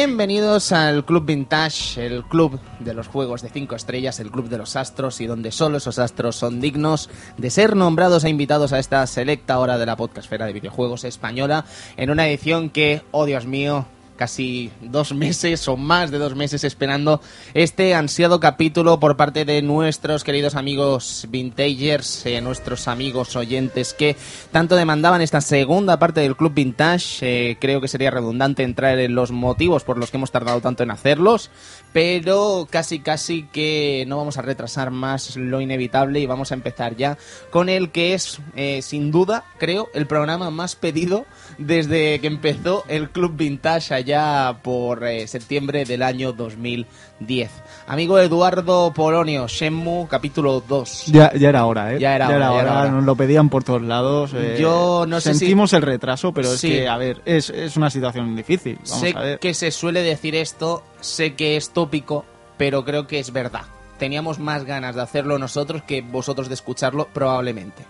[0.00, 4.56] Bienvenidos al Club Vintage, el club de los juegos de 5 estrellas, el club de
[4.56, 8.78] los astros y donde solo esos astros son dignos de ser nombrados e invitados a
[8.78, 11.64] esta selecta hora de la podcastfera de videojuegos española
[11.96, 13.86] en una edición que, oh Dios mío,
[14.18, 17.22] casi dos meses o más de dos meses esperando
[17.54, 24.16] este ansiado capítulo por parte de nuestros queridos amigos vintagers, eh, nuestros amigos oyentes que
[24.52, 27.18] tanto demandaban esta segunda parte del Club Vintage.
[27.22, 30.82] Eh, creo que sería redundante entrar en los motivos por los que hemos tardado tanto
[30.82, 31.50] en hacerlos,
[31.92, 36.96] pero casi casi que no vamos a retrasar más lo inevitable y vamos a empezar
[36.96, 37.16] ya
[37.50, 41.24] con el que es eh, sin duda, creo, el programa más pedido
[41.58, 47.50] desde que empezó el Club Vintage allá por eh, septiembre del año 2010.
[47.88, 51.06] Amigo Eduardo Polonio, Shenmue, capítulo 2.
[51.06, 51.98] Ya, ya era hora, ¿eh?
[51.98, 52.90] Ya era hora, ya era hora.
[52.90, 54.30] Nos lo pedían por todos lados.
[54.34, 56.68] eh, Yo no sé si- Sentimos el retraso, pero Sí.
[56.68, 58.76] es que, a ver, es, es una situación difícil.
[58.84, 59.38] Vamos sé a ver.
[59.38, 62.24] que se suele decir esto, sé que es tópico,
[62.56, 63.62] pero creo que es verdad.
[63.98, 67.84] Teníamos más ganas de hacerlo nosotros que vosotros de escucharlo, probablemente.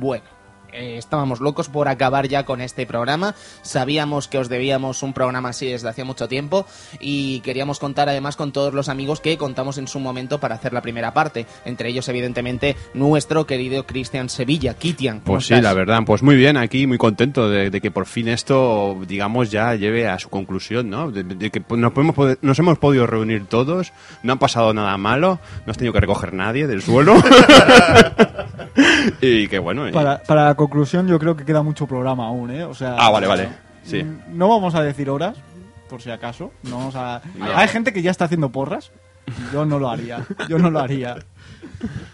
[0.00, 0.24] Bueno.
[0.72, 3.34] Eh, estábamos locos por acabar ya con este programa.
[3.62, 6.66] Sabíamos que os debíamos un programa así desde hace mucho tiempo
[7.00, 10.72] y queríamos contar además con todos los amigos que contamos en su momento para hacer
[10.72, 11.46] la primera parte.
[11.64, 15.20] Entre ellos, evidentemente, nuestro querido Cristian Sevilla, Kitian.
[15.20, 18.06] ¿cómo Pues sí, la verdad, pues muy bien, aquí muy contento de, de que por
[18.06, 21.10] fin esto, digamos, ya lleve a su conclusión, ¿no?
[21.10, 25.38] De, de que nos, podemos, nos hemos podido reunir todos, no ha pasado nada malo,
[25.66, 27.14] no has tenido que recoger nadie del suelo.
[29.20, 29.90] y que bueno.
[29.92, 32.64] Para, para la conclusión, yo creo que queda mucho programa aún, ¿eh?
[32.64, 33.48] O sea, Ah, vale, vale.
[33.84, 34.02] Sí.
[34.02, 35.36] mm, No vamos a decir horas,
[35.88, 36.52] por si acaso.
[36.62, 37.20] No vamos a...
[37.54, 38.92] Hay gente que ya está haciendo porras.
[39.52, 40.24] Yo no lo haría.
[40.48, 41.16] Yo no lo haría.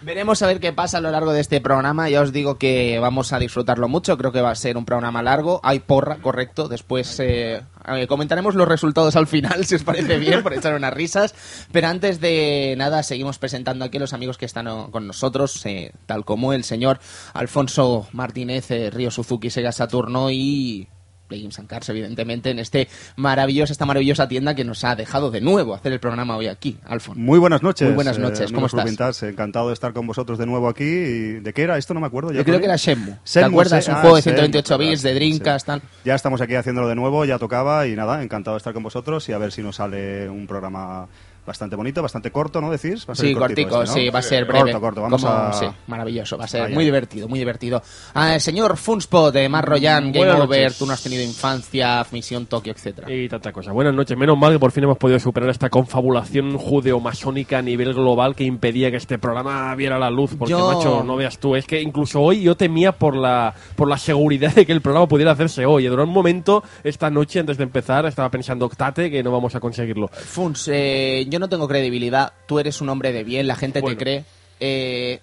[0.01, 2.09] Veremos a ver qué pasa a lo largo de este programa.
[2.09, 4.17] Ya os digo que vamos a disfrutarlo mucho.
[4.17, 5.59] Creo que va a ser un programa largo.
[5.63, 6.67] Hay porra, correcto.
[6.67, 10.93] Después eh, eh, comentaremos los resultados al final, si os parece bien, por echar unas
[10.93, 11.33] risas.
[11.71, 15.91] Pero antes de nada, seguimos presentando aquí a los amigos que están con nosotros, eh,
[16.05, 16.99] tal como el señor
[17.33, 20.87] Alfonso Martínez, eh, Río Suzuki, Sega Saturno y
[21.29, 25.31] Play Games and Cars, evidentemente, en este maravilloso, esta maravillosa tienda que nos ha dejado
[25.31, 27.21] de nuevo hacer el programa hoy aquí, Alfonso.
[27.21, 27.87] Muy buenas noches.
[27.87, 29.21] Muy buenas eh, noches, ¿cómo amigos Club estás?
[29.21, 29.29] Vintage.
[29.31, 30.83] Encantado de estar con vosotros de nuevo aquí.
[30.83, 31.77] ¿Y ¿De qué era?
[31.77, 32.33] Esto no me acuerdo.
[32.33, 32.71] Yo creo que él.
[32.71, 33.13] era Shenmue.
[33.13, 33.85] ¿Te Shenmue, acuerdas?
[33.85, 33.91] sí.
[33.91, 35.15] Un Ah, juego de Shenmue, 128 bits, de sí.
[35.15, 35.81] Dreamcast, tal.
[36.03, 39.29] Ya estamos aquí haciéndolo de nuevo, ya tocaba y nada, encantado de estar con vosotros
[39.29, 41.07] y a ver si nos sale un programa
[41.49, 43.05] bastante bonito, bastante corto, ¿no decís?
[43.09, 44.05] Va a ser Sí, cortito cortico, este, ¿no?
[44.05, 44.71] sí, va a ser breve.
[44.71, 45.53] Corto, corto, vamos Como- a...
[45.53, 47.81] Sí, maravilloso, va a ser muy divertido, muy divertido.
[48.13, 50.77] Ah, el señor Funspot de Mar Royan, Game Buenas Over, noches.
[50.77, 53.11] tú no has tenido infancia, Misión Tokio, etcétera.
[53.11, 53.71] Y tanta cosa.
[53.71, 54.17] Buenas noches.
[54.17, 58.43] Menos mal que por fin hemos podido superar esta confabulación judeo-masónica a nivel global que
[58.43, 60.35] impedía que este programa viera la luz.
[60.37, 61.55] Porque, Yo- macho, no veas tú.
[61.55, 65.07] Es que incluso hoy yo temía por la, por la seguridad de que el programa
[65.07, 65.85] pudiera hacerse hoy.
[65.85, 69.55] Y durante un momento, esta noche, antes de empezar, estaba pensando, octate, que no vamos
[69.55, 70.07] a conseguirlo.
[70.09, 73.97] Funs, eh, yo no tengo credibilidad, tú eres un hombre de bien, la gente Bueno.
[73.97, 74.23] te cree.
[74.59, 75.19] Eh,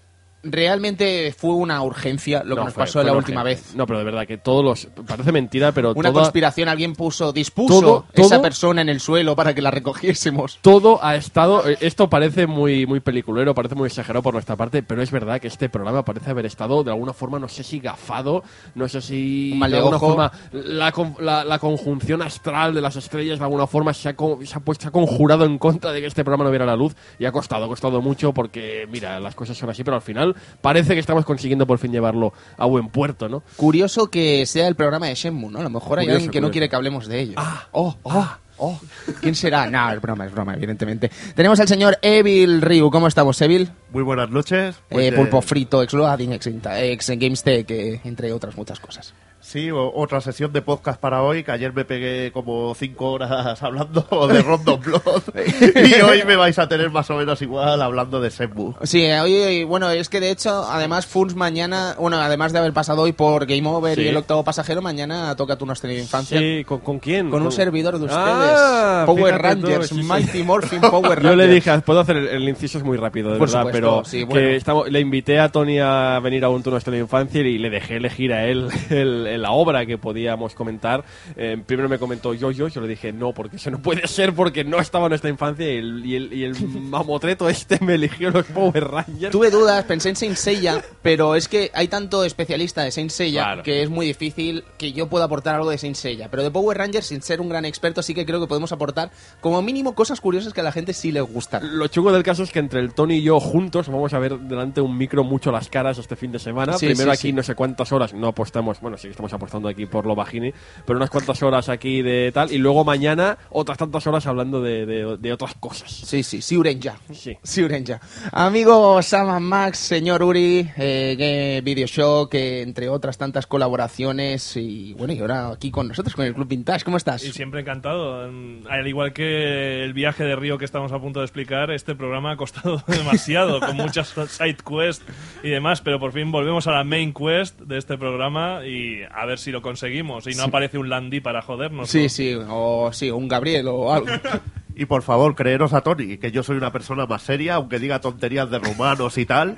[0.52, 3.66] realmente fue una urgencia lo que No, nos fue- pasó fue la última urgencia.
[3.68, 3.76] vez.
[3.76, 4.88] No, pero de verdad que todos los...
[5.06, 9.34] Parece mentira, pero Una toda- conspiración, alguien puso, dispuso Todo- esa persona en el suelo
[9.36, 10.58] para que la recogiésemos.
[10.62, 11.68] todo ha estado.
[11.68, 15.40] eh, Esto parece muy, muy peliculero, parece muy exagerado por nuestra parte, pero es verdad
[15.40, 18.42] que este programa parece haber estado de alguna forma, no sé si gafado,
[18.74, 19.52] no sé si.
[19.56, 20.08] Mal de alguna ojo.
[20.08, 24.46] forma la, la, la conjunción astral de las estrellas de alguna forma se ha, con-
[24.46, 26.76] se, ha puesto, se ha conjurado en contra de que este programa no viera la
[26.76, 30.02] luz y ha costado, ha costado mucho porque, mira, las cosas son así, pero al
[30.02, 33.42] final parece que estamos consiguiendo por fin llevarlo a buen puerto, ¿no?
[33.56, 35.60] Curioso que sea el programa de Shenmue, ¿no?
[35.60, 36.52] A lo mejor hay Curioso, alguien que no curioso.
[36.52, 37.34] quiere que hablemos de ello.
[37.72, 38.28] oh, oh,
[38.58, 38.80] oh.
[39.20, 39.68] ¿Quién será?
[39.70, 41.10] No, es broma, es broma, evidentemente.
[41.34, 42.90] Tenemos al señor Evil Ryu.
[42.90, 43.70] ¿Cómo estamos, Evil?
[43.92, 44.76] Muy buenas noches.
[44.88, 49.14] Pues, Eh, eh, pulpo frito, ex Loading, ex, ex GameStech, eh, entre otras muchas cosas.
[49.46, 53.62] Sí, o- otra sesión de podcast para hoy, que ayer me pegué como cinco horas
[53.62, 55.22] hablando de Random Blood.
[55.88, 58.74] y hoy me vais a tener más o menos igual hablando de Shenmue.
[58.82, 63.02] Sí, hoy, bueno, es que de hecho, además, Funs mañana, bueno, además de haber pasado
[63.02, 64.02] hoy por Game Over Sí.
[64.02, 66.40] y el octavo pasajero, mañana toca tú no has tenido infancia.
[66.40, 67.30] Sí, ¿con, con quién?
[67.30, 68.20] Con un servidor de ustedes.
[68.20, 70.02] Ah, Power fíjate tú, Rangers, sí, sí.
[70.02, 71.22] Mighty Morphin Power Rangers.
[71.30, 73.78] Yo le dije, puedo hacer el, el inciso es muy rápido, de Por verdad, supuesto,
[73.80, 77.40] pero sí, que estamos- le invité a Tony a venir a un turno de infancia
[77.42, 81.04] y le dejé elegir a él el- el- la obra que podíamos comentar.
[81.36, 84.32] Eh, primero me comentó yo, yo, yo le dije no, porque eso no puede ser
[84.34, 87.94] porque no estaba en nuestra infancia y el, y el, y el mamotreto este me
[87.94, 89.30] eligió los Power Rangers.
[89.32, 93.42] Tuve dudas, pensé en Saint Seiya, pero es que hay tanto especialista de Saint Seiya
[93.44, 93.62] Claro.
[93.62, 96.28] que es muy difícil que yo pueda aportar algo de Saint Seiya.
[96.30, 99.10] Pero de Power Rangers, sin ser un gran experto, sí que creo que podemos aportar
[99.40, 101.78] como mínimo cosas curiosas que a la gente sí le gustan.
[101.78, 104.38] Lo chungo del caso es que entre el Tony y yo juntos vamos a ver
[104.38, 106.78] delante un micro mucho las caras este fin de semana.
[106.78, 107.32] Sí, Primero sí, aquí sí.
[107.32, 110.52] no sé cuántas horas no apostamos, bueno, si estamos apostando aquí por lo bajini,
[110.84, 114.84] pero unas cuantas horas aquí de tal, y luego mañana otras tantas horas hablando de,
[114.84, 115.90] de- de otras cosas.
[115.90, 116.96] Sí, sí, Siuren ya.
[117.12, 117.36] Sí.
[117.42, 117.98] Siuren ya.
[118.32, 125.14] Amigo Saman Max, señor Uri, eh, Video Show, que entre otras tantas colaboraciones y bueno,
[125.14, 127.24] y ahora aquí con nosotros, con el Club Vintage, ¿cómo estás?
[127.24, 128.20] Y siempre encantado.
[128.68, 132.32] Al igual que el viaje de Río que estamos a punto de explicar, este programa
[132.32, 135.04] ha costado demasiado, con muchas side quests
[135.42, 139.26] y demás, pero por fin volvemos a la main quest de este programa y a
[139.26, 141.88] ver si lo conseguimos y no aparece un Landy para jodernos.
[141.90, 144.08] Sí, sí, o sí, un Gabriel o algo.
[144.78, 147.98] Y por favor, creeros a Tony, que yo soy una persona más seria, aunque diga
[148.02, 149.56] tonterías de rumanos y tal.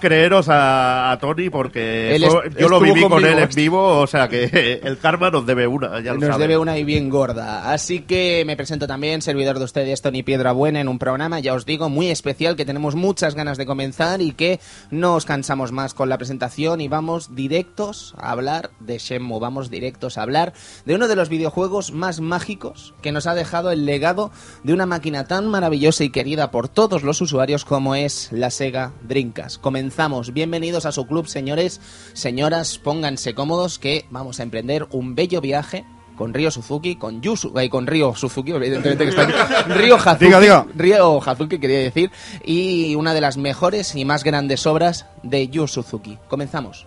[0.00, 4.28] Creeros a, a Tony porque est- yo lo viví con él en vivo, o sea
[4.28, 6.40] que el karma nos debe una, ya lo Nos saben.
[6.40, 7.72] debe una y bien gorda.
[7.72, 11.54] Así que me presento también, servidor de ustedes, Tony Piedra Buena, en un programa, ya
[11.54, 14.60] os digo, muy especial, que tenemos muchas ganas de comenzar y que
[14.90, 19.70] no os cansamos más con la presentación y vamos directos a hablar de Shenmue, vamos
[19.70, 20.52] directos a hablar
[20.84, 24.30] de uno de los videojuegos más mágicos que nos ha dejado el legado
[24.62, 28.92] de una máquina tan maravillosa y querida por todos los usuarios como es la Sega
[29.02, 29.60] Dreamcast.
[29.60, 31.80] Comenzamos, bienvenidos a su club, señores,
[32.12, 35.84] señoras, pónganse cómodos que vamos a emprender un bello viaje
[36.16, 39.32] con Ryo Suzuki, con Yu eh, con Ryo Suzuki, evidentemente que está aquí,
[39.72, 40.66] Ryo Hazuki, Diga, diga.
[40.74, 42.10] Ryo Hazuki quería decir,
[42.44, 46.18] y una de las mejores y más grandes obras de Yu Suzuki.
[46.28, 46.86] Comenzamos.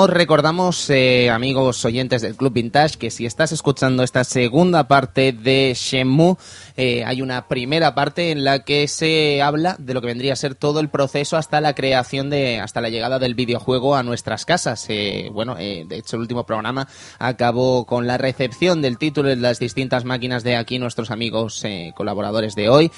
[0.00, 5.32] Os recordamos, eh, amigos oyentes del Club Vintage, que si estás escuchando esta segunda parte
[5.32, 6.36] de Shenmue,
[6.76, 10.36] eh, hay una primera parte en la que se habla de lo que vendría a
[10.36, 14.44] ser todo el proceso hasta la creación de, hasta la llegada del videojuego a nuestras
[14.44, 14.86] casas.
[14.88, 16.86] Eh, bueno, de hecho el último programa
[17.18, 21.64] acabó con la recepción del título en las distintas máquinas de aquí nuestros amigos
[21.96, 22.92] colaboradores de hoy.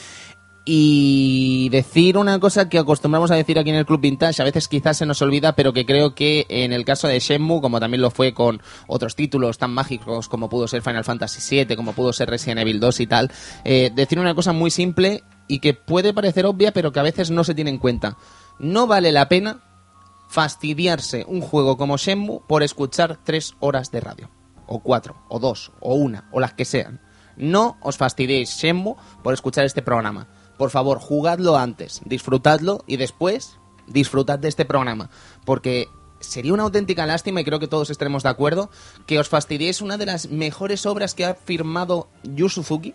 [0.65, 4.69] Y decir una cosa que acostumbramos a decir aquí en el Club Vintage, a veces
[4.69, 8.03] quizás se nos olvida, pero que creo que en el caso de Shenmue, como también
[8.03, 12.13] lo fue con otros títulos tan mágicos como pudo ser Final Fantasy VII, como pudo
[12.13, 13.33] ser Resident Evil 2 y tal,
[13.65, 17.31] eh, decir una cosa muy simple y que puede parecer obvia, pero que a veces
[17.31, 18.19] no se tiene en cuenta.
[18.59, 19.63] No vale la pena
[20.29, 24.31] fastidiarse un juego como Shenmue por escuchar tres horas de radio.
[24.67, 27.01] O cuatro, o dos, o una, o las que sean.
[27.37, 30.29] No os fastidiéis Shenmue por escuchar este programa.
[30.61, 35.09] Por favor, jugadlo antes, disfrutadlo y después disfrutad de este programa.
[35.47, 35.89] Porque
[36.21, 38.69] sería una auténtica lástima, y creo que todos estaremos de acuerdo,
[39.07, 42.93] que os fastidiéis una de las mejores obras que ha firmado Yu Suzuki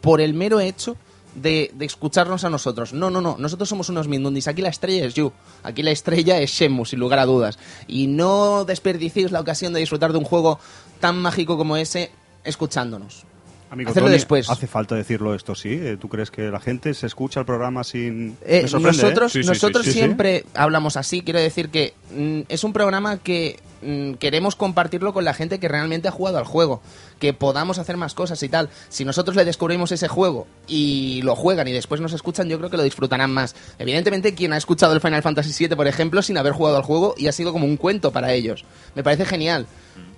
[0.00, 0.96] por el mero hecho
[1.34, 2.94] de, escucharnos a nosotros.
[2.94, 3.36] No, no, no.
[3.38, 4.48] Nosotros somos unos mindundis.
[4.48, 5.32] Aquí la estrella es Yu.
[5.64, 7.58] Aquí la estrella es Shenmue, sin lugar a dudas.
[7.88, 10.58] Y no desperdiciéis la ocasión de disfrutar de un juego
[10.98, 12.10] tan mágico como ese
[12.42, 13.26] escuchándonos.
[13.72, 14.50] Amigo Hacerlo Tony, después.
[14.50, 15.70] ¿Hace falta decirlo esto, sí?
[15.72, 18.36] Eh, ¿Tú crees que la gente se escucha el programa sin...?
[18.44, 18.68] Eh, ¿eh?
[18.70, 19.98] nosotros Sí, sí, nosotros sí, sí, sí.
[19.98, 21.22] siempre hablamos así.
[21.22, 25.68] Quiero decir que mm, es un programa que mm, queremos compartirlo con la gente que
[25.68, 26.82] realmente ha jugado al juego.
[27.18, 28.68] Que podamos hacer más cosas y tal.
[28.90, 32.68] Si nosotros le descubrimos ese juego y lo juegan y después nos escuchan, yo creo
[32.68, 33.56] que lo disfrutarán más.
[33.78, 37.14] Evidentemente, quien ha escuchado el Final Fantasy VII, por ejemplo, sin haber jugado al juego
[37.16, 38.66] y ha sido como un cuento para ellos.
[38.94, 39.66] Me parece genial.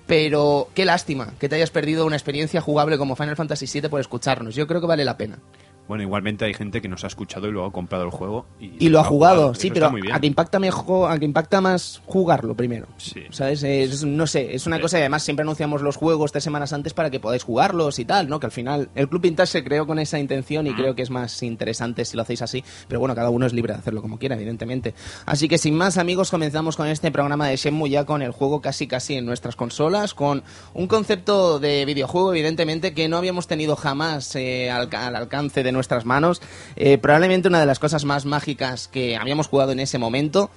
[0.07, 3.99] Pero qué lástima que te hayas perdido una experiencia jugable como Final Fantasy VII por
[3.99, 4.55] escucharnos.
[4.55, 5.39] Yo creo que vale la pena.
[5.87, 8.45] Bueno, igualmente hay gente que nos ha escuchado y luego ha comprado el juego.
[8.59, 11.25] Y, Y lo ha jugado, Eso sí, está pero a que impacta mejor, a que
[11.25, 12.87] impacta más jugarlo primero.
[12.97, 13.21] Sí.
[13.29, 13.61] ¿Sabes?
[13.63, 16.93] Es- no sé, es una cosa y además siempre anunciamos los juegos tres semanas antes
[16.93, 18.39] para que podáis jugarlos y tal, ¿no?
[18.39, 21.09] Que al final el Club Vintage se creó con esa intención y creo que es
[21.11, 24.17] más interesante si lo hacéis así, pero bueno, cada uno es libre de hacerlo como
[24.17, 24.95] quiera, evidentemente.
[25.25, 28.59] Así que sin más amigos, comenzamos con este programa de Shenmue ya con el juego
[28.61, 30.41] casi casi en nuestras consolas, con
[30.73, 35.74] un concepto de videojuego evidentemente que no habíamos tenido jamás eh, al, al alcance de
[35.75, 36.41] nuestras manos.
[36.75, 40.49] Eh, probablemente una de las cosas más mágicas que habíamos jugado en ese momento.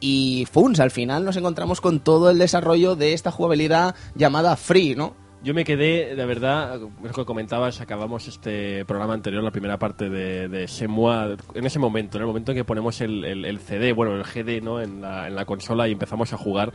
[0.00, 4.94] Y Funs, al final nos encontramos con todo el desarrollo de esta jugabilidad llamada Free,
[4.94, 5.14] ¿no?
[5.42, 10.08] Yo me quedé, de verdad, lo que comentabas, acabamos este programa anterior, la primera parte
[10.10, 13.58] de, de Shenmue, en ese momento, en el momento en que ponemos el, el- el
[13.60, 14.80] CD, bueno, el GD, ¿no?
[14.80, 16.72] En la, en la consola y empezamos a jugar.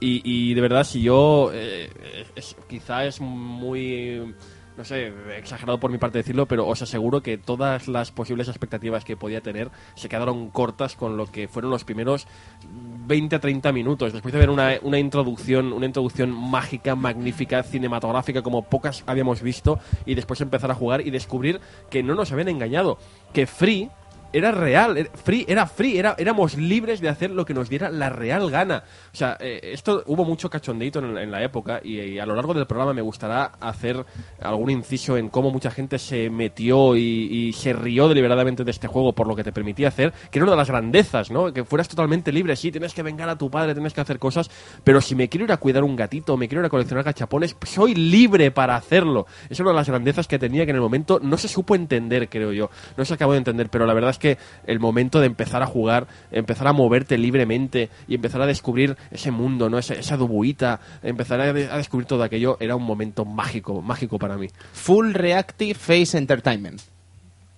[0.00, 1.90] Y, y de verdad, si yo, eh,
[2.34, 4.34] es- quizá es muy,
[4.78, 9.04] no sé, exagerado por mi parte decirlo, pero os aseguro que todas las posibles expectativas
[9.04, 12.28] que podía tener se quedaron cortas con lo que fueron los primeros
[12.70, 14.12] 20 a 30 minutos.
[14.12, 19.80] Después de ver una, una introducción, una introducción mágica, magnífica, cinematográfica, como pocas habíamos visto,
[20.06, 22.98] y después empezar a jugar y descubrir que no nos habían engañado,
[23.32, 23.90] que Free
[24.32, 27.90] era real, era free, era free, era, éramos libres de hacer lo que nos diera
[27.90, 28.84] la real gana.
[29.12, 32.66] O sea, eh, esto hubo mucho cachondeito en, la época y, a lo largo del
[32.66, 34.04] programa me gustará hacer
[34.40, 39.14] algún inciso en cómo mucha gente se metió y, se rió deliberadamente de este juego
[39.14, 41.52] por lo que te permitía hacer, que era una de las grandezas, ¿no?
[41.52, 44.50] Que fueras totalmente libre, sí, tienes que vengar a tu padre, tienes que hacer cosas,
[44.84, 47.56] pero si me quiero ir a cuidar un gatito, me quiero ir a coleccionar gachapones,
[47.64, 49.26] soy libre para hacerlo.
[49.48, 52.28] Es una de las grandezas que tenía que en el momento no se supo entender,
[52.28, 52.70] creo yo.
[52.96, 55.66] No se acabó de entender, pero la verdad es que el momento de empezar a
[55.66, 59.78] jugar, empezar a moverte libremente y empezar a descubrir ese mundo, ¿no?
[59.78, 64.18] Esa, esa dubuita, empezar a, de- a descubrir todo aquello, era un momento mágico, mágico
[64.18, 64.48] para mí.
[64.72, 66.80] Full Reactive Face Entertainment.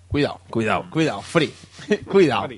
[0.09, 0.41] Cuidado.
[0.51, 0.87] Cuidado.
[0.91, 1.53] Cuidado, free.
[2.11, 2.49] Cuidado.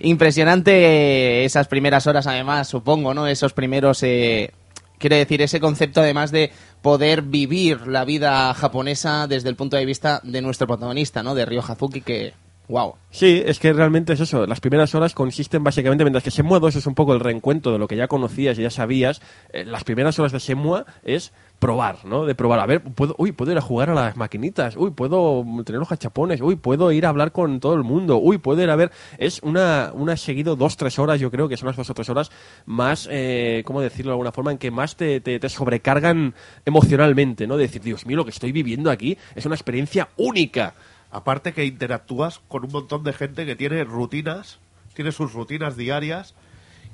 [0.00, 3.26] Impresionante esas primeras horas, además, supongo, ¿no?
[3.26, 4.02] Esos primeros.
[4.02, 4.52] Eh,
[4.98, 9.86] quiere decir, ese concepto, además de poder vivir la vida japonesa desde el punto de
[9.86, 11.34] vista de nuestro protagonista, ¿no?
[11.34, 12.34] De Ryo Hazuki, que.
[12.68, 12.94] ¡Wow!
[13.10, 14.46] Sí, es que realmente es eso.
[14.46, 17.78] Las primeras horas consisten básicamente, mientras que Shenmue 2 es un poco el reencuentro de
[17.78, 19.20] lo que ya conocías y ya sabías,
[19.52, 22.24] eh, las primeras horas de Shenmue es probar, ¿no?
[22.24, 25.44] De probar, a ver, puedo, uy, puedo ir a jugar a las maquinitas, uy, puedo
[25.64, 28.70] tener los cachapones, uy, puedo ir a hablar con todo el mundo, uy, puedo ir
[28.70, 28.90] a ver...
[29.18, 32.08] Es una, una seguido dos, tres horas, yo creo que son las dos o tres
[32.08, 32.32] horas
[32.66, 34.50] más, eh, ¿cómo decirlo de alguna forma?
[34.50, 37.56] En que más te, te, te sobrecargan emocionalmente, ¿no?
[37.56, 40.74] De decir, Dios mío, lo que estoy viviendo aquí es una experiencia única.
[41.12, 44.58] Aparte que interactúas con un montón de gente que tiene rutinas,
[44.94, 46.34] tiene sus rutinas diarias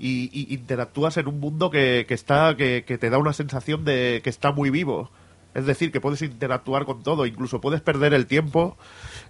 [0.01, 4.21] y, y interactúas en un mundo que, que está que, te da una sensación de
[4.25, 5.11] que está muy vivo.
[5.55, 8.77] Es decir, que puedes interactuar con todo, incluso puedes perder el tiempo,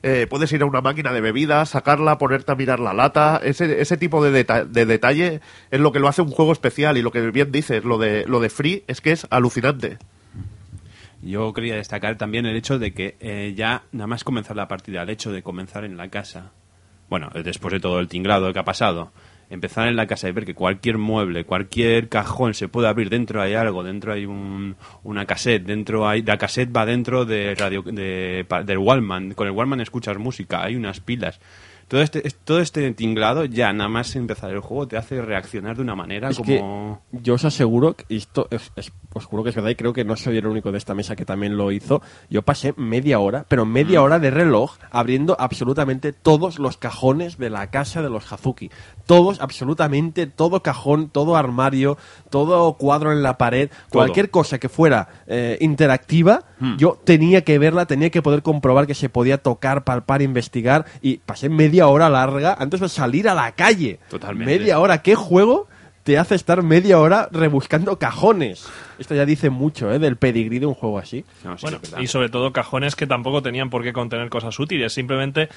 [0.03, 3.41] eh, puedes ir a una máquina de bebidas, sacarla, ponerte a mirar la lata.
[3.43, 7.03] Ese, ese tipo de, de detalle es lo que lo hace un juego especial y
[7.03, 9.99] lo que bien dices, lo de, lo de Free, es que es alucinante.
[11.29, 15.03] Yo quería destacar también el hecho de que eh, ya nada más comenzar la partida,
[15.03, 16.53] el hecho de comenzar en la casa,
[17.09, 19.13] bueno, eh, después de todo el tinglado que ha pasado,
[19.51, 23.41] empezar en la casa y ver que cualquier mueble, cualquier cajón se puede abrir, dentro
[23.41, 27.83] hay algo, dentro hay un, una cassette, dentro hay, la cassette va dentro de radio,
[27.83, 31.41] de, del Wallman, con el Wallman escuchas música, hay unas pilas.
[31.89, 35.75] Todo este, es- todo este tinglado ya nada más empezar el juego te hace reaccionar
[35.77, 37.03] de una manera Es como...
[37.11, 39.93] que yo os aseguro, que esto es, es- os juro que es verdad y creo
[39.93, 42.03] que no soy el único de esta mesa que también lo hizo.
[42.31, 47.51] Yo pasé media hora, pero media hora de reloj abriendo absolutamente todos los cajones de
[47.51, 48.71] la casa de los Hazuki.
[49.07, 51.99] Todos, absolutamente todo cajón, todo armario,
[52.31, 56.45] todo cuadro en la pared, cualquier cosa que fuera eh, interactiva,
[56.77, 61.19] yo tenía que verla, tenía que poder comprobar que se podía tocar, palpar, investigar y
[61.19, 64.01] pasé media hora larga antes de salir a la calle.
[64.11, 64.59] Totalmente.
[64.59, 65.69] Media hora, ¿qué juego?
[66.09, 68.67] Te hace estar media hora rebuscando cajones.
[68.99, 69.99] Esto ya dice mucho, ¿eh?
[69.99, 71.23] Del pedigrí de un juego así.
[71.45, 72.03] No, sí, Bueno, es verdad.
[72.03, 74.91] y sobre todo cajones que tampoco tenían por qué contener cosas útiles.
[74.91, 75.51] Simplemente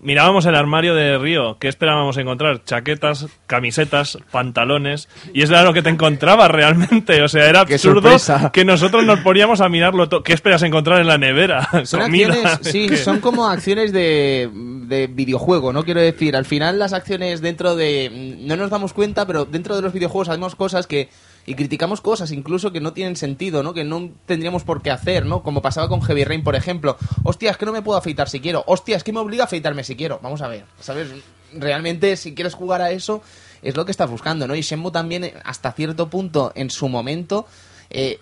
[0.00, 1.56] mirábamos el armario de Río.
[1.58, 2.62] ¿Qué esperábamos encontrar?
[2.64, 5.08] Chaquetas, camisetas, pantalones.
[5.32, 7.22] Y eso era lo que te encontrabas realmente.
[7.22, 8.50] O sea, era ¡Qué absurdo sorpresa!
[8.52, 10.22] que nosotros nos poníamos a mirarlo todo.
[10.22, 11.68] ¿Qué esperas encontrar en la nevera?
[11.84, 12.28] Son Comida.
[12.28, 15.84] acciones, sí, son como acciones de, de videojuego, ¿no?
[15.84, 18.36] Quiero decir, al final las acciones dentro de...
[18.40, 21.08] No nos damos cuenta, pero dentro de los videojuegos hacemos cosas que...
[21.46, 23.72] Y criticamos cosas incluso que no tienen sentido, ¿no?
[23.72, 25.42] Que no tendríamos por qué hacer, ¿no?
[25.42, 26.96] Como pasaba con Heavy Rain, por ejemplo.
[27.22, 28.64] Hostia, es que no me puedo afeitar si quiero.
[28.66, 30.18] Hostia, es que me obliga a afeitarme si quiero.
[30.22, 31.08] Vamos a ver, ¿sabes?
[31.52, 33.22] Realmente, si quieres jugar a eso,
[33.62, 34.56] es lo que estás buscando, ¿no?
[34.56, 37.46] Y Shenmue también, eh, hasta cierto punto, en su momento...
[37.90, 38.18] eh,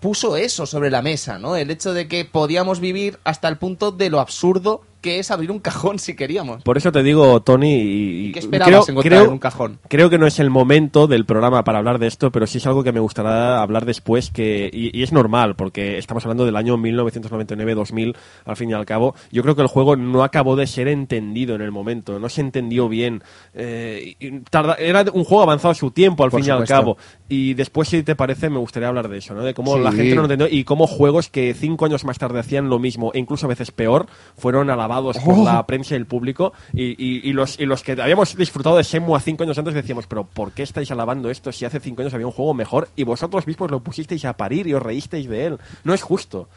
[0.00, 1.56] puso eso sobre la mesa, ¿no?
[1.56, 5.50] El hecho de que podíamos vivir hasta el punto de lo absurdo que es abrir
[5.50, 6.62] un cajón si queríamos.
[6.62, 9.78] Por eso te digo, Tony, y, ¿Y qué esperabas encontrar en un cajón?
[9.88, 12.66] Creo que no es el momento del programa para hablar de esto, pero sí es
[12.66, 16.56] algo que me gustará hablar después, que y, y es normal, porque estamos hablando del
[16.56, 19.14] año 1999-2000, al fin y al cabo.
[19.30, 22.40] Yo creo que el juego no acabó de ser entendido en el momento, no se
[22.40, 23.22] entendió bien.
[23.54, 24.16] Eh,
[24.50, 26.96] tarda- era un juego avanzado a su tiempo, al Por fin y al cabo.
[27.28, 29.42] Y después, si te parece, me gustaría hablar de eso, ¿no?
[29.42, 29.82] De cómo Sí.
[29.82, 33.12] la gente no entendió y cómo juegos que cinco años más tarde hacían lo mismo,
[33.14, 36.52] e incluso a veces peor, fueron alabados alabados por la prensa y el público.
[36.72, 39.74] Y, y- y los, y los que habíamos disfrutado de Shenmue a cinco años antes
[39.74, 42.88] decíamos, pero ¿por qué estáis alabando esto si hace cinco años había un juego mejor
[42.96, 45.58] y vosotros mismos lo pusisteis a parir y os reísteis de él?
[45.84, 46.48] No es justo.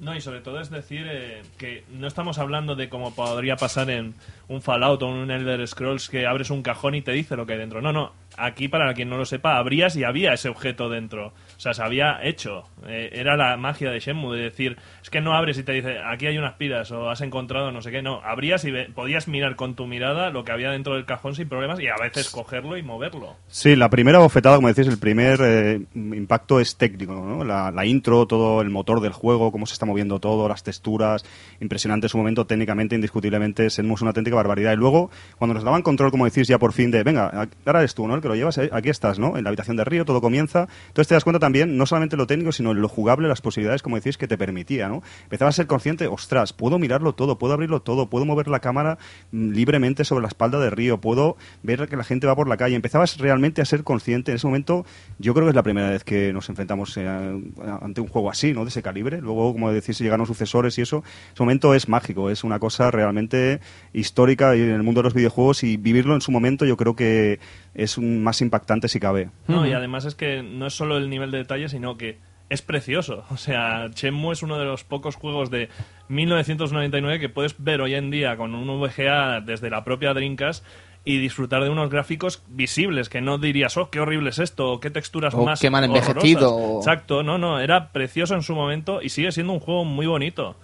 [0.00, 3.90] No, y sobre todo es decir eh, que no estamos hablando de como podría pasar
[3.90, 4.14] en
[4.48, 7.54] un Fallout o un Elder Scrolls que abres un cajón y te dice lo que
[7.54, 7.80] hay dentro.
[7.80, 8.12] No, no.
[8.36, 11.32] Aquí, para quien no lo sepa, abrías y había ese objeto dentro.
[11.62, 12.64] Sea, se había hecho.
[12.88, 16.00] Eh, era la magia de Shenmue, de decir, es que no abres y te dice,
[16.04, 18.02] aquí hay unas pilas o has encontrado no sé qué.
[18.02, 21.48] No, abrías y podías mirar con tu mirada lo que había dentro del cajón sin
[21.48, 23.36] problemas y a veces cogerlo y moverlo.
[23.46, 27.44] Sí, la primera bofetada, como decís, el primer eh, impacto es técnico, ¿no?
[27.44, 31.24] La, la intro, todo el motor del juego, cómo se está moviendo todo, las texturas,
[31.60, 34.72] impresionante su momento, técnicamente, indiscutiblemente, Shenmue es una auténtica barbaridad.
[34.72, 37.94] Y luego, cuando nos daban control, como decís, ya por fin de, venga, ahora eres
[37.94, 38.16] tú, ¿no?
[38.16, 39.36] El que lo llevas, eh, aquí estás, ¿no?
[39.36, 40.66] En la habitación de Río, todo comienza.
[40.88, 43.96] Entonces te das cuenta también, no solamente lo técnico, sino lo jugable, las posibilidades, como
[43.96, 45.02] decís, que te permitía, ¿no?
[45.24, 48.98] Empezabas a ser consciente, ostras, puedo mirarlo todo, puedo abrirlo todo, puedo mover la cámara
[49.30, 52.56] mm, libremente sobre la espalda de Río, puedo ver que la gente va por la
[52.56, 52.76] calle.
[52.76, 54.32] Empezabas realmente a ser consciente.
[54.32, 54.84] En ese momento,
[55.18, 58.52] yo creo que es la primera vez que nos enfrentamos eh, ante un juego así,
[58.52, 58.64] ¿no?
[58.64, 59.20] De ese calibre.
[59.20, 61.02] Luego, como decís, llegaron sucesores y eso.
[61.32, 63.60] Ese momento es mágico, es una cosa realmente
[63.92, 67.40] histórica en el mundo de los videojuegos y vivirlo en su momento yo creo que
[67.74, 69.30] es un más impactante si cabe.
[69.48, 72.18] No, y además es que no es solo el nivel de detalle, sino que
[72.50, 73.24] es precioso.
[73.30, 75.68] O sea, Shenmue es uno de los pocos juegos de
[76.08, 80.64] 1999 que puedes ver hoy en día con un VGA desde la propia Dreamcast
[81.04, 84.78] y disfrutar de unos gráficos visibles que no dirías, oh, qué horrible es esto, o
[84.80, 86.86] qué texturas O más qué mal envejecido, o- horrorosas".
[86.92, 90.56] Exacto, no, no, era precioso en su momento y sigue siendo un juego muy bonito.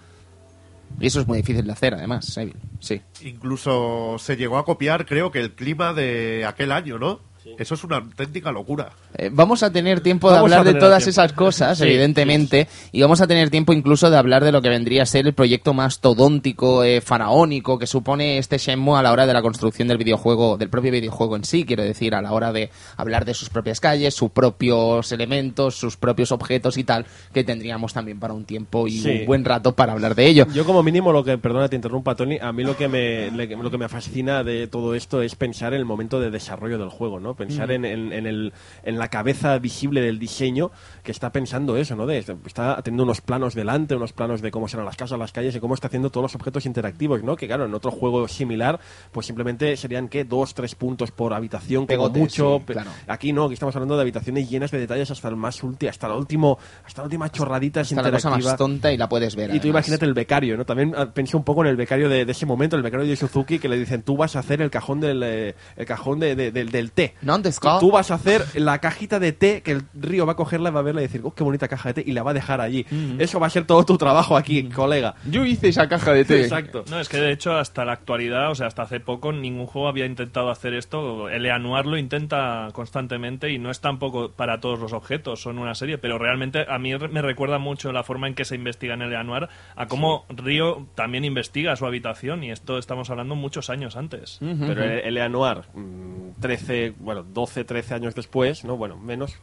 [0.99, 2.37] Y eso es muy difícil de hacer, además.
[2.79, 3.01] Sí.
[3.21, 7.21] Incluso se llegó a copiar, creo que el clima de aquel año, ¿no?
[7.57, 8.89] Eso es una auténtica locura.
[9.17, 11.09] Eh, vamos a tener tiempo de Vamos hablar de todas tiempo.
[11.09, 14.69] esas cosas, Sí, evidentemente, y vamos a tener tiempo incluso de hablar de lo que
[14.69, 19.25] vendría a ser el proyecto mastodóntico, eh, faraónico que supone este Shenmue a la hora
[19.25, 22.51] de la construcción del videojuego, del propio videojuego en sí, quiero decir, a la hora
[22.51, 27.43] de hablar de sus propias calles, sus propios elementos, sus propios objetos y tal, que
[27.43, 30.47] tendríamos también para un tiempo y un buen rato para hablar de ello.
[30.53, 33.71] Yo como mínimo lo que, perdona te interrumpa Tony, a mí lo que me lo
[33.71, 37.19] que me fascina de todo esto es pensar en el momento de desarrollo del juego,
[37.19, 37.28] ¿no?
[37.35, 40.71] Pensar en, en, en el, en la cabeza visible del diseño
[41.03, 42.05] que está pensando eso, ¿no?
[42.05, 45.55] De, está teniendo unos planos delante, unos planos de cómo serán las casas, las calles
[45.55, 47.35] y cómo está haciendo todos los objetos interactivos, ¿no?
[47.35, 48.79] Que claro, en otro juego similar,
[49.11, 52.57] pues simplemente serían que dos, tres puntos por habitación, como Pegotes, mucho.
[52.65, 52.91] sí, claro.
[53.07, 56.07] Aquí no, aquí estamos hablando de habitaciones llenas de detalles hasta el más último, hasta
[56.07, 58.51] la último, hasta la última chorradita Está la cosa interactiva.
[58.51, 59.49] más tonta y la puedes ver.
[59.49, 59.69] Y tú además.
[59.87, 60.65] imagínate el becario, ¿no?
[60.65, 63.15] También ah, pensé un poco en el becario de, de ese momento, el becario de
[63.15, 66.35] Suzuki, que le dicen, tú vas a hacer el cajón del, eh, el cajón de-
[66.35, 67.15] de- del, del té.
[67.21, 70.33] ¿No antes Tú- Tú vas a hacer la cajita de té que el río va
[70.33, 72.23] a cogerla, va a verla y decir, oh, qué bonita caja de té, y la
[72.23, 72.85] va a dejar allí.
[73.19, 75.15] Eso va a ser todo tu trabajo aquí, colega.
[75.29, 76.41] Yo hice esa caja de té.
[76.41, 76.83] Exacto.
[76.89, 79.87] No, es que de hecho hasta la actualidad, o sea, hasta hace poco, ningún juego
[79.87, 81.29] había intentado hacer esto.
[81.29, 85.75] El Anuar lo intenta constantemente y no es tampoco para todos los objetos, son una
[85.75, 89.01] serie, pero realmente a mí me recuerda mucho la forma en que se investiga en
[89.01, 93.95] el Anuar a cómo Río también investiga su habitación y esto estamos hablando muchos años
[93.95, 94.39] antes.
[94.39, 98.77] Pero el, Anuar, mm, 13, bueno, 12, 13 años después, ¿no?
[98.77, 99.35] Bueno, menos,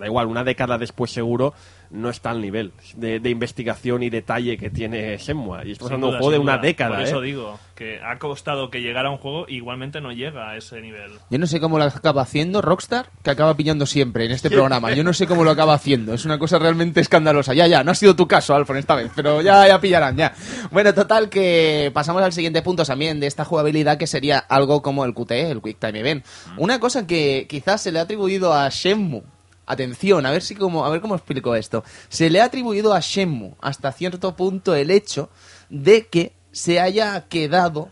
[0.00, 1.54] da igual, una década después seguro,
[1.90, 5.66] no está al nivel de, de investigación y detalle que tiene Shenmue.
[5.66, 6.62] Y estamos hablando de un juego de una duda.
[6.62, 7.26] década, Por eso ¿eh?
[7.26, 11.12] digo que ha costado que llegara un juego, igualmente no llega a ese nivel.
[11.30, 14.92] Yo no sé cómo lo acaba haciendo Rockstar, que acaba pillando siempre en este programa.
[14.92, 16.12] Yo no sé cómo lo acaba haciendo.
[16.12, 17.54] Es una cosa realmente escandalosa.
[17.54, 20.34] Ya, ya, no ha sido tu caso, Alfon, esta vez, pero ya, ya pillarán, ya.
[20.70, 25.06] Bueno, total, que pasamos al siguiente punto también de esta jugabilidad, que sería algo como
[25.06, 26.26] el QTE, el Quick Time Event.
[26.58, 29.22] Una cosa que quizás se le ha atribuido a Shenmue.
[29.70, 31.84] Atención, a ver si como, a ver cómo explico esto.
[32.08, 35.30] Se le ha atribuido a Shenmue hasta cierto punto el hecho
[35.68, 37.90] de que se haya quedado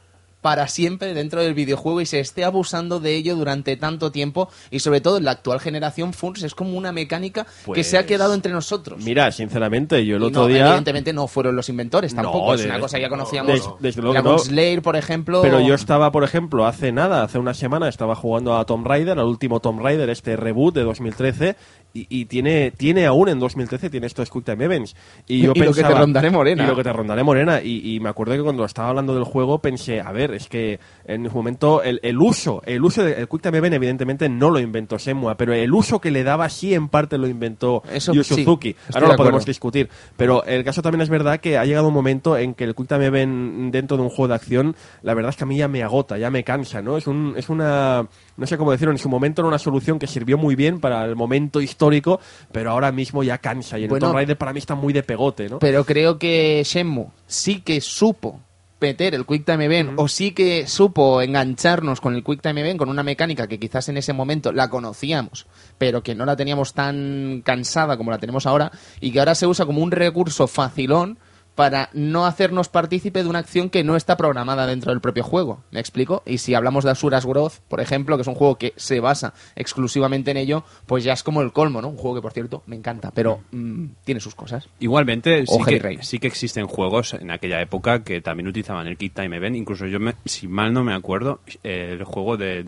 [0.49, 4.79] para siempre dentro del videojuego y se esté abusando de ello durante tanto tiempo y
[4.79, 8.07] sobre todo en la actual generación Funs es como una mecánica que Pues, se ha
[8.07, 9.05] quedado entre nosotros.
[9.05, 10.67] Mira, sinceramente, yo el Y otro no, día...
[10.69, 13.53] evidentemente no fueron los inventores tampoco, No, es una cosa que ya no, conocíamos.
[13.53, 14.39] des- desde luego Dragon no.
[14.39, 15.43] Slayer, por ejemplo.
[15.43, 19.19] Pero yo estaba, por ejemplo, hace nada, hace una semana, estaba jugando a Tomb Raider,
[19.19, 21.57] al último Tomb Raider, este reboot de 2013,
[21.95, 24.95] y, y tiene, tiene aún en 2013, tiene estos Quick Time Events.
[25.27, 26.65] Y, yo Y lo que te rondaré morena.
[26.65, 27.63] Y lo que te rondaré morena.
[27.63, 30.81] Y, y me acuerdo que cuando estaba hablando del juego pensé, a ver, es que
[31.09, 34.61] en su momento el, el uso, el uso del Quick Time Event evidentemente no lo
[34.61, 38.23] inventó Shenmue, pero el uso que le daba sí en parte lo inventó Eso Yu
[38.23, 38.77] Suzuki.
[38.93, 39.89] Ahora de lo podemos discutir.
[40.17, 42.89] Pero el caso también es verdad que ha llegado un momento en que el Quick
[42.89, 45.67] Time Event dentro de un juego de acción, la verdad es que a mí ya
[45.67, 46.99] me agota, ya me cansa, ¿no?
[46.99, 50.07] Es, un, es una, no sé cómo decirlo, en su momento era una solución que
[50.07, 52.21] sirvió muy bien para el momento histórico,
[52.53, 53.79] pero ahora mismo ya cansa.
[53.79, 55.59] Y en Bueno, el Tomb Raider para mí está muy de pegote, ¿no?
[55.59, 58.41] Pero creo que Shenmue sí que supo
[58.81, 62.79] meter el Quick Time Event o sí que supo engancharnos con el Quick Time Event
[62.79, 65.47] con una mecánica que quizás en ese momento la conocíamos,
[65.79, 69.47] pero que no la teníamos tan cansada como la tenemos ahora y que ahora se
[69.47, 71.19] usa como un recurso facilón
[71.59, 75.65] para no hacernos partícipe de una acción que no está programada dentro del propio juego.
[75.73, 76.23] ¿Me explico?
[76.25, 79.35] Y si hablamos de Asuras Growth, por ejemplo, que es un juego que se basa
[79.57, 81.89] exclusivamente en ello, pues ya es como el colmo, ¿no?
[81.89, 84.69] Un juego que, por cierto, me encanta, pero mm, tiene sus cosas.
[84.79, 89.15] Igualmente, sí que, sí que existen juegos en aquella época que también utilizaban el Kick
[89.15, 89.57] Time Event.
[89.57, 92.63] Incluso yo, me- si mal no me acuerdo, el juego de,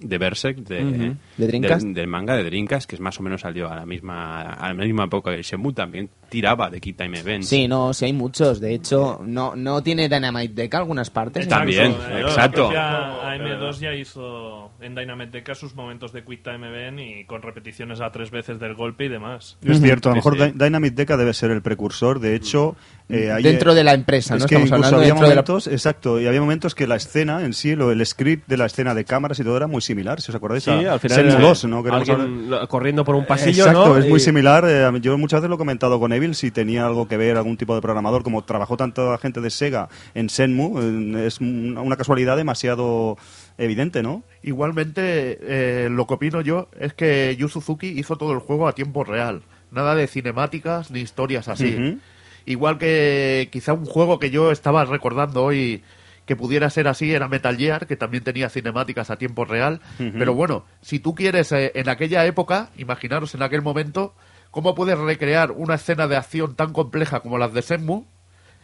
[0.00, 1.16] Berserk, de, Ujú.
[1.36, 1.46] ¿De?
[1.60, 4.74] Del, del manga de Dreamcast, que es más o menos salió a la misma, a
[4.74, 7.44] la misma época que Shenmue, también tiraba de Kick Time Event.
[7.44, 8.60] Sí, no, sí hay muchos.
[8.60, 11.46] De hecho, no, no tiene Dynamite Deck algunas partes.
[11.48, 12.72] También, Incluso, exacto.
[12.72, 17.24] La propia AM2 ya hizo en Dynamite Deca sus momentos de Quick Time Event y
[17.24, 19.56] con repeticiones a tres veces del golpe y demás.
[19.64, 20.52] Es cierto, a lo Sí, mejor sí.
[20.58, 22.18] Dy- Dynamite Deca debe ser el precursor.
[22.20, 22.76] De hecho,
[23.08, 24.48] eh, ahí- Dentro de la empresa, es ¿no?
[24.48, 26.96] que Estamos incluso hablando había dentro de la- momentos, exacto, y había momentos que la
[26.96, 29.80] escena en sí, lo, el script de la escena de cámaras y todo era muy
[29.82, 30.64] similar, si os acordáis.
[30.64, 31.78] Sí, a al final era 2, ¿no?
[31.78, 33.98] Hablar- alguien corriendo por un pasillo, Exacto, ¿no?
[33.98, 34.64] es muy similar.
[34.66, 37.56] eh, yo muchas veces lo he comentado con Evil si tenía algo que ver, algún
[37.56, 42.36] tipo de programador, como trabajó tanta gente de Sega en Shenmue, eh, es una casualidad
[42.36, 43.16] demasiado
[43.58, 44.22] evidente, ¿no?
[44.42, 48.72] Igualmente, eh, lo que opino yo es que Yu Suzuki hizo todo el juego a
[48.72, 49.42] tiempo real.
[49.70, 51.98] Nada de cinemáticas ni historias así.
[52.44, 55.82] Igual que quizá un juego que yo estaba recordando hoy
[56.26, 59.80] que pudiera ser así era Metal Gear, que también tenía cinemáticas a tiempo real.
[59.98, 64.14] Pero bueno, si tú quieres eh, en aquella época, imaginaros en aquel momento,
[64.56, 68.04] cómo puedes recrear una escena de acción tan compleja como las de Shenmue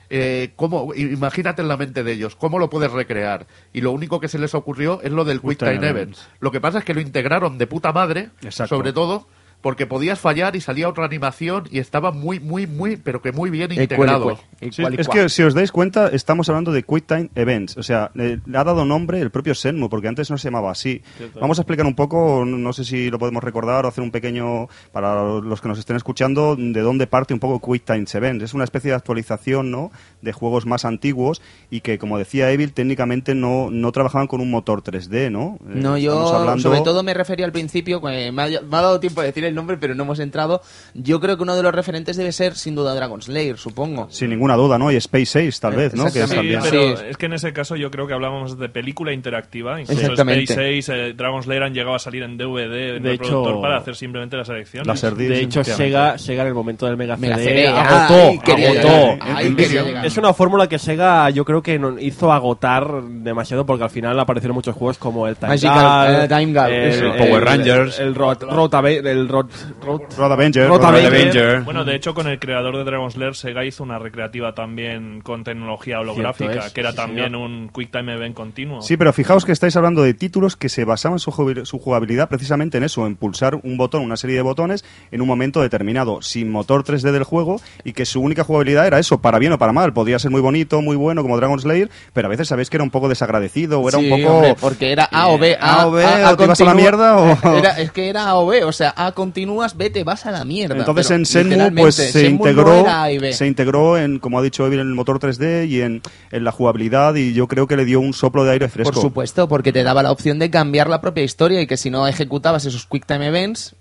[0.09, 3.47] eh, ¿cómo, imagínate en la mente de ellos, cómo lo puedes recrear.
[3.75, 5.91] Y lo único que se les ocurrió es lo del Quick Time Events.
[5.91, 6.17] Event.
[6.41, 8.75] Lo que pasa es que lo integraron de puta madre, Exacto.
[8.75, 9.27] sobre todo
[9.63, 13.49] porque podías fallar y salía otra animación y estaba muy, muy, muy, pero que muy
[13.49, 14.39] bien integrado.
[14.71, 17.77] Sí, es que si os dais cuenta, estamos hablando de Quick Time Events.
[17.77, 20.71] O sea, le, le ha dado nombre el propio Senmu, porque antes no se llamaba
[20.73, 21.01] así.
[21.41, 24.69] Vamos a explicar un poco, no sé si lo podemos recordar o hacer un pequeño,
[24.93, 28.45] para los que nos estén escuchando, de dónde parte un poco Quick Time Events.
[28.45, 29.91] Es una especie de actualización, ¿no?
[30.23, 34.51] De juegos más antiguos y que, como decía Evil, técnicamente no, no trabajaban con un
[34.51, 35.59] motor 3D, ¿no?
[35.69, 38.81] Eh, No, yo hablando- sobre todo me refería al principio, que me ha, me ha
[38.83, 40.63] dado tiempo de decir el nombre, pero no hemos entrado.
[40.95, 44.09] Yo creo que uno de los referentes debe ser sin duda Dragon Slayer, supongo.
[44.11, 44.91] Sin ninguna duda, ¿no?
[44.91, 46.05] Y Space Ace, tal vez, ¿no?
[46.13, 46.61] Que es Sí, también...
[46.63, 47.05] pero Sí.
[47.11, 49.81] es que en ese caso yo creo que hablábamos de película interactiva.
[49.81, 50.53] Incluso Exactamente.
[50.53, 53.29] Space Ace, eh, Dragon Slayer han llegado a salir en DVD en De el hecho-
[53.29, 55.01] productor para hacer simplemente las elecciones.
[55.03, 55.65] Disc, De hecho.
[55.65, 59.25] Sega, Sega en el momento del Mega, Mega CD, CD, agotó, quería agotó.
[59.37, 59.57] ahí
[60.05, 64.55] Es- una fórmula que Sega yo creo que hizo agotar demasiado porque al final aparecieron
[64.55, 67.05] muchos juegos como el Time Magical, Gal, eh, Time Gal, el, eso.
[67.07, 67.99] el- Power Rangers.
[68.01, 69.42] el, Rot, Rot Ave- el Rot,
[69.83, 71.61] Road Avenger, Road Road Avenger.
[71.63, 75.45] Bueno, de hecho, con el creador de Dragon Slayer, Sega hizo una recreativa también con
[75.45, 77.41] tecnología holográfica, es, que era sí, también señor.
[77.41, 78.83] un Quick Time Event continuo.
[78.83, 81.31] Sí, pero fijaos que estáis hablando de títulos que se basaban su,
[81.65, 85.29] su jugabilidad precisamente en eso, en pulsar un botón, una serie de botones en un
[85.29, 89.39] momento determinado, sin motor 3D del juego y que su única jugabilidad era eso, para
[89.39, 89.93] bien o para mal.
[89.93, 92.85] Podía ser muy bonito, muy bueno, como Dragon Slayer, pero a veces sabéis que era
[92.85, 94.35] un poco desagradecido o era Sí, un poco...
[94.37, 95.57] hombre, porque era A o B.
[95.61, 98.37] A o B, o te vas a la mierda o- Era- es que era A
[98.37, 100.77] o B, o sea, A continúas, B te vas a la mierda.
[100.77, 102.85] Entonces pero en literalmente, pues se integró,
[103.33, 106.53] se integró en, como ha dicho Evil, en el motor 3D y en, en la
[106.53, 108.93] jugabilidad y yo creo que le dio un soplo de aire fresco.
[108.93, 111.89] Por supuesto, porque te daba la opción de cambiar la propia historia y que si
[111.89, 113.75] no ejecutabas esos Quick Time Events,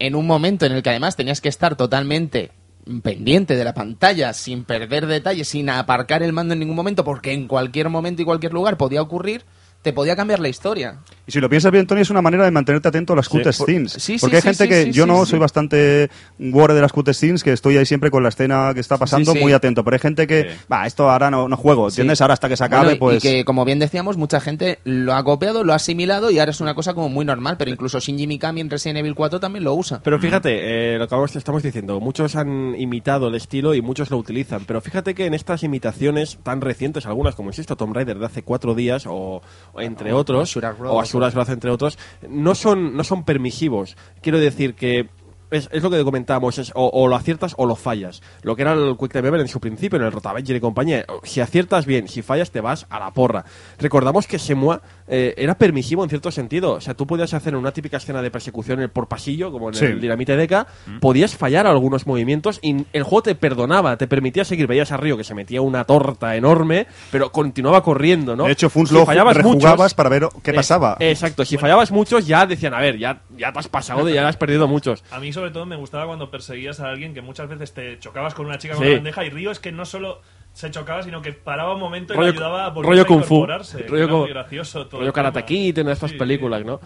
[0.00, 2.50] en un momento en el que además tenías que estar totalmente
[3.02, 7.32] pendiente de la pantalla, sin perder detalles, sin aparcar el mando en ningún momento, porque
[7.32, 9.44] en cualquier momento y cualquier lugar podía ocurrir,
[9.86, 10.98] te podía cambiar la historia.
[11.28, 13.56] Y si lo piensas bien, Tony, es una manera de mantenerte atento a las cutscenes.
[13.56, 13.92] por- scenes.
[13.92, 15.30] sí, sí, Porque hay sí, gente sí, que sí, yo sí, no sí.
[15.30, 18.98] soy bastante war de las cutscenes, que estoy ahí siempre con la escena que está
[18.98, 19.44] pasando Sí, sí.
[19.44, 19.84] muy atento.
[19.84, 22.18] Pero hay gente que, va, esto ahora no, no juego, ¿entiendes?
[22.18, 22.24] Sí.
[22.24, 23.24] Ahora hasta que se acabe, Bueno, y- pues...
[23.24, 26.50] Y que, como bien decíamos, mucha gente lo ha copiado, lo ha asimilado y ahora
[26.50, 29.62] es una cosa como muy normal, pero incluso Shinji Mikami en Resident Evil 4 también
[29.62, 30.00] lo usa.
[30.02, 34.16] Pero fíjate, eh, lo que estamos diciendo, muchos han imitado el estilo y muchos lo
[34.18, 38.26] utilizan, pero fíjate que en estas imitaciones tan recientes, algunas como insisto, Tomb Raider de
[38.26, 39.42] hace cuatro días o
[39.78, 43.96] entre otros, o Asura's Wrath entre otros, no son, no son permisivos.
[44.20, 45.08] Quiero decir que
[45.50, 48.22] es, es lo que comentábamos, es o, o lo aciertas o lo fallas.
[48.42, 51.04] Lo que era el Quick Time en su principio, en el Rotavenger y compañía.
[51.22, 53.44] Si aciertas bien, si fallas te vas a la porra.
[53.78, 56.72] Recordamos que Semua eh, era permisivo en cierto sentido.
[56.74, 59.74] O sea, tú podías hacer una típica escena de persecución en- por pasillo, como en
[59.74, 59.84] Sí.
[59.84, 60.66] el Dinamite Deca,
[61.00, 64.66] podías fallar algunos movimientos y el juego te perdonaba, te permitía seguir.
[64.66, 68.44] Veías a Río que se metía una torta enorme, pero continuaba corriendo, ¿no?
[68.44, 70.96] De hecho, Funs Si lo fallabas rejugabas muchos- para ver qué pasaba.
[71.00, 74.26] Exacto, si fallabas muchos ya decían, a ver, ya, ya te has pasado, de, ya
[74.26, 75.04] has perdido muchos.
[75.10, 78.34] A mí, sobre todo, me gustaba cuando perseguías a alguien que muchas veces te chocabas
[78.34, 78.88] con una chica con Sí.
[78.90, 80.20] una bandeja y Río es que no solo
[80.56, 83.04] se chocaba, sino que paraba un momento y Rollo- le ayudaba a volver rollo a
[83.04, 83.44] Kung Fu.
[83.44, 85.12] Rollo Era co- muy gracioso todo Rollo.
[85.12, 86.66] Karate Kid en estas Sí, películas, sí.
[86.66, 86.80] ¿no?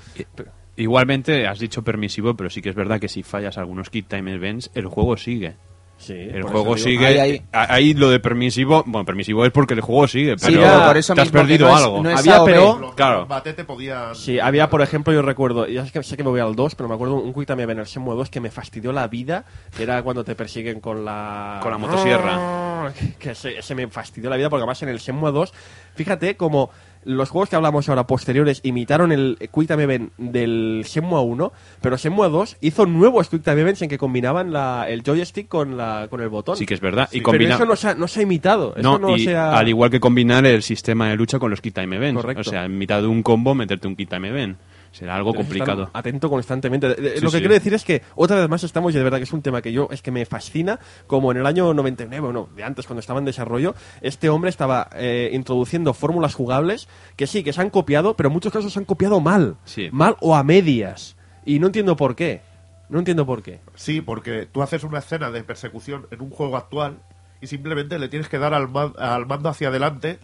[0.77, 4.33] Igualmente, has dicho permisivo, pero sí que es verdad que si fallas algunos Kid Time
[4.35, 5.55] Events, el juego sigue.
[6.01, 7.07] Sí, El juego sigue.
[7.21, 7.93] Ahí, ahí.
[7.93, 11.15] Lo de permisivo, bueno, permisivo es porque el juego sigue, Sí, pero pero por eso
[11.15, 12.03] te has mismo que perdido no es- algo.
[12.03, 13.19] no es Había, pero- Los, Claro.
[13.21, 14.15] los Bate te podían...
[14.15, 16.75] Sí, había, por ejemplo, yo recuerdo, ya sé que, sé que me voy al 2,
[16.75, 19.09] pero me acuerdo un Quick Time Event en el Shenmue 2 que me fastidió la
[19.09, 19.45] vida,
[19.77, 21.59] que era cuando te persiguen con la...
[21.63, 22.93] Con la motosierra.
[23.19, 25.53] Que ese, ese me fastidió la vida porque además en el Shenmue 2,
[25.95, 26.71] fíjate como
[27.05, 31.97] los juegos que hablamos ahora posteriores imitaron el Quick Time Event del Shenmue 1, pero
[31.97, 36.09] Shenmue 2 hizo nuevos Quick Time Events en que combinaban la, el joystick con, la,
[36.11, 36.57] con el botón.
[36.57, 37.09] Sí que es verdad.
[37.11, 37.55] y pero combina...
[37.55, 38.75] eso no se ha, no se ha imitado.
[38.77, 39.57] Eso No, no, y se ha...
[39.57, 42.21] al igual que combinar el sistema de lucha con los Kit Time Events.
[42.21, 42.41] Correcto.
[42.41, 44.59] O sea, en mitad de un combo meterte un Kit Time Event.
[44.93, 45.89] Será algo complicado.
[45.93, 46.89] Atento constantemente.
[46.89, 47.43] De- de- Sí, lo que sí.
[47.43, 49.63] quiero decir es que otra vez más estamos, y de verdad que es un tema
[49.63, 52.87] que yo es que me fascina, como en el año 99, o no, de antes
[52.87, 57.61] cuando estaba en desarrollo, este hombre estaba eh, introduciendo fórmulas jugables que sí, que se
[57.61, 59.57] han copiado, pero en muchos casos se han copiado mal.
[59.65, 59.89] Sí.
[59.93, 61.17] Mal o a medias.
[61.45, 62.43] Y no entiendo por qué.
[62.89, 63.61] No entiendo por qué.
[63.77, 66.99] Sí, porque tú haces una escena de persecución en un juego actual
[67.41, 70.19] y simplemente le tienes que dar al, ma- al mando hacia adelante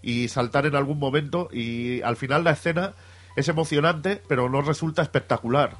[0.00, 2.92] y saltar en algún momento y al final la escena
[3.36, 5.76] es emocionante pero no resulta espectacular.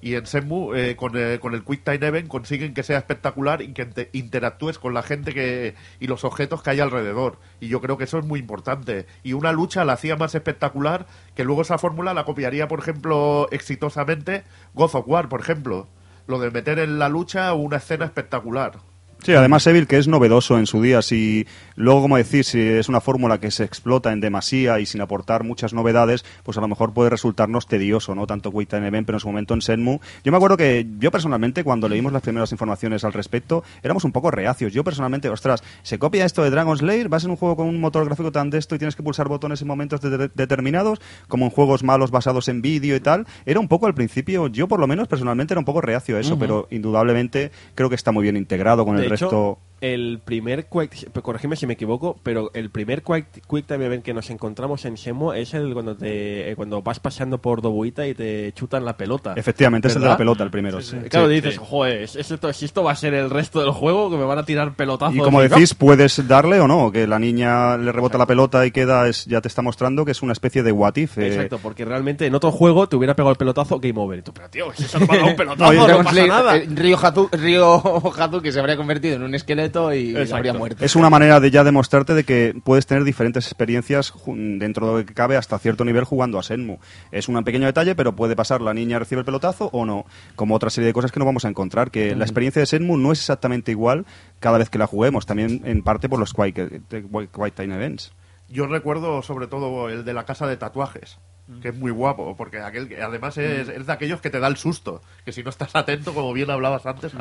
[0.00, 3.62] Y en Senmu, eh, con, eh, con el Quick Time Event, consiguen que sea espectacular
[3.62, 7.38] y que te- interactúes con la gente que y los objetos que hay alrededor.
[7.58, 9.06] Y yo creo que eso es muy importante.
[9.22, 13.48] Y una lucha la hacía más espectacular, que luego esa fórmula la copiaría, por ejemplo,
[13.50, 15.88] exitosamente God of War, por ejemplo.
[16.26, 18.80] Lo de meter en la lucha una escena espectacular.
[19.24, 21.00] Sí, además Evil que es novedoso en su día.
[21.00, 25.00] Si luego, como decís, si es una fórmula que se explota en demasía y sin
[25.00, 28.26] aportar muchas novedades, pues a lo mejor puede resultarnos tedioso, ¿no?
[28.26, 29.98] Tanto Quick Time Event, pero en su momento en Senmu.
[30.24, 34.12] Yo me acuerdo que yo personalmente, cuando leímos las primeras informaciones al respecto, éramos un
[34.12, 34.74] poco reacios.
[34.74, 37.80] Yo personalmente, ostras, se copia esto de Dragon Slayer, vas en un juego con un
[37.80, 41.00] motor gráfico tan de esto y tienes que pulsar botones en momentos de- de- determinados,
[41.28, 43.26] como en juegos malos basados en vídeo y tal.
[43.46, 46.20] Era un poco al principio, yo por lo menos personalmente era un poco reacio a
[46.20, 49.58] eso, pero indudablemente creo que está muy bien integrado con el hecho, resto.
[49.92, 54.14] El primer Quick, corrígeme si me equivoco, pero el primer Quick, quick Time Event que
[54.14, 58.14] nos encontramos en Shenmue es el cuando te eh, cuando vas paseando por Dobuita y
[58.14, 59.34] te chutan la pelota.
[59.36, 60.80] Efectivamente, es el de la pelota el primero.
[60.80, 60.96] sí.
[61.10, 61.60] Claro, Sí, dices, sí.
[61.62, 64.38] joder, ¿es esto, si esto va a ser el resto del juego, que me van
[64.38, 65.14] a tirar pelotazos.
[65.16, 68.64] Y como Y- decís, puedes darle o no, que la niña le rebota la pelota
[68.66, 71.18] y queda, es, ya te está mostrando que es una especie de what if.
[71.18, 71.26] eh.
[71.26, 74.18] Exacto, porque realmente en otro juego te hubiera pegado el pelotazo, game over.
[74.18, 76.56] Y tú, pero tío, si eso no me ha un pelotazo, No, pasa nada.
[76.56, 80.36] eh, Ryo Hatu, Ryo Hatu que se habría convertido en un esqueleto y Exacto.
[80.36, 80.84] habría muerto.
[80.84, 85.06] Es una manera de ya demostrarte de que puedes tener diferentes experiencias dentro de lo
[85.06, 86.78] que cabe hasta cierto nivel jugando a Senmu.
[87.10, 90.06] Es un pequeño detalle, pero puede pasar, la niña recibe el pelotazo o no.
[90.36, 92.96] Como otra serie de cosas que no vamos a encontrar, que la experiencia de Senmu
[92.96, 94.06] no es exactamente igual
[94.40, 98.12] cada vez que la juguemos, también en parte por los Quick Time Events.
[98.48, 101.18] Yo recuerdo sobre todo el de la casa de tatuajes,
[101.60, 104.46] que es muy guapo, porque aquel que además es, es de aquellos que te da
[104.46, 107.12] el susto, que si no estás atento, como bien hablabas antes,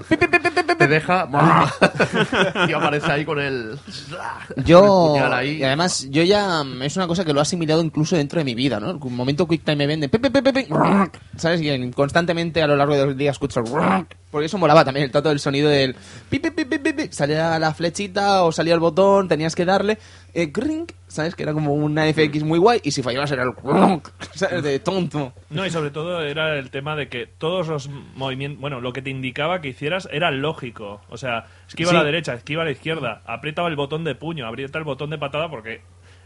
[0.78, 1.28] te deja
[2.68, 3.78] y aparece ahí con el,
[4.66, 5.58] Yo, con el puñal ahí.
[5.58, 8.46] y además, yo ya, mm, es una cosa que lo he asimilado incluso dentro de
[8.46, 8.92] mi vida, ¿no?
[8.92, 10.68] Un momento Quick Time de pe, pe,
[11.36, 11.62] ¿sabes?
[11.62, 13.66] Y constantemente a lo largo del día escucho el
[14.34, 15.96] porque eso molaba también, el trato del sonido del
[16.30, 17.08] pi, pi, pi.
[17.12, 20.00] salía la flechita o salía el botón, tenías que darle,
[20.34, 21.36] eh, grink, ¿sabes?
[21.36, 23.54] Que era como una FX muy guay y si fallabas era el
[24.34, 24.63] ¿sabes?
[24.63, 25.32] De tonto.
[25.52, 29.02] No, y sobre todo era el tema de que todos los movimientos, bueno, lo que
[29.04, 31.02] te indicaba que hicieras era lógico.
[31.10, 31.95] O sea, esquiva Sí.
[31.95, 35.12] a la derecha, esquiva a la izquierda, aprieta el botón de puño, aprieta el botón
[35.12, 35.82] de patada porque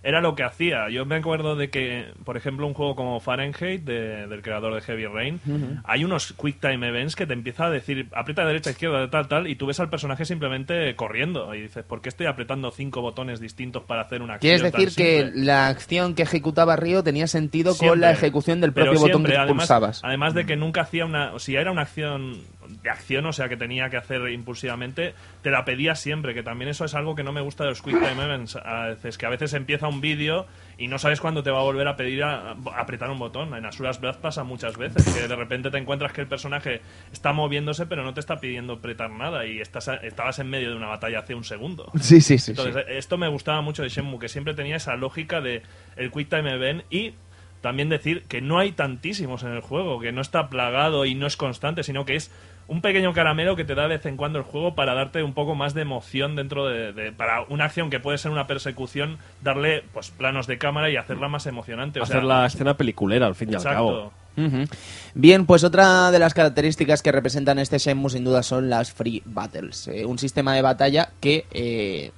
[0.08, 0.90] era lo que hacía.
[0.90, 4.80] Yo me acuerdo de que, por ejemplo, un juego como Fahrenheit, de- del creador de
[4.82, 5.42] Heavy Rain,
[5.84, 9.48] hay unos quick time events que te empieza a decir, aprieta derecha, izquierda, tal, tal,
[9.48, 11.54] y tú ves al personaje simplemente corriendo.
[11.54, 14.58] Y dices, ¿por qué estoy apretando cinco botones distintos para hacer una acción?
[14.58, 15.44] Quieres decir que simple?".
[15.44, 19.34] la acción que ejecutaba Río tenía sentido con la ejecución del Pero propio botón siempre,
[19.34, 20.02] que además, pulsabas.
[20.06, 21.34] Además de que nunca hacía una.
[21.34, 22.38] O si era una acción
[22.84, 26.34] de acción, o sea, que tenía que hacer impulsivamente, te la pedía siempre.
[26.34, 28.56] Que también eso es algo que no me gusta de los Quick Time Events.
[28.58, 31.64] A veces, que a veces empieza un vídeo y no sabes cuándo te va a
[31.64, 33.54] volver a pedir a, a apretar un botón.
[33.56, 35.06] En Asuras Breath pasa muchas veces.
[35.14, 38.74] Que de repente te encuentras que el personaje está moviéndose, pero no te está pidiendo
[38.74, 39.46] apretar nada.
[39.46, 41.92] Y estás, estabas en medio de una batalla hace un segundo.
[42.00, 42.52] Sí, sí, sí.
[42.52, 45.64] Entonces, esto me gustaba mucho de Shenmue, que siempre tenía esa lógica de
[45.96, 47.14] el Quick Time Event y
[47.62, 51.28] también decir que no hay tantísimos en el juego, que no está plagado y no
[51.28, 52.32] es constante, sino que es
[52.68, 55.34] un pequeño caramelo que te da de vez en cuando el juego para darte un
[55.34, 59.18] poco más de emoción dentro de, de- para una acción que puede ser una persecución,
[59.42, 62.00] darle pues planos de cámara y hacerla más emocionante.
[62.00, 64.12] O Hacer sea, la escena peliculera, al fin y al cabo.
[64.36, 64.68] exacto.
[65.16, 69.24] Bien, pues otra de las características que representan este Shenmue sin duda son las Free
[69.26, 72.12] Battles, eh, un sistema de batalla que eh,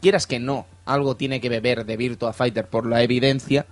[0.00, 3.66] quieras que no, algo tiene que beber de Virtua Fighter por la evidencia.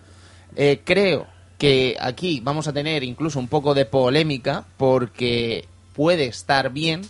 [0.56, 1.26] Eh, creo
[1.58, 7.02] que aquí vamos a tener incluso un poco de polémica porque puede estar bien,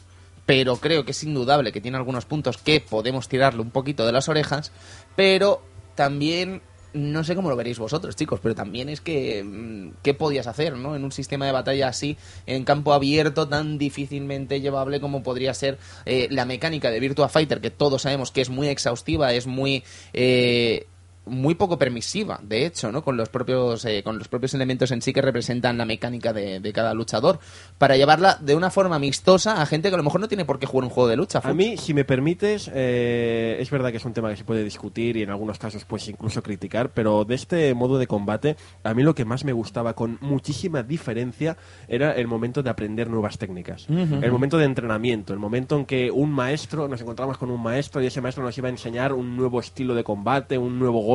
[0.46, 4.12] pero creo que es indudable que tiene algunos puntos que podemos tirarle un poquito de
[4.12, 4.72] las orejas,
[5.16, 5.62] pero
[5.94, 6.62] también
[6.94, 10.76] no sé cómo lo veréis vosotros, chicos, pero también es que mm, qué podías hacer,
[10.76, 10.94] ¿no?
[10.94, 12.16] En un sistema de batalla así,
[12.46, 17.60] en campo abierto, tan difícilmente llevable como podría ser eh, la mecánica de Virtua Fighter,
[17.60, 20.86] que todos sabemos que es muy exhaustiva, es muy eh,
[21.26, 23.02] muy poco permisiva, de hecho, ¿no?
[23.02, 26.60] Con los propios, eh, con los propios elementos en sí que representan la mecánica de,
[26.60, 27.38] de cada luchador,
[27.78, 30.58] para llevarla de una forma amistosa a gente que a lo mejor no tiene por
[30.58, 31.40] qué jugar un juego de lucha.
[31.42, 34.62] A mí, si me permites, eh, es verdad que es un tema que se puede
[34.64, 38.94] discutir y en algunos casos pues incluso criticar, pero de este modo de combate, a
[38.94, 41.56] mí lo que más me gustaba con muchísima diferencia
[41.88, 46.10] era el momento de aprender nuevas técnicas, el momento de entrenamiento, el momento en que
[46.10, 49.36] un maestro, nos encontramos con un maestro y ese maestro nos iba a enseñar un
[49.36, 51.13] nuevo estilo de combate, un nuevo golpe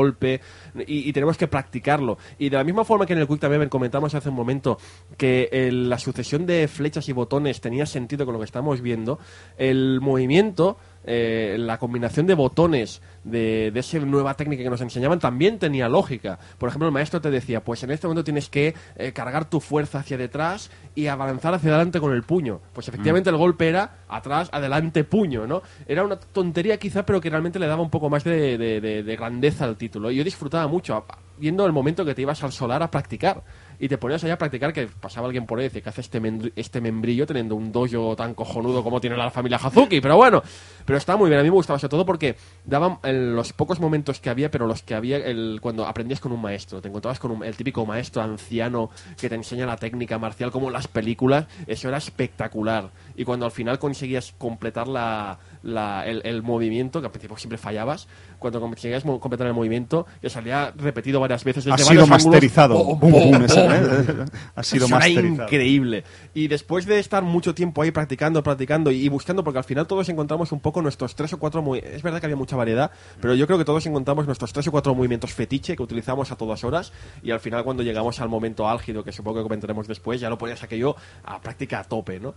[0.87, 2.17] y, y tenemos que practicarlo.
[2.37, 4.77] Y de la misma forma que en el Quick Time comentamos hace un momento
[5.17, 9.19] que el- la sucesión de flechas y botones tenía sentido con lo que estamos viendo,
[9.57, 10.77] el movimiento,
[11.11, 15.89] eh, la combinación de botones de, de esa nueva técnica que nos enseñaban también tenía
[15.89, 16.37] lógica.
[16.59, 19.59] Por ejemplo, el maestro te decía, pues en este momento tienes que eh, cargar tu
[19.59, 22.61] fuerza hacia detrás y avanzar hacia adelante con el puño.
[22.73, 25.63] Pues efectivamente el golpe era atrás, adelante, puño, ¿no?
[25.87, 29.01] Era una tontería quizá, pero que realmente le daba un poco más de, de- de-
[29.03, 30.11] de grandeza al título.
[30.11, 31.05] Y yo disfrutaba mucho
[31.39, 33.41] viendo el momento que te ibas al solar a practicar.
[33.79, 36.01] Y te ponías allá a practicar que pasaba alguien por ahí y decía que hace
[36.01, 36.21] este,
[36.55, 40.01] este membrillo teniendo un dojo tan cojonudo como tiene la familia Hazuki.
[40.01, 40.43] Pero bueno,
[40.85, 41.39] pero estaba muy bien.
[41.39, 44.67] A mí me gustaba sobre todo porque daban en los pocos momentos que había, pero
[44.67, 45.19] los que había
[45.61, 46.81] cuando aprendías con un maestro.
[46.81, 48.89] Te encontrabas con un- el típico maestro anciano
[49.19, 51.45] que te enseña la técnica marcial como en las películas.
[51.65, 52.89] Eso era espectacular.
[53.15, 57.57] Y cuando al final conseguías completar la, la- el, el movimiento, que al principio siempre
[57.57, 58.07] fallabas,
[58.39, 61.67] cuando conseguías completar el movimiento, que salía repetido varias veces.
[61.67, 62.09] Ha sido ángulos.
[62.09, 62.99] masterizado.
[63.03, 64.25] ¿eh?
[64.55, 65.43] Ha sido masterizado.
[65.43, 66.03] increíble.
[66.33, 70.07] Y después de estar mucho tiempo ahí practicando, practicando y buscando, porque al final todos
[70.09, 71.95] encontramos un poco nuestros tres o cuatro movimientos.
[71.97, 72.91] Es verdad que había mucha variedad,
[73.21, 76.35] pero yo creo que todos encontramos nuestros tres o cuatro movimientos fetiche que utilizamos a
[76.35, 76.93] todas horas.
[77.21, 80.37] Y al final, cuando llegamos al momento álgido, que supongo que comentaremos después, ya lo
[80.37, 80.95] ponías aquello
[81.25, 82.33] a práctica a tope, ¿no?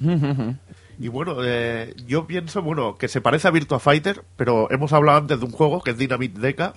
[1.00, 5.18] Y bueno, eh, yo pienso, bueno, que se parece a Virtua Fighter, pero hemos hablado
[5.18, 6.74] antes de un juego que es Dynamite Deca,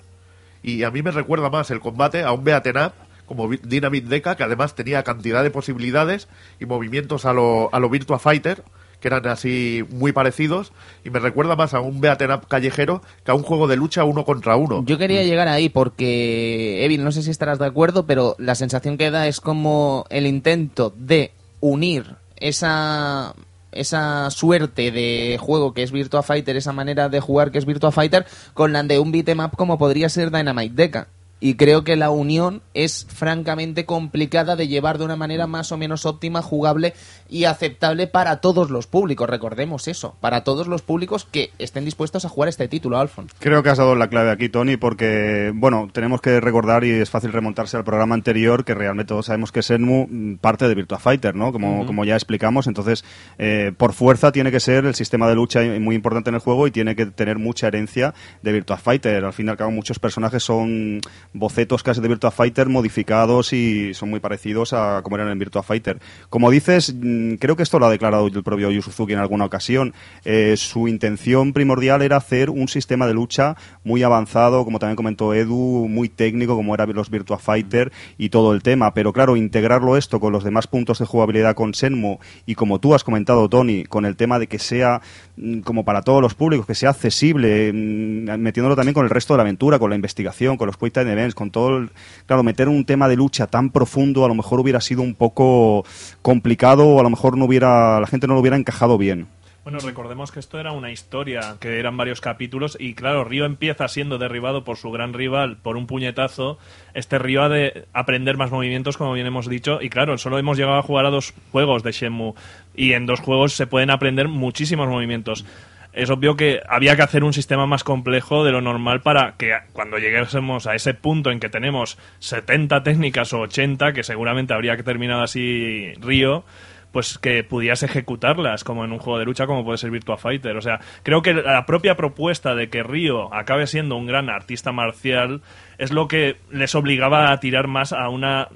[0.62, 2.92] y a mí me recuerda más el combate a un Beaten Up
[3.26, 6.28] como Dynamite Deca, que además tenía cantidad de posibilidades
[6.60, 8.62] y movimientos a lo, a lo Virtua Fighter,
[9.00, 10.72] que eran así muy parecidos,
[11.04, 14.04] y me recuerda más a un Beaten Up callejero que a un juego de lucha
[14.04, 14.84] uno contra uno.
[14.86, 18.96] Yo quería llegar ahí porque, Evil, no sé si estarás de acuerdo, pero la sensación
[18.96, 23.34] que da es como el intento de unir esa
[23.72, 27.92] esa suerte de juego que es Virtua Fighter, esa manera de jugar que es Virtua
[27.92, 31.08] Fighter, con la de un beat'em up como podría ser Dynamite Deca.
[31.44, 35.76] Y creo que la unión es francamente complicada de llevar de una manera más o
[35.76, 36.94] menos óptima, jugable
[37.28, 39.28] y aceptable para todos los públicos.
[39.28, 43.32] Recordemos eso, para todos los públicos que estén dispuestos a jugar este título, Alfons.
[43.40, 47.10] Creo que has dado la clave aquí, Tony, porque, bueno, tenemos que recordar, y es
[47.10, 51.00] fácil remontarse al programa anterior, que realmente todos sabemos que Shenmue mm, parte de Virtua
[51.00, 51.50] Fighter, ¿no?
[51.50, 53.04] Como, como ya explicamos, entonces,
[53.38, 56.68] eh, por fuerza tiene que ser el sistema de lucha muy importante en el juego
[56.68, 59.24] y tiene que tener mucha herencia de Virtua Fighter.
[59.24, 61.00] Al fin y al cabo, muchos personajes son
[61.34, 65.62] bocetos casi de Virtua Fighter modificados y son muy parecidos a como eran en Virtua
[65.62, 65.98] Fighter.
[66.28, 69.44] Como dices, mm, creo que esto lo ha declarado el propio Yu Suzuki en alguna
[69.44, 69.94] ocasión.
[70.24, 75.34] Eh, su intención primordial era hacer un sistema de lucha muy avanzado, como también comentó
[75.34, 78.92] Edu, muy técnico, como eran los Virtua Fighter y todo el tema.
[78.94, 82.94] Pero claro, integrarlo esto con los demás puntos de jugabilidad con Senmo y como tú
[82.94, 85.00] has comentado, Tony, con el tema de que sea
[85.36, 89.34] mm, como para todos los públicos, que sea accesible, mm, metiéndolo también con el resto
[89.34, 91.90] de la aventura, con la investigación, con los Quick Time Con todo el...
[92.26, 95.84] Claro, meter un tema de lucha tan profundo a lo mejor hubiera sido un poco
[96.20, 99.28] complicado o a lo mejor no hubiera la gente no lo hubiera encajado bien.
[99.64, 103.86] Bueno, recordemos que esto era una historia, que eran varios capítulos, y claro, Río empieza
[103.86, 106.58] siendo derribado por su gran rival por un puñetazo.
[106.94, 110.58] Este Río ha de aprender más movimientos, como bien hemos dicho, y claro, solo hemos
[110.58, 112.34] llegado a jugar a dos juegos de Shenmue,
[112.74, 115.44] y en dos juegos se pueden aprender muchísimos movimientos.
[115.92, 119.52] Es obvio que había que hacer un sistema más complejo de lo normal para que
[119.72, 124.76] cuando lleguésemos a ese punto en que tenemos 70 técnicas o 80, que seguramente habría
[124.76, 126.44] que terminar así Río,
[126.92, 130.56] pues que pudieras ejecutarlas como en un juego de lucha como puede ser Virtua Fighter.
[130.56, 134.72] O sea, creo que la propia propuesta de que Río acabe siendo un gran artista
[134.72, 135.42] marcial
[135.78, 138.48] es lo que les obligaba a tirar más a una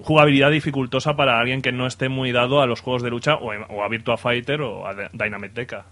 [0.00, 3.82] jugabilidad dificultosa para alguien que no esté muy dado a los juegos de lucha o,
[3.82, 5.86] a Virtua Fighter o a Dynamite Deca.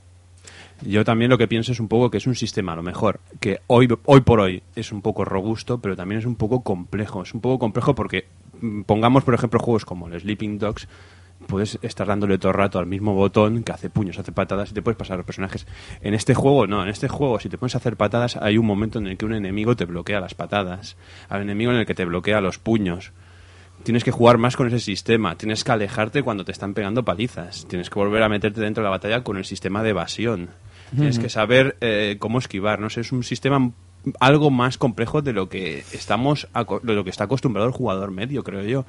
[0.82, 3.20] Yo también lo que pienso es un poco que es un sistema, a lo mejor,
[3.38, 7.22] que hoy, hoy por hoy es un poco robusto, pero también es un poco complejo.
[7.22, 8.26] Es un poco complejo porque,
[8.60, 10.88] mm, pongamos, por ejemplo, juegos como el Sleeping Dogs,
[11.46, 14.74] puedes estar dándole todo el rato al mismo botón que hace puños, hace patadas y
[14.74, 15.66] te puedes pasar a los personajes.
[16.00, 18.66] En este juego, no, en este juego, si te pones a hacer patadas, hay un
[18.66, 20.96] momento en el que un enemigo te bloquea las patadas,
[21.30, 23.12] un enemigo en el que te bloquea los puños.
[23.82, 27.66] Tienes que jugar más con ese sistema, tienes que alejarte cuando te están pegando palizas,
[27.66, 30.50] tienes que volver a meterte dentro de la batalla con el sistema de evasión,
[30.94, 33.70] tienes que saber eh, cómo esquivar, no sé, es un sistema
[34.18, 36.48] algo más complejo de lo que estamos
[36.82, 38.84] de lo que está acostumbrado el jugador medio, creo yo.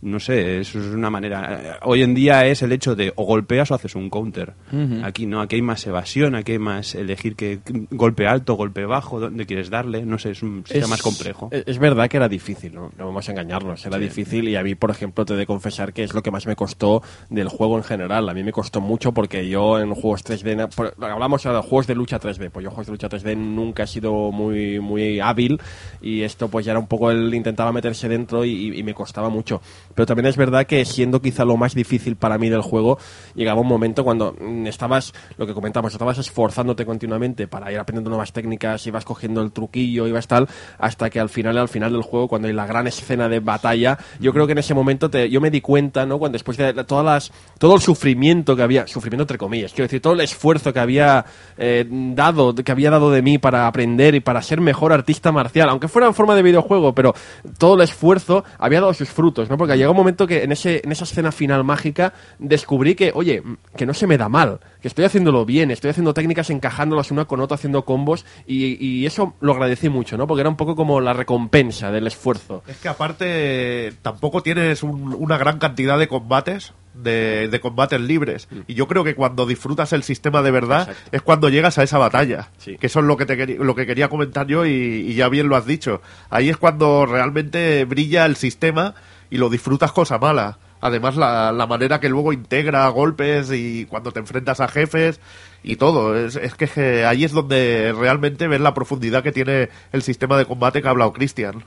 [0.00, 1.60] No sé, eso es una manera.
[1.60, 4.54] eh, Hoy en día es el hecho de o golpeas o haces un counter.
[5.02, 7.58] Aquí no, aquí hay más evasión, aquí hay más elegir que
[7.90, 10.04] golpe alto, golpe bajo, dónde quieres darle.
[10.06, 11.48] No sé, es un sistema más complejo.
[11.50, 12.92] Es, es verdad que era difícil, ¿no?
[12.96, 15.92] No vamos a engañarnos, era difícil y a mí, por ejemplo, te he de confesar
[15.92, 18.28] que es lo que más me costó del juego en general.
[18.28, 21.66] A mí me costó mucho porque yo en juegos 3D, na- por- hablamos ahora de
[21.68, 25.18] juegos de lucha 3D, pues yo juegos de lucha 3D nunca he sido muy, muy
[25.18, 25.60] hábil
[26.00, 29.28] y esto pues ya era un poco el intentaba meterse dentro y, y me costaba
[29.28, 29.60] mucho.
[29.94, 32.98] Pero también es verdad que siendo quizá lo más difícil para mí del juego,
[33.34, 38.10] llegaba un momento cuando mm, estabas, lo que comentamos, estabas esforzándote continuamente para ir aprendiendo
[38.10, 42.02] nuevas técnicas, ibas cogiendo el truquillo, ibas tal, hasta que al final, al final del
[42.02, 45.40] juego, cuando hay la gran escena de batalla, yo creo que en ese momento yo
[45.40, 46.18] me di cuenta, ¿no?
[46.18, 50.00] Cuando después de todas las, todo el sufrimiento que había, sufrimiento entre comillas, quiero decir,
[50.00, 51.24] todo el esfuerzo que había
[51.56, 55.68] eh, dado, que había dado de mí para aprender y para ser mejor artista marcial,
[55.68, 57.14] aunque fuera en forma de videojuego, pero
[57.58, 59.56] todo el esfuerzo había dado sus frutos, ¿no?
[59.56, 63.42] Porque llegó un momento que en, ese, en esa escena final mágica descubrí que, oye,
[63.76, 67.24] que no se me da mal, que estoy haciéndolo bien, estoy haciendo técnicas encajándolas una
[67.24, 70.26] con otra, haciendo combos, y, y eso lo agradecí mucho, ¿no?
[70.26, 72.62] Porque era un poco como la recompensa del esfuerzo.
[72.66, 78.48] Es que aparte tampoco tienes un- una gran cantidad de combates, de, de combates libres.
[78.66, 81.08] Y yo creo que cuando disfrutas el sistema de verdad Exacto.
[81.12, 82.48] es cuando llegas a esa batalla.
[82.58, 82.76] Sí.
[82.76, 85.48] Que eso es lo que, te lo que quería comentar yo y, y ya bien
[85.48, 86.02] lo has dicho.
[86.28, 88.94] Ahí es cuando realmente brilla el sistema
[89.30, 90.58] y lo disfrutas cosa mala.
[90.80, 95.20] Además, la, la manera que luego integra golpes y cuando te enfrentas a jefes
[95.62, 96.16] y todo.
[96.16, 100.36] Es, es que je- ahí es donde realmente ves la profundidad que tiene el sistema
[100.38, 101.62] de combate que ha hablado Cristian.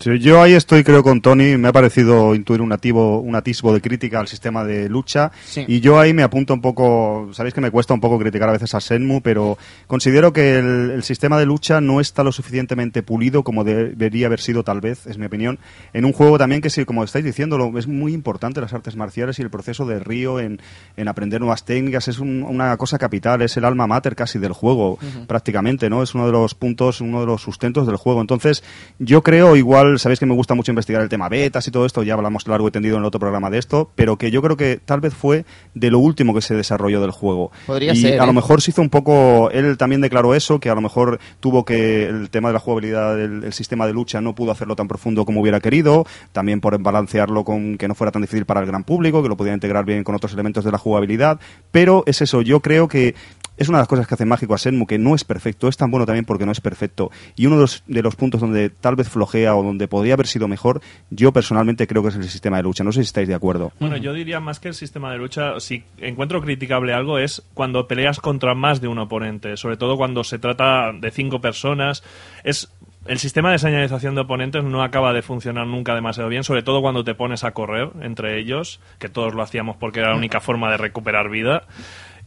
[0.00, 1.56] Sí, yo ahí estoy, creo, con Tony.
[1.56, 5.30] Me ha parecido intuir un, ativo, un atisbo de crítica al sistema de lucha.
[5.44, 5.64] Sí.
[5.68, 7.28] Y yo ahí me apunto un poco.
[7.32, 10.90] Sabéis que me cuesta un poco criticar a veces a Senmu, pero considero que el,
[10.90, 15.06] el sistema de lucha no está lo suficientemente pulido como debería haber sido, tal vez,
[15.06, 15.58] es mi opinión.
[15.92, 18.96] En un juego también que, sí, como estáis diciendo, lo- es muy importante las artes
[18.96, 20.60] marciales y el proceso de Río en,
[20.96, 22.08] en aprender nuevas técnicas.
[22.08, 26.02] Es un- una cosa capital, es el alma mater casi del juego, prácticamente, ¿no?
[26.02, 28.20] Es uno de los puntos, uno de los sustentos del juego.
[28.20, 28.62] Entonces,
[28.98, 32.02] yo creo, igual, sabéis que me gusta mucho investigar el tema betas y todo esto,
[32.02, 34.56] ya hablamos largo y tendido en el otro programa de esto, pero que yo creo
[34.56, 37.50] que tal vez fue de lo último que se desarrolló del juego.
[37.66, 38.34] Podría y ser, a lo ¿eh?
[38.34, 42.06] mejor se hizo un poco, él también declaró eso, que a lo mejor tuvo que
[42.06, 45.24] el tema de la jugabilidad del el sistema de lucha no pudo hacerlo tan profundo
[45.24, 48.84] como hubiera querido, también por balancearlo con que no fuera tan difícil para el gran
[48.84, 52.42] público, que lo pudiera integrar bien con otros elementos de la jugabilidad, pero es eso,
[52.42, 53.14] yo creo que
[53.56, 55.76] es una de las cosas que hace mágico a Senmu, que no es perfecto, es
[55.76, 57.10] tan bueno también porque no es perfecto.
[57.36, 60.82] Y uno de los, puntos donde tal vez flojea o donde podría haber sido mejor,
[61.10, 62.84] yo personalmente creo que es el sistema de lucha.
[62.84, 63.72] No sé si estáis de acuerdo.
[63.80, 67.88] Bueno, yo diría más que el sistema de lucha, si encuentro criticable algo es cuando
[67.88, 72.02] peleas contra más de un oponente, sobre todo cuando se trata de cinco personas.
[72.44, 72.70] Es
[73.06, 76.82] el sistema de señalización de oponentes no acaba de funcionar nunca demasiado bien, sobre todo
[76.82, 80.40] cuando te pones a correr entre ellos, que todos lo hacíamos porque era la única
[80.40, 81.62] forma de recuperar vida.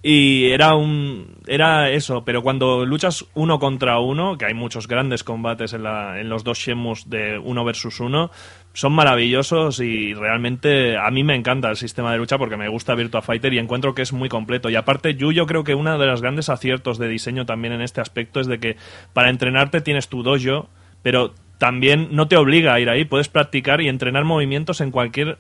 [0.02, 5.26] Y era un era eso, pero cuando luchas uno contra uno, que hay muchos grandes
[5.26, 8.32] combates en, la, en los dos Shemus de uno versus uno,
[8.72, 12.96] son maravillosos y realmente a mí me encanta el sistema de lucha porque me gusta
[12.96, 14.70] Virtua Fighter y encuentro que es muy completo.
[14.70, 17.82] Y aparte, Yu, yo creo que uno de los grandes aciertos de diseño también en
[17.82, 18.78] este aspecto es de que
[19.12, 20.70] para entrenarte tienes tu dojo,
[21.02, 25.36] pero también no te obliga a ir ahí, puedes practicar y entrenar movimientos en cualquier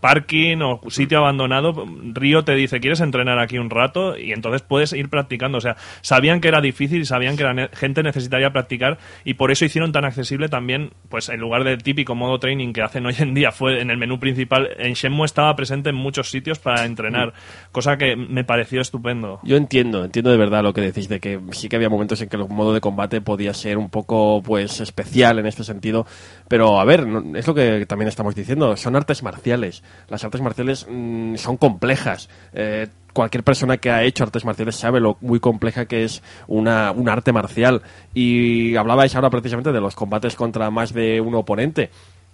[0.00, 4.16] parking o sitio abandonado, Río te dice, ¿quieres entrenar aquí un rato?
[4.16, 5.58] Y entonces puedes ir practicando.
[5.58, 9.34] O sea, sabían que era difícil y sabían que la ne- gente necesitaría practicar y
[9.34, 13.06] por eso hicieron tan accesible también, pues en lugar del típico modo training que hacen
[13.06, 16.58] hoy en día, fue en el menú principal, en Shenmue estaba presente en muchos sitios
[16.58, 17.32] para entrenar,
[17.72, 19.40] cosa que me pareció estupendo.
[19.42, 22.28] Yo entiendo, entiendo de verdad lo que decís de que sí que había momentos en
[22.28, 26.06] que el modo de combate podía ser un poco pues especial en este sentido,
[26.48, 29.82] pero a ver, es lo que también estamos diciendo, son artes marciales.
[30.08, 32.28] Las artes marciales mm, son complejas.
[32.52, 36.92] Eh, cualquier persona que ha hecho artes marciales sabe lo muy compleja que es una,
[36.92, 37.82] un arte marcial.
[38.14, 41.90] Y hablabais ahora precisamente de los combates contra más de un oponente.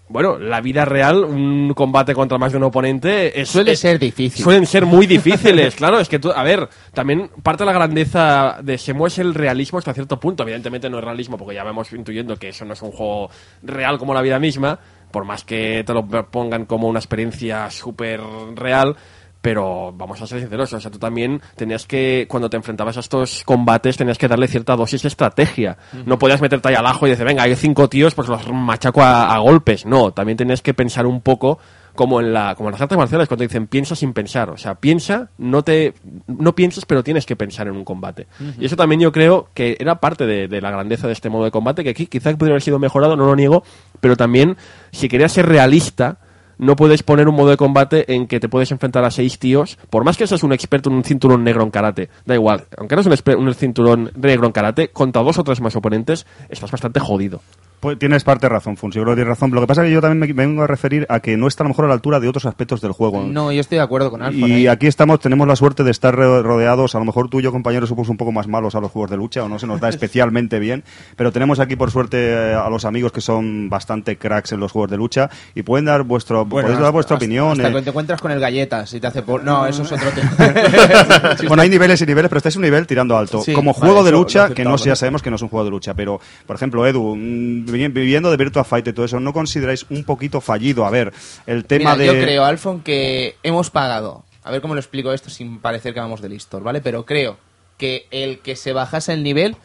[0.09, 3.99] bueno, la vida real, un combate contra más de un oponente es, Suele es- ser
[3.99, 4.45] difícil.
[4.45, 5.99] Suelen ser muy difíciles, claro.
[5.99, 9.79] Es que tú, a ver, también parte de la grandeza de Shenmue es el realismo
[9.79, 10.43] hasta cierto punto.
[10.43, 13.31] Evidentemente no es realismo porque ya vamos intuyendo que eso no es un juego
[13.63, 14.79] real como la vida misma,
[15.15, 18.21] por más que te lo pongan como una experiencia súper
[18.57, 18.97] real.
[19.41, 23.01] Pero vamos a ser sinceros, o sea, tú también tenías que, cuando te enfrentabas a
[23.01, 25.77] estos combates, tenías que darle cierta dosis de estrategia.
[26.07, 29.03] No podías meterte ahí al ajo y decir, venga, hay cinco tíos, pues los machaco
[29.03, 29.85] a, a golpes.
[29.85, 31.59] No, también tenías que pensar un poco
[31.95, 34.75] como en la como en las artes marciales cuando dicen piensa sin pensar o sea
[34.75, 35.95] piensa no te
[36.27, 38.27] no piensas pero tienes que pensar en un combate
[38.59, 41.45] y eso también yo creo que era parte de, de la grandeza de este modo
[41.45, 43.63] de combate que aquí quizás podría haber sido mejorado no lo niego
[44.01, 44.57] pero también
[44.91, 46.19] si querías ser realista
[46.59, 49.79] no puedes poner un modo de combate en que te puedes enfrentar a seis tíos,
[49.91, 52.95] por más que seas un experto en un cinturón negro en karate, da igual, aunque
[52.95, 57.01] eres un, un cinturón negro en karate, contra dos o tres más oponentes, estás bastante
[57.01, 57.41] jodido.
[57.85, 58.91] Pues tienes parte de razón, Fun.
[58.91, 59.51] Yo creo que tienes razón.
[59.53, 61.63] Lo que pasa es que yo también me vengo a referir a que no está
[61.63, 63.23] a lo mejor a la altura de otros aspectos del juego.
[63.25, 64.41] No, yo estoy de acuerdo con Alfon.
[64.49, 64.67] Y ahí.
[64.67, 67.53] aquí estamos, tenemos la suerte de estar ro- rodeados, a lo mejor tú y yo,
[67.53, 69.81] compañeros, somos un poco más malos a los juegos de lucha, o no se nos
[69.81, 70.83] da especialmente bien,
[71.17, 74.73] pero tenemos aquí, por suerte, eh, a los amigos que son bastante cracks en los
[74.73, 77.53] juegos de lucha y pueden dar vuestro, Bueno, podéis dar vuestra hasta- opinión.
[77.53, 77.73] Hasta eh.
[77.75, 79.23] que te encuentras con el galletas y te hace...
[79.23, 80.31] por- No, eso es otro tema.
[81.49, 83.43] bueno, hay niveles y niveles, pero este es un nivel tirando alto.
[83.43, 85.65] Sí, Como vale, juego de lucha, que no ya sabemos que no es un juego
[85.65, 89.33] de lucha, pero, por ejemplo, Edu, mm, viviendo de Virtua Fight y todo eso, ¿no
[89.33, 90.87] consideráis un poquito fallido?
[90.87, 91.13] A ver,
[91.47, 92.19] el tema Mira, de...
[92.19, 94.25] yo creo, Alfon, que hemos pagado.
[94.43, 96.81] A ver cómo lo explico esto sin parecer que vamos de listos, ¿vale?
[96.81, 97.39] Pero creo
[97.79, 99.57] que el que se bajase el nivel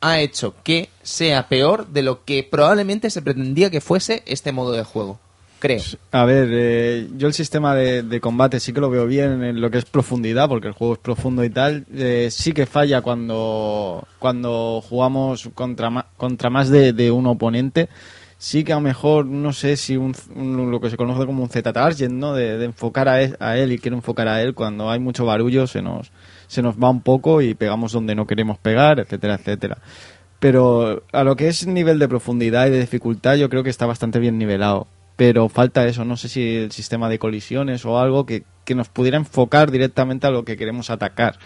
[0.00, 4.72] ha hecho que sea peor de lo que probablemente se pretendía que fuese este modo
[4.72, 5.18] de juego.
[6.12, 9.70] A ver, eh, yo el sistema de, combate sí que lo veo bien en lo
[9.70, 11.86] que es profundidad, porque el juego es profundo y tal.
[11.94, 17.88] Eh, sí que falla cuando, cuando jugamos contra, contra más de, de un oponente.
[18.38, 20.14] Sí que a lo mejor, no sé si un,
[20.70, 22.34] lo que se conoce como un Z-Target, ¿no?
[22.34, 24.54] De, enfocar a él, a él y quiero enfocar a él.
[24.54, 26.12] Cuando hay mucho barullo se nos,
[26.46, 29.78] se nos va un poco y pegamos donde no queremos pegar, etcétera, etcétera.
[30.38, 33.86] Pero a lo que es nivel de profundidad y de dificultad, yo creo que está
[33.86, 34.86] bastante bien nivelado.
[35.16, 38.88] Pero falta eso, no sé si el sistema de colisiones o algo que, que nos
[38.88, 41.38] pudiera enfocar directamente a lo que queremos atacar.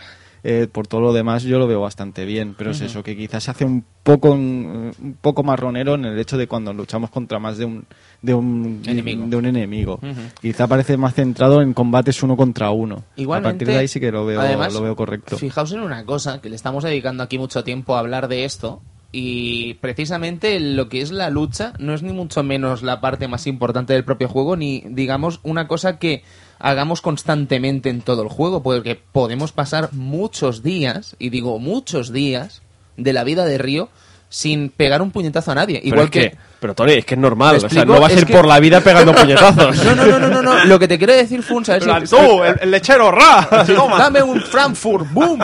[0.42, 3.44] Eh, por todo lo demás yo lo veo bastante bien, pero es eso, que quizás
[3.44, 7.38] se hace un poco un, un poco marronero en el hecho de cuando luchamos contra
[7.38, 7.84] más de un,
[8.22, 9.26] de un Enemigo.
[9.26, 10.00] De un enemigo.
[10.40, 13.04] Quizá parece más centrado en combates uno contra uno.
[13.16, 15.36] Igualmente, a partir de ahí sí que lo veo, además, lo veo correcto.
[15.36, 18.80] Fijaos en una cosa, que le estamos dedicando aquí mucho tiempo a hablar de esto,
[19.12, 23.46] y precisamente lo que es la lucha no es ni mucho menos la parte más
[23.46, 26.22] importante del propio juego, ni digamos una cosa que
[26.58, 32.62] hagamos constantemente en todo el juego, porque podemos pasar muchos días, y digo muchos días,
[32.96, 33.88] de la vida de Río
[34.28, 35.80] sin pegar un puñetazo a nadie.
[35.82, 36.36] Pero Igual es que...
[36.60, 38.46] Pero Tony, es que es normal, ¿Me o sea, no vas a ir que- por
[38.46, 39.84] la vida pegando puñetazos.
[39.84, 40.64] No, no, no, no, no, no.
[40.66, 41.82] Lo que te quiero decir, Fun, ¿sabes?
[42.08, 43.98] Si- tú, el, el lechero, ra, toma.
[43.98, 45.40] Dame un Frankfurt, boom.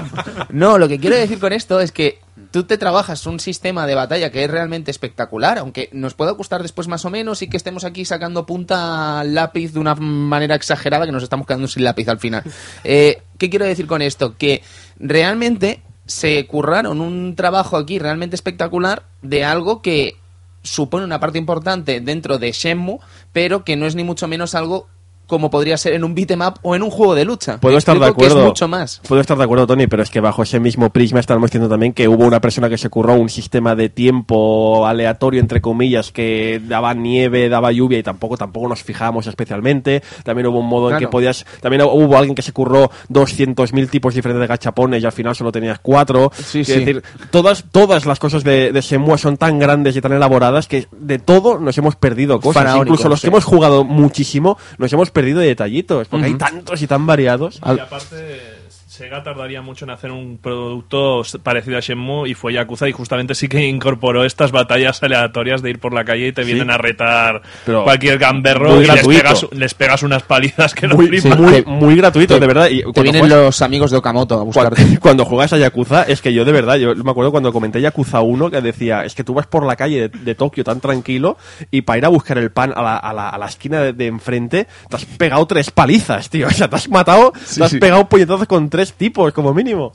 [0.50, 2.20] No, lo que quiero decir con esto es que
[2.56, 6.62] tú te trabajas un sistema de batalla que es realmente espectacular, aunque nos pueda gustar
[6.62, 10.54] después más o menos y que estemos aquí sacando punta al lápiz de una manera
[10.54, 12.42] exagerada que nos estamos quedando sin lápiz al final.
[12.84, 14.36] Eh, ¿Qué quiero decir con esto?
[14.38, 14.62] Que
[14.98, 20.16] realmente se curraron un trabajo aquí realmente espectacular de algo que
[20.62, 23.00] supone una parte importante dentro de Shenmue,
[23.32, 24.88] pero que no es ni mucho menos algo
[25.26, 27.58] como podría ser en un beat'em up o en un juego de lucha.
[27.58, 28.44] Puedo estar de explico que acuerdo.
[28.44, 29.00] Es mucho más.
[29.06, 31.92] Puedo estar de acuerdo, Tony, pero es que bajo ese mismo prisma estamos diciendo también
[31.92, 36.60] que hubo una persona que se curró un sistema de tiempo aleatorio, entre comillas, que
[36.66, 40.02] daba nieve, daba lluvia y tampoco tampoco nos fijábamos especialmente.
[40.22, 41.44] También hubo un modo en que podías...
[41.60, 45.52] También hubo alguien que se curró 200.000 tipos diferentes de gachapones y al final solo
[45.52, 46.30] tenías cuatro.
[46.34, 46.78] Sí, sí.
[46.78, 50.86] decir, todas, todas las cosas de, de Shenmue son tan grandes y tan elaboradas que
[50.92, 52.62] de todo nos hemos perdido cosas.
[52.62, 53.24] Faraónico, Incluso los sí.
[53.24, 57.58] que hemos jugado muchísimo nos hemos perdido de detallitos, porque hay tantos y tan variados.
[57.64, 58.65] Y aparte,
[58.96, 63.34] Sega tardaría mucho en hacer un producto parecido a Shenmue y fue Yakuza y justamente
[63.34, 66.78] sí que incorporó estas batallas aleatorias de ir por la calle y te vienen a
[66.78, 69.20] retar Pero cualquier gamberro muy y les gratuito.
[69.22, 71.38] pegas, les pegas unas palizas que no muy, flipas.
[71.38, 72.68] muy, muy gratuito, de verdad.
[72.70, 74.98] Y Te vienen juegas- los amigos de Okamoto a buscarte.
[75.00, 78.22] cuando juegas a Yakuza, es que yo de verdad, yo me acuerdo cuando comenté Yakuza
[78.22, 81.36] 1 que decía, es que tú vas por la calle de, de Tokio tan tranquilo
[81.70, 83.92] y para ir a buscar el pan a la, a la, a la esquina de,
[83.92, 86.46] de enfrente, te has pegado tres palizas, tío.
[86.56, 87.78] O sea, te has matado, te has sí.
[87.78, 89.92] pegado puñetazos con tres tipos, como mínimo.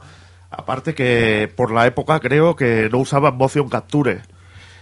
[0.50, 4.22] Aparte que por la época creo que no usaban motion capture.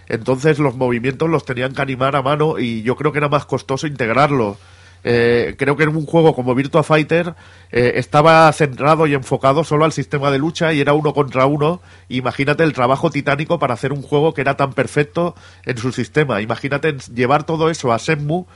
[0.08, 3.46] Entonces los movimientos los tenían que animar a mano y yo creo que era más
[3.46, 4.58] costoso integrarlo.
[5.04, 7.34] Eh, creo que en un juego como Virtua Fighter
[7.70, 11.80] eh, estaba centrado y enfocado solo al sistema de lucha y era uno contra uno.
[12.08, 16.40] Imagínate el trabajo titánico para hacer un juego que era tan perfecto en su sistema.
[16.40, 18.46] Imagínate llevar todo eso a Shenmue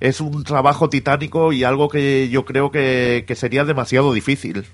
[0.00, 4.66] es un trabajo titánico y algo que yo creo que sería demasiado difícil.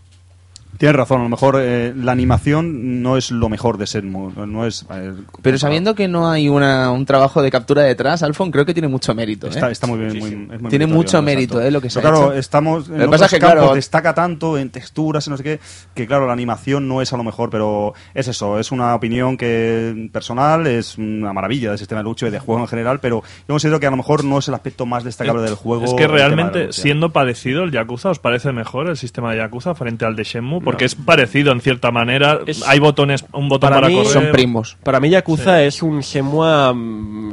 [0.80, 4.64] Tienes razón, a lo mejor eh, la animación no es lo mejor de Shenmue, no
[4.64, 4.86] es...
[4.90, 5.12] eh,
[5.42, 8.88] Pero sabiendo que no hay una, un trabajo de captura detrás, Alfon creo que tiene
[8.88, 9.46] mucho mérito.
[9.46, 9.50] ¿eh?
[9.50, 11.70] Está, está muy bien, muy, es muy Tiene mucho mérito, ¿eh?
[11.70, 12.38] Lo que se Pero ha claro, hecho.
[12.40, 15.30] estamos en Lo que otros pasa es que, campos claro- destaca tanto en texturas y
[15.30, 15.60] no sé qué,
[15.94, 19.36] que claro, la animación no es a lo mejor, pero es eso, es una opinión
[19.36, 23.22] que personal, es una maravilla del sistema de lucha y de juego en general, pero
[23.40, 25.84] yo considero que a lo mejor no es el aspecto más destacable del juego.
[25.84, 30.06] Es que realmente, siendo parecido el Yakuza, ¿os parece mejor el sistema de Yakuza frente
[30.06, 30.69] al de Shenmue?
[30.70, 32.40] Porque es parecido en cierta manera.
[32.46, 34.12] Es- Hay botones, un botón Para para, mí correr.
[34.12, 34.76] Son primos.
[34.82, 37.32] Para mí Yakuza es un Shenmue mm,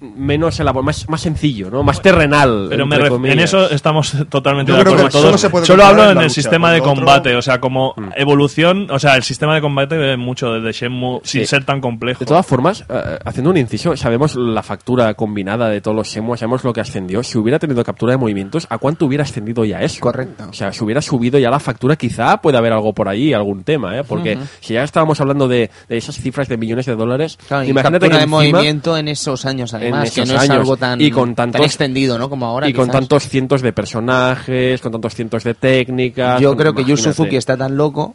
[0.00, 1.82] menos elaborado, más, más sencillo, ¿no?
[1.82, 2.66] Más terrenal.
[2.70, 5.40] Pero me en eso estamos totalmente Yo de acuerdo solo todos.
[5.40, 8.08] se puede Solo hablo en el lucha, sistema de otro- combate, o sea, como Mm.
[8.16, 12.20] evolución, o sea, el sistema de combate ve mucho desde Shenmue sin ser tan complejo.
[12.20, 16.36] De todas formas, eh, haciendo un inciso, sabemos la factura combinada de todos los Shenmue,
[16.36, 17.22] sabemos lo que ascendió.
[17.22, 20.00] Si hubiera tenido captura de movimientos, ¿a cuánto hubiera ascendido ya eso?
[20.00, 20.44] Correcto.
[20.48, 23.64] O sea, si hubiera subido ya la factura, quizá puede haber algo por ahí, algún
[23.64, 24.04] tema, ¿eh?
[24.04, 27.70] Porque si ya estábamos hablando de, de esas cifras de millones de dólares, Claro, y
[27.70, 31.10] imagínate captura que de encima- movimiento en esos años, esos no es algo tan, Y
[31.10, 32.28] con tan tantos- extendido, ¿no?
[32.30, 32.68] Como ahora.
[32.68, 36.40] y con tantos cientos de personajes, con tantos cientos de técnicas.
[36.40, 36.96] Yo creo que Yu.
[36.96, 38.14] Suzuki está tan loco,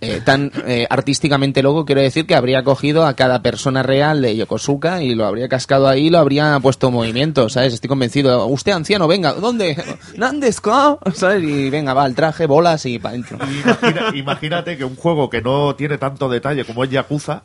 [0.00, 4.36] eh, tan eh, artísticamente loco, quiero decir que habría cogido a cada persona real de
[4.36, 7.72] Yokosuka y lo habría cascado ahí y lo habría puesto en movimiento, ¿sabes?
[7.74, 8.44] Estoy convencido.
[8.46, 9.82] Usted, anciano, venga, ¿dónde?
[10.16, 10.98] ¿Nandesko?
[11.14, 11.42] ¿Sabes?
[11.44, 13.38] Y venga, va, el traje, bolas y para adentro.
[13.64, 17.42] Imagina- imagínate que un juego que no tiene tanto detalle como es Yakuza,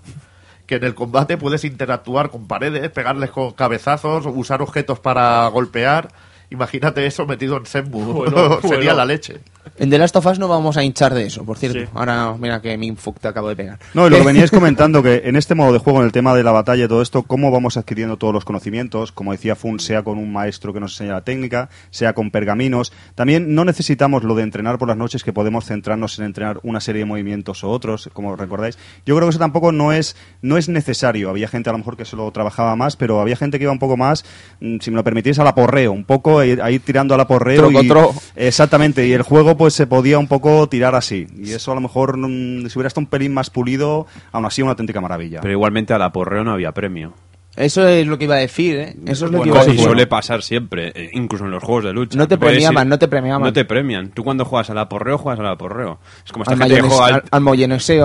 [0.70, 6.10] que en el combate puedes interactuar con paredes, pegarles con cabezazos, usar objetos para golpear.
[6.52, 8.14] Imagínate eso metido en Senmu.
[8.14, 8.94] Bueno, Sería bueno.
[8.96, 9.40] la leche.
[9.78, 11.80] En The Last of Us no vamos a hinchar de eso, por cierto.
[11.80, 11.86] Sí.
[11.94, 13.80] Ahora, mira que Minfuck te acabo de pegar.
[13.94, 16.34] No, y lo que veníais comentando, que en este modo de juego, en el tema
[16.34, 19.80] de la batalla y todo esto, cómo vamos adquiriendo todos los conocimientos, como decía Fun,
[19.80, 22.92] sea con un maestro que nos enseña la técnica, sea con pergaminos.
[23.16, 26.82] También no necesitamos lo de entrenar por las noches, que podemos centrarnos en entrenar una
[26.82, 28.78] serie de movimientos o otros, como recordáis.
[29.06, 31.30] Yo creo que eso tampoco no es, no es necesario.
[31.30, 33.72] Había gente a lo mejor que se lo trabajaba más, pero había gente que iba
[33.72, 34.26] un poco más,
[34.62, 37.70] mm, si me lo permitís, al aporreo, un poco eh, ahí tirando al aporreo.
[37.72, 37.92] y-.
[38.36, 41.28] Exactamente, y el juego pues se podía un poco tirar así.
[41.38, 44.62] Y eso a lo mejor, mm, si hubiera estado un pelín más pulido, aún así
[44.62, 45.42] una auténtica maravilla.
[45.42, 47.14] Pero igualmente a la porreo no había premio.
[47.60, 48.96] Eso es lo que iba a decir, ¿eh?
[49.06, 49.84] Eso es lo que iba a y decir.
[49.84, 52.18] suele pasar siempre, eh, incluso en los juegos de lucha.
[52.18, 53.44] No te premiaban, no te premiaban.
[53.44, 54.12] No te premian.
[54.12, 56.00] Tú cuando juegas al aporreo, juegas al aporreo.
[56.26, 57.30] Es como esta Al, gente que mayones- juega al, al-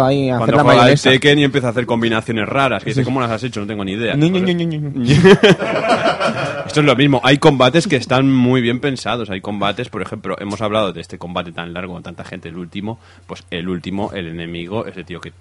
[0.04, 0.94] ahí, a hacer cuando la juega.
[0.96, 2.82] Tekken y empieza a hacer combinaciones raras.
[2.82, 3.60] Que dice, ¿cómo las has hecho?
[3.60, 4.14] No tengo ni idea.
[6.66, 7.20] Esto es lo mismo.
[7.22, 9.30] Hay combates que están muy bien pensados.
[9.30, 12.56] Hay combates, por ejemplo, hemos hablado de este combate tan largo con tanta gente, el
[12.56, 12.98] último.
[13.26, 15.32] Pues el último, el enemigo, ese tío que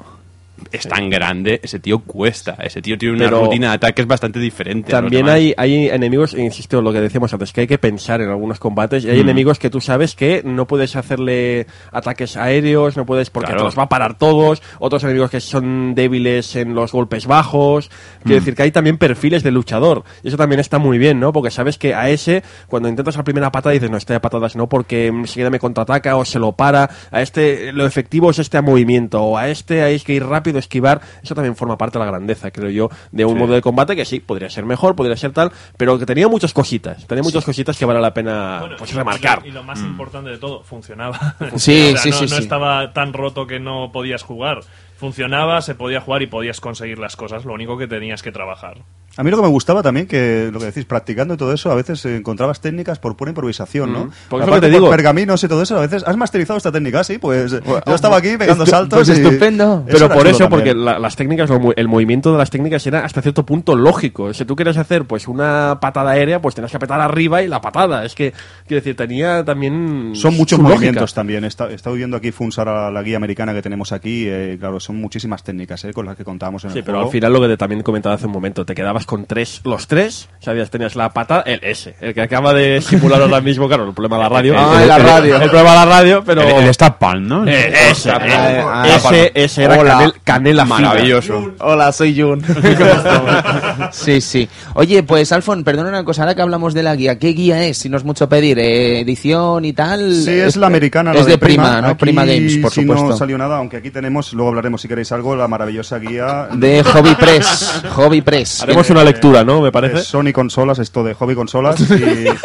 [0.71, 2.55] es tan grande, ese tío cuesta.
[2.61, 4.91] Ese tío tiene una Pero rutina de ataques bastante diferente.
[4.91, 8.59] También hay, hay enemigos, insisto, lo que decíamos antes, que hay que pensar en algunos
[8.59, 9.03] combates.
[9.03, 9.11] Y Mm.
[9.11, 13.61] hay enemigos que tú sabes que no puedes hacerle ataques aéreos, no puedes porque Claro.
[13.61, 14.61] te los va a parar todos.
[14.79, 17.89] Otros enemigos que son débiles en los golpes bajos.
[18.23, 18.39] Quiero Mm.
[18.39, 20.03] decir que hay también perfiles de luchador.
[20.23, 21.33] Y eso también está muy bien, ¿no?
[21.33, 24.55] Porque sabes que a ese, cuando intentas la primera patada, dices, no, este de patadas
[24.55, 26.89] no, porque enseguida me contraataca o se lo para.
[27.11, 29.21] A este, lo efectivo es este a movimiento.
[29.21, 31.01] O a este hay que ir rápido, esquivar.
[31.21, 34.05] Eso también forma parte de la grandeza, creo yo, de un modo de combate que
[34.05, 37.05] sí, podría ser mejor, podría ser tal, pero que tenía muchas cositas.
[37.07, 39.41] Tenía muchas cositas que vale la pena Bueno, pues, y lo- remarcar.
[39.45, 39.85] Y lo más Mm.
[39.85, 41.17] importante de todo, funcionaba.
[41.55, 44.59] Sí, O sea, sí, no, sí, no estaba tan roto que no podías jugar.
[44.97, 47.43] Funcionaba, se podía jugar y podías conseguir las cosas.
[47.45, 48.77] Lo único que tenías que trabajar.
[49.15, 51.71] A mí lo que me gustaba también, que lo que decís, practicando y todo eso,
[51.71, 54.05] a veces encontrabas técnicas por pura improvisación, ¿no?
[54.05, 54.09] Mm.
[54.27, 54.89] Porque es lo Aparte que te por digo.
[54.89, 58.17] pergaminos y todo eso, a veces has masterizado esta técnica, sí, pues eh, yo estaba
[58.17, 58.97] aquí pegando saltos.
[59.07, 59.83] pues y- estupendo.
[59.85, 63.21] Pero era por eso, porque la- las técnicas, el movimiento de las técnicas era hasta
[63.21, 64.33] cierto punto lógico.
[64.33, 67.61] Si tú quieres hacer pues una patada aérea, pues tenías que apretar arriba y la
[67.61, 68.05] patada.
[68.05, 68.33] Es que,
[68.67, 70.13] quiero decir, tenía también.
[70.15, 70.75] Son muchos su lógica.
[70.77, 71.43] movimientos también.
[71.43, 74.25] He estado viendo aquí Funsar, la, la guía americana que tenemos aquí.
[74.27, 77.09] eh, claro, son muchísimas técnicas eh, con las que contábamos en Sí, el pero juego.
[77.09, 79.87] al final lo que te también comentaba hace un momento, te quedabas con tres, los
[79.87, 83.87] tres, sabías, tenías la pata, el S, el que acaba de simular ahora mismo, claro,
[83.87, 84.53] el problema de la radio.
[84.63, 85.35] Ah, el, la el- radio.
[85.35, 86.41] El, problema de la radio, pero...
[86.41, 87.47] El, el Star Palm, ¿no?
[87.47, 89.99] Eh, ese, Ah, eh, ah, ese, ese era Hola.
[89.99, 90.65] canel- canela.
[90.65, 91.53] Maravilloso.
[91.59, 92.43] Hola, soy Jun.
[93.91, 94.47] sí, sí.
[94.75, 97.77] Oye, pues Alfon, perdona una cosa, ahora que hablamos de la guía, ¿qué guía es?
[97.77, 100.13] Si no es mucho pedir, eh, edición y tal.
[100.13, 101.13] Sí, es la americana.
[101.13, 101.87] la Es de prima, ¿no?
[101.89, 103.07] Aquí Prima Games, por supuesto.
[103.09, 106.83] no salió nada, aunque aquí tenemos, luego hablaremos si queréis algo, la maravillosa guía De
[106.83, 107.81] Hobby Press.
[107.95, 108.61] Hobby Press.
[108.63, 109.59] Haremos una lectura, ¿no?
[109.59, 109.99] Me de parece.
[109.99, 111.79] Sony Consolas, esto de Hobby Consolas.
[111.91, 112.27] Y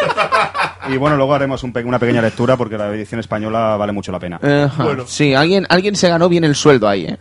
[0.90, 4.10] Y bueno, luego haremos un pe- una pequeña lectura porque la edición española vale mucho
[4.10, 4.40] la pena.
[5.06, 7.18] Sí, alguien, alguien se ganó bien el sueldo ahí, ¿eh?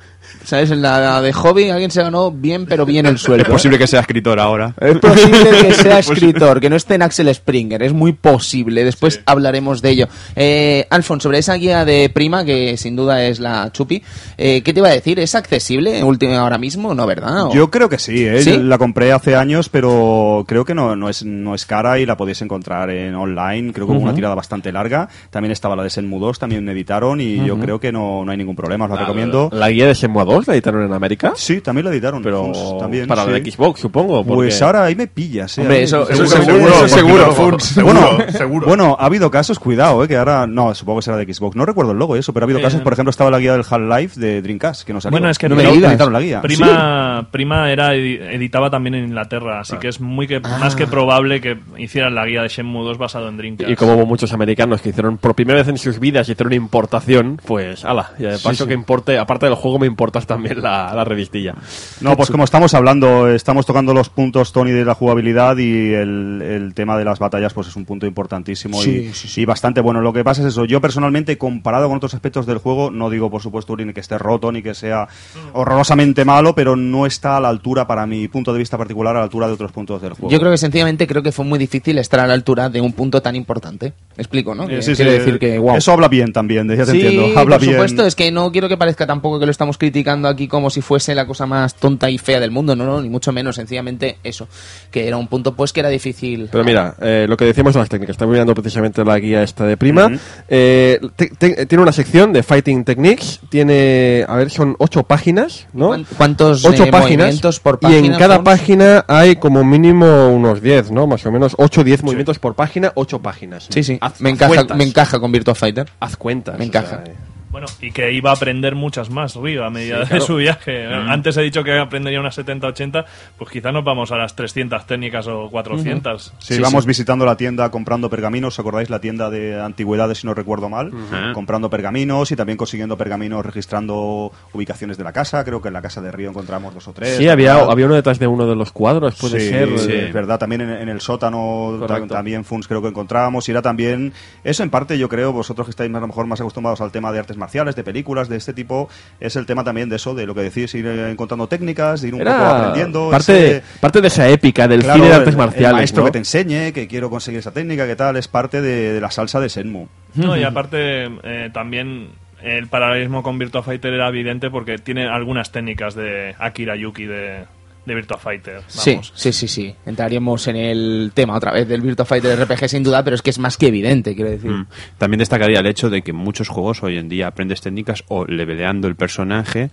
[0.48, 0.72] ¿Sabes?
[0.72, 3.44] En la de hobby alguien se ganó bien, pero bien el sueldo.
[3.44, 4.74] Es posible que sea escritor ahora.
[4.80, 8.86] Es posible que sea escritor, que no esté en Axel Springer, es muy posible.
[8.86, 10.08] Después hablaremos de ello.
[10.38, 14.02] Eh, Alfon, sobre esa guía de prima, que sin duda es la Chupi,
[14.38, 15.20] eh, ¿qué te iba a decir?
[15.20, 16.94] ¿Es accesible última ahora mismo?
[16.94, 17.48] ¿No, verdad?
[17.48, 18.42] ¿O- Yo creo que sí, ¿eh?
[18.42, 18.58] ¿Sí?
[18.58, 22.16] la compré hace años, pero creo que no, no, es, no es cara y la
[22.16, 23.74] podéis encontrar en online.
[23.74, 25.10] Creo que hubo una tirada bastante larga.
[25.30, 28.32] También estaba la de Senmu 2, también me editaron y yo creo que no, no
[28.32, 29.50] hay ningún problema, os la recomiendo.
[29.52, 32.22] La guía de Shenmue 2 la editaron en América, Sí, también la editaron.
[32.22, 33.32] pero Funs, también, para sí.
[33.32, 34.24] la de Xbox, supongo.
[34.24, 35.62] porque- Pues ahora ahí me pillas, ¿eh?
[35.62, 37.64] Hombre, eso- eso seguro, seguro, seguro, no- Funs.
[37.64, 38.68] seguro, bueno, seguro.
[38.68, 41.66] bueno, ha habido casos, cuidado, eh, que ahora, no, supongo que será de Xbox, no
[41.66, 43.64] recuerdo el logo eso, pero ha habido Eh, casos, por ejemplo, estaba la guía del
[43.68, 45.14] Half-Life de Dreamcast, que no salió.
[45.14, 46.42] Bueno, es que No me editaron la guía.
[46.42, 50.86] Prima, Prima era edi- editaba también en Inglaterra, así que es muy que, más que
[50.88, 53.70] probable que hicieran la guía de Shenmue 2 basado en Dreamcast.
[53.72, 57.40] Y como hubo muchos americanos que hicieron por primera vez en sus vidas hicieron importación,
[57.46, 61.04] pues ala, y de paso que importe, aparte del juego me importas también la, la
[61.04, 61.56] revistilla.
[62.02, 66.42] No, pues como estamos hablando, estamos tocando los puntos, Tony, de la jugabilidad y el,
[66.42, 70.02] el tema de las batallas, pues es un punto importantísimo y, y bastante bueno.
[70.02, 73.32] Lo que pasa es eso, yo personalmente, comparado con otros aspectos del juego, no digo,
[73.32, 75.08] por supuesto, ni que esté roto ni que sea
[75.54, 79.20] horrorosamente malo, pero no está a la altura, para mi punto de vista particular, a
[79.20, 80.30] la altura de otros puntos del juego.
[80.30, 82.94] Yo creo que sencillamente creo que fue muy difícil estar a la altura de un
[82.94, 83.94] punto tan importante.
[84.16, 84.68] Me explico, ¿no?
[84.68, 85.76] Que Sí, sí, quiere decir que, wow.
[85.78, 87.40] Eso habla bien también, ya te sí, entiendo.
[87.40, 87.74] Habla por bien.
[87.74, 90.82] supuesto, es que no quiero que parezca tampoco que lo estamos criticando aquí como si
[90.82, 94.18] fuese la cosa más tonta y fea del mundo, no, no, ni mucho menos, sencillamente
[94.24, 94.48] eso,
[94.90, 96.48] que era un punto pues que era difícil.
[96.52, 99.66] Pero mira, eh, lo que decíamos de las técnicas, estamos mirando precisamente la guía esta
[99.66, 100.10] de Prima.
[100.48, 105.68] Eh, te- te- tiene una sección de Fighting Techniques, tiene, a ver, son ocho páginas,
[105.74, 105.88] ¿no?
[105.90, 108.08] ¿Cuán- ¿Cuántos ocho eh, páginas movimientos por y página?
[108.14, 111.08] en cada página hay como mínimo unos 10, ¿no?
[111.08, 113.68] Más o menos 8 o 10 movimientos por página, 8 páginas.
[113.70, 114.78] Sí, sí, Haz- me encaja, cuentas.
[114.78, 115.90] me encaja con Virtua Fighter.
[116.00, 116.58] Haz cuentas.
[116.58, 117.04] Me o encaja.
[117.04, 117.14] sea.
[117.58, 120.86] Bueno, y que iba a aprender muchas más, Río, a medida de su viaje.
[120.86, 123.04] Antes he dicho que aprendería unas 70-80,
[123.36, 126.34] pues quizá nos vamos a las 300 técnicas o 400.
[126.38, 128.92] Sí, vamos visitando la tienda comprando pergaminos, ¿os acordáis?
[128.92, 130.92] La tienda de antigüedades, si no recuerdo mal.
[131.34, 135.44] Comprando pergaminos y también consiguiendo pergaminos registrando ubicaciones de la casa.
[135.44, 137.18] Creo que en la casa de Río encontramos dos o tres.
[137.18, 139.80] Sí, había, había uno detrás de uno de los cuadros, puede Sí, ser.
[139.80, 140.38] sí, eh, es verdad.
[140.38, 142.14] También en, en el sótano ta- Correcto.
[142.14, 145.72] también Funs creo que encontrábamos y era también eso en parte yo creo vosotros que
[145.72, 148.38] estáis más, a lo mejor más acostumbrados al tema de artes marciales, de películas de
[148.38, 148.90] este tipo,
[149.20, 152.10] es el tema también de eso, de lo que decís, ir eh, encontrando técnicas, de
[152.10, 153.10] ir un poco aprendiendo.
[153.10, 155.74] parte, ese- parte de esa épica del Claro, cine de el- artes el marciales.
[155.74, 156.06] maestro ¿no?
[156.08, 159.10] que te enseñe, que quiero conseguir esa técnica, que tal, es parte de, de la
[159.12, 159.88] salsa de Senmu.
[160.16, 162.10] No, y aparte eh, también
[162.42, 167.46] el paralelismo con Virtua Fighter era evidente porque tiene algunas técnicas de Akira Yuki de,
[167.88, 168.62] de Virtua Fighter.
[168.68, 169.14] Sí, Vamos.
[169.16, 169.74] sí, sí, sí.
[169.86, 173.30] Entraríamos en el tema otra vez del Virtua Fighter RPG sin duda, pero es que
[173.30, 174.52] es más que evidente, quiero decir.
[174.52, 174.68] Mm.
[174.98, 178.26] También destacaría el hecho de que en muchos juegos hoy en día aprendes técnicas o
[178.26, 179.72] leveleando el personaje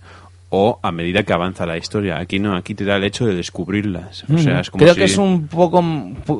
[0.57, 2.17] o a medida que avanza la historia.
[2.17, 4.23] Aquí no, aquí te da el hecho de descubrirlas.
[4.33, 5.83] O sea, es como Creo si- que es un poco,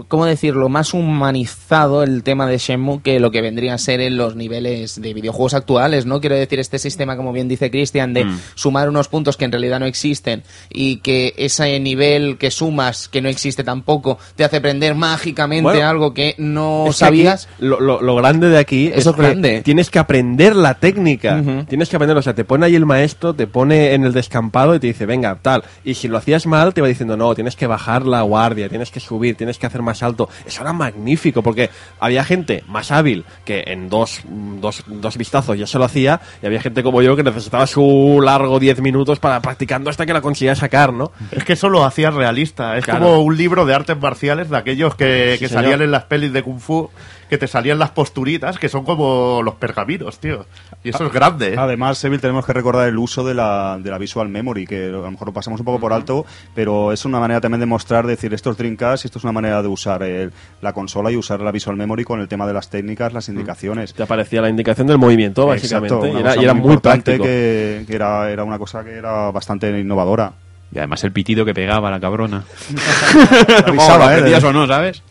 [0.08, 4.16] ¿cómo decirlo?, más humanizado el tema de Shenmue que lo que vendría a ser en
[4.16, 6.22] los niveles de videojuegos actuales, ¿no?
[6.22, 8.40] Quiero decir, este sistema, como bien dice Cristian, de Mm.
[8.56, 13.22] sumar unos puntos que en realidad no existen y que ese nivel que sumas, que
[13.22, 17.50] no existe tampoco, te hace aprender mágicamente Bueno, algo que no que sabías.
[17.60, 21.44] lo, lo- lo grande de aquí Eso es que tienes que aprender la técnica.
[21.68, 24.76] Tienes que aprender, o sea, te pone ahí el maestro, te pone en el descampado
[24.76, 25.64] y te dice, venga, tal.
[25.84, 28.92] Y si lo hacías mal, te va diciendo, no, tienes que bajar la guardia, tienes
[28.92, 30.30] que subir, tienes que hacer más alto.
[30.46, 35.68] Eso era magnífico, porque había gente más hábil que en dos, dos, dos vistazos ya
[35.68, 39.42] se lo hacía, y había gente como yo que necesitaba su largo 10 minutos para
[39.42, 41.12] practicando hasta que la conseguía sacar, ¿no?
[41.32, 42.78] Es que eso lo hacía realista.
[42.78, 43.00] Es Claro.
[43.06, 46.44] como un libro de artes marciales de aquellos que, que salían en las pelis de
[46.44, 46.90] Kung Fu,
[47.30, 50.46] que te salían las posturitas, que son como los pergaminos, tío.
[50.86, 51.56] Y eso es grande, ¿eh?
[51.58, 54.90] Además, Seville, tenemos que recordar el uso de la, de la Visual Memory, que a
[54.90, 58.06] lo mejor lo pasamos un poco por alto, pero es una manera también de mostrar,
[58.06, 60.32] decir, esto es Dreamcast y esto es una manera de usar el-
[60.62, 63.94] la consola y usar la Visual Memory con el tema de las técnicas, las indicaciones.
[63.94, 67.24] Te aparecía la indicación del movimiento, básicamente, Exacto, y era, y era muy importante práctico.
[67.24, 70.34] Que, que era, era una cosa que era bastante innovadora.
[70.72, 72.44] Y además el pitido que pegaba la cabrona.
[73.66, 74.40] Avisaba, ¿lo ¿eh?
[74.44, 75.02] o no, ¿sabes?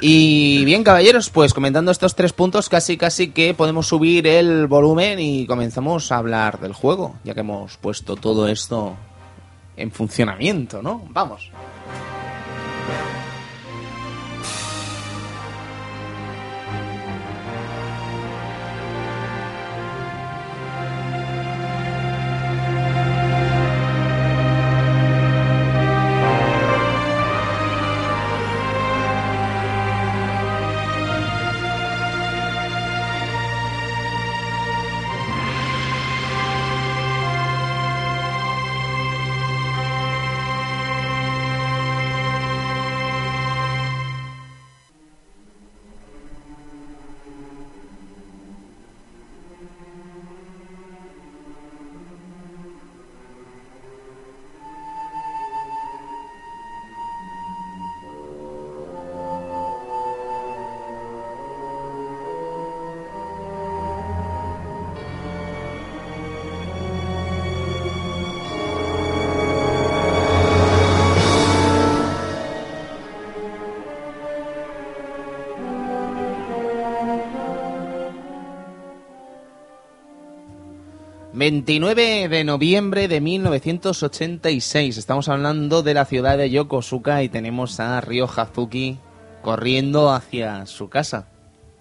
[0.00, 5.20] Y bien, caballeros, pues comentando estos tres puntos, casi casi que podemos subir el volumen
[5.20, 8.96] y comenzamos a hablar del juego, ya que hemos puesto todo esto
[9.76, 11.04] en funcionamiento, ¿no?
[11.10, 11.51] Vamos.
[81.42, 84.96] 29 de noviembre de 1986.
[84.96, 88.98] Estamos hablando de la ciudad de Yokosuka y tenemos a Ryo Hazuki
[89.42, 91.26] corriendo hacia su casa.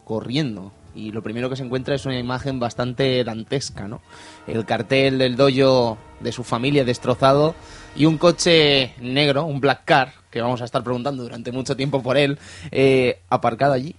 [0.03, 0.71] Corriendo.
[0.95, 4.01] Y lo primero que se encuentra es una imagen bastante dantesca, ¿no?
[4.47, 7.53] El cartel del dojo de su familia destrozado
[7.95, 12.01] y un coche negro, un black car, que vamos a estar preguntando durante mucho tiempo
[12.01, 12.39] por él,
[12.71, 13.95] eh, aparcado allí.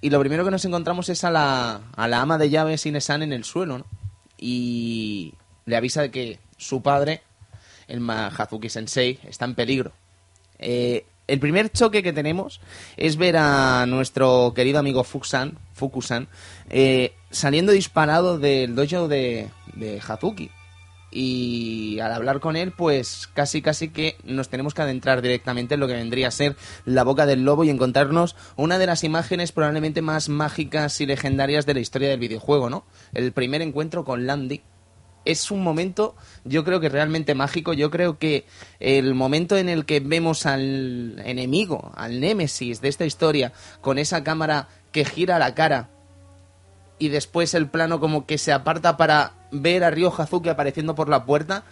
[0.00, 3.22] Y lo primero que nos encontramos es a la, a la ama de llaves Inesan
[3.22, 4.01] en el suelo, ¿no?
[4.42, 5.34] Y
[5.66, 7.22] le avisa de que su padre,
[7.86, 9.92] el Ma- Hazuki Sensei, está en peligro.
[10.58, 12.60] Eh, el primer choque que tenemos
[12.96, 16.26] es ver a nuestro querido amigo Fukusan, Fukusan
[16.70, 20.50] eh, saliendo disparado del dojo de, de Hazuki.
[21.12, 25.80] Y al hablar con él, pues casi casi que nos tenemos que adentrar directamente en
[25.80, 26.56] lo que vendría a ser
[26.86, 31.66] la boca del lobo y encontrarnos una de las imágenes probablemente más mágicas y legendarias
[31.66, 32.84] de la historia del videojuego, ¿no?
[33.12, 34.62] El primer encuentro con Landy,
[35.24, 37.72] es un momento, yo creo que realmente mágico.
[37.72, 38.44] Yo creo que
[38.80, 44.24] el momento en el que vemos al enemigo, al némesis de esta historia, con esa
[44.24, 45.90] cámara que gira la cara
[46.98, 51.08] y después el plano como que se aparta para ver a Ryo Hazuki apareciendo por
[51.08, 51.62] la puerta.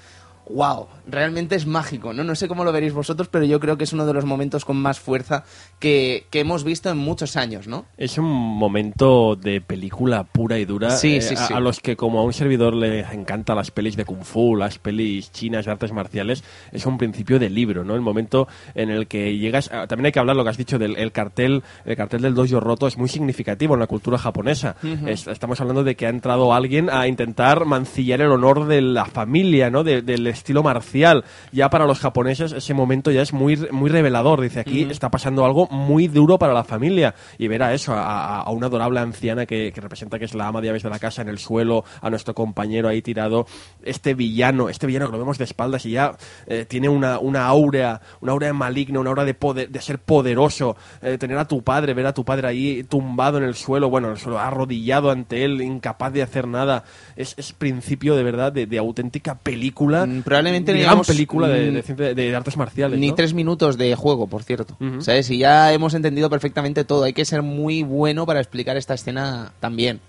[0.49, 2.24] Wow, realmente es mágico, ¿no?
[2.24, 4.64] No sé cómo lo veréis vosotros, pero yo creo que es uno de los momentos
[4.64, 5.45] con más fuerza
[5.78, 7.84] que, que hemos visto en muchos años, ¿no?
[7.97, 10.91] Es un momento de película pura y dura.
[10.91, 11.55] Sí, eh, sí, a, sí.
[11.55, 14.78] a los que, como a un servidor le encanta las pelis de Kung Fu, las
[14.78, 17.95] pelis chinas de artes marciales, es un principio de libro, ¿no?
[17.95, 19.70] El momento en el que llegas.
[19.72, 21.62] a- también hay que hablar lo que has dicho del el cartel.
[21.84, 24.74] El cartel del dojo roto es muy significativo en la cultura japonesa.
[25.07, 29.05] Es- estamos hablando de que ha entrado alguien a intentar mancillar el honor de la
[29.05, 29.84] familia, ¿no?
[29.84, 31.24] De- del estilo marcial.
[31.53, 34.41] Ya para los japoneses ese momento ya es muy, muy revelador.
[34.41, 37.14] Dice, aquí está pasando algo muy duro para la familia.
[37.39, 40.61] Y ver a eso, a, una adorable anciana que, que representa que es la ama
[40.61, 43.47] de llaves de la casa en el suelo, a nuestro compañero ahí tirado,
[43.83, 46.16] este villano, este villano que lo vemos de espaldas y ya
[46.47, 50.76] eh, tiene una, una aura, una aura maligna, una aura de, poder, de ser poderoso,
[51.03, 54.09] eh, tener a tu padre, ver a tu padre ahí tumbado en el suelo, bueno,
[54.09, 56.85] en el suelo, arrodillado ante él, incapaz de hacer nada,
[57.16, 61.83] es, es principio de verdad de, de auténtica película, Mm, probablemente gran digamos, película de,
[61.83, 62.99] mm, de artes marciales.
[62.99, 63.14] Ni ¿no?
[63.14, 64.77] tres minutos de juego, por cierto.
[64.81, 65.03] Ujú.
[65.03, 65.31] ¿Sabes?
[65.31, 67.05] Y ya hemos entendido perfectamente todo.
[67.05, 70.01] Hay que ser muy bueno para explicar esta escena también.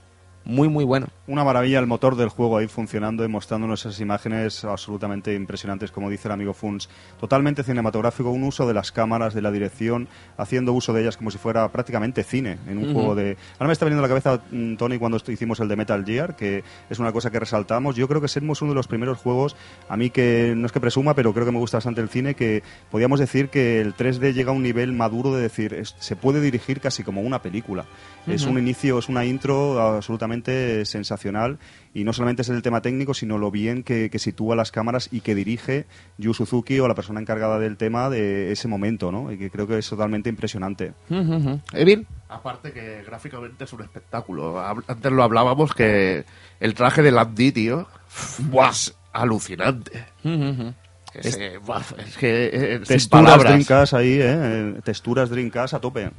[0.44, 1.08] Muy, muy bueno.
[1.28, 6.10] Una maravilla el motor del juego ahí funcionando y mostrándonos esas imágenes absolutamente impresionantes, como
[6.10, 6.90] dice el amigo Funs.
[7.20, 11.30] Totalmente cinematográfico, un uso de las cámaras, de la dirección, haciendo uso de ellas como
[11.30, 13.38] si fuera prácticamente cine en un juego de...
[13.60, 16.36] Ahora me está viniendo a la cabeza, mm, Tony, cuando hicimos el de Metal Gear,
[16.36, 17.96] que es una cosa que resaltamos.
[17.96, 19.56] Yo creo que somos uno de los primeros juegos,
[19.90, 22.34] a mí que no es que presuma, pero creo que me gusta bastante el cine,
[22.34, 26.16] que podríamos decir que el 3D llega a un nivel maduro de decir, es- se
[26.16, 27.86] puede dirigir casi como una película.
[28.28, 30.31] Es un inicio, es una intro absolutamente
[30.86, 31.60] sensacional
[31.94, 35.10] y no solamente es el tema técnico, sino lo bien que, que sitúa las cámaras
[35.12, 35.86] y que dirige
[36.18, 39.32] Yu Suzuki o la persona encargada del tema de ese momento, ¿no?
[39.32, 40.94] Y que creo que es totalmente impresionante.
[41.74, 42.08] Evil.
[42.30, 44.60] Aparte que gráficamente es un espectáculo.
[44.60, 46.24] Antes lo hablábamos que
[46.60, 47.88] el traje de Landy, tío,
[48.72, 50.06] es alucinante.
[51.14, 53.40] Ese, es que eh, sin Texturas.
[53.44, 54.76] Dreamcast ahí, ¿eh?
[54.84, 56.10] Texturas Dreamcast a tope.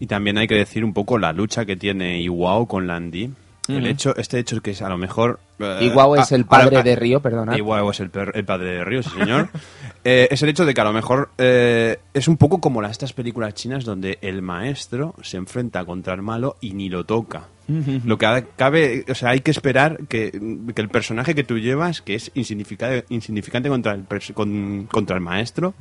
[0.00, 3.30] Y también hay que decir un poco la lucha que tiene Iwao con Landy.
[3.68, 5.38] El hecho, este hecho que es a lo mejor...
[5.60, 7.56] eh, Igual es ah, el padre ah, de Río, perdona.
[7.56, 9.48] Iwao es el, per- el padre de Río, sí, señor.
[10.04, 12.90] Eh, es el hecho de que a lo mejor eh, es un poco como las,
[12.90, 17.44] estas películas chinas donde el maestro se enfrenta contra el malo y ni lo toca.
[18.04, 20.30] Lo que cabe, o sea, hay que esperar que,
[20.74, 24.04] que el personaje que tú llevas, que es insignificante, insignificante contra, el,
[24.34, 25.74] con- contra el maestro,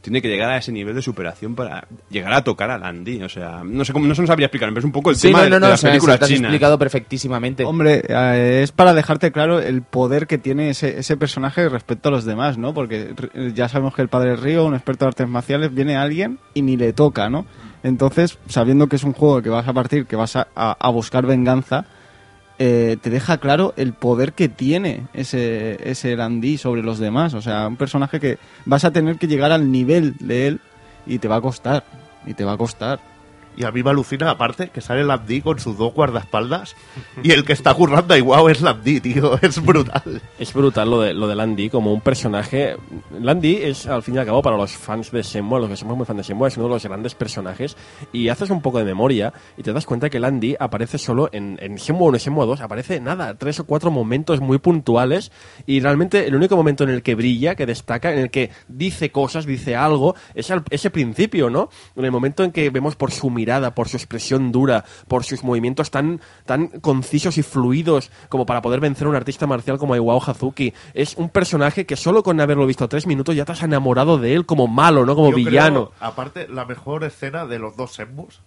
[0.00, 3.22] tiene que llegar a ese nivel de superación para llegar a tocar a Landy.
[3.22, 5.16] O sea, no sé cómo, no se nos sabría explicar, pero es un poco el
[5.16, 6.44] Sí, tema no, de, no, de no, las se, se películas te has chinas.
[6.50, 7.64] explicado perfectísimamente.
[7.64, 12.12] Hombre, eh, es para dejarte claro el poder que tiene ese, ese personaje respecto a
[12.12, 12.74] los demás, ¿no?
[12.74, 16.02] Porque r- ya sabemos que el padre Río, un experto de artes marciales, viene a
[16.02, 17.46] alguien y ni le toca, ¿no?
[17.82, 21.24] Entonces, sabiendo que es un juego que vas a partir, que vas a, a- buscar
[21.26, 21.86] venganza,
[22.58, 27.32] eh, te deja claro el poder que tiene ese, ese Landy sobre los demás.
[27.34, 30.60] O sea, un personaje que vas a tener que llegar al nivel de él
[31.06, 31.84] y te va a costar.
[32.26, 33.00] Y te va a costar.
[33.56, 36.74] Y a mí me alucina, aparte, que sale Landy con sus dos guardaespaldas
[37.22, 39.38] y el que está currando a Iwao es Landy, tío.
[39.42, 40.22] Es brutal.
[40.38, 42.76] Es brutal lo de, lo de Landy como un personaje.
[43.18, 45.96] Landy es, al fin y al cabo, para los fans de Shenmue, los que somos
[45.96, 47.76] muy fans de Shenmue, es uno de los grandes personajes.
[48.12, 51.58] Y haces un poco de memoria y te das cuenta que Landy aparece solo en,
[51.60, 52.60] en Shenmue 1 y Shenmue 2.
[52.62, 55.32] Aparece nada, tres o cuatro momentos muy puntuales.
[55.66, 59.10] Y realmente el único momento en el que brilla, que destaca, en el que dice
[59.10, 61.68] cosas, dice algo, es al- ese principio, ¿no?
[61.96, 65.42] En el momento en que vemos por su mirada, por su expresión dura, por sus
[65.42, 69.96] movimientos tan, tan concisos y fluidos como para poder vencer a un artista marcial como
[69.96, 70.72] Iwao Hazuki.
[70.94, 74.34] Es un personaje que solo con haberlo visto tres minutos ya te has enamorado de
[74.34, 75.90] él como malo, no como Yo villano.
[75.90, 78.40] creo, aparte, la mejor escena de los dos Senmus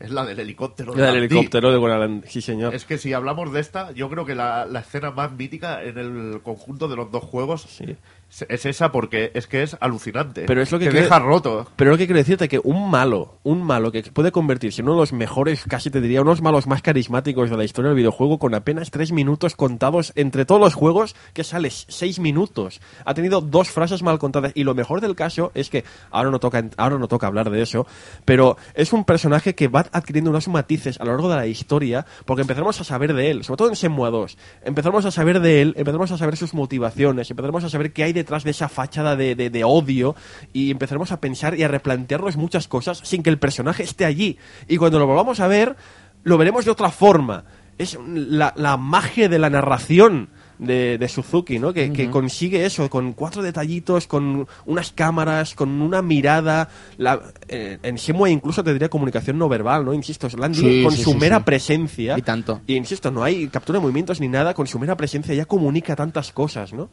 [0.00, 0.94] es la del helicóptero.
[0.94, 1.34] Era de el Dundee.
[1.38, 2.72] helicóptero de Guanaland, sí señor.
[2.74, 5.98] Es que si hablamos de esta, yo creo que la, la escena más mítica en
[5.98, 7.96] el conjunto de los dos juegos Sí.
[8.30, 10.44] Es- es esa porque es que es alucinante.
[10.46, 11.66] Pero es lo que Te deja roto.
[11.76, 14.94] Pero lo que quiero decirte que un malo, un malo que puede convertirse en uno
[14.96, 17.88] de los mejores, casi te diría, uno de los malos más carismáticos de la historia
[17.90, 22.80] del videojuego con apenas tres minutos contados entre todos los juegos que sales seis minutos.
[23.04, 26.38] Ha tenido dos frases mal contadas y lo mejor del caso es que ahora no
[26.38, 27.86] toca, ahora no toca hablar de eso,
[28.24, 32.04] pero es un personaje que va adquiriendo unos matices a lo largo de la historia
[32.24, 34.36] porque empezamos a saber de él, sobre todo en Shenmue 2.
[34.64, 38.12] Empezamos a saber de él, empezamos a saber sus motivaciones, empezaremos a saber qué hay
[38.18, 40.14] detrás de esa fachada de, odio
[40.52, 44.38] y empezaremos a pensar y a replantearnos muchas cosas sin que el personaje esté allí.
[44.68, 45.76] Y cuando lo volvamos a ver,
[46.22, 47.44] lo veremos de otra forma.
[47.78, 51.72] Es la, la magia de la narración de, de Suzuki, ¿no?
[51.72, 56.68] Que, que consigue eso, con cuatro detallitos, con unas cámaras, con una mirada.
[56.96, 59.94] La, eh, en Shenmue incluso te diría comunicación no verbal, ¿no?
[59.94, 61.42] Insisto, Landy Sí, con sí, su sí, mera sí.
[61.44, 62.18] presencia.
[62.18, 62.60] Y tanto.
[62.66, 65.94] Y insisto, no hay captura de movimientos ni nada, con su mera presencia ya comunica
[65.96, 66.90] tantas cosas, ¿no?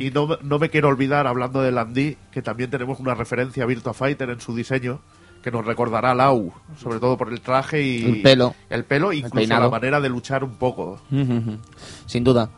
[0.00, 3.62] Y no, me- no me quiero olvidar, hablando de Landy, que también tenemos una referencia
[3.62, 5.00] a Virtua Fighter en su diseño,
[5.42, 6.52] que nos recordará a Lau,
[6.82, 8.54] sobre todo por el traje y El pelo.
[8.68, 9.64] el pelo, incluso peinado.
[9.64, 11.00] la manera de luchar un poco.
[12.06, 12.50] Sin duda.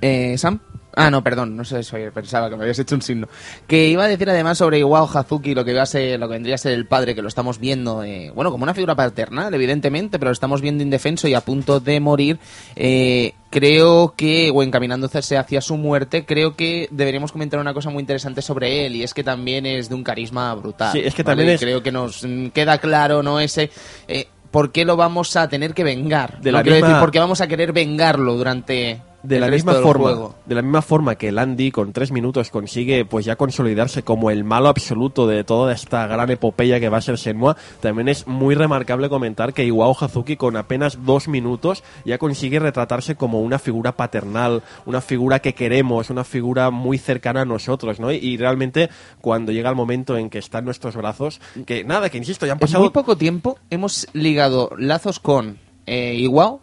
[0.00, 0.60] Eh, ¿Sam?
[0.98, 3.28] Ah, no, perdón, no sé, soy- pensaba que me habías hecho un signo.
[3.66, 6.32] Que iba a decir además sobre Iwao Hazuki, lo que, iba a ser, lo que
[6.32, 9.52] vendría a ser el padre, que lo estamos viendo, eh, bueno, como una figura paternal,
[9.52, 12.38] evidentemente, pero lo estamos viendo indefenso y a punto de morir.
[12.76, 18.00] Eh, creo que, o encaminándose hacia su muerte, creo que deberíamos comentar una cosa muy
[18.00, 20.92] interesante sobre él, y es que también es de un carisma brutal.
[20.92, 21.36] Sí, es que ¿vale?
[21.36, 23.38] también es- Creo que nos queda claro, ¿no?
[23.38, 23.70] Ese...
[24.08, 26.40] eh, ¿Por qué lo vamos a tener que vengar?
[26.40, 29.48] De No la quiero misma- decir, ¿por qué vamos a querer vengarlo durante de la
[29.48, 30.34] misma forma juego?
[30.46, 34.44] de la misma forma que Landy con tres minutos consigue pues ya consolidarse como el
[34.44, 38.54] malo absoluto de toda esta gran epopeya que va a ser Shenmue también es muy
[38.54, 43.92] remarcable comentar que Iwao Hazuki con apenas dos minutos ya consigue retratarse como una figura
[43.92, 48.12] paternal una figura que queremos una figura muy cercana a nosotros ¿no?
[48.12, 52.10] y, y realmente cuando llega el momento en que está en nuestros brazos que nada
[52.10, 56.60] que insisto ya han En pasado muy poco tiempo hemos ligado lazos con eh, Iwao,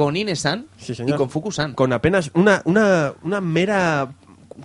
[0.00, 1.74] con Inesan Sí, y con Fukusan.
[1.74, 4.10] con apenas una, una, una mera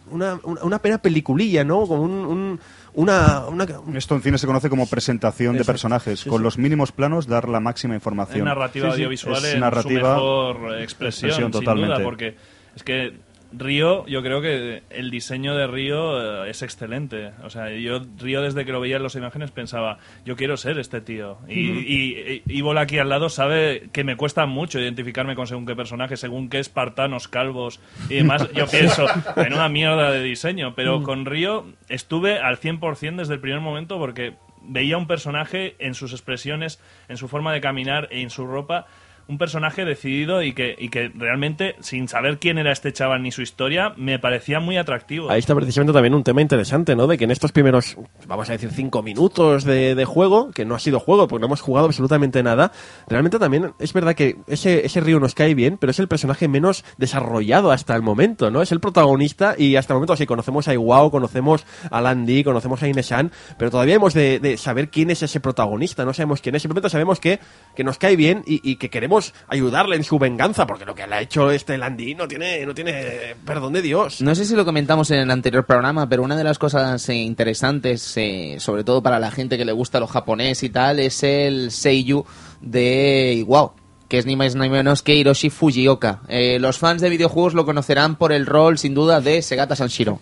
[0.10, 1.86] una, una, una mera peliculilla, ¿no?
[1.86, 2.60] Con un, un-
[2.94, 6.22] una, una- Esto en cine se conoce como presentación de personajes.
[6.22, 6.44] Sí, Con sí.
[6.44, 8.46] los mínimos planos dar la máxima Es información.
[8.46, 11.96] narrativa Sí, sí, audiovisual es en narrativa- su mejor expresión, expresión, sin totalmente.
[11.96, 12.38] duda, porque
[12.78, 13.14] es que
[13.58, 17.32] Río, yo creo que el diseño de Río eh, es excelente.
[17.44, 20.80] O sea, yo Río desde que lo veía en las imágenes pensaba, yo quiero ser
[20.80, 21.38] este tío.
[21.48, 25.66] Y, y, y Ivola aquí al lado sabe que me cuesta mucho identificarme con según
[25.66, 27.80] qué personaje, según qué espartanos, calvos
[28.10, 28.50] y demás.
[28.54, 33.40] Yo pienso en una mierda de diseño, pero con Río estuve al 100% desde el
[33.40, 34.34] primer momento porque
[34.68, 38.88] veía un personaje en sus expresiones, en su forma de caminar y en su ropa,
[39.28, 43.32] un personaje decidido y que, y que realmente, sin saber quién era este chaval ni
[43.32, 45.30] su historia, me parecía muy atractivo.
[45.30, 47.08] Ahí está precisamente también un tema interesante, ¿no?
[47.08, 47.98] De que en estos primeros,
[48.28, 51.62] vamos a decir, cinco minutos de, juego, que no ha sido juego porque no hemos
[51.62, 52.72] jugado absolutamente nada,
[53.08, 56.48] realmente también es verdad que ese, ese río nos cae bien, pero es el personaje
[56.48, 58.62] menos desarrollado hasta el momento, ¿no?
[58.62, 62.84] Es el protagonista y hasta el momento sí conocemos a Iwao, conocemos a Landy, conocemos
[62.84, 66.62] a Inesan, pero todavía hemos de, saber quién es ese protagonista, no sabemos quién es,
[66.62, 67.40] simplemente sabemos que,
[67.76, 69.15] que nos cae bien y que queremos
[69.48, 72.74] ayudarle en su venganza, porque lo que le ha hecho este Landy no tiene, no
[72.74, 74.22] tiene perdón de Dios.
[74.22, 77.16] No sé si lo comentamos en el anterior programa, pero una de las cosas eh,
[77.16, 81.24] interesantes, eh, sobre todo para la gente que le gusta lo japonés y tal, es
[81.24, 82.26] el Seiyu
[82.62, 83.76] de Iwao,
[84.08, 86.22] que es ni más ni menos que Hiroshi Fujioka.
[86.28, 90.22] Eh, los fans de videojuegos lo conocerán por el rol, sin duda, de Segata Sanshiro.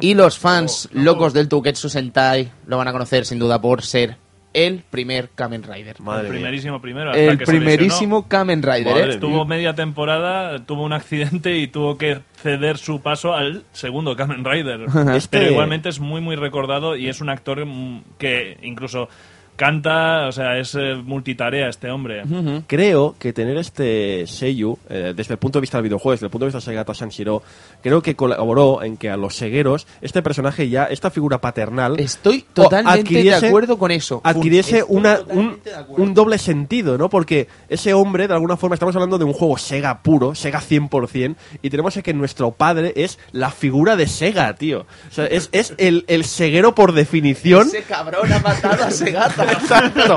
[0.00, 4.23] Y los fans locos del Touketsu Sentai lo van a conocer, sin duda, por ser
[4.54, 6.00] el primer Kamen Rider.
[6.00, 6.32] Madre el mía.
[6.40, 7.10] primerísimo primero.
[7.10, 9.10] hasta El que se primerísimo Kamen Rider, ¿eh?
[9.10, 14.44] Estuvo media temporada, tuvo un accidente y tuvo que ceder su paso al segundo Kamen
[14.44, 14.86] Rider.
[15.14, 19.08] Este- Pero igualmente es muy, muy recordado y es un actor mm, que incluso
[19.56, 22.22] canta, o sea, es eh, multitarea este hombre.
[22.66, 26.30] Creo que tener este Seiyu, eh, desde el punto de vista del videojuego, desde el
[26.30, 27.42] punto de vista de Segata Sanshiro,
[27.82, 32.44] creo que colaboró en que a los cegueros, este personaje ya, esta figura paternal, Estoy
[32.52, 34.20] totalmente de adquiriese- acuerdo con eso.
[34.24, 37.08] Adquiriese Estoy una, un, doble sentido, ¿no?
[37.08, 41.36] Porque ese hombre, de alguna forma, estamos hablando de un juego Sega puro, Sega 100%,
[41.62, 44.80] y tenemos que nuestro padre es la figura de Sega, tío.
[44.80, 47.68] O sea, es, es el, el ceguero por definición.
[47.68, 49.43] Ese cabrón ha matado a Segata.
[49.52, 50.16] Exacto.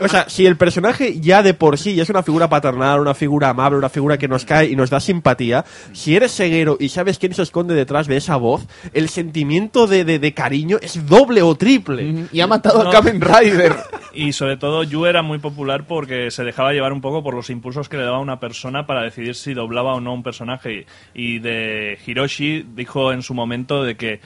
[0.00, 3.14] O sea, si el personaje ya de por sí ya es una figura paternal, una
[3.14, 6.88] figura amable, una figura que nos cae y nos da simpatía, si eres ceguero y
[6.88, 11.06] sabes quién se esconde detrás de esa voz, el sentimiento de, de- de cariño es
[11.06, 12.26] doble o triple.
[12.32, 12.90] Y ha matado No.
[12.90, 13.74] a Kamen Rider.
[14.14, 17.48] Y sobre todo, Yu era muy popular porque se dejaba llevar un poco por los
[17.50, 20.86] impulsos que le daba una persona para decidir si doblaba o no un personaje.
[21.14, 24.20] Y de Hiroshi dijo en su momento de que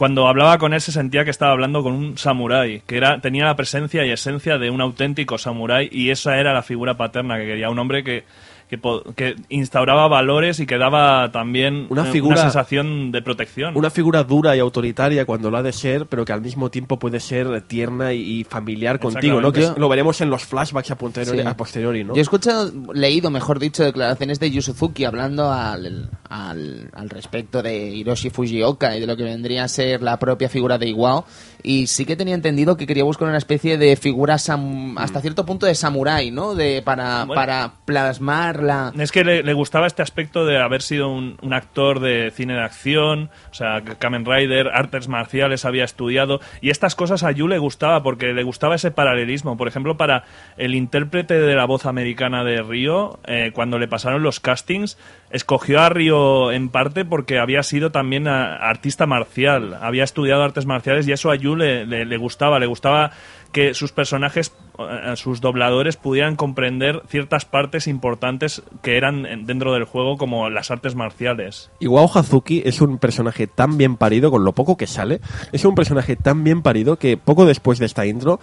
[0.00, 3.44] cuando hablaba con él se sentía que estaba hablando con un samurái, que era, tenía
[3.44, 7.44] la presencia y esencia de un auténtico samurái y esa era la figura paterna que
[7.44, 8.24] quería, un hombre que,
[8.70, 13.76] que, po- que instauraba valores y que daba también Una eh, figura- sensación de protección.
[13.76, 16.98] Una figura dura y autoritaria cuando lo ha de ser, pero que al mismo tiempo
[16.98, 19.52] puede ser tierna y, y familiar contigo, ¿no?
[19.52, 21.46] Que lo veremos en los flashbacks a posteriori, Sí.
[21.46, 22.14] a posteriori ¿no?
[22.14, 27.88] Yo he escuchado, leído, mejor dicho, declaraciones de Yusuzuki hablando al, al, al respecto de
[27.90, 31.24] Hiroshi Fujioka y de lo que vendría a ser la propia figura de Iwao.
[31.62, 35.44] Y sí que tenía entendido que quería buscar una especie de figura sam- hasta cierto
[35.46, 36.54] punto de samurái, ¿no?
[36.54, 37.34] De, para, Bueno.
[37.34, 38.92] para plasmar la...
[38.98, 42.54] Es que le, le gustaba este aspecto de haber sido un, un actor de cine
[42.54, 47.48] de acción, o sea, Kamen Rider, artes marciales había estudiado, y estas cosas a Yu
[47.48, 49.56] le gustaba porque le gustaba ese paralelismo.
[49.56, 50.24] Por ejemplo, para
[50.56, 54.96] el intérprete de la voz americana de Ryo, eh, cuando le pasaron los castings,
[55.30, 60.66] escogió a Ryo en parte porque había sido también a- artista marcial, había estudiado artes
[60.66, 63.12] marciales y eso a Yu le, gustaba, le gustaba
[63.52, 69.72] que sus personajes, eh, sus dobladores pudieran comprender ciertas partes importantes que eran en- dentro
[69.72, 71.68] del juego como las artes marciales.
[71.80, 75.20] Iwao Hazuki es un personaje tan bien parido, con lo poco que sale,
[75.52, 78.38] es un personaje tan bien parido que poco después de esta intro,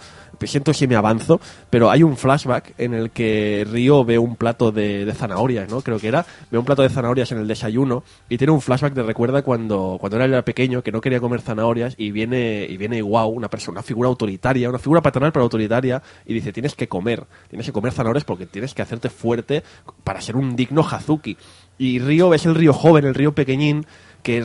[0.46, 1.40] siento si me avanzo,
[1.70, 5.80] pero hay un flashback en el que Ryo ve un plato de, zanahorias, ¿no?
[5.80, 8.94] Creo que era, ve un plato de zanahorias en el desayuno y tiene un flashback
[8.94, 12.98] de recuerda cuando, cuando era pequeño que no quería comer zanahorias y viene, y viene
[12.98, 16.88] Iwao, una persona, una figura autoritaria, una figura paternal pero autoritaria, y dice tienes que
[16.88, 19.62] comer, tienes que comer zanahorias porque tienes que hacerte fuerte
[20.04, 21.36] para ser un digno Hazuki.
[21.78, 23.86] Y Río es el río joven, el río pequeñín,
[24.22, 24.44] que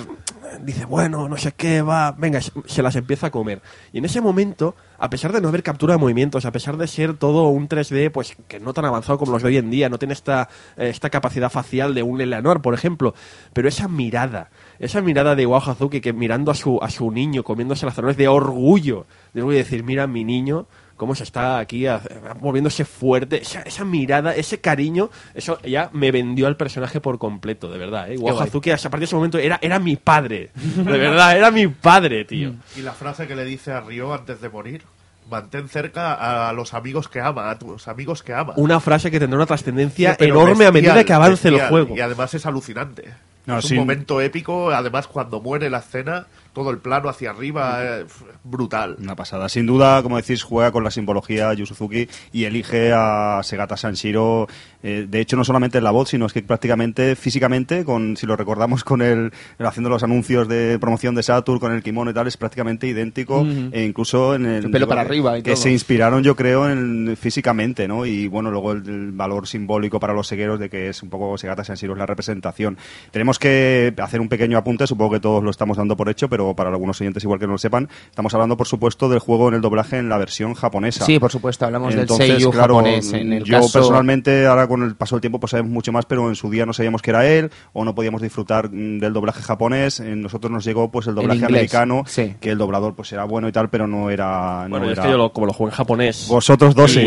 [0.61, 3.61] dice, bueno, no sé qué, va, venga, se- las empieza a comer.
[3.91, 6.87] Y en ese momento, a pesar de no haber captura de movimientos, a pesar de
[6.87, 9.89] ser todo un 3D, pues que no tan avanzado como los de hoy en día,
[9.89, 13.15] no tiene esta, eh, esta capacidad facial de un Eleanor, por ejemplo,
[13.53, 17.43] pero esa mirada, esa mirada de Iwao Hazuki que mirando a su, a su niño,
[17.43, 20.67] comiéndose las orgullo, de orgullo de decir, mira mi niño,
[21.03, 22.01] cómo se está aquí a-
[22.39, 27.69] moviéndose fuerte, esa, esa mirada, ese cariño, eso ya me vendió al personaje por completo,
[27.69, 28.09] de verdad.
[28.11, 28.17] ¿eh?
[28.39, 30.51] Hazuki, a partir de ese momento, era, era mi padre.
[30.53, 32.53] De verdad, era mi padre, tío.
[32.77, 34.83] Y la frase que le dice a Ryo antes de morir,
[35.29, 38.53] mantén cerca a los amigos que ama, a tus amigos que ama.
[38.57, 41.69] Una frase que tendrá una trascendencia Pero enorme a medida bestial, que avance el bestial.
[41.69, 41.95] juego.
[41.95, 43.13] Y además es alucinante.
[43.45, 47.31] No, es sin- un momento épico, además cuando muere la escena, todo el plano hacia
[47.31, 48.05] arriba, eh,
[48.43, 48.95] brutal.
[48.99, 49.49] Una pasada.
[49.49, 54.47] Sin duda, como decís, juega con la simbología Yu Suzuki y elige a Segata Sanshiro.
[54.83, 58.27] Eh, de hecho, no solamente en la voz, sino es que prácticamente físicamente, con si
[58.27, 62.13] lo recordamos con el, haciendo los anuncios de promoción de Saturn, con el kimono y
[62.13, 63.45] tal, es prácticamente idéntico.
[63.71, 64.65] E incluso en el.
[64.65, 65.63] El pelo para arriba y Que todo.
[65.63, 68.05] se inspiraron, yo creo, en, físicamente, ¿no?
[68.05, 71.37] Y bueno, luego el, el valor simbólico para los segueros de que es un poco
[71.37, 72.77] Segata Sanshiro es la representación.
[73.11, 76.55] Tenemos que hacer un pequeño apunte, supongo que todos lo estamos dando por hecho, pero
[76.55, 79.55] para algunos oyentes igual que no lo sepan, estamos hablando, por supuesto, del juego en
[79.55, 81.05] el doblaje en la versión japonesa.
[81.05, 83.13] Sí, por supuesto, hablamos Entonces, del Seiyu claro, japonés.
[83.13, 83.79] En el yo caso...
[83.79, 86.65] personalmente, ahora con el paso del tiempo, pues sabemos mucho más, pero en su día
[86.65, 89.99] no sabíamos que era él, o no podíamos disfrutar mm, del doblaje japonés.
[89.99, 92.35] En nosotros nos llegó pues el doblaje inglés, americano, sí.
[92.39, 94.65] que el doblador pues era bueno y tal, pero no era...
[94.69, 95.03] Bueno, no es era...
[95.05, 96.27] que yo lo- como lo juego en japonés.
[96.29, 96.99] Vosotros dos sí.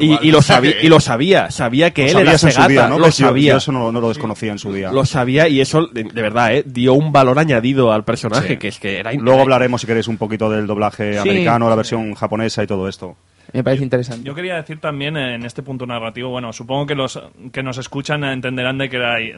[0.00, 0.20] Y, igual.
[0.22, 2.96] y lo sabía, y lo sabía, sabía que Lo él era Segata, día, ¿no?
[2.98, 3.52] lo Pues yo- sabía.
[3.52, 4.90] Yo eso no, no lo desconocía en su día.
[4.92, 6.64] Lo sabía y eso, de, de verdad, ¿eh?
[6.66, 8.56] dio un valor añadido al personaje, Sí.
[8.58, 11.18] que es que era Luego hablaremos, si queréis, un poquito del doblaje Sí.
[11.18, 13.16] americano, la versión japonesa y todo esto.
[13.52, 14.24] Me parece interesante.
[14.26, 17.20] Yo quería decir también eh, en este punto narrativo, bueno, supongo que los
[17.52, 19.34] que nos escuchan entenderán de que la- eh,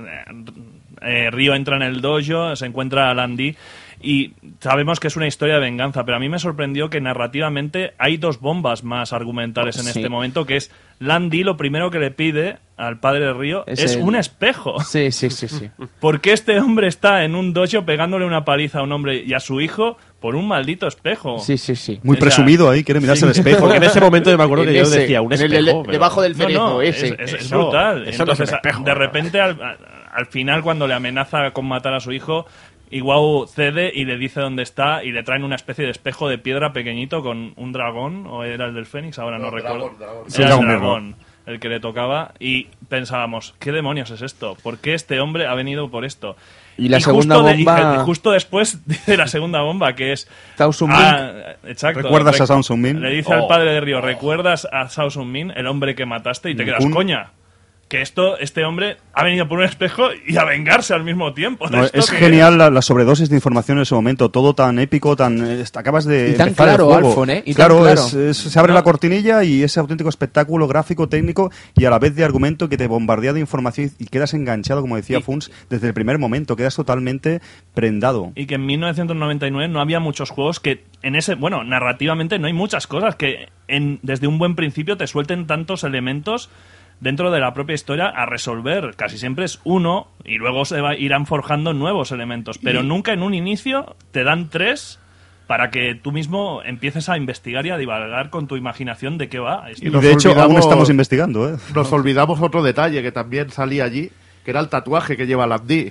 [1.02, 3.56] eh, Ryo entra en el dojo, se encuentra a Landy
[4.02, 7.92] y sabemos que es una historia de venganza, pero a mí me sorprendió que narrativamente
[7.98, 9.90] hay dos bombas más argumentales en Sí.
[10.00, 13.82] este momento, que es Landy lo primero que le pide al padre de Ryo Es
[13.82, 14.80] es, el- un espejo.
[14.80, 15.70] Sí, sí, sí, sí.
[16.00, 19.32] ¿Por qué este hombre está en un dojo pegándole una paliza a un hombre y
[19.34, 21.38] a su hijo por un maldito espejo?
[21.40, 21.98] Sí, sí, sí.
[22.02, 23.60] Muy O sea, presumido ahí, quiere mirarse al espejo.
[23.60, 25.56] Porque en ese momento yo me acuerdo que yo decía, un el- espejo.
[25.58, 27.06] el- pero- debajo del No, cerezo no, ese.
[27.18, 28.06] Es, es- es brutal.
[28.06, 29.58] eso no es un Entonces, espejo, de repente, al,
[30.12, 32.46] al final, cuando le amenaza con matar a su hijo,
[32.90, 36.38] Iwao cede y le dice dónde está y le traen una especie de espejo de
[36.38, 39.76] piedra pequeñito con un dragón, o era el del Fénix, ahora no, No, recuerdo.
[39.78, 40.18] dragón, dragón.
[40.26, 41.16] Era Sí, el dragón
[41.46, 44.56] el que le tocaba y pensábamos, ¿qué demonios es esto?
[44.62, 46.36] ¿Por qué este hombre ha venido por esto?
[46.78, 50.28] Y la segunda justo de- y bomba- justo después de la segunda bomba, que es...
[50.72, 52.02] Sun Ah, exacto.
[52.02, 53.00] ¿Recuerdas a Rec- Zhao Sun Min?
[53.00, 53.42] Le dice Oh.
[53.42, 56.50] al padre de Río, ¿recuerdas a Sun Min, el hombre que mataste?
[56.50, 57.30] Y te quedas, coña.
[57.90, 61.68] Que esto, este hombre ha venido por un espejo y a vengarse al mismo tiempo.
[61.68, 65.16] No, es que- genial la, la sobredosis de información en ese momento, todo tan épico,
[65.16, 66.94] tan eh, acabas de Y tan empezar el claro.
[67.08, 67.42] Alfon, ¿eh?
[67.44, 68.00] Y tan claro, claro.
[68.00, 68.78] es- es- se abre No.
[68.78, 72.76] la cortinilla y ese auténtico espectáculo gráfico, técnico y a la vez de argumento que
[72.76, 76.54] te bombardea de información y quedas enganchado, como decía Y- Funs, desde el primer momento,
[76.54, 77.40] quedas totalmente
[77.74, 78.30] prendado.
[78.36, 82.52] Y que en 1999 no había muchos juegos que en ese, bueno, narrativamente no hay
[82.52, 86.50] muchas cosas que en, desde un buen principio te suelten tantos elementos
[87.00, 88.94] dentro de la propia historia a resolver.
[88.96, 93.22] Casi siempre es uno y luego se va, irán forjando nuevos elementos, pero nunca en
[93.22, 94.98] un inicio te dan tres
[95.46, 99.40] para que tú mismo empieces a investigar y a divagar con tu imaginación de qué
[99.40, 99.68] va.
[99.68, 99.84] esto.
[99.84, 101.52] Y de hecho, aún estamos investigando.
[101.52, 101.56] ¿eh?
[101.74, 104.12] Nos olvidamos otro detalle que también salía allí,
[104.44, 105.90] que era el tatuaje que lleva Landy.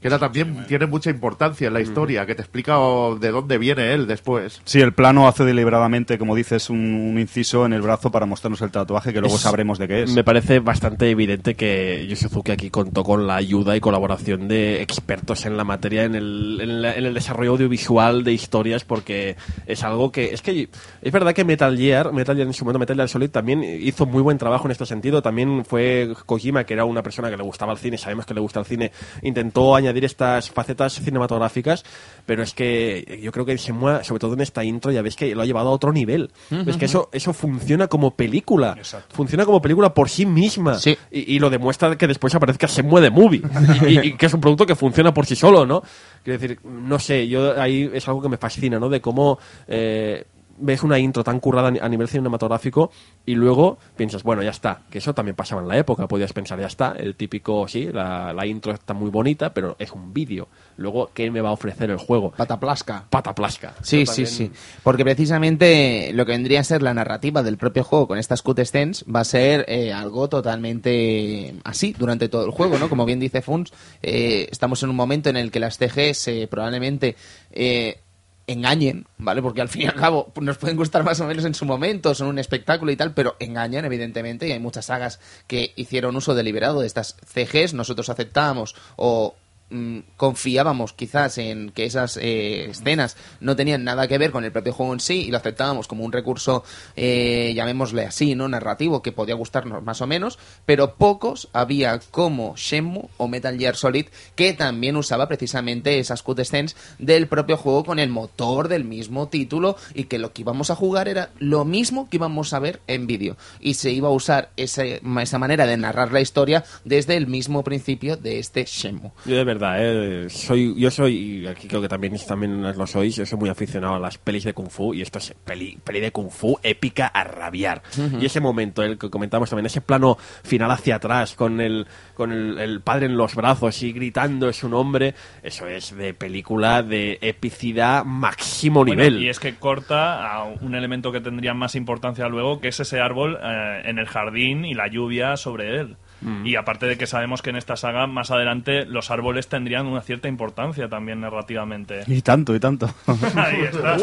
[0.00, 2.76] Que era también tiene mucha importancia en la historia, que te explica
[3.20, 4.60] de dónde viene él después.
[4.64, 8.62] Sí, el plano hace deliberadamente, como dices, un, un inciso en el brazo para mostrarnos
[8.62, 10.12] el tatuaje que luego Es- sabremos de qué es.
[10.14, 15.46] Me parece bastante evidente que Yoshizuki aquí contó con la ayuda y colaboración de expertos
[15.46, 19.34] en la materia, en el, en la- en el desarrollo audiovisual de historias, porque
[19.66, 20.32] es algo que.
[20.32, 20.68] Es que
[21.02, 24.06] es verdad que Metal Gear, Metal Gear en su momento, Metal Gear Solid también hizo
[24.06, 25.22] muy buen trabajo en este sentido.
[25.22, 28.40] También fue Kojima, que era una persona que le gustaba el cine, sabemos que le
[28.40, 28.92] gusta el cine,
[29.22, 31.84] intentó añadir estas facetas cinematográficas,
[32.26, 35.34] pero es que yo creo que Shenmue, sobre todo en esta intro, ya ves que
[35.34, 36.30] lo ha llevado a otro nivel.
[36.66, 38.76] Es que eso, eso funciona como película.
[39.10, 40.78] Funciona como película por sí misma.
[40.78, 40.96] Sí.
[41.10, 43.42] Y, y lo demuestra que después aparezca Shenmue de Movie.
[43.86, 45.82] y, y- y que es un producto que funciona por sí solo, ¿no?
[46.22, 48.88] Quiero decir, no sé, yo ahí es algo que me fascina, ¿no?
[48.88, 50.24] De cómo eh,
[50.60, 52.90] ves una intro tan currada a ni- a nivel cinematográfico
[53.26, 56.58] y luego piensas, bueno, ya está, que eso también pasaba en la época, podías pensar,
[56.60, 60.48] ya está, el típico, sí, la, la intro está muy bonita, pero es un vídeo.
[60.76, 62.30] Luego, ¿qué me va a ofrecer el juego?
[62.36, 63.04] Pataplasca.
[63.10, 63.74] Pataplasca.
[63.82, 64.58] Sí, Eso sí, también- sí.
[64.82, 69.04] Porque precisamente lo que vendría a ser la narrativa del propio juego con estas cutscenes
[69.12, 72.88] va a ser eh, algo totalmente así durante todo el juego, ¿no?
[72.88, 73.72] Como bien dice Funs,
[74.02, 77.16] eh, estamos en un momento en el que las CGs eh, probablemente
[77.50, 78.00] eh,
[78.48, 79.42] engañen, ¿vale?
[79.42, 82.14] Porque al fin y al cabo nos pueden gustar más o menos en su momento,
[82.14, 86.34] son un espectáculo y tal, pero engañan, evidentemente, y hay muchas sagas que hicieron uso
[86.34, 89.36] deliberado de estas CGs, nosotros aceptábamos o
[89.70, 94.52] mm, confiábamos quizás en que esas eh, escenas no tenían nada que ver con el
[94.52, 96.64] propio juego en sí y lo aceptábamos como un recurso,
[96.96, 98.48] eh, llamémosle así, ¿no?
[98.48, 103.76] Narrativo que podía gustarnos más o menos, pero pocos había como Shenmue o Metal Gear
[103.76, 109.28] Solid que también usaba precisamente esas cutscenes del propio juego con el motor del mismo
[109.28, 112.80] título y que lo que íbamos a jugar era lo mismo que íbamos a ver
[112.86, 117.16] en vídeo y se iba a usar ese- esa manera de narrar la historia desde
[117.16, 119.10] el mismo principio de este Shenmue.
[119.24, 123.16] Yo de verdad, eh, soy, yo soy, y aquí creo que también, también lo sois,
[123.16, 126.00] yo soy muy aficionado a las pelis de Kung Fu y esto es peli, peli
[126.00, 127.82] de Kung Fu épica a rabiar.
[128.20, 132.32] Y ese momento, el que comentamos también, ese plano final hacia atrás con el, con
[132.32, 137.18] el, el padre en los brazos y gritando su nombre, eso es de película de
[137.20, 139.22] epicidad máximo Bueno, nivel.
[139.22, 143.00] y es que corta a un elemento que tendría más importancia luego, que es ese
[143.00, 145.96] árbol eh, en el jardín y la lluvia sobre él.
[146.20, 146.46] Mm.
[146.46, 150.00] Y aparte de que sabemos que en esta saga, más adelante, los árboles tendrían una
[150.00, 152.02] cierta importancia también narrativamente.
[152.06, 152.92] Y tanto, y tanto.
[153.36, 153.94] Ahí está.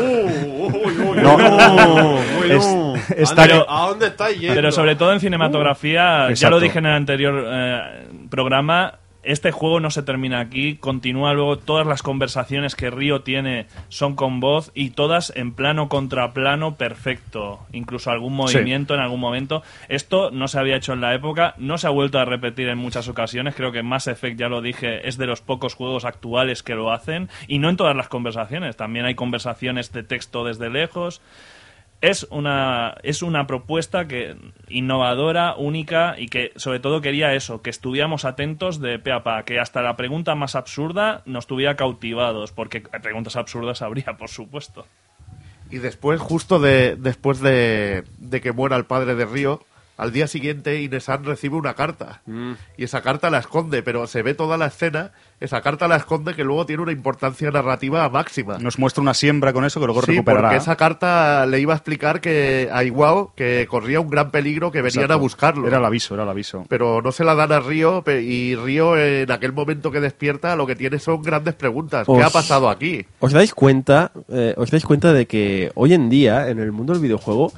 [3.68, 4.56] ¿A dónde estáis yendo?
[4.56, 9.80] Pero sobre todo en cinematografía, ya lo dije en el anterior eh, programa, este juego
[9.80, 14.72] no se termina aquí, continúa luego todas las conversaciones que Río tiene son con voz
[14.74, 19.64] y todas en plano contra plano perfecto, incluso algún movimiento en algún momento.
[19.90, 22.78] Esto no se había hecho en la época, no se ha vuelto a repetir en
[22.78, 26.64] muchas ocasiones, creo que Mass Effect, ya lo dije, es de los pocos juegos actuales
[26.64, 27.30] que lo hacen.
[27.48, 31.22] Y no en todas las conversaciones, también hay conversaciones de texto desde lejos
[32.10, 34.36] es una es una propuesta que
[34.70, 39.44] innovadora, única y que sobre todo quería eso, que estuviéramos atentos de pe a pa,
[39.44, 44.86] que hasta la pregunta más absurda nos tuviera cautivados, porque preguntas absurdas habría, por supuesto.
[45.72, 49.62] Y después, justo de, después de, de que muera el padre de Río,
[49.98, 52.22] al día siguiente Inesan recibe una carta.
[52.78, 56.34] Y esa carta la esconde, pero se ve toda la escena, esa carta la esconde
[56.34, 58.58] que luego tiene una importancia narrativa máxima.
[58.58, 60.50] Nos muestra una siembra con eso que luego Sí, recuperará.
[60.50, 64.72] porque esa carta le iba a explicar que a Iwao que corría un gran peligro
[64.72, 65.14] que venían Exacto.
[65.14, 65.68] a buscarlo.
[65.68, 66.66] Era el aviso, era el aviso.
[66.70, 70.66] Pero no se la dan a Río y Río en aquel momento que despierta lo
[70.68, 72.06] que tiene son grandes preguntas.
[72.06, 73.06] ¿Qué Os- ha pasado aquí?
[73.20, 76.94] ¿Os dais cuenta, eh, os dais cuenta de que hoy en día, en el mundo
[76.94, 77.52] del videojuego,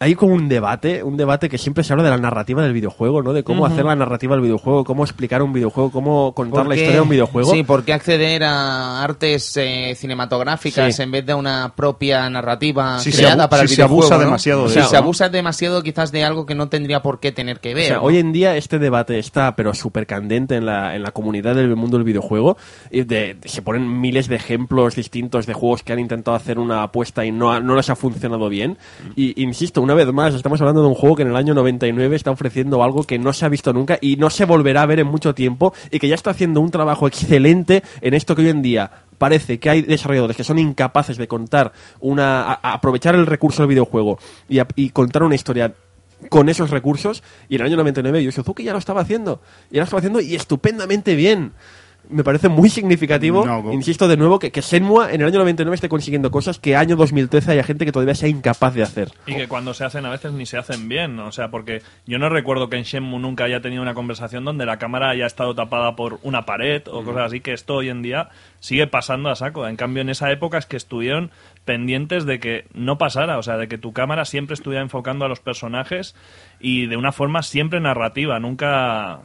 [0.00, 3.22] hay como un debate, un debate que siempre se habla de la narrativa del videojuego,
[3.22, 3.32] ¿no?
[3.34, 6.74] De cómo hacer la narrativa del videojuego, cómo explicar un videojuego, cómo contar ¿Por la
[6.74, 7.50] historia de un videojuego.
[7.52, 11.02] Sí, ¿por qué acceder a artes eh, cinematográficas Sí.
[11.02, 14.02] en vez de una propia narrativa Si se creada para el si se videojuego?
[14.04, 14.24] abusa ¿no?
[14.24, 15.02] demasiado de Si eso, se ¿no?
[15.02, 17.84] abusa demasiado quizás de algo que no tendría por qué tener que ver.
[17.84, 18.02] O sea, ¿no?
[18.04, 21.76] hoy en día este debate está, pero súper candente en la, en la comunidad del
[21.76, 22.56] mundo del videojuego.
[22.90, 26.82] Y de, se ponen miles de ejemplos distintos de juegos que han intentado hacer una
[26.82, 28.78] apuesta y no, ha- no les ha funcionado bien.
[29.14, 32.16] Y insisto, una vez más, estamos hablando de un juego que en el año 99
[32.16, 35.00] está ofreciendo algo que no se ha visto nunca y no se volverá a ver
[35.00, 38.48] en mucho tiempo y que ya está haciendo un trabajo excelente en esto que hoy
[38.48, 43.62] en día parece que hay desarrolladores que son incapaces de contar una aprovechar el recurso
[43.62, 44.18] del videojuego
[44.48, 45.74] y, contar una historia
[46.28, 49.80] con esos recursos y en el año 99 Yu Suzuki ya lo estaba haciendo ya
[49.80, 51.52] lo estaba haciendo y estupendamente bien
[52.10, 55.74] me parece muy significativo No, insisto de nuevo que, que Shenmue en el año 99
[55.74, 59.34] esté consiguiendo cosas que año 2013 haya gente que todavía sea incapaz de hacer Y
[59.34, 62.28] que cuando se hacen a veces ni se hacen bien, o sea, porque yo no
[62.28, 65.96] recuerdo que en Shenmue nunca haya tenido una conversación donde la cámara haya estado tapada
[65.96, 68.28] por una pared o cosas así, que esto hoy en día
[68.60, 69.66] sigue pasando a saco.
[69.66, 71.30] En cambio, en esa época es que estuvieron
[71.64, 75.28] pendientes de que no pasara, o sea, de que tu cámara siempre estuviera enfocando a
[75.28, 76.14] los personajes
[76.58, 79.20] y de una forma siempre narrativa, nunca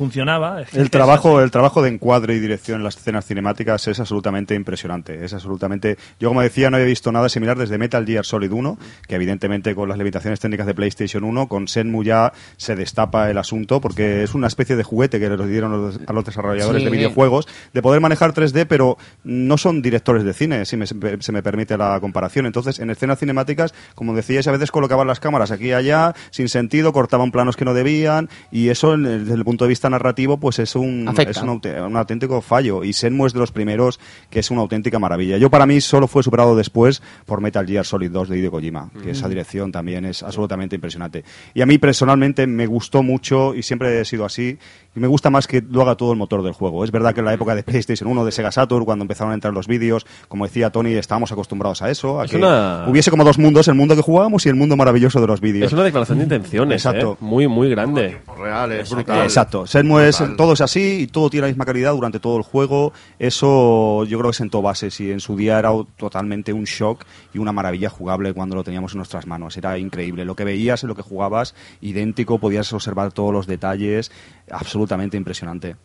[0.00, 0.62] funcionaba.
[0.62, 4.00] Es que El trabajo, el trabajo de encuadre y dirección en las escenas cinemáticas es
[4.00, 5.22] absolutamente impresionante.
[5.24, 5.98] Es absolutamente.
[6.18, 9.74] Yo, como decía, no había visto nada similar desde Metal Gear Solid 1, que evidentemente
[9.74, 14.22] con las limitaciones técnicas de PlayStation 1, con Shenmue ya se destapa el asunto, porque
[14.22, 16.84] es una especie de juguete que les dieron los- a los desarrolladores Sí.
[16.86, 21.32] de videojuegos, de poder manejar 3D, pero no son directores de cine, si me- se
[21.32, 22.46] me permite la comparación.
[22.46, 26.48] Entonces, en escenas cinemáticas, como decíais, a veces colocaban las cámaras aquí y allá, sin
[26.48, 30.58] sentido, cortaban planos que no debían, y eso, desde el punto de vista narrativo, pues
[30.58, 31.32] es un, Afecta.
[31.32, 32.84] es un, un auténtico fallo.
[32.84, 34.00] Y Shenmue es de los primeros
[34.30, 35.36] que es una auténtica maravilla.
[35.38, 38.90] Yo, para mí, solo fue superado después por Metal Gear Solid 2 de Hideo Kojima,
[39.02, 41.24] que esa dirección también es absolutamente impresionante.
[41.54, 44.58] Y a mí, personalmente, me gustó mucho, y siempre he sido así,
[44.94, 46.84] y me gusta más que lo haga todo el motor del juego.
[46.84, 49.34] Es verdad que en la época de PlayStation 1, de Sega Saturn, cuando empezaron a
[49.34, 53.10] entrar los vídeos, como decía Tony, estábamos acostumbrados a eso, a Es que una- hubiese
[53.10, 55.66] como dos mundos, el mundo que jugábamos y el mundo maravilloso de los vídeos.
[55.68, 57.12] es una declaración de intenciones Exacto.
[57.12, 57.24] ¿eh?
[57.24, 59.22] muy muy grande Real, es brutal.
[59.22, 59.64] Exacto.
[59.66, 62.92] Shenmue es, todo es así y todo tiene la misma calidad durante todo el juego.
[63.18, 67.38] Eso yo creo que sentó bases y en su día era totalmente un shock y
[67.38, 69.56] una maravilla jugable cuando lo teníamos en nuestras manos.
[69.56, 70.24] Era increíble.
[70.24, 74.10] Lo que veías y lo que jugabas, idéntico, podías observar todos los detalles.
[74.50, 75.76] Absolutamente impresionante.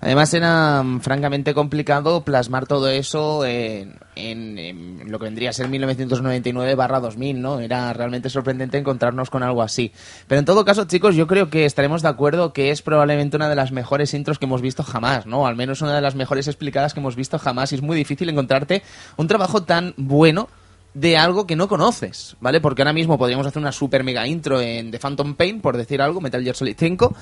[0.00, 5.68] Además era mm, francamente complicado plasmar todo eso en, en- lo que vendría a ser
[5.68, 7.60] 1999 barra 2000, ¿no?
[7.60, 9.92] Era realmente sorprendente encontrarnos con algo así.
[10.28, 13.48] Pero en todo caso, chicos, yo creo que estaremos de acuerdo que es probablemente una
[13.48, 15.46] de las mejores intros que hemos visto jamás, ¿no?
[15.46, 18.28] Al menos una de las mejores explicadas que hemos visto jamás y es muy difícil
[18.28, 18.82] encontrarte
[19.16, 20.48] un trabajo tan bueno
[20.94, 22.60] de algo que no conoces, ¿vale?
[22.60, 26.00] Porque ahora mismo podríamos hacer una super mega intro en The Phantom Pain, por decir
[26.00, 27.14] algo, Metal Gear Solid 5,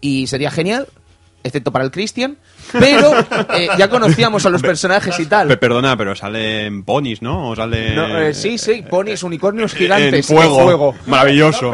[0.00, 0.86] y sería genial,
[1.42, 2.36] excepto para el Christian,
[2.72, 3.12] pero
[3.54, 5.46] eh, ya conocíamos a los personajes y tal.
[5.48, 7.50] Pe- Perdona, pero salen ponis, ¿no?
[7.50, 7.94] O sale...
[7.94, 10.94] No, eh, sí, sí, ponis, unicornios En gigantes fuego.
[11.06, 11.72] Maravilloso.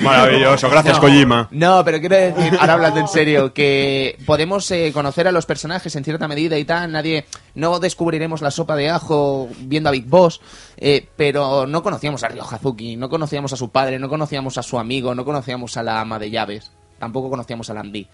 [0.00, 0.70] Maravilloso.
[0.70, 1.48] Gracias, No, Kojima.
[1.50, 5.94] No, pero quiero decir, ahora hablando en serio, que podemos eh, conocer a los personajes
[5.96, 6.92] en cierta medida y tal.
[6.92, 7.24] Nadie,
[7.54, 10.40] no descubriremos la sopa de ajo viendo a Big Boss,
[10.76, 14.62] eh, pero no conocíamos a Ryo Hazuki, no conocíamos a su padre, no conocíamos a
[14.62, 18.06] su amigo, no conocíamos a la ama de llaves, tampoco conocíamos a Landy.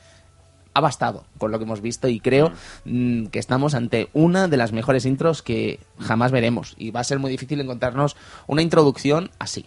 [0.76, 2.52] Ha bastado con lo que hemos visto y creo
[2.84, 6.74] mm, que estamos ante una de las mejores intros que jamás veremos.
[6.76, 8.16] Y va a ser muy difícil encontrarnos
[8.46, 9.66] una introducción así.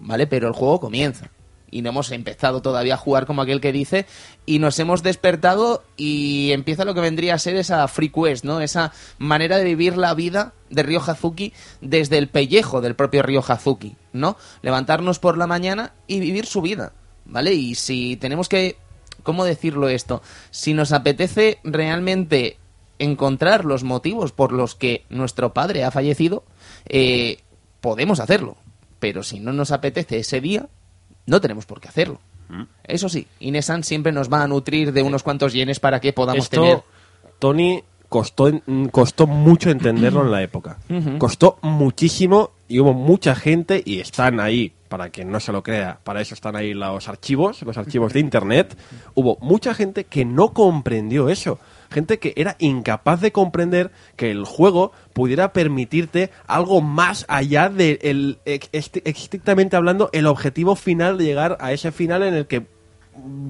[0.00, 0.26] ¿vale?
[0.26, 1.30] Pero el juego comienza.
[1.72, 4.06] Y no hemos empezado todavía a jugar como aquel que dice.
[4.44, 8.60] Y nos hemos despertado y empieza lo que vendría a ser esa free quest, ¿no?
[8.60, 13.44] Esa manera de vivir la vida de Ryo Hazuki desde el pellejo del propio Ryo
[13.46, 14.36] Hazuki, ¿no?
[14.62, 16.92] Levantarnos por la mañana y vivir su vida,
[17.24, 17.54] ¿vale?
[17.54, 18.76] Y si tenemos que...
[19.22, 20.22] ¿Cómo decirlo esto?
[20.50, 22.56] Si nos apetece realmente
[22.98, 26.44] encontrar los motivos por los que nuestro padre ha fallecido,
[26.86, 27.38] eh,
[27.80, 28.56] podemos hacerlo.
[28.98, 30.68] Pero si no nos apetece ese día,
[31.26, 32.20] no tenemos por qué hacerlo.
[32.84, 36.44] Eso sí, Inesan siempre nos va a nutrir de unos cuantos yenes para que podamos
[36.44, 36.82] Esto, tener.
[37.38, 38.50] Tony, costó,
[38.90, 40.78] costó mucho entenderlo en la época.
[41.18, 46.00] Costó muchísimo y hubo mucha gente, y están ahí, para quien no se lo crea,
[46.02, 48.76] para eso están ahí los archivos, los archivos de Internet.
[49.14, 51.60] Hubo mucha gente que no comprendió eso.
[51.90, 58.00] Gente que era incapaz de comprender que el juego pudiera permitirte algo más allá de
[58.02, 62.66] el, estrictamente hablando, el objetivo final de llegar a ese final en el que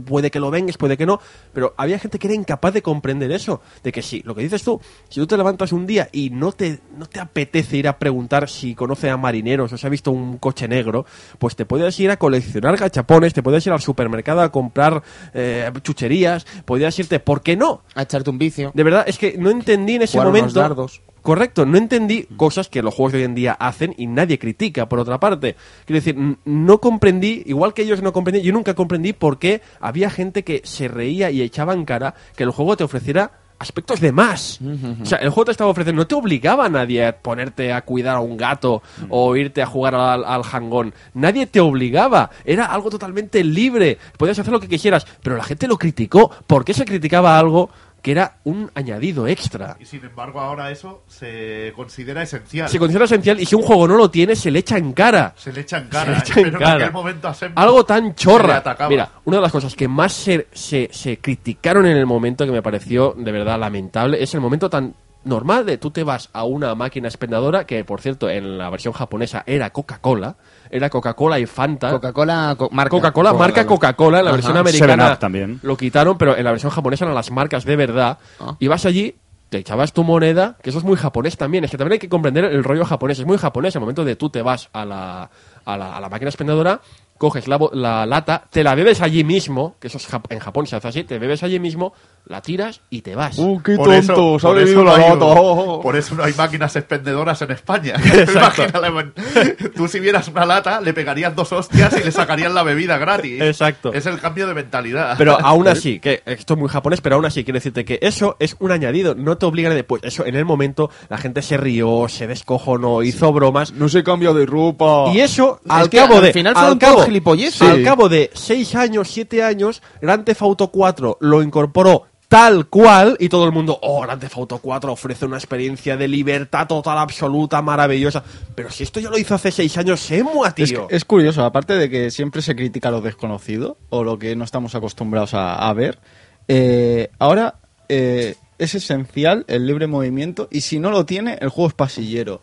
[0.06, 1.20] puede que lo vengues, puede que no,
[1.52, 4.62] pero había gente que era incapaz de comprender eso, de que sí, lo que dices
[4.62, 7.98] tú, si tú te levantas un día y no te, no te apetece ir a
[7.98, 11.04] preguntar si conoce a marineros o si ha visto un coche negro,
[11.38, 15.02] pues te puedes ir a coleccionar gachapones, te puedes ir al supermercado a comprar
[15.34, 17.82] eh, chucherías, podías irte, ¿por qué no?
[17.94, 18.72] A echarte un vicio.
[18.74, 21.00] De verdad, es que no entendí en ese Jugar momento.
[21.22, 24.88] Correcto, no entendí cosas que los juegos de hoy en día hacen y nadie critica,
[24.88, 25.56] por otra parte.
[25.84, 30.10] Quiero decir, no comprendí, igual que ellos no comprendí, yo nunca comprendí por qué había
[30.10, 34.10] gente que se reía y echaba en cara que el juego te ofreciera aspectos de
[34.10, 34.58] más.
[35.02, 37.82] O sea, el juego te estaba ofreciendo, no te obligaba a nadie a ponerte a
[37.82, 40.94] cuidar a un gato o irte a jugar al, al hangón.
[41.12, 42.30] Nadie te obligaba.
[42.44, 43.98] Era algo totalmente libre.
[44.16, 45.06] Podías hacer lo que quisieras.
[45.22, 46.30] Pero la gente lo criticó.
[46.46, 47.70] ¿Por qué se criticaba algo
[48.02, 49.76] que era un añadido extra?
[49.80, 52.68] Y sin embargo, ahora eso se considera esencial.
[52.68, 55.34] Se considera esencial y si un juego no lo tiene, se le echa en cara.
[55.36, 56.18] Se le echa en cara.
[56.18, 56.70] echa en pero cara.
[56.76, 58.62] en aquel momento a Algo tan chorra.
[58.88, 62.52] Mira, una de las cosas que más se, se, se criticaron en el momento que
[62.52, 64.94] me pareció de verdad lamentable es el momento tan
[65.24, 68.94] normal de tú te vas a una máquina expendedora que por cierto en la versión
[68.94, 70.36] japonesa era Coca-Cola,
[70.70, 71.90] era Coca-Cola y Fanta.
[71.90, 72.90] Coca-Cola, co- marca.
[72.90, 74.36] Coca-Cola, marca Coca-Cola, en la Ajá.
[74.36, 75.60] versión americana también.
[75.62, 78.18] lo quitaron, pero en la versión japonesa eran las marcas de verdad.
[78.40, 78.56] Ah.
[78.58, 79.16] Y vas allí,
[79.50, 82.08] te echabas tu moneda, que eso es muy japonés también, es que también hay que
[82.08, 85.28] comprender el rollo japonés, es muy japonés el momento de tú te vas a la,
[85.64, 86.80] a la, a la máquina expendedora,
[87.20, 90.38] coges la, bo- la lata, te la bebes allí mismo, que eso es Jap- en
[90.38, 91.92] Japón se hace así, te bebes allí mismo,
[92.24, 93.36] la tiras y te vas.
[93.38, 95.24] Uh, qué Por eso- tonto, ha por eso no la hay- lata.
[95.26, 95.80] oh.
[95.82, 97.94] Por eso no hay máquinas expendedoras en España.
[99.76, 103.40] Tú si vieras una lata, le pegarías dos hostias y le sacarían la bebida gratis.
[103.40, 103.92] Exacto.
[103.92, 105.14] Es el cambio de mentalidad.
[105.18, 108.36] Pero aún así, que esto es muy japonés, pero aún así quiero decirte que eso
[108.38, 110.02] es un añadido, no te obligan a después.
[110.04, 113.72] Eso en el momento la gente se rió, se descojonó, hizo bromas.
[113.72, 115.12] No se cambia de ropa.
[115.12, 116.32] Y eso, Es al que cabo al de.
[116.32, 117.62] final al cabo, todos gilipolleces.
[117.62, 123.16] Al cabo de 6 años, 7 años, Grand Theft Auto 4 lo incorporó tal cual
[123.18, 126.98] y todo el mundo, oh, Grand Theft Auto 4 ofrece una experiencia de libertad total,
[126.98, 128.22] absoluta, maravillosa.
[128.54, 130.86] Pero si esto ya lo hizo hace 6 años, Semua, Es, tío.
[130.88, 134.76] es curioso, aparte de que siempre se critica lo desconocido o lo que no estamos
[134.76, 135.98] acostumbrados a, a ver,
[136.46, 137.56] eh, ahora
[137.88, 142.42] eh, es esencial el libre movimiento y si no lo tiene, el juego es pasillero.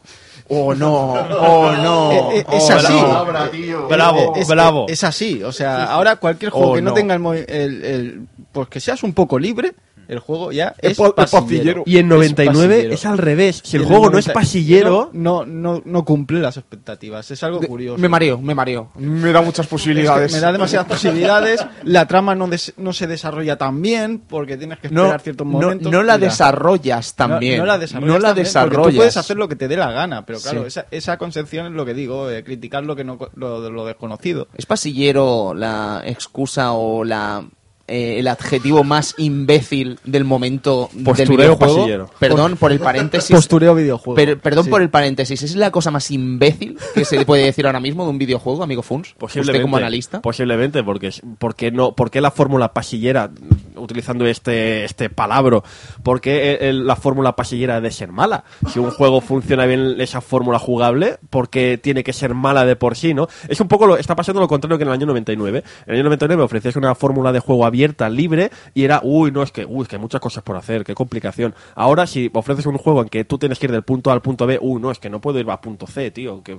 [0.50, 1.14] Oh, no.
[1.14, 2.12] Oh, no.
[2.32, 2.88] Eh, eh, es Oh, así.
[2.94, 3.08] bravo.
[3.08, 3.88] Palabra, tío.
[3.88, 4.86] Bravo, es, bravo.
[4.88, 6.96] Es así, o sea, ahora cualquier juego Oh, que no, no.
[6.96, 9.74] tenga el, el, el- Pues que seas un poco libre,
[10.08, 11.44] el juego ya es, pa- es pasillero.
[11.46, 11.84] pasillero.
[11.86, 12.94] Y en Es 99 pasillero.
[12.94, 13.62] es al revés.
[13.64, 15.10] Si el juego no es 90 pasillero.
[15.14, 17.30] No, no, no cumple las expectativas.
[17.32, 17.98] Es algo curioso.
[18.00, 18.92] Me mareo, me mareo.
[18.96, 20.32] Me da muchas posibilidades.
[20.34, 21.66] me da demasiadas posibilidades.
[21.84, 25.48] La trama no, des- no se desarrolla tan bien porque tienes que esperar No, ciertos
[25.48, 25.92] momentos.
[25.92, 27.58] no la Mira, desarrollas no- también.
[27.60, 28.08] No, la desarrollas.
[28.14, 28.92] No la tan bien, porque desarrollas.
[28.94, 30.68] Tú puedes hacer lo que te dé la gana, pero claro, Sí.
[30.68, 34.48] esa, esa concepción es lo que digo, eh, criticar lo que no lo, lo desconocido.
[34.56, 37.46] ¿Es pasillero la excusa o la
[37.88, 41.76] eh, el adjetivo más imbécil del momento del Postureo videojuego?
[41.78, 42.10] pasillero.
[42.20, 43.36] Perdón por el paréntesis.
[43.36, 44.16] Postureo videojuego.
[44.16, 44.70] Per- perdón Sí.
[44.70, 45.42] por el paréntesis.
[45.44, 48.82] ¿Es la cosa más imbécil que se puede decir ahora mismo de un videojuego, amigo
[48.82, 49.14] Funs?
[49.18, 49.52] Posiblemente.
[49.58, 50.22] Usted como analista.
[50.22, 53.30] Posiblemente, porque porque no, porque la fórmula pasillera,
[53.76, 55.62] utilizando este, este palabra,
[56.04, 58.44] porque el- el- la fórmula pasillera ha de ser mala.
[58.72, 62.98] Si un juego funciona bien esa fórmula jugable, porque tiene que ser mala de por
[62.98, 63.28] sí, ¿no?
[63.48, 65.64] Es un poco lo, está pasando lo contrario que en el año 99.
[65.86, 67.77] En el año 99 ofrecías una fórmula de juego abierta,
[68.10, 70.84] libre, y era, uy, no, es que, uy, es que hay muchas cosas por hacer,
[70.84, 71.54] qué complicación.
[71.76, 74.22] Ahora, si ofreces un juego en que tú tienes que ir del punto A al
[74.22, 76.58] punto B, uy, no, es que no puedo ir a punto C, tío, que,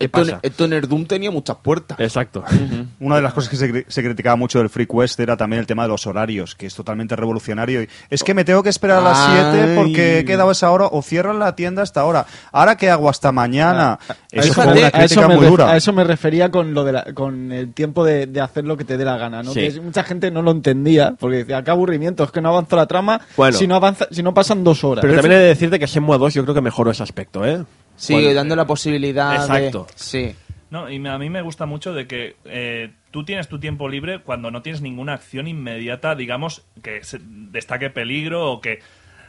[0.00, 0.06] ¿qué
[0.42, 0.74] Esto, pasa?
[0.76, 1.98] el Doom tenía muchas puertas.
[2.00, 2.42] Exacto.
[3.00, 5.60] Una de las cosas que se, cri- se criticaba mucho del Free Quest era también
[5.60, 7.82] el tema de los horarios, que es totalmente revolucionario.
[7.82, 9.38] Y es que me tengo que esperar a las Ay.
[9.62, 12.26] 7 porque he quedado esa hora o cierran la tienda hasta ahora.
[12.52, 13.98] ¿Ahora qué hago hasta mañana?
[14.32, 15.70] Eso Fíjate, fue una eso crítica me muy dura.
[15.70, 18.76] a eso me refería con lo de la- con el tiempo de, de hacer lo
[18.76, 19.52] que te dé la gana, ¿no?
[19.52, 19.60] Sí.
[19.60, 22.76] Que es- mucha gente no lo entendía porque decía, qué aburrimiento, es que no avanza
[22.76, 23.56] la trama Bueno.
[23.56, 25.02] si no avanza, si no pasan dos horas.
[25.02, 27.64] Pero también he de decirte que Shenmue 2 yo creo que mejoró ese aspecto, ¿eh?
[28.00, 29.86] Sí, Cuando- dando la posibilidad Exacto.
[29.86, 29.92] de...
[29.96, 30.34] Sí.
[30.70, 33.88] No, y me- a mí me gusta mucho de que eh, tú tienes tu tiempo
[33.88, 38.78] libre cuando no tienes ninguna acción inmediata, digamos, que se destaque peligro o que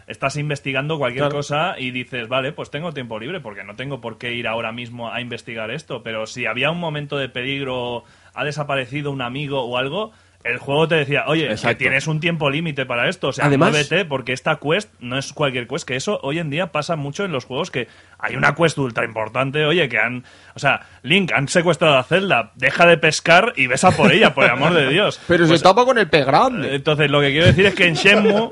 [0.08, 1.36] estás investigando cualquier Claro.
[1.38, 4.72] cosa y dices, vale, pues tengo tiempo libre porque no tengo por qué ir ahora
[4.72, 8.04] mismo a investigar esto, pero si había un momento de peligro,
[8.34, 10.12] ha desaparecido un amigo o algo,
[10.44, 13.72] el juego te decía, oye, que tienes un tiempo límite para esto, o sea, Además-
[13.72, 17.24] muévete porque esta quest no es cualquier quest, que eso hoy en día pasa mucho
[17.24, 17.88] en los juegos que
[18.22, 20.24] hay una quest ultra importante, oye, que han,
[20.56, 24.44] o sea, Link, han secuestrado a Zelda, deja de pescar y besa por ella, por
[24.44, 25.20] el amor de Dios.
[25.28, 26.76] Pero Pues, se tapa con el pez grande.
[26.76, 28.50] entonces, lo que quiero decir es que en Shenmue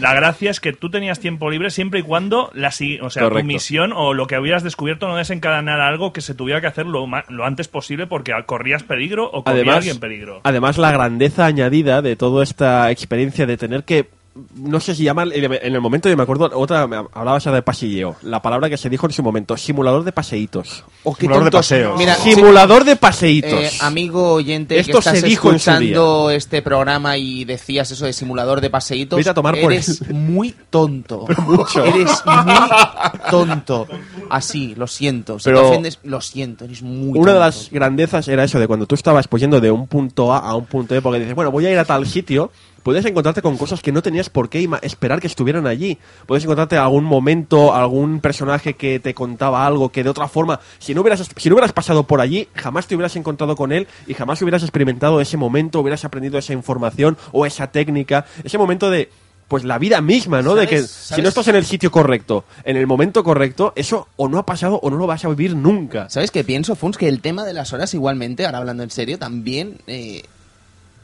[0.00, 2.70] la gracia es que tú tenías tiempo libre siempre y cuando la
[3.00, 6.60] o sea, tu misión o lo que hubieras descubierto no desencadenara algo que se tuviera
[6.60, 10.40] que hacer lo, lo antes posible porque corrías peligro o corría Además, alguien peligro.
[10.44, 14.08] además la grandeza añadida de toda esta experiencia de tener que
[14.56, 17.62] no sé si llaman en el momento yo me acuerdo otra me hablabas ya de
[17.62, 21.44] pasilleo la palabra que se dijo en su momento simulador de paseitos Oh, qué Simulador
[21.44, 21.98] de paseos.
[21.98, 26.30] Mira, simulador de paseitos Eh, amigo oyente Esto que estás se dijo en su escuchando
[26.30, 30.14] este programa y decías eso de simulador de paseitos, Vete a tomar por eres él.
[30.14, 31.26] muy tonto.
[31.46, 31.84] mucho.
[31.84, 33.86] Eres muy tonto.
[34.30, 35.38] Así, lo siento.
[35.38, 37.40] Si Pero- te ofendes, lo siento, eres muy una de tonto.
[37.40, 40.54] las grandezas era eso de cuando tú estabas pues yendo de un punto A a
[40.56, 42.50] un punto B porque dices bueno voy a ir a tal sitio
[42.86, 46.76] puedes encontrarte con cosas que no tenías por qué esperar que estuvieran allí puedes encontrarte
[46.76, 51.28] algún momento algún personaje que te contaba algo que de otra forma si no hubieras
[51.36, 54.62] si no hubieras pasado por allí jamás te hubieras encontrado con él y jamás hubieras
[54.62, 59.10] experimentado ese momento hubieras aprendido esa información o esa técnica ese momento de
[59.48, 60.54] pues la vida misma, ¿no?
[60.56, 60.90] De que ¿Sabes?
[60.90, 64.46] si no estás en el sitio correcto, en el momento correcto, eso o no ha
[64.46, 66.10] pasado o no lo vas a vivir nunca.
[66.10, 66.96] ¿Sabes qué pienso, Funs?
[66.96, 70.22] Que el tema de las horas igualmente, ahora hablando en serio, también eh,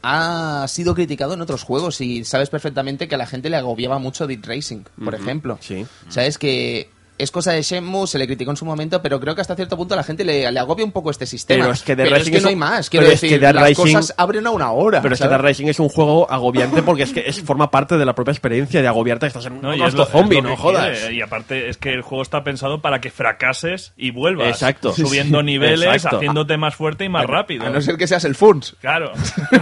[0.03, 3.99] ha sido criticado en otros juegos y sabes perfectamente que a la gente le agobiaba
[3.99, 5.57] mucho Dead Racing, por ejemplo.
[5.61, 5.85] sí.
[6.09, 9.41] Sabes que es cosa de Shenmue, se le criticó en su momento, pero creo que
[9.41, 11.63] hasta cierto punto a la gente le, le agobia un poco este sistema.
[11.63, 13.21] Pero es que Dead Pero Racing que es no un- hay más, pero quiero es
[13.21, 15.01] que decir, Dead las Racing- cosas abren a una hora.
[15.01, 15.27] Pero es que.
[15.27, 18.31] Dead Racing es un juego agobiante porque es que es, forma parte de la propia
[18.31, 19.27] experiencia de agobiarte.
[19.27, 20.99] Estás en un No, y es holocausto lo, es zombie, lo no que jodas.
[20.99, 21.15] quiere.
[21.15, 24.47] Y aparte es que el juego está pensado para que fracases y vuelvas.
[24.49, 24.91] Exacto.
[24.95, 25.51] Subiendo Sí, sí.
[25.51, 26.17] niveles, Exacto.
[26.17, 27.65] haciéndote más fuerte y más rápido.
[27.65, 28.75] A no ser que seas el Funs.
[28.81, 29.11] Claro.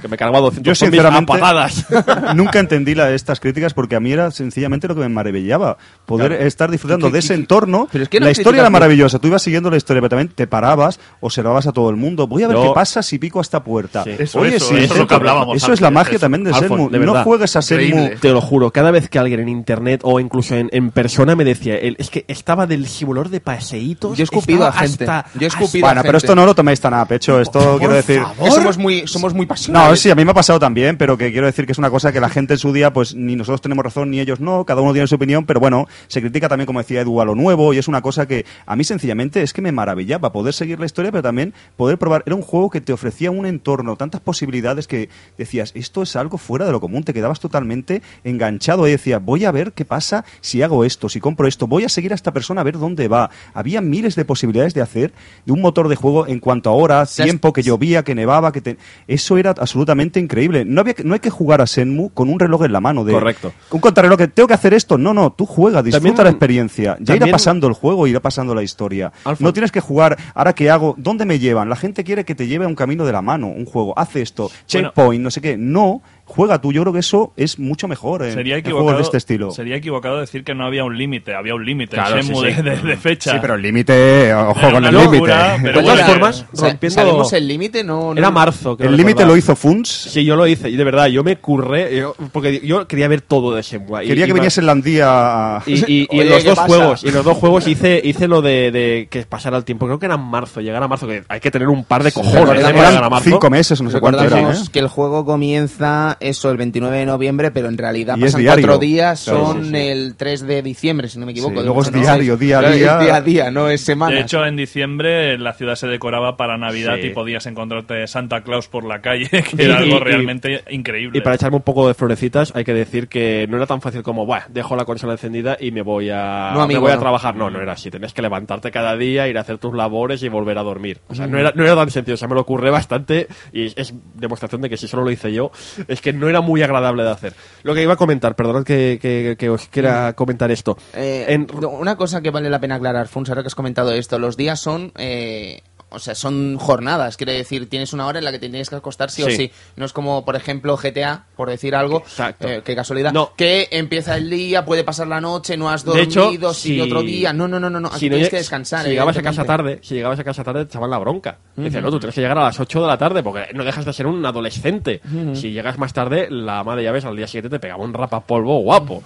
[0.00, 1.86] Que me cargo a 200 Yo zombies a sinceramente patadas.
[2.36, 5.76] nunca entendí la- estas críticas porque a mí era sencillamente lo que me maravillaba.
[6.06, 6.44] Poder Claro.
[6.46, 7.88] estar disfrutando ¿Qué- de ese entorno.
[7.90, 9.18] pero es que no la historia era maravillosa.
[9.18, 12.26] Tú ibas siguiendo la historia, pero también te parabas, observabas a todo el mundo.
[12.26, 14.04] Voy a ver qué pasa si pico a esta puerta.
[14.04, 14.10] Sí.
[14.18, 16.20] Eso, Oye, eso, sí, eso es lo que hablábamos Eso es la magia eso.
[16.20, 17.60] también de de no juegues a.
[17.60, 18.16] Increíble.
[18.20, 21.44] Te lo juro, cada vez que alguien en internet o incluso en, en persona me
[21.44, 24.16] decía, el- es que estaba del simulador de paseitos.
[24.16, 25.04] Yo he escupido a gente.
[25.04, 27.40] hasta- Yo he escupido a Bueno, pero esto no lo toméis tan a pecho.
[27.40, 28.22] Esto quiero decir.
[28.42, 29.90] Que somos muy, somos muy pasionales.
[29.90, 31.90] No, sí, a mí me ha pasado también, pero que quiero decir que es una
[31.90, 34.64] cosa que la gente en su día, pues ni nosotros tenemos razón ni ellos no,
[34.64, 37.34] cada uno tiene su opinión, pero bueno, se critica también, como decía Edu, a lo
[37.34, 40.78] nuevo y es una cosa que a mí sencillamente es que me maravillaba poder seguir
[40.80, 42.22] la historia, pero también poder probar.
[42.26, 46.38] Era un juego que te ofrecía un entorno, tantas posibilidades que decías, esto es algo
[46.38, 50.24] fuera de lo común, te quedabas totalmente enganchado y decías, voy a ver qué pasa
[50.40, 53.08] si hago esto, si compro esto, voy a seguir a esta persona a ver dónde
[53.08, 53.30] va.
[53.54, 55.12] Había miles de posibilidades de hacer
[55.46, 58.60] de un motor de juego en cuanto a horas, tiempo, que llovía, que nevaba, que
[58.60, 58.76] te...
[59.06, 60.64] eso era absolutamente increíble.
[60.64, 63.04] No había que- no hay que jugar a Senmu con un reloj en la mano
[63.04, 63.52] de Correcto.
[63.70, 64.98] un contrarreloj que tengo que hacer esto.
[64.98, 66.96] No, no, tú juega, disfruta También- la experiencia.
[67.00, 69.12] Ya irá pasando el juego, irá pasando la historia.
[69.24, 69.42] Alfa.
[69.44, 71.68] No tienes que jugar, ahora qué hago, ¿dónde me llevan?
[71.68, 73.98] La gente quiere que te lleve a un camino de la mano, un juego.
[73.98, 74.54] Hace esto, Bueno.
[74.66, 75.56] checkpoint, no sé qué.
[75.56, 76.72] No, juega tú.
[76.72, 79.50] Yo creo que eso es mucho mejor en, Sería en equivocado, juegos de este estilo.
[79.50, 81.34] sería equivocado decir que no había un límite.
[81.34, 82.62] Había un límite en Claro, Shenmue sí, sí.
[82.62, 83.32] De, de- de fecha.
[83.32, 85.26] Sí, pero el límite, ojo Era con el límite.
[85.26, 86.94] De todas bueno, formas, Sa- rompiendo...
[86.94, 87.82] ¿Sabemos el límite?
[87.82, 88.76] No, no- Era marzo.
[88.76, 89.88] creo El límite lo hizo Funs.
[89.88, 93.22] Sí, yo lo hice, y de verdad, yo me curré, yo- porque yo quería ver
[93.22, 94.04] todo de Shenmue.
[94.04, 95.62] y- Quería que y viniese el Landía a...
[95.66, 96.68] Y, y- y en los ¿qué dos pasa?
[96.68, 99.86] juegos, y en los dos juegos hice, hice lo de, de que pasara el tiempo.
[99.86, 102.12] Creo que era en marzo, llegar a marzo, que hay que tener un par de
[102.12, 103.20] cojones ¿eh?
[103.22, 104.28] cinco meses, no sé cuánto era.
[104.30, 104.70] Recordamos ¿eh?
[104.72, 108.66] que el juego comienza eso el 29 de noviembre, pero en realidad Y pasan diario.
[108.66, 109.76] cuatro días, Claro, son sí, sí.
[109.76, 111.58] el 3 de diciembre, si no me equivoco.
[111.58, 112.70] Sí, luego es No, diario, día a día.
[112.70, 114.14] Es día a día, no es semana.
[114.14, 117.08] De hecho, en diciembre la ciudad se decoraba para Navidad Sí.
[117.08, 121.18] y podías encontrarte Santa Claus por la calle, que Y- era algo y- realmente increíble.
[121.18, 124.02] Y para echarme un poco de florecitas, hay que decir que no era tan fácil
[124.02, 126.94] como, Buah, dejo la consola encendida y me voy a, No, amigo, me voy a
[126.96, 127.00] no.
[127.00, 127.36] trabajar.
[127.36, 127.90] No, no era así.
[127.90, 130.98] Tenías que levantarte cada día, ir a hacer tus labores y volver a dormir.
[131.08, 132.14] O sea, no era, no era tan sencillo.
[132.14, 135.10] O sea, me lo ocurre bastante y es, es demostración de que si solo lo
[135.10, 135.50] hice yo,
[135.86, 137.34] es que no era muy agradable de hacer.
[137.62, 140.76] Lo que iba a comentar, perdonad que, que- que os quiera comentar esto.
[140.94, 144.18] Eh, En- una cosa que vale la pena aclarar, Funs, ahora que has comentado esto,
[144.18, 144.92] los días son...
[144.96, 145.60] eh,
[145.90, 148.76] o sea, son jornadas, quiere decir, tienes una hora en la que te tienes que
[148.76, 149.50] acostar sí, o Sí.
[149.76, 152.02] No es como, por ejemplo, GTA, por decir algo,
[152.40, 153.32] eh, qué casualidad, No.
[153.36, 156.04] que empieza el día, puede pasar la noche, no has dormido,
[156.50, 157.32] hecho, sigue si- otro día.
[157.32, 157.90] No, no, no, no, no.
[157.92, 158.84] si tienes que descansar.
[158.84, 161.38] Si llegabas a casa tarde, si llegabas a casa tarde te echaban la bronca.
[161.56, 163.84] Dice, no, tú tienes que llegar a las 8 de la tarde porque no dejas
[163.84, 165.00] de ser un adolescente.
[165.34, 168.58] Si llegas más tarde, la ama de llaves al día siguiente te pegaba un rapapolvo
[168.60, 169.02] guapo.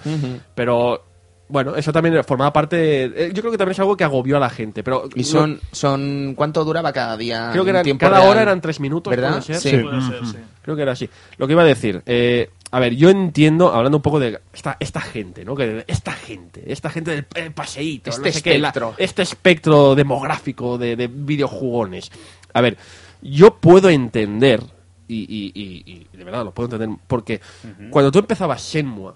[0.55, 1.05] Pero
[1.53, 3.05] bueno, eso también formaba parte.
[3.05, 4.83] eh, yo creo que también es algo que agobió a la gente.
[4.83, 7.51] Pero Y son, son, ¿cuánto duraba cada día?
[7.53, 8.31] Creo que eran- tiempo cada real?
[8.31, 9.31] hora eran tres minutos, ¿verdad?
[9.31, 9.57] ¿puede ser?
[9.57, 9.71] Sí.
[9.71, 10.37] Sí, puede ser, sí.
[10.63, 11.09] Creo que era así.
[11.37, 14.77] Lo que iba a decir, eh, a ver, yo entiendo, hablando un poco de esta,
[14.81, 15.55] esta gente, ¿no?
[15.55, 18.95] Que esta gente, esta gente del eh, paseíto, Este no sé qué, la- espectro.
[18.97, 22.11] este espectro demográfico de, de videojugones.
[22.55, 22.77] A ver,
[23.21, 24.63] yo puedo entender,
[25.09, 27.41] y, y- y- y de verdad lo puedo entender, porque
[27.91, 29.13] cuando tú empezabas Shenmue,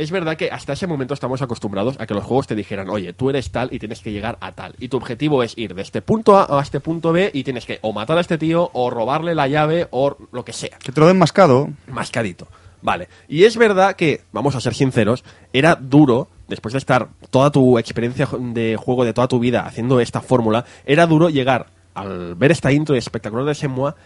[0.00, 3.12] es verdad que hasta ese momento estamos acostumbrados a que los juegos te dijeran, oye,
[3.12, 4.74] tú eres tal y tienes que llegar a tal.
[4.78, 7.66] Y tu objetivo es ir de este punto A a este punto B y tienes
[7.66, 10.78] que o matar a este tío o robarle la llave o lo que sea.
[10.78, 11.68] Que te lo den mascado.
[11.86, 12.48] Mascadito.
[12.80, 13.08] Vale.
[13.28, 15.22] Y es verdad que, vamos a ser sinceros,
[15.52, 20.00] era duro, después de estar toda tu experiencia de juego de toda tu vida haciendo
[20.00, 23.96] esta fórmula, era duro llegar al ver esta intro espectacular de Semua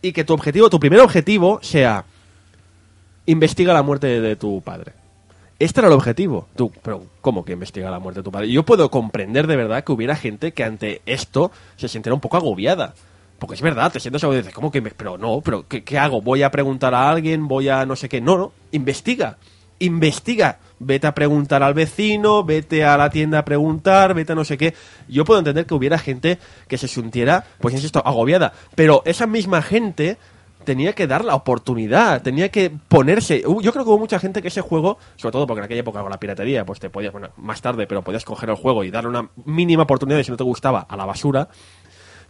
[0.00, 2.04] y que tu objetivo, tu primer objetivo sea
[3.26, 4.99] investiga la muerte de, de tu padre.
[5.60, 6.48] Este era el objetivo.
[6.56, 8.50] Tú, pero ¿cómo que investiga la muerte de tu padre?
[8.50, 12.36] Yo puedo comprender de verdad que hubiera gente que ante esto se sintiera un poco
[12.38, 12.94] agobiada.
[13.38, 14.80] Porque es verdad, te sientes algo y dices, ¿cómo que?
[14.80, 16.20] me- Pero no, pero ¿qué, qué hago?
[16.20, 17.46] ¿Voy a preguntar a alguien?
[17.46, 18.20] ¿Voy a no sé qué?
[18.20, 19.36] No, no, investiga.
[19.78, 20.58] Investiga.
[20.78, 24.56] Vete a preguntar al vecino, vete a la tienda a preguntar, vete a no sé
[24.58, 24.74] qué.
[25.08, 26.38] Yo puedo entender que hubiera gente
[26.68, 28.52] que se sintiera, pues insisto, agobiada.
[28.74, 30.16] Pero esa misma gente
[30.70, 33.42] tenía que dar la oportunidad, tenía que ponerse.
[33.42, 36.00] Yo creo que hubo mucha gente que ese juego, sobre todo porque en aquella época
[36.00, 38.92] con la piratería, pues te podías, bueno, más tarde, pero podías coger el juego y
[38.92, 41.48] darle una mínima oportunidad y si no te gustaba, a la basura.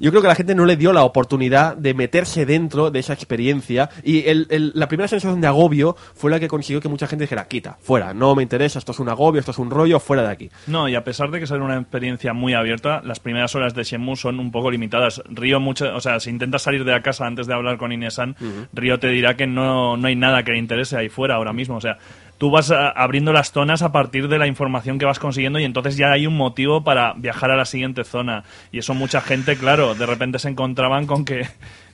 [0.01, 3.13] Yo creo que la gente no le dio la oportunidad de meterse dentro de esa
[3.13, 7.07] experiencia y el- el- la primera sensación de agobio fue la que consiguió que mucha
[7.07, 10.01] gente dijera, quita, fuera, no me interesa, esto es un agobio, esto es un rollo,
[10.01, 10.51] fuera de aquí.
[10.67, 13.85] No, y a pesar de que sea una experiencia muy abierta, las primeras horas de
[13.85, 15.23] Shenmue son un poco limitadas.
[15.29, 18.37] Río mucho, o sea, si intentas salir de la casa antes de hablar con Inesan,
[18.73, 21.77] Río te dirá que no, no hay nada que le interese ahí fuera ahora mismo.
[21.77, 21.99] O sea,
[22.41, 25.65] tú vas a- abriendo las zonas a partir de la información que vas consiguiendo y
[25.65, 28.45] entonces ya hay un motivo para viajar a la siguiente zona.
[28.73, 31.47] Y eso mucha gente, claro, de repente se encontraban con que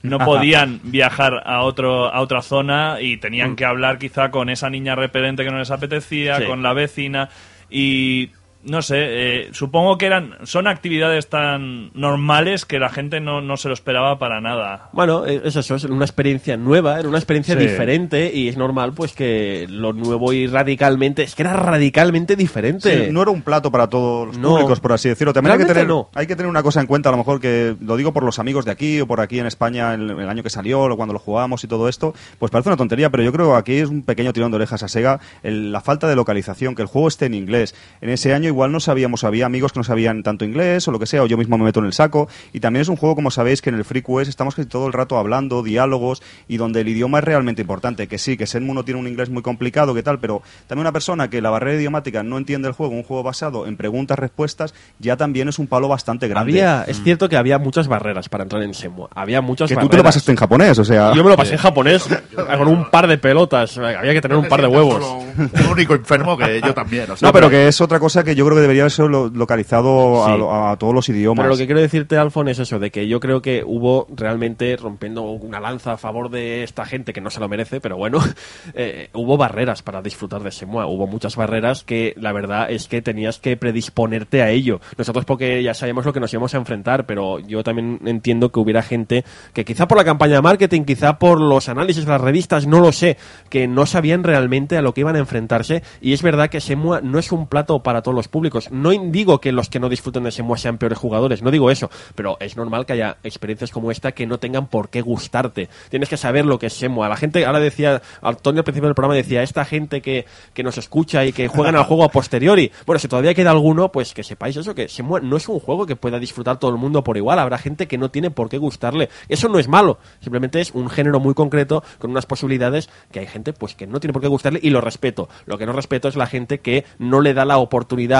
[0.03, 4.69] no podían viajar a otro a otra zona y tenían que hablar quizá con esa
[4.69, 6.45] niña repelente que no les apetecía, Sí.
[6.45, 7.27] con la vecina
[7.69, 8.29] y
[8.63, 13.55] no sé, eh, supongo que eran son actividades tan normales que la gente no, no
[13.57, 14.89] se lo esperaba para nada.
[14.93, 17.61] Bueno, es eso, es una experiencia nueva, era una experiencia Sí.
[17.61, 23.05] diferente y es normal pues que lo nuevo y radicalmente, es que era radicalmente diferente.
[23.07, 24.49] Sí, no era un plato para todos los No.
[24.49, 25.33] públicos, por así decirlo.
[25.33, 26.09] También hay que, tener, no.
[26.13, 28.39] hay que tener una cosa en cuenta, a lo mejor que lo digo por los
[28.39, 31.13] amigos de aquí o por aquí en España, el, el año que salió, o cuando
[31.13, 33.89] lo jugamos y todo esto, pues parece una tontería, pero yo creo que aquí es
[33.89, 37.07] un pequeño tirón de orejas a Sega el- la falta de localización, que el juego
[37.07, 37.75] esté en inglés.
[38.01, 40.99] En ese año igual no sabíamos, había amigos que no sabían tanto inglés o lo
[40.99, 42.27] que sea, o yo mismo me meto en el saco.
[42.53, 44.87] Y también es un juego, como sabéis, que en el Free Quest estamos casi todo
[44.87, 48.07] el rato hablando, diálogos, y donde el idioma es realmente importante.
[48.07, 50.91] Que sí, que Senmu no tiene un inglés muy complicado, que tal, pero también una
[50.91, 55.17] persona que la barrera idiomática no entiende el juego, un juego basado en preguntas-respuestas, ya
[55.17, 56.51] también es un palo bastante grande.
[56.51, 59.07] Había, es cierto que había muchas barreras para entrar en Shenmue.
[59.13, 61.13] Había muchas que tú te lo pasaste en japonés, o sea...
[61.13, 63.77] Yo me lo pasé en japonés con un par de pelotas.
[63.77, 65.03] Había que tener un par de huevos.
[65.37, 67.09] Un, un único enfermo que yo también.
[67.11, 69.29] o sea, No, pero que es otra cosa que yo creo que debería ser lo-
[69.29, 70.37] localizado a, Sí.
[70.39, 71.43] lo- a todos los idiomas.
[71.43, 74.75] Pero lo que quiero decirte, Alfon, es eso, de que yo creo que hubo realmente,
[74.77, 78.19] rompiendo una lanza a favor de esta gente que no se lo merece, pero bueno,
[78.73, 80.85] eh, hubo barreras para disfrutar de Semua.
[80.87, 84.79] Hubo muchas barreras que la verdad es que tenías que predisponerte a ello.
[84.97, 88.59] Nosotros porque ya sabíamos lo que nos íbamos a enfrentar, pero yo también entiendo que
[88.59, 89.23] hubiera gente
[89.53, 92.79] que quizá por la campaña de marketing, quizá por los análisis de las revistas, no
[92.79, 93.17] lo sé,
[93.49, 95.83] que no sabían realmente a lo que iban a enfrentarse.
[96.01, 98.71] Y es verdad que Semua no es un plato para todos los públicos.
[98.71, 101.89] No digo que los que no disfruten de Semua sean peores jugadores, no digo eso,
[102.15, 105.69] pero es normal que haya experiencias como esta que no tengan por qué gustarte.
[105.89, 107.09] Tienes que saber lo que es Semua.
[107.09, 110.77] La gente, ahora decía, Antonio al principio del programa decía, esta gente que, que nos
[110.77, 112.71] escucha y que juegan al juego a posteriori.
[112.85, 115.85] Bueno, si todavía queda alguno, pues que sepáis eso, que Semua no es un juego
[115.85, 117.39] que pueda disfrutar todo el mundo por igual.
[117.39, 119.09] Habrá gente que no tiene por qué gustarle.
[119.29, 123.27] Eso no es malo, simplemente es un género muy concreto con unas posibilidades que hay
[123.27, 125.29] gente pues que no tiene por qué gustarle y lo respeto.
[125.45, 128.16] Lo que no respeto es la gente que no le da la oportunidad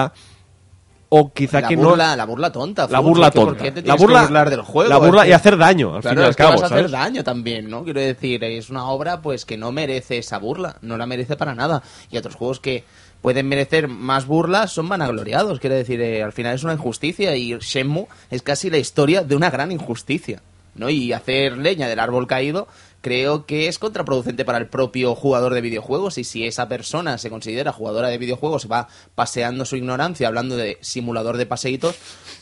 [1.10, 2.88] o quizá la que burla, no la burla tonta.
[2.90, 3.64] la burla porque ¿por tonta.
[3.64, 4.90] qué te la burla, que burlar del juego?
[4.90, 7.24] la burla y hacer daño, al Claro, fin y al cabo, vas a hacer daño
[7.24, 7.84] también, ¿no?
[7.84, 11.56] Quiero decir, es una obra pues que no merece esa burla, no la merece para
[11.56, 11.82] nada.
[12.12, 12.84] Y otros juegos que
[13.22, 17.58] pueden merecer más burlas son vanagloriados, quiero decir, eh, al final es una injusticia y
[17.60, 20.42] Shenmue es casi la historia de una gran injusticia,
[20.76, 20.90] ¿no?
[20.90, 22.68] Y hacer leña del árbol caído
[23.02, 27.30] creo que es contraproducente para el propio jugador de videojuegos y si esa persona se
[27.30, 31.96] considera jugadora de videojuegos se va paseando su ignorancia hablando de simulador de paseitos,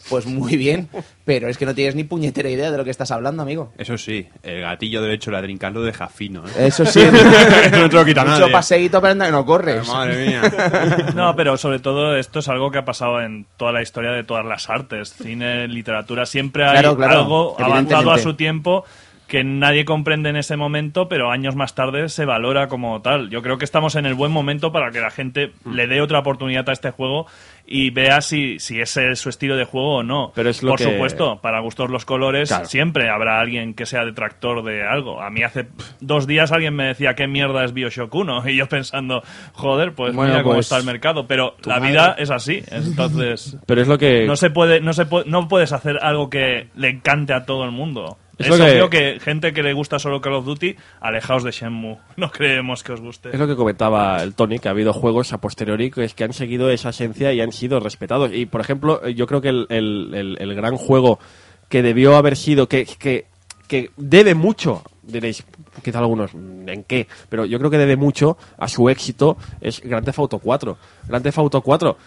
[0.10, 0.88] pues muy bien,
[1.23, 3.73] pero es que no tienes ni puñetera idea de lo que estás hablando, amigo.
[3.77, 6.44] Eso sí, el gatillo derecho de la Dreamcast lo deja fino.
[6.48, 6.68] ¿eh?
[6.68, 7.03] Eso sí,
[7.72, 8.52] no te lo quita mucho nadie.
[8.52, 9.88] paseíto pero anda que no corres.
[9.88, 10.41] Madre mía.
[11.15, 14.23] No, pero sobre todo esto es algo que ha pasado en toda la historia de
[14.23, 18.86] todas las artes, cine, literatura, siempre hay Claro, claro, algo avanzado a su tiempo
[19.27, 23.30] que nadie comprende en ese momento, pero años más tarde se valora como tal.
[23.30, 25.73] Yo creo que estamos en el buen momento para que la gente Mm.
[25.73, 27.26] le dé otra oportunidad a este juego
[27.68, 30.31] y vea si, si ese es su estilo de juego o no.
[30.35, 32.65] Pero es lo Por que- supuesto, para gustos los colores, Claro.
[32.65, 35.19] siempre habrá alguien que sea detractor de algo.
[35.22, 35.68] A mí hace
[35.99, 39.23] dos días alguien me decía qué mierda es Bioshock 1 y yo pensando,
[39.53, 41.26] joder, pues Bueno, mira cómo pues, está el mercado.
[41.27, 41.89] Pero la madre.
[41.89, 44.26] vida es así, entonces Pero es lo que...
[44.27, 47.64] no se puede, no se puede, no puedes hacer algo que le encante a todo
[47.65, 48.18] el mundo.
[48.38, 51.44] Es Es, lo que- obvio que gente que le gusta solo Call of Duty, alejaos
[51.44, 51.98] de Shenmue.
[52.18, 53.30] No creemos que os guste.
[53.32, 56.24] Es lo que comentaba el Tony, que ha habido juegos a posteriori que, es que
[56.26, 58.32] han seguido esa esencia y han sido respetados.
[58.34, 61.20] Y, por ejemplo, yo creo que el, el- el- el gran juego
[61.70, 63.26] que debió haber sido, que, que,
[63.68, 65.44] que debe mucho, diréis,
[65.84, 67.07] quizá algunos, ¿en qué?
[67.30, 70.78] Pero yo creo que debe mucho a su éxito es Grand Theft Auto 4.
[71.07, 71.98] Grand Theft Auto 4,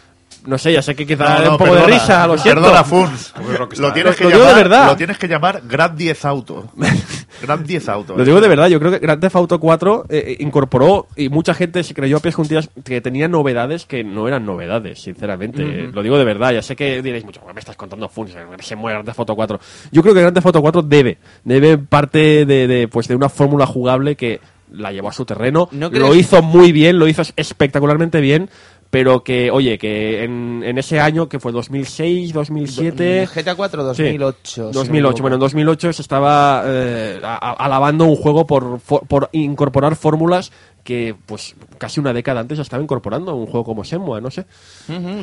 [0.47, 2.39] no sé, ya sé que quizá No, da no, un poco perdona, de risa, lo
[2.39, 2.61] siento.
[2.63, 3.35] Perdona, Funs.
[3.79, 4.87] Lo tienes, que Lo de llamar, verdad.
[4.89, 6.71] lo tienes que llamar Grand 10 Auto.
[7.43, 8.17] Grand 10 Auto.
[8.17, 11.29] Lo digo de verdad, yo creo que Grand Theft Auto 4 eh, eh, incorporó y
[11.29, 15.91] mucha gente se creyó a pies juntillas que tenía novedades que no eran novedades, sinceramente.
[15.93, 18.77] Lo digo de verdad, ya sé que diréis mucho, me estás contando funs, eh, se
[18.77, 19.61] muere Grand Theft Auto 4.
[19.93, 23.29] Yo creo que Grand Theft Auto 4 debe, debe parte de, de, pues de una
[23.29, 24.41] fórmula jugable que
[24.73, 28.51] la llevó a su terreno, ¿No lo hizo muy bien, lo hizo espectacularmente bien,
[28.91, 33.29] pero que, oye, que en, en ese año, que fue 2006, 2007...
[33.35, 34.39] GTA 4 Sí, 2008.
[34.45, 34.99] si no me 2008.
[35.11, 35.23] equivoco.
[35.23, 39.95] Bueno, en 2008 se estaba eh, a- a- alabando un juego por, for- por incorporar
[39.95, 40.51] fórmulas
[40.89, 44.47] que, pues, casi una década antes ya estaba incorporando un juego como Shenmue, no sé.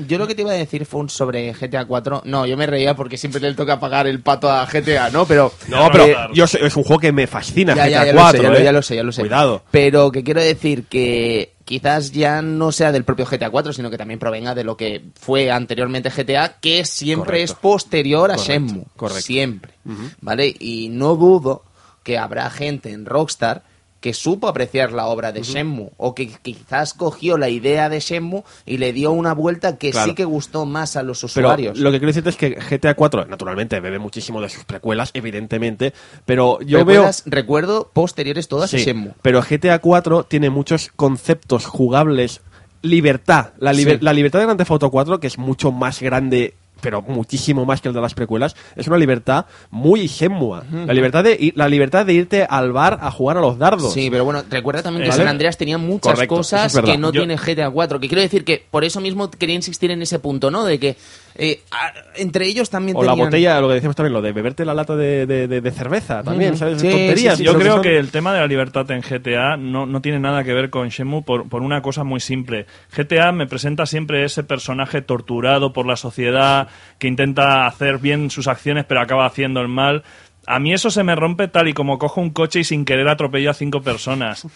[0.07, 2.21] Yo lo que te iba a decir fue un sobre GTA 4.
[2.25, 5.25] No, yo me reía porque siempre le toca pagar el pato a GTA, ¿no?
[5.25, 5.51] Pero.
[5.67, 6.05] No, pero
[6.35, 8.49] yo sé- es un juego que me fascina, Ya, GTA ya lo 4, sé, ya
[8.51, 8.63] lo, ¿eh?
[8.63, 9.21] ya lo sé, ya lo sé.
[9.23, 9.63] Cuidado.
[9.71, 13.97] Pero que quiero decir que quizás ya no sea del propio GTA 4, sino que
[13.97, 17.53] también provenga de lo que fue anteriormente GTA, que siempre Correcto.
[17.53, 18.83] es posterior a Correcto, Shenmue.
[18.95, 19.21] correcto.
[19.23, 19.73] Siempre.
[20.21, 20.55] ¿Vale?
[20.59, 21.63] Y no dudo
[22.03, 23.63] que habrá gente en Rockstar
[24.05, 28.43] que supo apreciar la obra de Shenmue o que quizás cogió la idea de Shenmue
[28.63, 30.09] y le dio una vuelta que Claro.
[30.09, 31.79] sí que gustó más a los Pero usuarios.
[31.79, 35.91] lo que quiero decirte es que GTA 4, naturalmente, bebe muchísimo de sus precuelas, evidentemente,
[36.23, 37.01] pero yo veo...
[37.01, 39.13] Recuerdas- Recuerdo posteriores todas a Shenmue.
[39.23, 42.41] pero GTA 4 tiene muchos conceptos jugables.
[42.83, 43.53] Libertad.
[43.57, 44.05] La, liber- Sí.
[44.05, 47.81] la libertad de Grand Theft Auto 4, que es mucho más grande, pero muchísimo más
[47.81, 50.61] que el de las precuelas, es una libertad muy Shenmue.
[50.85, 53.93] La libertad de ir- la libertad de irte al bar a jugar a los dardos.
[53.93, 55.21] Sí, pero bueno, recuerda también que ¿Vale?
[55.23, 57.99] San Andreas tenía muchas Correcto, cosas es que no Yo- tiene GTA 4.
[57.99, 60.63] Que quiero decir que por eso mismo quería insistir en ese punto, ¿no?
[60.65, 60.95] De que
[61.37, 64.63] eh, a- entre ellos también O la botella, lo que decíamos también, lo de beberte
[64.65, 66.55] la lata de, de- de- de cerveza también.
[66.57, 66.79] ¿sabes?
[66.81, 67.37] Sí, Tonterías.
[67.37, 70.01] sí, sí, Yo creo son- que el tema de la libertad en GTA no, no
[70.01, 72.65] tiene nada que ver con Shenmue por, por una cosa muy simple.
[72.95, 76.67] GTA me presenta siempre ese personaje torturado por la sociedad
[76.99, 80.03] que intenta hacer bien sus acciones pero acaba haciendo el mal.
[80.47, 83.07] A mí eso se me rompe tal y como cojo un coche y sin querer
[83.09, 84.47] atropello a cinco personas.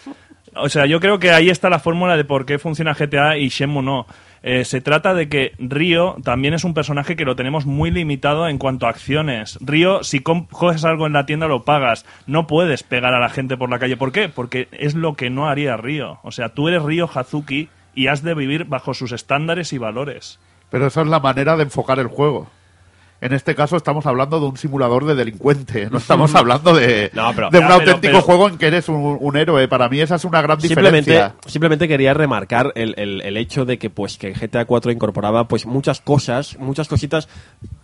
[0.54, 3.48] O sea, yo creo que ahí está la fórmula de por qué funciona GTA y
[3.48, 4.06] Shenmue no.
[4.42, 8.48] Eh, se trata de que Río también es un personaje que lo tenemos muy limitado
[8.48, 9.58] en cuanto a acciones.
[9.60, 12.06] Río, si coges algo en la tienda lo pagas.
[12.26, 13.96] No puedes pegar a la gente por la calle.
[13.96, 14.28] ¿Por qué?
[14.28, 16.18] Porque es lo que no haría Río.
[16.22, 20.38] O sea, tú eres Río Hazuki y has de vivir bajo sus estándares y valores.
[20.70, 22.48] Pero esa es la manera de enfocar el juego.
[23.22, 27.30] En este caso estamos hablando de un simulador de delincuente, no estamos hablando de, No,
[27.34, 29.68] pero- de un pero- auténtico pero- juego en que eres un, un héroe.
[29.68, 31.34] Para mí esa es una gran Simplemente, diferencia.
[31.46, 35.66] simplemente quería remarcar el, el- el hecho de que pues que GTA 4 incorporaba pues
[35.66, 37.28] muchas cosas, muchas cositas,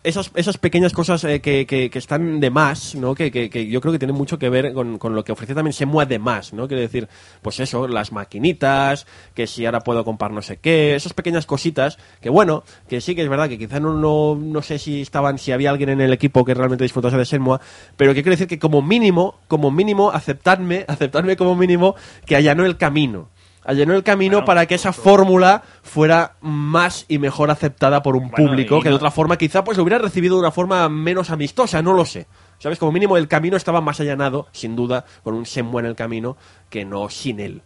[0.05, 3.15] esas, esas pequeñas cosas eh, que, que- que están de más, ¿no?
[3.15, 5.73] Que, que- yo creo que tienen mucho que ver con, con lo que ofrece también
[5.73, 6.67] Shenmue de más, ¿no?
[6.67, 7.09] Quiero decir,
[7.43, 11.99] pues eso, las maquinitas, que si ahora puedo comprar no sé qué, esas pequeñas cositas,
[12.23, 15.03] que bueno, que sí que es verdad que quizá no, no, no sé si
[15.37, 17.59] si había alguien en el equipo que realmente disfrutase de Shenmue,
[17.97, 21.95] pero que quiero decir que como mínimo, como mínimo, aceptadme, aceptadme como mínimo
[22.25, 23.29] que allanó el camino.
[23.65, 28.51] Allanó el camino para que esa fórmula fuera más y mejor aceptada por un Bueno,
[28.51, 31.83] público que de otra forma quizá pues lo hubiera recibido de una forma menos amistosa,
[31.83, 32.29] no lo sé.
[32.59, 32.79] ¿Sabes?
[32.79, 36.37] Como mínimo el camino estaba más allanado, sin duda, con un Shenmue en el camino,
[36.71, 37.63] que no sin él.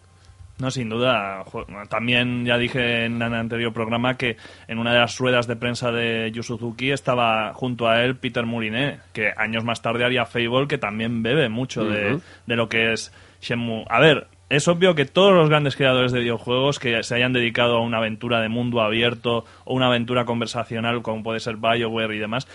[0.60, 1.44] No, sin duda.
[1.88, 4.36] También ya dije en el anterior programa que
[4.68, 8.44] en una de las ruedas de prensa de Yu Suzuki estaba junto a él Peter
[8.44, 12.92] Murinet, que años más tarde haría Fable, que también bebe mucho de, de lo que
[12.92, 13.84] es Shenmue.
[13.88, 17.76] A ver, es obvio que todos los grandes creadores de videojuegos que se hayan dedicado
[17.76, 22.18] a una aventura de mundo abierto o una aventura conversacional como puede ser BioWare y
[22.18, 22.48] demás,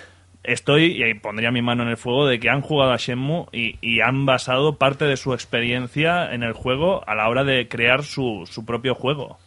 [0.48, 3.48] estoy, y ahí pondría mi mano en el fuego, de que han jugado a Shenmue
[3.52, 7.68] y, y han basado parte de su experiencia en el juego a la hora de
[7.68, 9.38] crear su, su propio juego.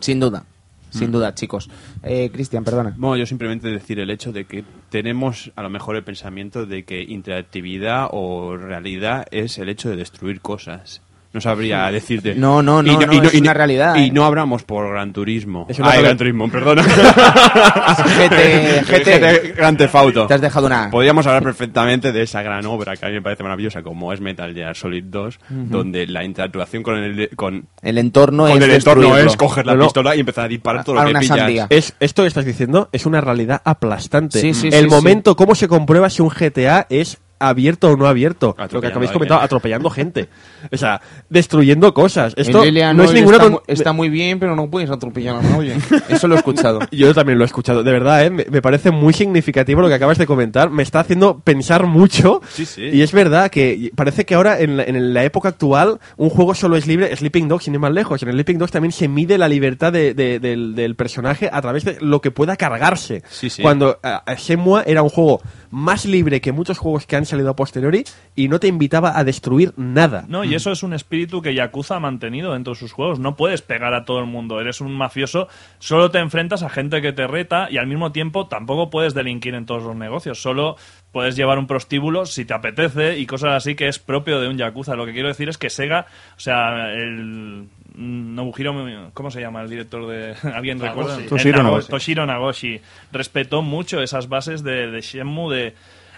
[0.00, 0.44] Sin duda.
[0.90, 1.70] sin duda, chicos.
[2.02, 2.94] Eh, Cristian, perdona.
[2.96, 6.84] Bueno, yo simplemente decir el hecho de que tenemos a lo mejor el pensamiento de
[6.84, 11.00] que interactividad o realidad es el hecho de destruir cosas.
[11.32, 12.34] No sabría decirte.
[12.34, 14.10] No, no, no, no, es una realidad, Y ¿eh?
[14.12, 15.66] no hablamos por Gran Turismo.
[15.68, 16.00] Es una Ah.
[16.00, 16.82] Gran Turismo, perdona.
[17.72, 19.54] GT, GT.
[19.56, 20.26] Gran Theft Auto.
[20.26, 20.90] Te has dejado una...
[20.90, 24.20] Podríamos hablar perfectamente de esa gran obra que a mí me parece maravillosa, como es
[24.20, 28.70] Metal Gear Solid 2, donde la interactuación con el, con, El entorno con es el
[28.70, 29.84] entorno es coger la No, no.
[29.84, 31.26] pistola y empezar a disparar todo lo que pillas.
[31.38, 31.66] sandía.
[31.70, 34.40] Es, esto que estás diciendo es una realidad aplastante.
[34.40, 37.18] Sí, sí, el sí, momento, cómo se comprueba si un GTA es
[37.48, 38.48] abierto o no abierto.
[38.48, 40.28] Lo que Atropellando habéis a comentado, atropellando gente.
[40.72, 42.34] O sea, destruyendo cosas.
[42.36, 45.76] Esto El no es ninguna está, está muy bien, pero no puedes atropellar a nadie.
[46.08, 46.80] Eso lo he escuchado.
[46.92, 48.30] Yo también lo he escuchado, de verdad, ¿eh?
[48.30, 52.40] me, me parece muy significativo lo que acabas de comentar, me está haciendo pensar mucho
[52.50, 52.82] Sí, sí.
[52.92, 56.54] y es verdad que parece que ahora en la, en la época actual un juego
[56.54, 59.08] solo es libre, Sleeping Dogs sin ir más lejos, en el Sleeping Dogs también se
[59.08, 63.22] mide la libertad de- de- del, del personaje a través de lo que pueda cargarse.
[63.30, 63.62] Sí, sí.
[63.62, 63.98] Cuando
[64.36, 65.40] Shenmue era un juego
[65.70, 68.04] más libre que muchos juegos que han salido a posteriori
[68.36, 70.24] y no te invitaba a destruir nada.
[70.28, 73.18] No, y eso es un espíritu que Yakuza ha mantenido dentro de sus juegos.
[73.18, 74.60] No puedes pegar a todo el mundo.
[74.60, 75.48] Eres un mafioso,
[75.78, 79.54] solo te enfrentas a gente que te reta y al mismo tiempo tampoco puedes delinquir
[79.54, 80.40] en todos los negocios.
[80.40, 80.76] Solo
[81.10, 84.56] puedes llevar un prostíbulo si te apetece y cosas así que es propio de un
[84.56, 84.94] Yakuza.
[84.96, 86.06] Lo que quiero decir es que Sega,
[86.36, 87.66] o sea, el.
[87.94, 90.34] Nobuhiro, ¿cómo se llama el director de...?
[90.54, 91.18] ¿Alguien recuerda?
[91.28, 91.88] Toshiro Nago- Nagoshi.
[91.90, 92.80] Toshiro Nagoshi.
[93.12, 95.74] Respetó mucho esas bases de, de Shenmue de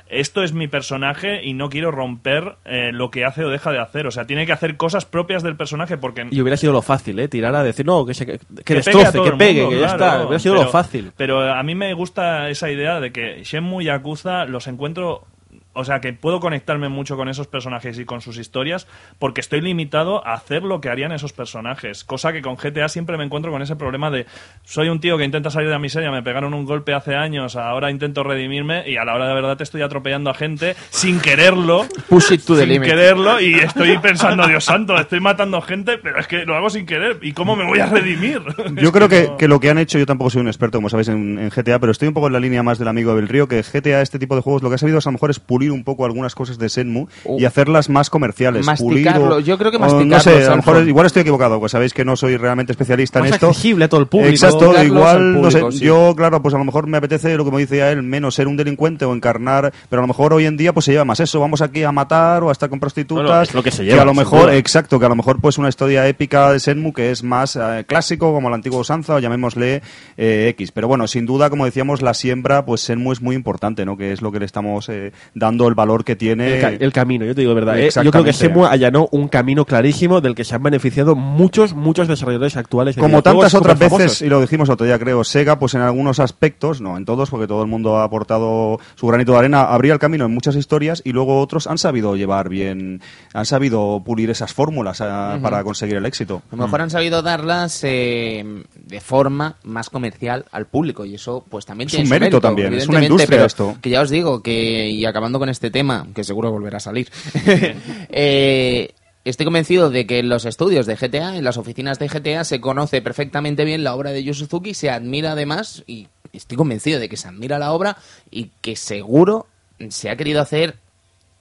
[0.09, 3.79] esto es mi personaje y no quiero romper eh, lo que hace o deja de
[3.79, 4.07] hacer.
[4.07, 6.27] O sea, tiene que hacer cosas propias del personaje porque...
[6.31, 7.29] Y hubiera sido lo fácil, ¿eh?
[7.29, 9.81] Tirar a decir, no, que, se, que, pegue a destroce, todo que pegue, mundo, que
[9.81, 10.13] ya claro.
[10.13, 10.27] está.
[10.27, 11.13] Hubiera sido pero, lo fácil.
[11.17, 15.27] Pero a mí me gusta esa idea de que Shenmue y Yakuza los encuentro...
[15.75, 18.87] O sea, que puedo conectarme mucho con esos personajes y con sus historias
[19.19, 22.05] porque estoy limitado a hacer lo que harían esos personajes.
[22.05, 24.27] Cosa que con GTA siempre me encuentro con ese problema de
[24.63, 27.57] soy un tío que intenta salir de la miseria, me pegaron un golpe hace años,
[27.57, 31.21] ahora intento redimirme y a la hora de verdad te estoy atropellando a gente sin
[31.21, 31.87] quererlo.
[32.09, 32.89] Push it to the sin limit.
[32.89, 36.87] quererlo y estoy pensando, Dios santo, estoy matando gente, pero es que lo hago sin
[36.87, 37.19] querer.
[37.23, 38.43] ¿Y cómo me voy a redimir?
[38.77, 41.09] Yo creo que, que lo que han hecho, yo tampoco soy un experto, como sabéis,
[41.09, 43.49] en, en GTA, pero estoy un poco en la línea más del amigo del Río,
[43.49, 45.41] que GTA, este tipo de juegos, lo que ha sabido es a lo mejor es
[45.41, 47.39] pulir un poco algunas cosas de Senmu Oh.
[47.39, 48.66] y hacerlas más comerciales.
[48.66, 51.23] Masticarlo, pulir o- yo creo que o masticarlo, No sé, a lo mejor igual estoy
[51.23, 53.49] equivocado, pues sabéis que no soy realmente especialista Más en esto.
[53.49, 54.31] accesible a todo el público.
[54.31, 55.78] Exacto, igual, no sé, sí.
[55.85, 58.49] yo, claro, pues a lo mejor me apetece lo que me decía él, menos ser
[58.49, 61.20] un delincuente o encarnar, pero a lo mejor hoy en día pues se lleva más
[61.20, 63.24] eso, vamos aquí a matar o a estar con prostitutas.
[63.27, 65.41] Bueno, es lo que se que lleva, a lo mejor, exacto, que a lo mejor
[65.41, 69.15] pues una historia épica de Senmu que es más eh, clásico, como la antigua usanza,
[69.15, 69.82] o llamémosle
[70.16, 70.73] eh, X.
[70.73, 73.97] Pero bueno, sin duda, como decíamos, la siembra, pues Senmu es muy importante, ¿no?
[73.97, 76.55] Que es lo que le estamos eh, dando el valor que tiene.
[76.57, 77.79] El, ca- el camino, yo te digo de verdad.
[77.79, 77.91] ¿eh?
[78.03, 78.33] Yo creo que.
[78.33, 82.97] Shenmue allanó un camino clarísimo del que se han beneficiado muchos, muchos desarrolladores actuales.
[82.97, 86.81] Como tantas otras veces, y lo dijimos otro día, creo, Sega, pues en algunos aspectos,
[86.81, 89.99] no en todos, porque todo el mundo ha aportado su granito de arena, abría el
[89.99, 93.01] camino en muchas historias y luego otros han sabido llevar bien,
[93.33, 96.43] han sabido pulir esas fórmulas ah, para conseguir el éxito.
[96.51, 98.45] A lo mejor han sabido darlas eh,
[98.75, 102.41] de forma más comercial al público y eso pues también Es tiene un su mérito
[102.41, 103.77] también, es una evidentemente, industria pero esto.
[103.81, 107.11] Que ya os digo que, y acabando con este tema, que seguro volverá a salir,
[108.11, 108.91] eh,
[109.25, 112.61] estoy convencido de que en los estudios de GTA, en las oficinas de GTA, se
[112.61, 117.09] conoce perfectamente bien la obra de Yu Suzuki, se admira además, y estoy convencido de
[117.09, 117.97] que se admira la obra
[118.31, 119.47] y que seguro
[119.89, 120.79] se ha querido hacer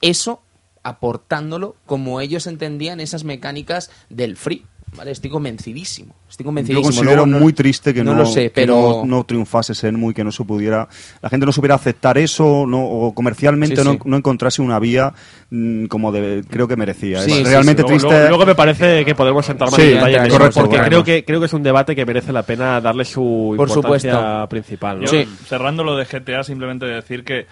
[0.00, 0.40] eso
[0.82, 4.66] aportándolo como ellos entendían esas mecánicas del free.
[4.96, 5.10] ¿Vale?
[5.10, 6.14] Estoy convencidísimo.
[6.30, 6.84] Estoy Yo convencidísimo.
[6.84, 10.10] considero Luego no- muy triste que no, lo sé, que pero no, no triunfase Senmu
[10.10, 10.88] y que no se pudiera,
[11.20, 13.98] la gente no supiera aceptar eso no, o comercialmente Sí, no, sí.
[14.04, 15.12] no encontrase una vía
[15.50, 17.22] mm, como de, creo que merecía.
[17.22, 18.08] Sí, es sí, realmente Luego, triste.
[18.14, 20.78] luego- luego me parece que podemos entrar más Sí, en detalle en eso, correcto, porque
[20.78, 24.12] creo que creo que es un debate que merece la pena darle su Por importancia
[24.12, 24.48] supuesto.
[24.48, 25.00] principal.
[25.00, 25.04] ¿no?
[25.06, 25.28] Yo, Sí.
[25.46, 27.46] cerrando lo de GTA, simplemente decir que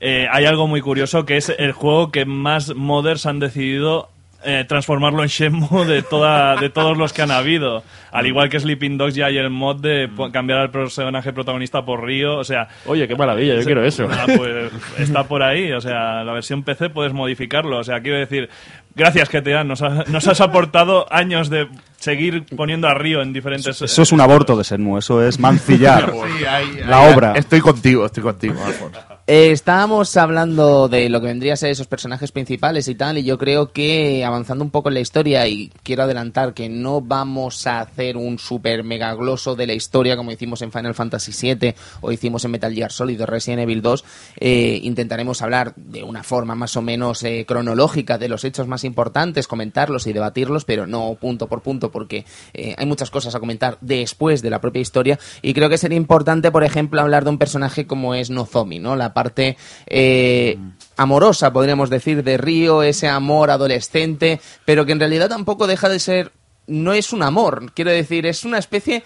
[0.00, 4.10] eh, hay algo muy curioso que es el juego que más modders han decidido
[4.46, 7.82] eh, transformarlo en Shenmue de, toda, de todos los que han habido.
[8.12, 12.02] Al igual que Sleeping Dogs ya hay el mod de cambiar al personaje protagonista por
[12.04, 12.36] Río.
[12.38, 14.08] O sea, Oye, qué maravilla, yo quiero eso.
[14.10, 18.18] Ah, pues está por ahí, o sea, la versión PC puedes modificarlo, o sea, quiero
[18.18, 18.48] decir,
[18.94, 21.68] gracias GTA, nos, ha- nos has aportado años de
[21.98, 23.82] seguir poniendo a Río en diferentes...
[23.82, 27.32] Eso es un aborto de Senmu, eso es mancillar Sí, ahí- la ahí- obra.
[27.36, 29.00] Estoy contigo, estoy contigo, Alfonso.
[29.26, 33.38] Estábamos hablando de lo que vendría a ser esos personajes principales y tal, y yo
[33.38, 37.80] creo que avanzando un poco en la historia, y quiero adelantar que no vamos a
[37.80, 42.12] hacer un super mega gloso de la historia como hicimos en Final Fantasy VII o
[42.12, 44.04] hicimos en Metal Gear Solid o Resident Evil 2,
[44.38, 48.84] eh, intentaremos hablar de una forma más o menos eh, cronológica de los hechos más
[48.84, 52.24] importantes, comentarlos y debatirlos, pero no punto por punto, porque
[52.54, 55.98] eh, hay muchas cosas a comentar después de la propia historia, y creo que sería
[55.98, 58.94] importante, por ejemplo, hablar de un personaje como es Nozomi, ¿no?
[59.16, 59.56] Parte
[59.86, 60.58] eh,
[60.98, 65.98] amorosa, podríamos decir, de Río, ese amor adolescente, pero que en realidad tampoco deja de
[65.98, 66.32] ser,
[66.66, 69.04] no es un amor, quiero decir, es una especie,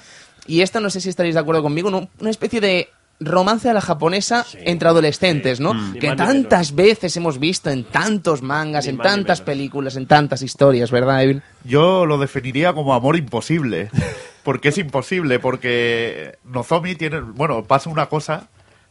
[0.48, 2.08] y esto no sé si estaréis de acuerdo conmigo, ¿no?
[2.18, 2.88] una especie de
[3.20, 5.74] romance a la japonesa entre adolescentes, ¿no?
[5.74, 10.42] Ni Que tantas veces hemos visto en tantos mangas, Ni en tantas películas, en tantas
[10.42, 11.42] historias, ¿verdad, Evil?
[11.62, 13.90] Yo lo definiría como amor imposible.
[14.42, 18.48] Porque es imposible, porque Nozomi tiene, bueno, pasa una cosa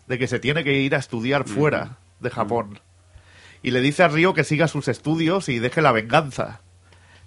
[0.10, 2.81] de que se tiene que ir a estudiar fuera de Japón.
[3.61, 6.61] Y le dice a Río que siga sus estudios y deje la venganza.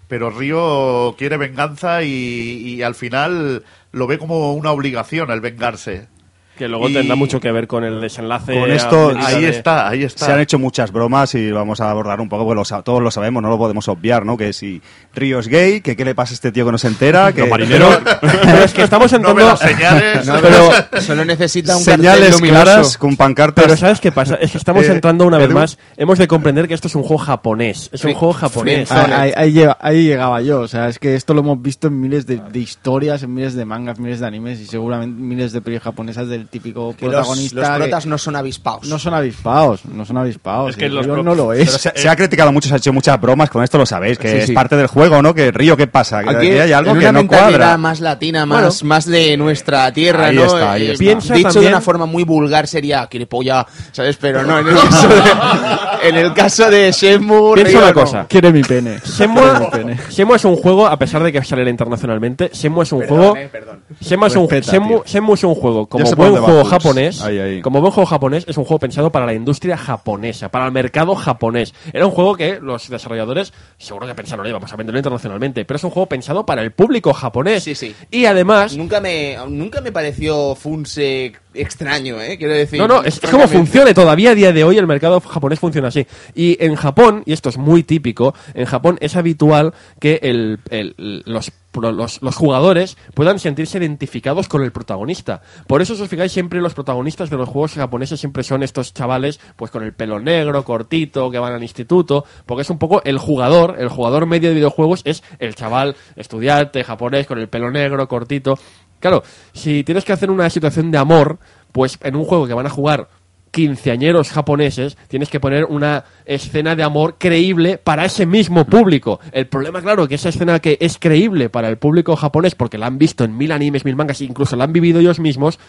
[0.09, 6.09] Pero Río quiere venganza y, y al final lo ve como una obligación el vengarse.
[6.57, 8.59] Que luego Y- tendrá mucho que ver con el desenlace.
[8.61, 10.27] Con esto- Ahí de- está, ahí está.
[10.27, 13.11] Se han hecho muchas bromas y vamos a abordar un poco, porque lo todos lo
[13.11, 14.37] sabemos, no lo podemos obviar, ¿no?
[14.37, 14.83] Que si
[15.15, 17.41] Río es gay, que qué le pasa a este tío que no se entera, que
[17.41, 17.99] Los marineros.
[18.21, 19.51] Pero es que estamos No me entrando.
[19.51, 20.27] las señales.
[20.33, 23.65] No, Pero- solo necesita un señales claras con pancartas.
[23.65, 24.35] Pero ¿sabes qué pasa?
[24.37, 25.55] Es que estamos Eh, entrando una vez Edu.
[25.55, 25.79] más.
[25.97, 27.89] Hemos de comprender que esto es un juego japonés.
[27.93, 28.89] Es un juego japonés.
[28.89, 28.95] Sí.
[28.95, 32.27] Ahí, ahí- ahí llegaba yo, o sea, es que esto lo hemos visto en miles
[32.27, 35.85] de, de historias, en miles de mangas, miles de animes y seguramente miles de películas
[35.85, 37.61] japonesas del típico Que los, protagonista.
[37.61, 38.89] los que protas no son avispados.
[38.89, 40.71] no son avispados, no son avispados.
[40.71, 41.71] Es que los Río no lo Pero es.
[41.73, 44.29] se, se ha criticado mucho, se ha hecho muchas bromas, con esto lo sabéis, que
[44.31, 44.53] Sí, es sí.
[44.53, 45.35] parte del juego, ¿no?
[45.35, 46.23] Que Río, ¿qué pasa?
[46.23, 47.77] Que Aquí aquí hay algo en que una no cuadra.
[47.79, 50.45] más latina, más, más de nuestra tierra, Ahí ¿no?
[50.45, 50.99] está, ahí Eh, está.
[51.05, 54.17] Piensa Dicho de una forma muy vulgar sería polla, ¿sabes?
[54.17, 57.55] Pero no, en el caso de, en el caso de Shenmue...
[57.55, 57.95] Piensa una no.
[57.95, 58.27] cosa.
[58.29, 58.99] Quiere mi pene.
[59.05, 59.99] Shenmue, Quiere mi pene.
[60.11, 63.37] Shenmue es un juego, a pesar de que saliera internacionalmente, Shenmue es un Perdón, juego...
[63.37, 63.81] eh, perdón.
[64.01, 65.03] Shenmue es, un, Shenmue-.
[65.05, 67.61] Shenmue es un juego, como buen va juego japonés, Ahí, ahí.
[67.61, 71.15] como buen juego japonés, es un juego pensado para la industria japonesa, para el mercado
[71.15, 71.75] japonés.
[71.93, 75.77] Era un juego que los desarrolladores seguro que pensaron, "Oye, vamos a venderlo internacionalmente, pero
[75.77, 77.63] es un juego pensado para el público japonés.
[77.65, 77.95] Sí, sí.
[78.11, 82.39] Y además, Nunca me, nunca me pareció Funse extraño, ¿eh?
[82.39, 82.79] Quiero decir...
[82.79, 83.93] No, no, es, es como funciona.
[83.93, 86.07] Todavía a día de hoy el mercado japonés funciona así.
[86.35, 91.23] Y en Japón, y esto es muy típico, en Japón es habitual que el, el-
[91.27, 95.43] los, los, los jugadores puedan sentirse identificados con el protagonista.
[95.67, 98.93] Por eso, si os fijáis, siempre los protagonistas de los juegos japoneses siempre son estos
[98.93, 103.03] chavales pues con el pelo negro, cortito, que van al instituto, porque es un poco
[103.05, 107.71] el jugador, el jugador medio de videojuegos es el chaval estudiante japonés con el pelo
[107.71, 108.59] negro, cortito.
[109.01, 109.23] Claro,
[109.53, 111.39] si tienes que hacer una situación de amor,
[111.73, 113.09] pues en un juego que van a jugar
[113.53, 119.21] quinceañeros japoneses, tienes que poner una escena de amor creíble para ese mismo público.
[119.31, 122.87] El problema, claro, que esa escena que es creíble para el público japonés, porque la
[122.87, 125.61] han visto en mil animes, mil mangas, incluso la han vivido ellos mismos,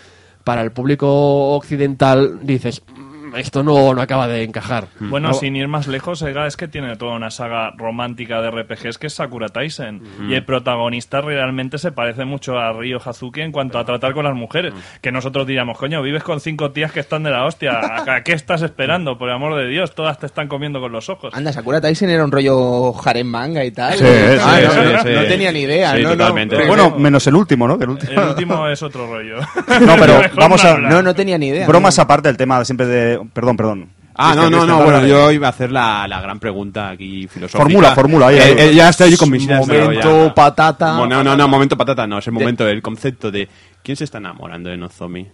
[0.43, 3.02] para el público occidental dices, "Mm,
[3.35, 4.87] esto no, no acaba de encajar.
[4.99, 8.51] Bueno, No- sin ir más lejos, Sega es que tiene toda una saga romántica de
[8.51, 10.01] RPGs que es Sakura Taisen.
[10.29, 14.25] Y el protagonista realmente se parece mucho a Ryo Hazuki en cuanto a tratar con
[14.25, 14.73] las mujeres.
[15.01, 17.79] Que nosotros diríamos, coño, vives con cinco tías que están de la hostia.
[18.07, 19.17] ¿A, qué estás esperando?
[19.17, 21.33] Por el amor de Dios, todas te están comiendo con los ojos.
[21.33, 23.97] Anda, Sakura Tyson era un rollo harem manga y tal.
[23.97, 25.09] Sí, Ah, sí, no, sí, no, sí.
[25.15, 25.95] no tenía ni idea.
[25.95, 26.17] Sí, no, no.
[26.17, 26.65] totalmente.
[26.67, 27.77] Bueno, menos el último, ¿no?
[27.77, 28.11] Que el último.
[28.21, 29.37] El último es otro rollo.
[29.85, 31.67] No, pero vamos a- no, no tenía ni idea.
[31.67, 33.19] Bromas aparte del tema siempre de...
[33.31, 33.89] Perdón, perdón.
[34.15, 37.63] Ah, no, no, no, bueno, yo iba a hacer la, la gran pregunta aquí filosófica.
[37.63, 38.37] Formula, formula, ahí.
[38.37, 40.93] Eh, eh, ya estoy con mis ideas, Momento ya- patata.
[40.93, 43.49] No, no, no, momento patata, no, es el momento del concepto de
[43.81, 45.27] ¿quién se está enamorando de Nozomi?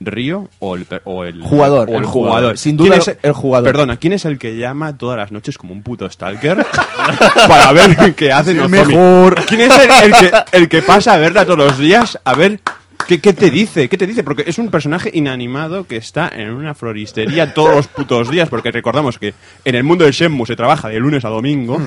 [0.00, 2.10] ¿Río o el, o el Jugador, o el el jugador?
[2.40, 2.58] jugador.
[2.58, 3.70] Sin ¿Quién duda, es el jugador.
[3.70, 6.66] Perdona, ¿quién es el que llama todas las noches como un puto stalker
[7.48, 8.78] para ver qué hace Nozomi?
[8.78, 9.36] mejor.
[9.46, 12.58] ¿Quién es el, el que, el que pasa a verla todos los días a ver
[13.06, 13.88] ¿Qué, ¿Qué te dice?
[13.88, 14.22] ¿Qué te dice?
[14.24, 18.70] Porque es un personaje inanimado que está en una floristería todos los putos días, porque
[18.70, 21.80] recordamos que en el mundo del Shenmue se trabaja de lunes a domingo.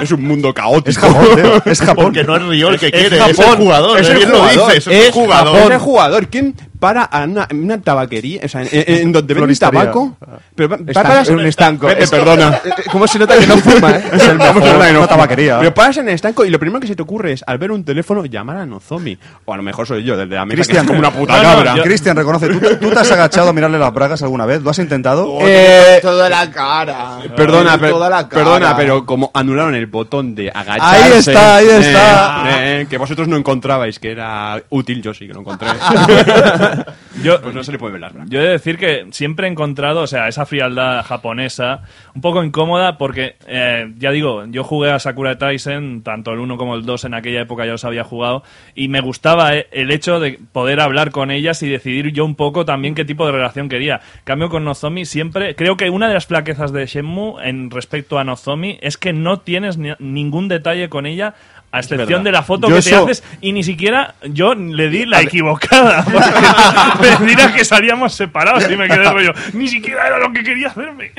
[0.00, 0.90] es un mundo caótico.
[0.90, 2.04] Es Japón, tío, es Japón.
[2.06, 3.44] Porque no es Río el que Es quiere, es, Japón.
[3.52, 4.00] el jugador.
[4.00, 5.56] Es el lo es, Es el jugador.
[5.58, 6.28] Es el jugador.
[6.28, 8.40] ¿Quién para a una, en una tabaquería?
[8.44, 10.16] O sea, en, en- en donde venden tabaco.
[10.56, 11.86] Pero va- Estanco, paras- un estanco.
[12.10, 12.60] Perdona.
[12.90, 14.04] ¿Cómo se nota que no fuma, eh?
[14.14, 15.60] Es el mejor, una tabaquería.
[15.60, 17.70] Pero paras en el estanco y lo primero que se te ocurre es, al ver
[17.70, 19.16] un teléfono, llamar a Nozomi.
[19.44, 21.36] O a lo mejor soy yo, desde la mesa, que Cristian, es como una puta
[21.36, 21.76] No, no, cabra.
[21.76, 24.60] yo- Cristian, reconoce, ¿tú, tú te has agachado a mirarle las bragas alguna vez?
[24.62, 25.38] ¿Lo has intentado?
[25.42, 27.18] Eh, toda la cara.
[27.36, 28.42] Perdona, per- toda la cara.
[28.44, 31.04] perdona, pero como anularon el botón de agacharse...
[31.04, 32.44] Ahí está, ahí está.
[32.48, 35.68] eh, eh, que vosotros no encontrabais que era útil, yo sí que lo encontré.
[37.22, 38.22] Yo, Pues no se le puede brazos.
[38.28, 41.82] Yo he de decir que siempre he encontrado, o sea, esa frialdad japonesa
[42.14, 46.56] un poco incómoda porque, eh, ya digo, yo jugué a Sakura Taisen, tanto el 1
[46.56, 48.42] como el 2 en aquella época ya los había jugado,
[48.74, 52.34] y me gustaba eh, el hecho de poder hablar con ellas y decidir yo un
[52.34, 54.00] poco también qué tipo de relación quería.
[54.24, 58.24] Cambio con Nozomi siempre, creo que una de las flaquezas de Shenmue en respecto a
[58.24, 61.34] Nozomi es que no tienes ni- ningún detalle con ella.
[61.72, 64.90] A excepción de la foto Yo que te eso- haces, y ni siquiera yo le
[64.90, 66.04] di la equivocada.
[67.20, 69.32] Me dirás que salíamos separados y me quedé rollo.
[69.54, 71.12] Ni siquiera era lo que quería hacerme.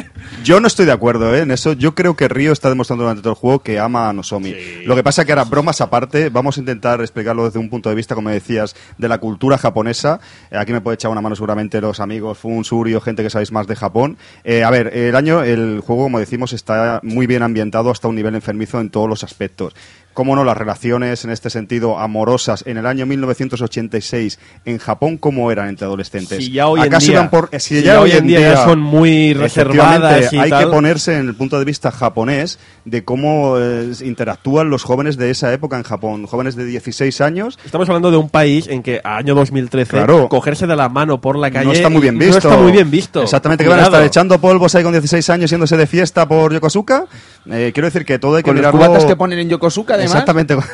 [0.43, 1.39] Yo no estoy de acuerdo ¿eh?
[1.41, 1.73] en eso.
[1.73, 4.53] Yo creo que Río está demostrando durante todo el juego que ama a Nozomi.
[4.85, 7.89] Lo que pasa es que ahora, bromas aparte, vamos a intentar explicarlo desde un punto
[7.89, 10.19] de vista, como decías, de la cultura japonesa.
[10.51, 13.51] Eh, aquí me puede echar una mano seguramente los amigos Fun, Surio, gente que sabéis
[13.51, 14.17] más de Japón.
[14.43, 18.15] Eh, a ver, el año, el juego, como decimos, está muy bien ambientado hasta un
[18.15, 19.73] nivel enfermizo en todos los aspectos.
[20.13, 25.51] Cómo no, las relaciones en este sentido amorosas en el año 1986 en Japón, ¿cómo
[25.51, 26.37] eran entre adolescentes?
[26.45, 28.63] Si ya hoy en ¿Acaso día- eran por- si si ya hoy en día, ya
[28.63, 30.65] son muy reservadas Hay tal.
[30.65, 35.29] que ponerse en el punto de vista japonés de cómo eh, interactúan los jóvenes de
[35.31, 36.25] esa época en Japón.
[36.27, 37.59] Jóvenes de 16 años.
[37.65, 40.29] Estamos hablando de un país en que a año 2013 Claro.
[40.29, 42.37] cogerse de la mano por la calle no está muy bien no visto.
[42.37, 43.21] está muy bien visto.
[43.21, 46.53] Exactamente, que van a estar echando polvos ahí con 16 años yéndose de fiesta por
[46.53, 47.05] Yokosuka.
[47.51, 48.79] Eh, quiero decir que todo hay que Con los mirarlo...
[48.79, 50.11] cubatas que ponen en Yokosuka, además.
[50.13, 50.55] Exactamente.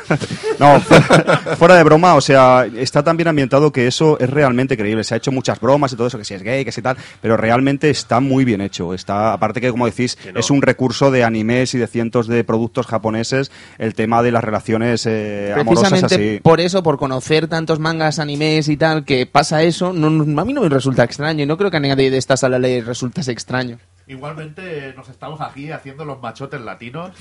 [0.59, 4.75] No, fuera, fuera de broma, o sea, está tan bien ambientado que eso es realmente
[4.75, 5.05] creíble.
[5.05, 6.97] Se ha hecho muchas bromas y todo eso, que si es gay, que si tal,
[7.21, 8.93] pero realmente está muy bien hecho.
[8.93, 12.87] Está, aparte que, como decís, es un recurso de animes y de cientos de productos
[12.87, 16.39] japoneses, el tema de las relaciones eh, amorosas así.
[16.43, 20.07] por eso, por conocer tantos mangas, animes y tal, que pasa eso, no,
[20.41, 22.59] a mí no me resulta extraño y no creo que a nadie de esta sala
[22.59, 23.77] le resultase extraño.
[24.07, 27.11] Igualmente nos estamos aquí haciendo los machotes latinos,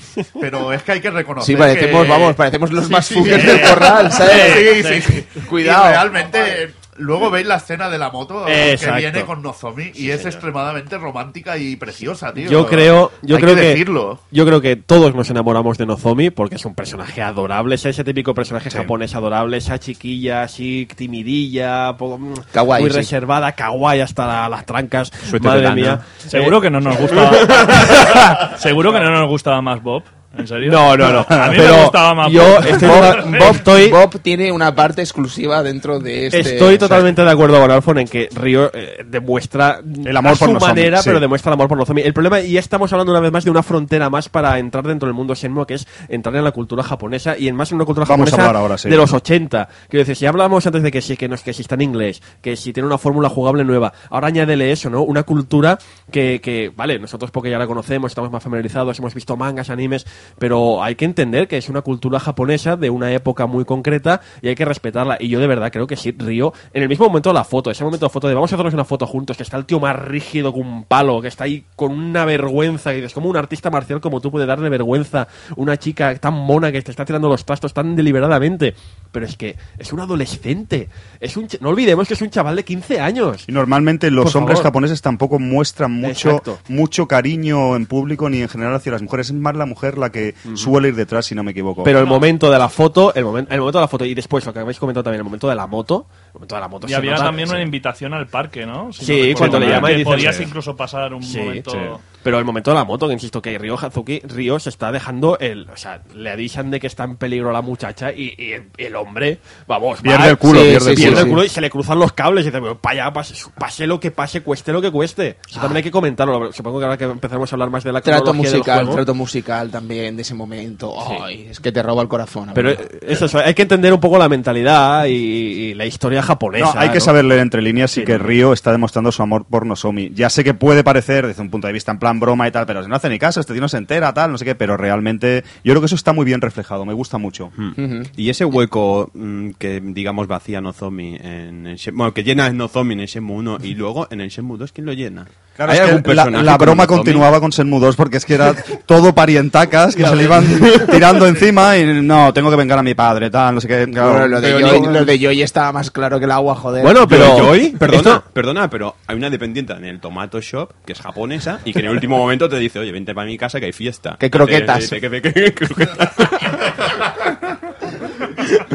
[0.41, 3.13] pero es que hay que reconocer Sí, parecemos, que- vamos, parecemos los Sí, más sí,
[3.13, 3.47] fugues sí.
[3.47, 4.83] del corral, ¿sabes?
[4.83, 5.01] Sí, sí,
[5.33, 5.39] sí.
[5.47, 5.85] Cuidado.
[5.87, 8.93] Y realmente, luego veis la escena de la moto Exacto.
[8.95, 12.49] que viene con Nozomi y es extremadamente romántica y preciosa, tío.
[12.49, 14.19] Yo creo, yo Hay creo que que, decirlo.
[14.31, 18.03] yo creo que todos nos enamoramos de Nozomi porque es un personaje adorable, es ese
[18.03, 22.97] típico personaje japonés adorable, esa chiquilla así timidilla, poco, mm, Kawaii, muy sí.
[22.97, 25.11] reservada, kawaii hasta la- las trancas,
[25.41, 26.01] madre mía.
[26.17, 27.31] Seguro que no nos gustaba.
[28.57, 30.03] Seguro que no nos gustaba más Bob.
[30.39, 30.71] ¿En serio?
[30.71, 31.19] No, no, no.
[31.29, 32.65] A mí Pero me gustaba más yo Bob.
[32.65, 36.39] estoy, Bob, Bob, estoy, Bob tiene una parte exclusiva dentro de este...
[36.39, 40.49] Estoy totalmente de acuerdo con Alfon en que Río eh, demuestra El amor a por
[40.49, 41.09] su manera, sí.
[41.09, 42.01] pero demuestra el amor por Nozomi.
[42.01, 45.07] El problema, y estamos hablando una vez más de una frontera más para entrar dentro
[45.07, 47.85] del mundo Shenmue, que es entrar en la cultura japonesa y en más en una
[47.85, 48.89] cultura Vamos a japonesa hablar ahora, sí.
[48.89, 49.67] de los 80.
[49.89, 52.21] Quiero decir, si hablábamos antes de que sí, que, no, que si está en inglés,
[52.41, 55.01] que si tiene una fórmula jugable nueva, ahora añádele eso, ¿no?
[55.01, 55.77] Una cultura
[56.11, 60.05] que, que, vale, nosotros porque ya la conocemos, estamos más familiarizados, hemos visto mangas, animes,
[60.37, 64.49] pero hay que entender que es una cultura japonesa de una época muy concreta y
[64.49, 65.17] hay que respetarla.
[65.19, 67.71] Y yo de verdad creo que sí, Río, en el mismo momento de la foto,
[67.71, 69.79] ese momento de foto de vamos a hacernos una foto juntos, que está el tío
[69.79, 73.37] más rígido que un palo, que está ahí con una vergüenza, y es como un
[73.37, 77.27] artista marcial como tú puede darle vergüenza, una chica tan mona que te está tirando
[77.29, 78.75] los trastos tan deliberadamente.
[79.11, 80.89] Pero es que es un adolescente,
[81.19, 83.45] es un no olvidemos que es un chaval de 15 años.
[83.47, 84.65] Y normalmente los Por hombres favor.
[84.71, 86.59] japoneses tampoco muestran mucho, Exacto.
[86.67, 89.27] mucho cariño en público ni en general hacia las mujeres.
[89.27, 91.83] Es más la mujer la que suele ir detrás, si no me equivoco.
[91.83, 94.45] Pero el momento de la foto, el, momen- el momento de la foto y después
[94.45, 96.87] lo que habéis comentado también, el momento de la moto, el momento de la moto
[96.87, 97.53] Y había nota- también sí.
[97.55, 98.91] una invitación al parque, ¿no?
[98.93, 100.43] Si Sí, no cuando le mal, llama y que dice- podías Sí.
[100.43, 101.71] incluso pasar un Sí, momento...
[101.71, 101.77] sí.
[102.23, 105.37] Pero el momento de la moto, que insisto que Ryo Hazuki, Ryo se está dejando
[105.39, 105.69] el.
[105.69, 108.95] O sea, le avisan de que está en peligro la muchacha y, y el, el
[108.95, 111.19] hombre, vamos, Pierde va- el culo, sí, pierde sí, el sí, culo.
[111.21, 113.99] el culo y se le cruzan los cables y dice, para allá, pase, pase lo
[113.99, 115.37] que pase, cueste lo que cueste.
[115.49, 116.51] Eso también hay que comentarlo.
[116.51, 118.95] Supongo que ahora que empezaremos a hablar más de la Trato del musical, juego.
[118.95, 120.93] trato musical también de ese momento.
[121.23, 122.51] Ay, es que te roba el corazón.
[122.53, 126.21] Pero eh, es eso, hay que entender un poco la mentalidad y, y la historia
[126.21, 126.73] japonesa.
[126.73, 127.01] No, hay que ¿no?
[127.01, 128.17] saber leer entre líneas y Sí, que.
[128.17, 130.11] Río está demostrando su amor por Nozomi.
[130.13, 132.65] Ya sé que puede parecer desde un punto de vista en plan broma y tal,
[132.65, 134.77] pero no hace ni caso, este tío no se entera, tal, no sé qué, pero
[134.77, 137.51] realmente yo creo que eso está muy bien reflejado, me gusta mucho.
[137.57, 138.03] Ujú.
[138.15, 142.93] Y ese hueco mm, que, digamos, vacía Nozomi en el Shenmue- bueno, que llena Nozomi
[142.93, 145.27] en el Shenmue 1 y luego en el Shenmue 2, ¿quién lo llena?
[145.59, 148.53] Claro, ¿Hay es que algún la, broma continuaba con Shenmue 2 porque es que era
[148.85, 150.45] todo parientacas que se le iban
[150.89, 153.85] tirando encima y no, tengo que vengar a mi padre, tal, no sé qué.
[153.91, 154.11] claro.
[154.11, 156.81] Bueno, lo, de Joy, digo- lo de Joy estaba más claro que el agua, joder.
[156.81, 157.35] Bueno, pero.
[157.37, 161.59] Joy, perdona, esto- perdona, pero hay una dependiente en el Tomato Shop que es japonesa
[161.65, 163.73] y que en el último momento te dice, oye, vente para mi casa que hay
[163.73, 164.11] fiesta.
[164.17, 164.89] ¿Qué te- croquetas?
[164.89, 166.09] te- te- croquetas.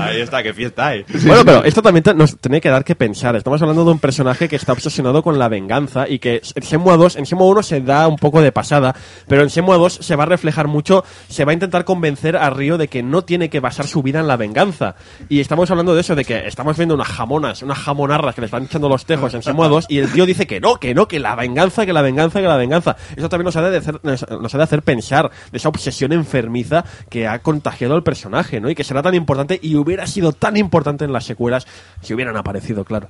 [0.05, 1.05] Ahí está, qué fiesta hay.
[1.27, 3.35] Bueno, pero esto también te- nos tiene que dar que pensar.
[3.37, 6.97] Estamos hablando de un personaje que está obsesionado con la venganza y que en Shenmue
[6.97, 8.95] 2, en Shenmue 1 se da un poco de pasada,
[9.27, 12.51] pero en Shenmue 2 se va a reflejar mucho, se va a intentar convencer a
[12.51, 14.97] Ryo de que no tiene que basar su vida en la venganza.
[15.29, 18.47] Y estamos hablando de eso, de que estamos viendo unas jamonas, unas jamonarras que le
[18.47, 21.09] están echando los tejos en Shenmue 2 y el tío dice que no, que no,
[21.09, 22.97] que la venganza, que la venganza, que la venganza.
[23.17, 26.13] Eso también nos ha de hacer, nos, nos ha de hacer pensar de esa obsesión
[26.13, 28.69] enfermiza que ha contagiado al personaje, ¿no?
[28.71, 31.67] Y que será tan importante y hubiera sido tan importante en las secuelas
[32.03, 33.09] si hubieran aparecido, claro.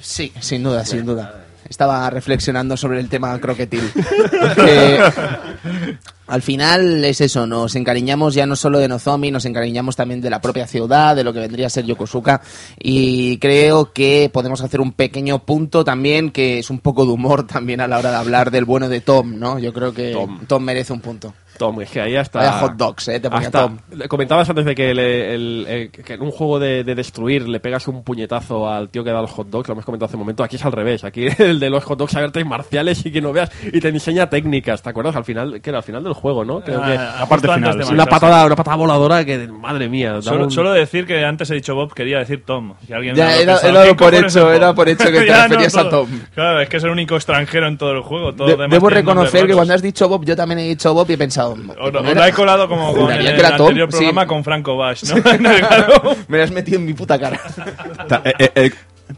[0.00, 1.44] Sí, sin duda, sin duda.
[1.68, 3.82] Estaba reflexionando sobre el tema croquetil.
[6.26, 10.30] Al final es eso, nos encariñamos ya no solo de Nozomi, nos encariñamos también de
[10.30, 12.40] la propia ciudad, de lo que vendría a ser Yokosuka.
[12.78, 17.46] Y creo que podemos hacer un pequeño punto también, que es un poco de humor
[17.46, 19.58] también a la hora de hablar del bueno de Tom, ¿no?
[19.58, 20.40] Yo creo que Tom.
[20.46, 21.34] Tom, merece un punto.
[21.58, 22.38] Tom, es que ahí hasta...
[22.38, 23.20] Vaya hot dogs, ¿eh?
[23.20, 23.78] Te ponía hasta- Tom.
[24.08, 27.60] Comentabas antes de que, le- el- el- que en un juego de, de destruir le
[27.60, 30.20] pegas un puñetazo al tío que da los hot dogs, lo hemos comentado hace un
[30.20, 33.12] momento, aquí es al revés, aquí el de los hot dogs hay artes marciales y
[33.12, 35.14] que no veas, y te enseña técnicas, ¿te acuerdas?
[35.16, 36.60] Al final, que era al final del juego, ¿no?
[36.60, 37.92] Creo que Ah, parte final, antes de sí.
[37.94, 41.54] una patada, una patada voladora que, madre mía, Solo, un- solo decir que antes he
[41.54, 42.74] dicho Bob, quería decir Tom.
[42.86, 45.36] Si alguien Ya, era- pensaba, era ¿qué por hecho, era por hecho que te Ya,
[45.42, 45.90] no, referías a todo.
[46.02, 46.08] Tom.
[46.34, 48.34] Claro, es que es el único extranjero en todo el juego.
[48.34, 51.14] Todos De- debo reconocer que cuando has dicho Bob, yo también he dicho Bob y
[51.14, 51.51] he pensado...
[51.52, 53.98] O ¿no la he colado como con el, Tom, anterior sí.
[53.98, 55.16] programa con Franco Bash, ¿no?
[56.28, 57.40] Me lo has metido en mi puta cara.
[58.08, 58.70] Ta- eh, eh,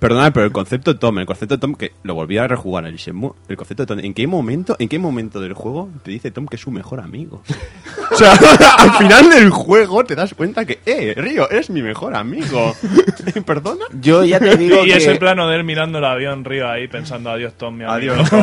[0.05, 2.85] perdonad, pero el concepto de Tom, el concepto de Tom, que lo volví a rejugar
[2.85, 5.89] en el Shenmue, el concepto de Tom, ¿en qué momento, en qué momento del juego
[6.03, 7.41] te dice Tom que es su mejor amigo?
[8.13, 8.33] o sea,
[8.79, 12.75] al final del juego te das cuenta que, eh, Río, eres mi mejor amigo.
[13.47, 13.87] ¿Perdona?
[13.99, 14.99] Yo ya te digo y que...
[14.99, 18.13] ese plano de él mirando el avión Río ahí pensando adiós Tom, mi amigo.
[18.13, 18.41] Adiós, Tom.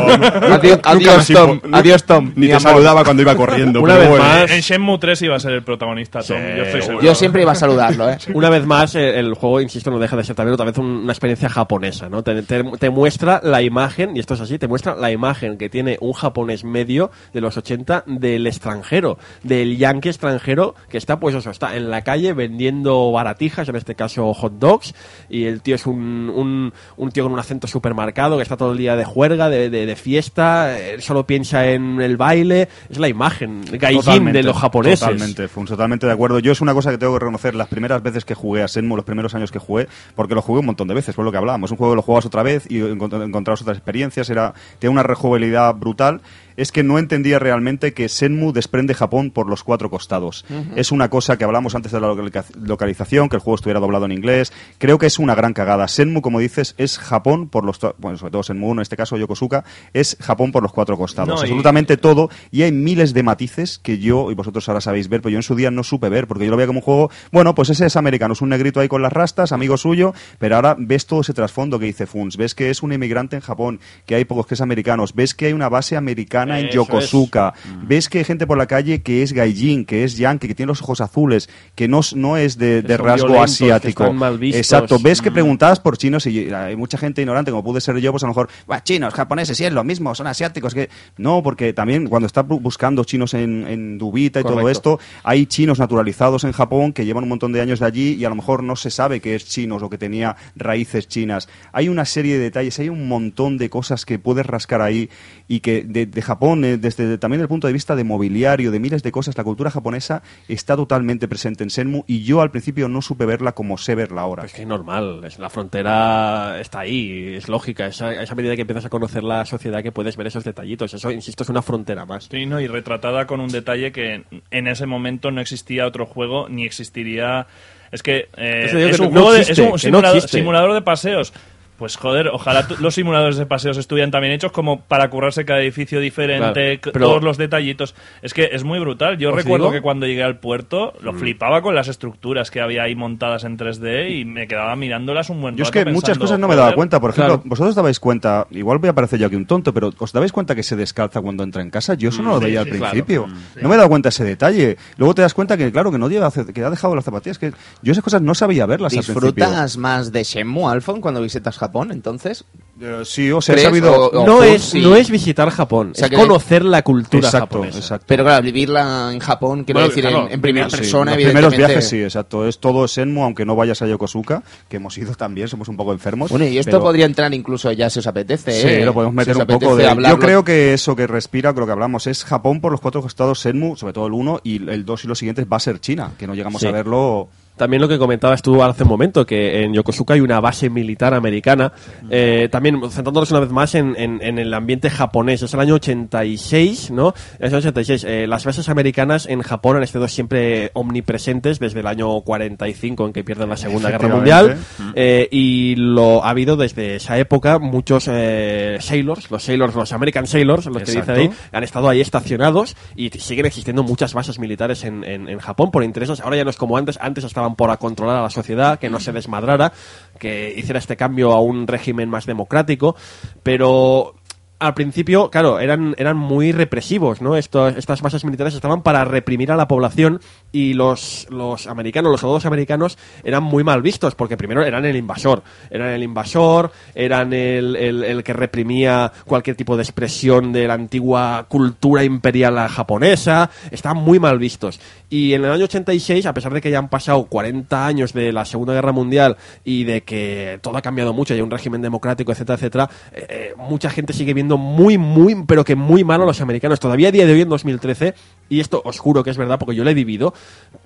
[0.51, 1.59] Adiós, adiós, Tom.
[1.71, 2.31] Adiós, Tom.
[2.35, 2.71] Ni te amor.
[2.71, 3.81] saludaba cuando iba corriendo.
[3.81, 4.23] Una vez bueno.
[4.23, 7.05] más, En Shenmue 3 iba a ser el protagonista Tom, yo estoy seguro.
[7.05, 8.17] Yo siempre iba a saludarlo, ¿eh?
[8.33, 11.01] Una vez más, eh, el juego, insisto, no deja de ser también otra vez un-
[11.03, 12.23] una experiencia japonesa, ¿no?
[12.23, 15.69] Te, te- te muestra la imagen, y esto es así, te muestra la imagen que
[15.69, 21.35] tiene un japonés medio de los 80 del extranjero, del yankee extranjero que está, pues
[21.35, 24.93] eso, está en la calle vendiendo baratijas, en este caso hot dogs,
[25.29, 28.57] y el tío es un, un, un tío con un acento súper marcado, que está
[28.57, 32.69] todo el día de juerga, de, de- de fiesta, él solo piensa en el baile,
[32.89, 34.03] es la imagen, gaijin
[34.33, 34.99] de los japoneses.
[34.99, 36.39] Totalmente, Fun, totalmente de acuerdo.
[36.39, 38.95] Yo es una cosa que tengo que reconocer las primeras veces que jugué a Senmu,
[38.95, 41.71] los primeros años que jugué, porque lo jugué un montón de veces, lo que hablábamos.
[41.71, 45.73] Un juego lo jugabas otra vez y encont- encontrabas otras experiencias, era, tiene una rejugabilidad
[45.75, 46.21] brutal.
[46.57, 50.45] Es que no entendía realmente que Senmu desprende Japón por los cuatro costados.
[50.75, 52.13] Es una cosa que hablamos antes de la
[52.55, 54.51] localización, que el juego estuviera doblado en inglés.
[54.77, 55.87] Creo que es una gran cagada.
[55.87, 59.17] Senmu, como dices, es Japón por los, bueno, sobre todo Senmu 1, en este caso
[59.17, 59.63] Yokosuka,
[59.93, 61.29] es Japón por los cuatro costados.
[61.29, 65.09] No, y- Absolutamente todo y hay miles de matices que yo y vosotros ahora sabéis
[65.09, 66.83] ver, pero yo en su día no supe ver porque yo lo veía como un
[66.85, 70.13] juego, bueno, pues ese es americano, es un negrito ahí con las rastas, amigo suyo,
[70.39, 73.41] pero ahora ves todo ese trasfondo que dice Funs, ves que es un inmigrante en
[73.41, 76.75] Japón, que hay pocos que es americanos, ves que hay una base americana en Eso
[76.75, 77.53] Yokosuka,
[77.83, 80.67] ves que hay gente por la calle que es gaijin, que es yankee, que tiene
[80.69, 84.03] los ojos azules, que no, no es de, rasgo que asiático.
[84.03, 84.59] están mal vistos.
[84.59, 85.33] Exacto, ves que Mm.
[85.33, 88.31] preguntabas por chinos y hay mucha gente ignorante, como pude ser yo, pues a lo
[88.31, 90.73] mejor, "Buah, chinos, japoneses, sí es lo mismo, son asiáticos.
[90.73, 94.99] que No, porque también cuando estás bu- buscando chinos en, en Dubita y todo esto,
[95.23, 98.29] hay chinos naturalizados en Japón que llevan un montón de años de allí y a
[98.29, 101.49] lo mejor no se sabe que es chinos o que tenía raíces chinas.
[101.73, 105.09] Hay una serie de detalles, hay un montón de cosas que puedes rascar ahí
[105.47, 108.79] y que de, de Japón, eh, desde también el punto de vista de mobiliario, de
[108.79, 112.87] miles de cosas, la cultura japonesa está totalmente presente en Senmu y yo al principio
[112.87, 114.43] no supe verla como sé verla ahora.
[114.43, 118.55] Pues que es normal, es, la frontera está ahí, es lógica, esa, a esa medida
[118.55, 121.61] que empiezas a conocer la sociedad que puedes ver esos detallitos, eso, insisto, es una
[121.61, 122.29] frontera más.
[122.31, 126.47] Sí, no, y retratada con un detalle que en ese momento no existía otro juego
[126.47, 127.47] ni existiría.
[127.91, 131.33] Es que eh, es que un no juego de, es un no simulador de paseos.
[131.81, 135.61] Pues joder, ojalá tu- los simuladores de paseos estuvieran también hechos como para currarse cada
[135.61, 137.95] edificio diferente, Claro, c- pero- todos los detallitos.
[138.21, 139.17] Es que es muy brutal.
[139.17, 139.73] Yo ¿Os recuerdo digo?
[139.73, 141.05] que cuando llegué al puerto Mm.
[141.05, 145.31] lo flipaba con las estructuras que había ahí montadas en 3D y me quedaba mirándolas
[145.31, 146.99] un buen Yo es rato que muchas cosas no me daba cuenta.
[146.99, 147.49] Por ejemplo, Claro.
[147.49, 150.53] vosotros dabais cuenta, igual voy a parecer yo aquí un tonto, pero ¿os dabais cuenta
[150.53, 151.95] que se descalza cuando entra en casa?
[151.95, 152.91] Yo eso no lo sí, veía sí, al claro.
[152.91, 153.27] principio.
[153.59, 154.77] No me he dado cuenta ese detalle.
[154.97, 157.39] Luego te das cuenta que, claro, que no lleva, que ha dejado las zapatillas.
[157.39, 159.31] Que yo esas cosas no sabía verlas al principio.
[159.31, 162.43] ¿Disfrutas más de Shenmue, Alfon, cuando visitas Japón, entonces?
[162.83, 163.67] Eh, sí, o sea, he ¿Crees?
[163.67, 163.93] sabido...
[163.93, 164.81] O- o- No es, sí.
[164.81, 167.77] no es visitar Japón, O sea es que- conocer la cultura Exacto, japonesa.
[167.77, 168.05] exacto.
[168.07, 171.15] Pero claro, vivirla en Japón, quiero Bueno, decir, claro, en, en primera Sí, persona, los
[171.17, 171.57] primeros evidentemente.
[171.73, 172.47] viajes sí, exacto.
[172.47, 175.91] Es todo Senmu, aunque no vayas a Yokosuka, que hemos ido también, somos un poco
[175.93, 176.31] enfermos.
[176.31, 178.85] Bueno, y esto pero- podría entrar incluso ya si os apetece, Sí, ¿eh?
[178.85, 179.83] lo podemos meter Si os un poco apetece de...
[179.83, 180.19] Yo hablarlo.
[180.19, 183.75] creo que eso que respira, creo que hablamos, es Japón por los cuatro costados Senmu,
[183.75, 186.25] sobre todo el 1, y el 2 y los siguientes va a ser China, que
[186.25, 186.67] no llegamos Sí.
[186.67, 187.29] a verlo
[187.61, 191.13] También lo que comentabas tú hace un momento, que en Yokosuka hay una base militar
[191.13, 191.71] americana.
[192.09, 195.43] Eh, también centrándonos una vez más en, en- en el ambiente japonés.
[195.43, 197.13] Es el año 86, ¿no?
[197.39, 198.03] Es el 86.
[198.03, 203.13] Eh, las bases americanas en Japón han estado siempre omnipresentes desde el año 45, en
[203.13, 204.07] que pierden la Segunda Guerra.
[204.15, 204.57] Mundial.
[204.95, 210.25] Eh, y lo ha habido desde esa época muchos eh, sailors, los sailors, los American
[210.25, 214.83] sailors, los que dicen ahí, han estado ahí estacionados y siguen existiendo muchas bases militares
[214.83, 216.21] en, en- en Japón por intereses.
[216.21, 218.89] Ahora ya no es como antes, antes estaban por a controlar a la sociedad, que
[218.89, 219.71] no se desmadrara,
[220.19, 222.95] que hiciera este cambio a un régimen más democrático,
[223.43, 224.15] pero
[224.61, 227.35] al principio, claro, eran, eran muy represivos, ¿no?
[227.35, 230.21] Estos, estas bases militares estaban para reprimir a la población
[230.51, 234.95] y los, los americanos, los soldados americanos eran muy mal vistos porque primero eran el
[234.95, 240.67] invasor, eran el invasor, eran el, el, el que reprimía cualquier tipo de expresión de
[240.67, 244.79] la antigua cultura imperial japonesa, estaban muy mal vistos.
[245.09, 248.31] Y en el año 86, a pesar de que ya han pasado 40 años de
[248.31, 252.31] la Segunda Guerra Mundial y de que todo ha cambiado mucho, hay un régimen democrático,
[252.31, 256.25] etcétera, etcétera, eh, eh, mucha gente sigue viendo muy, muy, pero que muy mal a
[256.25, 256.79] los americanos.
[256.79, 258.13] Todavía a día de hoy, en 2013,
[258.49, 260.33] y esto os juro que es verdad porque yo lo he vivido,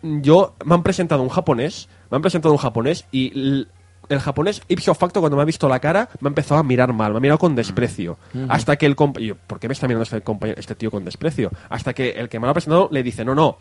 [0.02, 3.66] yo me han presentado un japonés, me han presentado un japonés y
[4.08, 6.94] el japonés, ipso facto, cuando me ha visto la cara, me ha empezado a mirar
[6.94, 8.18] mal, me ha mirado con desprecio.
[8.50, 11.50] Hasta que el compañero, ¿por qué me está mirando este, compañero- este tío con desprecio?
[11.70, 13.58] Hasta que el que me lo ha presentado le dice, no, no,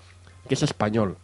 [0.47, 1.17] que es español.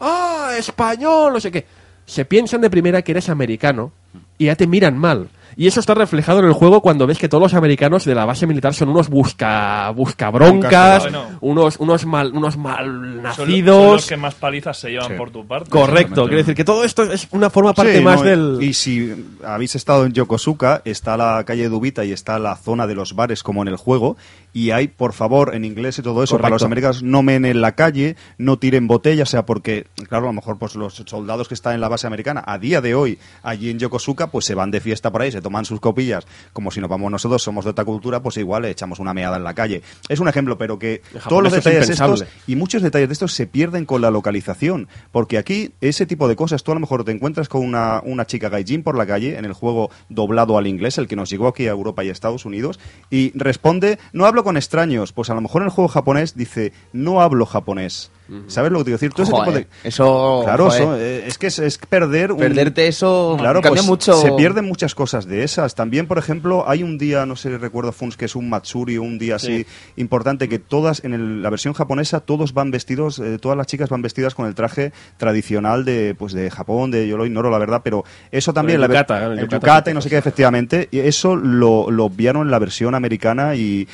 [0.00, 1.32] ¡Ah, español!
[1.32, 1.66] No sé qué.
[2.06, 3.90] Se piensan de primera que eres americano
[4.38, 5.28] y ya te miran mal.
[5.60, 8.24] Y eso está reflejado en el juego cuando ves que todos los americanos de la
[8.24, 11.24] base militar son unos busca busca broncas, Bueno.
[11.40, 13.76] unos unos mal unos mal Son, nacidos.
[13.82, 15.14] son los que más palizas se llevan Sí.
[15.18, 15.68] por tu parte.
[15.68, 18.72] Correcto, quiero decir que todo esto es una forma parte Sí, más no, del Y
[18.72, 19.12] si
[19.44, 23.42] habéis estado en Yokosuka, está la calle Dubita y está la zona de los bares
[23.42, 24.16] como en el juego.
[24.58, 27.60] Y hay, por favor, en inglés y todo eso, para los americanos, no men en
[27.60, 31.46] la calle, no tiren botellas, o sea, porque, claro, a lo mejor pues los soldados
[31.46, 34.56] que están en la base americana, a día de hoy, allí en Yokosuka, pues se
[34.56, 37.66] van de fiesta por ahí, se toman sus copillas, como si nos vamos nosotros, somos
[37.66, 39.80] de otra cultura, pues igual le echamos una meada en la calle.
[40.08, 43.34] Es un ejemplo, pero que todos los es detalles estos y muchos detalles de estos
[43.34, 44.88] se pierden con la localización.
[45.12, 48.26] Porque aquí, ese tipo de cosas, tú a lo mejor te encuentras con una, una
[48.26, 51.46] chica gaijin por la calle, en el juego doblado al inglés, el que nos llegó
[51.46, 55.12] aquí a Europa y a Estados Unidos, y responde, no hablo con extraños.
[55.12, 58.10] Pues a lo mejor en el juego japonés dice, no hablo japonés.
[58.46, 59.10] ¿Sabes lo que te quiero decir?
[59.12, 59.88] Todo ese tipo Joder, de...
[59.88, 60.40] Eso.
[60.44, 62.38] Claro, joder, eso, eh, es que es, es perder un...
[62.38, 64.14] Perderte eso Claro, cambia pues mucho.
[64.20, 65.74] se pierden muchas cosas de esas.
[65.74, 69.18] También, por ejemplo, hay un día, no sé, recuerdo Funs, que es un Matsuri, un
[69.18, 69.64] día así
[69.96, 73.88] importante, que todas, en el- la versión japonesa, todos van vestidos, eh, todas las chicas
[73.88, 77.58] van vestidas con el traje tradicional de, pues, de Japón, de yo lo ignoro, la
[77.58, 78.76] verdad, pero eso también...
[78.76, 81.90] el la yukata, el el yukata yukata y no sé qué, efectivamente, y eso lo,
[81.90, 83.88] lo obviaron en la versión americana y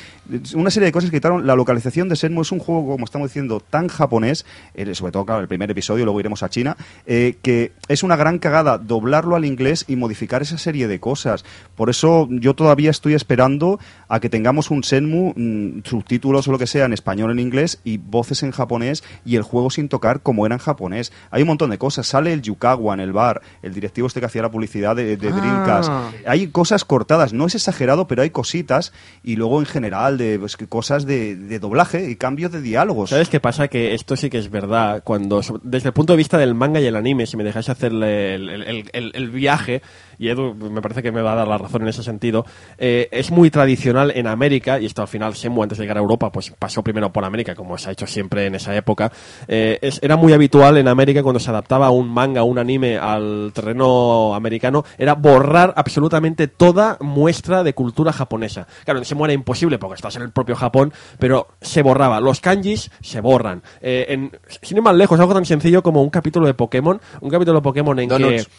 [0.55, 1.45] una serie de cosas que quitaron.
[1.45, 5.25] La localización de Senmu es un juego, como estamos diciendo, tan japonés, eh, sobre todo,
[5.25, 9.35] claro, el primer episodio, luego iremos a China, eh, que es una gran cagada doblarlo
[9.35, 11.45] al inglés y modificar esa serie de cosas.
[11.75, 16.57] Por eso yo todavía estoy esperando a que tengamos un Senmu, mm, subtítulos o lo
[16.57, 20.21] que sea en español en inglés y voces en japonés y el juego sin tocar
[20.21, 21.11] como era en japonés.
[21.31, 22.07] Hay un montón de cosas.
[22.07, 25.31] Sale el Yukawa en el bar, el directivo este que hacía la publicidad de, de
[25.35, 26.11] Ah.
[26.25, 28.93] Hay cosas cortadas, no es exagerado, pero hay cositas
[29.23, 33.09] y luego en general de pues, cosas de, de doblaje y cambios de diálogos.
[33.09, 33.67] ¿Sabes qué pasa?
[33.67, 35.01] Que esto sí que es verdad.
[35.03, 37.91] Cuando, desde el punto de vista del manga y el anime, si me dejáis hacer
[37.91, 39.81] el, el- el- el- el viaje,
[40.17, 42.45] y Edu me parece que me va a dar la razón en ese sentido,
[42.77, 46.01] eh, es muy tradicional en América, y esto al final Shenmue antes de llegar a
[46.01, 49.11] Europa, pues pasó primero por América, como se ha hecho siempre en esa época.
[49.47, 53.51] Eh, es- era muy habitual en América cuando se adaptaba un manga, un anime al
[53.53, 58.67] terreno americano, era borrar absolutamente toda muestra de cultura japonesa.
[58.83, 62.19] Claro, en Shenmue era imposible porque estás en el propio Japón, pero se borraba.
[62.19, 63.61] Los kanjis se borran.
[63.81, 64.31] Eh, en,
[64.61, 67.63] sin ir más lejos, algo tan sencillo como un capítulo de Pokémon, un capítulo de
[67.63, 68.45] Pokémon en Donuts.
[68.45, 68.51] que...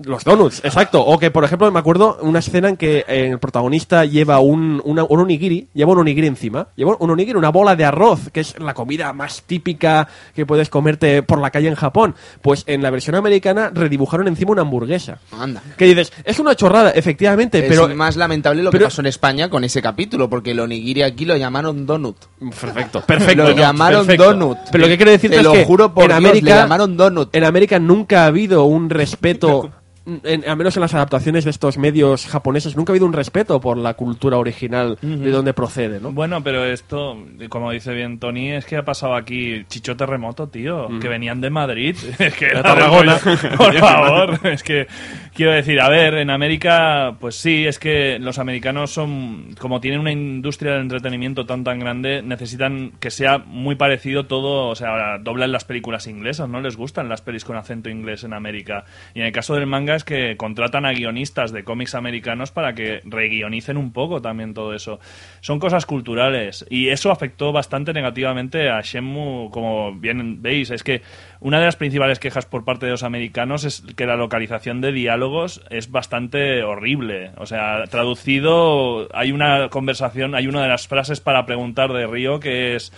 [0.00, 1.04] Los donuts, exacto.
[1.04, 5.04] O que, por ejemplo, me acuerdo una escena en que el protagonista lleva un, una-
[5.04, 6.68] un onigiri, lleva un onigiri encima.
[6.76, 10.68] Lleva un onigiri, una bola de arroz, que es la comida más típica que puedes
[10.70, 12.14] comerte por la calle en Japón.
[12.42, 15.18] Pues en la versión americana redibujaron encima una hamburguesa.
[15.32, 15.62] Anda.
[15.76, 17.88] Que dices, es una chorrada, efectivamente, es pero...
[17.94, 21.24] más lamentable lo pero- que pasó en España con ese capítulo, porque el onigiri aquí
[21.24, 22.16] lo llamaron donut.
[22.60, 23.42] Perfecto, perfecto.
[23.42, 24.24] Lo llamaron perfecto.
[24.32, 24.58] donut.
[24.70, 26.60] Pero lo que quiero decirte Te es lo que juro por en Dios, América le
[26.60, 27.34] llamaron donut.
[27.34, 29.70] En América nunca ha habido un respeto
[30.24, 33.60] en- al menos en las adaptaciones de estos medios japoneses, nunca ha habido un respeto
[33.60, 36.12] por la cultura original de donde procede, ¿no?
[36.12, 37.16] Bueno, pero esto,
[37.48, 41.50] como dice bien Tony, es que ha pasado aquí Chicho Terremoto, tío, que venían de
[41.50, 41.96] Madrid.
[42.18, 43.18] Es que era Tarragona.
[43.56, 44.86] Por favor, es que
[45.34, 50.00] quiero decir, a ver, en América, pues sí, es que los americanos son, como tienen
[50.00, 55.18] una industria del entretenimiento tan tan grande, necesitan que sea muy parecido todo, o sea,
[55.20, 56.60] doblan las películas inglesas, ¿no?
[56.60, 58.84] Les gustan las pelis con acento inglés en América.
[59.14, 63.00] Y en el caso del manga que contratan a guionistas de cómics americanos para que
[63.04, 65.00] reguionicen un poco también todo eso.
[65.40, 70.70] Son cosas culturales y eso afectó bastante negativamente a Shenmue, como bien veis.
[70.70, 71.02] Es que
[71.40, 74.92] una de las principales quejas por parte de los americanos es que la localización de
[74.92, 77.32] diálogos es bastante horrible.
[77.36, 82.40] O sea, traducido, hay una conversación, hay una de las frases para preguntar de Río
[82.40, 82.92] que es...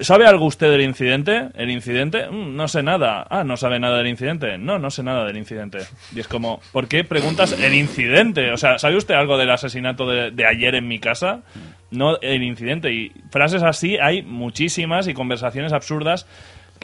[0.00, 1.48] ¿Sabe algo usted del incidente?
[1.54, 2.28] ¿El incidente?
[2.28, 3.26] Mm, no sé nada.
[3.30, 4.58] Ah, ¿no sabe nada del incidente?
[4.58, 5.78] No, no sé nada del incidente.
[6.14, 8.52] Y es como, ¿por qué preguntas el incidente?
[8.52, 11.42] O sea, ¿sabe usted algo del asesinato de, de ayer en mi casa?
[11.90, 12.92] No el incidente.
[12.92, 16.26] Y frases así hay muchísimas y conversaciones absurdas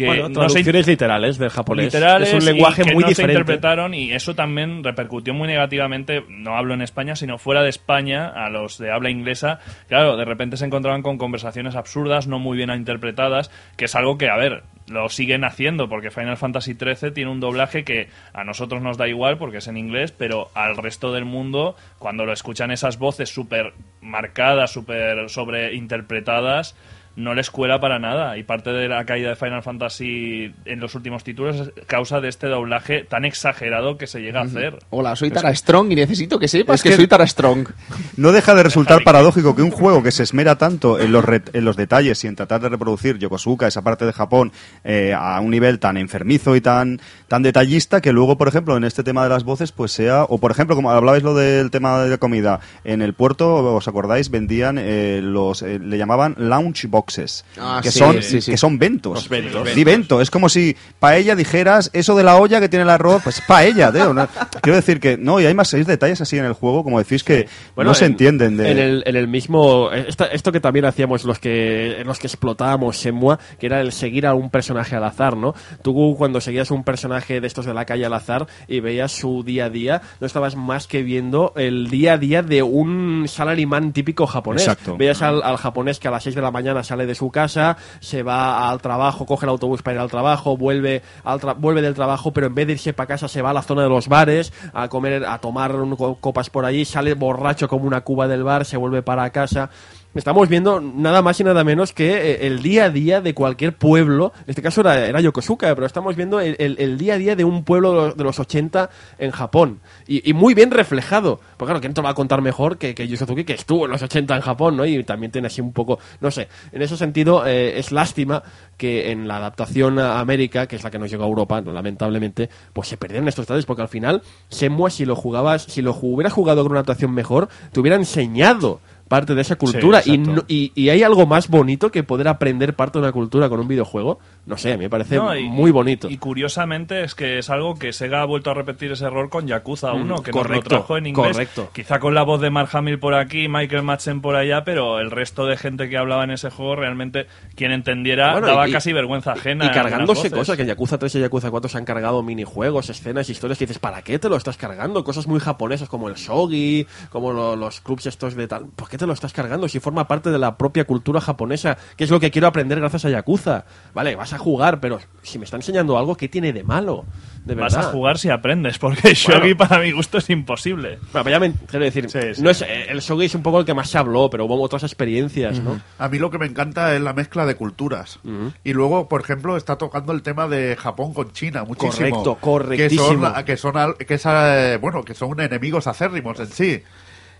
[0.02, 1.86] que bueno, no se traducciones literales del japonés.
[1.86, 3.40] literales es un lenguaje y que muy no se diferente.
[3.40, 8.28] interpretaron y eso también repercutió muy negativamente, no hablo en España, sino fuera de España,
[8.28, 12.56] a los de habla inglesa, claro, de repente se encontraban con conversaciones absurdas, no muy
[12.56, 17.12] bien interpretadas, que es algo que, a ver, lo siguen haciendo porque Final Fantasy XIII
[17.12, 20.76] tiene un doblaje que a nosotros nos da igual porque es en inglés, pero al
[20.76, 26.76] resto del mundo, cuando lo escuchan esas voces súper marcadas, súper sobreinterpretadas,
[27.16, 28.38] no les cuela para nada.
[28.38, 32.28] Y parte de la caída de Final Fantasy en los últimos títulos es causa de
[32.28, 34.78] este doblaje tan exagerado que se llega a hacer.
[34.90, 37.68] Hola, soy Tara Strong y necesito que sepas Es que, que- soy Tara Strong.
[38.16, 41.42] No deja de resultar paradójico que un juego que se esmera tanto en los, re-
[41.52, 44.52] en los detalles y en tratar de reproducir Yokosuka, esa parte de Japón,
[44.84, 48.84] eh, a un nivel tan enfermizo y tan, tan detallista, que luego, por ejemplo, en
[48.84, 52.00] este tema de las voces, pues sea, o por ejemplo, como hablabais lo del tema
[52.02, 54.30] de la comida, en el puerto, ¿os acordáis?
[54.30, 58.50] Vendían eh, los, eh, le llamaban lunch boxes, Ah, que, sí, son, sí, sí.
[58.52, 59.14] que son ventos.
[59.14, 59.74] Los ventos.
[59.74, 63.22] Di vento, es como si paella dijeras eso de la olla que tiene el arroz,
[63.24, 64.14] pues paella, tío.
[64.14, 64.28] ¿no?
[64.62, 67.24] Quiero decir que, no, y hay más seis detalles así en el juego, como decís,
[67.24, 68.56] que no se en- entienden.
[68.56, 68.70] De...
[68.70, 69.90] En el, en el mismo.
[69.92, 73.92] esta- esto que también hacíamos los que, en los que explotábamos Shenmue, que era el
[73.92, 75.54] seguir a un personaje al azar, ¿no?
[75.82, 79.42] Tú, cuando seguías un personaje de estos de la calle al azar y veías su
[79.42, 83.92] día a día, no estabas más que viendo el día a día de un salaryman
[83.92, 84.62] típico japonés.
[84.62, 84.96] Exacto.
[84.96, 87.78] Veías al, al japonés que a las 6 de la mañana sale de su casa,
[88.00, 91.80] se va al trabajo, coge el autobús para ir al trabajo, vuelve, al tra- vuelve
[91.80, 93.88] del trabajo, pero en vez de irse para casa se va a la zona de
[93.88, 95.72] los bares a comer, a tomar
[96.20, 99.70] copas por allí, sale borracho como una cuba del bar, se vuelve para casa.
[100.14, 103.74] Estamos viendo nada más y nada menos que eh, el día a día de cualquier
[103.74, 104.34] pueblo.
[104.40, 107.44] En este caso era, era Yokosuka, pero estamos viendo el, el- día a día de
[107.44, 109.80] un pueblo de los, de los 80 en Japón.
[110.06, 111.40] Y, muy bien reflejado.
[111.56, 114.36] Porque claro, ¿quién te va a contar mejor que, que que estuvo en los 80
[114.36, 114.84] en Japón, ¿no?
[114.84, 116.48] Y también tiene así un poco, no sé.
[116.72, 118.42] En ese sentido, eh, es lástima
[118.76, 122.50] que en la adaptación a América, que es la que nos llegó a Europa, lamentablemente,
[122.74, 126.34] pues se perdieron estos detalles, porque al final, Shenmue, si lo jugabas, si lo hubieras
[126.34, 128.80] jugado con una adaptación mejor, te hubiera enseñado
[129.12, 132.72] parte de esa cultura y, no- y, y hay algo más bonito que poder aprender
[132.72, 134.18] parte de una cultura con un videojuego.
[134.46, 136.08] No sé, a mí me parece No, y- muy bonito.
[136.08, 139.46] Y curiosamente es que es algo que Sega ha vuelto a repetir ese error con
[139.46, 141.32] Yakuza 1, que nos Mm, correcto, lo trajo en inglés.
[141.32, 141.68] correcto.
[141.74, 145.10] Quizá con la voz de Mark Hamill por aquí, Michael Madsen por allá, pero el
[145.10, 148.94] resto de gente que hablaba en ese juego realmente quien entendiera Bueno, daba y- casi
[148.94, 149.66] vergüenza ajena.
[149.66, 153.28] Y cargándose cosas, que en Yakuza 3 y Yakuza 4 se han cargado minijuegos, escenas,
[153.28, 155.04] historias que dices, ¿para qué te lo estás cargando?
[155.04, 158.66] Cosas muy japonesas como el shogi, como lo- los clubs estos de tal.
[158.74, 159.68] ¿Por qué te lo estás cargando?
[159.68, 163.04] Si forma parte de la propia cultura japonesa, que es lo que quiero aprender gracias
[163.04, 163.64] a Yakuza.
[163.94, 167.04] Vale, vas a jugar, pero si me está enseñando algo, ¿qué tiene de malo?
[167.44, 167.88] De Vas verdad.
[167.88, 171.00] a jugar si aprendes, porque Shogi para mi gusto es imposible.
[171.12, 172.42] Bueno, ya me quiero decir, Sí, sí.
[172.42, 174.60] no es, eh, el shogi es un poco el que más se habló, pero hubo
[174.62, 175.80] otras experiencias, ¿no?
[175.98, 178.20] A mí lo que me encanta es la mezcla de culturas.
[178.62, 182.10] Y luego, por ejemplo, está tocando el tema de Japón con China muchísimo.
[182.10, 183.02] Correcto, correctísimo.
[183.02, 186.82] Que son, que son, al- que eh, bueno, que son enemigos acérrimos en sí.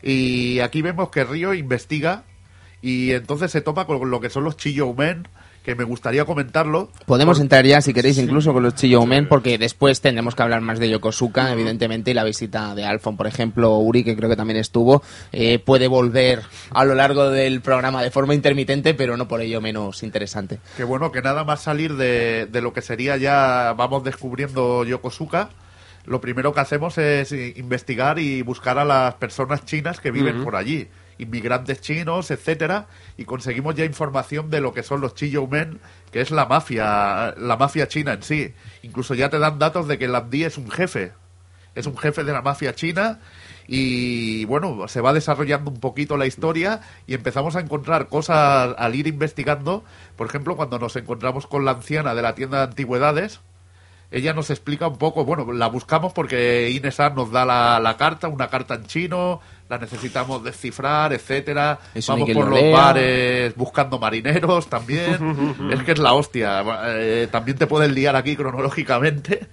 [0.03, 2.25] Y aquí vemos que Río investiga
[2.81, 5.29] y entonces se topa con lo que son los Chillou Men,
[5.63, 6.91] que me gustaría comentarlo.
[7.07, 10.61] Podemos entrar ya, si queréis, incluso con los Chillou Men, porque después tendremos que hablar
[10.61, 14.35] más de Yokosuka, evidentemente, y la visita de Alphon, por ejemplo, Uri, que creo que
[14.35, 19.29] también estuvo, eh, puede volver a lo largo del programa de forma intermitente, pero no
[19.29, 20.59] por ello menos interesante.
[20.77, 25.51] Que bueno, que nada más salir de, de lo que sería ya, vamos descubriendo Yokosuka,
[26.05, 30.43] lo primero que hacemos es i- investigar y buscar a las personas chinas que viven
[30.45, 30.89] por allí,
[31.19, 35.79] inmigrantes chinos, etcétera, y conseguimos ya información de lo que son los Chillou Men,
[36.11, 38.53] que es la mafia, la mafia china en sí.
[38.83, 41.13] Incluso ya te dan datos de que Landi es un jefe.
[41.75, 43.21] es un jefe de la mafia china
[43.67, 48.95] y bueno, se va desarrollando un poquito la historia y empezamos a encontrar cosas al
[48.95, 49.83] ir investigando.
[50.17, 53.41] Por ejemplo, cuando nos encontramos con la anciana de la tienda de antigüedades,
[54.13, 58.29] ella nos explica un poco, bueno, la buscamos porque Inesan nos da la, la carta,
[58.29, 61.79] una carta en chino, la necesitamos descifrar, etcétera.
[61.95, 62.77] Eso Vamos por lo los lea.
[62.77, 65.71] bares buscando marineros también.
[65.73, 66.63] es que es la hostia.
[66.99, 69.47] Eh, también te puedes liar aquí cronológicamente.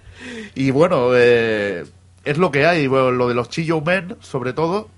[0.55, 1.85] Y bueno, eh,
[2.25, 2.87] es lo que hay.
[2.87, 4.89] Bueno, lo de los Chillo Men, sobre todo,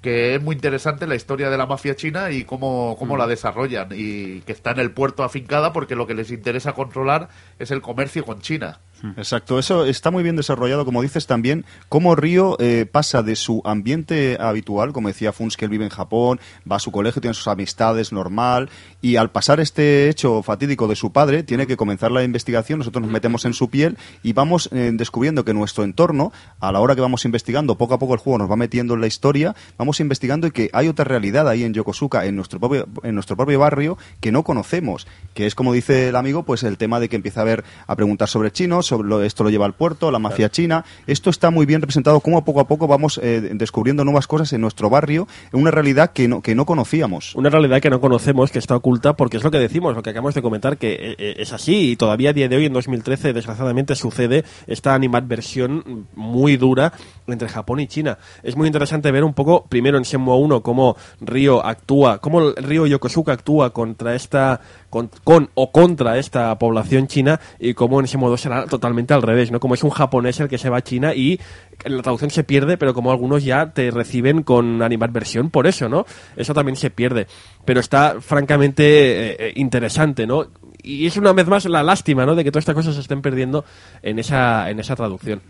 [0.00, 3.88] que es muy interesante la historia de la mafia china y cómo, cómo la desarrollan.
[3.90, 7.28] Y que está en el puerto afincada porque lo que les interesa controlar
[7.58, 8.78] es el comercio con China.
[9.16, 13.62] Exacto, eso está muy bien desarrollado, como dices también, cómo Río eh, pasa de su
[13.64, 17.34] ambiente habitual, como decía Funs, que él vive en Japón, va a su colegio, tiene
[17.34, 18.70] sus amistades, normal,
[19.00, 23.02] y al pasar este hecho fatídico de su padre, tiene que comenzar la investigación, nosotros
[23.02, 26.96] nos metemos en su piel y vamos eh, descubriendo que nuestro entorno, a la hora
[26.96, 30.00] que vamos investigando, poco a poco el juego nos va metiendo en la historia, vamos
[30.00, 33.60] investigando y que hay otra realidad ahí en Yokosuka, en nuestro propio, en nuestro propio
[33.60, 37.16] barrio, que no conocemos, que es como dice el amigo, pues el tema de que
[37.16, 40.18] empieza a ver, a preguntar sobre chinos, sobre lo- esto lo lleva al puerto, la
[40.18, 40.84] mafia china.
[41.06, 44.60] Esto está muy bien representado, como poco a poco vamos eh, descubriendo nuevas cosas en
[44.60, 47.34] nuestro barrio, en una realidad que no, que no conocíamos.
[47.34, 50.10] Una realidad que no conocemos, que está oculta, porque es lo que decimos, lo que
[50.10, 52.72] acabamos de comentar, que eh, eh, es así y todavía a día de hoy, en
[52.72, 56.92] 2013, desgraciadamente sucede esta animadversión muy dura
[57.26, 58.18] entre Japón y China.
[58.42, 62.86] Es muy interesante ver un poco, primero en Shenmue 1, cómo Río actúa, cómo Río
[62.86, 68.30] Yokosuka actúa contra esta, con, con o contra esta población china y cómo en Shenmue
[68.30, 69.60] 2 será totalmente al revés, ¿no?
[69.60, 71.38] Como es un japonés el que se va a China y
[71.84, 76.06] la traducción se pierde, pero como algunos ya te reciben con animadversión por eso, ¿no?
[76.36, 77.26] Eso también se pierde.
[77.64, 80.46] Pero está francamente eh, eh, interesante, ¿no?
[80.82, 82.34] Y es una vez más la lástima, ¿no?
[82.34, 83.64] De que todas estas cosas se estén perdiendo
[84.00, 85.42] en esa, en esa traducción.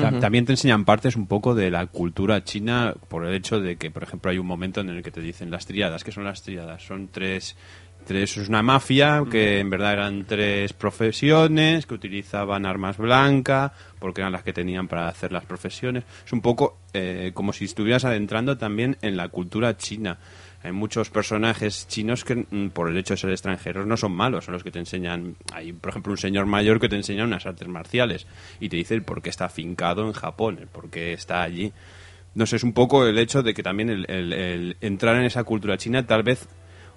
[0.00, 3.76] Ta- También te enseñan partes un poco de la cultura china por el hecho de
[3.76, 6.04] que, por ejemplo, hay un momento en el que te dicen las triadas.
[6.04, 6.82] ¿Qué son las triadas?
[6.86, 7.56] Son tres,
[8.02, 14.20] tres es una mafia que en verdad eran tres profesiones que utilizaban armas blancas porque
[14.20, 16.04] eran las que tenían para hacer las profesiones.
[16.26, 20.18] Es un poco eh, como si estuvieras adentrando también en la cultura china.
[20.64, 24.44] Hay muchos personajes chinos que, mm, por el hecho de ser extranjeros, no son malos,
[24.44, 25.34] son los que te enseñan.
[25.52, 28.26] Hay, por ejemplo, un señor mayor que te enseña unas artes marciales
[28.60, 31.72] y te dice el por qué está afincado en Japón, el por qué está allí.
[32.34, 35.24] No sé, es un poco el hecho de que también el, el- el entrar en
[35.24, 36.48] esa cultura china, tal vez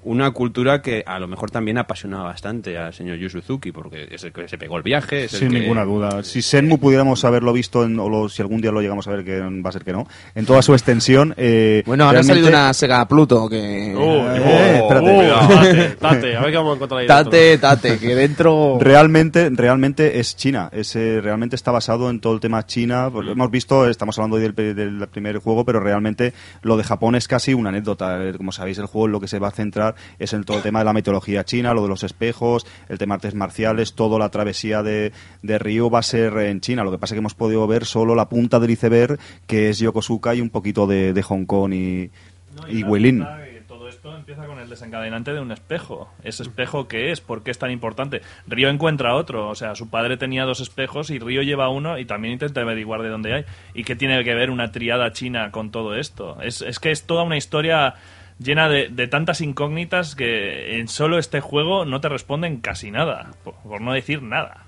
[0.06, 4.24] una cultura que a lo mejor también apasiona bastante al señor Yu Suzuki, porque es
[4.24, 5.26] el que se pegó el viaje.
[5.26, 6.24] Es el Sin que- ninguna duda.
[6.24, 9.26] Si Senmu pudiéramos haberlo visto, en- o lo- si algún día lo llegamos a ver,
[9.26, 11.34] que va a ser que no, en toda su extensión.
[11.38, 13.94] eh, Bueno, ahora ha salido una Sega Pluto que...
[13.94, 15.12] Eh, espérate.
[15.12, 17.24] Uh, tate, tate, a ver qué vamos a encontrar ahí dentro.
[17.26, 18.78] Tate, tate, que dentro...
[18.82, 20.70] Realmente, realmente es China.
[20.72, 23.10] Es, eh, realmente está basado en todo el tema China.
[23.12, 27.16] Pues hemos visto, estamos hablando hoy del, del primer juego, pero realmente lo de Japón
[27.16, 28.20] es casi una anécdota.
[28.38, 30.64] Como sabéis, el juego en lo que se va a centrar es en todo el
[30.64, 34.20] tema de la mitología china, lo de los espejos, el tema de artes marciales, toda
[34.20, 35.12] la travesía de,
[35.42, 36.84] de Río va a ser en China.
[36.84, 39.80] Lo que pasa es que hemos podido ver solo la punta del iceberg, que es
[39.80, 42.12] Yokosuka y un poquito de, de Hong Kong y,
[42.56, 43.26] No, y Huilin.
[43.68, 46.10] Todo esto empieza con el desencadenante de un espejo.
[46.24, 47.22] ¿Ese espejo qué es?
[47.22, 48.22] ¿Por qué es tan importante?
[48.48, 49.50] Río encuentra otro.
[49.50, 53.02] O sea, su padre tenía dos espejos y Río lleva uno y también intenta averiguar
[53.02, 53.46] de dónde hay.
[53.74, 56.42] ¿Y qué tiene que ver una triada china con todo esto?
[56.42, 57.96] Es, es que es toda una historia
[58.40, 63.32] llena de, de tantas incógnitas que en solo este juego no te responden casi nada.
[63.44, 64.66] Por, por no decir nada.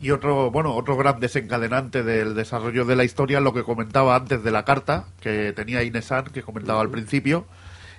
[0.00, 4.44] Y otro, bueno, otro gran desencadenante del desarrollo de la historia, lo que comentaba antes
[4.44, 7.46] de la carta que tenía Inesan, que comentaba al principio.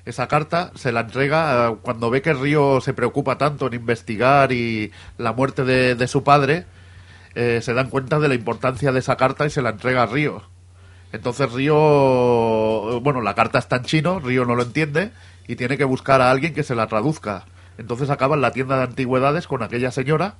[0.06, 4.54] Esa carta se la entrega eh, cuando ve que Río se preocupa tanto en investigar
[4.54, 6.66] y la muerte de, de su padre,
[7.36, 10.06] eh, se dan cuenta de la importancia de esa carta y se la entrega a
[10.06, 10.44] Río.
[11.12, 15.12] Entonces Río, bueno, la carta está en chino, Río no lo entiende
[15.48, 17.46] y tiene que buscar a alguien que se la traduzca.
[17.78, 20.36] Entonces acaba en la tienda de antigüedades con aquella señora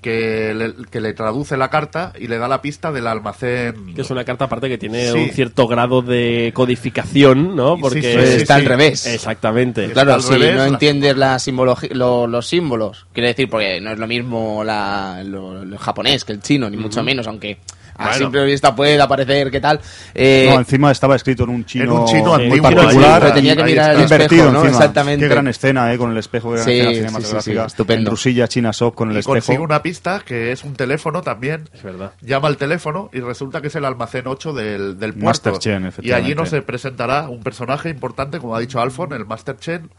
[0.00, 3.92] que, le, que le traduce la carta y le da la pista del almacén.
[3.92, 5.18] Que es una carta aparte que tiene Sí.
[5.18, 7.76] un cierto grado de codificación, ¿no?
[7.76, 8.60] Porque sí, sí, está sí.
[8.60, 9.06] al revés.
[9.06, 9.86] Exactamente.
[9.86, 13.80] Está Claro, si revés, no la- entiendes la simbología, lo- los símbolos, quiere decir, porque
[13.80, 17.58] no es lo mismo la, lo, lo japonés que el chino, ni mucho menos, aunque
[17.98, 18.18] a Bueno.
[18.18, 19.80] simple vista puede aparecer qué tal.
[20.14, 23.20] Eh, No, encima estaba escrito en un chino, En un chino muy antiguo, particular.
[23.20, 24.64] pero tenía que ahí mirar el espejo, invertido ¿no?
[24.64, 25.24] Exactamente.
[25.24, 25.98] Qué gran escena, ¿eh?
[25.98, 27.60] Con el espejo, gran Sí, escena sí, sí, cinematográfica.
[27.62, 28.00] sí, estupendo.
[28.02, 29.34] En Rusilla, China Shop con el y espejo.
[29.34, 31.68] consigue una pista que es un teléfono también.
[31.74, 32.12] Es verdad.
[32.22, 35.26] Llama al teléfono y resulta que es el almacén 8 del, del puerto.
[35.26, 36.26] Master Chen, y efectivamente.
[36.26, 39.90] allí nos se presentará un personaje importante, como ha dicho Alfon, el Master Chen,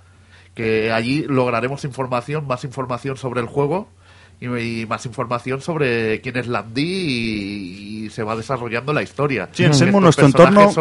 [0.56, 3.90] que allí lograremos información, más información sobre el juego
[4.42, 4.46] y,
[4.82, 9.50] y más información sobre quién es Landy y, y se va desarrollando la historia.
[9.52, 10.72] Sí, en Shenmue nuestro entorno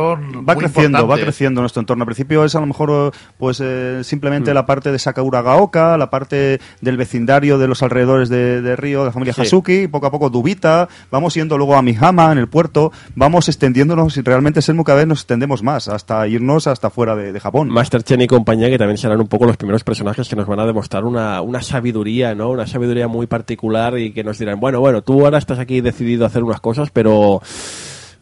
[0.49, 2.03] va creciendo, va creciendo nuestro entorno.
[2.03, 4.05] Al principio es a lo mejor pues eh, Mm.
[4.05, 8.77] simplemente la parte de Sakura Gaoka, la parte del vecindario de los alrededores de, de
[8.77, 9.43] Río, de la familia Sí.
[9.43, 14.17] Hasuki, poco a poco Dubita, vamos yendo luego a Mihama en el puerto, vamos extendiéndonos
[14.17, 17.69] y realmente Shenmue cada vez nos extendemos más, hasta irnos hasta fuera de, de Japón.
[17.69, 20.61] Master Chen y compañía, que también serán un poco los primeros personajes que nos van
[20.61, 22.51] a demostrar una, una sabiduría, ¿no?
[22.51, 26.25] Una sabiduría muy particular y que nos dirán, bueno, bueno, tú ahora estás aquí decidido
[26.25, 27.41] a hacer unas cosas, pero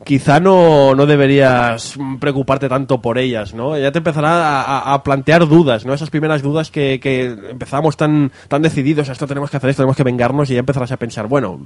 [0.05, 3.77] quizá no, no deberías preocuparte tanto por ellas, ¿no?
[3.79, 5.95] Ya te empezará a, a- plantear dudas, ¿no?
[5.95, 9.97] Esas primeras dudas que, que empezamos tan, tan decididos, esto tenemos que hacer esto, tenemos
[9.97, 11.61] que vengarnos y ya empezarás a pensar, bueno,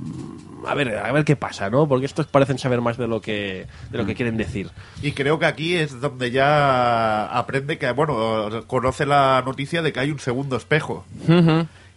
[0.67, 1.87] a ver, a ver qué pasa, ¿no?
[1.89, 4.71] Porque estos parecen saber más de lo que, de lo que quieren decir.
[5.03, 10.01] Y creo que aquí es donde ya aprende que, bueno, conoce la noticia de que
[10.01, 11.05] hay un segundo espejo.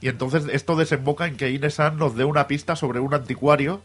[0.04, 3.82] Y entonces esto desemboca en que Inesan nos dé una pista sobre un anticuario,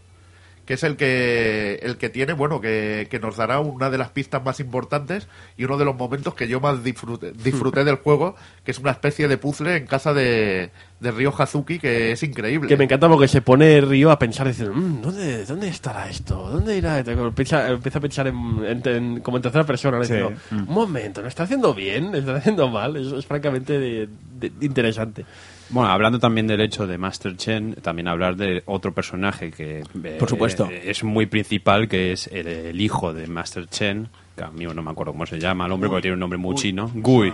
[0.66, 4.10] que es el que, el que tiene, bueno, que, que nos dará una de las
[4.10, 5.26] pistas más importantes
[5.56, 8.34] y uno de los momentos que yo más disfruté, disfruté del juego,
[8.64, 10.70] que es una especie de puzzle en casa de,
[11.00, 12.68] de Ryo Hazuki, que es increíble.
[12.68, 16.50] Que me encanta porque se pone Río a pensar, diciendo, "Mm, ¿dónde, ¿dónde estará esto?
[16.50, 16.98] ¿Dónde irá?
[16.98, 18.36] Empieza, empieza a pensar en,
[18.66, 20.02] en- en- como en tercera persona, ¿no?
[20.02, 22.10] Diciendo, un momento, ¿lo está haciendo bien?
[22.12, 22.94] ¿Lo está haciendo mal?
[22.96, 24.08] Eso es francamente de-
[24.38, 25.24] de- interesante.
[25.70, 30.16] Bueno, hablando también del hecho de Master Chen, también hablar de otro personaje que eh,
[30.18, 30.68] Por supuesto.
[30.70, 34.82] es muy principal, que es el, el hijo de Master Chen, que a mí no
[34.82, 36.90] me acuerdo cómo se llama el hombre, porque tiene un nombre muy chino.
[36.94, 37.32] Gui.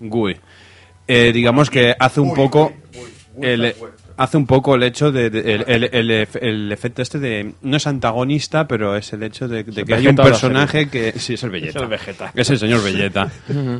[0.00, 0.36] Gui.
[1.06, 2.72] Eh, digamos que hace un poco
[3.40, 3.74] el,
[4.16, 7.54] hace un poco el hecho de, de- el, el- el ef- el efecto este de
[7.62, 11.12] no es antagonista pero es el hecho de, de el que hay un personaje que
[11.18, 12.32] sí es el Vegeta Es el Vegeta.
[12.34, 13.28] es el señor Belleta.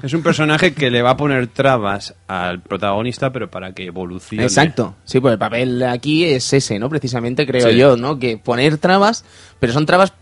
[0.03, 4.43] es un personaje que le va a poner trabas al protagonista, pero para que evolucione.
[4.45, 4.97] Exacto.
[5.05, 6.89] Sí, pues el papel aquí es ese, ¿no?
[6.89, 7.77] Precisamente creo Sí.
[7.77, 8.19] yo, ¿no?
[8.19, 9.25] Que poner trabas,
[9.61, 10.13] pero son trabas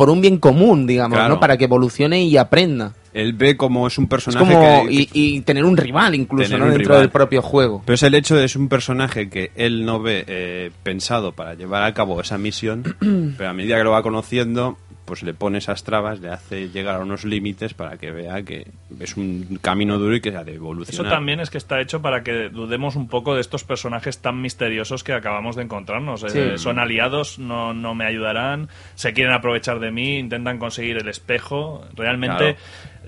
[0.00, 1.34] por un bien común, digamos, Claro.
[1.34, 1.40] ¿no?
[1.40, 2.94] Para que evolucione y aprenda.
[3.12, 4.86] Él ve como es un Es personaje como...
[4.88, 6.64] que, Y, y tener un rival incluso, ¿no?
[6.64, 7.00] Dentro rival.
[7.00, 7.82] del propio juego.
[7.84, 11.52] Pero es el hecho de es un personaje que él no ve eh, pensado para
[11.54, 12.96] llevar a cabo esa misión,
[13.36, 14.78] pero a medida que lo va conociendo,
[15.10, 18.68] pues le pone esas trabas, le hace llegar a unos límites para que vea que
[19.00, 21.10] es un camino duro y que ha de Eso evolucionar.
[21.10, 25.02] también es que está hecho para que dudemos un poco de estos personajes tan misteriosos
[25.02, 26.20] que acabamos de encontrarnos.
[26.20, 26.38] Sí.
[26.38, 31.08] Eh, son aliados, no, no me ayudarán, se quieren aprovechar de mí, intentan conseguir el
[31.08, 31.84] espejo.
[31.96, 32.54] Realmente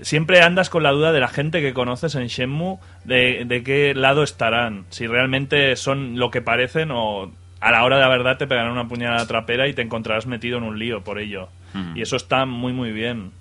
[0.01, 3.95] siempre andas con la duda de la gente que conoces en Shenmue, de, de qué
[3.95, 4.83] lado estarán.
[4.89, 8.73] Si realmente son lo que parecen o a la hora de la verdad te pegarán
[8.73, 11.47] una puñalada trapera y te encontrarás metido en un lío por ello.
[11.95, 13.31] Y eso está muy muy bien.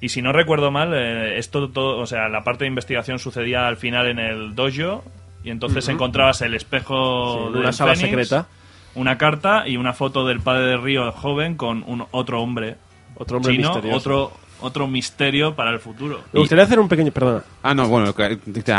[0.00, 3.66] Y si no recuerdo mal, eh, esto todo, o sea, la parte de investigación sucedía
[3.66, 5.02] al final en el dojo
[5.44, 8.46] y entonces encontrabas el espejo Sí, de una sala secreta.
[8.94, 12.76] una carta y una foto del padre de Río joven con un otro hombre,
[13.16, 13.96] Otro hombre chino, misterioso.
[13.98, 16.20] otro otro misterio para el futuro.
[16.32, 17.12] Me gustaría hacer un pequeño...
[17.12, 17.44] Perdona.
[17.62, 18.12] Ah, no, bueno,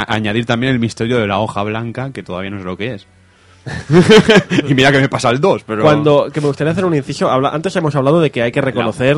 [0.08, 3.08] añadir también el misterio de la hoja blanca, que todavía no sé lo que es.
[4.68, 5.84] y mira que me pasa el 2, pero...
[5.84, 7.30] Cuando, que me gustaría hacer un inciso.
[7.30, 9.18] Habla, antes hemos hablado de que hay que reconocer,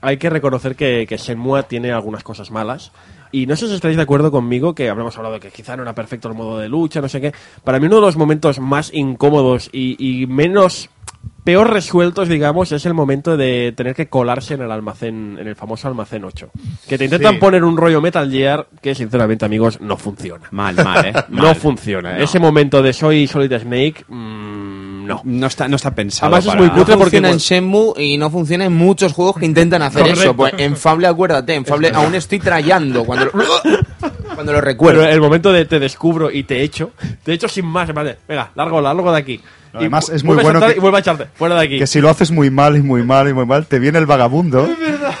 [0.00, 2.92] hay que reconocer que, que Shenmue tiene algunas cosas malas.
[3.30, 5.82] Y no sé si estaréis de acuerdo conmigo que habremos hablado de que quizá no
[5.82, 7.32] era perfecto el modo de lucha, no sé qué.
[7.64, 10.90] Para mí uno de los momentos más incómodos y, y menos
[11.44, 15.56] peor resueltos, digamos, es el momento de tener que colarse en el almacén, en el
[15.56, 16.50] famoso almacén 8.
[16.88, 17.40] Que te intentan Sí.
[17.40, 20.46] poner un rollo Metal Gear que, sinceramente, amigos, no funciona.
[20.52, 21.12] Mal, mal, ¿eh?
[21.30, 21.56] No Mal.
[21.56, 22.12] funciona.
[22.16, 22.22] No.
[22.24, 25.20] Ese momento de soy Solid Snake, mm, no.
[25.24, 26.60] No está, no está pensado Además es para...
[26.60, 29.82] muy No cutre porque funciona en Shenmue y no funciona en muchos juegos que intentan
[29.82, 30.22] hacer Correcto.
[30.22, 30.36] eso.
[30.36, 33.32] Pues en Fable, acuérdate, en Fable aún estoy trayendo cuando lo,
[34.36, 35.00] cuando lo recuerdo.
[35.00, 36.92] Pero el momento de te descubro y te echo,
[37.24, 39.40] te echo sin más, vale, venga, largo, largo de aquí.
[39.74, 41.78] Además, Y es muy bueno que- y vuelve a echarte, fuera de aquí.
[41.78, 44.06] Que si lo haces muy mal y muy mal y muy mal, te viene el
[44.06, 44.68] vagabundo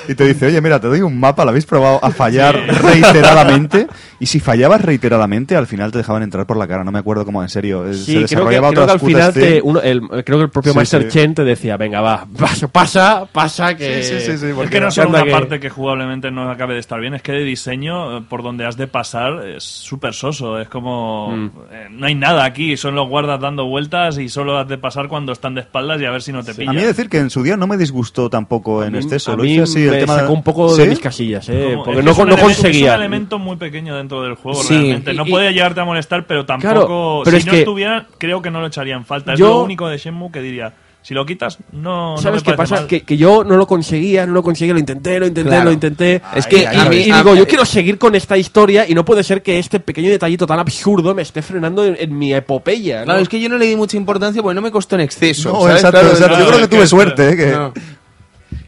[0.08, 3.86] y te dice, oye, mira, te doy un mapa, ¿lo habéis probado a fallar reiteradamente?
[4.20, 6.84] Y si fallabas reiteradamente, al final te dejaban entrar por la cara.
[6.84, 7.86] No me acuerdo cómo, en serio.
[7.88, 8.20] eh, Sí, se creo que,
[8.56, 11.02] desarrollaba creo que otra al final te, uno- el- creo que el propio Sí, Master
[11.04, 11.08] sí.
[11.08, 14.02] Chen te decía, venga, va, pasa, pasa, pasa que...
[14.02, 16.74] Sí, sí, sí, sí, Es que no solo una que- parte que jugablemente no acabe
[16.74, 20.14] de estar bien, es que de diseño, eh, por donde has de pasar, es súper
[20.14, 20.58] soso.
[20.60, 21.28] Es como.
[21.36, 21.50] Mm.
[21.72, 25.08] eh, no hay nada aquí, son los guardas dando vueltas y solo has de pasar
[25.08, 26.76] cuando están de espaldas y a ver si no te pillan.
[26.76, 29.32] A mí decir que en su día no me disgustó tampoco en mí- exceso.
[29.32, 31.70] a Lo mí hice así, me el tema sacó un poco de mis casillas, eh,
[31.72, 32.90] Como- porque es no, no elemento- conseguía.
[32.90, 34.74] Es un elemento muy pequeño dentro del juego, Sí.
[34.74, 35.14] realmente.
[35.14, 36.74] No puede llegarte a molestar, pero tampoco.
[36.74, 39.34] Claro, pero si es no que- estuviera, creo que no lo echaría en falta.
[39.34, 40.72] Es Yo- lo único de Shenmue que diría.
[41.02, 42.12] Si lo quitas, no.
[42.14, 42.76] no ¿Sabes me qué pasa?
[42.76, 42.86] mal.
[42.86, 45.64] Que, que yo no lo conseguía, no lo conseguía, lo intenté, lo intenté, Claro.
[45.64, 46.22] lo intenté.
[46.34, 49.58] Es que y, digo, yo quiero seguir con esta historia y no puede ser que
[49.58, 53.00] este pequeño detallito tan absurdo me esté frenando en, en mi epopeya.
[53.00, 53.04] ¿no?
[53.06, 55.52] Claro, es que yo no le di mucha importancia porque no me costó en exceso.
[55.52, 55.76] No, ¿sabes?
[55.76, 56.38] exacto, Claro, exacto.
[56.38, 57.36] no, Yo creo que tuve suerte, ¿eh?
[57.36, 57.72] que- No.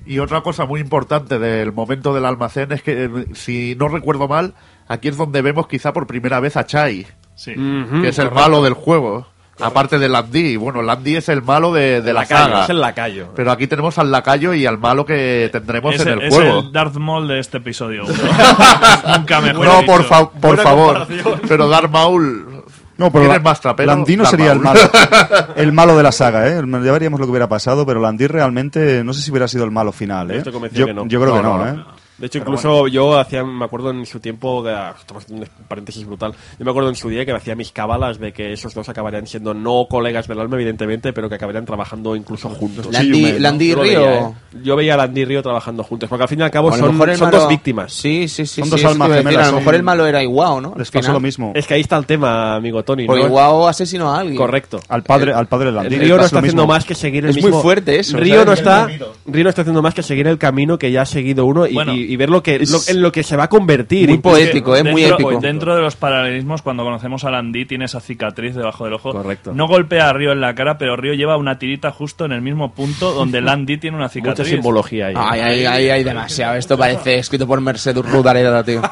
[0.07, 4.29] Y otra cosa muy importante del momento del almacén es que, eh, si no recuerdo
[4.29, 4.53] mal,
[4.87, 7.07] aquí es donde vemos quizá por primera vez a Chai,
[7.37, 7.53] Sí.
[7.55, 8.35] Que es el correcto.
[8.35, 9.27] malo del juego.
[9.61, 10.57] Aparte de Landy.
[10.57, 12.65] Bueno, Landy es el malo de, de El la lacayo, saga.
[12.65, 13.29] es el lacayo.
[13.37, 16.61] Pero aquí tenemos al lacayo y al malo que tendremos Es, en el es juego.
[16.61, 18.05] el Darth Maul de este episodio.
[19.17, 21.07] Nunca mejor No, por, fa- por favor.
[21.49, 22.63] Pero Darth Maul.
[22.97, 23.89] No, pero ¿Tienes la- más trapero?
[23.89, 24.79] Landí no Darth sería el malo,
[25.57, 26.63] el malo de la saga, ¿eh?
[26.65, 29.73] Ya veríamos lo que hubiera pasado, pero Landí realmente no sé si hubiera sido el
[29.73, 30.43] malo final, ¿eh?
[30.73, 31.05] Yo, que no.
[31.07, 31.85] yo creo que No, no, no, ¿eh?
[32.19, 36.07] De hecho, incluso yo hacía, me acuerdo en su tiempo, que, estamos haciendo un paréntesis
[36.07, 38.89] brutal, yo me acuerdo en su día que hacía mis cábalas de que esos dos
[38.89, 42.87] acabarían siendo no colegas del alma, evidentemente, pero que acabarían trabajando incluso juntos.
[42.93, 43.39] Landy.
[43.41, 44.01] Landy y Yo lo Río.
[44.01, 44.35] veía, ¿eh?
[44.63, 46.81] Yo veía a Landy y Río trabajando juntos, porque al fin y al cabo son,
[46.81, 47.93] son malo- dos víctimas.
[47.93, 48.61] Sí, sí, sí.
[48.61, 49.25] Son sí, dos almas decir.
[49.25, 49.61] gemelas, A lo sí.
[49.61, 50.75] mejor el malo era Iwao, ¿no?
[50.77, 51.53] Les pasó lo mismo.
[51.55, 53.07] Es que ahí está el tema, amigo Tony.
[53.07, 53.29] Porque ¿no?
[53.29, 54.37] Iwao asesinó a alguien.
[54.37, 54.79] Correcto.
[54.89, 55.99] Al padre, al padre de Landí.
[55.99, 58.87] Río no está haciendo más que seguir el Es muy fuerte eso, Río no, está.
[59.27, 61.75] Río no está haciendo más que seguir el camino que ya ha seguido uno y,
[62.05, 64.09] y- y ver lo que, es lo- en lo que se va a convertir.
[64.09, 64.85] muy poético, ¿eh?
[64.85, 65.41] Muy dentro, épico.
[65.41, 69.13] Dentro de los paralelismos, cuando conocemos a Landy, tiene esa cicatriz debajo del ojo.
[69.13, 69.53] Correcto.
[69.55, 72.41] No golpea a Río en la cara, pero Río lleva una tirita justo en el
[72.43, 74.49] mismo punto donde Landy tiene una Mucha cicatriz.
[74.49, 75.15] simbología ahí.
[75.17, 76.55] Ay, ay, ay, ay, demasiado.
[76.57, 78.83] Esto parece escrito por Mercedes Rudareda, tío.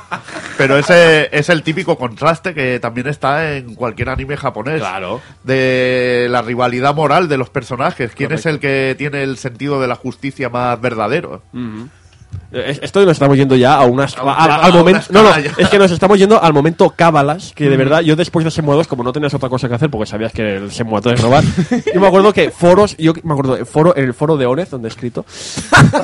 [0.59, 4.81] Pero ese es el típico contraste que también está en cualquier anime japonés.
[4.81, 5.21] Claro.
[5.45, 8.13] De la rivalidad moral de los personajes.
[8.15, 11.43] ¿Quién es el que tiene el sentido de la justicia más verdadero?
[11.55, 11.87] Eh,
[12.52, 14.17] Esto nos estamos yendo ya a unas.
[14.19, 15.01] A a- al momento.
[15.11, 17.52] No, no, es que nos estamos yendo al momento cábalas.
[17.55, 19.89] Que de verdad, yo después de Shenmue 2, como no tenías otra cosa que hacer,
[19.89, 21.44] porque sabías que el Shenmue 3 es robar,
[21.94, 22.94] yo me acuerdo que foros.
[22.99, 25.25] Yo me acuerdo, el foro, en el foro de Orez, donde he escrito.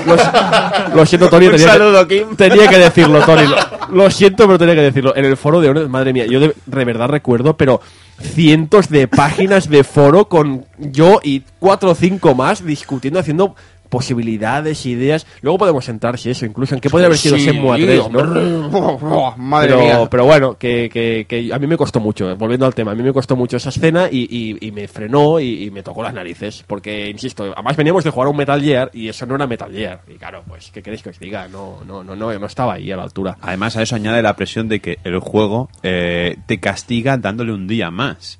[0.06, 1.46] Lo, lo siento, Tony.
[1.46, 2.36] Un tenía que- saludo, Kim.
[2.36, 3.46] Tenía que decirlo, Tony.
[3.46, 3.56] Lo,
[4.04, 5.14] lo siento, pero tenía que decirlo.
[5.16, 7.80] En el foro de Orez, madre mía, yo de, de verdad recuerdo, pero
[8.20, 13.54] cientos de páginas de foro con yo y cuatro o cinco más discutiendo, haciendo
[13.88, 15.26] posibilidades, ideas.
[15.42, 19.34] Luego podemos entrar si eso, incluso en qué podría haber sido Sí, Shenmue 3, ¿no?
[19.36, 20.08] Madre pero, mía.
[20.10, 22.94] pero bueno, que, que- que a mí me costó mucho, eh, volviendo al tema, a
[22.94, 26.02] mí me costó mucho esa escena y, y- y me frenó y, y me tocó
[26.02, 29.34] las narices, porque, insisto, además veníamos de jugar a un Metal Gear y eso no
[29.36, 30.02] era Metal Gear.
[30.08, 31.48] Y claro, pues, ¿qué queréis que os diga?
[31.48, 33.36] No, no, no, no, no estaba ahí a la altura.
[33.40, 37.66] Además, a eso añade la presión de que el juego eh, te castiga dándole un
[37.66, 38.38] día más.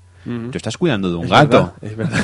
[0.51, 1.73] Tú estás cuidando de un Es gato.
[1.81, 2.21] verdad, es verdad.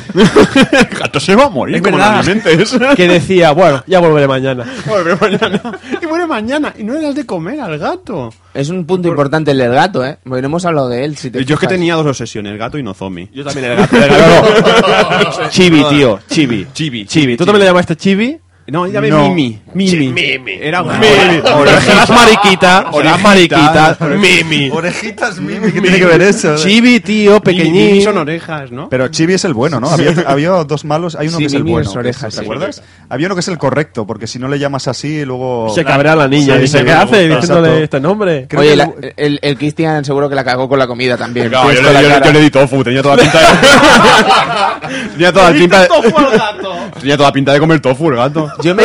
[0.92, 2.94] el gato se va a morir Es como verdad.
[2.96, 4.64] que decía, bueno, ya volveré mañana.
[4.86, 5.60] Volveré mañana.
[6.02, 6.74] Y muere mañana.
[6.78, 8.30] Y no le das de comer al gato.
[8.52, 10.18] Es un punto importante el del gato, ¿eh?
[10.22, 11.16] Porque no hemos hablado de él.
[11.16, 13.30] Si te Yo es que tenía dos obsesiones, el gato y Nozomi.
[13.32, 13.96] Yo también el gato.
[13.96, 15.48] el gato no.
[15.48, 16.18] Chibi, tío.
[16.28, 16.66] Chibi.
[16.72, 17.36] Chibi, Chibi.
[17.36, 18.38] ¿Tú también le llamaste Chibi?
[18.66, 19.28] No, ya No.
[19.28, 19.60] Mimi.
[19.74, 20.14] Mimi.
[20.60, 22.86] Era un Serás mariquita.
[22.94, 23.96] Serás mariquita.
[24.00, 24.00] Orejitas.
[24.18, 24.70] Mimi.
[24.70, 26.56] Orejitas Mimi, ¿qué tiene que ver eso?
[26.56, 28.02] Chibi, tío, Mimi pequeñín.
[28.02, 28.88] son orejas, ¿no?
[28.88, 29.90] Pero Chibi es el bueno, ¿no?
[29.90, 31.90] Había, había dos malos, hay uno Sí, que es el Mimi bueno.
[31.90, 32.44] es orejas, ¿Te sí.
[32.44, 32.82] acuerdas?
[33.10, 35.70] Había uno que es el correcto, porque si no le llamas así, luego...
[35.74, 36.54] Se cabrea la niña.
[36.56, 38.46] Sí, Dice, sí, ¿qué hace diciéndole este nombre?
[38.48, 41.50] Creo Oye, que la- el- el, Cristian seguro que la cagó con la comida también.
[41.50, 43.46] No, yo, le, yo yo le di tofu, tenía toda la pinta de...
[45.12, 45.88] tenía toda la pinta de...
[47.00, 48.50] tenía toda la pinta de comer tofu el gato.
[48.62, 48.84] Yo me.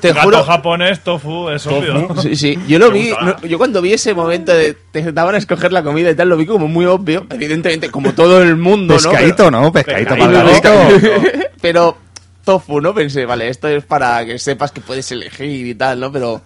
[0.00, 0.44] Te Gato juro.
[0.44, 2.08] japonés, tofu, es obvio.
[2.22, 2.58] Sí, sí.
[2.68, 3.10] Yo lo vi.
[3.20, 6.28] no, yo cuando vi ese momento de te daban a escoger la comida y tal,
[6.28, 7.26] lo vi como muy obvio.
[7.30, 9.10] Evidentemente, como todo el mundo, ¿no?
[9.10, 9.72] Pescadito, ¿no?
[9.72, 11.28] Pescadito para el Pero- gato.
[11.60, 11.98] Pero
[12.44, 12.94] tofu, ¿no?
[12.94, 16.12] Pensé, vale, esto es para que sepas que puedes elegir y tal, ¿no?
[16.12, 16.40] Pero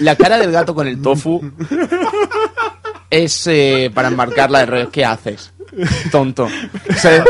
[0.00, 1.42] la cara del gato con el tofu
[3.10, 4.90] es eh, para enmarcarla de rollo.
[4.90, 5.52] ¿Qué haces?
[6.10, 6.48] Tonto.
[6.90, 7.24] O sea,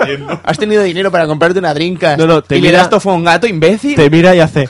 [0.44, 3.10] has tenido dinero para comprarte una drinka No, no, te y le mira- das tofu
[3.10, 3.96] a un gato, imbécil.
[3.96, 4.68] Te mira y hace...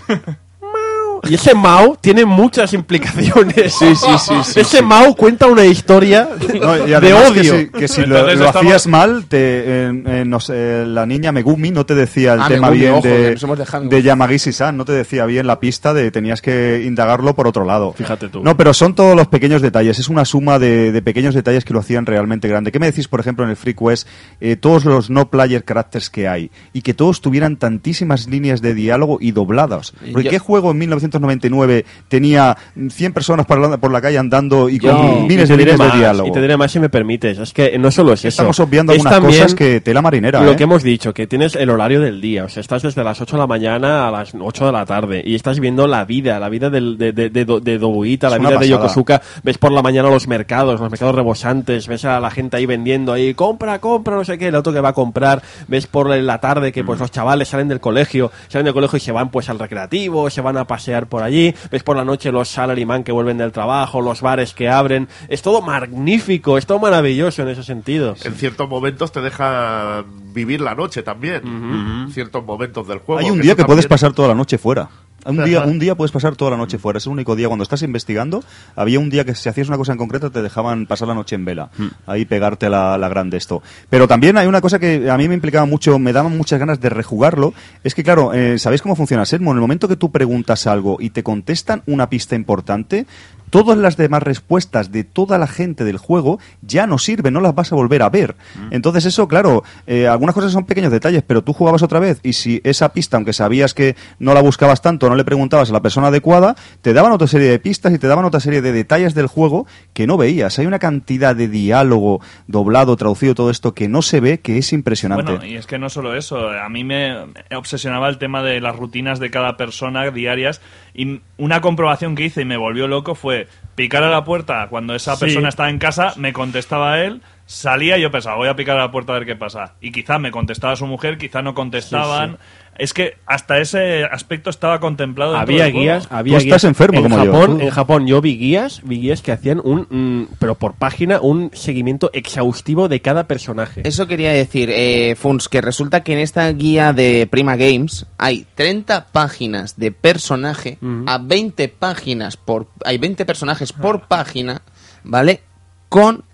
[1.30, 3.74] Y ese Mao tiene muchas implicaciones.
[3.74, 4.82] Sí, sí, sí, sí, ese sí.
[4.82, 6.28] Mao cuenta una historia
[6.60, 7.58] No, y de que odio.
[7.58, 11.06] si, que si lo, Entonces lo estamos- hacías mal, te, eh, eh, no sé, la
[11.06, 14.84] niña Megumi no te decía el Ah, tema Megumi, bien ojo, de, de Yamagisi-san, no
[14.84, 17.92] te decía bien la pista de tenías que indagarlo por otro lado.
[17.92, 18.42] Fíjate tú.
[18.42, 21.72] No, pero son todos los pequeños detalles, es una suma de, de pequeños detalles que
[21.74, 22.72] lo hacían realmente grande.
[22.72, 24.08] ¿Qué me decís, por ejemplo, en el Free Quest,
[24.40, 28.74] eh, todos los no player characters que hay y que todos tuvieran tantísimas líneas de
[28.74, 29.92] diálogo y dobladas?
[30.12, 30.78] Porque Yo- ¿qué juego en
[31.20, 32.56] 1999 tenía
[32.88, 35.98] 100 personas por la, por la calle andando y con miles y de líneas de
[35.98, 36.28] diálogo.
[36.28, 37.38] y te diré más si me permites.
[37.38, 38.28] Es que no solo es eso.
[38.28, 40.56] Estamos obviando es algunas cosas que tela marinera, Lo ¿eh?
[40.56, 42.44] que hemos dicho, que tienes el horario del día.
[42.44, 45.22] O sea, estás desde las 8 de la mañana a las 8 de la tarde
[45.24, 48.38] y estás viendo la vida, la vida del, de, de, de, Do- de Dobuita, la
[48.38, 48.68] vida de.
[48.68, 49.22] Yokosuka.
[49.42, 53.12] Ves por la mañana los mercados, los mercados rebosantes, ves a la gente ahí vendiendo
[53.12, 55.42] ahí, compra, compra, no sé qué, el otro que va a comprar.
[55.68, 56.86] Ves por la tarde que Mm.
[56.86, 60.30] pues los chavales salen del colegio, salen del colegio y se van pues al recreativo,
[60.30, 61.54] se van a pasear por allí.
[61.70, 65.08] Ves por la noche los salaryman que vuelven del trabajo, los bares que abren.
[65.28, 68.14] Es todo magnífico, es todo maravilloso en ese sentido.
[68.24, 72.08] En ciertos momentos te dejan vivir la noche también.
[72.12, 73.20] Ciertos momentos del juego.
[73.20, 74.88] Hay un día que puedes pasar toda la noche fuera.
[75.26, 76.98] Un día, un día puedes pasar toda la noche fuera.
[76.98, 77.48] Es el único día.
[77.48, 80.86] Cuando estás investigando, había un día que si hacías una cosa en concreto te dejaban
[80.86, 81.70] pasar la noche en vela.
[82.06, 83.62] Ahí pegarte la, la grande esto.
[83.90, 86.80] Pero también hay una cosa que a mí me implicaba mucho, me daban muchas ganas
[86.80, 87.54] de rejugarlo.
[87.82, 89.50] Es que, claro, eh, ¿sabéis cómo funciona Sermo?
[89.50, 93.06] En el momento que tú preguntas algo y te contestan una pista importante,
[93.50, 97.54] todas las demás respuestas de toda la gente del juego ya no sirven, no las
[97.54, 98.36] vas a volver a ver.
[98.70, 102.32] Entonces eso, claro, eh, algunas cosas son pequeños detalles, pero tú jugabas otra vez y
[102.32, 105.80] si esa pista, aunque sabías que no la buscabas tanto, no le preguntabas a la
[105.80, 109.14] persona adecuada, te daban otra serie de pistas y te daban otra serie de detalles
[109.14, 110.58] del juego que no veías.
[110.58, 114.72] Hay una cantidad de diálogo doblado, traducido, todo esto que no se ve, que es
[114.72, 115.32] impresionante.
[115.32, 117.14] Bueno, y es que no solo eso, a mí me
[117.54, 120.60] obsesionaba el tema de las rutinas de cada persona diarias
[120.94, 123.35] y una comprobación que hice y me volvió loco fue
[123.74, 125.20] picar a la puerta cuando esa Sí.
[125.26, 128.80] persona estaba en casa, me contestaba él, salía y yo pensaba, voy a picar a
[128.82, 129.74] la puerta a ver qué pasa.
[129.80, 132.38] Y quizá me contestaba su mujer, quizá no contestaban.
[132.78, 135.36] Es que hasta ese aspecto estaba contemplado.
[135.36, 136.64] había guías, había Tú estás guías.
[136.64, 137.32] enfermo en como yo.
[137.32, 140.74] Japón, Tú- En Japón yo vi guías, vi guías que hacían un, mm, pero por
[140.74, 143.82] página, un seguimiento exhaustivo de cada personaje.
[143.88, 148.46] Eso quería decir, eh, Funs, que resulta que en esta guía de Prima Games hay
[148.54, 152.68] 30 páginas de personaje a 20 páginas por...
[152.84, 154.62] Hay 20 personajes por página,
[155.04, 155.40] ¿vale?
[155.88, 156.24] Con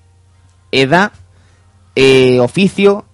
[0.71, 1.13] edad,
[1.95, 3.05] eh, oficio,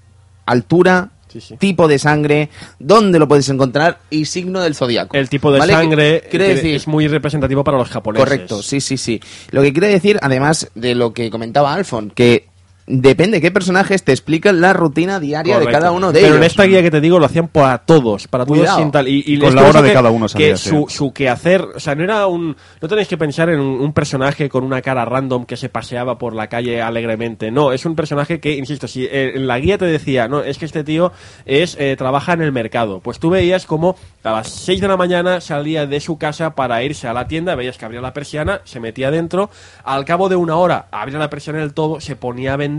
[0.47, 1.57] altura, Sí, sí.
[1.57, 2.49] tipo de sangre,
[2.79, 5.17] dónde lo puedes encontrar y signo del zodiaco.
[5.17, 5.73] El tipo de ¿Vale?
[5.73, 8.25] sangre Quiere que decir, es muy representativo para los japoneses.
[8.25, 9.21] Correcto, sí, sí, sí.
[9.51, 12.47] Lo que quiere decir, además de lo que comentaba Alfon, que
[12.89, 16.37] depende de qué personajes te explican la rutina diaria de cada uno de Pero ellos.
[16.39, 18.79] en esta guía que te digo lo hacían para todos, para todos Cuidado.
[18.79, 19.07] sin tal.
[19.09, 20.69] Y, y Y con la hora de que- cada uno Que sabía, sí.
[20.71, 22.57] su, su quehacer, o sea, no era un.
[22.81, 26.19] No tenéis que pensar en un, un personaje con una cara random que se paseaba
[26.19, 27.51] por la calle alegremente.
[27.51, 30.59] No, es un personaje que, insisto, si eh, en la guía te decía, no, es
[30.59, 31.13] que este tío
[31.47, 33.01] es eh, trabaja en el mercado.
[33.01, 36.83] Pues tú veías como a las 6 de la mañana salía de su casa para
[36.83, 39.51] irse a la tienda, veías que abría la persiana, se metía dentro,
[39.85, 42.78] al cabo de una hora abría la persiana del todo, se ponía a vender,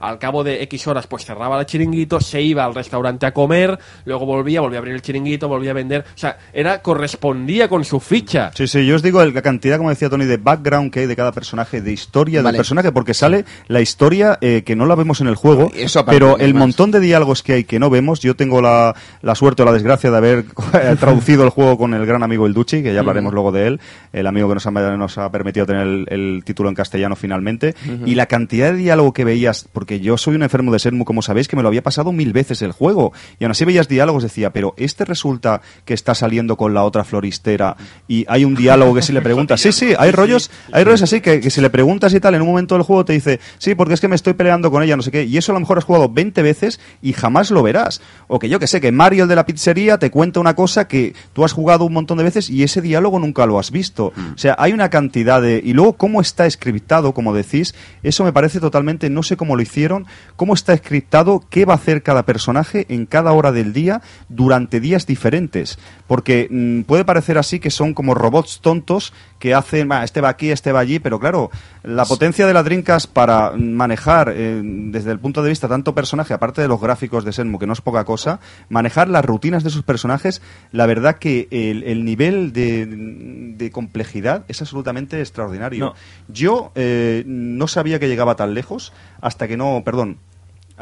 [0.00, 3.78] al cabo de X horas pues cerraba el chiringuito, se iba al restaurante a comer,
[4.04, 7.84] luego volvía, volvía a abrir el chiringuito, volvía a vender, o sea, era correspondía con
[7.84, 8.50] su ficha.
[8.54, 11.16] Sí, sí, yo os digo la cantidad, como decía Tony, de background que hay de
[11.16, 12.52] cada personaje, de historia Vale.
[12.52, 16.04] del personaje, porque sale la historia eh, que no la vemos en el juego, Eso
[16.04, 16.60] pero el más.
[16.60, 19.72] montón de diálogos que hay que no vemos, yo tengo la, la suerte o la
[19.72, 20.44] desgracia de haber
[21.00, 23.80] traducido el juego con el gran amigo El Ducci, que ya hablaremos luego de él,
[24.12, 27.74] el amigo que nos ha, nos ha permitido tener el, el título en castellano finalmente,
[28.06, 31.22] y la cantidad de diálogo que veías, porque yo soy un enfermo de Sermu, como
[31.22, 34.22] sabéis, que me lo había pasado mil veces el juego, y aún así veías diálogos,
[34.22, 37.76] decía, pero este resulta que está saliendo con la otra floristera,
[38.08, 41.20] y hay un diálogo que si le preguntas, sí, sí, hay rollos, hay rollos así
[41.20, 43.74] que, que si le preguntas y tal, en un momento del juego te dice, sí,
[43.74, 45.60] porque es que me estoy peleando con ella, no sé qué, y eso a lo
[45.60, 48.00] mejor has jugado 20 veces y jamás lo verás.
[48.28, 50.88] O que yo que sé, que Mario el de la pizzería te cuenta una cosa
[50.88, 54.12] que tú has jugado un montón de veces y ese diálogo nunca lo has visto.
[54.34, 55.60] O sea, hay una cantidad de...
[55.62, 59.62] Y luego cómo está scriptado, como decís, eso me parece totalmente, no sé cómo lo
[59.62, 64.02] hicieron, cómo está scriptado, qué va a hacer cada personaje en cada hora del día
[64.28, 65.78] durante días diferentes.
[66.06, 70.28] Porque mm, puede parecer así que son como robots tontos que hacen, "Va, este va
[70.28, 71.50] aquí, este va allí, pero claro,
[71.82, 76.32] la potencia de la Dreamcast para manejar eh, desde el punto de vista tanto personaje,
[76.32, 78.38] aparte de los gráficos de Senmu, que no es poca cosa,
[78.68, 84.44] manejar las rutinas de sus personajes, la verdad que el, el nivel de, de complejidad
[84.46, 85.86] es absolutamente extraordinario.
[85.86, 85.94] No.
[86.28, 90.18] Yo eh, no sabía que llegaba tan lejos hasta que no, perdón,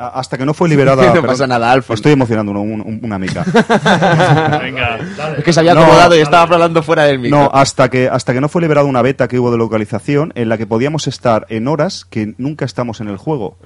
[0.08, 1.02] hasta que no fue liberada.
[1.06, 1.94] No perdón, pasa nada, Alfon.
[1.94, 3.44] Estoy emocionando un- un- una mica.
[4.60, 4.98] Venga.
[5.38, 7.38] Es que se había No, acomodado y estaba hablando fuera del micro.
[7.38, 10.48] No, hasta que, hasta que no fue liberada una beta que hubo de localización en
[10.48, 13.56] la que podíamos estar en horas que nunca estamos en el juego.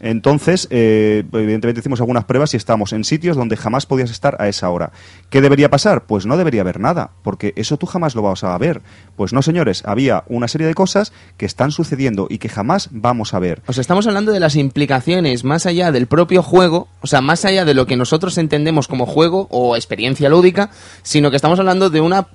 [0.00, 4.48] Entonces, eh, evidentemente hicimos algunas pruebas y estamos en sitios donde jamás podías estar a
[4.48, 4.92] esa hora.
[5.28, 6.06] ¿Qué debería pasar?
[6.06, 8.80] Pues no debería haber nada, porque eso tú jamás lo vas a ver.
[9.16, 13.34] Pues no, señores, había una serie de cosas que están sucediendo y que jamás vamos
[13.34, 13.62] a ver.
[13.66, 17.44] O sea, estamos hablando de las implicaciones más allá del propio juego, o sea, más
[17.44, 20.70] allá de lo que nosotros entendemos como juego o experiencia lúdica,
[21.02, 22.26] sino que estamos hablando de una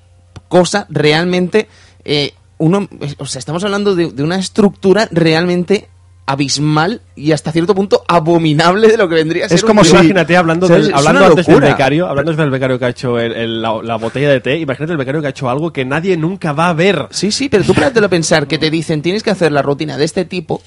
[0.48, 1.68] cosa realmente...
[2.04, 2.88] eh, uno,
[3.18, 5.90] o sea, estamos hablando de, de una estructura realmente
[6.26, 9.92] abismal y hasta cierto punto abominable de lo que vendría a ser Es como si-
[9.92, 13.62] imagínate hablando, del- hablando antes del becario, hablando del becario que ha hecho el- el-
[13.62, 16.52] la, la botella de té, imagínate el becario que ha hecho algo que nadie nunca
[16.52, 17.06] va a ver.
[17.10, 17.74] Sí, sí, pero tú
[18.04, 20.60] a pensar que te dicen tienes que hacer la rutina de este tipo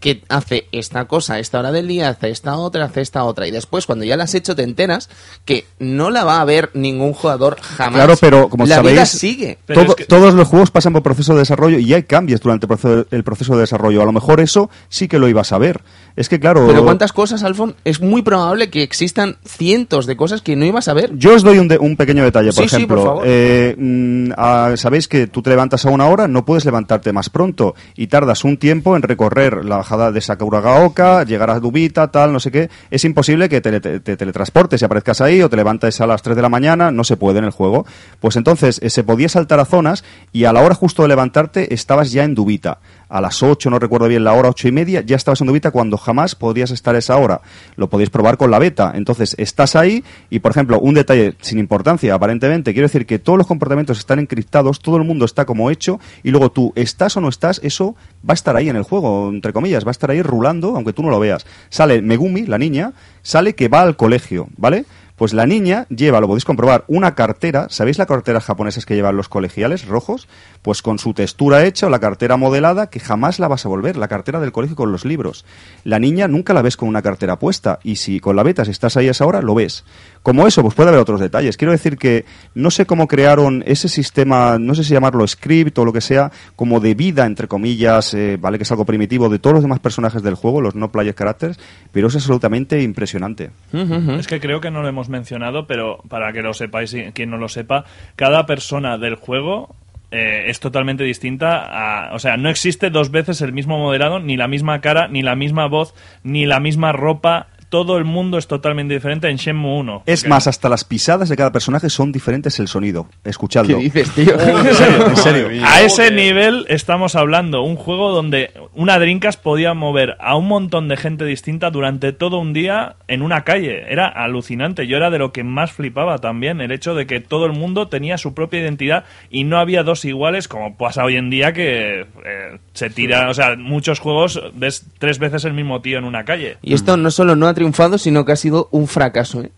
[0.00, 3.48] que hace esta cosa a esta hora del día, hace esta otra, hace esta otra.
[3.48, 5.08] Y después, cuando ya la has hecho, te enteras
[5.44, 7.94] que no la va a ver ningún jugador jamás.
[7.94, 9.58] Claro, pero como la sabéis, vida sigue.
[9.66, 12.40] Pero Todo- es que- Todos los juegos pasan por proceso de desarrollo y hay cambios
[12.40, 14.00] durante el proceso, el proceso de desarrollo.
[14.02, 15.80] A lo mejor eso sí que lo ibas a ver.
[16.16, 16.66] Es que, claro.
[16.66, 20.88] Pero cuántas cosas, Alfon, es muy probable que existan cientos de cosas que no ibas
[20.88, 21.10] a ver.
[21.16, 22.96] Yo os doy un, de- un pequeño detalle, por Sí, sí, ejemplo.
[22.96, 23.24] por favor.
[23.26, 27.30] eh, mm, ah, Sabéis que tú te levantas a una hora, no puedes levantarte más
[27.30, 32.32] pronto y tardas un tiempo en recorrer la bajada de Sakuragaoka, llegar a Dubita, tal,
[32.32, 32.70] no sé qué.
[32.90, 36.22] Es imposible que te, te- te teletransportes y aparezcas ahí o te levantes a las
[36.22, 37.84] 3 de la mañana, no se puede en el juego.
[38.20, 41.74] Pues entonces eh, se podía saltar a zonas y a la hora justo de levantarte
[41.74, 42.78] estabas ya en Dubita.
[43.08, 45.70] A las 8, no recuerdo bien la hora, ocho y media, ya estabas en Dubita
[45.70, 47.40] cuando jamás podrías estar a esa hora.
[47.76, 48.92] Lo podéis probar con la beta.
[48.94, 53.38] Entonces, estás ahí y, por ejemplo, un detalle sin importancia, aparentemente, quiero decir que todos
[53.38, 57.20] los comportamientos están encriptados, todo el mundo está como hecho y luego tú estás o
[57.22, 57.96] no estás, eso
[58.28, 60.92] va a estar ahí en el juego, entre comillas, va a estar ahí rulando, aunque
[60.92, 61.46] tú no lo veas.
[61.70, 64.84] Sale Megumi, la niña, sale que va al colegio, ¿vale?
[65.18, 69.16] Pues la niña lleva, lo podéis comprobar, una cartera, ¿sabéis las carteras japonesas que llevan
[69.16, 70.28] los colegiales rojos?
[70.62, 73.96] Pues con su textura hecha o la cartera modelada que jamás la vas a volver,
[73.96, 75.44] la cartera del colegio con los libros.
[75.82, 78.70] La niña nunca la ves con una cartera puesta y si con la beta, si
[78.70, 79.84] estás ahí a esa hora, lo ves.
[80.22, 81.56] Como eso, pues puede haber otros detalles.
[81.56, 82.24] Quiero decir que
[82.54, 86.30] no sé cómo crearon ese sistema, no sé si llamarlo script o lo que sea,
[86.56, 89.80] como de vida, entre comillas, eh, vale que es algo primitivo de todos los demás
[89.80, 91.58] personajes del juego, los no player characters,
[91.92, 93.50] pero es absolutamente impresionante.
[93.72, 97.36] Es que creo que no lo hemos mencionado, pero para que lo sepáis quien no
[97.36, 97.84] lo sepa,
[98.16, 99.74] cada persona del juego
[100.10, 101.66] eh, es totalmente distinta.
[102.08, 105.22] A, o sea, no existe dos veces el mismo moderado, ni la misma cara, ni
[105.22, 107.48] la misma voz, ni la misma ropa.
[107.68, 110.02] Todo el mundo es totalmente diferente en Shenmue 1.
[110.06, 113.08] Es Porque- más, hasta las pisadas de cada personaje son diferentes el sonido.
[113.24, 113.76] Escuchadlo.
[113.78, 114.34] ¿Qué dices, tío?
[114.58, 115.48] En serio, en serio.
[115.66, 117.62] A ese nivel estamos hablando.
[117.62, 122.38] Un juego donde una Dreamcast podía mover a un montón de gente distinta durante todo
[122.38, 123.84] un día en una calle.
[123.92, 124.86] Era alucinante.
[124.86, 126.60] Yo era de lo que más flipaba también.
[126.60, 130.04] El hecho de que todo el mundo tenía su propia identidad y no había dos
[130.04, 133.28] iguales como pasa hoy en día que eh, se tira.
[133.28, 136.56] O sea, muchos juegos ves tres veces el mismo tío en una calle.
[136.62, 139.42] Y esto no solo no ha triunfado, sino que ha sido un fracaso.
[139.42, 139.50] ¿eh?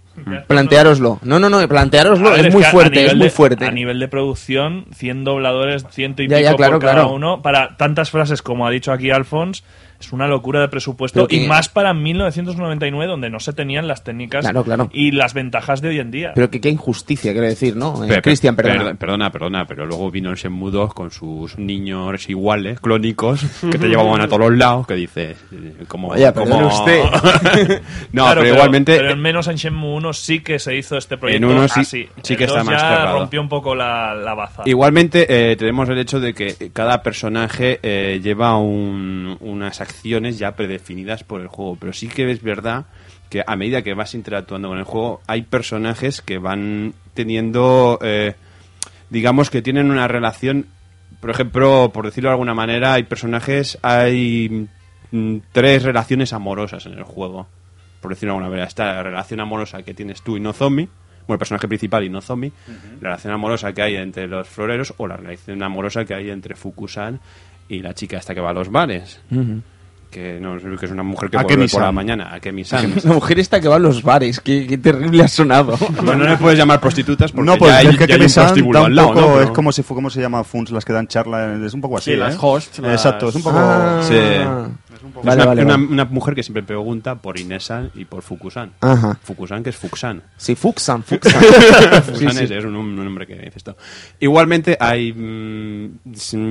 [0.46, 1.18] Planteároslo.
[1.22, 3.64] No, no, no, planteároslo ver, es muy fuerte, es muy de- fuerte.
[3.66, 7.12] A nivel de producción, 100 dobladores, ciento y Ya, pico ya, claro, por cada claro.
[7.12, 7.42] uno.
[7.42, 9.62] Para tantas frases como ha dicho aquí Alphonse,
[10.00, 11.26] es una locura de presupuesto.
[11.30, 14.88] Y más para 1999, donde no se tenían las técnicas Claro, claro.
[14.92, 16.32] y las ventajas de hoy en día.
[16.34, 18.02] Pero que qué injusticia, quiero decir, ¿no?
[18.04, 18.94] Eh, Cristian, per- perdona.
[18.94, 23.88] Perdona, perdona, pero luego vino el Shenmue 2 con sus niños iguales, clónicos, que te
[23.88, 26.08] llevaban a todos los lados, que dice, eh, como...
[26.08, 26.66] Vaya, como...
[26.66, 27.02] usted.
[28.12, 28.96] no, Claro, pero, igualmente...
[28.96, 32.08] Pero al menos en Shenmue 1 sí que se hizo este proyecto uno sí- así.
[32.22, 33.18] sí que está 2 más ya cerrado.
[33.18, 34.62] rompió un poco la, la baza.
[34.64, 40.56] Igualmente eh, tenemos el hecho de que cada personaje eh, lleva un- unas acciones ya
[40.56, 42.86] predefinidas por el juego, pero sí que es verdad
[43.28, 48.34] que a medida que vas interactuando con el juego hay personajes que van teniendo, eh,
[49.08, 50.66] digamos que tienen una relación,
[51.20, 54.68] por ejemplo, por decirlo de alguna manera, hay personajes, hay
[55.12, 57.46] mm, tres relaciones amorosas en el juego,
[58.00, 58.66] por decirlo de alguna manera.
[58.66, 60.88] Está la relación amorosa que tienes tú y no zombie,
[61.26, 62.52] bueno, el personaje principal y no zombie,
[63.00, 66.56] la relación amorosa que hay entre los floreros o la relación amorosa que hay entre
[66.56, 67.20] Fukusan
[67.68, 69.20] y la chica esta que va a los bares.
[70.10, 71.78] Que, no, que es una mujer que vuelve Akemi-san.
[71.78, 72.94] por la mañana, Akemi-san.
[73.04, 75.76] La mujer esta que va a los bares, qué, qué terrible ha sonado.
[76.02, 78.20] Bueno, no le puedes llamar prostitutas porque No, pues ya hay, es que ya hay
[78.22, 79.26] un prostíbulo al lado, poco, ¿no?
[79.34, 80.42] Pero- es como si fue, ¿cómo se llama?
[80.42, 82.38] Funs, las que dan charla, es un poco así, Sí, las ¿eh?
[82.40, 83.56] hosts, las- Exacto, es un poco...
[83.60, 84.00] Ah.
[84.02, 84.89] Sí.
[85.22, 85.86] Vale, una, vale, una- vale.
[85.86, 88.72] una mujer que siempre pregunta por Inesan y por Fukusan.
[88.80, 89.18] Ajá.
[89.22, 90.22] Fukusan, que es Fuxan.
[90.36, 91.32] Sí, Fuxan, Fuxan.
[92.04, 93.76] Fukusan es, es un, un nombre que dice esto.
[94.18, 95.12] Igualmente hay...
[95.12, 95.98] mm,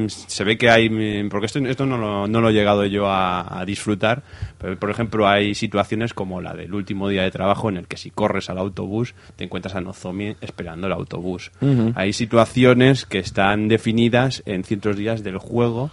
[0.10, 0.90] se ve que hay...
[0.90, 4.24] mm, Porque esto, esto no, lo, no lo he llegado yo a, a disfrutar.
[4.58, 7.98] Pero, por ejemplo, hay situaciones como la del último día de trabajo en el que
[7.98, 11.52] si corres al autobús te encuentras a Nozomi esperando el autobús.
[11.95, 15.92] Hay situaciones que están definidas en ciertos días del juego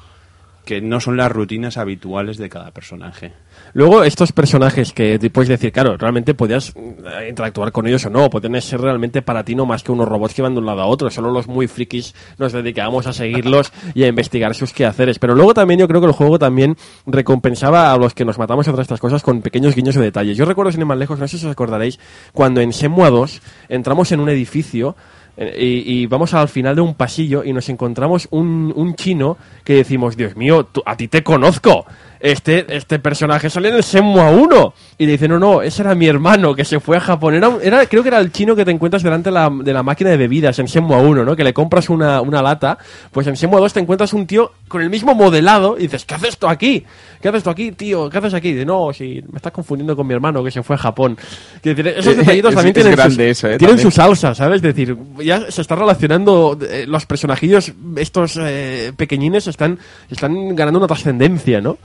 [0.66, 3.32] que no son las rutinas habituales de cada personaje.
[3.72, 8.10] Luego, estos personajes que te puedes decir, claro, realmente podías eh, interactuar con ellos o
[8.10, 10.66] no, podían ser realmente para ti no más que unos robots que van de un
[10.66, 11.08] lado a otro.
[11.08, 15.18] Solo los muy frikis nos dedicábamos a seguirlos y a investigar sus quehaceres.
[15.18, 18.66] Pero luego también yo creo que el juego también recompensaba a los que nos matamos
[18.66, 20.36] todas estas cosas con pequeños guiños de detalles.
[20.36, 22.00] Yo recuerdo, sin ir más lejos, no sé si os acordaréis,
[22.32, 24.96] cuando en Shenmue 2 entramos en un edificio
[25.38, 29.74] Y, y vamos al final de un pasillo y nos encontramos un, un chino que
[29.74, 31.84] decimos, Dios mío, tú- a ti te conozco.
[32.20, 34.74] Este, este personaje sale en el Shenmue 1.
[34.98, 37.34] Y dice, no, no, ese era mi hermano que se fue a Japón.
[37.34, 39.82] Era, era, creo que era el chino que te encuentras delante de la, de la
[39.82, 41.36] máquina de bebidas en Shenmue 1, ¿no?
[41.36, 42.78] Que le compras una, una lata.
[43.12, 46.14] Pues en Shenmue 2 te encuentras un tío con el mismo modelado y dices, ¿qué
[46.14, 46.84] haces tú aquí?
[47.20, 48.08] ¿Qué haces tú aquí, tío?
[48.10, 48.48] ¿Qué haces aquí?
[48.48, 51.16] Y dice, no, si me estás confundiendo con mi hermano que se fue a Japón.
[51.62, 53.90] Decir, esos Eh, detallitos también es tienen, sus, eso, eh, tienen también.
[53.92, 54.56] su salsa, ¿sabes?
[54.56, 59.78] Es decir, ya se está relacionando, eh, los personajillos, estos eh, pequeñines, están,
[60.10, 61.78] están ganando una trascendencia, ¿no?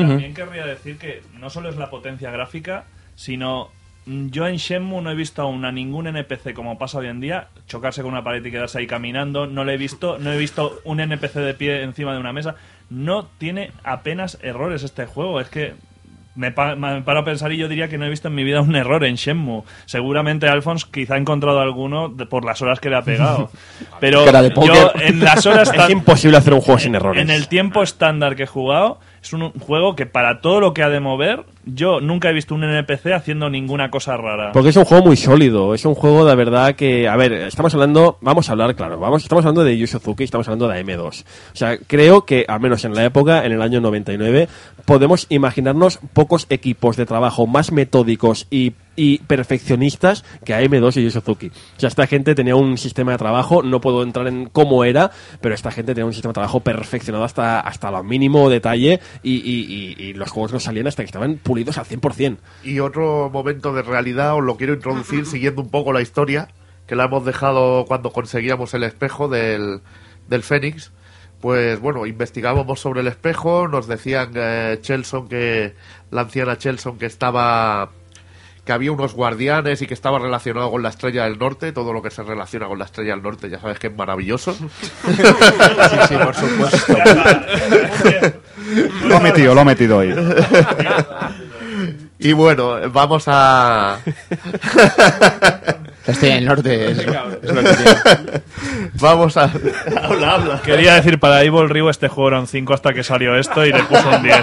[0.00, 3.70] También querría decir que no solo es la potencia gráfica, sino
[4.06, 7.20] mm, yo en Shenmue no he visto aún a ningún NPC como pasa hoy en
[7.20, 9.46] día chocarse con una pared y quedarse ahí caminando.
[9.46, 12.56] No le he visto, no he visto un NPC de pie encima de una mesa.
[12.90, 15.40] No tiene apenas errores este juego.
[15.40, 15.74] Es que
[16.34, 18.42] me, pa- me paro a pensar y yo diría que no he visto en mi
[18.44, 19.62] vida un error en Shenmue.
[19.84, 23.50] Seguramente Alphonse quizá ha encontrado alguno de- por las horas que le ha pegado.
[24.00, 24.24] Pero
[24.66, 27.22] yo en las horas Es imposible hacer un juego sin errores.
[27.22, 30.82] en el tiempo estándar que he jugado, es un juego que para todo lo que
[30.82, 34.52] ha de mover, yo nunca he visto un NPC haciendo ninguna cosa rara.
[34.52, 37.72] Porque es un juego muy sólido, es un juego de verdad que, a ver, estamos
[37.74, 41.22] hablando, vamos a hablar, claro, vamos, estamos hablando de Yu Suzuki, estamos hablando de M2.
[41.22, 44.48] O sea, creo que, al menos en la época, en el año 99,
[44.84, 51.10] podemos imaginarnos pocos equipos de trabajo más metódicos y, y perfeccionistas que AM2 y Yu
[51.10, 51.46] Suzuki.
[51.48, 55.10] O sea, esta gente tenía un sistema de trabajo, no puedo entrar en cómo era,
[55.40, 59.34] pero esta gente tenía un sistema de trabajo perfeccionado hasta, hasta lo mínimo detalle y,
[59.36, 62.38] y- y- y los juegos no salían hasta que estaban pulidos al 100%.
[62.64, 66.48] Y otro momento de realidad os lo quiero introducir siguiendo un poco la historia,
[66.86, 69.80] que la hemos dejado cuando conseguíamos el espejo del,
[70.28, 70.92] del Fénix.
[71.40, 75.74] Pues bueno, investigábamos sobre el espejo, nos decían eh, Chelson que
[76.12, 77.90] la anciana Chelson que estaba
[78.64, 82.00] que había unos guardianes y que estaba relacionado con la estrella del norte, todo lo
[82.00, 84.54] que se relaciona con la estrella del norte, ya sabes que es maravilloso.
[84.54, 84.68] Sí,
[86.08, 86.96] sí, por supuesto.
[89.04, 90.14] Lo ha metido, lo ha metido ahí.
[92.18, 93.98] Y bueno, vamos a
[96.06, 98.42] La estrella del norte es, es lo que tiene.
[99.00, 99.44] vamos a
[100.02, 100.62] habla, habla.
[100.62, 103.72] Quería decir, para Evil Ryu este juego era un 5 hasta que salió esto y
[103.72, 104.36] le puso un 10.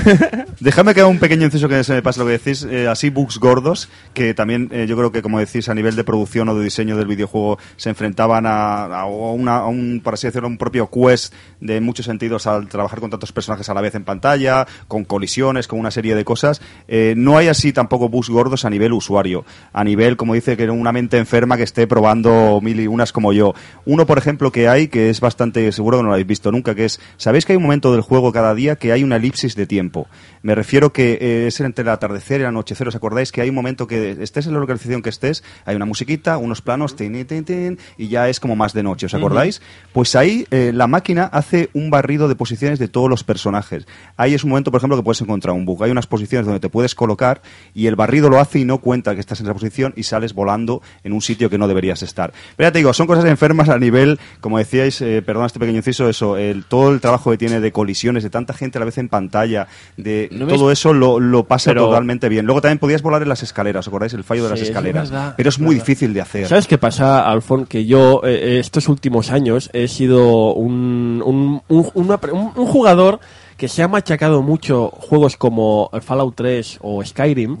[0.60, 2.64] Dejadme que haga un pequeño inciso que se me pase lo que decís.
[2.68, 6.04] eh, así, bugs gordos, que también eh, yo creo que, como decís, a nivel de
[6.04, 10.26] producción o de diseño del videojuego se enfrentaban a, a una- a un, por así
[10.26, 13.80] decirlo, un propio quest de en muchos sentidos al trabajar con tantos personajes a la
[13.80, 16.60] vez en pantalla, con colisiones, con una serie de cosas.
[16.88, 19.44] Eh, no hay así tampoco bugs gordos a nivel usuario.
[19.72, 23.32] A nivel, como dice, que una mente enferma que esté probando mil y unas como
[23.32, 23.54] yo.
[23.84, 26.74] Uno, por ejemplo, que hay, que es bastante, seguro que no lo habéis visto nunca,
[26.74, 29.54] que es, ¿sabéis que hay un momento del juego cada día que hay una elipsis
[29.54, 30.08] de tiempo?
[30.42, 33.32] Me refiero que eh, es entre el atardecer y el anochecer, ¿os acordáis?
[33.32, 36.62] Que hay un momento que estés en la localización que estés, hay una musiquita, unos
[36.62, 39.60] planos, tin, tin, tin, y ya es como más de noche, ¿os acordáis?
[39.92, 43.86] Pues ahí eh, la máquina hace un barrido de posiciones de todos los personajes.
[44.16, 45.84] Ahí es un momento, por ejemplo, que puedes encontrar un bug.
[45.84, 47.42] Hay unas posiciones donde te puedes colocar
[47.74, 50.34] y el barrido lo hace y no cuenta que estás en esa posición y sales
[50.34, 52.32] volando en un sitio que no deberías estar.
[52.56, 55.78] Pero ya te digo, son cosas enfermas a nivel, como decíais, eh, perdón este pequeño
[55.78, 58.84] inciso, eso, el, todo el trabajo que tiene de colisiones, de tanta gente a la
[58.86, 60.54] vez en pantalla, de ¿No ves?
[60.56, 62.44] todo eso lo, lo pasa Pero- totalmente bien.
[62.44, 64.12] Luego también podías volar en las escaleras, ¿os acordáis?
[64.14, 65.10] El fallo de las es escaleras.
[65.10, 65.86] verdad, Pero es muy verdad.
[65.86, 66.48] difícil de hacer.
[66.48, 67.66] ¿Sabes qué pasa, Alfon?
[67.66, 73.20] Que yo eh, estos últimos años he sido un, un, un- una- un- un jugador
[73.56, 77.56] que se ha machacado mucho juegos como Fallout 3 o Skyrim,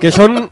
[0.00, 0.50] que son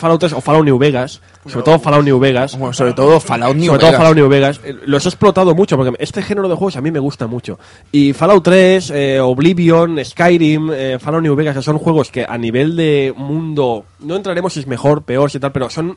[0.00, 2.58] Fallout 3 o Fallout New Vegas, sobre todo Fallout New Vegas.
[2.58, 3.98] Bueno, sobre todo Fallout New sobre todo Vegas.
[3.98, 4.60] Fallout New Vegas.
[4.64, 7.58] eh, Los he explotado mucho porque este género de juegos a mí me gusta mucho.
[7.92, 12.74] Y Fallout 3, eh, Oblivion, Skyrim, eh, Fallout New Vegas son juegos que a nivel
[12.74, 15.96] de mundo, no entraremos si es mejor, peor, si tal, pero son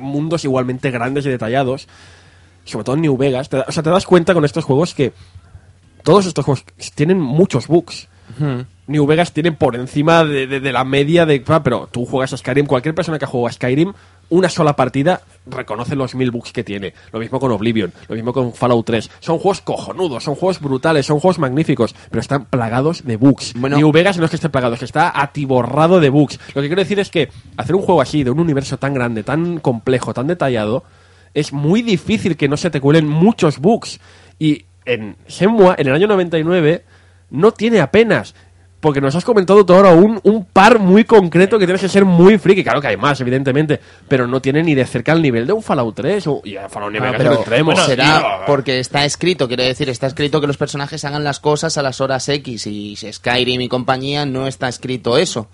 [0.00, 1.88] mundos igualmente grandes y detallados.
[2.64, 3.48] Sobre todo en New Vegas.
[3.48, 5.12] Te o sea, te das cuenta con estos juegos que
[6.02, 8.08] todos estos juegos tienen muchos bugs.
[8.88, 11.42] New Vegas tiene por encima de, de- de la media de...
[11.48, 13.92] ah, Pero tú juegas a Skyrim, cualquier persona que ha jugado a Skyrim,
[14.28, 16.94] una sola partida reconoce los mil bugs que tiene.
[17.12, 19.10] Lo mismo con Oblivion, lo mismo con Fallout 3.
[19.20, 23.54] Son juegos cojonudos, son juegos brutales, son juegos magníficos, pero están plagados de bugs.
[23.56, 23.76] Bueno.
[23.76, 26.38] New Vegas no es que esté plagado, es que está atiborrado de bugs.
[26.54, 29.22] Lo que quiero decir es que hacer un juego así, de un universo tan grande,
[29.24, 30.84] tan complejo, tan detallado,
[31.34, 34.00] es muy difícil que no se te cuelen muchos bugs.
[34.38, 36.84] Y en Shenmue, en el año 99,
[37.30, 38.34] no tiene apenas.
[38.78, 42.04] Porque nos has comentado tú ahora un, un par muy concreto que tienes que ser
[42.04, 42.62] muy friki.
[42.62, 43.80] Claro que hay más, evidentemente.
[44.06, 46.68] Pero no tiene ni de cerca el nivel de un Fallout 3 o y a
[46.68, 47.74] Fallout New Ah, pero no entremos.
[47.74, 51.78] bueno, será porque está escrito, quiero decir, está escrito que los personajes hagan las cosas
[51.78, 55.48] a las horas X y si Skyrim y compañía no está escrito eso.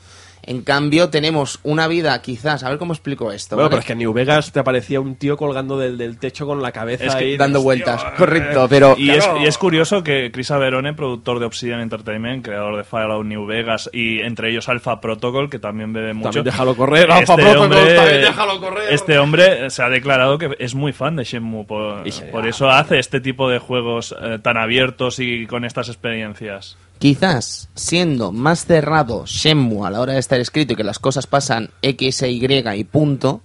[0.45, 3.55] En cambio, tenemos una vida, quizás, a ver cómo explico esto.
[3.55, 3.71] Bueno, ¿vale?
[3.71, 6.61] pero es que en New Vegas te aparecía un tío colgando del, del techo con
[6.61, 8.03] la cabeza Es que ahí dando hostia, vueltas.
[8.03, 8.15] eh.
[8.17, 12.77] Correcto, pero Y, es, y es curioso que Chris Averone, productor de Obsidian Entertainment, creador
[12.77, 16.31] de Fallout New Vegas y entre ellos Alpha Protocol, que también bebe mucho.
[16.31, 18.93] También déjalo correr, Alpha este Protocol, hombre, también déjalo correr.
[18.93, 22.03] Este hombre se ha declarado que es muy fan de Shenmue, por,
[22.47, 26.77] eso hace este tipo de juegos eh, tan abiertos y con estas experiencias.
[27.03, 31.27] Quizás siendo más cerrado Shenmue a la hora de estar escrito y que las cosas
[31.27, 33.41] pasan X Y y punto,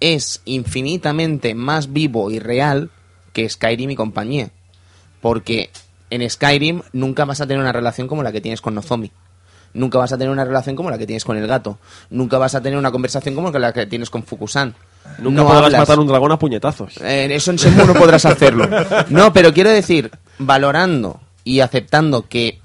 [0.00, 2.90] es infinitamente más vivo y real
[3.32, 4.50] que Skyrim y compañía.
[5.20, 5.70] Porque
[6.10, 9.12] en Skyrim nunca vas a tener una relación como la que tienes con Nozomi.
[9.74, 11.78] Nunca vas a tener una relación como la que tienes con el gato.
[12.10, 14.74] Nunca vas a tener una conversación como la que tienes con Fukusan.
[15.18, 15.80] Nunca No podrás hablas.
[15.82, 16.96] matar un dragón a puñetazos.
[17.00, 18.68] Eh, eso en Shenmue no podrás hacerlo.
[19.08, 20.10] No, pero quiero decir,
[20.40, 22.58] valorando y aceptando que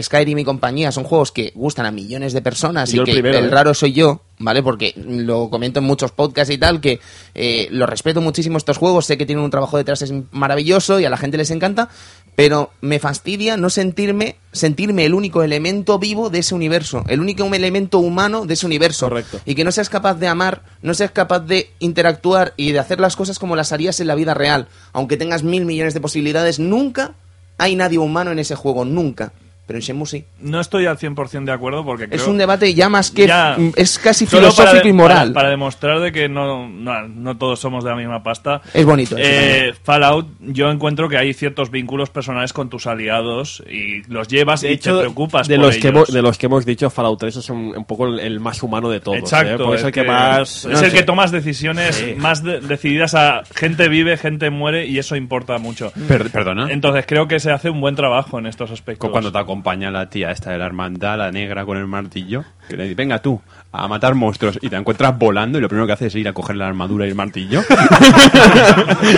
[0.00, 3.06] Skyrim y compañía son juegos que gustan a millones de personas Y y, yo el
[3.06, 3.50] que primero, el ¿eh?
[3.50, 4.62] raro soy yo, ¿vale?
[4.62, 7.00] Porque lo comento en muchos podcasts y tal, que
[7.34, 11.04] eh, lo respeto muchísimo estos juegos, sé que tienen un trabajo detrás es maravilloso y
[11.04, 11.90] a la gente les encanta,
[12.34, 17.44] pero me fastidia no sentirme sentirme el único elemento vivo de ese universo, el único
[17.44, 19.08] elemento humano de ese universo.
[19.08, 19.40] Correcto.
[19.44, 23.00] Y que no seas capaz de amar, no seas capaz de interactuar y de hacer
[23.00, 24.68] las cosas como las harías en la vida real.
[24.92, 27.14] Aunque tengas mil millones de posibilidades, nunca
[27.58, 29.32] hay nadie humano en ese juego, nunca.
[29.72, 30.24] Pero en Shenmue sí.
[30.40, 32.20] No estoy al 100% de acuerdo porque creo...
[32.20, 33.26] Es un debate ya más que...
[33.26, 33.56] Ya.
[33.76, 35.28] Es casi filosófico y moral.
[35.32, 38.60] Para, para demostrar de que no, no, no todos somos de la misma pasta.
[38.74, 43.62] Es bonito eso Eh, Fallout, yo encuentro que hay ciertos vínculos personales con tus aliados
[43.70, 46.12] y los llevas De y hecho, te preocupas de por los, que ellos.
[46.12, 48.90] de los que hemos dicho, Fallout 3 es un, un poco el, el más humano
[48.90, 49.16] de todos.
[49.16, 49.20] ¿eh?
[49.20, 50.50] Exacto, Porque es el que, más...
[50.58, 50.96] es no el sé.
[50.96, 55.92] que tomas decisiones más de- decididas a gente vive, gente muere y eso importa mucho.
[56.08, 56.70] Per- perdona.
[56.70, 59.10] Entonces creo que se hace un buen trabajo en estos aspectos.
[59.10, 62.76] Cuando te acompaña la tía esta de la hermandad, la negra con el martillo, que
[62.76, 63.40] le dice, venga tú,
[63.74, 66.34] a matar monstruos, y te encuentras volando y lo primero que haces es ir a
[66.34, 67.62] coger la armadura y el martillo.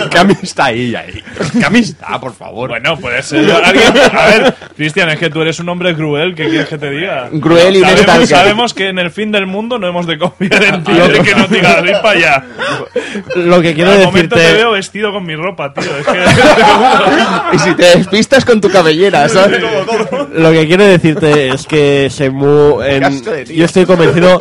[0.09, 1.23] ¿Qué amistad hay ahí?
[1.59, 2.69] ¿Qué amistad, por favor?
[2.69, 3.93] Bueno, puede ser alguien.
[4.13, 6.35] A ver, Cristian, es que tú eres un hombre cruel.
[6.35, 7.29] ¿Qué quieres que te diga?
[7.41, 8.27] Cruel y sabemos, metal.
[8.27, 10.93] sabemos que en el fin del mundo no hemos de confiar en ti.
[10.93, 12.43] de que no digas, "Ven para allá.
[13.35, 14.57] Lo que quiero Al momento te decirte...
[14.63, 15.83] veo vestido con mi ropa, tío.
[15.97, 16.19] Es que.
[17.55, 19.61] Y si te despistas con tu cabellera, ¿sabes?
[20.33, 24.37] Lo que quiero decirte es que Shenmue, en- yo estoy convencido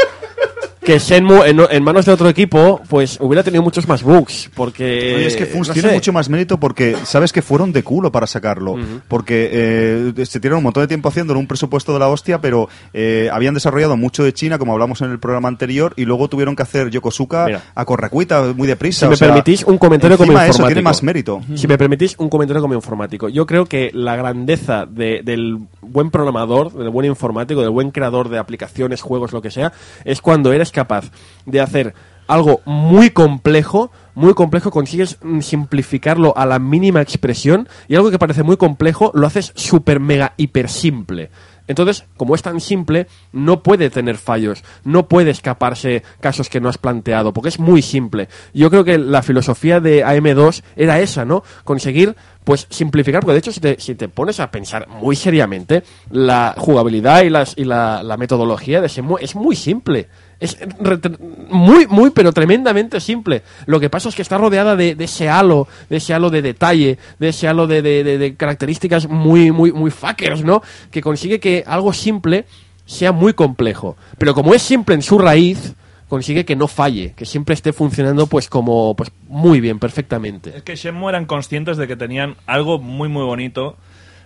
[0.84, 5.14] que Shenmue en, en manos de otro equipo, pues hubiera tenido muchos más bugs, porque
[5.16, 5.94] Oye, es que Fus no tiene sé.
[5.94, 8.76] mucho más mérito porque sabes que fueron de culo para sacarlo.
[9.08, 12.68] Porque eh, se tiraron un montón de tiempo haciéndolo, un presupuesto de la hostia, pero
[12.92, 16.54] eh, habían desarrollado mucho de China, como hablamos en el programa anterior, y luego tuvieron
[16.54, 17.62] que hacer Yokosuka Mira.
[17.74, 19.06] a correcuita, muy deprisa.
[19.06, 20.68] Si me sea, permitís un comentario como encima eso informático.
[20.74, 21.40] tiene más mérito.
[21.54, 23.28] Si me permitís un comentario como informático.
[23.30, 28.28] Yo creo que la grandeza de- del buen programador, del buen informático, del buen creador
[28.28, 29.72] de aplicaciones, juegos, lo que sea,
[30.04, 31.10] es cuando eres capaz
[31.46, 31.94] de hacer
[32.26, 38.18] algo muy complejo, muy complejo, consigues mm, simplificarlo a la mínima expresión y algo que
[38.18, 41.30] parece muy complejo lo haces súper mega hiper simple.
[41.66, 46.68] Entonces, como es tan simple, no puede tener fallos, no puede escaparse casos que no
[46.68, 48.28] has planteado, porque es muy simple.
[48.52, 51.42] Yo creo que la filosofía de AM2 era esa, ¿no?
[51.64, 55.82] Conseguir, pues, simplificar, porque de hecho, si te, si te pones a pensar muy seriamente,
[56.10, 60.08] la jugabilidad y, las, y la, metodología de Shenmue es muy simple.
[60.40, 63.42] Es tre- muy, muy, pero tremendamente simple.
[63.66, 66.42] Lo que pasa es que está rodeada de, de ese halo, de ese halo de
[66.42, 70.62] detalle, de ese halo de, de- de- de características muy, muy, muy fuckers, ¿no?
[70.90, 72.44] Que consigue que algo simple
[72.86, 73.96] sea muy complejo.
[74.18, 75.74] Pero como es simple en su raíz,
[76.08, 80.52] consigue que no falle, que siempre esté funcionando pues como pues muy bien, perfectamente.
[80.56, 83.76] Es que Shenmue eran conscientes de que tenían algo muy muy bonito,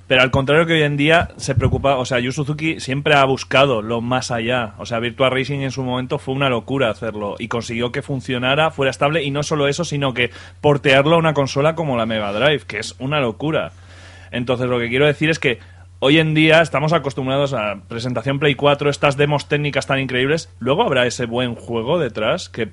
[0.08, 3.24] pero al contrario que hoy en día se preocupa, o sea, Yu Suzuki siempre ha
[3.26, 4.72] buscado lo más allá.
[4.78, 8.70] O sea, Virtua Racing en su momento fue una locura hacerlo y consiguió que funcionara,
[8.70, 10.30] fuera estable y no solo eso, sino que
[10.62, 13.72] portearlo a una consola como la Mega Drive, que es una locura.
[14.30, 15.58] Entonces, lo que quiero decir es que
[15.98, 20.84] hoy en día estamos acostumbrados a presentación Play 4, estas demos técnicas tan increíbles, luego
[20.84, 22.70] habrá ese buen juego detrás que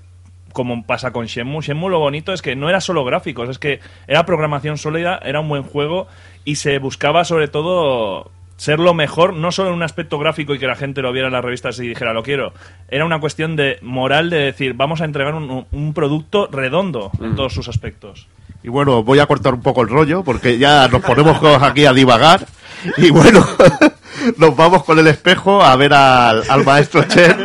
[0.55, 1.61] como pasa con Shenmue.
[1.61, 5.41] Shenmue lo bonito es que no era solo gráficos, es que era programación sólida, era
[5.41, 6.07] un buen juego
[6.45, 10.59] y se buscaba sobre todo ser lo mejor, no solo en un aspecto gráfico y
[10.59, 12.53] que la gente lo viera en las revistas y dijera lo quiero.
[12.87, 17.35] Era una cuestión de moral de decir vamos a entregar un, un producto redondo en
[17.35, 18.29] todos sus aspectos.
[18.63, 21.85] Y bueno, voy a cortar un poco el rollo porque ya nos ponemos todos aquí
[21.85, 22.45] a divagar.
[22.97, 23.45] Y bueno,
[24.37, 27.35] nos vamos con el espejo a ver al, al maestro Chen.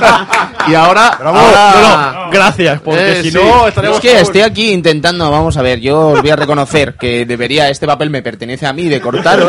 [0.68, 3.38] y ahora, ahora- No, no, gracias, porque Eh, si sí.
[3.38, 6.36] no Es estaríamos que todos- estoy aquí intentando, vamos a ver, yo os voy a
[6.36, 9.46] reconocer que debería, este papel me pertenece a mí de cortarlo,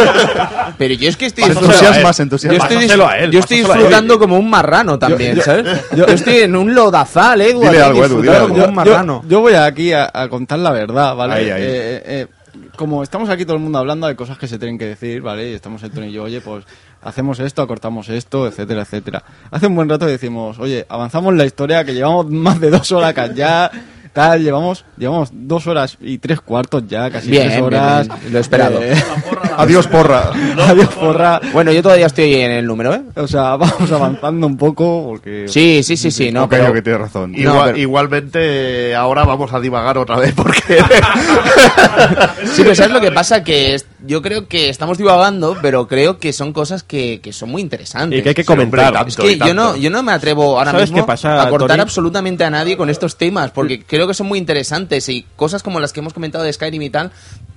[0.78, 3.74] pero yo es que estoy, Se entusiasma, se yo estoy, a él, yo estoy pásaselo
[3.74, 3.82] a él.
[3.82, 5.66] disfrutando como un marrano también, ¿sabes?
[5.96, 8.50] Yo, estoy en un lodazal, Edu, Dile algo, Edu, dile algo.
[8.50, 9.22] como un marrano.
[9.24, 11.34] Yo, yo voy aquí a, a contar la verdad, ¿vale?
[11.34, 11.62] Ahí, ahí.
[11.62, 12.28] Eh, eh, eh,
[12.76, 15.52] como estamos aquí todo el mundo hablando de cosas que se tienen que decir, ¿vale?
[15.52, 16.66] Y estamos el Tony y yo, oye, pues
[17.02, 19.24] hacemos esto, acortamos esto, etcétera, etcétera.
[19.52, 23.10] Hace un buen rato decimos, oye, avanzamos la historia, que llevamos más de dos horas
[23.12, 23.72] acá ya,
[24.14, 28.08] tal, llevamos, llevamos dos horas y tres cuartos ya, casi Bien, tres bien, horas.
[28.08, 28.82] bien, lo he esperado.
[28.84, 28.94] Eh,
[29.58, 30.32] Adiós, porra.
[30.68, 31.40] adiós, porra.
[31.54, 33.02] Bueno, yo todavía estoy en el número, ¿eh?
[33.16, 35.46] O sea, vamos avanzando un poco porque...
[35.48, 36.70] Sí, sí, sí, sí, no, Ok, pero...
[36.72, 37.36] ok, tienes razón.
[37.36, 40.62] igual- No, pero- igualmente ahora vamos a divagar otra vez porque
[42.54, 43.44] Sí, pero ¿sabes lo que pasa?
[43.44, 47.50] Que es- yo creo que estamos divagando, pero creo que son cosas que, que son
[47.52, 48.20] muy interesantes.
[48.20, 48.94] Y que hay que hombre, comentar.
[48.94, 49.10] tanto.
[49.10, 51.70] Es que yo no, yo no me atrevo ahora ¿Sabes mismo qué pasa, a cortar
[51.70, 51.82] Tony?
[51.82, 55.80] absolutamente a nadie con estos temas, porque creo que son muy interesantes y cosas como
[55.80, 57.12] las que hemos comentado de Skyrim y tal,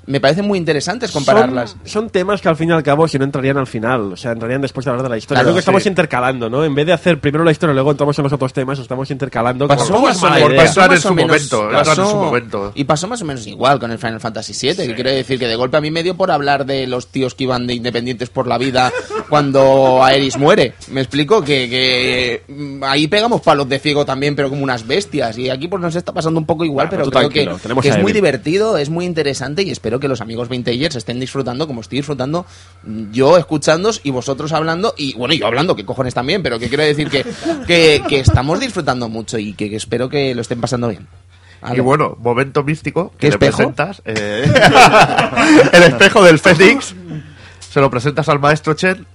[0.07, 1.70] me parecen muy interesantes compararlas.
[1.70, 4.16] Son, son temas que al fin y al cabo, si no entrarían al final, o
[4.16, 5.39] sea, entrarían después de hablar de la historia.
[5.41, 6.65] Claro, Creo que estamos intercalando, ¿no?
[6.65, 9.10] En vez de hacer primero la historia y luego entramos en los otros temas, estamos
[9.10, 9.66] intercalando.
[9.68, 10.62] Pasó como- más o mala menos- idea.
[10.65, 12.73] pasó- Entrar en más o su menos- momento, entrar en su momento.
[12.74, 15.47] Y pasó más o menos igual con el Final Fantasy VII, que quiero decir que
[15.47, 18.28] de golpe a mí me dio por hablar de los tíos que iban de independientes
[18.31, 18.92] por la vida
[19.28, 20.74] cuando Aeris muere.
[20.89, 25.39] Me explico que, que, mm, ahí pegamos palos de ciego también, pero como unas bestias.
[25.39, 27.49] Y aquí pues nos está pasando un poco igual, pero creo que,
[27.89, 31.81] es muy divertido, es muy interesante y espero que los amigos vintagers estén disfrutando como
[31.81, 32.47] estoy disfrutando
[32.83, 36.59] mm, yo escuchándos y vosotros hablando y bueno, y yo hablando, que cojones también, pero
[36.59, 37.25] que quiero decir que,
[37.67, 41.07] que, que estamos disfrutando mucho y que, que espero que lo estén pasando bien.
[41.75, 44.03] Y bueno, momento místico ¿Qué que le presentas.
[44.05, 44.45] eh,
[45.73, 46.95] el espejo del Fénix.
[47.61, 49.07] Se lo presentas al maestro Chen.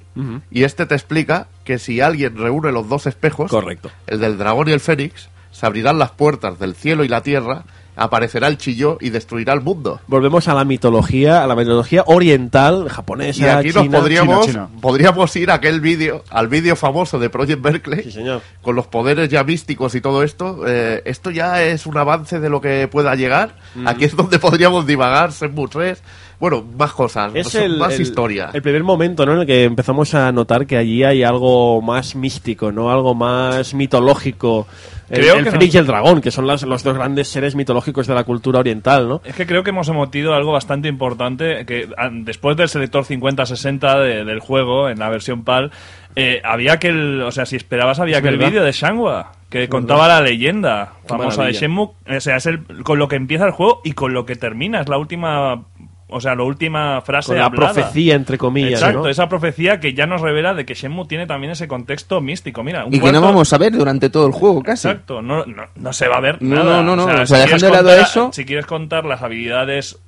[0.52, 3.90] Y este te explica que si alguien reúne los dos espejos, Correcto.
[4.08, 7.64] el del dragón y el Fénix, se abrirán las puertas del cielo y la tierra,
[8.00, 10.00] aparecerá el chillo y destruirá el mundo.
[10.08, 14.82] Volvemos a la mitología, a la mitología oriental, japonesa, Y aquí nos podríamos, China, China.
[14.82, 18.42] podríamos ir a aquel vídeo, al vídeo famoso de Project Berkeley, Sí, señor.
[18.62, 20.62] con los poderes ya místicos y todo esto.
[20.68, 23.56] eh, esto ya es un avance de lo que pueda llegar.
[23.86, 26.02] Aquí es donde podríamos divagar, Shenmue 3.
[26.40, 28.50] Bueno, más cosas, Es son el, más el- historia.
[28.54, 29.34] el primer momento ¿no?
[29.34, 32.90] en el que empezamos a notar que allí hay algo más místico, ¿no?
[32.92, 34.66] algo más mitológico.
[35.10, 38.06] El, Creo el Fénix y el dragón, que son las- los dos grandes seres mitológicos
[38.08, 39.08] de la cultura oriental.
[39.10, 39.22] ¿no?
[39.26, 44.00] Es que creo que hemos emitido algo bastante importante, que ah, después del selector 50-60
[44.00, 45.72] de- del juego, en la versión PAL,
[46.16, 49.32] eh, había que el, o sea, si esperabas había Es que el vídeo de Shangwa,
[49.50, 51.54] que contaba la leyenda Qué famosa de.
[51.54, 54.36] Shenmue, o sea, es el, con lo que empieza el juego y con lo que
[54.36, 55.64] termina, es la última,
[56.10, 57.74] o sea, la última frase Con la hablada.
[57.74, 58.74] profecía, entre comillas.
[58.82, 59.08] Exacto, ¿no?
[59.10, 62.64] esa profecía que ya nos revela de que Shenmue tiene también ese contexto místico.
[62.64, 64.88] Mira, un Y que no vamos a ver durante todo el juego, casi.
[64.88, 66.82] Exacto, no, no, no se va a ver No, nada.
[66.82, 69.06] no, no, no, o sea, si dejando quieres de lado contar- eso- Si quieres contar
[69.06, 70.00] las habilidades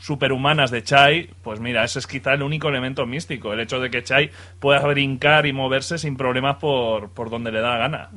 [0.00, 3.52] superhumanas de Chai, pues mira, ese es quizá el único elemento místico.
[3.52, 7.60] El hecho de que Chai pueda brincar y moverse sin problemas por, por donde le
[7.60, 8.08] da la gana.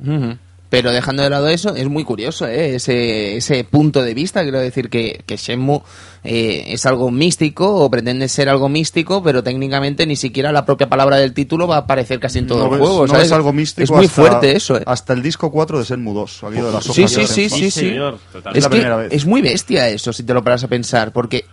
[0.76, 2.74] Pero dejando de lado eso, es muy curioso ¿eh?
[2.76, 4.42] ese, ese punto de vista.
[4.42, 5.80] Quiero decir que, que Shenmue
[6.24, 10.88] eh, es algo místico o pretende ser algo místico, pero técnicamente ni siquiera la propia
[10.88, 13.06] palabra del título va a aparecer casi en todo no el ves- juego.
[13.06, 14.76] no es algo místico Es muy hasta- fuerte eso.
[14.78, 14.82] ¿eh?
[14.86, 16.44] Hasta el disco 4 de Shenmue 2.
[16.44, 17.70] ha habido las Sí, sí, sí, sí, sí.
[17.70, 18.18] señor.
[18.54, 19.12] Es la que primera vez.
[19.12, 21.44] es muy bestia eso, si te lo paras a pensar, porque...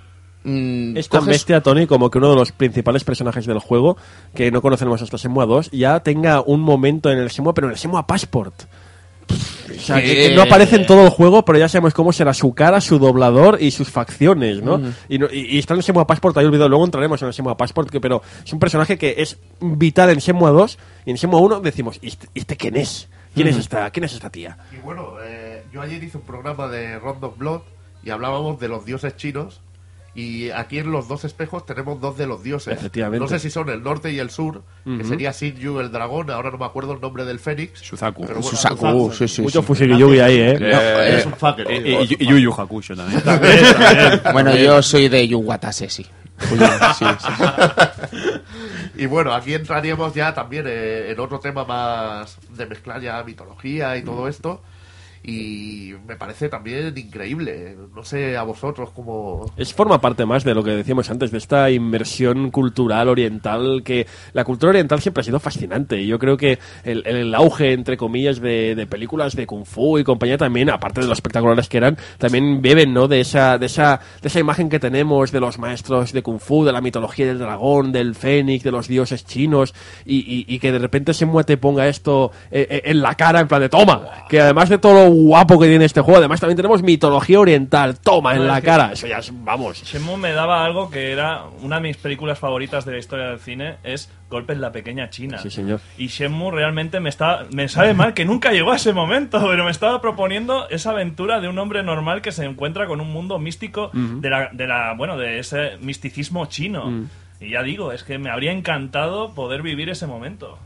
[0.44, 3.98] mm, Es tan coges- bestia, Tony, como que uno de los principales personajes del juego,
[4.34, 7.74] que no conocemos hasta Shenmue 2, ya tenga un momento en el Shenmue, pero en
[7.74, 8.64] el Shenmue Passport.
[9.78, 12.34] O sea, que, que no aparece en todo el juego, pero ya sabemos cómo será
[12.34, 14.82] su cara, su doblador y sus facciones, ¿no?
[15.10, 17.34] y, no- y- y está en el Shenmue Passport, ahí olvidado, luego entraremos en el
[17.34, 21.16] Shenmue Passport, que, pero es un personaje que es vital en Shenmue 2 y en
[21.18, 23.08] Shenmue 1 decimos, ¿y este, y este quién es?
[23.34, 24.58] ¿Quién, es esta, ¿Quién es esta tía?
[24.78, 27.62] Y bueno, eh, yo ayer hice un programa de Round of Blood
[28.04, 29.62] y hablábamos de los dioses chinos.
[30.14, 32.74] Y aquí en los dos espejos tenemos dos de los dioses.
[32.78, 33.20] Efectivamente.
[33.24, 36.52] No sé si son el norte y el sur, que sería Sinju el dragón, ahora
[36.52, 37.82] no me acuerdo el nombre del fénix.
[37.82, 38.22] Shuzaku.
[38.24, 39.68] Pero bueno, Susaku, sí, sí, Mucho sí.
[39.68, 40.56] Fushigi-Yugi ahí, ¿eh?
[40.60, 43.24] Eres un fucker, Eh, y, y Yu Yu Hakusho también.
[44.34, 45.28] Bueno, yo soy de.
[45.28, 45.36] Sí,
[46.98, 47.06] sí.
[48.96, 53.98] Y bueno, aquí entraríamos ya también eh, en otro tema más de mezclar ya mitología
[53.98, 54.62] y todo esto.
[55.24, 57.76] Y me parece también increíble.
[57.96, 59.46] No sé a vosotros cómo...
[59.58, 64.08] Es forma parte más de lo que decíamos antes, de esta inmersión cultural oriental, que
[64.34, 66.06] la cultura oriental siempre ha sido fascinante.
[66.06, 70.04] Yo creo que el, el auge, entre comillas, de, de películas de Kung Fu y
[70.04, 73.08] compañía también, aparte de lo espectaculares que eran, también beben, ¿no?
[73.08, 76.66] De esa, de esa, de esa imagen que tenemos de los maestros de Kung Fu,
[76.66, 79.74] de la mitología del dragón, del fénix, de los dioses chinos,
[80.06, 83.40] y, y- y que de repente se te ponga esto eh, eh, en la cara,
[83.40, 86.40] en plan de toma, que además de todo lo guapo que tiene este juego, además
[86.40, 89.84] también tenemos mitología oriental, toma en la cara, eso ya es, vamos.
[89.84, 93.40] Shenmue me daba algo que era una de mis películas favoritas de la historia del
[93.40, 95.40] cine, es Golpe en la pequeña China.
[95.40, 95.82] Sí, señor.
[95.98, 99.66] Y Shenmue realmente me está me sabe mal que nunca llegó a ese momento, pero
[99.66, 103.40] me estaba proponiendo esa aventura de un hombre normal que se encuentra con un mundo
[103.40, 107.08] místico de la de la bueno, de ese misticismo chino.
[107.42, 110.58] Y ya digo, es que me habría encantado poder vivir ese momento.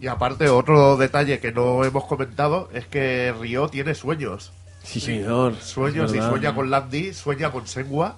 [0.00, 4.50] Y aparte, otro detalle que no hemos comentado es que Ryo tiene sueños.
[4.82, 5.56] Sí, señor.
[5.56, 8.16] Sueños y sueña con Landy, sueña con Senwa.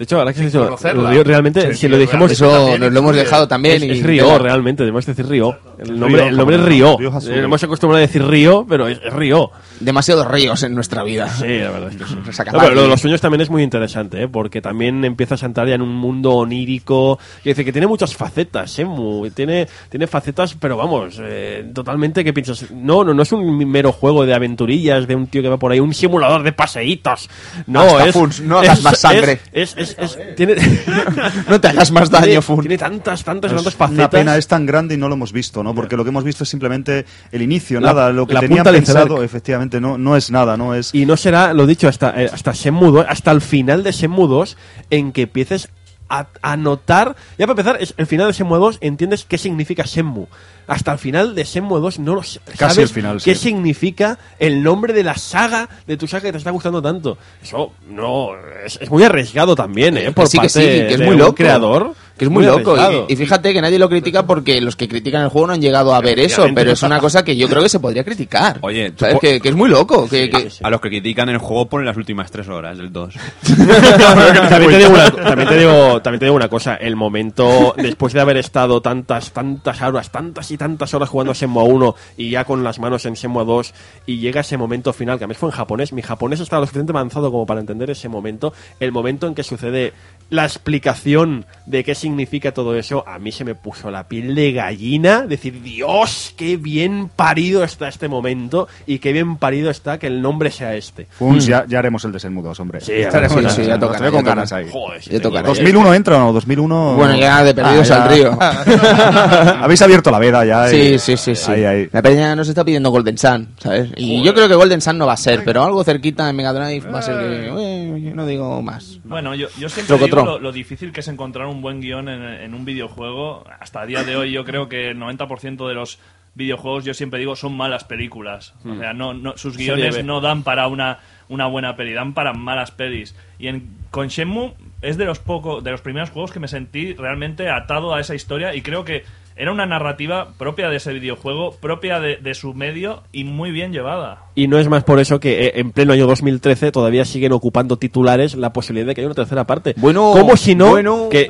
[0.00, 0.78] De hecho, ahora que has dicho.
[1.10, 3.76] Río, realmente, Sí, si lo dijimos, Eso nos lo hemos dejado también.
[3.76, 5.58] es, y es Río, realmente, debemos decir Río.
[5.78, 6.96] El nombre, Río, el nombre es Río.
[6.98, 9.50] Eh, hemos acostumbrado a decir Río, pero es, es Río.
[9.78, 11.28] Demasiados ríos en nuestra vida.
[11.28, 12.16] Sí, la verdad es que sí.
[12.28, 14.28] O sea, que No, pero lo de los sueños también es muy interesante, ¿eh?
[14.28, 17.18] porque también empiezas a entrar ya en un mundo onírico.
[17.42, 18.86] Que dice que tiene muchas facetas, ¿eh?
[19.34, 22.70] Tiene, tiene facetas, pero vamos, eh, totalmente que piensas.
[22.70, 25.72] No, no, no es un mero juego de aventurillas de un tío que va por
[25.72, 27.28] ahí, un simulador de paseitos.
[27.66, 28.12] No, Hasta es.
[28.14, 29.40] Funs, no es- más sangre.
[29.52, 30.56] Es, es, es- es- tiene,
[31.48, 32.60] No te hagas más daño, tiene, Fun.
[32.60, 33.98] tiene tantas, tantas, tantas facetas.
[33.98, 35.74] una pena, es tan grande y no lo hemos visto, ¿no?
[35.74, 38.10] Porque lo que hemos visto es simplemente el inicio, La- nada.
[38.12, 40.94] Lo que la tenían pensado, efectivamente, no, no es nada, no es.
[40.94, 44.28] Y no será, lo dicho, hasta, eh, hasta Shenmue 2, hasta el final de Shenmue
[44.28, 44.56] 2,
[44.90, 45.68] en que empieces
[46.08, 47.14] a, a notar.
[47.38, 50.26] Ya para empezar, el final de Shenmue 2 entiendes qué significa Shenmue.
[50.70, 53.48] Hasta el final de Shenmue 2 no lo s- Casi sabes el final, qué sí.
[53.48, 57.18] significa el nombre de la saga, de tu saga que te está gustando tanto.
[57.42, 58.30] Eso no
[58.64, 60.12] es, es muy arriesgado también, ¿eh?
[60.12, 61.34] Por que sí, que parte sí, que es de muy un loco.
[61.34, 61.94] creador.
[62.16, 62.76] Que es muy, loco.
[63.08, 65.60] Y, y fíjate que nadie lo critica porque los que critican el juego no han
[65.62, 68.58] llegado a ver eso, pero es una cosa que yo creo que se podría criticar.
[68.60, 69.16] Oye, ¿Sabes?
[69.22, 70.06] Que, que es muy loco.
[70.06, 73.14] Que, que- A los que critican el juego ponen las últimas tres horas del 2.
[73.98, 78.12] también, te digo una, también, te digo, también te digo una cosa, el momento, después
[78.12, 82.44] de haber estado tantas, tantas horas, tantas y tantas horas jugando Shenmue 1 y ya
[82.44, 83.72] con las manos en Shenmue 2
[84.04, 86.66] y llega ese momento final, que a mí fue en japonés, mi japonés estaba lo
[86.66, 89.94] suficientemente avanzado como para entender ese momento, el momento en que sucede
[90.30, 94.52] la explicación de qué significa todo eso, a mí se me puso la piel de
[94.52, 100.06] gallina, decir, Dios, qué bien parido está este momento y qué bien parido está que
[100.06, 101.06] el nombre sea este.
[101.10, 102.80] Funs, ya, ya haremos el desenmudos, hombre.
[102.80, 104.66] Sí, a ver, Estaremos sí, ya- sí, ya tocará, con ya ganas ahí.
[104.70, 105.42] Joder, sí, Ya tocará.
[105.42, 106.94] tengo- 2001 entra o no, 2001.
[106.96, 108.02] Bueno, ya de perdidos Ah, ya.
[108.04, 108.38] al río.
[109.62, 110.68] Habéis abierto la veda ya.
[110.68, 111.50] Sí, y- sí, sí, sí.
[111.52, 111.88] Ahí, ahí.
[111.92, 113.90] La peña nos está pidiendo Golden Sun, ¿sabes?
[113.96, 116.52] Y yo creo que Golden Sun no va a ser, pero algo cerquita en Mega
[116.52, 117.46] Drive va a ser que...
[117.56, 118.98] eh, yo no digo más.
[119.04, 119.96] Bueno, yo, yo siempre.
[120.24, 123.44] Lo, lo difícil que es encontrar un buen guion en, en un videojuego.
[123.58, 125.98] Hasta el día de hoy yo creo que el 90% de los
[126.34, 128.54] videojuegos, yo siempre digo, son malas películas.
[128.64, 132.32] O sea, no, no, sus guiones no dan para una, una buena peli, dan para
[132.32, 133.14] malas pelis.
[133.38, 136.94] Y en, con Shenmue es de los, poco, de los primeros juegos que me sentí
[136.94, 139.04] realmente atado a esa historia y creo que
[139.36, 143.72] era una narrativa propia de ese videojuego, propia de, de su medio y muy bien
[143.72, 144.24] llevada.
[144.34, 147.76] Y no es más por eso que eh, en pleno año 2013 todavía siguen ocupando
[147.78, 149.74] titulares la posibilidad de que haya una tercera parte.
[149.78, 151.08] Bueno, como si no bueno.
[151.10, 151.28] que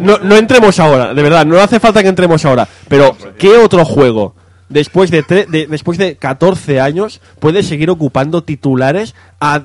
[0.00, 2.66] no, no entremos ahora, de verdad, no hace falta que entremos ahora.
[2.88, 4.34] Pero ¿qué otro juego
[4.68, 9.64] después de, tre- de- después de 14 años puede seguir ocupando titulares a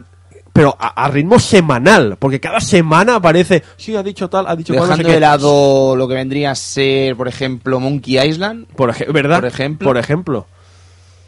[0.56, 4.74] pero a, a ritmo semanal, porque cada semana aparece, sí, ha dicho tal, ha dicho
[4.74, 8.66] cual, no sé Dejando de lado lo que vendría a ser, por ejemplo, Monkey Island.
[8.74, 9.42] Por ¿verdad?
[9.42, 9.85] Por ejemplo.
[9.85, 10.48] Por ejemplo.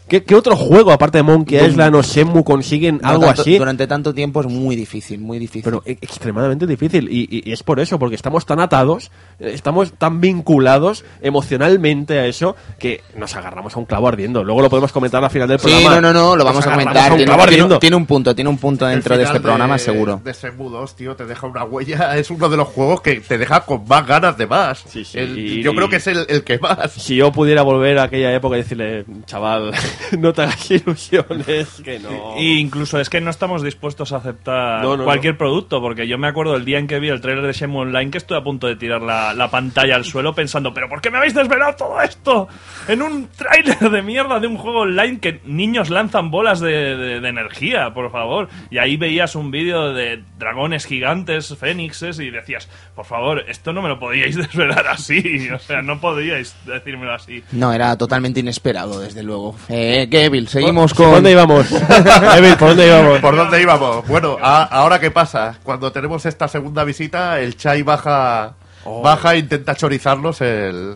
[0.07, 3.57] ¿Qué, qué otro juego, aparte de Monkey Island o Shenmue, consiguen algo Durante- así?
[3.57, 5.63] Durante tanto tiempo es muy difícil, muy difícil.
[5.63, 7.09] Pero e- extremadamente difícil.
[7.11, 12.19] Y, y- y es por eso, porque estamos tan atados, eh, estamos tan vinculados emocionalmente
[12.19, 14.43] a eso, que nos agarramos a un clavo ardiendo.
[14.43, 15.95] Luego lo podemos comentar al final del Sí, programa.
[16.01, 17.11] no, no, no, lo vamos a comentar.
[17.11, 17.79] un Tiene, clavo tiene- ardiendo.
[17.79, 20.21] tiene un punto, tiene un punto dentro El de este programa, seguro.
[20.23, 22.17] De Shenmue 2, tío, te deja una huella.
[22.17, 24.83] Es uno de los juegos que te deja con más ganas de más.
[24.87, 26.91] Sí, sí, El- y- yo creo que es el, el que más.
[26.93, 29.71] Si yo pudiera volver a aquella época y decirle, chaval,
[30.19, 32.35] no te hagas ilusiones, que no.
[32.38, 36.17] Y incluso es que no estamos dispuestos a aceptar No, no, cualquier producto, porque yo
[36.17, 38.43] me acuerdo el día en que vi el trailer de Shenmue Online que estuve a
[38.43, 41.76] punto de tirar la, la pantalla al suelo pensando, pero ¿por qué me habéis desvelado
[41.76, 42.48] todo esto?
[42.88, 47.19] En un tráiler de mierda de un juego online que niños lanzan bolas de, de-
[47.19, 48.50] de energía, por favor.
[48.69, 53.82] Y ahí veías un vídeo de dragones gigantes, fénixes, y decías, por favor, esto no
[53.82, 55.50] me lo podíais desvelar así.
[55.53, 57.43] O sea, no podíais decírmelo así.
[57.51, 59.56] No, era totalmente inesperado, desde luego.
[59.69, 61.16] Eh, Eh, Kevin, seguimos ¿Por con...
[61.16, 61.72] dónde íbamos?
[62.38, 63.19] Evil, ¿por dónde íbamos?
[63.19, 64.07] ¿Por dónde íbamos?
[64.07, 65.57] Bueno, a- ahora qué pasa.
[65.64, 68.56] Cuando tenemos esta segunda visita, el Chai baja,
[69.03, 70.95] baja e intenta chorizarnos el,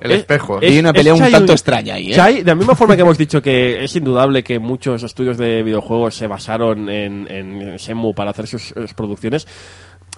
[0.00, 0.58] el Es- espejo.
[0.62, 2.16] Y una pelea un Chai tanto extraña ahí, ¿eh?
[2.16, 5.62] Chai, de la misma forma que hemos dicho que es indudable que muchos estudios de
[5.62, 9.46] videojuegos se basaron en, en Shenmue para hacer sus, sus producciones,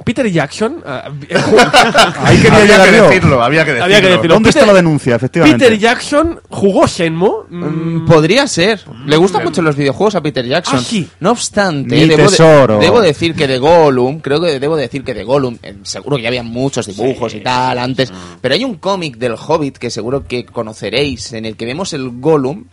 [0.05, 0.83] Peter Jackson...
[0.87, 1.11] ah,
[2.23, 3.05] Ahí quería había llegar que yo.
[3.09, 3.85] decirlo, había que decirlo.
[3.85, 4.35] Había que decirlo.
[4.35, 5.65] ¿Dónde está Peter- la denuncia, efectivamente?
[5.65, 7.31] Peter Jackson jugó Shenmue.
[7.49, 7.65] Mm,
[8.03, 8.81] mm, Podría ser.
[9.07, 10.79] Le gustan mucho los videojuegos a Peter Jackson.
[10.81, 11.09] Ah, sí.
[11.21, 12.79] No obstante, Mi debo, de- tesoro.
[12.79, 16.23] debo decir que de Gollum, creo que debo decir que de Gollum, eh, seguro que
[16.25, 20.27] ya había muchos dibujos y tal antes, pero hay un cómic del Hobbit que seguro
[20.27, 22.65] que conoceréis, en el que vemos el Gollum,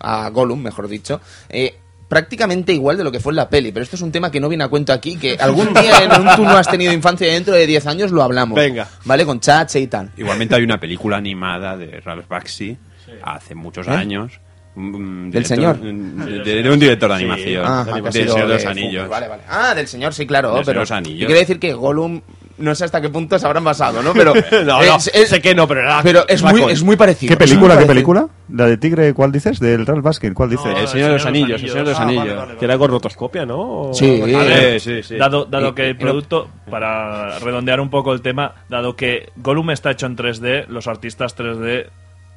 [0.00, 1.76] a Gollum, mejor dicho, eh,
[2.12, 4.38] prácticamente igual de lo que fue en la peli, pero esto es un tema que
[4.38, 7.26] no viene a cuento aquí, que algún día en un tú no has tenido infancia
[7.26, 8.54] y dentro de 10 años lo hablamos.
[8.54, 8.86] Venga.
[9.06, 9.24] ¿Vale?
[9.24, 10.10] Con Chache y tal.
[10.18, 12.76] Igualmente hay una película animada de Ralph Bakshi
[13.22, 13.92] hace muchos ¿Eh?
[13.92, 14.38] años.
[14.76, 16.44] un ¿Del director- señor?
[16.44, 17.64] De, de un director de animación.
[17.66, 18.94] Ah, del Señor de los Anillos.
[19.04, 19.08] Funko.
[19.10, 19.42] Vale, vale.
[19.48, 20.54] Ah, del señor, sí, claro.
[20.54, 21.20] Del pero Señor de los Anillos.
[21.20, 22.20] yo quiero decir que Gollum,
[22.58, 24.12] no sé hasta qué punto se habrán basado, ¿no?
[24.12, 24.32] Pero,
[24.64, 26.02] no, no, es, es- sé que no, pero era...
[26.02, 27.30] pero es, muy, es muy parecido.
[27.30, 28.26] ¿Qué película, qué película?
[28.48, 29.58] ¿La de Tigre, cuál dices?
[29.60, 30.34] ¿Del Ralph Baskin?
[30.34, 30.66] ¿Cuál dices?
[30.76, 32.36] El Señor de los Anillos, el Señor de los Ah, vale, Anillos.
[32.38, 33.90] vale, Que era con rotoscopia, ¿no?
[33.94, 34.20] Sí.
[34.20, 34.78] Vale.
[34.80, 35.16] Sí, sí, sí.
[35.16, 39.70] Dado, dado Y- que el producto, para redondear un poco el tema, dado que Gollum
[39.70, 41.86] está hecho en 3D, los artistas 3D,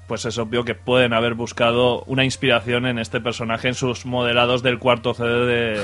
[0.07, 4.61] pues es obvio que pueden haber buscado una inspiración en este personaje en sus modelados
[4.61, 5.81] del cuarto CD de,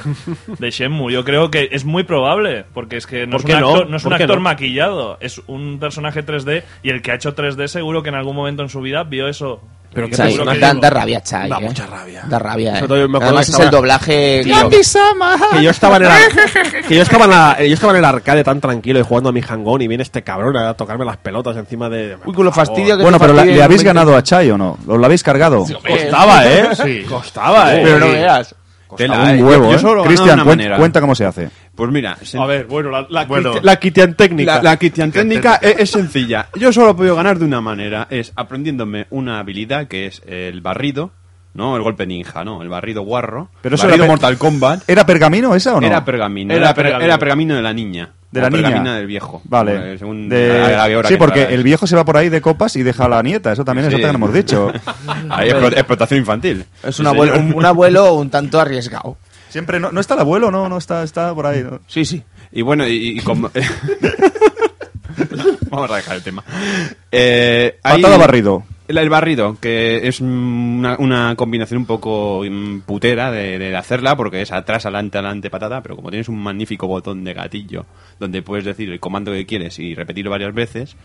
[0.60, 1.12] de Shenmue.
[1.12, 3.98] Yo creo que es muy probable, porque es que no ¿Por es un actor, no
[3.98, 4.44] es un ¿Por qué actor no?
[4.44, 8.36] maquillado, es un personaje 3D y el que ha hecho 3D seguro que en algún
[8.36, 9.62] momento en su vida vio eso.
[9.94, 11.50] Pero qué Chai, que da, da rabia, Chai.
[11.50, 11.62] Da ¿eh?
[11.66, 12.24] mucha rabia.
[12.26, 13.08] Da rabia, ¿eh?
[13.10, 14.42] me Además que es el doblaje...
[14.44, 16.22] Tío, que yo estaba en el ar-
[16.88, 19.34] que yo estaba en la- yo estaba en el arcade tan tranquilo y jugando a
[19.34, 22.52] mi hangón y viene este cabrón a tocarme las pelotas encima de Uy, con lo
[22.54, 24.78] fastidio que Bueno, pero la- ¿le habéis ganado a Chai o no?
[24.88, 25.66] ¿Os lo habéis cargado?
[25.66, 27.04] costaba eh Sí.
[27.08, 28.56] costaba eh Pero no veas.
[28.98, 29.44] Tela, un eh.
[29.44, 30.04] huevo, ¿eh?
[30.06, 30.44] Cristian,
[30.78, 31.50] cuenta cómo se hace.
[31.76, 33.54] Pues mira, a ver bueno la la, Bueno.
[33.64, 36.48] La Cristian técnica La, la técnica es, es sencilla.
[36.60, 38.08] Yo solo he podido ganar de una manera.
[38.10, 41.12] Es aprendiéndome una habilidad que es el barrido,
[41.54, 41.76] ¿no?
[41.78, 42.62] El golpe ninja, ¿no?
[42.62, 43.50] El barrido guarro.
[43.62, 44.84] Pero eso barrido era Mortal Kombat.
[44.90, 45.88] ¿Era pergamino esa o no?
[45.88, 46.54] Era pergamino.
[46.54, 47.06] Era Era, per- pergamino.
[47.06, 48.10] era pergamino de la niña.
[48.32, 48.64] De la niña.
[48.64, 49.42] pergamino del viejo.
[49.46, 49.98] Vale.
[49.98, 52.76] Según De- la- la Sí, que porque el viejo se va por ahí de copas
[52.76, 53.52] y deja a la nieta.
[53.54, 53.96] Eso también es Sí.
[54.00, 54.72] otra que no hemos dicho.
[55.30, 56.66] Ahí, explo- explotación infantil.
[56.84, 59.18] Es Sí, un abuelo, un, un abuelo un tanto arriesgado.
[59.52, 61.62] Siempre no, no está el abuelo, no, no está, está por ahí.
[61.64, 61.80] ¿no?
[61.88, 62.24] Sí, sí.
[62.52, 63.52] Y bueno, y, y como...
[65.70, 66.44] Vamos a dejar el tema.
[67.12, 68.64] Eh, hay- Patada barrido.
[68.88, 72.44] El, el barrido, que es una, una combinación un poco
[72.86, 76.88] putera de, de hacerla, porque es atrás, adelante, adelante, patada, pero como tienes un magnífico
[76.88, 77.86] botón de gatillo,
[78.20, 80.98] donde puedes decir el comando que quieres y repetirlo varias veces,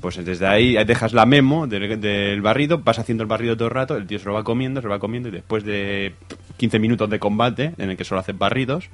[0.00, 3.74] pues desde ahí dejas la memo del, del barrido, vas haciendo el barrido todo el
[3.74, 6.14] rato, el tío se lo va comiendo, se lo va comiendo, y después de
[6.56, 8.88] 15 minutos de combate, en el que solo haces barridos,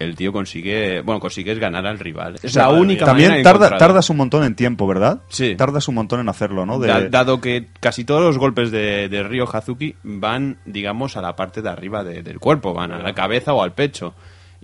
[0.00, 2.34] el tío consigue, bueno, consigues ganar al rival.
[2.42, 5.20] Es la Madre única También tarda, tardas un montón en tiempo, ¿verdad?
[5.28, 5.54] Sí.
[5.54, 6.80] Tardas un montón en hacerlo, ¿no?
[6.80, 11.22] De- Da- dado que casi todos los golpes de, de Ryo Hazuki van, digamos, a
[11.22, 14.14] la parte de arriba de- del cuerpo, van a la cabeza o al pecho.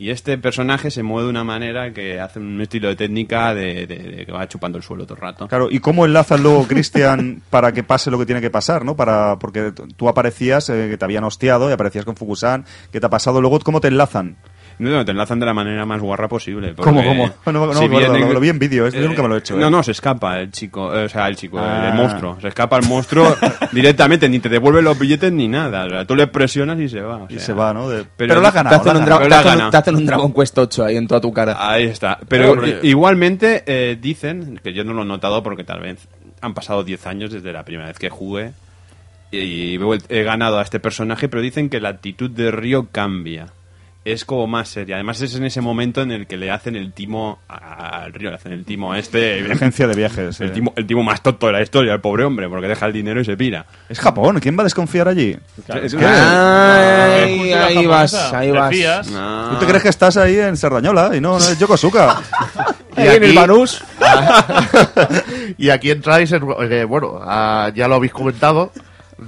[0.01, 4.25] Y este personaje se mueve de una manera que hace un estilo de técnica de,
[4.25, 5.47] que va chupando el suelo todo el rato.
[5.47, 8.97] Claro, ¿y cómo enlazas luego, Cristian, para que pase lo que tiene que pasar, ¿no?
[8.97, 13.05] Para, porque tú aparecías, eh, que te habían hostiado y aparecías con Fukusan, ¿qué te
[13.05, 13.43] ha pasado?
[13.43, 14.39] Luego, ¿cómo te enlazan?
[14.81, 16.75] No, no, te enlazan de la manera más guarra posible.
[16.75, 17.31] ¿Cómo, cómo?
[17.47, 19.29] No, no me si acuerdo, bien- lo- lo vi en vídeo, esto yo nunca me
[19.29, 19.71] lo he hecho, No, ¿eh?
[19.71, 21.89] no, se escapa el chico, eh, o sea, el chico, el- Ah.
[21.91, 22.39] el, monstruo.
[22.41, 23.37] Se escapa el monstruo
[23.73, 25.85] directamente, ni te devuelve los billetes ni nada.
[25.87, 27.17] O sea, tú le presionas y se va.
[27.19, 27.89] o Y se va, ¿no?
[27.89, 28.77] De- Pero- Pero, lo has Te ganado.
[28.77, 29.19] hacen, un dra- ganado.
[29.21, 29.71] Pero te la hacen un- gana.
[29.71, 31.57] te hacen un Dragon Quest 8 ahí en toda tu cara.
[31.59, 32.19] Ahí está.
[32.29, 36.09] Pero i- igualmente eh, dicen, que yo no lo he notado porque tal vez
[36.41, 38.53] han pasado 10 años desde la primera vez que jugué
[39.33, 39.79] y,
[40.09, 43.49] he ganado a este personaje, pero dicen que la actitud de Río cambia.
[44.03, 44.95] Es como más seria.
[44.97, 48.31] Además es en ese momento en el que le hacen el timo a- al Río,
[48.31, 49.45] le hacen el timo a este...
[49.53, 50.41] Agencia de viajes.
[50.41, 50.53] El eh.
[50.53, 53.21] timo, el timo más tonto de la historia, el pobre hombre, porque deja el dinero
[53.21, 53.67] y se pira.
[53.91, 55.37] Es Japón, ¿quién va a desconfiar allí?
[55.83, 58.75] Es Ay, ahí vas, ahí vas.
[59.15, 59.51] Ah.
[59.53, 61.15] ¿Tú te crees que estás ahí en Serdañola?
[61.15, 62.21] Y no, no es Yokosuka.
[62.97, 63.85] Y en el aquí- Banús
[65.59, 68.73] Y aquí entráis, en, eh, bueno, ah, ya lo habéis comentado.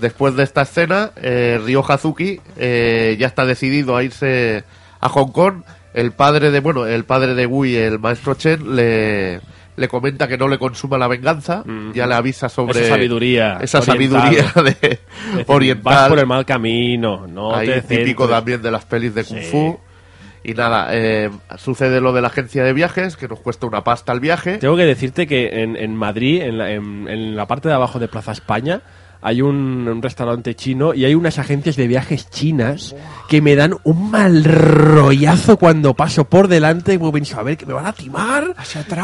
[0.00, 4.64] Después de esta escena, eh, Ryo Hazuki eh, ya está decidido a irse
[5.00, 5.62] a Hong Kong.
[5.94, 9.40] El padre de, bueno, el padre de Wui, el maestro Chen, le,
[9.76, 11.62] le comenta que no le consuma la venganza.
[11.92, 14.22] Ya le avisa sobre Esa sabiduría esa oriental.
[14.22, 14.98] sabiduría de decir,
[15.48, 15.82] oriental.
[15.94, 19.40] vas por el mal camino no Ahí te típico también de las pelis de Kung
[19.40, 19.46] Sí.
[19.50, 19.78] Fu.
[20.44, 24.12] Y nada, eh, sucede lo de la agencia de viajes, que nos cuesta una pasta
[24.12, 24.56] el viaje.
[24.58, 28.00] Tengo que decirte que en, en Madrid, en la, en- en la parte de abajo
[28.00, 28.80] de Plaza España,
[29.22, 32.94] hay un, un restaurante chino y hay unas agencias de viajes chinas
[33.28, 36.98] que me dan un mal rollazo cuando paso por delante.
[36.98, 38.54] Como pienso, a ver, que me van a timar.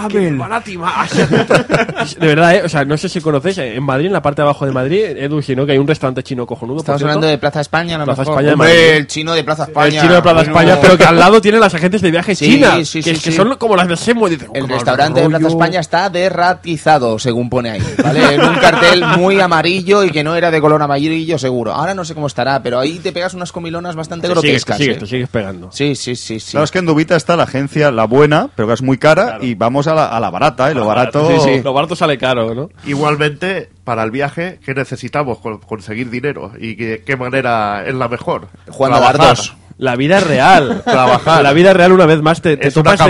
[0.08, 0.92] Que me van a timar.
[0.97, 1.26] Asia-
[2.20, 2.62] de verdad, ¿eh?
[2.64, 5.02] O sea, no sé si conocéis, en Madrid, en la parte de abajo de Madrid,
[5.16, 6.78] Edu, si no, que hay un restaurante chino cojonudo.
[6.78, 8.34] Estamos hablando de Plaza España, a lo Plaza mejor.
[8.34, 9.86] España Hombre, el chino de Plaza España.
[9.97, 10.40] El chino de Plaza.
[10.42, 13.22] España, pero que al lado tienen las agencias de viajes Sí, chinas, sí, que, sí,
[13.22, 13.36] que sí.
[13.36, 14.28] son como las de Semo.
[14.28, 15.55] y El "Qué mal restaurante de Plaza rollo".
[15.56, 18.34] España está derratizado, según pone ahí, ¿vale?
[18.34, 21.72] En un cartel muy amarillo y que no era de color amarillo seguro.
[21.72, 24.48] Ahora no sé cómo estará, pero ahí te pegas unas comilonas bastante Te sigues, te
[24.72, 24.76] grotescas.
[24.78, 25.00] sigues, ¿eh?
[25.00, 25.70] te sigues pegando.
[25.72, 26.50] Sí, sí, sí, sí.
[26.52, 29.38] Claro, es que en Dubita está la agencia, la buena, pero que es muy cara,
[29.40, 31.28] y vamos a la, a la barata, y lo barato...
[31.30, 31.62] Sí, sí.
[31.62, 32.70] Lo barato sale caro, ¿no?
[32.86, 35.38] Igualmente, para el viaje, ¿qué necesitamos?
[35.38, 36.52] Con- Conseguir dinero.
[36.58, 38.48] ¿Y qué, qué manera es la mejor?
[38.66, 39.18] Trabajar.
[39.18, 39.54] dardos.
[39.78, 40.82] La vida real.
[40.84, 41.42] Trabajar.
[41.42, 43.08] La vida real, una vez más, te, te Es una topas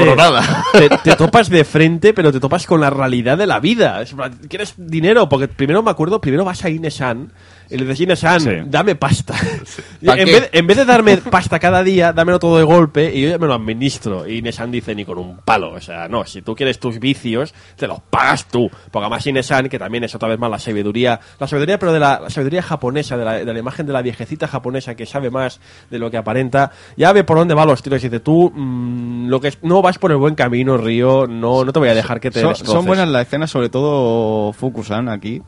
[0.72, 4.02] de, te, te topas de frente, pero te topas con la realidad de la vida.
[4.02, 4.14] Es
[4.48, 5.28] ¿Quieres dinero?
[5.28, 7.32] Porque primero me acuerdo, primero vas a Inesan
[7.70, 8.50] y le dices, Inesan, Sí.
[8.66, 9.34] dame pasta.
[10.00, 13.12] Y ¿Pa' en, vez, en vez de darme pasta cada día, dámelo todo de golpe
[13.12, 14.28] y yo ya me lo administro.
[14.28, 15.72] Y Inesan dice, ni con un palo.
[15.72, 18.70] O sea, no, si tú quieres tus vicios, te los pagas tú.
[18.92, 21.98] Porque además Inesan, que también es otra vez más la sabiduría, la sabiduría, pero de
[21.98, 25.30] la, la sabiduría japonesa, de la, de la imagen de la viejecita japonesa que sabe
[25.30, 28.50] más de lo que aparenta, ya ve por dónde van los tiros y dice, tú,
[28.54, 31.88] mm, lo que es- no vas por el buen camino, Río, no, no te voy
[31.88, 32.72] a dejar que te Son, destroces".
[32.72, 35.42] son buenas las escenas, sobre todo Fukusan aquí.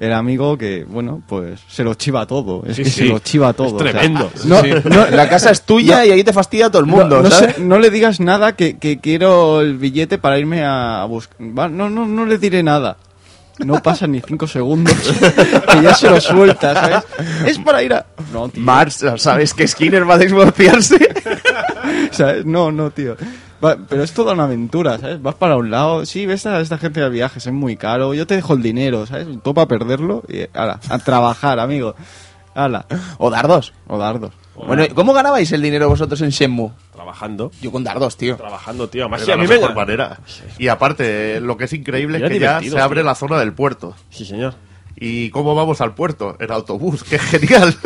[0.00, 2.62] El amigo que, bueno, pues se lo chiva todo.
[2.66, 3.00] Es Sí, que sí.
[3.00, 3.66] se lo chiva todo.
[3.68, 4.30] Es o sea, tremendo.
[4.44, 4.70] no, Sí.
[4.84, 7.30] no- la casa es tuya no- y ahí te fastidia todo el mundo, no, no
[7.30, 7.56] ¿sabes?
[7.56, 11.40] sé- no le digas nada que, que quiero el billete para irme a buscar.
[11.70, 12.96] No, no, no le diré nada.
[13.58, 14.94] No pasan ni cinco segundos
[15.72, 17.02] que ya se lo suelta, ¿sabes?
[17.44, 18.06] Es para ir a...
[18.32, 18.62] No, tío.
[18.62, 20.18] Mars, ¿sabes que Skinner va a?
[22.12, 22.44] ¿Sabes?
[22.46, 23.16] No, no, tío.
[23.64, 25.20] Va- pero es toda una aventura, ¿sabes?
[25.20, 28.26] Vas para un lado, sí, ves a esta agencia de viajes, es muy caro, yo
[28.26, 29.26] te dejo el dinero, ¿sabes?
[29.42, 31.94] Tú para perderlo y ala, a trabajar, amigo.
[32.54, 32.86] Ala.
[33.18, 33.72] o dardos.
[33.86, 34.32] O dardos.
[34.56, 36.72] Bueno, ¿y ¿cómo ganabais el dinero vosotros en Shenmue?
[36.92, 37.52] Trabajando.
[37.62, 38.36] Yo con dardos, tío.
[38.36, 39.02] Trabajando, tío.
[39.04, 39.48] Además, Era sí, a la me...
[39.48, 40.18] mejor manera.
[40.58, 43.06] Y aparte, lo que es increíble es que ya se abre tío.
[43.06, 43.94] la zona del puerto.
[44.10, 44.54] Sí, señor.
[44.96, 46.36] ¿Y cómo vamos al puerto?
[46.40, 47.04] En autobús.
[47.08, 47.76] ¡Qué genial!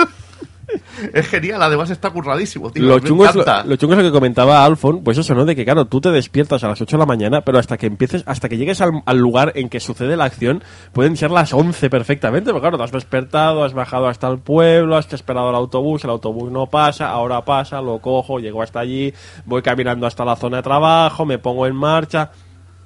[1.13, 2.83] es genial, además está curradísimo, tío.
[2.85, 3.65] Lo Me chungo, es lo, encanta.
[3.69, 5.45] lo chungo es lo que comentaba Alfon, pues eso, ¿no?
[5.45, 7.87] De que, claro, tú te despiertas a las 8 de la mañana, pero hasta que
[7.87, 11.53] empieces, hasta que llegues al, al lugar en que sucede la acción, pueden ser las
[11.53, 15.57] 11 perfectamente, porque claro, te has despertado, has bajado hasta el pueblo, has esperado el
[15.57, 19.13] autobús, el autobús no pasa, ahora pasa, lo cojo, llego hasta allí,
[19.45, 22.31] voy caminando hasta la zona de trabajo, me pongo en marcha,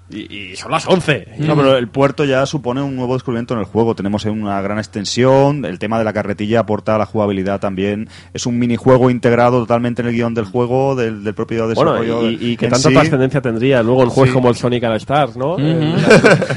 [0.09, 1.35] y, y son las 11.
[1.39, 3.95] No, pero el puerto ya supone un nuevo descubrimiento en el juego.
[3.95, 5.65] Tenemos una gran extensión.
[5.65, 8.09] El tema de la carretilla aporta a la jugabilidad también.
[8.33, 12.31] Es un minijuego integrado totalmente en el guion del juego, del, del propio Bueno, desarrollo.
[12.31, 12.95] y, y que tanta sí.
[12.95, 14.35] trascendencia tendría luego en juegos Sí.
[14.35, 15.57] como el Sonic All Stars, ¿no?
[15.59, 15.95] El-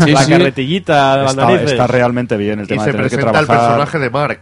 [0.03, 0.31] Sí, la sí.
[0.31, 1.25] carretillita
[1.65, 3.77] Está, realmente bien el Y tema se de tener que presenta el trabajar.
[3.77, 4.39] personaje de Mark.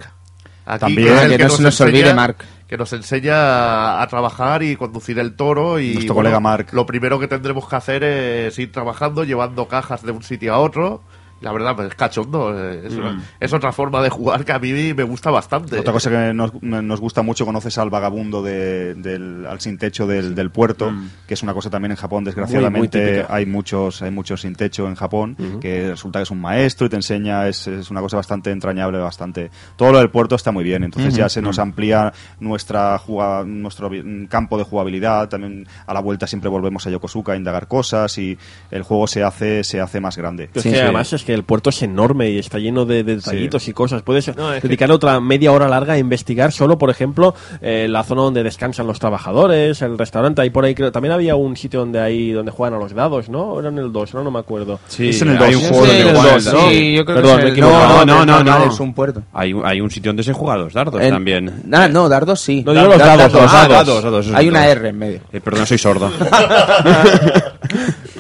[0.66, 1.18] Aquí, También.
[1.18, 2.38] el que no se nos olvide Mark.
[2.68, 5.80] Que nos enseña a trabajar y conducir el toro.
[5.80, 6.68] Y Nuestro colega Mark.
[6.74, 10.60] Lo primero que tendremos que hacer es ir trabajando, llevando cajas de un sitio a
[10.60, 11.02] otro.
[11.42, 12.54] La verdad, pues es cachondo.
[12.58, 15.80] eh, Es, una- es otra forma de jugar que a mí me gusta bastante.
[15.80, 20.08] Otra cosa que nos, nos gusta mucho, conoces al vagabundo de- del, al sin techo
[20.08, 20.92] del, del puerto,
[21.28, 23.34] que es una cosa también en Japón, desgraciadamente Muy, muy típica.
[23.36, 26.90] hay muchos hay muchos sin techo en Japón, que resulta que es un maestro y
[26.90, 29.52] te enseña, es, es una cosa bastante entrañable, bastante.
[29.76, 33.90] Todo lo del puerto está muy bien, entonces ya se nos amplía nuestra juga- nuestro
[34.30, 38.38] campo de jugabilidad, también a la vuelta siempre volvemos a Yokosuka a indagar cosas y
[38.72, 40.50] el juego se hace, se hace más grande.
[40.56, 40.76] Sí.
[40.78, 44.02] además es que el puerto es enorme y está lleno de, de detallitos y cosas.
[44.02, 47.88] Puedes No, es que- dedicar otra media hora larga a investigar solo, por ejemplo, eh,
[47.90, 50.42] la zona donde descansan los trabajadores, el restaurante.
[50.42, 50.90] Ahí por ahí creo.
[50.94, 53.42] También había un sitio donde ahí donde juegan a los dados, ¿no?
[53.42, 54.80] ¿O Era en el 2, no, no me acuerdo.
[54.88, 55.64] Sí, Es en el hay dos.
[55.64, 56.70] un Sí, juego Sí, donde juegan dado.
[56.70, 57.88] sí, yo creo Perdón, que me he es el- equivocado.
[57.88, 58.72] no, No, no, no, no, no.
[58.72, 59.24] es un puerto.
[59.34, 61.64] Hay, un- hay un sitio donde se juegan los dardos En- también.
[61.74, 62.64] Ah, no, dardos sí.
[62.66, 64.28] No, digo los Da- dados, los Ah, dados.
[64.34, 65.20] Hay una R en medio.
[65.34, 66.10] Eh, perdón, soy sordo.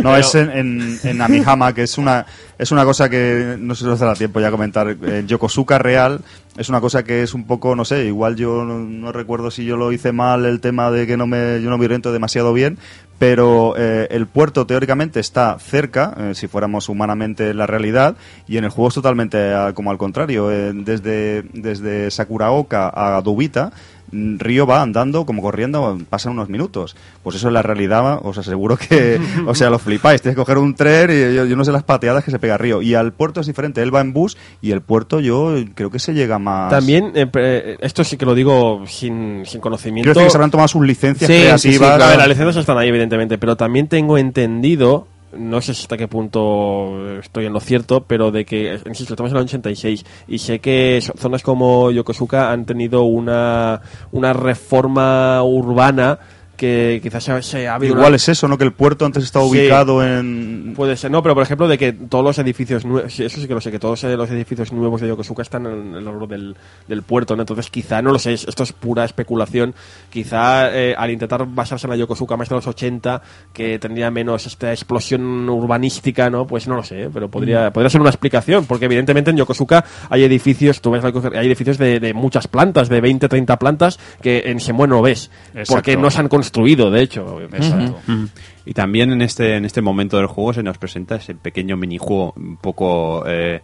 [0.07, 2.25] No, es en, en, en Amihama, que es una,
[2.57, 4.87] es una cosa que no sé si nos dará tiempo ya a comentar.
[4.89, 6.21] En Yokosuka Real
[6.57, 9.65] es una cosa que es un poco, no sé, igual yo no, no recuerdo si
[9.65, 12.53] yo lo hice mal el tema de que no me, yo no me oriento demasiado
[12.53, 12.77] bien,
[13.19, 18.15] pero eh, el puerto teóricamente está cerca, eh, si fuéramos humanamente la realidad,
[18.47, 20.51] y en el juego es totalmente ah, como al contrario.
[20.51, 23.71] eh, desde, desde Sakuraoka a Dubita,
[24.11, 26.95] mm, Río va andando como corriendo, pasan unos minutos.
[27.23, 30.21] Pues eso en la realidad, os aseguro que, o sea, lo flipáis.
[30.21, 32.57] Tienes que coger un tren y yo, yo no sé las pateadas que se pega
[32.57, 32.83] Río.
[32.83, 35.99] Y al puerto es diferente, él va en bus y el puerto yo creo que
[35.99, 36.69] se llega más...
[36.71, 40.09] También, eh, pre- esto sí que lo digo sin, sin conocimiento.
[40.09, 41.91] Decir que se habrán tomado sus licencias Sí, sí, sí, creativas.
[41.91, 42.09] A claro.
[42.11, 47.19] ver, las licencias están ahí, evidentemente, pero también tengo entendido no sé hasta qué punto
[47.19, 51.03] estoy en lo cierto, pero de que, insisto, estamos en el 86 y sé que
[51.17, 56.17] zonas como Yokosuka han tenido una, una reforma urbana
[56.57, 58.57] que quizás se, se ha habido Igual una- es eso, ¿no?
[58.57, 59.51] Que el puerto antes estaba Sí.
[59.51, 60.73] ubicado en...
[60.75, 63.53] Puede ser, no, pero por ejemplo, de que todos los edificios nuevos, eso sí que
[63.53, 66.55] lo sé, que todos eh, los edificios nuevos de Yokosuka están en el lado del,
[66.87, 67.43] del puerto, ¿no?
[67.43, 69.73] Entonces, quizá, no lo sé, es- esto es pura especulación.
[70.09, 73.21] Quizá eh, al intentar basarse en la Yokosuka más de los 80,
[73.53, 76.47] que tendría menos esta explosión urbanística, ¿no?
[76.47, 80.23] Pues no lo sé, pero podría, podría ser una explicación, porque evidentemente en Yokosuka hay
[80.23, 84.59] edificios, tú ves, hay edificios de, de muchas plantas, de 20, 30 plantas, que en
[84.59, 85.73] Semue no ves, Exacto.
[85.73, 86.46] porque no se han construido,
[86.91, 87.41] de hecho.
[87.41, 87.99] Exacto.
[88.65, 92.33] Y también en este, en este momento del juego se nos presenta ese pequeño minijuego
[92.35, 93.61] un poco eh,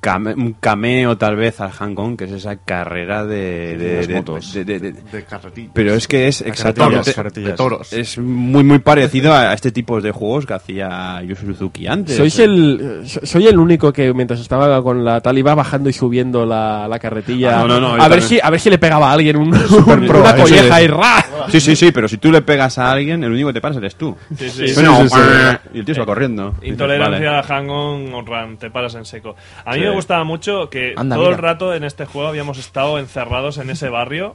[0.00, 4.08] came- un cameo tal vez al Hang Kong, que es esa carrera de, de, las
[4.08, 4.52] de- motos.
[4.54, 5.70] de- de- de- De carretillas.
[5.74, 7.92] pero es que es De exactamente de toros.
[7.92, 12.16] es muy muy parecido a este tipo de juegos que hacía Yu Suzuki antes.
[12.16, 15.92] Sois el, so- soy el único que mientras estaba con la tal iba bajando y
[15.92, 18.22] subiendo la, la carretilla Ah, no, no, no, a ver también.
[18.28, 19.48] si a ver si le pegaba a alguien un,
[19.86, 20.84] un- pro, una eh, colleja sí.
[20.84, 21.24] y ra.
[21.48, 23.78] Sí, sí, sí, pero si tú le pegas a alguien, el único que te paras
[23.78, 24.16] eres tú.
[24.36, 24.64] Sí, sí.
[24.74, 25.56] Bueno, Sí, sí, sí.
[25.74, 26.54] Y el tío se va corriendo.
[26.62, 27.38] Intolerancia vale.
[27.38, 29.34] a Hang-On o Run, te paras en seco.
[29.64, 29.86] A mí Sí.
[29.88, 33.70] Me gustaba mucho que Anda, todo el rato en este juego habíamos estado encerrados en
[33.70, 34.34] ese barrio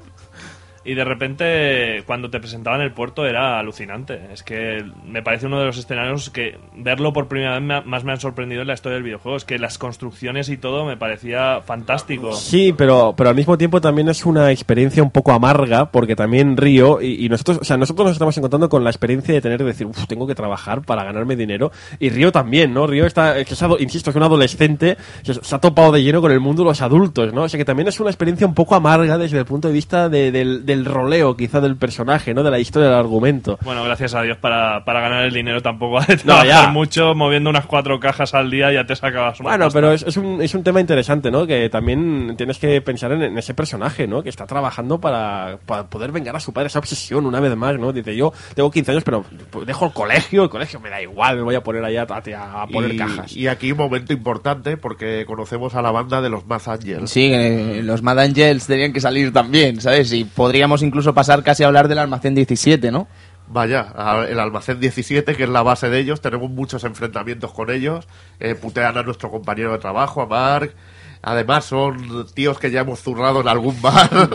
[0.86, 4.20] y de repente cuando te presentaban el puerto era alucinante.
[4.34, 7.82] Es que me parece uno de los escenarios que verlo por primera vez me ha-
[7.82, 9.38] más me han sorprendido en la historia del videojuego.
[9.38, 12.34] Es que las construcciones y todo me parecía fantástico.
[12.34, 16.58] Sí, pero, pero al mismo tiempo también es una experiencia un poco amarga, porque también
[16.58, 19.58] Río, y, y nosotros, o sea, nosotros nos estamos encontrando con la experiencia de tener
[19.58, 22.88] que decir, uff, tengo que trabajar para ganarme dinero, y Río también, ¿no?
[22.88, 26.32] Río está, que es insisto, es un adolescente, se, se ha topado de lleno con
[26.32, 27.44] el mundo de los adultos, ¿no?
[27.44, 30.10] O sea que también es una experiencia un poco amarga desde el punto de vista
[30.10, 32.44] de- del, del roleo, quizá, del personaje, ¿no?
[32.44, 33.58] De la historia del argumento.
[33.64, 36.68] Bueno, gracias a Dios para, para ganar el dinero tampoco hay que No, ya.
[36.68, 39.78] mucho, moviendo unas cuatro cajas al día ya te sacabas una Bueno, pasta.
[39.78, 41.46] pero es, es un, es un tema interesante, ¿no?
[41.48, 44.24] Que también tienes que pensar en, en ese personaje, ¿no?
[44.24, 47.78] Que está trabajando para, para poder vengar a su padre, esa obsesión una vez más,
[47.80, 47.92] ¿no?
[47.94, 49.24] Dice, yo tengo 15 años, pero
[49.66, 52.68] dejo el colegio, el colegio me da igual, me voy a poner allá a, a
[52.68, 53.36] poner y, cajas.
[53.36, 57.10] y aquí un momento importante porque conocemos a la banda de los Mad Angels.
[57.10, 60.12] Sí, eh, los Mad Angels tenían que salir también, ¿sabes?
[60.14, 60.26] Y
[60.64, 63.06] podríamos incluso pasar casi a hablar del almacén 17, ¿no?
[63.48, 63.94] Vaya,
[64.30, 68.08] el almacén 17, que es la base de ellos, tenemos muchos enfrentamientos con ellos,
[68.40, 70.74] eh, putean a nuestro compañero de trabajo, a Mark.
[71.22, 74.30] Además son tíos que ya hemos zurrado en algún bar.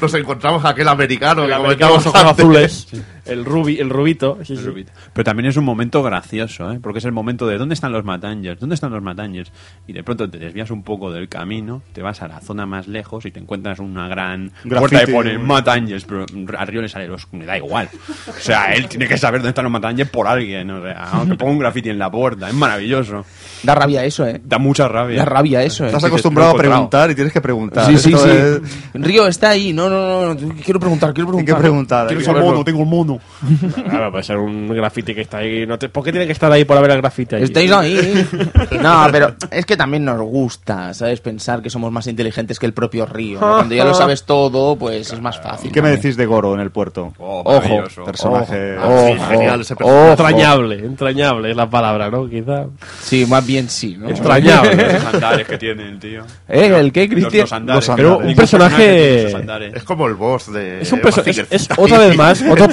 [0.00, 2.44] Nos encontramos a aquel americano El que americano comentamos ojos antes.
[2.44, 2.88] azules,
[3.28, 4.64] el rubi, el rubito, sí, sí.
[5.12, 6.78] Pero también es un momento gracioso, ¿eh?
[6.82, 8.60] porque es el momento de ¿dónde están los Matangers?
[8.60, 9.52] ¿Dónde están los Matangers?
[9.86, 12.88] Y de pronto te desvías un poco del camino, te vas a la zona más
[12.88, 14.78] lejos y te encuentras una gran Graffiti.
[14.78, 16.26] puerta que pone Matangers, pero
[16.58, 17.26] a Río le sale los...
[17.32, 17.88] Me da igual.
[18.28, 20.70] O sea, él tiene que saber dónde están los Matangers por alguien.
[20.70, 23.24] O sea, aunque ponga un graffiti en la puerta, es maravilloso.
[23.62, 24.40] Da rabia eso, ¿eh?
[24.44, 25.18] Da mucha rabia.
[25.18, 25.88] Da rabia eso, ¿eh?
[25.88, 27.86] Estás acostumbrado a preguntar y tienes que preguntar.
[27.86, 28.30] Sí, sí, Esto sí.
[28.30, 28.60] es-
[28.94, 29.72] Río está ahí.
[29.72, 30.54] No, no, no.
[30.64, 31.56] Quiero preguntar, quiero Hay preguntar.
[31.56, 32.06] que preguntar.
[32.08, 33.17] Quiero mono, tengo un mono.
[33.88, 35.66] Claro, puede ser un graffiti que está ahí.
[35.66, 37.42] No te- ¿Por qué tiene que estar ahí por haber el graffiti ahí?
[37.44, 38.26] Estáis ahí.
[38.82, 41.20] No, pero es que también nos gusta, ¿sabes?
[41.20, 43.40] Pensar que somos más inteligentes que el propio Río.
[43.40, 43.54] ¿no?
[43.56, 45.70] Cuando ya lo sabes todo, pues es más fácil.
[45.70, 47.12] ¿Y qué me decís de Goro en el puerto?
[47.18, 48.04] Oh, Ojo.
[48.04, 48.76] Personaje.
[48.78, 49.78] Ojo, Sí, genial ese ojo.
[49.84, 50.10] personaje.
[50.10, 52.28] Entrañable, entrañable es la palabra, ¿no?
[52.28, 52.66] Quizá.
[53.02, 54.08] Sí, más bien sí, ¿no?
[54.08, 54.92] Extrañable.
[54.94, 56.22] Los andares que tiene el tío.
[56.48, 56.66] ¿Eh?
[56.78, 57.42] ¿El qué, Cristian?
[57.42, 57.88] los andares.
[57.88, 58.20] Los Pero andares.
[58.20, 59.74] un Ningún personaje- andares.
[59.74, 60.82] Es como el boss de.
[60.82, 62.68] Es un es, es otra vez más otro,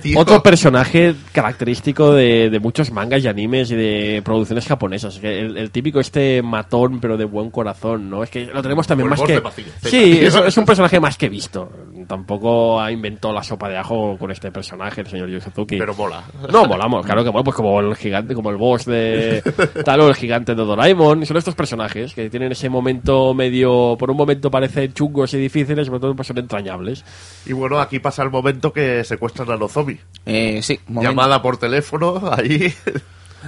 [0.00, 0.18] tío.
[0.18, 5.18] otro personaje característico de, de muchos mangas y animes y de producciones japonesas.
[5.22, 8.22] El, el típico este matón pero de buen corazón, ¿no?
[8.22, 9.42] Es que lo tenemos también el más que...
[9.88, 11.70] Sí, es, es un personaje más que visto.
[12.06, 15.76] Tampoco ha inventado la sopa de ajo con este personaje, el señor Yu Suzuki.
[15.76, 16.24] Pero mola.
[16.50, 19.42] No, molamos, claro que mola, pues como el gigante, como el boss de
[19.84, 24.10] tal o el gigante de Doraemon, son estos personajes que tienen ese momento medio, por
[24.10, 27.04] un momento parecen chungos y difíciles, pero todo son entrañables.
[27.46, 29.98] Y bueno, aquí pasa el momento que secuestran a Nozomi.
[30.26, 31.10] Eh, sí, momento.
[31.10, 32.74] Llamada por teléfono, ahí.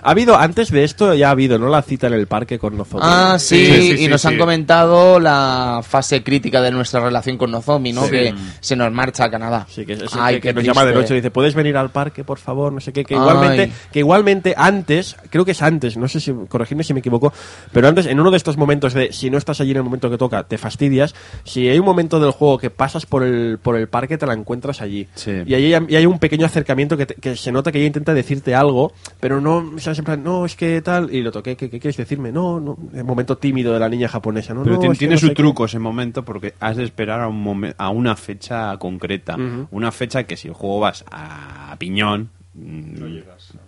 [0.02, 1.68] Ha habido, antes de esto ya ha habido, ¿no?
[1.68, 3.02] La cita en el parque con Nozomi.
[3.04, 4.28] Ah, sí, Sí, sí, y sí, nos sí.
[4.28, 8.04] han comentado la fase crítica de nuestra relación con Nozomi, ¿no?
[8.04, 8.10] Sí.
[8.10, 9.66] Que se nos marcha a Canadá.
[9.68, 11.90] Sí, que, es Ay, que, que nos llama de noche y dice, ¿puedes venir al
[11.90, 12.72] parque, por favor?
[12.72, 13.04] No sé qué.
[13.04, 13.20] Que Ay.
[13.20, 17.32] igualmente, que igualmente antes, creo que es antes, no sé si, corregirme si me equivoco,
[17.72, 20.08] pero antes, en uno de estos momentos de, si no estás allí en el momento
[20.10, 23.76] que toca, te fastidias, si hay un momento del juego que pasas por el, por
[23.76, 25.08] el parque, te la encuentras allí.
[25.14, 25.32] Sí.
[25.46, 28.14] Y hay, y hay un pequeño acercamiento que, te- que se nota que ella intenta
[28.14, 31.68] decirte algo, pero no, sea, en plan, no, es que tal, y lo toqué, ¿qué,
[31.70, 32.30] qué quieres decirme?
[32.32, 34.62] No, no, el momento tímido de la niña japonesa, ¿no?
[34.62, 35.36] Pero no, tiene, tiene no su sé qué.
[35.42, 39.36] truco ese momento porque has de esperar a, un momen- a una fecha concreta.
[39.36, 39.68] Ujú.
[39.70, 42.30] Una fecha que si el juego vas a piñón,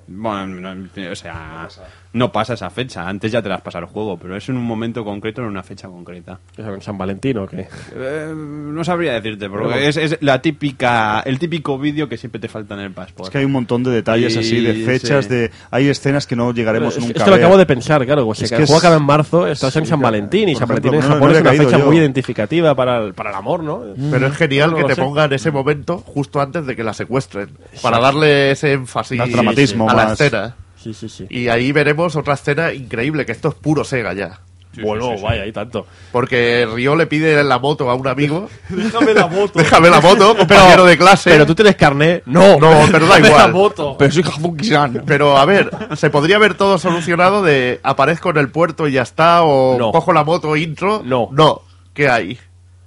[0.09, 1.69] Bueno, no, o sea,
[2.13, 3.09] no pasa esa fecha.
[3.09, 5.63] Antes ya te las pasa el juego, pero es en un momento concreto, en una
[5.63, 6.39] fecha concreta.
[6.57, 7.67] ¿Es en San Valentín o qué?
[7.97, 12.49] Eh, no sabría decirte, porque es, es la típica, el típico vídeo que siempre te
[12.49, 13.29] falta en el passport.
[13.29, 15.31] Es que hay un montón de detalles Sí, así, de fechas, sí.
[15.31, 18.05] de hay escenas que no llegaremos es, nunca es a que lo acabo de pensar,
[18.05, 18.27] claro.
[18.27, 20.13] pues, Es que el juego es- acaba en marzo, estás en Sí, San claro.
[20.13, 21.87] Valentín y San Valentín en no- Japón no es había una fecha yo.
[21.87, 23.83] muy identificativa para el, para el amor, ¿no?
[24.11, 27.49] Pero es genial No que te pongan ese momento justo antes de que la secuestren.
[27.81, 29.19] Para darle ese énfasis
[29.75, 30.57] A la más- escena.
[30.77, 31.27] Sí, sí, sí.
[31.31, 34.41] Y ahí veremos otra escena increíble, que esto es puro Sega ya.
[34.83, 35.87] bueno, vaya, y tanto.
[36.11, 38.49] Porque Ryo le pide la moto a un amigo.
[38.69, 39.59] Déjame la moto.
[39.59, 41.31] Déjame la moto, compañero de clase.
[41.31, 42.23] Pero tú tienes carné.
[42.27, 43.37] No, No, pero da igual.
[43.37, 43.97] la moto.
[43.99, 45.03] Pero soy Hafuki-san.
[45.07, 49.03] Pero a ver, se podría haber todo solucionado de aparezco en el puerto y ya
[49.03, 49.93] está, o No.
[49.93, 51.03] cojo la moto intro.
[51.05, 51.29] No.
[51.33, 51.61] No.
[51.95, 52.39] ¿Qué hay?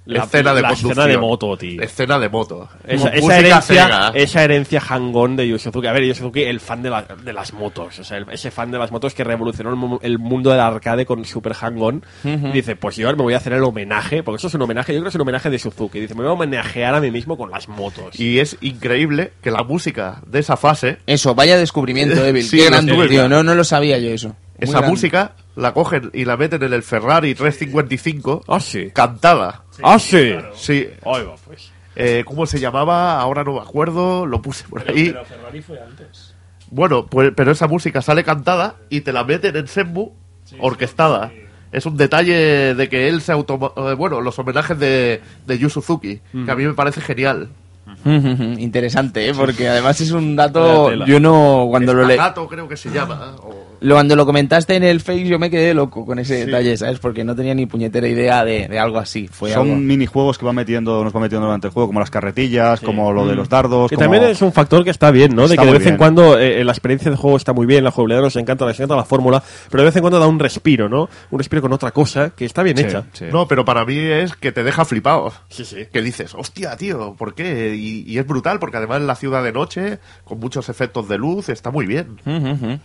[0.06, 0.92] La- escena de la conducción.
[0.92, 1.82] escena de moto, tío.
[1.82, 2.68] Escena de moto.
[2.86, 5.86] Esa, herencia, esa herencia hangón de Yu Suzuki.
[5.88, 7.98] A ver, Yu Suzuki, el fan de, la- de las motos.
[7.98, 10.60] O sea, el- ese fan de las motos que revolucionó el, mu- el mundo del
[10.60, 12.04] arcade con Super Hang-On.
[12.52, 14.92] Dice, pues yo ahora me voy a hacer el homenaje, porque eso es un homenaje,
[14.92, 16.00] yo creo que es un homenaje de Suzuki.
[16.00, 18.18] Dice, me voy a homenajear a mí mismo con las motos.
[18.18, 22.44] Y es increíble que la música de esa fase, Eso, vaya descubrimiento, Evil.
[22.44, 23.08] Sí, tío.
[23.08, 23.28] viendo.
[23.28, 24.28] No, no lo sabía yo eso.
[24.28, 24.88] Muy esa grande.
[24.90, 28.90] música la cogen y la meten en el Ferrari 355 Ah, sí.
[28.92, 29.62] cantada.
[29.82, 30.34] ah, sí.
[30.54, 30.86] Sí.
[31.04, 31.72] Ahí va, pues.
[31.96, 33.18] Eh, ¿Cómo se llamaba?
[33.20, 35.08] Ahora no me acuerdo, lo puse por ahí.
[35.10, 36.34] Pero Ferrari fue antes.
[36.70, 40.12] Bueno, pues, pero esa música sale cantada y te la meten en Senmu
[40.60, 41.32] orquestada.
[41.72, 43.72] Es un detalle de que él se automa...
[43.76, 47.48] eh, Bueno, los homenajes de, de Yu Suzuki, que a mí me parece genial.
[48.04, 49.32] Interesante, ¿eh?
[49.34, 50.92] porque además es un dato.
[51.06, 51.66] Yo no.
[51.70, 53.36] Cuando lo, le, Spagato, creo que se llama.
[53.42, 56.76] o- lo- cuando lo comentaste en el Face, yo me quedé loco con ese detalle,
[56.76, 56.98] ¿sabes?
[56.98, 59.28] Porque no tenía ni puñetera idea de, de algo así.
[59.28, 62.10] Fue Son algo- minijuegos que va metiendo, nos va metiendo durante el juego, como las
[62.10, 63.88] carretillas, como lo de los dardos.
[63.90, 65.48] Que como- también es un factor que está bien, ¿no?
[65.48, 67.90] de que de vez en cuando eh, la experiencia de juego está muy bien, la
[67.90, 70.88] jugabilidad nos encanta, nos encanta la fórmula, pero de vez en cuando da un respiro,
[70.88, 71.08] ¿no?
[71.30, 73.04] Un respiro con otra cosa que está bien Sí, hecha.
[73.12, 73.24] sí.
[73.32, 75.32] No, pero para mí es que te deja flipado.
[75.48, 75.86] Sí, sí.
[75.92, 77.74] Que dices, hostia, tío, ¿por qué?
[77.76, 81.18] Y, y es brutal, porque además en la ciudad de noche, con muchos efectos de
[81.18, 82.16] luz, está muy bien.
[82.26, 82.78] Ujú.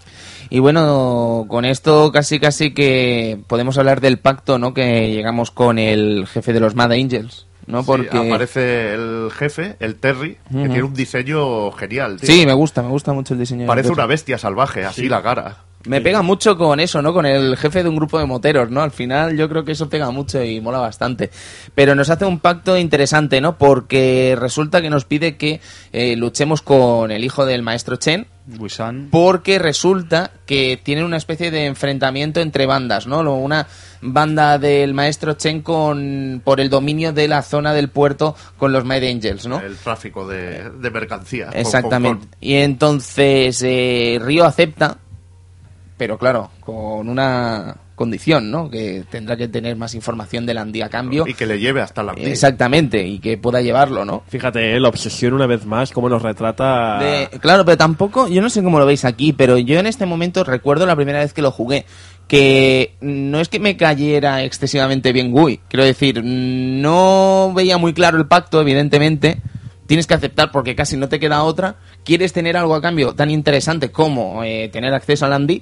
[0.51, 4.73] Y bueno, con esto casi casi que podemos hablar del pacto, ¿no?
[4.73, 7.80] Que llegamos con el jefe de los Mad Angels, ¿no?
[7.80, 12.19] Sí, Porque aparece el jefe, el Terry, que tiene un diseño genial.
[12.19, 12.30] tío.
[12.30, 13.65] sí, me gusta, me gusta mucho el diseño.
[13.65, 15.55] Parece una bestia salvaje, así la cara.
[15.85, 17.13] Me pega mucho con eso, ¿no?
[17.13, 18.81] Con el jefe de un grupo de moteros, ¿no?
[18.81, 21.31] Al final yo creo que eso pega mucho y mola bastante.
[21.73, 23.57] Pero nos hace un pacto interesante, ¿no?
[23.57, 28.27] Porque resulta que nos pide que eh, luchemos con el hijo del maestro Chen,
[29.11, 33.19] Porque resulta que tienen una especie de enfrentamiento entre bandas, ¿no?
[33.35, 33.67] Una
[34.01, 38.83] banda del maestro Chen con por el dominio de la zona del puerto con los
[38.83, 39.59] Mad Angels, ¿no?
[39.59, 41.47] El tráfico de, de mercancía.
[41.47, 42.27] con Exactamente.
[42.39, 44.97] Y entonces eh, Río acepta,
[45.97, 48.67] pero claro, con una condición, ¿no?
[48.67, 51.27] Que tendrá que tener más información del Andí a cambio.
[51.27, 54.23] Y que le lleve hasta la Exactamente, y que pueda llevarlo, ¿no?
[54.27, 56.97] Fíjate, eh, la obsesión una vez más, cómo nos retrata...
[56.97, 60.07] De- claro, pero tampoco, yo no sé cómo lo veis aquí, pero yo en este
[60.07, 61.85] momento recuerdo la primera vez que lo jugué,
[62.27, 68.17] que no es que me cayera excesivamente bien Gui, quiero decir, no veía muy claro
[68.17, 69.41] el pacto, evidentemente,
[69.85, 73.30] tienes que aceptar porque casi no te queda otra, quieres tener algo a cambio tan
[73.30, 75.61] interesante como eh, tener acceso al Andy,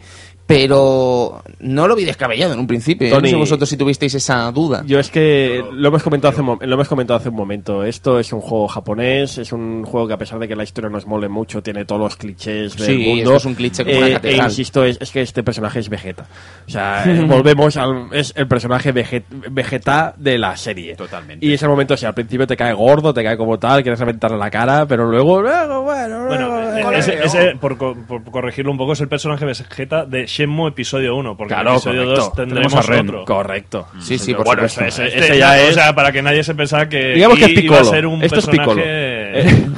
[0.50, 4.16] pero no lo vi descabellado en un principio, yo no Tony, sé vosotros si tuvisteis
[4.16, 4.82] esa duda.
[4.84, 7.84] Yo es que lo hemos comentado hace lo hemos comentado hace un momento.
[7.84, 10.90] Esto es un juego japonés, es un juego que a pesar de que la historia
[10.90, 13.22] nos mole mucho, tiene todos los clichés del Sí, mundo.
[13.26, 14.40] esto es un cliché como una Eh, catedral.
[14.42, 16.26] e insisto, es, es que este personaje es Vegeta.
[16.68, 20.95] O sea, eh, volvemos al es el personaje Veget- Vegeta de la serie.
[20.95, 21.45] Totalmente.
[21.45, 24.00] Y ese momento, o sea, al principio te cae gordo, te cae como tal, quieres
[24.00, 28.78] reventarle la cara, pero luego, luego bueno, Bueno, luego, eh, ese, por, por corregirlo un
[28.80, 32.22] poco, es el personaje Vegeta de Shenmue episodio 1, porque en Claro, episodio correcto.
[32.26, 33.09] 2 tendremos a Ren.
[33.09, 33.26] otro.
[33.26, 33.88] Correcto.
[34.00, 35.03] Sí, sí, por bueno, supuesto.
[35.03, 35.74] ese, ese- Este, ya o es...
[35.76, 37.80] sea, para que nadie se pensara que Digamos que es iba Piccolo.
[37.82, 38.76] a ser un Esto es Piccolo.
[38.76, 39.69] personaje...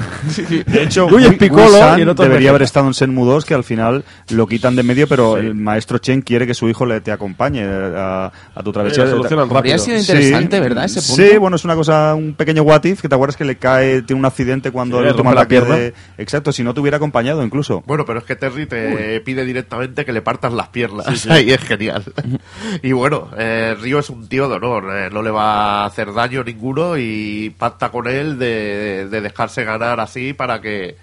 [0.67, 3.25] De hecho, Uy, es Piccolo Wi-San y el otro es debería haber estado en Senmu
[3.25, 6.69] 2, que al final lo quitan de medio, pero el maestro Chen quiere que su
[6.69, 9.03] hijo le te acompañe a, a tu travesía.
[9.49, 10.85] Habría sido interesante, ¿verdad?
[10.85, 11.23] Ese punto.
[11.31, 14.03] Sí, bueno, es una cosa, un pequeño what if, que te acuerdas que le cae,
[14.03, 15.77] tiene un accidente cuando Sí, le toma la pierna.
[16.17, 17.83] Exacto, si no te hubiera acompañado incluso.
[17.87, 21.25] Bueno, pero es que Terry te pide directamente que le partas las piernas.
[21.25, 22.03] y es genial.
[22.83, 24.85] y bueno, eh, Río es un tío de honor.
[24.97, 29.63] eh, no le va a hacer daño ninguno y pacta con él de, de dejarse
[29.63, 30.95] ganar así para que,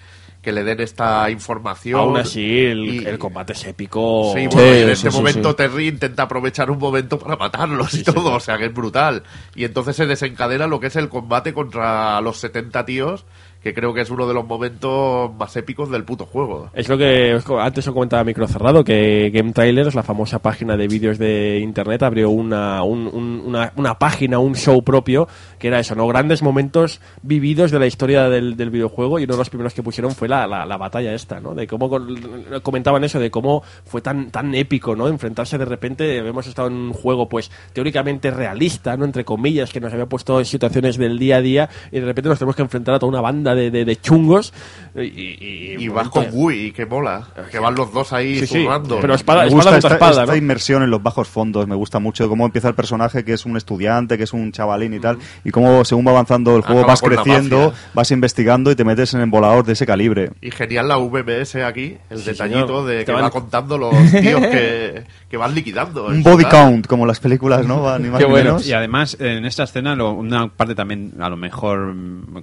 [0.42, 2.00] que le den esta información.
[2.00, 4.32] Aún así, el, Y- el combate es épico.
[4.34, 5.56] Sí, bueno, en sí, este sí, momento sí.
[5.56, 9.22] Terry intenta aprovechar un momento para matarlos y todo, o sea que es brutal.
[9.54, 13.24] Y entonces se desencadena lo que es el combate contra los 70 tíos
[13.62, 16.70] que creo que es uno de los momentos más épicos del puto juego.
[16.74, 20.86] Es lo que antes os comentaba Micro Cerrado, que Game Trailers, la famosa página de
[20.88, 25.26] vídeos de internet, abrió una, un- un- una, una página, un show propio,
[25.58, 26.06] que era eso, ¿no?
[26.06, 29.82] Grandes momentos vividos de la historia del, del videojuego y uno de los primeros que
[29.82, 31.54] pusieron fue la, la, la batalla esta, ¿no?
[31.54, 32.16] De cómo con-
[32.62, 35.08] comentaban eso, de cómo fue tan, tan épico, ¿no?
[35.08, 39.04] Enfrentarse de repente, hemos estado en un juego, pues, teóricamente realista, ¿no?
[39.04, 42.28] Entre comillas, que nos había puesto en situaciones del día a día y de repente
[42.28, 44.52] nos tenemos que enfrentar a toda una banda de, de, de chungos
[44.96, 47.26] y, y, Y vas con Gui, que mola.
[47.50, 48.66] Que van los dos ahí Sí, sí,
[49.00, 50.36] pero espada, me espada gusta esta, espada, esta ¿no?
[50.36, 53.56] inmersión en los bajos fondos, me gusta mucho cómo empieza el personaje que es un
[53.56, 56.92] estudiante, que es un chavalín y tal, y cómo según va avanzando el juego Acaba
[56.92, 60.30] vas creciendo, vas investigando y te metes en embolador de ese calibre.
[60.42, 62.84] Y genial la VMS aquí, el Sí, detallito señor.
[62.86, 66.06] de que van- va contando los tíos que, que van liquidando.
[66.06, 67.98] Un body count, como las películas, ¿no?
[67.98, 68.44] Ni más Qué ni bueno.
[68.50, 68.66] menos.
[68.68, 71.94] Y además, en esta escena, lo- una parte también, a lo mejor,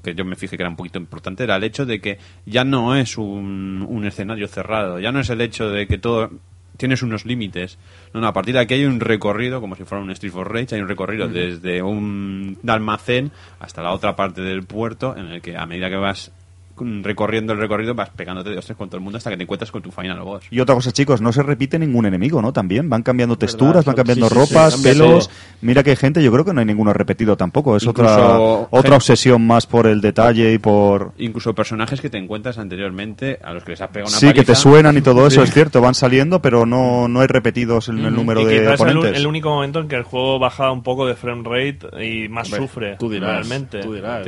[0.03, 2.63] que yo me fijé que era un poquito importante, era el hecho de que ya
[2.63, 6.31] no es un, un escenario cerrado, ya no es el hecho de que todo
[6.77, 7.77] tienes unos límites.
[8.13, 10.51] No, no, a partir de aquí hay un recorrido, como si fuera un Street for
[10.51, 15.41] Rage, hay un recorrido desde un almacén hasta la otra parte del puerto, en el
[15.41, 16.31] que a medida que vas
[16.77, 19.71] recorriendo el recorrido vas pegándote de hostias con todo el mundo hasta que te encuentras
[19.71, 20.43] con tu final boss.
[20.51, 22.51] Y otra cosa, chicos, no se repite ningún enemigo, ¿no?
[22.53, 25.29] También van cambiando texturas, van cambiando sí, sí, sí, ropas, pelos.
[25.61, 27.75] Mira que hay gente, yo creo que no hay ninguno repetido tampoco.
[27.77, 31.13] Es Incluso otra otra gente- obsesión más por el detalle y por...
[31.17, 34.43] Incluso personajes que te encuentras anteriormente, a los que les has pegado una Sí, que
[34.43, 35.47] te suenan y todo eso, Sí.
[35.47, 38.73] es cierto, van saliendo, pero no, no hay repetidos en el número y de quizás
[38.75, 39.19] es el, oponentes.
[39.21, 42.47] el único momento en que el juego baja un poco de frame rate y más
[42.47, 43.79] Hombre, sufre tú dirás, realmente.
[43.79, 44.25] tú dirás.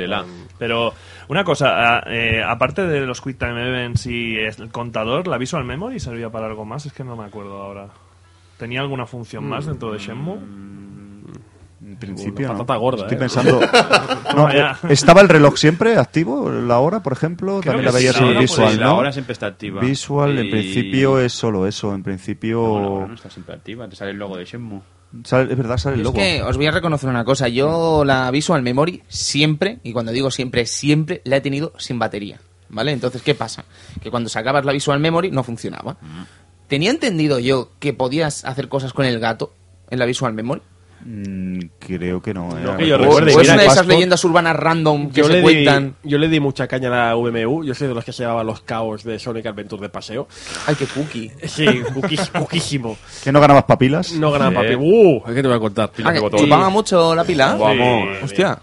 [0.57, 0.93] Pero
[1.29, 5.99] una cosa, eh, aparte de los Quick Time Events y el contador, ¿la Visual Memory
[5.99, 6.85] servía para algo más?
[6.85, 7.87] Es que no me acuerdo ahora.
[8.57, 10.39] ¿Tenía alguna función más dentro de Shenmue?
[11.79, 12.59] En principio, Una no.
[12.65, 13.19] patata gorda, Estoy ¿eh?
[13.19, 13.59] pensando...
[14.35, 16.49] No, eh, ¿Estaba el reloj siempre activo?
[16.49, 17.59] ¿La hora, por ejemplo?
[17.61, 18.97] Creo También la sí, veías en hora visual, la ¿no?
[18.97, 19.81] hora siempre está activa.
[19.81, 21.93] Visual, en principio, es solo eso.
[21.95, 22.57] En principio...
[22.59, 24.81] No, la hora no está siempre activa, te sale el logo de Shenmue.
[25.23, 26.17] Sale- es verdad, sale el Es logo.
[26.17, 27.47] que os voy a reconocer una cosa.
[27.47, 32.39] Yo la Visual Memory siempre, y cuando digo siempre, siempre la he tenido sin batería.
[32.69, 32.91] ¿Vale?
[32.91, 33.63] Entonces, ¿qué pasa?
[34.01, 35.95] Que cuando sacabas la Visual Memory no funcionaba.
[36.67, 39.53] Tenía entendido yo que podías hacer cosas con el gato
[39.89, 40.61] en la Visual Memory.
[41.05, 42.49] Mm, creo que no.
[42.57, 42.61] ¿eh?
[42.63, 45.21] No, que yo O, recuerde, o es mira, una de esas leyendas urbanas random que
[45.21, 45.95] Yo se le, di, cuentan.
[46.03, 47.63] yo le di mucha caña a la VMU.
[47.63, 50.27] Yo soy de los que se llevaba los caos de Sonic Adventure de paseo.
[50.65, 51.31] Ay, qué cookie.
[51.45, 51.65] Sí,
[52.33, 52.97] cuquísimo.
[53.23, 54.11] ¿Que no ganabas papilas?
[54.13, 54.73] No ganaba Sí.
[54.73, 54.75] papi.
[54.75, 55.91] Uh, es que te voy a contar.
[56.03, 57.55] Ah, chupaba mucho la pila.
[57.55, 58.09] Vamos.
[58.23, 58.57] Hostia.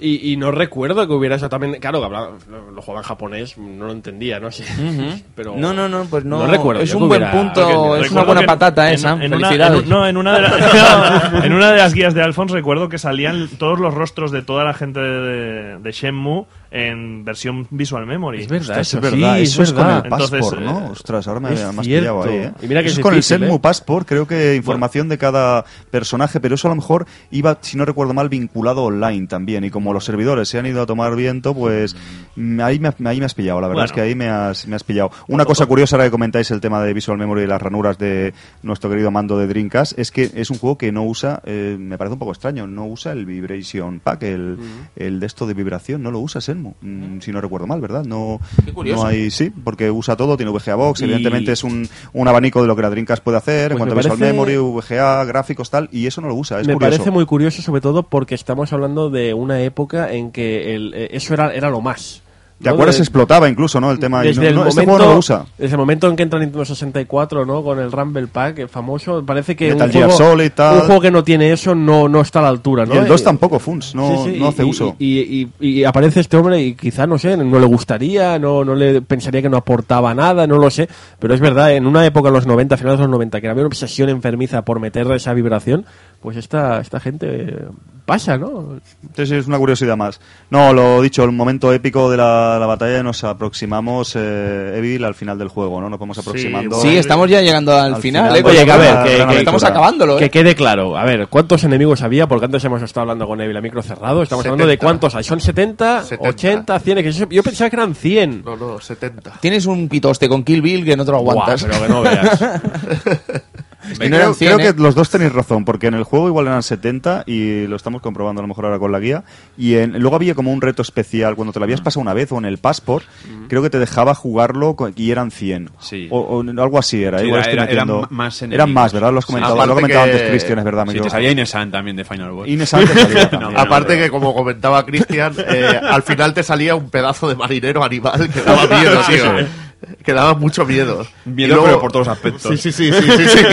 [0.00, 1.74] Y, y no recuerdo que hubiera eso también.
[1.80, 2.30] Claro, que hablaba,
[2.74, 4.50] lo, jugaba en japonés, no lo entendía, ¿no?
[4.50, 4.64] Sí.
[5.34, 6.46] Pero No, no, no, pues no.
[6.46, 6.80] recuerdo.
[6.82, 9.12] Es un buen hubiera- punto, es una buena patata en- esa.
[9.12, 9.82] en una- Felicidades.
[9.82, 12.98] en no, en una, de la- en una de las guías de Alphonse recuerdo que
[12.98, 18.42] salían todos los rostros de toda la gente de, de Shenmue en versión Visual Memory.
[18.42, 20.04] Es verdad, Ostras, eso es verdad, sí, eso es con verdad.
[20.04, 20.80] el Passport, Entonces, ¿no?
[20.80, 22.52] eh, Ostras, ahora me, has pillado ahí, ¿eh?
[22.62, 23.58] Y mira que Eso es es con el Senmu ¿eh?
[23.60, 27.84] Passport, creo que información de cada personaje, pero eso a lo mejor iba, si no
[27.84, 29.64] recuerdo mal, vinculado online también.
[29.64, 31.96] Y como los servidores se han ido a tomar viento, pues
[32.36, 33.86] mm, ahí, me, ahí me has pillado, la verdad Bueno.
[33.86, 35.10] es que ahí me has, me has pillado.
[35.28, 38.32] Una cosa curiosa ahora que comentáis el tema de Visual Memory y las ranuras de
[38.62, 41.98] nuestro querido mando de Dreamcast, es que es un juego que no usa, eh, me
[41.98, 44.58] parece un poco extraño, no usa el Vibration Pack, el,
[44.96, 48.04] el de esto de vibración, no lo usa Senmu, mm, si no recuerdo mal, ¿verdad?
[48.04, 49.02] No, Qué curioso.
[49.02, 52.60] no hay, sí, porque usa todo, tiene VGA Box, Y- evidentemente es un, un abanico
[52.62, 55.24] de lo que la Dreamcast puede hacer en Pues cuanto a Visual parece- Memory, VGA,
[55.24, 56.90] gráficos, tal, y eso no lo usa, es me curioso.
[56.96, 61.08] parece muy curioso, sobre todo porque estamos hablando de una época en que el- eh,
[61.12, 62.19] eso era, era lo más.
[62.62, 62.74] ¿Te ¿no?
[62.74, 62.96] acuerdas?
[62.96, 63.90] De- Explotaba incluso, ¿no?
[63.90, 64.22] El tema.
[64.22, 65.44] Desde no- el no, momento, este juego no lo usa.
[65.56, 67.62] Desde el momento en que entra Nintendo 64, ¿no?
[67.62, 70.74] Con el Rumble Pack, el famoso, parece que Metal un Gear juego, Solid, tal.
[70.76, 72.94] un juego que no tiene eso no, no está a la altura, ¿no?
[72.94, 74.96] Y el 2 Eh, tampoco, Funs, no, Sí, sí, no hace y- uso.
[74.98, 78.74] Y, y- y aparece este hombre y quizá, no sé, no le gustaría, no, no
[78.74, 80.88] le pensaría que no aportaba nada, no lo sé.
[81.18, 83.62] Pero es verdad, en una época, en los 90, finales de los 90, que había
[83.62, 85.86] una obsesión enfermiza por meter esa vibración,
[86.20, 87.64] pues esta, esta gente eh,
[88.04, 88.80] pasa, ¿no?
[89.16, 90.20] Sí, sí, es una curiosidad más.
[90.50, 95.14] No, lo dicho, el momento épico de la, la batalla nos aproximamos, eh, Evil, al
[95.14, 95.88] final del juego, ¿no?
[95.88, 96.80] Nos vamos aproximando.
[96.80, 98.42] Sí, estamos ya llegando al, Al final, final, ¿eh?
[98.50, 100.18] Oye, que a ver, que- que- estamos acabándolo, ¿eh?
[100.20, 102.26] Que quede claro, a ver, ¿cuántos enemigos había?
[102.26, 104.84] Porque antes hemos estado hablando con Evil a micro cerrado, estamos hablando de 70.
[104.86, 106.28] cuántos hay, ¿son 70, 70.
[106.28, 106.96] 80, 100?
[107.02, 108.42] Que yo, yo pensaba que eran 100.
[108.44, 109.38] No, no, 70.
[109.40, 111.64] Tienes un pitoste con Kill Bill que no te lo Buah, aguantas.
[111.64, 112.40] pero que no veas.
[113.98, 114.74] Creo, no eran 100, creo ¿eh?
[114.74, 118.00] que los dos tenéis razón, porque en el juego igual eran 70 y lo estamos
[118.02, 119.24] comprobando a lo mejor ahora con la guía.
[119.56, 122.30] Y en- luego había como un reto especial, cuando te lo habías pasado una vez
[122.32, 123.04] o en el Passport,
[123.48, 125.70] creo que te dejaba jugarlo y eran 100.
[125.80, 126.08] Sí.
[126.10, 127.18] O, o algo así era.
[127.18, 128.74] Sí, igual era- era- eran metiendo- más Eran enemigos.
[128.74, 129.12] más, ¿verdad?
[129.12, 130.86] Lo has comentado, lo comentado que- antes Cristian, es verdad.
[130.86, 132.48] me Sí, te salía Inesan también de Final Boss.
[132.48, 133.56] Ines antes salía también.
[133.58, 138.28] Aparte que, como comentaba Cristian, eh, al final te salía un pedazo de marinero animal
[138.32, 139.46] que daba miedo, tío.
[140.04, 141.06] Que daba mucho miedo.
[141.24, 142.42] Miedo, luego- pero por todos los aspectos.
[142.60, 143.44] Sí, sí, sí, sí, sí, sí.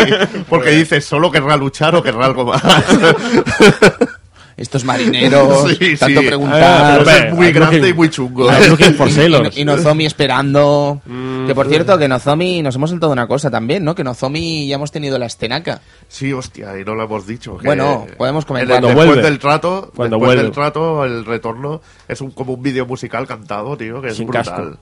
[0.49, 2.61] Porque dices, ¿solo querrá luchar o querrá algo más?
[4.57, 6.25] Estos marineros, Sí, tanto sí.
[6.25, 7.03] preguntar.
[7.06, 8.49] Pero es muy grande looking- y muy chungo.
[9.56, 10.99] Y, y Nozomi esperando.
[11.45, 13.93] que por cierto, que Nozomi, nos hemos saltado una cosa también, ¿no?
[13.93, 15.81] Que Nozomi ya hemos tenido la estenaca.
[16.07, 17.56] Sí, hostia, y no lo hemos dicho.
[17.57, 18.81] que- Bueno, podemos en comentar.
[18.81, 19.22] después vuelve.
[19.22, 20.43] del trato, Cuando después vuelve.
[20.43, 24.25] del trato, el retorno es un, como un vídeo musical cantado, tío, que es Sin
[24.25, 24.43] brutal.
[24.43, 24.77] casco.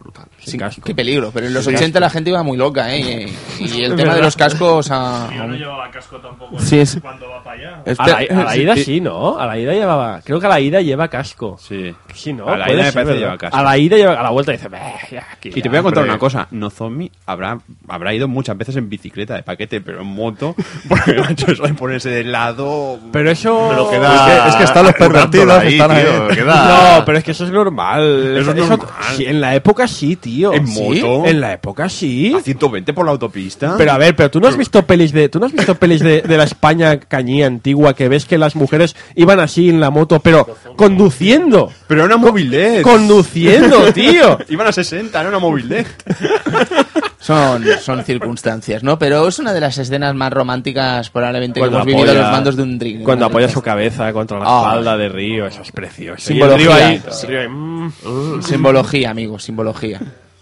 [0.00, 0.26] Brutal.
[0.38, 0.82] Sin casco.
[0.84, 2.00] Qué peligro, pero en los Sin 80 casco.
[2.00, 3.28] la gente iba muy loca, ¿eh?
[3.60, 5.28] Y, y el Es tema de los cascos a...
[5.36, 7.82] Yo no llevaba casco tampoco Sí, es- cuando va para allá.
[7.98, 9.38] A la, a la ida sí, ¿no?
[9.38, 10.20] A la ida llevaba.
[10.24, 11.56] Creo que a la ida lleva casco.
[11.60, 11.94] Sí.
[12.14, 12.48] Sí, ¿no?
[12.48, 13.56] A la Puede ida me ser, parece lleva casco.
[13.56, 14.12] A la ida lleva.
[14.18, 14.68] A la vuelta dice.
[14.68, 14.78] "Bah,
[15.10, 15.62] ya, aquí Y ya".
[15.62, 16.12] te voy a contar hombre.
[16.14, 16.48] una cosa.
[16.50, 20.54] Nozomi habrá, habrá ido muchas veces en bicicleta de paquete, pero en moto.
[20.88, 22.98] Porque, macho, eso de ponerse de lado...
[23.12, 23.66] Pero eso.
[23.70, 26.04] Pero Es queda que- es que están los pervertidos, ahí, están ahí.
[26.04, 28.36] tío, queda- No, pero es que eso es normal.
[28.38, 28.88] Eso es normal.
[29.16, 30.52] sí, en la época sí, tío.
[30.54, 30.80] ¿En ¿Sí?
[31.02, 31.26] moto?
[31.26, 32.32] En la época sí.
[32.36, 33.74] A 120 por la autopista.
[33.76, 36.00] Pero a ver, pero tú no has visto pelis de, tú no has visto pelis
[36.00, 39.90] de, de la España cañí antigua que ves que las mujeres iban así en la
[39.90, 40.46] moto, pero
[40.76, 42.82] conduciendo, Pero era una moviled.
[42.82, 44.38] conduciendo, tío.
[44.48, 45.86] Iban a 60, era una moviled.
[47.20, 48.98] Son, son circunstancias, ¿no?
[48.98, 52.32] Pero es una de las escenas más románticas probablemente Cuando que hemos vivido apoya- los
[52.32, 53.02] mandos de un drink.
[53.02, 54.62] Cuando apoya su cabeza contra la Ah.
[54.68, 56.24] espalda de Río, eso es precioso.
[56.26, 56.74] Simbología.
[56.76, 57.26] Ahí, Sí.
[57.28, 58.42] ahí, mm.
[58.42, 60.00] Simbología, amigos, simbología.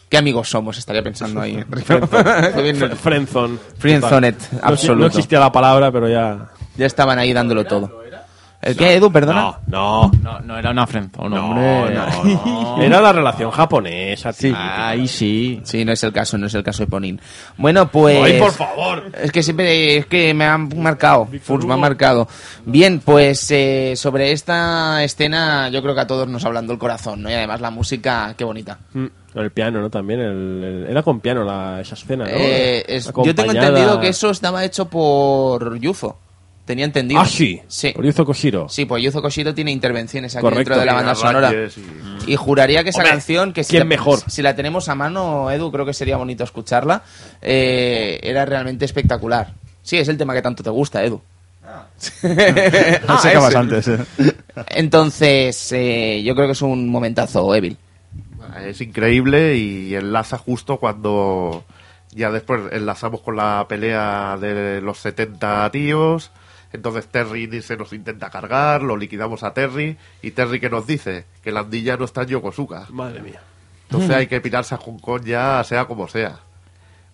[0.08, 0.78] ¿Qué amigos somos?
[0.78, 1.62] Estaría pensando ahí.
[1.84, 3.58] Fue bien- Fre- Friendzone.
[3.76, 5.00] Friendzonet, No, absoluto.
[5.00, 6.48] no existía la palabra, pero ya.
[6.76, 8.02] Ya estaban ahí dándolo todo.
[8.60, 9.10] ¿El qué, Edu?
[9.12, 9.40] Perdona.
[9.40, 10.10] No, no.
[10.20, 11.94] No, no era una friendzone, No, hombre.
[11.94, 12.24] no,
[12.76, 12.82] no.
[12.82, 14.52] Era la relación japonesa, tío.
[14.56, 15.60] Ahí sí.
[15.62, 17.20] Sí, no es el caso, no es el caso de Ponín.
[17.56, 18.20] Bueno, pues...
[18.20, 19.12] Ay, por favor.
[19.22, 22.26] Es que siempre, es que me han marcado, Furs, me han marcado.
[22.66, 27.22] Bien, pues eh, sobre esta escena yo creo que a todos nos hablando el corazón,
[27.22, 27.30] ¿no?
[27.30, 28.78] Y además la música, qué bonita.
[28.92, 29.06] Mm,
[29.36, 29.88] El piano, ¿no?
[29.88, 30.18] También.
[30.20, 32.30] el- el- era con piano la, esa escena, ¿no?
[32.32, 36.18] Eh, es- yo tengo entendido que eso estaba hecho por Yuzo.
[36.68, 37.18] Tenía entendido.
[37.18, 37.62] Ah, sí.
[37.66, 37.92] Sí.
[37.94, 38.68] Por Yuzo Koshiro.
[38.68, 40.58] Sí, pues Yuzo Koshiro tiene intervenciones aquí Correcto.
[40.74, 41.50] dentro de la banda sonora.
[42.26, 44.18] Y- Y juraría que esa Hombre, canción, que si ¿quién la, mejor?
[44.26, 47.02] si la tenemos a mano, Edu, creo que sería bonito escucharla,
[47.40, 49.54] eh, era realmente espectacular.
[49.82, 51.22] Sí, es el tema que tanto te gusta, Edu.
[51.64, 51.86] Ah,
[53.08, 53.56] vas ese.
[53.56, 53.98] antes, eh.
[54.68, 57.78] Entonces, eh, yo creo que es un momentazo, Evil.
[58.66, 61.64] Es increíble y enlaza justo cuando
[62.10, 66.30] ya después enlazamos con la pelea de los 70 tíos.
[66.72, 71.24] Entonces Terry se nos intenta cargar, lo liquidamos a Terry y Terry que nos dice
[71.42, 72.86] que la andilla no está en Yokosuka.
[72.90, 73.40] Madre mía.
[73.84, 76.40] Entonces hay que pirarse a Hong Kong ya sea como sea.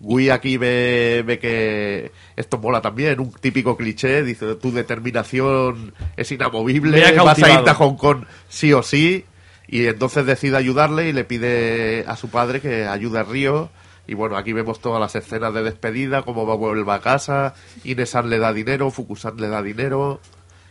[0.01, 6.29] Gui aquí ve, ve que esto mola también, un típico cliché, dice tu determinación es
[6.33, 9.23] inamovible, vas a irte a Hong Kong sí o sí,
[9.67, 13.69] y entonces decide ayudarle y le pide a su padre que ayude a Río.
[14.07, 17.53] Y bueno, aquí vemos todas las escenas de despedida, cómo va vuelve a casa,
[17.83, 20.19] Inesan le da dinero, Fukusan le da dinero,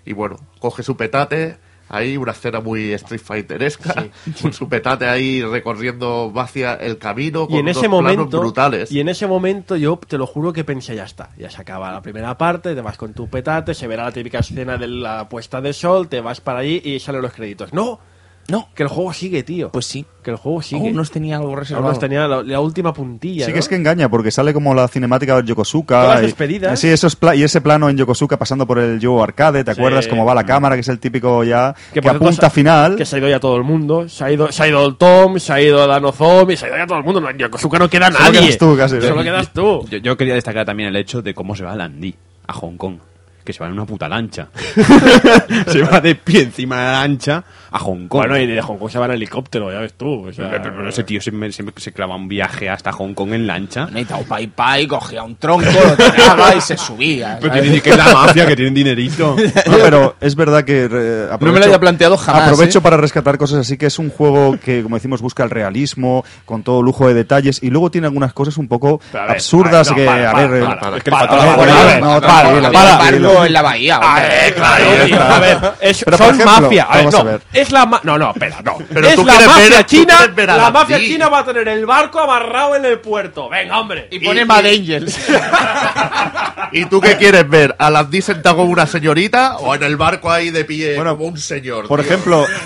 [0.05, 1.57] y bueno, coge su petate,
[1.89, 4.07] ahí una escena muy Street Fighteresca,
[4.43, 8.39] con su petate ahí recorriendo hacia el camino, con Y en unos ese planos momento,
[8.41, 8.93] brutales.
[8.93, 11.93] y en ese momento yo te lo juro que pensé ya está, ya se acaba
[11.93, 15.29] la primera parte, te vas con tu petate, se verá la típica escena de la
[15.29, 17.73] puesta de sol, te vas para allí y salen los créditos.
[17.73, 17.99] No,
[18.49, 19.71] No, que el juego sigue, tío.
[19.71, 20.05] pues sí.
[20.23, 20.81] que el juego sigue.
[20.89, 21.89] Aún nos tenía algo Aún reservado.
[21.89, 23.45] nos tenía la, la última puntilla.
[23.47, 23.55] Sí ¿no?
[23.55, 25.95] que es que engaña, porque sale como la cinemática de Yokosuka.
[26.03, 26.79] Todas las y- despedidas.
[26.81, 29.81] Sí, y ese plano en Yokosuka pasando por el Yo Arcade, ¿te Sí.
[29.81, 30.75] acuerdas cómo va la cámara?
[30.77, 32.97] Que es el típico ya que, por cierto, apunta final.
[32.97, 34.09] Que se ha ido ya todo el mundo.
[34.09, 36.69] Se ha ido, se ha ido el Tom, se ha ido la Nozomi, se ha
[36.69, 37.21] ido ya todo el mundo.
[37.21, 38.41] No, en Yokosuka no queda Solo nadie.
[38.41, 39.03] quedas tú, casi, ¿no?
[39.03, 39.87] Solo quedas tú.
[39.91, 42.15] Yo, yo quería destacar también el hecho de cómo se va Landy
[42.47, 42.97] a Hong Kong.
[43.45, 44.49] Que se va en una puta lancha.
[45.67, 47.45] se va de pie encima de la lancha
[47.75, 48.21] a Hong Kong.
[48.21, 50.29] Bueno, y de Hong Kong se va en helicóptero, ya ves tú.
[50.29, 52.93] o sea- pero, pero- pero ese tío se, me- se se clava un viaje hasta
[52.93, 53.89] Hong Kong en lancha.
[53.95, 57.39] Y Tao Pai Pai cogía un tronco, lo tiraba y se subía.
[57.41, 59.35] Pero que es la mafia, que tienen dinerito.
[59.67, 62.83] No, pero es verdad que eh, No me lo había planteado jamás, Aprovecho ¿eh?
[62.83, 66.63] para rescatar cosas así que es un juego que, como decimos, busca el realismo, con
[66.63, 70.05] todo lujo de detalles, y luego tiene algunas cosas un poco ver, absurdas a ver,
[70.05, 71.67] que, no, para, a ver, para, eh, para, Es que para, le faltaba para, por
[71.67, 72.01] para, ahí.
[72.01, 73.47] para, No, para, para, Había para, barco para.
[73.47, 74.01] en la bahía.
[74.01, 74.49] Ah, hombre.
[74.49, 76.85] eh, claro, tío, a ver, es- son mafia.
[76.85, 77.41] A ver, no.
[77.65, 79.97] Es la ma- no no espera no Pero es tú la quieres mafia ver- tú
[79.97, 82.85] china quieres ver a la la mafia china va a tener el barco amarrado en
[82.85, 85.19] el puerto venga hombre Y pone Mad Angels.
[86.73, 87.75] ¿Y tú qué quieres ver?
[87.79, 91.17] ¿A las 10 sentado como una señorita o en el barco ahí de pie Bueno,
[91.17, 91.87] como un señor?
[91.87, 92.09] Por tío?
[92.11, 92.47] ejemplo,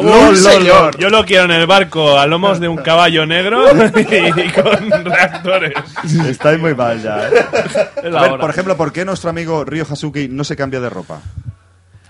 [0.00, 0.96] Un señor.
[0.98, 5.72] Yo lo quiero en el barco a lomos de un caballo negro y con reactores.
[6.28, 7.28] estáis muy mal ya.
[7.28, 7.46] ¿eh?
[8.02, 8.40] Es la A ver, hora.
[8.40, 11.20] por ejemplo, ¿por qué nuestro amigo Ryo Hasuki no se cambia de ropa?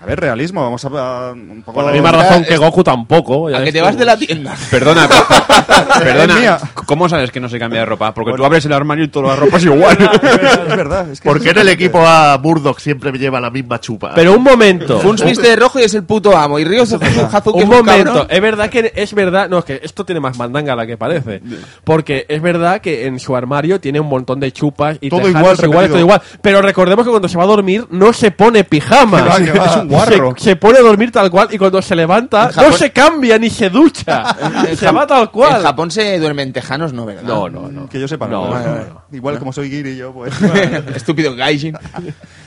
[0.01, 3.47] A ver, realismo, vamos a, a- un poco por la misma razón que Goku tampoco
[3.49, 4.55] A que te vas de la tienda.
[4.71, 6.35] Perdona, Es perdona.
[6.35, 6.57] mía.
[6.85, 8.13] ¿Cómo sabes que no se cambia de ropa?
[8.13, 9.97] Porque tú abres el armario y toda la ropa es igual.
[9.99, 13.49] es verdad, es que ¿Por qué en el equipo A Murdoch siempre me lleva la
[13.49, 14.13] misma chupa?
[14.15, 16.59] pero un momento Funs viste de rojo y es el puto amo.
[16.59, 18.27] Y Río Hazuki es un un momento, cabrón.
[18.29, 21.41] es verdad que es verdad, no, es que esto tiene más mandanga la que parece.
[21.83, 25.41] Porque es verdad que en su armario tiene un montón de chupas y Todo tejanos
[25.41, 25.87] igual, repetido.
[25.89, 26.21] todo igual.
[26.41, 29.23] Pero recordemos que cuando se va a dormir no se pone pijama.
[29.23, 29.65] Que va, que va.
[29.65, 30.33] Es un guarro.
[30.37, 33.37] Se, se pone a dormir tal cual y cuando se levanta Japón- no se cambia
[33.37, 34.23] ni se ducha.
[34.75, 35.57] se va tal cual.
[35.57, 37.23] En Japón se duermen tejanos, ¿no, verdad?
[37.23, 37.89] No, no, no.
[37.89, 38.53] Que yo sepa, No, no.
[38.55, 39.17] no, Bueno, no.
[39.17, 40.33] Igual como soy guiri yo, pues...
[40.95, 41.75] Estúpido gaijin.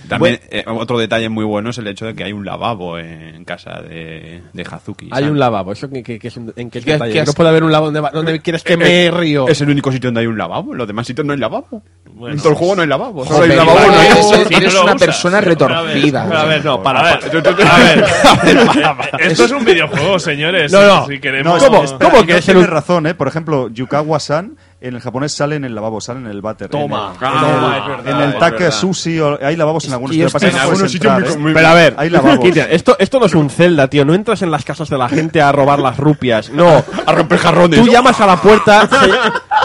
[0.08, 3.44] También eh, otro detalle muy bueno es el hecho de que hay un lavabo en
[3.44, 5.06] casa de, de Hazuki.
[5.06, 5.31] Hay ¿sabes?
[5.31, 7.12] un lavabo, eso que, que- que es un- en qué, ¿Qué- detalle?
[7.12, 9.48] qué no puede haber un lavabo donde, va- donde quieres que me río.
[9.48, 10.72] Es el único sitio donde hay un lavabo.
[10.72, 11.82] En los demás sitios no hay lavabo.
[12.14, 13.24] Bueno, en todo el juego no hay lavabo.
[13.24, 13.78] Solo hay lavabo.
[13.81, 14.06] No hay-
[14.56, 16.22] eres, Si una persona retorcida.
[16.24, 18.05] a ver, no, para, A ver,
[19.20, 20.72] esto es un videojuego, señores.
[20.72, 21.06] No, no.
[21.06, 21.62] Si queremos...
[21.62, 21.84] ¿Cómo?
[22.00, 23.14] ¿Cómo que no es el tienes razón, ¿eh?
[23.14, 26.69] Por ejemplo, Yukawa-san en el japonés sale en el lavabo, sale en el váter.
[26.69, 27.12] Toma.
[27.20, 28.70] En el, Ah, en el- verdad, en el es take verdad.
[28.78, 30.43] sushi, o- hay lavabos en algunos sitios.
[30.43, 31.39] en algunos sitios ¿eh?
[31.39, 32.41] muy- Pero a ver, Hay lavabos.
[32.41, 34.05] Cristian, esto, esto no es un Zelda, tío.
[34.05, 36.51] No entras en las casas de la gente a robar las rupias.
[36.51, 36.83] No.
[37.07, 37.81] A romper jarrones.
[37.81, 39.11] Tú llamas a la puerta, si hay,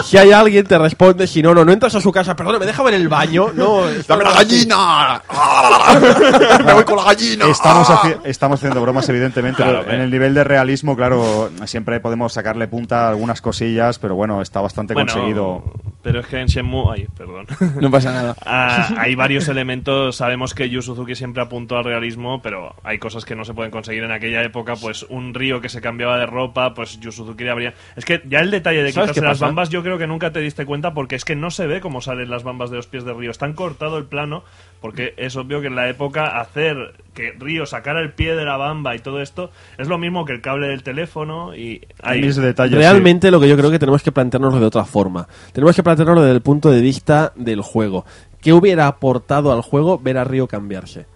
[0.04, 2.34] si hay alguien te responde, si no, no, no entras a su casa.
[2.34, 3.48] Perdón, me deja ver el baño.
[3.54, 5.22] No, ¡Dame la gallina!
[6.64, 7.46] ¡Me voy con la gallina!
[7.46, 12.00] Estamos, haci- estamos haciendo bromas, evidentemente, Claro, pero en el nivel de realismo, claro, siempre
[12.00, 15.62] podemos sacarle punta a algunas cosillas, pero bueno, está bastante Bueno, conseguido.
[16.02, 16.84] pero es que en Shenmue...
[16.90, 17.46] Ay, perdón.
[17.80, 18.36] No pasa nada.
[18.44, 20.16] Ah, hay varios elementos.
[20.16, 23.70] Sabemos que Yu Suzuki siempre apuntó al realismo, pero hay cosas que no se pueden
[23.70, 24.74] conseguir en aquella época.
[24.76, 27.74] Pues un río que se cambiaba de ropa, pues Yu Suzuki le habría.
[27.96, 30.40] Es que ya el detalle de ¿Sabes quitarse las bambas, yo creo que nunca te
[30.40, 33.04] diste cuenta porque es que no se ve cómo salen las bambas de los pies
[33.04, 33.30] de Río.
[33.30, 34.44] Están cortado el plano
[34.80, 38.56] porque es obvio que en la época hacer que Río sacara el pie de la
[38.56, 42.32] bamba y todo esto es lo mismo que el cable del teléfono y Hay de
[42.40, 42.78] detalles.
[42.78, 45.26] Realmente lo que yo creo que tenemos que plantearnos de otra forma.
[45.52, 48.04] Tenemos que plantearnos desde el punto de vista del juego.
[48.40, 51.06] ¿Qué hubiera aportado al juego ver a Río cambiarse?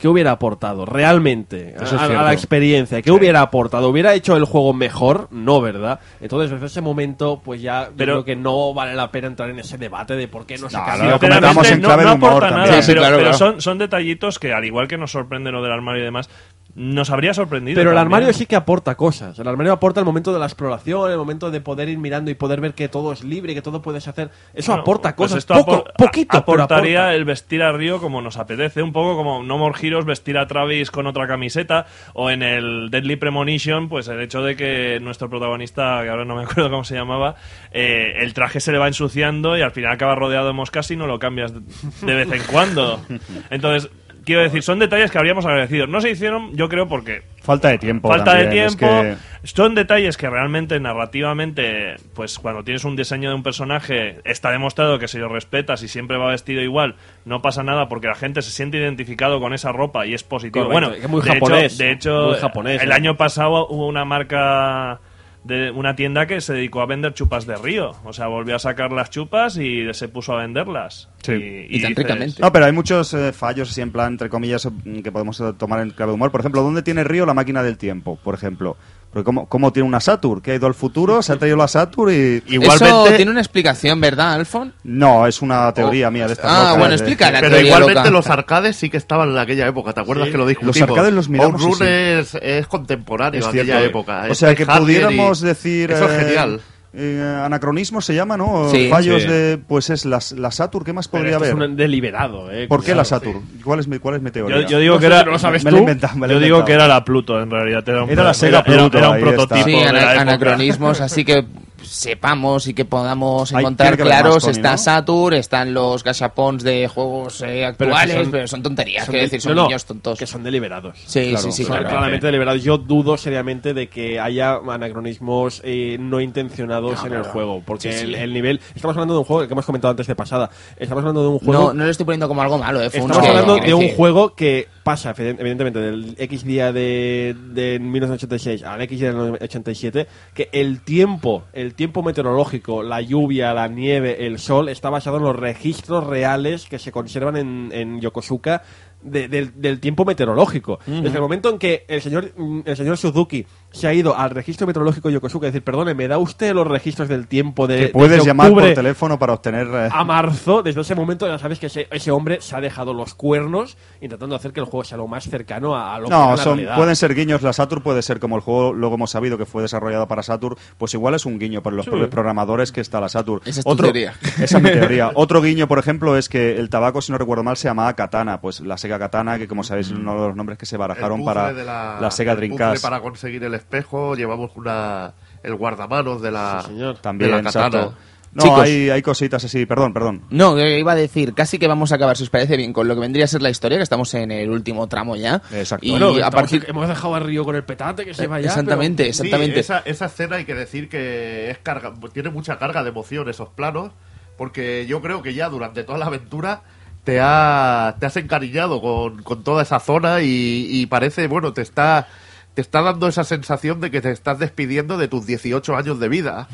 [0.00, 2.24] ¿Qué hubiera aportado realmente a, Eso es a- a cierto.
[2.24, 3.02] la experiencia?
[3.02, 3.88] ¿Qué hubiera aportado?
[3.90, 5.28] ¿Hubiera hecho el juego mejor?
[5.30, 6.00] No, ¿verdad?
[6.22, 9.50] Entonces, desde ese momento, pues ya yo Pero- creo que no vale la pena entrar
[9.50, 11.10] en ese debate de por qué no se cambió.
[11.10, 13.38] lo comentamos en no, clave no aporta nada, Sí, sí, pero, claro, pero claro.
[13.38, 16.30] Son, son detallitos que, al igual que nos sorprenden lo del armario y demás,
[16.74, 17.74] nos habría sorprendido.
[17.76, 18.14] Pero el también.
[18.14, 19.38] armario sí que aporta cosas.
[19.38, 22.34] El armario aporta el momento de la exploración, el momento de poder ir mirando y
[22.34, 24.30] poder ver que todo es libre, que todo puedes hacer.
[24.54, 25.38] Eso Bueno, aporta pues cosas.
[25.38, 27.14] esto Poco, apor- poquito, aportaría aporta.
[27.16, 28.82] el vestir a Río como nos apetece.
[28.82, 31.86] Un poco como No More Heroes vestir a Travis con otra camiseta.
[32.14, 36.36] O en el Deadly Premonition, pues el hecho de que nuestro protagonista, que ahora no
[36.36, 37.34] me acuerdo cómo se llamaba,
[37.72, 40.96] eh, el traje se le va ensuciando y al final acaba rodeado de moscas y
[40.96, 43.00] no lo cambias de vez en cuando.
[43.50, 43.90] Entonces.
[44.24, 45.86] Quiero decir, son detalles que habríamos agradecido.
[45.86, 48.08] No se hicieron, yo creo, porque Falta de tiempo.
[48.08, 48.86] falta de es tiempo.
[49.02, 54.50] que- Son detalles que realmente narrativamente, pues cuando tienes un diseño de un personaje, está
[54.50, 58.14] demostrado que si lo respetas y siempre va vestido igual, no pasa nada porque la
[58.14, 60.66] gente se siente identificado con esa ropa y es positivo.
[60.66, 62.94] Correcto, bueno, es muy de japonés, Hecho, de hecho, muy japonés, el ¿eh?
[62.94, 65.00] año pasado hubo una marca
[65.44, 67.92] de una tienda que se dedicó a vender chupas de río.
[68.04, 71.08] O sea, volvió a sacar las chupas y se puso a venderlas.
[71.22, 71.66] Sí.
[71.68, 72.42] Y tan ricamente.
[72.42, 75.80] No, pero hay muchos eh, fallos así en plan, entre comillas, mm, que podemos tomar
[75.80, 76.30] en clave de humor.
[76.30, 78.18] Por ejemplo, ¿dónde tiene Río la máquina del tiempo?
[78.22, 78.76] Por ejemplo.
[79.12, 80.40] Porque ¿cómo, cómo tiene una Saturn?
[80.40, 82.42] Que ha ido al futuro, se ha traído la Saturn y...
[82.54, 84.72] Igualmente, Eso tiene una explicación, ¿verdad, Alfon?
[84.84, 87.50] No, es una teoría Oh, mía de estas ah, locas bueno, de- explica la pero
[87.50, 88.10] teoría igualmente loca.
[88.12, 90.78] los arcades sí que estaban en aquella época, ¿te acuerdas que lo discutimos?
[90.78, 91.92] Los arcades los miramos, Home sí, Run sí.
[91.92, 93.84] Es, es contemporáneo Es a aquella cierto.
[93.88, 94.22] época.
[94.28, 95.90] O Es sea, que Hardware y- pudiéramos decir...
[95.90, 96.60] Eso es eh, genial.
[96.60, 98.68] eh, anacronismo se llama, ¿no?
[98.70, 98.88] Sí.
[98.88, 99.28] Fallos Sí.
[99.28, 99.58] de...
[99.58, 101.68] Pues es las- la Saturn, ¿qué más podría esto es haber?
[101.70, 102.66] un deliberado, ¿eh?
[102.68, 103.10] ¿Por qué la sí.
[103.10, 103.42] Saturn?
[103.64, 104.62] ¿Cuál es mi, cuál es mi teoría?
[104.62, 105.22] Yo, yo digo No que era.
[105.24, 105.84] lo sabes me tú.
[106.16, 107.88] me Yo digo que era la Pluto, en realidad.
[107.88, 109.34] Era, un, Era la Sega era- Pluto, era un ahí está.
[109.36, 109.64] prototipo.
[109.66, 110.20] Sí, de ana- la época.
[110.22, 111.44] anacronismos, así que
[111.82, 114.42] sepamos y que podamos Hay- encontrar que claros.
[114.42, 114.78] Tony, está ¿no?
[114.78, 119.40] Saturn, están los gachapons de juegos eh, actuales, pero son- son, tonterías, Son quiero decir,
[119.40, 120.18] son no, niños tontos.
[120.18, 120.96] Que son deliberados.
[121.06, 121.88] Sí, Claro, sí, sí, Son claro.
[121.90, 122.62] claramente deliberados.
[122.62, 127.62] Yo dudo seriamente de que haya anacronismos eh, no intencionados en el juego.
[127.64, 128.60] Porque El, el nivel.
[128.74, 130.50] Estamos hablando de un juego que hemos comentado antes de pasada.
[130.76, 131.52] Estamos hablando de un juego.
[131.68, 134.68] No, no lo estoy poniendo como algo malo, eh, Estamos hablando de un juego que
[134.90, 140.48] pasa, evident- evidentemente, del X día de, de 1986 al X día del 87, que
[140.52, 145.36] el tiempo, el tiempo meteorológico, la lluvia, la nieve, el sol, está basado en los
[145.36, 147.36] registros reales que se conservan
[147.72, 148.62] en Yokosuka
[149.02, 150.78] de- del, del tiempo meteorológico.
[150.86, 154.30] Desde el momento en que el señor, mm, el señor Suzuki se ha ido al
[154.30, 157.78] registro meteorológico de Yokosuka y decir, perdone, ¿me da usted los registros del tiempo de
[157.86, 159.68] Que puedes desde llamar por teléfono para obtener...
[159.72, 162.92] eh, a marzo, desde ese momento ya sabes que ese, ese hombre se ha dejado
[162.94, 166.10] los cuernos intentando hacer que el juego sea lo más cercano a, a lo que
[166.10, 166.76] No, la son, realidad.
[166.76, 167.42] pueden ser guiños.
[167.42, 170.56] La Saturn puede ser como el juego, luego hemos sabido que fue desarrollado para Saturn,
[170.78, 173.40] pues igual es un guiño para los propios programadores que está la Saturn.
[173.44, 174.14] Esa es tu Otro, teoría.
[174.40, 175.10] Esa es mi teoría.
[175.14, 178.40] Otro guiño, por ejemplo, es que el tabaco, si no recuerdo mal, se llamaba Katana.
[178.40, 181.24] Pues la Sega Katana, que como sabéis es uno de los nombres que se barajaron
[181.24, 182.82] para de la, Sega Dreamcast.
[182.82, 186.98] para conseguir el espejo, llevamos una el guardamanos de la, Sí, señor.
[186.98, 187.66] También, de la katana.
[187.66, 187.94] exacto.
[188.32, 188.60] No, Chicos.
[188.60, 189.66] hay, hay cositas así.
[189.66, 190.22] Perdón, perdón.
[190.30, 192.86] No, que iba a decir, casi que vamos a acabar, si os parece bien, con
[192.86, 195.42] lo que vendría a ser la historia, que estamos en el último tramo ya.
[195.52, 195.84] Exacto.
[195.86, 196.64] Y Bueno, a estamos- partir...
[196.68, 198.46] hemos dejado a Río con el petate que se vaya.
[198.48, 199.58] exactamente, Sí, exactamente.
[199.60, 203.48] esa, esa escena hay que decir que es carga, tiene mucha carga de emoción esos
[203.48, 203.90] planos,
[204.38, 206.62] porque yo creo que ya durante toda la aventura
[207.04, 211.62] te, ha, te has encariñado con, con toda esa zona y, y parece, bueno, te
[211.62, 212.08] está,
[212.54, 216.08] te está dando esa sensación de que te estás despidiendo de tus 18 años de
[216.08, 216.48] vida.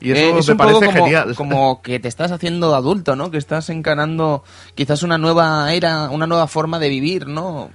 [0.00, 1.34] Y eso Eh, es me poco parece como, genial.
[1.34, 3.30] como que te estás haciendo adulto, ¿no?
[3.30, 4.44] Que estás encarando
[4.74, 7.70] quizás una nueva era, una nueva forma de vivir, ¿no?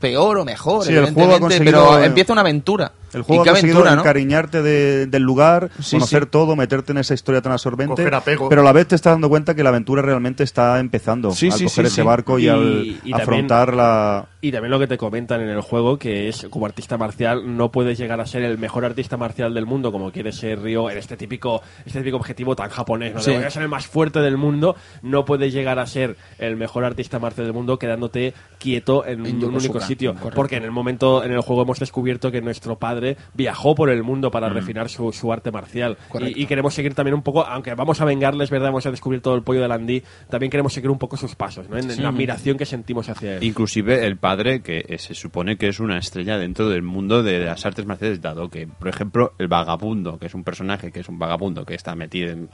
[0.00, 2.92] Peor o mejor, Sí, evidentemente, pero eh, empieza una aventura.
[3.12, 4.02] El juego y qué ha conseguido aventura, ¿no?
[4.02, 6.28] encariñarte de- del lugar, Sí, conocer sí.
[6.30, 8.04] todo, meterte en esa historia tan absorbente,
[8.48, 11.46] pero a la vez te estás dando cuenta que la aventura realmente está empezando Sí,
[11.46, 12.06] al sí, coger sí, ese sí.
[12.06, 14.26] barco y, Y- al y también- afrontar la...
[14.44, 17.70] Y también lo que te comentan en el juego, que es como artista marcial, no
[17.70, 20.98] puedes llegar a ser el mejor artista marcial del mundo, como quiere ser Ryo, en
[20.98, 23.20] este típico, este típico objetivo tan japonés, ¿no?
[23.20, 23.30] Sí.
[23.30, 26.56] De voy a ser el más fuerte del mundo, no puedes llegar a ser el
[26.56, 30.14] mejor artista marcial del mundo quedándote quieto en, En un Yokosuka, único sitio.
[30.14, 30.34] correcto.
[30.34, 33.01] Porque en el momento, en el juego hemos descubierto que nuestro padre
[33.34, 35.96] viajó por el mundo para refinar su, su arte marcial.
[36.28, 38.68] Y, y queremos seguir también un poco, aunque vamos a vengarles, ¿verdad?
[38.68, 41.68] Vamos a descubrir todo el pollo de Landí, también queremos seguir un poco sus pasos,
[41.68, 41.76] ¿no?
[41.78, 43.42] En, en la admiración que sentimos hacia él.
[43.44, 47.40] Inclusive el padre, que eh, se supone que es una estrella dentro del mundo de
[47.44, 51.08] las artes marciales, dado que, por ejemplo, el vagabundo, que es un personaje que es
[51.08, 52.48] un vagabundo que está metido, en-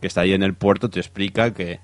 [0.00, 1.80] que está ahí en el puerto, te explica que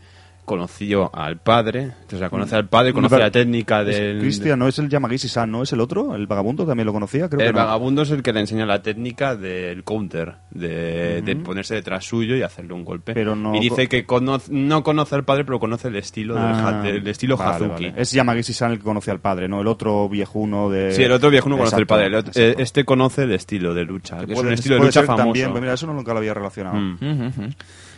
[0.51, 4.19] conoció al padre, o sea, conoce al padre, conoce pero- la técnica del...
[4.19, 6.17] Cristian, no es el Yamagisi-san, ¿no es el otro?
[6.17, 7.29] ¿El vagabundo también lo conocía?
[7.29, 7.59] Creo El que no.
[7.61, 12.35] vagabundo es el que le enseña la técnica del counter, de, de ponerse detrás suyo
[12.35, 13.15] y hacerle un golpe.
[13.15, 16.43] Pero no- y dice que cono- no conoce al padre, pero conoce el estilo del,
[16.45, 17.87] Ah, del estilo vale, Hazuki.
[17.91, 17.95] vale.
[18.03, 19.61] Es Yamagisi-san el que conoce al padre, ¿no?
[19.61, 20.93] El otro viejuno de...
[20.93, 22.07] Sí, el otro viejo no conoce el Exacto, padre.
[22.09, 25.05] el otro- eh, este conoce el estilo de lucha, que es un estilo de lucha
[25.05, 25.25] famoso.
[25.27, 26.75] También, pues mira, eso no nunca lo había relacionado.
[26.77, 26.95] Mm.
[26.95, 27.51] Ujú, ujú.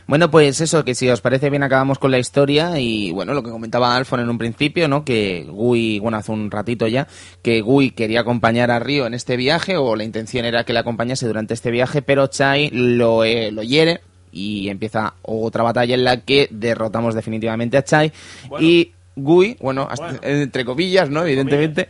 [0.04, 3.42] Bueno, pues eso, que si os parece bien acabamos con la historia y bueno, lo
[3.42, 5.04] que comentaba Alfon en un principio, ¿no?
[5.04, 7.06] Que Gui, bueno, hace un ratito ya,
[7.42, 10.78] que Gui quería acompañar a Río en este viaje o la intención era que le
[10.80, 14.00] acompañase durante este viaje, pero Chai lo, eh, lo hiere
[14.32, 18.12] y empieza otra batalla en la que derrotamos definitivamente a Chai
[18.60, 19.88] y Gui, bueno,
[20.22, 21.24] entre comillas, ¿no?
[21.24, 21.88] Evidentemente.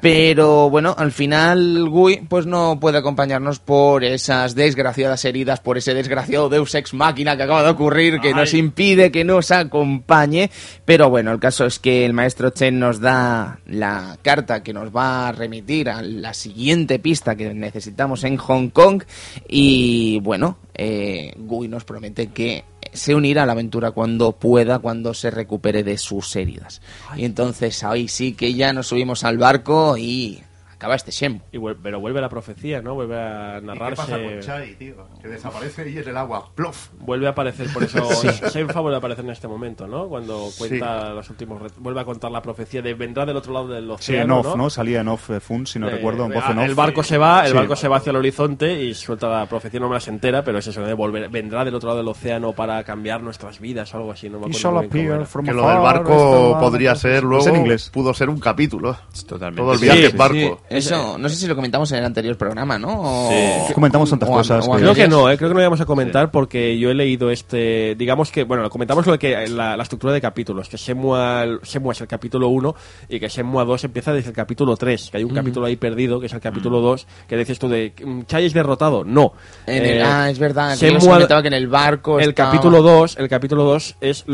[0.00, 5.94] Pero bueno, al final Gui pues no puede acompañarnos por esas desgraciadas heridas, por ese
[5.94, 10.50] desgraciado Deus Ex Máquina que acaba de ocurrir, que nos impide que nos acompañe.
[10.84, 14.94] Pero bueno, el caso es que el maestro Chen nos da la carta que nos
[14.94, 19.02] va a remitir a la siguiente pista que necesitamos en Hong Kong.
[19.48, 25.14] Y bueno, eh, Gui nos promete que se unirá a la aventura cuando pueda, cuando
[25.14, 26.80] se recupere de sus heridas.
[27.16, 30.42] Y entonces ahí sí que ya nos subimos al barco y
[30.84, 31.40] acaba este Shenmue.
[31.52, 32.94] Y pero vuelve la profecía, ¿no?
[32.94, 33.96] Vuelve a ¿Y ¿Qué narrarse.
[33.96, 34.94] pasa con Chai, tío?
[35.20, 36.50] Que desaparece ahí en el agua.
[36.54, 36.88] ¡Plof!
[37.00, 38.08] Vuelve a aparecer, por eso
[38.52, 40.08] Shenfa vuelve a aparecer en este momento, ¿no?
[40.08, 41.62] Cuando cuenta los últimos...
[41.78, 44.56] Vuelve a contar la profecía de vendrá del otro lado del Sí, en océano, off,
[44.56, 44.70] ¿no?
[44.70, 46.64] Salía en off eh, Fun, si no Eh, recuerdo, en voz ah, en off.
[46.66, 47.56] El barco se va, el Sí.
[47.56, 50.44] barco se va hacia el horizonte y suelta la profecía, no me la se entera,
[50.44, 53.92] pero es eso, de volver, vendrá del otro lado del océano para cambiar nuestras vidas
[53.94, 57.44] o algo así, no me acuerdo bien Que lo del barco podría ser luego.
[57.44, 57.90] Es en inglés.
[57.90, 58.96] Pudo ser un capítulo.
[59.26, 59.62] Totalmente.
[59.62, 60.60] Todo el Sí, viaje sí, en barco.
[60.78, 63.00] Eso, no sé si lo comentamos en el anterior programa, ¿no?
[63.28, 63.72] O- Sí.
[63.74, 65.80] Comentamos tantas o cosas o que- Creo que no, eh, creo que no lo íbamos
[65.80, 69.76] a comentar porque yo he leído este, digamos que, bueno, comentamos lo de que la,
[69.76, 72.74] la estructura de capítulos, que Shenmue, Shenmue es el capítulo 1
[73.08, 76.20] y que Shenmue 2 empieza desde el capítulo 3, que hay un capítulo ahí perdido,
[76.20, 79.04] que es el capítulo 2, que dices tú de, mm, ¿Chai es derrotado?
[79.04, 79.32] No.
[79.66, 80.76] En el- Eh, ah, es verdad.
[81.14, 84.24] comentaba que en el barco el estaba- capítulo 2, el capítulo 2 es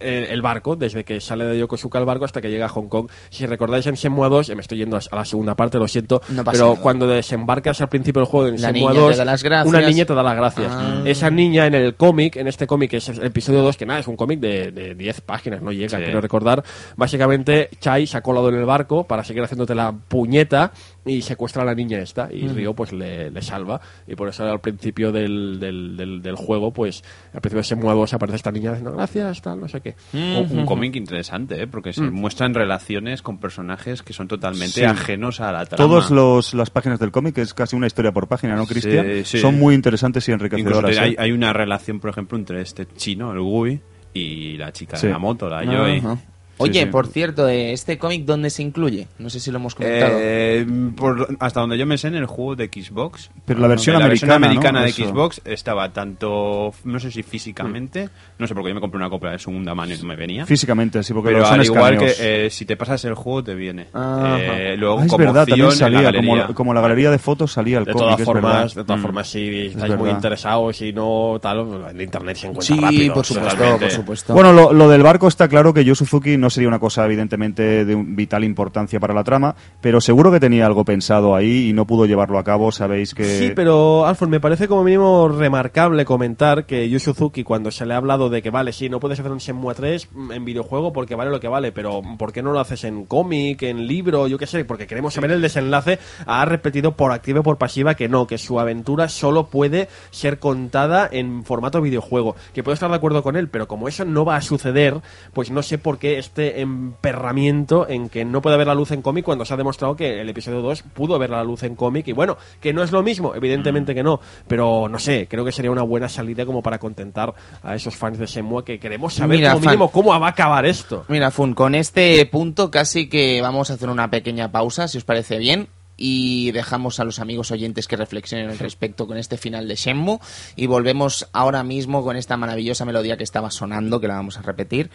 [0.00, 2.88] eh, el barco, desde que sale de Yokosuka el barco hasta que llega a Hong
[2.88, 3.08] Kong.
[3.30, 6.20] Si recordáis en Shenmue 2, eh, me estoy yendo a la segunda parte, lo siento,
[6.28, 6.80] No pero nada.
[6.80, 9.68] cuando desembarcas al principio del juego en La Shenmue niña te 2, da las gracias.
[9.68, 10.72] una niña te da las gracias.
[10.72, 11.02] Ah.
[11.04, 14.00] Esa niña en el cómic, en este cómic, que es el episodio 2, que nada,
[14.00, 16.04] es un cómic de, de 10 páginas, no llega, Sí.
[16.04, 16.62] quiero recordar.
[16.96, 20.72] Básicamente, Chai se ha colado en el barco para seguir haciéndote la puñeta
[21.06, 24.44] y secuestra a la niña esta y Ryo pues le, le salva y por eso
[24.44, 27.02] al principio del, del, del, del juego pues
[27.32, 30.58] al principio de Shenmue 2 aparece esta niña diciendo gracias tal no sé qué Un,
[30.58, 31.66] un cómic interesante, ¿eh?
[31.66, 34.84] porque se muestran relaciones con personajes que son totalmente Sí.
[34.84, 35.76] ajenos a la trama.
[36.10, 39.06] Todas las páginas del cómic, que es casi una historia por página, ¿no, Cristian?
[39.06, 39.38] Sí, sí.
[39.38, 40.98] Son muy interesantes y enriquecedoras.
[40.98, 41.16] hay, ¿eh?
[41.18, 43.80] hay una relación, por ejemplo, entre este chino, el Gui,
[44.12, 45.06] y la chica Sí.
[45.06, 45.98] de la moto, la Joy.
[45.98, 46.18] Ajá.
[46.58, 46.86] Oye, sí.
[46.86, 49.08] por cierto, eh, ¿este cómic dónde se incluye?
[49.18, 50.12] No sé si lo hemos comentado.
[50.20, 53.30] Eh, por- hasta donde yo me sé en el juego de Xbox.
[53.44, 54.46] Pero la versión En la americana, ¿no?
[54.46, 55.08] americana de Eso.
[55.08, 59.30] Xbox estaba tanto, no sé si físicamente, no sé porque yo me compré una copia
[59.30, 60.46] de segunda mano y no me venía.
[60.46, 62.44] Físicamente, sí, porque Pero son al igual que escaneos.
[62.46, 63.88] eh, si te pasas el juego te viene.
[63.92, 64.38] Ajá.
[64.40, 67.52] Eh, luego Ah, es como verdad, también la salía, como, como la galería de fotos
[67.52, 69.02] salía el de cómic, todas formas de todas Mm.
[69.02, 73.24] formas si estáis muy interesados y no tal en internet se encuentra sí, rápido por
[73.26, 73.84] supuesto, totalmente.
[73.86, 74.32] por supuesto.
[74.34, 77.84] Bueno, lo, lo del barco está claro que Yu Suzuki no sería una cosa evidentemente
[77.84, 81.86] de vital importancia para la trama, pero seguro que tenía algo pensado ahí y no
[81.86, 82.72] pudo llevarlo a cabo.
[82.72, 87.70] Sabéis que Sí, pero Alfred, me parece como mínimo remarcable comentar que Yu Suzuki, cuando
[87.70, 90.44] se le ha hablado de que vale, sí, no puedes hacer un Shenmue 3 en
[90.44, 93.86] videojuego porque vale lo que vale, pero ¿por qué no lo haces en cómic, en
[93.86, 94.64] libro, yo qué sé?
[94.64, 95.98] Porque queremos saber el desenlace.
[96.26, 100.38] Ha repetido por activa y por pasiva que no, que su aventura solo puede ser
[100.38, 102.36] contada en formato videojuego.
[102.54, 105.00] Que puedo estar de acuerdo con él, pero como eso no va a suceder,
[105.32, 109.00] pues no sé por qué este emperramiento en que no puede haber la luz en
[109.00, 112.08] cómic cuando se ha demostrado que el episodio 2 pudo ver la luz en cómic
[112.08, 115.52] y bueno, que no es lo mismo, evidentemente que no, pero no sé, creo que
[115.52, 117.32] sería una buena salida como para contentar
[117.62, 120.30] a esos fans de Shenmue que queremos saber Mira, como fan- mínimo cómo va a
[120.30, 121.06] acabar esto.
[121.08, 125.04] Mira, Fun, con este punto casi que vamos a hacer una pequeña pausa, si os
[125.04, 129.66] parece bien, y dejamos a los amigos oyentes que reflexionen al respecto con este final
[129.68, 130.18] de Shenmue
[130.54, 134.42] y volvemos ahora mismo con esta maravillosa melodía que estaba sonando, que la vamos a
[134.42, 134.90] repetir.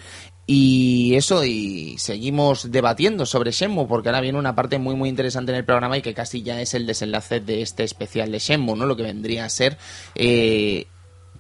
[0.46, 5.52] Y eso, y seguimos debatiendo sobre Shenmue, porque ahora viene una parte muy muy interesante
[5.52, 8.76] en el programa y que casi ya es el desenlace de este especial de Shenmue,
[8.76, 8.86] ¿no?
[8.86, 9.78] Lo que vendría a ser
[10.16, 10.88] eh,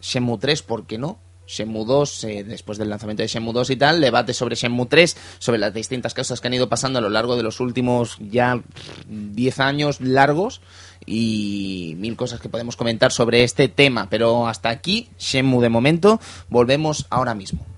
[0.01, 1.19] Shenmue 3, ¿por qué no?
[1.51, 5.17] Shenmue 2, eh, después del lanzamiento de Shenmue 2 y tal, debate sobre Shenmue 3,
[5.39, 8.55] sobre las distintas cosas que han ido pasando a lo largo de los últimos ya
[8.55, 10.61] pff, 10 años largos
[11.05, 14.07] y mil cosas que podemos comentar sobre este tema.
[14.09, 17.70] Pero hasta aquí, Shenmue de momento, volvemos ahora mismo.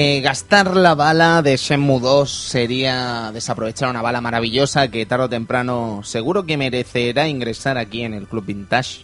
[0.00, 5.28] Eh, gastar la bala de Shenmue 2 sería desaprovechar una bala maravillosa que tarde o
[5.28, 9.00] temprano seguro que merecerá ingresar aquí en el Club Vintage.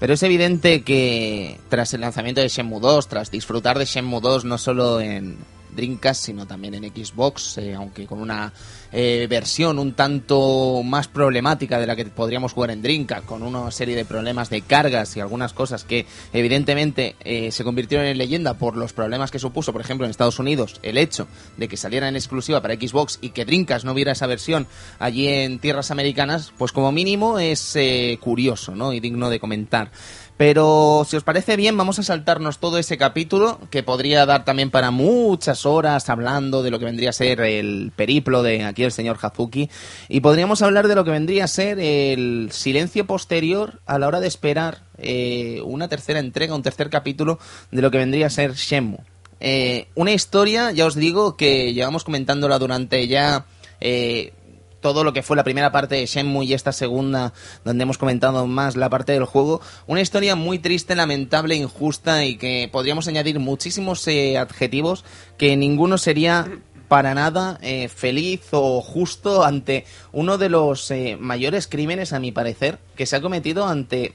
[0.00, 4.44] Pero es evidente que tras el lanzamiento de Shenmue 2, tras disfrutar de Shenmue 2
[4.44, 5.36] no solo en
[5.76, 8.52] Dreamcast, sino también en Xbox, eh, aunque con una
[8.92, 13.70] eh, versión un tanto más problemática de la que podríamos jugar en Dreamcast, con una
[13.70, 18.54] serie de problemas de cargas y algunas cosas que evidentemente eh, se convirtieron en leyenda
[18.54, 22.08] por los problemas que supuso, por ejemplo, en Estados Unidos, el hecho de que saliera
[22.08, 24.66] en exclusiva para Xbox y que Dreamcast no hubiera esa versión
[24.98, 28.92] allí en tierras americanas, pues como mínimo es eh, curioso ¿no?
[28.92, 29.90] y digno de comentar.
[30.36, 34.70] Pero si os parece bien, vamos a saltarnos todo ese capítulo que podría dar también
[34.70, 38.92] para muchas horas hablando de lo que vendría a ser el periplo de aquí el
[38.92, 39.70] señor Hazuki
[40.08, 44.20] y podríamos hablar de lo que vendría a ser el silencio posterior a la hora
[44.20, 47.38] de esperar eh, una tercera entrega, un tercer capítulo
[47.70, 49.00] de lo que vendría a ser Shenmue.
[49.44, 53.44] Eh, una historia, ya os digo, que llevamos comentándola durante ya
[53.80, 54.32] eh,
[54.82, 57.32] todo lo que fue la primera parte de Shenmue y esta segunda,
[57.64, 59.62] donde hemos comentado más la parte del juego.
[59.86, 65.04] Una historia muy triste, lamentable, injusta y que podríamos añadir muchísimos eh, adjetivos
[65.38, 71.66] que ninguno sería para nada eh, feliz o justo ante uno de los eh, mayores
[71.66, 74.12] crímenes, a mi parecer, que se ha cometido ante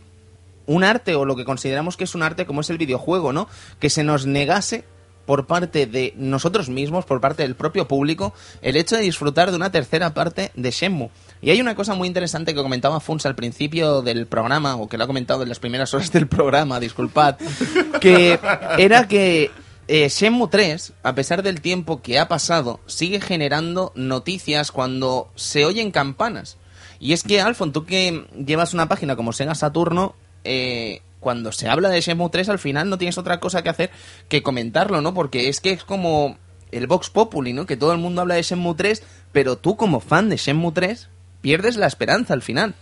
[0.68, 3.48] un arte o lo que consideramos que es un arte como es el videojuego, ¿no?
[3.80, 4.84] Que se nos negase
[5.28, 9.58] por parte de nosotros mismos, por parte del propio público, el hecho de disfrutar de
[9.58, 11.12] una tercera parte de Shenmue.
[11.42, 14.98] Y hay una cosa muy interesante que comentaba Funs al principio del programa, o que
[14.98, 17.36] lo ha comentado en las primeras horas del programa, disculpad,
[18.02, 18.40] que
[18.80, 19.52] era que
[19.90, 25.66] eh, Shenmue 3, a pesar del tiempo que ha pasado, sigue generando noticias cuando se
[25.66, 26.58] oyen campanas.
[27.02, 30.16] Y es que, Alfon, tú que llevas una página como Sega Saturno,
[30.46, 33.92] eh, cuando se habla de Shenmue 3 al final no tienes otra cosa que hacer
[34.30, 35.14] que comentarlo, ¿no?
[35.14, 36.38] Porque es que es como
[36.72, 37.66] el Vox Populi, ¿no?
[37.66, 41.10] Que todo el mundo habla de Shenmue 3, pero tú como fan de Shenmue 3
[41.42, 42.76] pierdes la esperanza al final.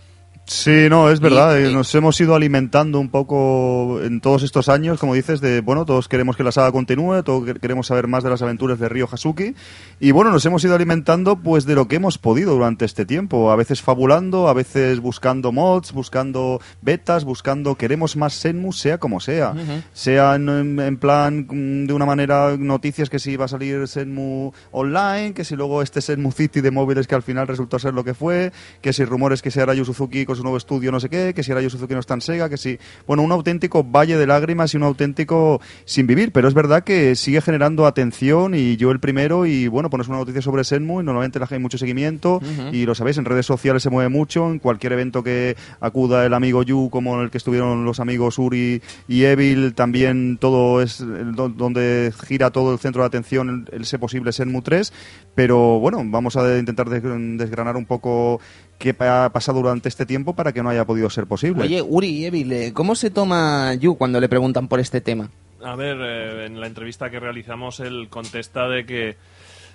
[0.48, 1.58] Sí, no, es verdad.
[1.58, 5.40] Y- eh, y- Nos hemos ido alimentando un poco en todos estos años, como dices,
[5.40, 8.42] de, bueno, todos queremos que la saga continúe, todos que- queremos saber más de las
[8.42, 9.56] aventuras de Ryo Hasuki.
[9.98, 13.50] Y bueno, nos hemos ido alimentando pues de lo que hemos podido durante este tiempo.
[13.50, 19.18] A veces fabulando, a veces buscando mods, buscando betas, buscando, queremos más Senmu, sea como
[19.18, 19.52] sea.
[19.94, 24.52] Sea en, en plan, mm, de una manera, noticias que si va a salir Senmu
[24.70, 28.04] online, que si luego este Senmu City de móviles que al final resultó ser lo
[28.04, 31.00] que fue, que si rumores que si ahora Yu Suzuki con su nuevo estudio no
[31.00, 32.78] sé qué, que si ahora Yu Suzuki no está en Sega, que si...
[33.06, 37.16] Bueno, un auténtico valle de lágrimas y un auténtico sin vivir, pero es verdad que
[37.16, 41.04] sigue generando atención y yo el primero y bueno, pones una noticia sobre Senmu y
[41.04, 42.40] normalmente la hay mucho seguimiento
[42.72, 46.34] y lo sabéis, en redes sociales se mueve mucho, en cualquier evento que acuda el
[46.34, 51.02] amigo Yu como en el que estuvieron los amigos Uri y Evil, también todo es
[51.34, 54.92] donde gira todo el centro de atención el- ese posible Senmu 3,
[55.34, 57.02] pero bueno, vamos a intentar des-
[57.38, 58.40] desgranar un poco
[58.78, 61.62] qué ha pasado durante este tiempo para que no haya podido ser posible.
[61.64, 65.30] Oye, Uri y Evil, ¿cómo se toma Yu cuando le preguntan por este tema?
[65.64, 69.16] A ver, eh, en la entrevista que realizamos, él contesta de que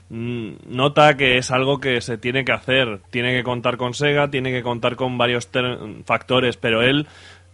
[0.09, 2.99] mm, nota que es algo que se tiene que hacer.
[3.09, 7.07] Tiene que contar con Sega, tiene que contar con varios ter- factores, pero él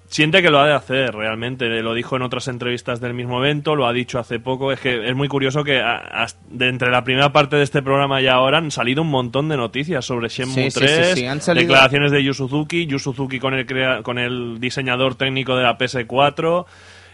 [0.09, 1.67] siente que lo ha de hacer realmente.
[1.81, 4.71] Lo dijo en otras entrevistas del mismo evento, lo ha dicho hace poco.
[4.71, 8.21] Es que es muy curioso que a- de entre la primera parte de este programa
[8.21, 11.25] y ahora han salido un montón de noticias sobre Shenmue Sí, sí, 3, sí, sí,
[11.25, 15.55] han salido- declaraciones de Yu Suzuki, Yu Suzuki con el, crea- con el diseñador técnico
[15.55, 16.65] de la PS4.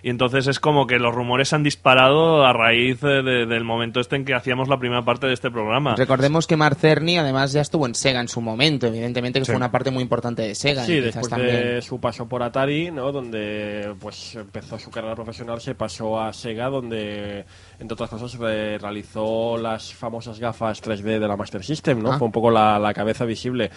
[0.05, 3.63] Y entonces es como que los rumores se han disparado a raíz de- de- del
[3.63, 5.95] momento este en que hacíamos la primera parte de este programa.
[5.95, 9.55] Recordemos que Mark Cerny además ya estuvo en Sega en su momento, evidentemente que fue
[9.55, 10.83] una parte muy importante de Sega.
[10.83, 11.55] Sí, después también...
[11.75, 13.13] de su paso por Atari, ¿no?
[13.13, 17.45] donde pues empezó su carrera profesional, se pasó a Sega, donde
[17.79, 22.11] entre otras cosas re- realizó las famosas gafas 3D de la Master System, ¿no?
[22.11, 22.17] Ah.
[22.17, 23.71] Fue un poco la, la cabeza visible.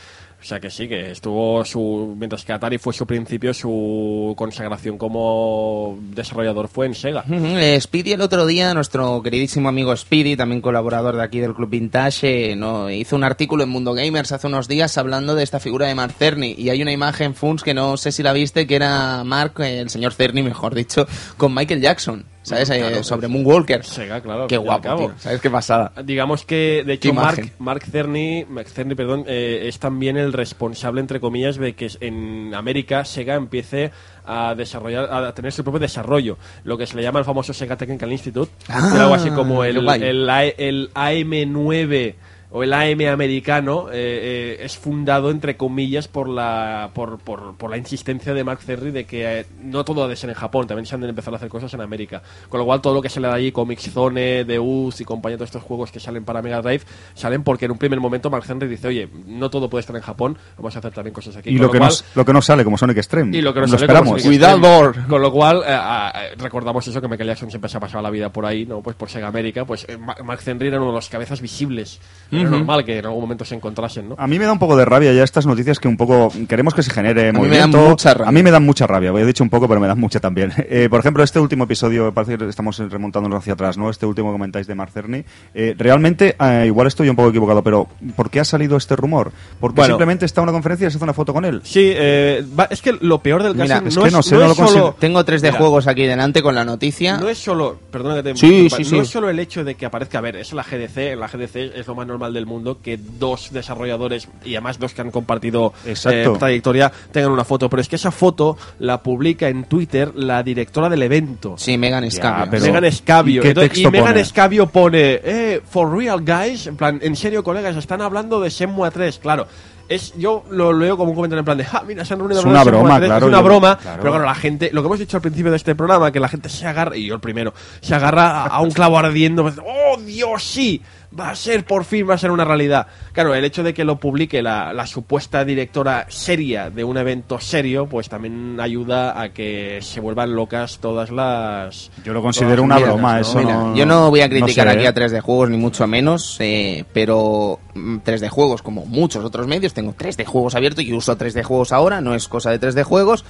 [0.46, 2.14] O sea que sí, que estuvo su.
[2.16, 7.24] Mientras que Atari fue su principio, su consagración como desarrollador fue en Sega.
[7.28, 11.70] Eh, Speedy el otro día, nuestro queridísimo amigo Speedy, también colaborador de aquí del Club
[11.70, 12.56] Vintage,
[12.92, 16.14] hizo un artículo en Mundo Gamers hace unos días hablando de esta figura de Mark
[16.16, 19.54] Cerny y hay una imagen, Funs, que no sé si la viste, que era Mark,
[19.58, 22.70] el señor Cerny, mejor dicho, con Michael Jackson, ¿sabes?
[22.70, 23.84] Eh, Claro, sobre Moonwalker.
[23.84, 24.46] Sega, claro.
[24.46, 25.12] Qué guapo, tío.
[25.18, 25.92] ¿Sabes qué pasada?
[26.04, 27.52] Digamos que, de hecho, Mark.
[27.58, 32.54] Mark Cerny, Mark Cerny, perdón, eh, es también el responsable, entre comillas, de que en
[32.54, 33.90] América Sega empiece
[34.24, 37.76] a desarrollar, a tener su propio desarrollo, lo que se le llama el famoso Sega
[37.76, 42.14] Technical Institute, Ah, algo así como qué el, el, A- el AM9
[42.50, 47.70] o el AM americano eh, eh, es fundado entre comillas por la por, por, por
[47.70, 50.66] la insistencia de Mark Cerny de que eh, no todo ha de ser en Japón,
[50.66, 52.22] también se han de empezar a hacer cosas en América.
[52.48, 55.48] Con lo cual todo lo que sale de allí, Comics Zone, Deus y compañía, todos
[55.48, 56.82] estos juegos que salen para Mega Drive,
[57.14, 60.02] salen porque en un primer momento Mark Cerny dice, oye, no todo puede estar en
[60.02, 61.50] Japón, vamos a hacer también cosas aquí.
[61.50, 63.36] Y Con lo que, cual- nos, lo que no sale, como Sonic Extreme.
[63.36, 64.22] y lo que nos lo sale como esperamos.
[64.22, 64.84] Sonic Cuidado.
[64.86, 65.08] Extreme.
[65.08, 68.10] Con lo cual, eh, ah, recordamos eso, que Michael Jackson siempre se ha pasado la
[68.10, 68.80] vida por ahí, ¿no?
[68.82, 72.00] Pues por Sega América, pues eh, Ma- Mark Henry era uno de los cabezas visibles.
[72.40, 74.14] Era normal que en algún momento se encontrasen, ¿no?
[74.18, 76.74] A mí me da un poco de rabia ya estas noticias que un poco queremos
[76.74, 77.90] que se genere mí me dan movimiento.
[77.90, 78.28] mucha rabia.
[78.28, 79.10] A mí me dan mucha rabia.
[79.10, 80.52] He dicho un poco, pero me dan mucha también.
[80.68, 83.88] Eh, por ejemplo, este último episodio, parece que estamos remontándonos hacia atrás, ¿no?
[83.88, 85.24] Este último que comentáis de Mark Cerny.
[85.54, 89.30] Eh, realmente, eh, igual estoy un poco equivocado, pero ¿por qué ha salido este rumor?
[89.60, 89.94] Porque Bueno.
[89.94, 91.60] simplemente está en una conferencia y se hace una foto con él.
[91.64, 94.34] Sí, eh, va- es que lo peor del caso Mira, no es que no sé,
[94.34, 94.66] no es lo solo...
[94.66, 94.96] consigo.
[94.98, 95.58] Tengo tres de Mira.
[95.60, 97.16] juegos aquí delante con la noticia.
[97.18, 98.98] No es solo, perdona que te Sí, sí, no sí.
[98.98, 101.86] es solo el hecho de que aparezca, a ver, es la GDC, la GDC es
[101.86, 105.94] lo más normal del mundo que dos desarrolladores y además dos que han compartido eh,
[106.38, 110.88] trayectoria tengan una foto, pero es que esa foto la publica en Twitter la directora
[110.88, 111.54] del evento.
[111.58, 112.46] Sí, Megan Scabio.
[112.50, 113.40] pero- Megan Escabio.
[113.40, 114.20] ¿y qué Entonces, texto y Megan pone?
[114.20, 118.90] Escabio pone, eh, for real guys, en plan, en serio colegas, están hablando de Shenmue
[118.90, 119.46] 3, claro.
[119.88, 122.40] Es, yo lo leo como un comentario en plan de, ah, mira, se han reunido
[122.40, 123.06] Es una broma, 3".
[123.08, 123.98] claro, Es una yo- broma, claro.
[124.02, 126.28] pero claro, la gente, lo que hemos dicho al principio de este programa, que la
[126.28, 129.54] gente se agarra, y yo el primero, se agarra a, a un clavo ardiendo, pues,
[129.64, 130.82] oh Dios, sí,
[131.18, 132.86] va a ser, por fin va a ser una realidad.
[133.12, 137.38] Claro, el hecho de que lo publique la, la supuesta directora seria de un evento
[137.40, 141.90] serio, pues también ayuda a que se vuelvan locas todas las...
[142.04, 144.72] Yo lo considero una broma, no, eso mira, no- yo no voy a criticar sé,
[144.74, 144.88] aquí ¿eh?
[144.88, 149.74] a 3D Juegos, ni mucho menos, eh, pero mm, 3D Juegos, como muchos otros medios,
[149.74, 153.24] tengo 3D Juegos abierto y uso 3D Juegos ahora, no es cosa de 3D Juegos.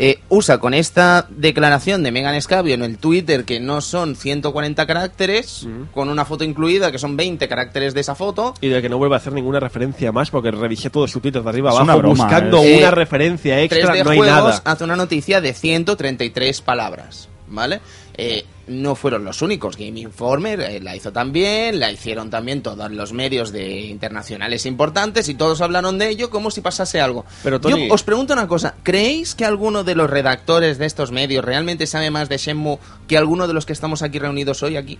[0.00, 4.86] Eh, usa con esta declaración de Megan Scabio en el Twitter que no son 140
[4.86, 8.54] caracteres, con una foto incluida que son 20 caracteres de esa foto.
[8.60, 11.42] Y de que no vuelva a hacer ninguna referencia más, porque revisé todo su Twitter
[11.42, 12.78] de arriba abajo una broma, buscando ¿eh?
[12.78, 14.62] una Eh, referencia extra, 3D no hay Juegos nada.
[14.64, 17.80] hace una noticia de 133 palabras, ¿vale?
[18.16, 19.76] Eh, no fueron los únicos.
[19.76, 25.28] Game Informer eh, la hizo también, la hicieron también todos los medios de internacionales importantes
[25.28, 27.24] y todos hablaron de ello como si pasase algo.
[27.42, 31.10] Pero, Tony- Yo os pregunto una cosa, ¿creéis que alguno de los redactores de estos
[31.12, 34.76] medios realmente sabe más de Shenmue que alguno de los que estamos aquí reunidos hoy
[34.76, 34.98] aquí?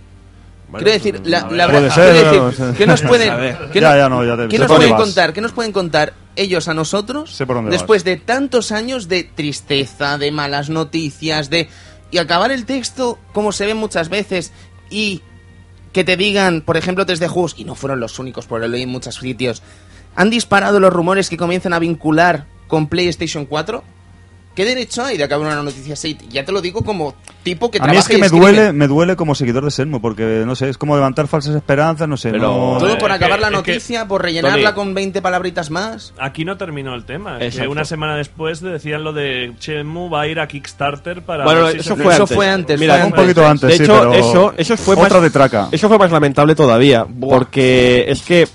[0.69, 2.73] Bueno, quiero decir, la, la verdad- ser, quiero decir, no.
[2.75, 5.33] ¿qué nos pueden, qué Ya, no- ya, no, ya te- qué sé nos pueden contar?
[5.33, 8.05] ¿Qué nos pueden contar ellos a nosotros Sé por dónde después vas.
[8.05, 11.67] de tantos años de tristeza, de malas noticias, de
[12.11, 14.51] y acabar el texto como se ve muchas veces
[14.89, 15.21] y
[15.93, 18.83] que te digan, por ejemplo, desde juegos y no fueron los únicos, por lo leí
[18.83, 19.61] en muchos sitios,
[20.15, 23.83] han disparado los rumores que comienzan a vincular con PlayStation 4.
[24.59, 26.17] ¿Qué derecho hay de acabar una noticia así?
[26.29, 28.45] Ya te lo digo como tipo que A mí es que me escribe.
[28.51, 32.09] duele, me duele como seguidor de Senmo, porque no sé, es como levantar falsas esperanzas,
[32.09, 32.31] no sé.
[32.31, 34.75] Pero- no- Todo Eh, por acabar la noticia, por rellenarla Tony.
[34.87, 36.13] con 20 palabritas más.
[36.19, 37.35] Aquí no terminó el tema.
[37.35, 37.71] Es que Exacto.
[37.71, 41.45] una semana después decían lo de Chemu va a ir a Kickstarter para.
[41.45, 42.35] Bueno, ver si eso se- fue Eso antes.
[42.35, 45.09] fue antes, Mira, fue un poquito antes, de sí, hecho, pero eso, eso fue otra
[45.13, 45.69] más, de traca.
[45.71, 48.45] Eso fue más lamentable todavía, porque es que,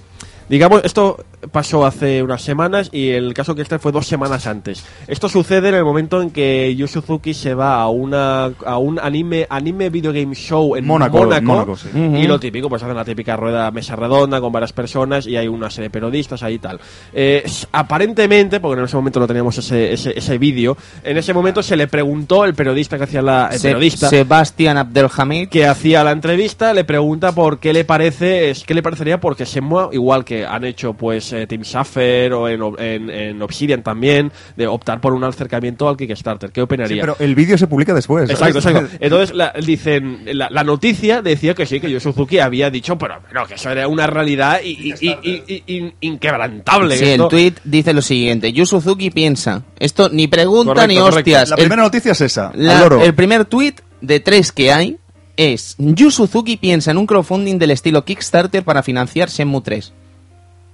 [0.51, 4.85] digamos, esto pasó hace unas semanas y el caso que este fue dos semanas antes.
[5.07, 8.99] Esto sucede en el momento en que Yu Suzuki se va a una a un
[8.99, 11.89] anime anime video game show en Mónaco, Mónaco, Mónaco, sí.
[11.95, 15.49] y lo típico, pues hacen la típica rueda mesa redonda con varias personas y hay
[15.49, 16.81] una serie de periodistas ahí y tal.
[17.13, 21.63] Eh, aparentemente, porque en ese momento no teníamos ese, ese, ese vídeo, en ese momento
[21.63, 25.49] se le preguntó el periodista que hacía la el Se- periodista Sebastián Abdelhamid.
[25.49, 29.45] que hacía la entrevista le pregunta por qué le parece es qué le parecería porque
[29.45, 33.83] Shenmue igual que han hecho pues eh, Team Suffer o en, Ob- en- en Obsidian
[33.83, 36.51] también, de optar por un acercamiento al Kickstarter.
[36.53, 36.95] ¿Qué opinaría?
[36.97, 38.31] Sí, pero el vídeo se publica después.
[38.31, 38.77] Exacto, ¿sabes?
[38.83, 38.97] exacto.
[39.05, 43.17] Entonces la, dicen, la, la noticia decía que sí, que Yu Suzuki había dicho, pero,
[43.29, 46.97] pero que eso era una realidad y, y- y- y- y- in- inquebrantable.
[46.97, 48.53] Sí, Esto- el tweet dice lo siguiente.
[48.53, 49.63] Yu Suzuki piensa.
[49.79, 51.19] Esto ni pregunta Correcto, ni correcto.
[51.19, 51.49] hostias.
[51.51, 53.03] La El- primera noticia es esa, la- al loro.
[53.03, 54.99] el primer tweet de tres que hay
[55.37, 59.93] es Yu Suzuki piensa en un crowdfunding del estilo Kickstarter para financiar Shenmue 3.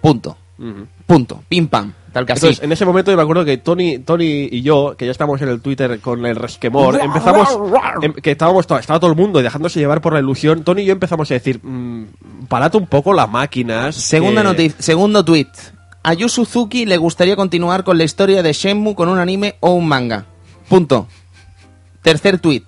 [0.02, 0.36] Punto.
[1.06, 1.42] Punto.
[1.48, 1.92] Pim pam.
[2.12, 2.40] Tal que así.
[2.46, 5.40] Entonces, en ese momento yo me acuerdo que Tony, Tony y yo, que ya estábamos
[5.42, 7.48] en el Twitter con el resquemor, empezamos,
[8.02, 10.86] em- que estábamos, to- estaba todo el mundo dejándose llevar por la ilusión, Tony y
[10.86, 13.94] yo empezamos a decir, mm, parate un poco las máquinas.
[13.96, 15.46] Segunda que- noticia, segundo tweet.
[16.02, 19.70] A Yu Suzuki le gustaría continuar con la historia de Shenmue con un anime o
[19.72, 20.24] un manga.
[20.68, 21.06] Punto.
[22.02, 22.64] Tercer tweet.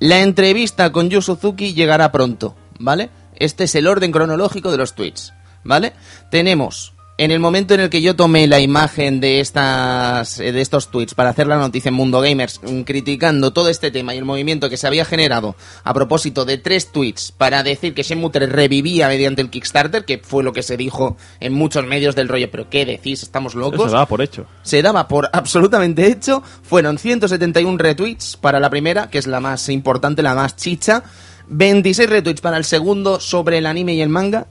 [0.00, 3.10] La entrevista con Yu Suzuki llegará pronto, ¿vale?
[3.36, 5.92] Este es el orden cronológico de los tweets, ¿vale?
[6.30, 10.60] Tenemos en el momento en el que yo tomé la imagen de estas eh, de
[10.60, 14.18] estos tweets para hacer la noticia en Mundo Gamers mm, criticando todo este tema y
[14.18, 18.30] el movimiento que se había generado a propósito de tres tweets para decir que Shenmue
[18.30, 22.28] 3 revivía mediante el Kickstarter, que fue lo que se dijo en muchos medios del
[22.28, 23.22] rollo, pero ¿qué decís?
[23.22, 23.84] ¿Estamos locos?
[23.86, 24.46] Se daba por hecho.
[24.62, 26.42] se daba por absolutamente hecho.
[26.62, 31.04] Fueron 171 retweets para la primera, que es la más importante, la más chicha.
[31.48, 34.48] 26 retweets para el segundo sobre el anime y el manga.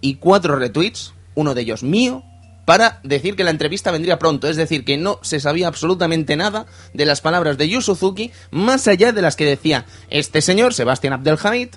[0.00, 2.24] Y 4 retweets, uno de ellos mío,
[2.64, 4.48] para decir que la entrevista vendría pronto.
[4.48, 8.88] Es decir, que no se sabía absolutamente nada de las palabras de Yu Suzuki, más
[8.88, 11.68] allá de las que decía este señor, Sebastián Abdelhamid,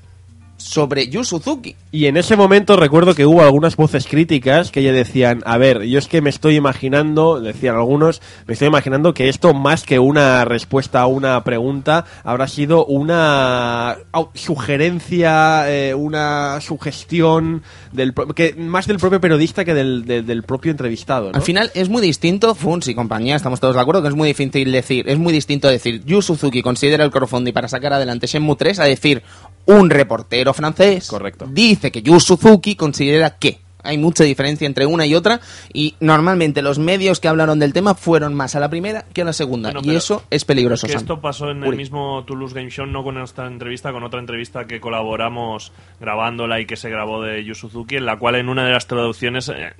[0.61, 1.75] sobre Yu Suzuki.
[1.91, 5.83] Y en ese momento recuerdo que hubo algunas voces críticas que ya decían, a ver,
[5.83, 9.99] yo es que me estoy imaginando, decían algunos, me estoy imaginando que esto más que
[9.99, 13.97] una respuesta a una pregunta habrá sido una
[14.35, 20.71] sugerencia, eh, una sugestión del que más del propio periodista que del, del- del propio
[20.71, 21.31] entrevistado.
[21.31, 21.35] ¿no?
[21.35, 24.27] Al final es muy distinto, Funs y compañía, estamos todos de acuerdo que es muy
[24.27, 28.55] difícil decir, es muy distinto decir Yu Suzuki considera el crowdfunding para sacar adelante Shenmue
[28.55, 29.23] 3 a decir
[29.65, 31.47] un reportero francés Correcto.
[31.49, 35.39] dice que Yu Suzuki considera que hay mucha diferencia entre una y otra
[35.73, 39.25] y normalmente los medios que hablaron del tema fueron más a la primera que a
[39.25, 40.87] la segunda Bueno, y eso es peligroso.
[40.87, 41.01] Que Sam.
[41.01, 44.65] esto pasó en el mismo Toulouse Game Show, no con esta entrevista, con otra entrevista
[44.65, 48.65] que colaboramos grabándola y que se grabó de Yu Suzuki, en la cual en una
[48.65, 49.73] de las traducciones, eh,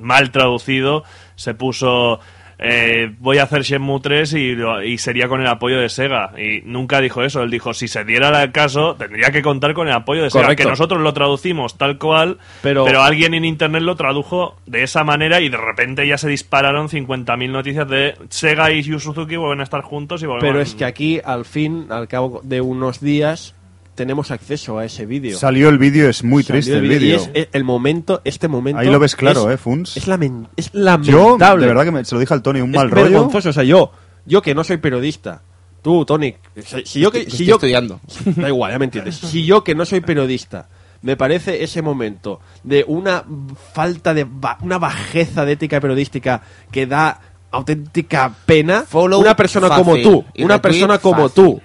[0.00, 1.04] mal traducido,
[1.36, 2.20] se puso
[2.62, 6.32] eh, voy a hacer Shenmue 3 y, y sería con el apoyo de Sega.
[6.38, 9.88] Y nunca dijo eso, él dijo, si se diera el caso, tendría que contar con
[9.88, 10.54] el apoyo de Sega.
[10.54, 15.04] Que nosotros lo traducimos tal cual, Pero- pero, alguien en internet lo tradujo de esa
[15.04, 19.60] manera y de repente ya se dispararon 50.000 noticias de Sega y Yu Suzuki vuelven
[19.60, 23.00] a estar juntos y volvemos Pero es que aquí, al fin, al cabo de unos
[23.00, 23.54] días,
[24.00, 25.36] tenemos acceso a ese vídeo.
[25.36, 27.16] Salió el vídeo, es muy Salió triste el Y vídeo.
[27.16, 28.80] es, es el momento, este momento.
[28.80, 29.94] Ahí lo ves claro, es- ¿eh, Funs?
[29.94, 31.60] Es, lamen- es Yo, lamentable.
[31.60, 33.02] de verdad que me, se lo dije al Tony, un es mal rollo.
[33.10, 33.50] vergonzoso.
[33.50, 33.92] O sea, yo,
[34.24, 35.42] yo que no soy periodista,
[35.82, 36.34] tú, Tony,
[36.86, 37.24] si, yo que.
[37.24, 38.00] Si estoy yo, estudiando.
[38.24, 39.16] Da igual, ya me entiendes.
[39.16, 40.70] Si yo que no soy periodista,
[41.02, 43.22] me parece ese momento de una
[43.74, 44.24] falta de.
[44.24, 46.40] ba- una bajeza de ética periodística
[46.72, 47.20] que da
[47.50, 48.84] auténtica pena.
[48.88, 51.44] Follow una persona fácil como tú, y una persona como fácil.
[51.44, 51.60] tú,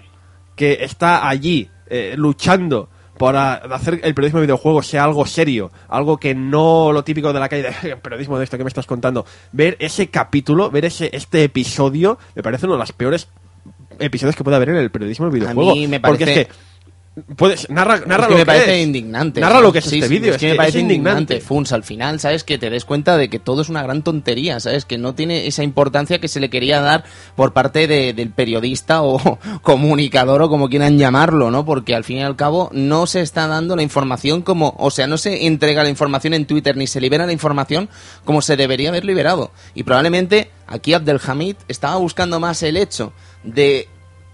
[0.57, 6.17] que está allí eh, luchando para hacer el periodismo de videojuegos sea algo serio, algo
[6.17, 9.25] que no lo típico de la calle de periodismo de esto que me estás contando.
[9.53, 13.29] Ver ese capítulo, ver ese este episodio, me parece uno de los peores
[13.99, 15.73] episodios que puede haber en el periodismo del videojuego.
[15.75, 16.53] mí me Porque parece- es que
[17.37, 18.85] puedes narra, narra Es que lo me que parece es.
[18.85, 19.41] indignante.
[19.41, 20.33] Narra lo que es Sí, este sí, vídeo.
[20.33, 21.41] Es que me parece indignante, indignante.
[21.47, 21.71] Funs.
[21.71, 22.43] Al final, ¿sabes?
[22.43, 24.85] Que te des cuenta de que todo es una gran tontería, ¿sabes?
[24.85, 27.03] Que no tiene esa importancia que se le quería dar
[27.35, 31.65] por parte de- del periodista o comunicador o como quieran llamarlo, ¿no?
[31.65, 35.07] Porque al fin y al cabo no se está dando la información como, o sea,
[35.07, 37.89] no se entrega la información en Twitter ni se libera la información
[38.23, 39.51] como se debería haber liberado.
[39.73, 43.13] Y probablemente aquí Abdelhamid estaba buscando más el hecho
[43.43, 43.87] de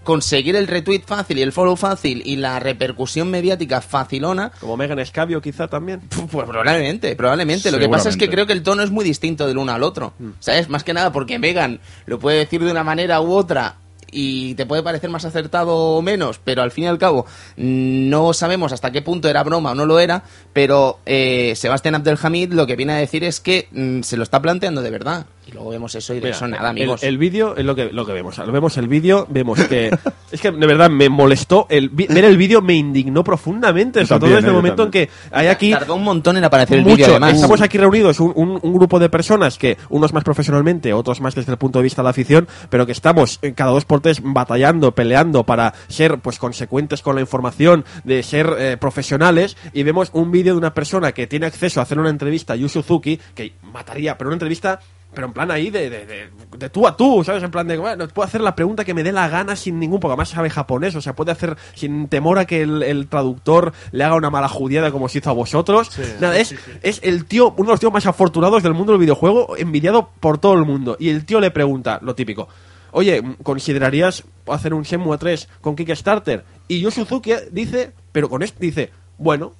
[0.04, 4.98] conseguir el retweet fácil y el follow fácil y la repercusión mediática facilona Como Megan
[4.98, 6.00] Escabio quizá también.
[6.30, 7.70] pues probablemente, probablemente.
[7.70, 9.82] Lo que pasa es que creo que el tono es muy distinto del uno al
[9.82, 10.14] otro.
[10.18, 10.30] Mm.
[10.40, 10.68] ¿Sabes?
[10.68, 13.76] Más que nada porque Megan lo puede decir de una manera u otra
[14.12, 18.08] y te puede parecer más acertado o menos, pero al fin y al cabo mm,
[18.08, 20.22] no sabemos hasta qué punto era broma o no lo era,
[20.52, 24.40] pero eh, Sebastián Abdelhamid lo que viene a decir es que mm, se lo está
[24.40, 25.26] planteando de verdad.
[25.44, 27.02] Y luego vemos eso y de Mira, eso nada, el- amigos.
[27.02, 28.38] El, vídeo es lo que, lo que vemos.
[28.38, 29.90] Lo vemos el vídeo, vemos que.
[30.30, 31.66] es que de verdad me molestó.
[31.68, 34.00] El, ver el vídeo me indignó profundamente.
[34.00, 35.72] Yo Sobre todo también, desde el eh, momento en que hay aquí.
[35.72, 36.94] Tardó un montón en aparecer el mucho.
[36.96, 37.34] vídeo, además.
[37.34, 41.34] Estamos aquí reunidos, un, un- un grupo de personas que, unos más profesionalmente, otros más
[41.34, 44.00] desde el punto de vista de la afición, pero que estamos eh, cada dos por
[44.00, 49.82] tres batallando, peleando para ser pues consecuentes con la información, de ser eh, profesionales, y
[49.82, 52.68] vemos un vídeo de una persona que tiene acceso a hacer una entrevista a Yu
[52.68, 54.78] Suzuki, que mataría, pero una entrevista
[55.14, 57.42] pero en plan ahí de, de, de- de tú a tú, ¿sabes?
[57.42, 60.00] En plan de, bueno, puedo hacer la pregunta que me dé la gana sin ningún,
[60.00, 63.72] porque además sabe japonés, o sea, puede hacer sin temor a que el, el traductor
[63.90, 65.90] le haga una mala judiada como se hizo a vosotros.
[66.20, 69.56] Nada, es, es el tío, uno de los tíos más afortunados del mundo del videojuego,
[69.56, 70.96] envidiado por todo el mundo.
[70.98, 72.48] Y el tío le pregunta, lo típico,
[72.92, 76.44] oye, ¿considerarías hacer un Shenmue 3 con Kickstarter?
[76.68, 79.52] Y Yu Suzuki dice, pero con esto, dice, bueno,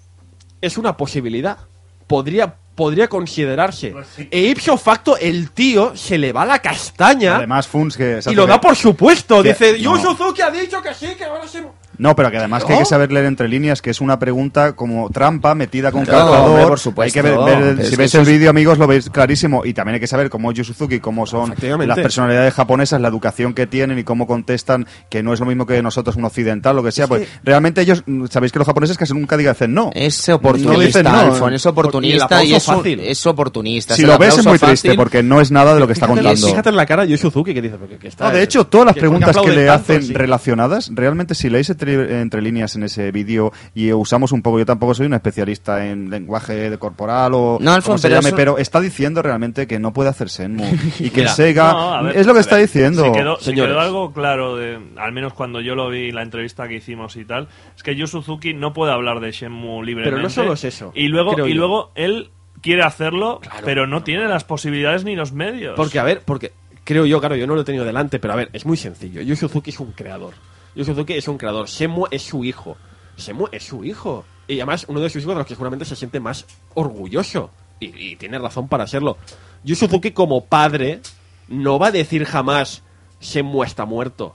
[0.61, 1.59] es una posibilidad.
[2.07, 3.95] Podría, podría considerarse.
[4.31, 8.21] E ipso facto, el tío se le va la castaña Además, Funs, que...
[8.27, 9.43] y lo da por supuesto.
[9.43, 10.01] que- Dice, no.
[10.01, 11.63] Suzuki ha dicho que sí, que ahora se...
[11.99, 14.73] No, pero que además que hay que saber leer entre líneas, que es una pregunta
[14.73, 16.49] como trampa metida con Claro, calzador.
[16.51, 17.19] hombre, por supuesto.
[17.19, 17.39] Hay que ver,
[17.77, 19.65] ver- si que veis el es- vídeo, amigos, lo veis clarísimo.
[19.65, 21.55] Y también hay que saber cómo es Yu Suzuki, cómo son
[21.87, 25.67] las personalidades japonesas, la educación que tienen y cómo contestan, que no es lo mismo
[25.67, 27.07] que nosotros, un occidental, lo que sea.
[27.07, 29.91] pues realmente ellos, sabéis que los japoneses casi nunca dicen no.
[29.95, 31.11] Es No oportunista, dicen no.
[31.19, 33.01] Alfon, es oportunista y es, un- fácil.
[33.01, 33.95] es oportunista.
[33.95, 36.23] Si lo ves es muy triste, porque no es nada de lo que está Fíjate,
[36.25, 36.47] contando.
[36.49, 38.27] fíjate en la cara de Yu Suzuki que dice "Pero que- está...
[38.29, 41.51] No, de hecho, todas las que- ¿por qué preguntas que le hacen relacionadas, realmente si
[41.51, 45.15] leéis entre, entre líneas en ese vídeo y usamos un poco, yo tampoco soy un
[45.15, 48.81] especialista en lenguaje de corporal o No, Alfon, como se pero llame, eso- pero está
[48.81, 50.65] diciendo realmente que no puede hacer Senmu
[51.01, 51.33] y que Mira.
[51.33, 53.05] Sega No, a ver, es lo que está diciendo.
[53.41, 57.17] Si quedó, algo claro, de, al menos cuando yo lo vi, la entrevista que hicimos
[57.17, 60.11] y tal, es que Yu Suzuki no puede hablar de Shenmue libremente.
[60.11, 61.47] Pero no solo es eso, Y luego, y yo.
[61.55, 62.31] luego él
[62.61, 63.63] quiere hacerlo, Claro.
[63.65, 65.75] pero no tiene las posibilidades ni los medios.
[65.77, 66.53] Porque, a ver, porque
[66.85, 69.21] creo yo, claro, yo no lo he tenido delante, pero a ver, es muy sencillo.
[69.23, 70.35] Yu Suzuki es un creador.
[70.75, 71.69] Yu Suzuki es un creador.
[71.69, 72.77] Shenmue es su hijo.
[73.17, 74.25] Shenmue es su hijo.
[74.49, 77.51] Y además, uno de sus hijos de los que seguramente se siente más orgulloso.
[77.81, 79.17] Y, tiene razón para serlo.
[79.65, 81.01] Yu Suzuki, como padre,
[81.49, 82.83] no va a decir jamás
[83.21, 84.33] Shenmue está muerto.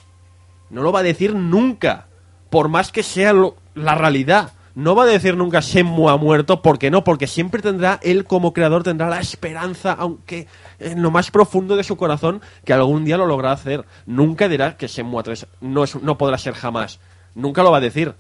[0.70, 2.08] No lo va a decir nunca.
[2.50, 3.34] Por más que sea
[3.74, 4.54] la realidad.
[4.78, 6.62] No va a decir nunca Shenmue ha muerto.
[6.62, 7.04] ¿Por qué no?
[7.04, 10.46] Porque siempre tendrá, él como creador, tendrá la esperanza, aunque
[10.78, 13.86] en lo más profundo de su corazón, que algún día lo logrará hacer.
[14.06, 17.00] Nunca dirá que Shenmue 3 no, es, no podrá ser jamás.
[17.34, 18.14] Nunca lo va a decir.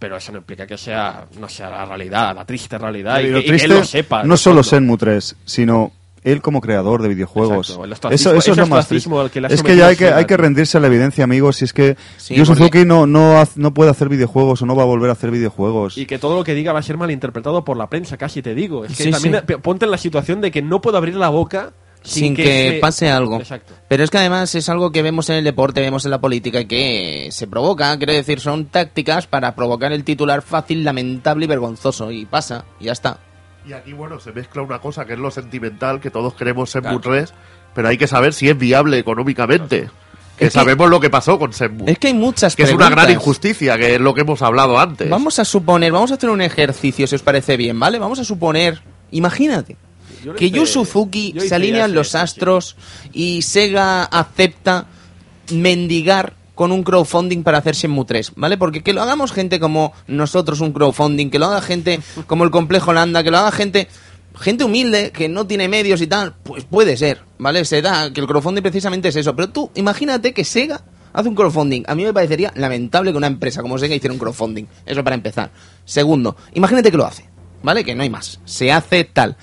[0.00, 3.20] Pero eso no implica que sea, no sea la realidad, la triste realidad.
[3.20, 4.24] Y, que él lo sepa.
[4.24, 4.64] no solo.
[4.64, 5.92] Senmu 3, sino
[6.24, 7.70] él como creador de videojuegos.
[7.70, 9.24] Exacto, el eso, eso es lo más ostracismo triste.
[9.24, 11.56] al que le Es que ya hay que, hay que rendirse a la evidencia, amigos,
[11.56, 14.76] si es que Sí, Yu porque- Suzuki no, no, no puede hacer videojuegos o no
[14.76, 15.98] va a volver a hacer videojuegos.
[15.98, 18.54] Y que todo lo que diga va a ser malinterpretado por la prensa, casi te
[18.54, 18.84] digo.
[18.84, 19.54] Es que Sí, también sí.
[19.62, 21.72] ponte en la situación de que no puedo abrir la boca
[22.04, 23.38] sin, sin que, se- pase algo.
[23.38, 23.74] Exacto.
[23.88, 26.64] Pero es que además es algo que vemos en el deporte, vemos en la política
[26.64, 32.10] que se provoca, quiero decir, son tácticas para provocar el titular fácil, lamentable y vergonzoso.
[32.10, 33.18] Y pasa, y ya está.
[33.66, 36.98] Y aquí, bueno, se mezcla una cosa que es lo sentimental, que todos queremos Senmu
[37.00, 37.32] 3,
[37.74, 39.88] pero hay que saber si es viable económicamente.
[40.36, 41.84] Que Es que- sabemos lo que pasó con Senmu.
[41.86, 44.80] Es que hay muchas que es una gran injusticia, que es lo que hemos hablado
[44.80, 45.08] antes.
[45.08, 47.98] Vamos a suponer, vamos a hacer un ejercicio, si os parece bien, ¿vale?
[48.00, 48.80] Vamos a suponer,
[49.12, 49.76] imagínate,
[50.24, 52.16] Yo que hice- Yu Suzuki yo se alinean los sí.
[52.16, 52.76] astros
[53.12, 54.86] y Sega acepta
[55.50, 58.56] mendigar con un crowdfunding para hacer Shenmue 3, ¿vale?
[58.56, 62.52] Porque que lo hagamos gente como nosotros un crowdfunding, que lo haga gente como el
[62.52, 63.88] Complejo Holanda, que lo haga gente
[64.38, 67.64] gente humilde que no tiene medios y tal, pues puede ser, ¿vale?
[67.64, 70.82] Se da que el crowdfunding precisamente es eso, pero tú imagínate que Sega
[71.12, 71.82] hace un crowdfunding.
[71.88, 74.66] A mí me parecería lamentable que una empresa como Sega hiciera un crowdfunding.
[74.86, 75.50] Eso para empezar.
[75.84, 77.28] Segundo, imagínate que lo hace,
[77.64, 77.82] ¿vale?
[77.82, 78.38] Que no hay más.
[78.44, 79.36] Se hace tal.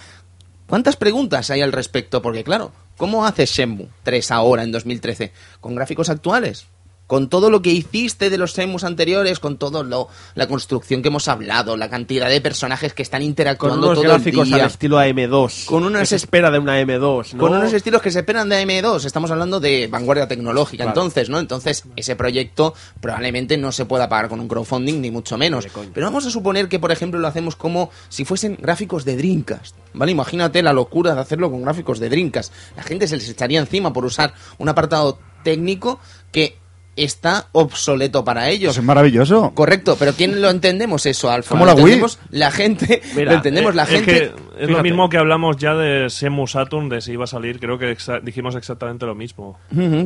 [0.68, 2.22] ¿Cuántas preguntas hay al respecto?
[2.22, 5.34] Porque claro, ¿cómo hace Shenmue 3 ahora en 2013?
[5.60, 6.68] ¿Con gráficos actuales?
[7.10, 11.08] Con todo lo que hiciste de los Shenmues anteriores, con todo lo la construcción que
[11.08, 14.60] hemos hablado, la cantidad de personajes que están Con interactuando unos todo gráficos el al
[14.60, 14.68] día.
[14.68, 15.66] estilo AM2.
[15.66, 17.40] Con unas que se es- espera de una M2, ¿no?
[17.40, 21.00] Con unos estilos que se esperan de AM2, estamos hablando de vanguardia tecnológica, Claro.
[21.02, 21.40] entonces, ¿no?
[21.40, 25.66] Entonces, ese proyecto probablemente no se pueda pagar con un crowdfunding, ni mucho menos.
[25.92, 29.76] Pero vamos a suponer que, por ejemplo, lo hacemos como si fuesen gráficos de Dreamcast,
[29.96, 30.12] ¿vale?
[30.12, 32.54] Imagínate la locura de hacerlo con gráficos de Dreamcast.
[32.78, 36.00] La gente se les echaría encima por usar un apartado técnico
[36.32, 36.59] que
[37.04, 38.72] está obsoleto para ellos.
[38.72, 39.52] Eso es maravilloso.
[39.56, 41.50] Correcto, pero ¿quién lo entendemos eso, Alfa?
[41.50, 41.84] Como ¿Lo la Wii.
[41.84, 42.20] entendemos?
[42.32, 44.06] La gente, Mira, lo entendemos Eh, la es gente.
[44.14, 44.32] que
[44.64, 47.60] es lo mismo que hablamos ya de Semu Saturn, de si iba a salir.
[47.60, 49.58] Creo que exa- dijimos exactamente lo mismo.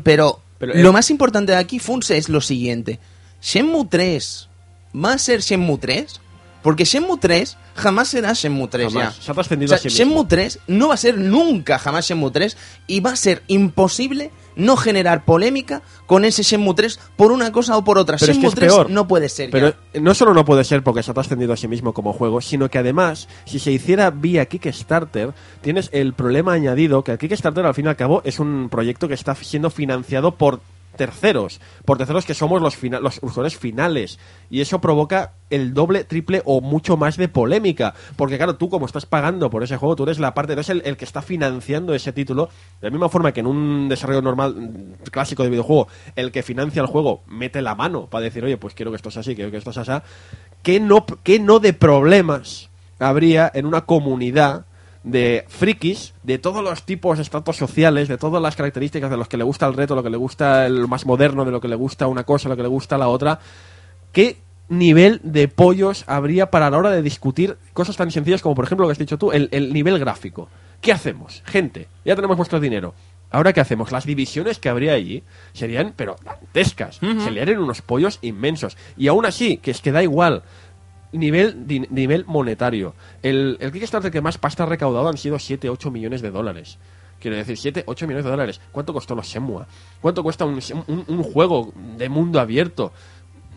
[0.04, 3.00] Pero, Pero, lo eh, más importante de aquí, Funse, es lo siguiente.
[3.42, 4.50] Shenmue 3
[4.96, 6.22] va a ser Shenmue 3
[6.64, 9.18] Porque Shenmue 3 jamás será Shenmue 3 Jamás.
[9.18, 9.22] ya.
[9.22, 9.90] Se ha O sea, a sí.
[9.90, 14.32] Shenmue 3 no va a ser nunca jamás Shenmue 3 y va a ser imposible
[14.56, 18.18] no generar polémica con ese Shenmue 3 por una cosa o por otra.
[18.18, 18.90] Pero es que Shenmue es 3 peor.
[18.90, 20.00] no puede ser Pero ya.
[20.00, 22.70] no solo no puede ser porque se ha trascendido a sí mismo como juego, sino
[22.70, 27.74] que además, si se hiciera vía Kickstarter, tienes el problema añadido que el Kickstarter al
[27.74, 30.62] fin y al cabo es un proyecto que está siendo financiado por
[30.96, 34.20] terceros, por terceros que somos los, fina- los usuarios finales.
[34.50, 37.94] Y eso provoca el doble, triple o mucho más de polémica.
[38.16, 40.82] Porque claro, tú como estás pagando por ese juego, tú eres la parte, eres el,
[40.86, 42.50] el que está financiando ese título.
[42.82, 46.44] De la misma forma que en un desarrollo normal, mm, clásico de videojuego, el que
[46.44, 49.36] financia el juego mete la mano para decir, oye, pues quiero que esto sea así,
[49.36, 50.06] quiero que esto sea así.
[50.62, 54.66] ¿Qué no, qué no de problemas habría en una comunidad
[55.04, 59.28] de frikis de todos los tipos de estratos sociales, de todas las características de los
[59.28, 61.68] que le gusta el reto, lo que le gusta el más moderno, de lo que
[61.68, 63.40] le gusta una cosa, lo que le gusta la otra.
[64.12, 64.38] ¿Qué
[64.70, 68.86] nivel de pollos habría para la hora de discutir cosas tan sencillas como, por ejemplo,
[68.86, 70.50] lo que has dicho tú, el, el nivel gráfico?
[70.80, 71.44] ¿Qué hacemos?
[71.46, 72.94] Gente, ya tenemos vuestro dinero.
[73.34, 73.92] Ahora, ¿qué hacemos?
[73.92, 75.24] Las divisiones que habría allí
[75.54, 76.98] serían, pero dantescas.
[76.98, 78.78] Se le harían unos pollos inmensos.
[78.96, 80.44] Y aún así, que es que da igual
[81.14, 82.94] nivel, di- nivel monetario.
[83.22, 86.78] El, el Kickstarter que más pasta ha recaudado han sido 7, 8 millones de dólares.
[87.20, 88.62] Quiero decir, 7, 8 millones de dólares.
[88.72, 89.64] ¿Cuánto costó los Shenmue?
[90.02, 92.92] ¿Cuánto cuesta un, un- un juego de mundo abierto?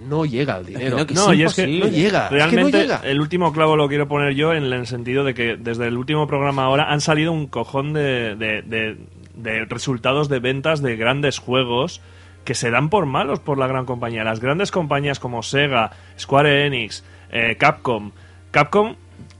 [0.09, 1.05] No llega el dinero.
[1.07, 2.29] Que No, es y es que no llega.
[2.29, 3.11] Realmente, es que no llega.
[3.11, 6.27] el último clavo lo quiero poner yo en el sentido de que desde el último
[6.27, 8.99] programa ahora han salido un cojón de, de- de-
[9.35, 12.01] de resultados de ventas de grandes juegos
[12.45, 14.23] que se dan por malos por la gran compañía.
[14.23, 18.13] Las grandes compañías como Sega, Square Enix, eh, Capcom.
[18.53, 18.95] Capcom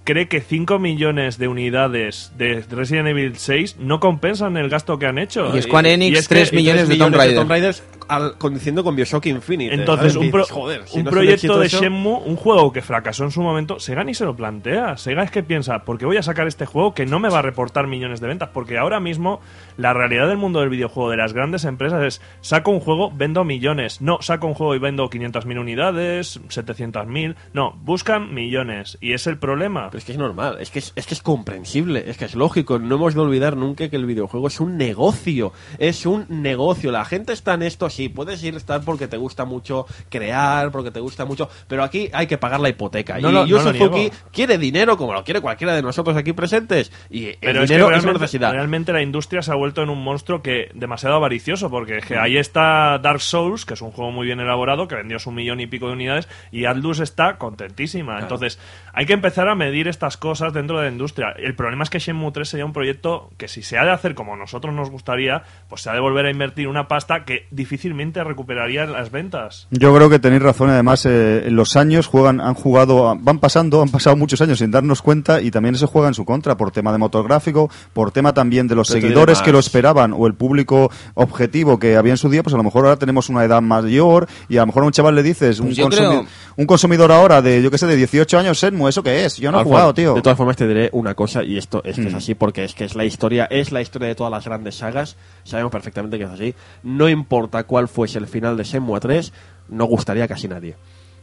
[0.07, 5.05] cree que 5 millones de unidades de Resident Evil 6 no compensan el gasto que
[5.07, 5.55] han hecho.
[5.55, 7.47] Y Square Enix, es que- 3 y millones de Tomb Raider.
[7.47, 9.75] Raiders al, conduciendo con Bioshock Infinite.
[9.75, 10.25] Entonces, ¿sabes?
[10.27, 12.81] un, pro- Dices, joder, si un no es un proyecto de Shenmue, un juego que
[12.81, 14.97] fracasó en su momento, Sega ni se lo plantea.
[14.97, 17.41] Sega es que piensa, ¿por qué voy a sacar este juego que no me va
[17.41, 18.51] a reportar millones de ventas?
[18.55, 19.41] Porque ahora mismo
[19.77, 23.43] la realidad del mundo del videojuego de las grandes empresas es, saco un juego, vendo
[23.43, 24.01] millones.
[24.01, 27.35] No, saco un juego y vendo 500.000 unidades, 700.000.
[27.55, 28.99] No, buscan millones.
[29.01, 29.91] Y es el problema.
[29.97, 32.35] Pero es que es normal, es que es, es que es comprensible, es que es
[32.35, 32.79] lógico.
[32.79, 36.93] No hemos de olvidar nunca que el videojuego es un negocio, es un negocio.
[36.93, 40.71] La gente está en esto, sí, puedes ir a estar porque te gusta mucho crear,
[40.71, 43.19] porque te gusta mucho, pero aquí hay que pagar la hipoteca.
[43.21, 44.15] No y no Yu lo Suzuki niego.
[44.31, 46.93] quiere dinero como lo quiere cualquiera de nosotros aquí presentes.
[47.09, 48.53] Y el Pero es que dinero es, una realmente, necesidad.
[48.53, 52.19] realmente la industria se ha vuelto en un monstruo que demasiado avaricioso, porque es que
[52.19, 55.61] ahí está Dark Souls, que es un juego muy bien elaborado, que vendió su millón
[55.61, 58.21] y pico de unidades, y Atlus está contentísima.
[58.21, 58.59] Entonces,
[58.93, 61.29] hay que empezar a medir estas cosas dentro de la industria.
[61.37, 64.15] El problema es que Shenmue 3 sería un proyecto que si se ha de hacer
[64.15, 68.23] como nosotros nos gustaría, pues se ha de volver a invertir una pasta que difícilmente
[68.25, 69.67] recuperaría en las ventas.
[69.71, 70.71] Yo creo que tenéis razón.
[70.71, 74.71] Además, eh, en los años juegan, han jugado, van pasando, han pasado muchos años sin
[74.71, 78.11] darnos cuenta y también eso juega en su contra por tema de motor gráfico, por
[78.13, 82.13] tema también de los Pero seguidores que lo esperaban o el público objetivo que había
[82.13, 82.43] en su día.
[82.43, 84.93] Pues a lo mejor ahora tenemos una edad mayor y a lo mejor a un
[84.93, 87.87] chaval le dices, un, Pues yo consumi- creo- un consumidor ahora de, yo qué sé,
[87.87, 89.37] de 18 años, Senmu, ¿eso qué es?
[89.37, 90.15] Yo no he Tío.
[90.15, 92.17] De todas formas te diré una cosa y esto es que es Mm.
[92.17, 95.17] así porque es que es la historia, es la historia de todas las grandes sagas.
[95.45, 96.55] Sabemos perfectamente que es así.
[96.83, 99.33] No importa cuál fuese el final de Shenmue 3,
[99.69, 100.77] no gustaría a casi nadie.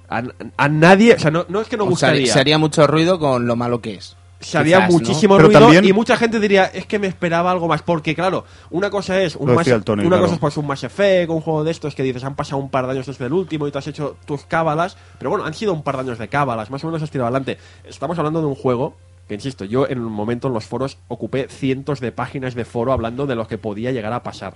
[0.10, 0.22] A,
[0.58, 2.32] a nadie, o sea, no, no es que no O gustaría.
[2.32, 4.16] se haría mucho ruido con lo malo que es.
[4.44, 5.00] Se haría Quizás, ¿no?
[5.00, 8.46] muchísimo ruido también- y mucha gente diría es que me esperaba algo más porque claro
[8.70, 10.24] una cosa es un Mass- Tony, una claro.
[10.24, 12.70] cosa es pues un Mass Effect un juego de estos que dices han pasado un
[12.70, 15.54] par de años desde el último y te has hecho tus cábalas pero bueno han
[15.54, 18.42] sido un par de años de cábalas más o menos has tirado adelante estamos hablando
[18.42, 18.96] de un juego
[19.28, 22.92] que insisto yo en un momento en los foros ocupé cientos de páginas de foro
[22.92, 24.56] hablando de lo que podía llegar a pasar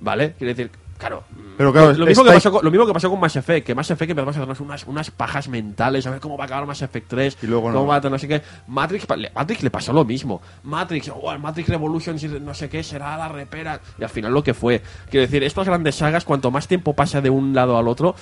[0.00, 1.22] vale quiere decir Claro,
[1.58, 3.74] Pero claro, lo, mismo que pasó con, lo mismo que pasó con Mass Effect, que
[3.74, 6.66] Mass Effect empezamos a hacernos unas, unas pajas mentales, a ver cómo va a acabar
[6.66, 7.78] Mass Effect 3, Y luego no.
[7.78, 8.42] cómo va a no sé qué.
[8.68, 10.40] Matrix, Matrix le pasó lo mismo.
[10.62, 13.80] Matrix, oh, el Matrix Revolution, no sé qué, será la repera.
[13.98, 14.80] Y al final lo que fue.
[15.10, 18.14] Quiero decir, estas grandes sagas, cuanto más tiempo pasa de un lado al otro,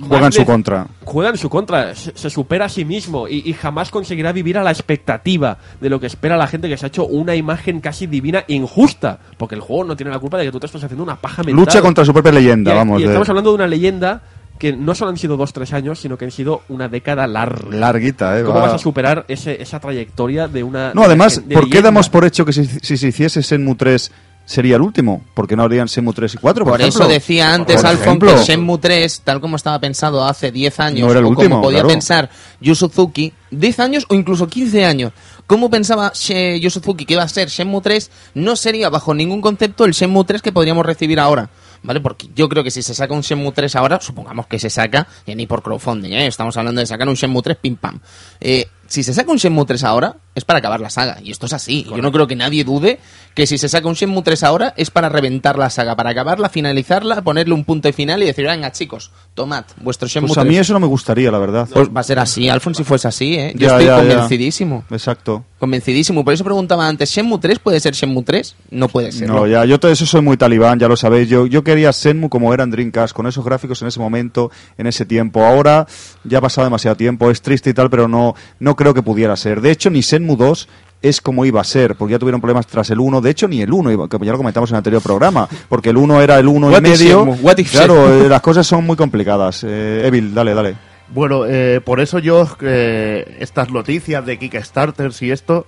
[0.00, 0.86] Juega en su contra.
[1.04, 4.56] Juega en su contra, se, se supera a sí mismo y, y jamás conseguirá vivir
[4.58, 7.80] a la expectativa de lo que espera la gente que se ha hecho una imagen
[7.80, 9.18] casi divina injusta.
[9.36, 11.42] Porque el juego no tiene la culpa de que tú te estás haciendo una paja
[11.42, 11.56] mental.
[11.64, 13.00] Lucha contra su propia leyenda, Y- vamos.
[13.00, 14.22] Y de- estamos hablando de una leyenda
[14.58, 17.68] que no solo han sido dos, tres años, sino que han sido una década larga.
[17.76, 18.44] Larguita, ¿eh?
[18.44, 20.92] ¿Cómo Va- vas a superar ese- esa trayectoria de una.
[20.94, 23.74] No, además, de- de ¿por qué damos por hecho que si, si se hiciese Senmu
[23.74, 24.12] 3
[24.44, 25.22] sería el último?
[25.34, 26.64] ¿Por qué no habrían Senmu 3 y 4?
[26.64, 28.34] Por, Por, eso decía antes Por Alfon ejemplo.
[28.36, 31.48] que Shenmue 3, tal como estaba pensado hace 10 años, No era el o último,
[31.56, 31.88] como podía claro.
[31.88, 32.30] pensar
[32.60, 35.12] Yu Suzuki, 10 años o incluso 15 años,
[35.46, 38.10] ¿cómo pensaba She- Yu Suzuki que iba a ser Shenmue 3?
[38.34, 41.48] No sería bajo ningún concepto el Shenmue 3 que podríamos recibir ahora.
[41.84, 42.00] ¿vale?
[42.00, 45.08] Porque yo creo que si se saca un Shenmue 3 ahora, supongamos que se saca,
[45.26, 46.26] y ni por crowdfunding, ¿eh?
[46.28, 47.98] Estamos hablando de sacar un Shenmue 3 pim pam.
[48.40, 51.16] Eh, si se saca un Shenmue 3 ahora, es para acabar la saga.
[51.22, 51.84] Y esto es así.
[51.88, 52.98] Yo no creo que nadie dude
[53.34, 56.50] que si se saca un Shenmue 3 ahora, es para reventar la saga, para acabarla,
[56.50, 60.42] finalizarla, ponerle un punto de final y decir, venga, chicos, tomad vuestro Shenmue Pues a
[60.42, 60.50] 3.
[60.52, 61.66] mí eso no me gustaría, la verdad.
[61.72, 63.52] Pues va a ser así, Alfon, si fuese así, ¿eh?
[63.56, 64.08] Yo Ya, estoy ya, ya.
[64.10, 64.84] convencidísimo.
[64.90, 65.42] Exacto.
[65.58, 66.24] Convencidísimo.
[66.24, 68.56] Por eso preguntaba antes, ¿Shenmue 3 puede ser Shenmue 3?
[68.72, 69.26] No puede ser.
[69.28, 71.28] No, ya, yo todo eso soy muy talibán, ya lo sabéis.
[71.30, 74.86] Yo, yo quería Senmu como era en Dreamcast, con esos gráficos en ese momento, en
[74.86, 75.42] ese tiempo.
[75.44, 75.86] Ahora
[76.24, 79.36] ya ha pasado demasiado tiempo, es triste y tal, pero no, no creo que pudiera
[79.36, 79.60] ser.
[79.60, 80.68] De hecho, ni Senmu 2
[81.02, 83.20] es como iba a ser, porque ya tuvieron problemas tras el 1.
[83.20, 85.90] De hecho, ni el 1, iba- que ya lo comentamos en el anterior programa, porque
[85.90, 87.22] el 1 era el 1 y medio.
[87.24, 89.64] What if Claro, eh, las cosas son muy complicadas.
[89.66, 90.74] Eh, Evil, dale, dale.
[91.14, 95.66] Bueno, eh, por eso yo, eh, estas noticias de Kickstarters y esto,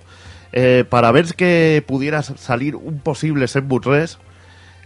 [0.53, 4.17] eh, para ver que pudiera salir un posible Senmu 3,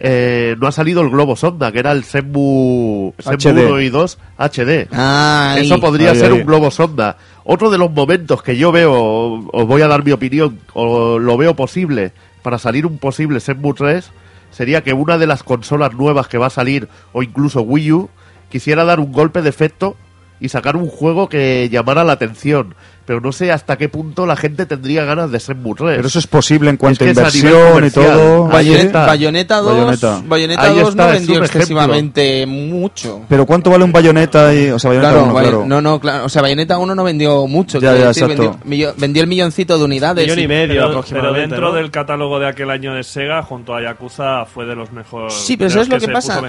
[0.02, 3.66] eh, no ha salido el globo sonda, que era el Senmu, Senmu HD.
[3.70, 4.88] 1 y 2 HD.
[4.90, 5.66] Ay.
[5.66, 6.40] Eso podría Ahí, ser ahí.
[6.40, 7.16] un globo sonda.
[7.44, 11.36] Otro de los momentos que yo veo, os voy a dar mi opinión, o lo
[11.36, 12.12] veo posible
[12.42, 14.10] para salir un posible Senmu 3,
[14.50, 18.10] sería que una de las consolas nuevas que va a salir, o incluso Wii U,
[18.50, 19.96] quisiera dar un golpe de efecto
[20.40, 22.74] y sacar un juego que llamara la atención.
[23.06, 25.96] Pero no sé hasta qué punto la gente tendría ganas de Senmu 3.
[25.96, 28.50] Pero eso es posible en cuanto que a inversión y todo.
[28.60, 29.06] Está.
[29.06, 30.22] Bayonetta 2, Bayonetta.
[30.26, 33.22] Bayonetta Ahí 2 está, no vendió excesivamente mucho.
[33.28, 34.54] Pero ¿cuánto vale un bayoneta?
[34.54, 35.64] Y, o sea, bayoneta Claro, uno, Bay- claro.
[35.66, 36.24] no, no, claro.
[36.24, 37.78] O sea, Bayonetta 1 no vendió mucho.
[37.80, 38.42] Ya, quiero ya, decir, exacto.
[38.64, 40.24] vendió, millo- vendió el milloncito de unidades.
[40.24, 41.72] Millón y y- medio Pero, pero dentro ¿no?
[41.72, 45.34] del catálogo de aquel año de Sega, junto a Yakuza, fue de los mejores.
[45.34, 46.40] Sí, pero ¿sabes lo que pasa?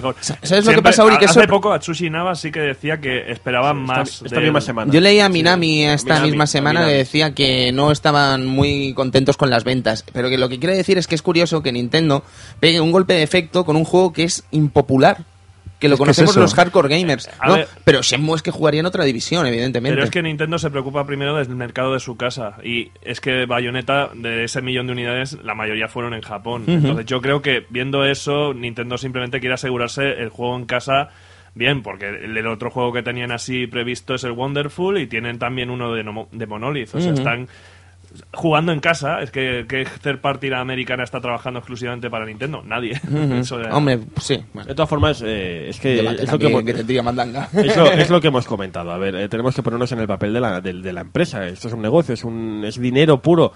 [0.44, 1.18] ¿Sabes lo que pasa, Uri?
[1.18, 4.22] Que hace eso- poco Atsushi Nava sí que decía que esperaban más.
[4.24, 4.92] Esta, misma semana.
[4.92, 9.38] Yo leí a Minami esta misma a semana que decía que no estaban muy contentos
[9.38, 10.06] con las ventas.
[10.14, 12.24] Pero que lo que quiere decir es que es curioso que Nintendo
[12.60, 15.26] pegue un golpe de efecto con un juego que es impopular.
[15.80, 17.28] Que lo Es que es conocemos los hardcore gamers.
[17.44, 17.56] ¿no?
[17.56, 19.96] ver- Pero Shenmue es que jugaría en otra división, evidentemente.
[19.96, 22.58] Pero es que Nintendo se preocupa primero del mercado de su casa.
[22.64, 26.66] Y es que Bayonetta, de ese millón de unidades, la mayoría fueron en Japón.
[26.68, 31.10] Entonces yo creo que viendo eso, Nintendo simplemente quiere asegurarse el juego en casa
[31.56, 35.70] bien, porque el, otro juego que tenían así previsto es el Wonderful y tienen también
[35.70, 36.96] uno de, Monolith.
[36.96, 37.48] O sea, están
[38.34, 39.22] jugando en casa.
[39.22, 42.62] Es que, que third party americana está trabajando exclusivamente para Nintendo.
[42.66, 43.00] Nadie.
[43.72, 44.44] Hombre, sí.
[44.54, 47.50] Bueno, De todas formas, eh, es que debate es lo que, hemos, que mandanga.
[47.54, 48.92] es, lo, es lo que hemos comentado.
[48.92, 51.46] A ver, eh, tenemos que ponernos en el papel de la, de, de la empresa.
[51.48, 53.54] Esto es un negocio, es, un, es dinero puro.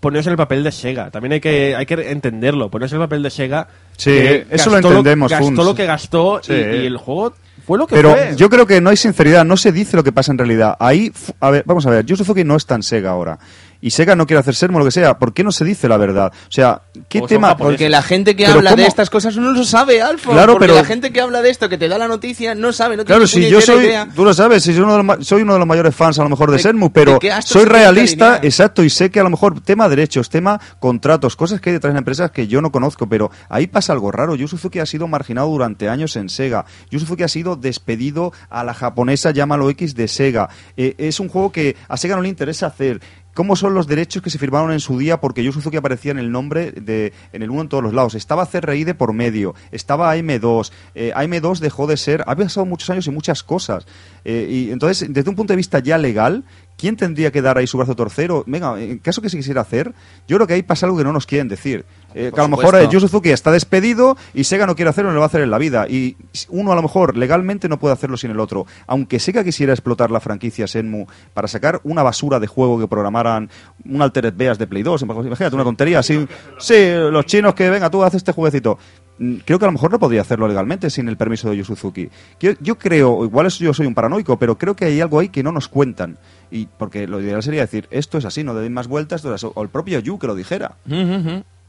[0.00, 1.10] Ponernos en el papel de Sega.
[1.10, 2.70] También hay que, hay que entenderlo.
[2.70, 3.68] Ponernos en el papel de Sega.
[3.96, 5.58] Sí, que eso lo gastó entendemos, Gastó Funs.
[5.64, 6.52] lo que gastó Sí.
[6.54, 7.34] y, y el juego
[7.66, 8.32] fue lo que Pero fue.
[8.36, 10.76] yo creo que no hay sinceridad, no se dice lo que pasa en realidad.
[10.80, 13.38] Ahí, a ver, vamos a ver, Yu Suzuki no está en Sega ahora.
[13.80, 15.18] Y Sega no quiere hacer Sermo lo que sea.
[15.18, 16.32] ¿Por qué no se dice la verdad?
[16.34, 17.56] O sea, ¿qué O son tema?
[17.56, 20.32] Porque la gente que Pero habla de estas cosas no lo sabe, Alfo.
[20.32, 22.72] Claro, porque pero- la gente que habla de esto, que te da la noticia, no
[22.72, 22.96] sabe.
[22.96, 24.08] No Claro, tiene si yo soy, idea.
[24.14, 26.22] tú lo sabes, si soy uno de los, soy uno de los mayores fans a
[26.22, 29.60] lo mejor de, ¿De- Sermu, pero soy realista, exacto, y sé que a lo mejor
[29.60, 33.30] tema derechos, tema contratos, cosas que hay detrás de empresas que yo no conozco, pero
[33.48, 34.34] ahí pasa algo raro.
[34.34, 36.64] Yu Suzuki ha sido marginado durante años en Sega.
[36.90, 40.48] Yu Suzuki ha sido despedido a la japonesa, llámalo X, de Sega.
[40.76, 43.00] Eh, es un juego que a Sega no le interesa hacer.
[43.34, 45.20] ¿Cómo son los derechos que se firmaron en su día?
[45.20, 48.14] Porque Yu Suzuki aparecía en el nombre de, en el uno en todos los lados.
[48.14, 50.72] Estaba CRI de por medio, estaba AM2.
[50.96, 53.86] Eh, AM2 dejó de ser, ha pasado muchos años y muchas cosas.
[54.24, 56.44] Eh, y entonces, desde un punto de vista ya legal,
[56.76, 58.42] ¿quién tendría que dar ahí su brazo torcero?
[58.48, 59.94] Venga, en caso que se quisiera hacer,
[60.26, 61.84] yo creo que ahí pasa algo que no nos quieren decir.
[62.14, 65.10] Eh, que a lo mejor eh, Yu Suzuki está despedido y Sega no quiere hacerlo,
[65.10, 65.86] no lo va a hacer en la vida.
[65.88, 66.16] Y
[66.48, 68.66] uno a lo mejor legalmente no puede hacerlo sin el otro.
[68.86, 73.50] Aunque Sega quisiera explotar la franquicia Senmu para sacar una basura de juego que programaran
[73.84, 76.26] un Altered Beas de Play 2, imagínate una tontería así.
[76.58, 76.74] Sí,
[77.10, 78.78] los chinos que venga, tú haces este jueguecito.
[79.18, 81.64] Mm, Creo que a lo mejor no podría hacerlo legalmente sin el permiso de Yu
[81.64, 82.08] Suzuki.
[82.40, 85.28] Yo, yo creo, igual eso yo soy un paranoico, pero creo que hay algo ahí
[85.28, 86.18] que no nos cuentan.
[86.50, 89.44] Y porque lo ideal sería decir, esto es así, no le den más vueltas, es
[89.44, 90.76] o el propio Yu que lo dijera.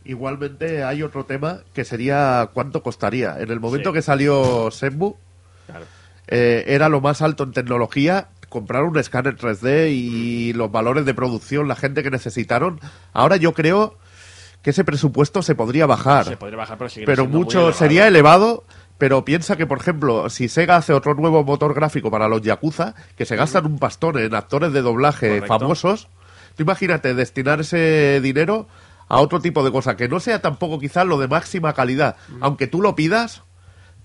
[0.04, 3.38] Igualmente hay otro tema que sería cuánto costaría.
[3.40, 5.16] En el momento que salió Senmu,
[6.28, 11.14] eh, era lo más alto en tecnología comprar un escáner 3D y los valores de
[11.14, 12.82] producción, la gente que necesitaron.
[13.14, 13.98] Ahora yo creo
[14.62, 17.74] que ese presupuesto se podría bajar, Se podría bajar, pero pero mucho elevado.
[17.74, 18.64] sería elevado.
[18.98, 22.94] Pero piensa que, por ejemplo, si Sega hace otro nuevo motor gráfico para los Yakuza,
[23.18, 25.48] que se gastan un pastón en actores de doblaje Correcto.
[25.48, 26.08] famosos,
[26.56, 28.68] tú imagínate destinar ese dinero
[29.12, 32.68] a otro tipo de cosa, que no sea tampoco quizás lo de máxima calidad, aunque
[32.68, 33.44] tú lo pidas,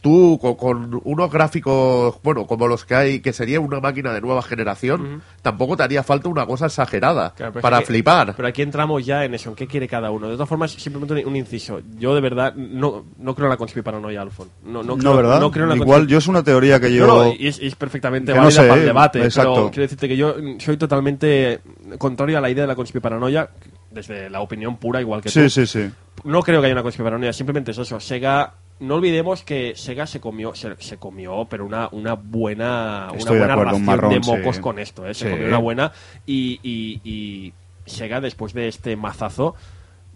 [0.02, 4.20] tú co- con, unos gráficos, bueno, como los que hay, que sería una máquina de
[4.20, 8.34] nueva generación, tampoco te haría falta una cosa exagerada Claro, pero es para que- flipar.
[8.36, 10.28] Pero aquí entramos ya en eso, en qué quiere cada uno.
[10.28, 11.80] De todas formas, simplemente un, un inciso.
[11.98, 14.48] Yo de verdad no, no creo en la conspiparanoia, Alfon.
[14.64, 15.40] No, no, creo, No, ¿verdad?
[15.40, 17.06] No creo en la Igual yo es una teoría que yo...
[17.06, 19.24] No, y es, y es perfectamente válida sé, para el debate.
[19.24, 19.54] exacto.
[19.54, 21.60] Pero quiero decirte que yo soy totalmente
[21.98, 23.48] contrario a la idea de la conspiparanoia,
[23.96, 25.50] desde la opinión pura, igual que Sí, tú.
[25.50, 25.90] sí, sí.
[26.22, 27.98] No creo que haya una conspiranoia, simplemente es eso.
[27.98, 33.18] Sega, no olvidemos que Sega se comió, se, se comió, pero una, una buena, una
[33.18, 34.30] Estoy de buena acuerdo, un ración marrón, de sí.
[34.30, 35.14] mocos con esto, ¿eh?
[35.14, 35.30] Se Sí.
[35.30, 35.92] comió una buena
[36.24, 37.52] y, y, y
[37.86, 39.56] Sega después de este mazazo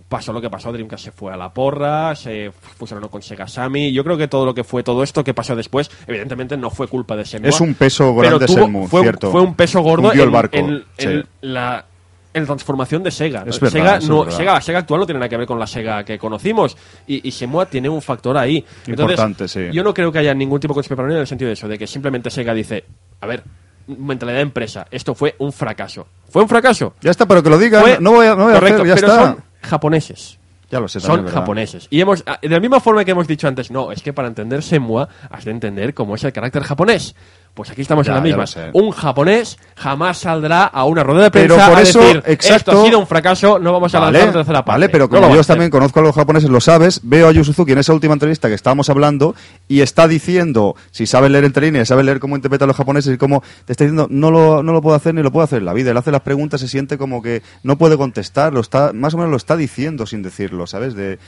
[0.09, 3.93] pasó lo que pasó, Dreamcast se fue a la porra, se fusionó con Sega Sammy.
[3.93, 6.89] Yo creo que todo lo que fue todo esto que pasó después, evidentemente no fue
[6.89, 7.49] culpa de Shenmue.
[7.49, 9.31] Es un peso pero grande tuvo- Shenmue, fue, cierto.
[9.31, 11.29] fue un peso gordo el barco, en- en sí.
[11.43, 11.87] la
[12.33, 13.45] en la transformación de Sega.
[13.47, 14.37] Es verdad, Sega, no, es verdad.
[14.39, 16.77] Sega, Sega actual no tiene nada que ver con la Sega que conocimos.
[17.07, 18.65] Y, y Shenmue tiene un factor ahí.
[18.87, 19.69] Entonces, Importante, sí.
[19.73, 21.79] Yo no creo que haya ningún tipo de conspiranoia en el sentido de eso, de
[21.79, 22.85] que simplemente Sega dice,
[23.21, 23.43] a ver,
[23.87, 26.07] mentalidad de empresa, esto fue un fracaso.
[26.29, 26.95] ¿Fue un fracaso?
[27.01, 28.95] Ya está, pero que lo digan, Fue- no voy a, no voy a hacer, ya
[28.95, 29.17] pero está.
[29.25, 30.39] son japoneses.
[30.71, 31.89] Ya lo sé, Son japoneses.
[31.91, 34.29] Y hemos, ah, de la misma forma que hemos dicho antes, no, es que para
[34.29, 37.17] entender Semua has de entender cómo es el carácter japonés.
[37.55, 38.45] Pues aquí estamos Ya, en la misma.
[38.73, 42.71] Un japonés jamás saldrá a una rueda de Pero prensa por a eso, decir, exacto.
[42.71, 44.77] esto ha sido un fracaso, no vamos a Vale, lanzar la tercera parte.
[44.81, 47.73] Vale, pero como yo también conozco a los japoneses, lo sabes, veo a Yu Suzuki
[47.73, 49.35] en esa última entrevista que estábamos hablando
[49.69, 53.19] y está diciendo, si sabes leer entre líneas, sabes leer cómo interpretan los japoneses y
[53.19, 55.65] cómo te está diciendo, no lo, no lo puedo hacer ni lo puedo hacer en
[55.67, 55.91] la vida.
[55.91, 59.17] Él hace las preguntas, se siente como que no puede contestar, lo está, más o
[59.19, 60.95] menos lo está diciendo sin decirlo, ¿sabes?
[60.95, 61.19] De,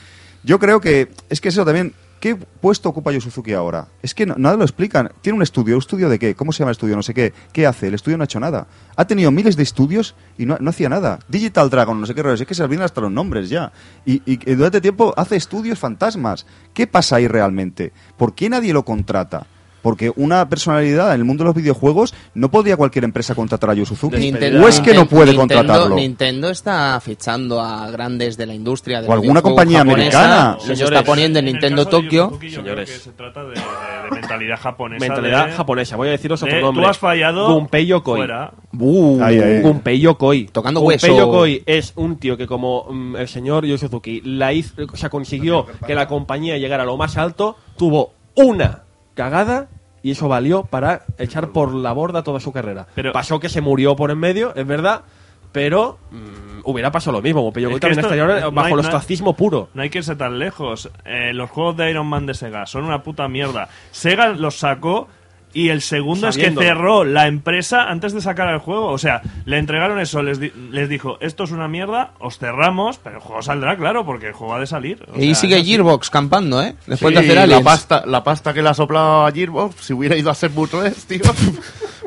[0.43, 1.93] yo creo que, es que eso también,
[2.23, 3.89] ¿qué puesto ocupa Yu Suzuki ahora?
[4.01, 5.11] Es que nada lo explican.
[5.19, 6.35] Tiene un estudio, ¿un estudio de qué?
[6.35, 6.95] ¿Cómo se llama el estudio?
[6.95, 7.33] No sé qué.
[7.51, 7.87] ¿Qué hace?
[7.87, 8.65] El estudio no ha hecho nada.
[8.95, 11.19] Ha tenido miles de estudios y no, hacía nada.
[11.27, 13.73] Digital Dragon, no sé qué rollos, es que se olvidan hasta los nombres ya.
[14.05, 16.45] Y, y durante tiempo hace estudios fantasmas.
[16.73, 17.91] ¿Qué pasa ahí realmente?
[18.15, 19.45] ¿Por qué nadie lo contrata?
[19.83, 23.73] Porque una personalidad en el mundo de los videojuegos no podría cualquier empresa contratar a
[23.75, 24.17] Yu Suzuki.
[24.17, 25.95] Nintendo- ¿O es que no puede Nintendo- contratarlo?
[25.95, 30.55] Nintendo está fichando a grandes de la industria de O alguna compañía americana.
[30.59, 32.29] Se Señores, está poniendo en el Nintendo Tokyo.
[32.29, 32.89] Yuzuki, yo Señores.
[32.89, 35.05] creo que se trata de, de- de mentalidad japonesa.
[35.05, 35.95] Mentalidad de- japonesa.
[35.97, 36.83] Voy a deciros otro de, nombre.
[36.85, 37.53] Tú has fallado.
[37.53, 38.17] Gunpei Yokoi.
[38.19, 38.53] Fuera.
[38.79, 39.61] Uh, Ahí, ahí.
[39.61, 40.45] Gunpei Yokoi.
[40.45, 41.17] Tocando Gunpei hueso.
[41.25, 45.09] Yokoi es un tío que como mm, el señor Yu Suzuki la hizo, o sea,
[45.09, 48.82] consiguió que la compañía llegara a lo más alto, tuvo una
[49.13, 49.67] cagada
[50.01, 52.87] y eso valió para echar por la borda toda su carrera.
[52.95, 55.03] Pero- Pasó que se murió por en medio, es verdad,
[55.51, 57.47] pero mm, hubiera pasado lo mismo.
[57.49, 59.69] Es que también esto- estaría ahora no bajo hay- el ostracismo puro.
[59.73, 60.89] No hay que irse tan lejos.
[61.05, 63.69] Eh, los juegos de Iron Man de Sega son una puta mierda.
[63.91, 65.07] Sega los sacó
[65.53, 68.87] y el segundo es que cerró la empresa antes de sacar el juego.
[68.87, 72.97] O sea, le entregaron eso, les, di- les dijo, esto es una mierda, os cerramos,
[72.97, 75.05] pero el juego saldrá, claro, porque el juego ha de salir.
[75.13, 75.63] O Y sea, sigue.
[75.63, 76.75] Gearbox campando, ¿eh?
[76.87, 79.93] Después Sí, de hacer la pasta, la pasta que le ha soplado a Gearbox, si
[79.93, 81.21] hubiera ido a ser Mutues, tío.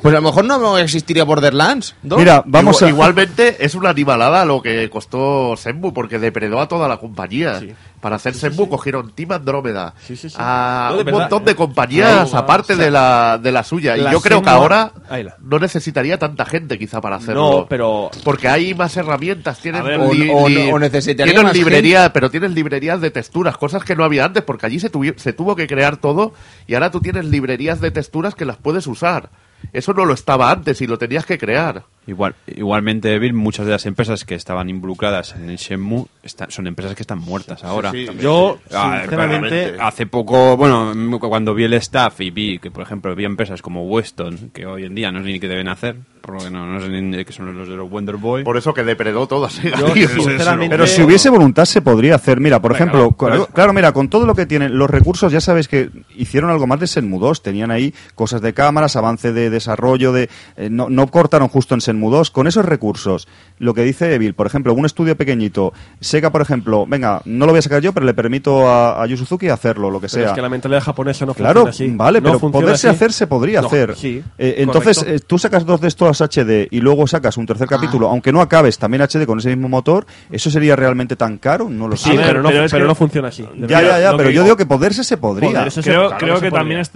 [0.02, 1.96] Pues a lo mejor no existiría Borderlands.
[2.02, 2.18] ¿no?
[2.18, 2.90] Mira, vamos Igual- a...
[2.90, 7.60] Igualmente es una animalada lo que costó Senmu, porque depredó a toda la compañía.
[8.06, 10.36] Para hacer Senmu cogieron Team Andrómeda, Sí, sí, sí.
[10.38, 11.46] a No, un verdad, montón ¿eh?
[11.46, 13.96] de compañías aparte o sea, de, la, de la suya.
[13.96, 14.92] Y yo creo que ahora
[15.40, 17.50] no necesitaría tanta gente quizá para hacerlo.
[17.50, 21.48] No, pero Porque hay más herramientas, tienen, ver, li- o- o- li- o necesitaría tienen
[21.48, 24.92] más librería, pero tienes librerías de texturas, cosas que no había antes, porque allí se,
[24.92, 26.32] tuvi- se tuvo que crear todo
[26.68, 29.30] y ahora tú tienes librerías de texturas que las puedes usar.
[29.72, 31.82] Eso no lo estaba antes y lo tenías que crear.
[32.06, 36.66] Igual, igualmente, Bill, muchas de las empresas que estaban involucradas en el Shenmue están- son
[36.68, 37.90] empresas que están muertas ahora.
[37.90, 42.82] sí, yo, Ah, sinceramente, hace poco, bueno, cuando vi el staff y vi que, por
[42.84, 45.96] ejemplo, vi empresas como Weston, que hoy en día no sé ni qué deben hacer,
[46.20, 48.44] porque no, no sé ni qué son los de los Wonder Boy.
[48.44, 52.40] Por eso que depredó Yo, sinceramente- Pero si hubiese voluntad se podría hacer.
[52.40, 55.40] Mira, por Venga, ejemplo, por claro, mira, con todo lo que tienen los recursos, ya
[55.40, 57.42] sabes que hicieron algo más de Senmu 2.
[57.42, 61.80] Tenían ahí cosas de cámaras, avance de desarrollo, de eh, no, no cortaron justo en
[61.96, 62.30] Senmu 2.
[62.30, 63.26] Con esos recursos,
[63.58, 67.52] lo que dice Evil, por ejemplo, un estudio pequeñito, Sega, por ejemplo, venga, no lo
[67.52, 70.22] voy a sacar yo, pero le permito a, a Yu Suzuki hacerlo, lo que pero
[70.22, 70.26] sea.
[70.28, 71.96] es que la mentalidad japonesa no Claro, funciona así.
[71.96, 72.96] vale, No pero poderse así.
[72.96, 73.96] hacer se podría No, hacer.
[73.96, 77.66] sí, Eh, entonces, eh, tú sacas dos de estos HD y luego sacas un tercer
[77.70, 77.76] Ah.
[77.76, 81.68] capítulo, aunque no acabes también HD con ese mismo motor, ¿eso sería realmente tan caro?
[81.70, 82.10] No lo sé.
[82.10, 83.46] Sí, pero, no, pero es pero que- no funciona así.
[83.66, 85.50] Ya, ya, ya, pero que yo digo- que poderse se podría.
[85.50, 86.60] Poderse se- creo claro, creo se que podría.
[86.60, 86.90] también es-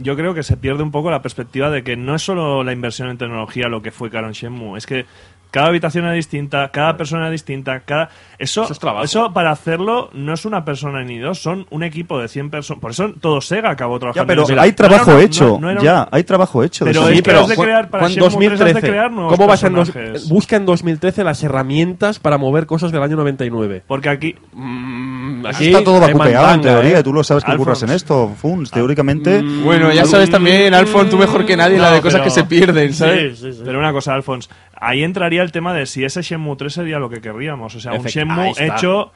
[0.00, 2.72] yo creo que se pierde un poco la perspectiva de que no es solo la
[2.72, 5.06] inversión en tecnología lo que fue Karon Shenmue, es que
[5.50, 9.04] cada habitación era distinta, cada persona era distinta, cada eso Eso es trabajo.
[9.06, 12.82] eso para hacerlo no es una persona ni dos, son un equipo de 100 personas.
[12.82, 15.58] Por eso todo Sega acabó trabajando Ya, pero en hay trabajo No, no, no, hecho.
[15.58, 16.84] no ya, un- hay trabajo hecho.
[16.84, 18.88] Pero Sí, pero de crear para fue en Shenmue 3 has de 2013.
[18.92, 20.28] crear nuevos ¿Cómo en dos, personajes.
[20.28, 23.82] busca en 2013 las herramientas para mover cosas del año 99?
[23.86, 25.17] Porque aquí Mm,
[25.48, 26.98] aquí está todo vacupeado en teoría.
[26.98, 27.02] ¿eh?
[27.02, 27.96] Tú lo sabes que ocurras en Alphonse.
[28.04, 28.70] esto, Funs.
[28.70, 29.42] Teóricamente.
[29.42, 32.44] Bueno, ya sabes también, Alfon, tú mejor que nadie, la de cosas pero- que se
[32.44, 33.38] pierden, ¿sabes?
[33.38, 36.98] Sí, Pero una cosa, Alfons, ahí entraría el tema de si ese Shenmue 3 sería
[36.98, 37.74] lo que querríamos.
[37.74, 39.12] O sea, un Shenmue hecho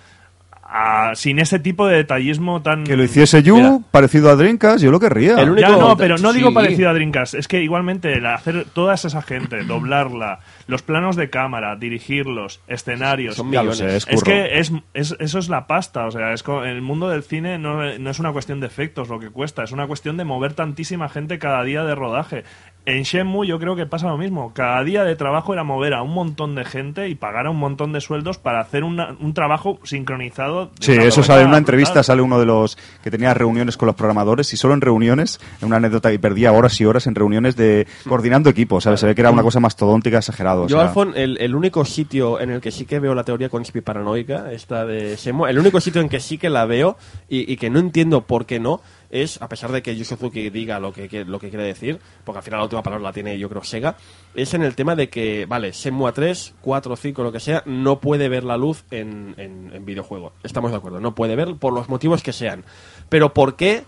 [0.75, 2.84] ah, sin ese tipo de detallismo tan...
[2.84, 3.78] Que lo hiciese Yu, Mira.
[3.91, 5.34] parecido a Dreamcast, yo lo querría.
[5.41, 6.39] El único- Ya no, pero no Sí.
[6.39, 7.34] digo parecido a Dreamcast.
[7.34, 13.36] Es que igualmente el hacer toda esa gente, doblarla, los planos de cámara, dirigirlos, escenarios...
[13.36, 13.76] Son millones.
[13.78, 17.09] sé, es que es, es- eso es la pasta, o sea, es co- el mundo
[17.10, 20.17] del cine no, no es una cuestión de efectos lo que cuesta, es una cuestión
[20.17, 22.44] de mover tantísima gente cada día de rodaje.
[22.84, 26.02] En Shenmue yo creo que pasa lo mismo, cada día de trabajo era mover a
[26.02, 29.34] un montón de gente y pagar a un montón de sueldos para hacer una- un
[29.34, 30.72] trabajo sincronizado.
[30.80, 31.58] Sí, eso sale en una brutal.
[31.60, 35.38] entrevista, sale uno de los que tenía reuniones con los programadores y solo en reuniones,
[35.60, 38.98] en una anécdota y perdía horas y horas en reuniones de coordinando equipos, ¿sabes?
[38.98, 40.64] Se ve que era una cosa mastodóntica, exagerado.
[40.64, 43.22] o Yo, sea, Alfon, el, el único sitio en el que sí que veo la
[43.22, 46.96] teoría conspiranoica, esta de Shenmue, el único sitio en que sí que la veo
[47.28, 48.80] y, y que no entiendo por qué no,
[49.12, 52.00] es, a pesar de que Yu Suzuki diga lo que, que- lo que quiere decir,
[52.24, 53.94] porque al final la última palabra la tiene yo creo Sega,
[54.34, 58.00] es en el tema de que, vale, Shenmue 3, 4, 5, lo que sea, no
[58.00, 60.32] puede ver la luz en, en, en videojuego.
[60.42, 62.65] Estamos de acuerdo, no puede ver por los motivos que sean.
[63.08, 63.84] Pero ¿por qué,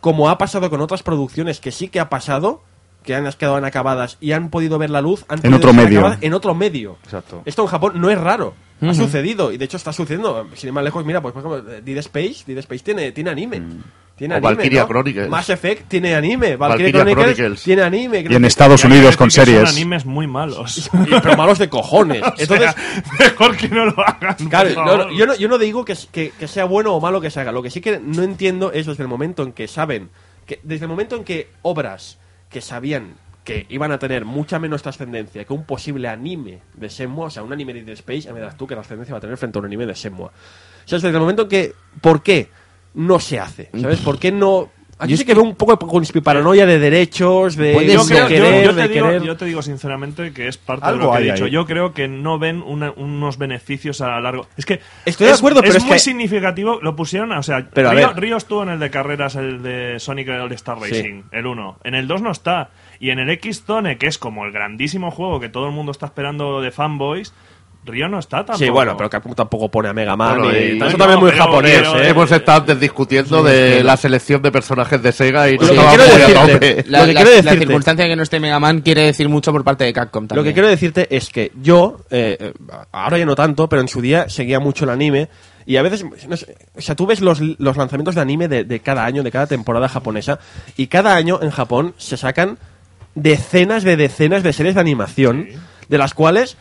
[0.00, 2.62] como ha pasado con otras producciones que sí que ha pasado,
[3.02, 6.16] que han quedado inacabadas y han podido ver la luz, han En otro medio.
[6.20, 6.96] en otro medio.
[7.04, 7.42] Exacto.
[7.44, 8.54] Esto en Japón no es raro.
[8.82, 10.48] Ha sucedido y de hecho está sucediendo.
[10.54, 13.62] Sin ir más lejos, mira, pues por ejemplo, Dead Space, Dead Space tiene, tiene anime.
[14.16, 14.88] Tiene O anime, Valkyria ¿no?
[14.88, 15.28] Chronicles.
[15.30, 16.56] Mass Effect tiene anime.
[16.56, 17.62] Valkyria, Valkyria Chronicles, Chronicles.
[17.62, 18.18] tiene anime.
[18.20, 19.60] creo Y en que- Estados Unidos con series.
[19.60, 20.90] Son animes muy malos.
[20.92, 22.22] y- pero malos de cojones.
[22.38, 22.74] Entonces,
[23.18, 24.34] mejor que no lo hagan.
[24.50, 25.06] Claro, no, favor.
[25.06, 27.40] no, yo, no, yo no digo que, que- que sea bueno o malo que se
[27.40, 27.50] haga.
[27.52, 30.10] Lo que sí que no entiendo es desde el momento en que saben,
[30.46, 32.18] que desde el momento en que obras
[32.50, 37.26] que sabían que iban a tener mucha menos trascendencia que un posible anime de Shenmue,
[37.26, 39.20] o sea, un anime de Dead Space, ya me das tú que trascendencia va a
[39.20, 40.26] tener frente a un anime de Shenmue.
[40.26, 40.30] O
[40.84, 42.48] sea, desde el momento en que, ¿por qué
[42.94, 43.70] no se hace?
[43.80, 44.00] ¿Sabes?
[44.00, 44.70] ¿Por qué no...?
[45.02, 48.64] Aquí sí que veo un poco de paranoia de derechos, de, yo, creo- yo- querer,
[48.66, 49.22] yo te de digo, querer...
[49.22, 51.44] yo te digo sinceramente que es parte Algo de lo que he dicho.
[51.46, 51.50] ahí.
[51.50, 54.46] Yo creo que no ven una- unos beneficios a largo.
[54.58, 56.80] Es que Estoy de es- acuerdo, pero es muy que- significativo.
[56.82, 58.12] Lo pusieron, o sea, Pero a Río.
[58.12, 60.90] Río estuvo en el de carreras, el de Sonic All Star Sí.
[60.90, 61.78] Racing, el 1.
[61.82, 62.68] En el 2 no está.
[63.00, 66.06] Y en el X-Zone, que es como el grandísimo juego que todo el mundo está
[66.06, 67.32] esperando de fanboys,
[67.82, 68.58] Río no está tampoco.
[68.58, 70.38] Sí, bueno, pero Capcom tampoco pone a Mega Man.
[70.40, 72.08] Bueno, y- y- eso no, también es muy pero- japonés, pero- ¿eh?
[72.10, 75.74] Hemos estado antes discutiendo de la selección de personajes de Sega y no Lo que
[75.88, 76.84] quiero muy a decirte- tope.
[76.90, 79.00] La, Lo que la- quiero la decirte- circunstancia de que no esté Mega Man quiere
[79.04, 80.44] decir mucho por parte de Capcom también.
[80.44, 82.52] Lo que quiero decirte es que yo, eh, eh,
[82.92, 85.30] ahora ya no tanto, pero en su día seguía mucho el anime.
[85.64, 88.64] Y a veces, no sé, o sea, tú ves los, los lanzamientos de anime de,
[88.64, 90.38] de cada año, de cada temporada japonesa,
[90.76, 92.58] y cada año en Japón se sacan
[93.14, 95.46] decenas de decenas de series de animación,
[95.88, 96.56] de las cuales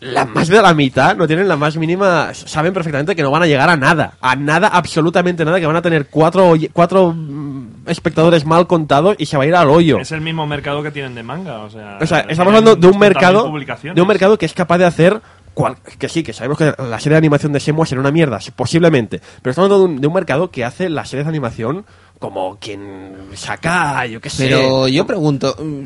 [0.00, 2.34] la más de la mitad no tienen la más mínima.
[2.34, 4.12] Saben perfectamente que no van a llegar a nada.
[4.20, 5.58] A nada, absolutamente nada.
[5.58, 9.54] Que van a tener cuatro, cuatro mm, espectadores mal contados y se va a ir
[9.54, 9.98] al hoyo.
[9.98, 11.60] Es el mismo mercado que tienen de manga.
[11.60, 13.52] O sea, O sea, estamos tienen hablando de un 80.000 mercado
[13.94, 15.20] de un mercado que es capaz de hacer
[15.54, 18.38] cual- que sí, que sabemos que la serie de animación de Shenmue será una mierda,
[18.54, 21.86] posiblemente, pero estamos hablando de un, de un mercado que hace las series de animación
[22.18, 24.48] como quien saca, yo qué sé.
[24.48, 25.82] Pero yo pregunto, mm,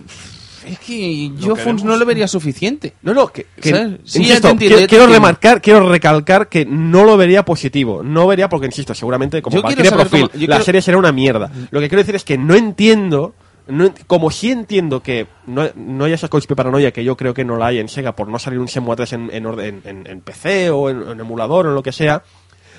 [0.67, 2.95] es que yo Fons no lo vería suficiente.
[3.03, 3.99] No, no, que, que- ¿Sabes?
[4.05, 5.13] Sí, insisto, ya te entiendo, quiero, ya te quiero entiendo.
[5.27, 8.03] remarcar, quiero recalcar que no lo vería positivo.
[8.03, 9.83] No vería porque, insisto, seguramente como Yo cómo- yo
[10.47, 11.51] la quiero- serie será una mierda.
[11.71, 13.35] Lo que quiero decir es que no entiendo,
[13.69, 17.57] no como sí entiendo que no, no haya esa paranoia que yo creo que no
[17.57, 20.21] la hay en Sega por no salir un Shenmue 3 en, en, orden- en- en
[20.21, 22.23] PC o en, en emulador o en lo que sea,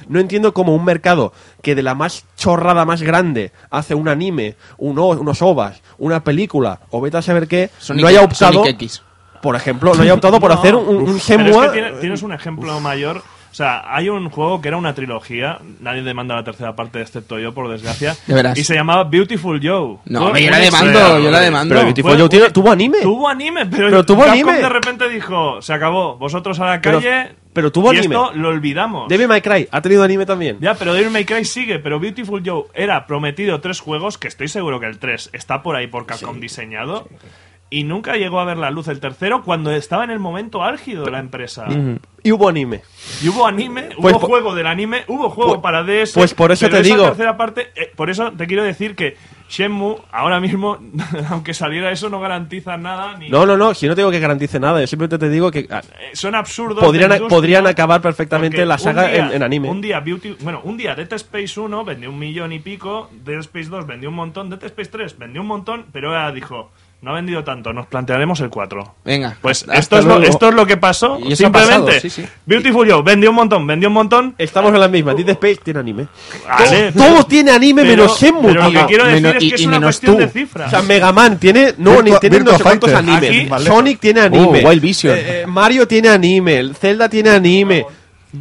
[0.07, 4.55] no entiendo cómo un mercado que de la más chorrada más grande hace un anime,
[4.77, 8.63] uno- unos ovas, una película o vete a saber qué, Sonic- no haya optado,
[9.41, 11.37] por ejemplo, no haya optado por No, hacer un, un es que
[11.73, 13.17] tiene- tienes un ejemplo mayor.
[13.51, 15.59] O sea, hay un juego que era una trilogía.
[15.81, 18.15] Nadie demanda la tercera parte, excepto yo, por desgracia.
[18.25, 18.57] Verás.
[18.57, 19.97] Y se llamaba Beautiful Joe.
[20.05, 21.73] No, yo un la demando, yo la demando.
[21.75, 22.99] Pero Beautiful Joe un- tuvo anime.
[23.01, 24.53] Tuvo anime, pero, Pero tuvo Capcom anime.
[24.57, 27.01] de repente dijo, se acabó, vosotros a la calle.
[27.01, 27.40] pero
[27.71, 28.15] tuvo y anime.
[28.15, 29.07] esto lo olvidamos.
[29.09, 30.57] Devil May Cry ha tenido anime también.
[30.59, 34.47] Ya, pero Devil May Cry sigue, pero Beautiful Joe era prometido tres juegos, que estoy
[34.47, 37.07] seguro que el 3 está por ahí por Capcom diseñado,
[37.73, 41.05] y nunca llegó a ver la luz el tercero cuando estaba en el momento álgido
[41.05, 41.65] de la empresa.
[42.21, 42.81] Y hubo anime.
[43.23, 46.13] Y hubo anime, Pues hubo po- juego del anime, hubo juego Pues- para DS.
[46.13, 49.17] pues por eso te digo- tercera parte, eh, por eso te quiero decir que
[49.49, 50.77] Shenmue ahora mismo,
[51.29, 53.17] aunque saliera eso, no garantiza nada.
[53.17, 55.49] Ni, No, no, no, si no te digo que garantice nada, yo simplemente te digo
[55.49, 56.79] que ah, Eh, son absurdos.
[56.83, 59.69] podrían, acabar perfectamente la saga día- en, en anime.
[59.69, 63.39] Un día, Beauty, bueno, un día Dead Space 1 vendió un millón y pico, Dead
[63.39, 66.69] Space 2 vendió un montón, Dead Space 3 vendió un montón, pero ahora dijo,
[67.01, 68.95] No ha vendido tanto, nos plantearemos el 4.
[69.03, 69.35] Venga.
[69.41, 71.17] Pues hasta esto es, lo, esto es lo que pasó.
[71.19, 72.25] Y Simplemente, pasado, sí, sí.
[72.45, 74.35] Beautiful Joe vendió un montón, vendió un montón.
[74.37, 75.15] Estamos en la misma.
[75.15, 76.05] Dead Space tiene anime.
[76.47, 76.91] Vale.
[76.91, 79.49] Todo, todo tiene anime Pero- menos Shenmue, pero lo que quiero decir Menos- es y-
[79.49, 80.19] que es y una menos cuestión tú.
[80.21, 80.67] de cifras.
[80.67, 81.73] O sea, Mega Man tiene.
[81.79, 83.29] No, Virtua- ni tiene no sé Virtua cuántos animes.
[83.51, 83.65] Aquí-.
[83.65, 84.61] Sonic tiene anime.
[84.63, 85.17] Oh, Wild Vision.
[85.17, 86.59] Eh, eh, Mario tiene anime.
[86.59, 87.83] el Zelda tiene anime.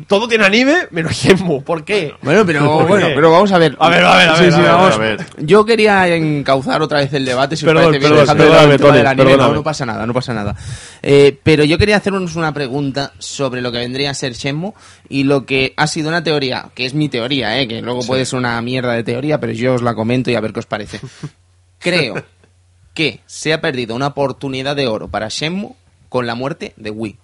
[0.07, 1.62] Todo tiene anime menos Shenmue.
[1.62, 2.15] ¿Por qué?
[2.23, 3.77] Bueno, pero ¿Por bueno, pero vamos a ver.
[3.81, 4.94] A ver, a ver, a ver, sí, a ver, vamos.
[4.94, 5.27] a ver.
[5.39, 8.51] Yo quería encauzar otra vez el debate, si Perdón, os parece bien, perdón, dejando de
[8.51, 9.55] lado el perdóname, tema Tony, del anime.
[9.55, 10.57] No, pasa nada, no pasa nada.
[11.02, 14.75] Eh, pero yo quería haceros una pregunta sobre lo que vendría a ser Shenmue
[15.09, 18.25] y lo que ha sido una teoría, que es mi teoría, eh, que luego puede
[18.25, 20.67] ser una mierda de teoría, pero yo os la comento y a ver qué os
[20.67, 21.01] parece.
[21.81, 22.23] Creo
[22.94, 25.75] que se ha perdido una oportunidad de oro para Shenmue
[26.09, 27.19] con la muerte de Wii.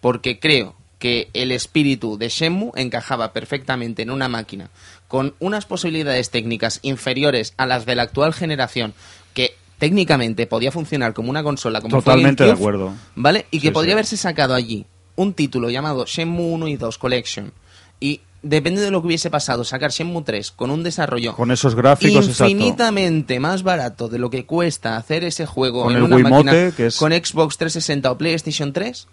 [0.00, 4.70] Porque creo que el espíritu de Shenmue encajaba perfectamente en una máquina
[5.06, 8.94] con unas posibilidades técnicas inferiores a las de la actual generación
[9.32, 12.94] que técnicamente podía funcionar como una consola como Totalmente de acuerdo.
[13.14, 13.46] ¿Vale?
[13.52, 13.94] Y que Sí, podría sí.
[13.94, 17.52] haberse sacado allí un título llamado Shenmue 1 y 2 Collection
[18.00, 21.74] y depende de lo que hubiese pasado, sacar Shenmue 3 con un desarrollo Con esos
[21.76, 22.50] gráficos, exacto.
[22.50, 26.44] infinitamente más barato de lo que cuesta hacer ese juego Con en el una Wiimote,
[26.44, 29.06] máquina que es- con Xbox 360 o PlayStation 3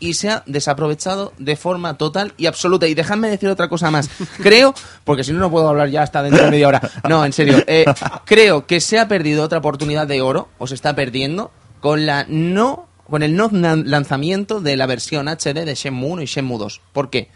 [0.00, 2.88] y se ha desaprovechado de forma total y absoluta.
[2.88, 4.10] Y dejadme decir otra cosa más.
[4.42, 6.80] Creo, porque si no, no puedo hablar ya hasta dentro de media hora.
[7.08, 7.62] No, en serio.
[7.66, 7.84] eh,
[8.24, 12.24] creo que se ha perdido otra oportunidad de oro, o se está perdiendo, con la
[12.28, 16.80] no con el no lanzamiento de la versión HD de Shenmue 1 y Shenmue 2.
[16.92, 17.28] ¿Por qué?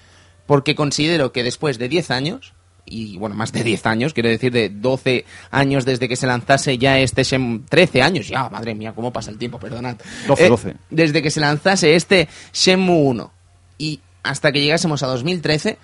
[0.47, 2.55] Porque considero que después de 10 años,
[2.87, 6.77] y bueno, más de 10 años, quiero decir de 12 años desde que se lanzase
[6.79, 9.97] ya este Shenmue, 13 años ya, madre mía, cómo pasa el tiempo, perdonad.
[10.27, 10.77] 12, Eh, 12.
[10.91, 13.33] Desde que se lanzase este Shenmue 1
[13.79, 15.79] y hasta que llegásemos a 2013,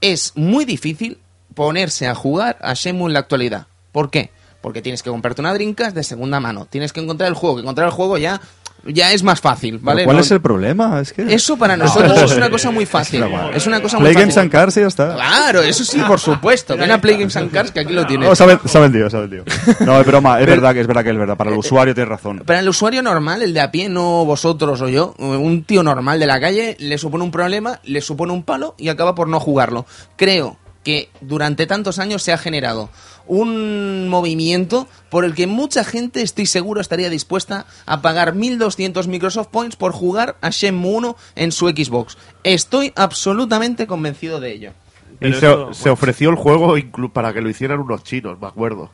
[0.00, 1.18] es muy difícil
[1.54, 3.66] ponerse a jugar a Shenmue en la actualidad.
[3.92, 4.30] ¿Por qué?
[4.60, 7.62] Porque tienes que comprarte una Dreamcast de segunda mano, tienes que encontrar el juego, que
[7.62, 8.40] encontrar el juego ya,
[8.86, 10.04] ya es más fácil, ¿vale?
[10.04, 11.00] ¿Cuál No- es el problema?
[11.00, 11.22] Es que...
[11.34, 13.24] Eso para nosotros es una cosa muy fácil.
[13.54, 14.26] Es una cosa muy Play fácil.
[14.28, 15.14] Games and Cars y ya está.
[15.14, 16.76] Claro, eso sí, por supuesto.
[16.76, 18.40] Ven a Play Games and Cars que aquí lo tienes.
[18.40, 18.46] Ha
[18.80, 19.44] vendido, se ha vendido.
[19.80, 21.36] No, es broma, es verdad que es verdad que es verdad.
[21.36, 22.42] Para el usuario tienes razón.
[22.46, 26.18] Para el usuario normal, el de a pie, no vosotros o yo, un tío normal
[26.20, 29.40] de la calle, le supone un problema, le supone un palo y acaba por no
[29.40, 29.86] jugarlo.
[30.16, 32.90] Creo que durante tantos años se ha generado
[33.26, 39.48] un movimiento por el que mucha gente, estoy seguro, estaría dispuesta a pagar 1200 Microsoft
[39.48, 42.18] Points por jugar a Shenmue 1 en su Xbox.
[42.42, 44.72] Estoy absolutamente convencido de ello.
[45.20, 48.46] Y se, eso- se ofreció el juego inclu- para que lo hicieran unos chinos, me
[48.46, 48.90] acuerdo.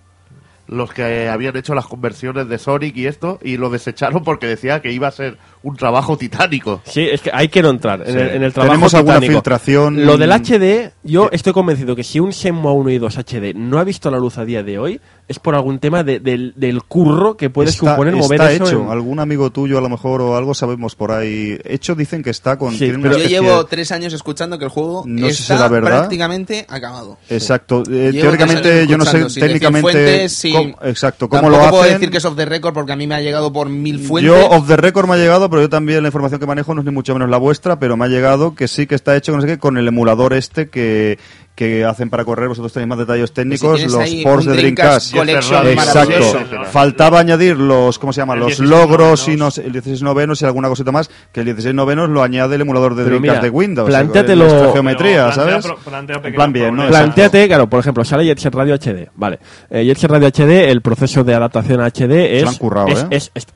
[0.73, 4.81] Los que habían hecho las conversiones de Sonic y esto, y lo desecharon porque decía
[4.81, 6.81] que iba a ser un trabajo titánico.
[6.84, 8.18] Sí, es que hay que no entrar en, Sí.
[8.20, 9.40] el, en el trabajo Tenemos alguna titánico.
[9.42, 13.52] filtración- Lo del HD, yo estoy convencido que si un Shenmue 1 y 2 HD
[13.52, 15.00] no ha visto la luz a día de hoy,
[15.31, 18.67] es por algún tema de- del, del curro que puede está, suponer mover está eso.
[18.67, 18.83] hecho.
[18.83, 21.57] en- Algún amigo tuyo a lo mejor o algo sabemos por ahí.
[21.62, 22.75] Hecho dicen que está con...
[22.75, 25.57] Sí, una pero Yo llevo tres años escuchando que el juego No sé si está
[25.59, 25.99] será verdad.
[26.00, 27.17] prácticamente acabado.
[27.28, 27.84] Exacto.
[27.89, 29.83] Eh, teóricamente, yo no sé sin técnicamente...
[29.92, 31.94] fuentes, sin- cómo- exacto, cómo Tampoco lo puedo hacen.
[31.94, 34.33] decir que es off the record porque a mí me ha llegado por mil fuentes.
[34.34, 36.81] Yo, off the record me ha llegado, pero yo también la información que manejo no
[36.81, 39.31] es ni mucho menos la vuestra, pero me ha llegado que sí que está hecho
[39.31, 41.20] no sé qué, con el emulador este que,
[41.55, 42.49] que hacen para correr.
[42.49, 45.15] Vosotros tenéis más detalles técnicos, tienes los ports de Dreamcast.
[45.15, 46.65] Collection Exacto.
[46.70, 48.37] Faltaba añadir los, ¿cómo se llaman?
[48.39, 51.47] El Los 16 logros y no el 16 novenos y alguna cosita más, que el
[51.47, 53.91] 16 novenos lo añade el emulador de Dreamcast mira, de Windows.
[53.91, 55.67] plantéatelo- geometría, plantea ¿sabes?
[55.85, 56.87] plantea en plan bien, ¿no?
[56.89, 59.39] Plantéate, claro, por ejemplo, sale Jet Set Radio HD, vale.
[59.69, 62.43] Eh, Jet Set Radio HD, el proceso de adaptación a HD es...
[62.45, 63.07] lo han currado, es, ¿eh?
[63.11, 63.47] es- es-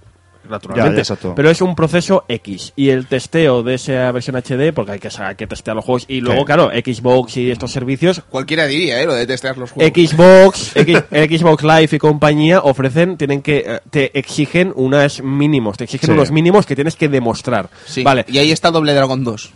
[0.48, 4.92] naturalmente, Ya, pero es un proceso X y el testeo de esa versión HD, porque
[4.92, 6.47] hay que, hay que testear los juegos y luego, Sí.
[6.47, 9.06] claro, Xbox y estos servicios Cualquiera diría, ¿eh?
[9.06, 9.92] Lo de testear los juegos.
[9.94, 15.84] Xbox, X- Xbox Live y compañía ofrecen, tienen que, eh, te exigen unos mínimos, te
[15.84, 16.12] exigen Sí.
[16.12, 17.68] unos mínimos que tienes que demostrar.
[17.86, 18.02] Sí.
[18.02, 19.50] Vale, Y ahí está Doble Dragon 2.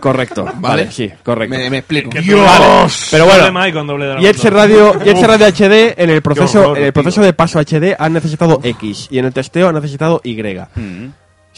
[0.00, 0.46] Correcto.
[0.56, 1.56] Vale, sí, correcto.
[1.56, 2.10] Me, me explico.
[2.10, 4.16] Vale, pero bueno, con doble.
[4.20, 7.02] Jet Set Radio, Jet Set Radio HD en el proceso, horror, en el tío.
[7.02, 10.36] proceso de paso HD han necesitado X y en el testeo han necesitado Y.
[10.36, 11.08] Mm.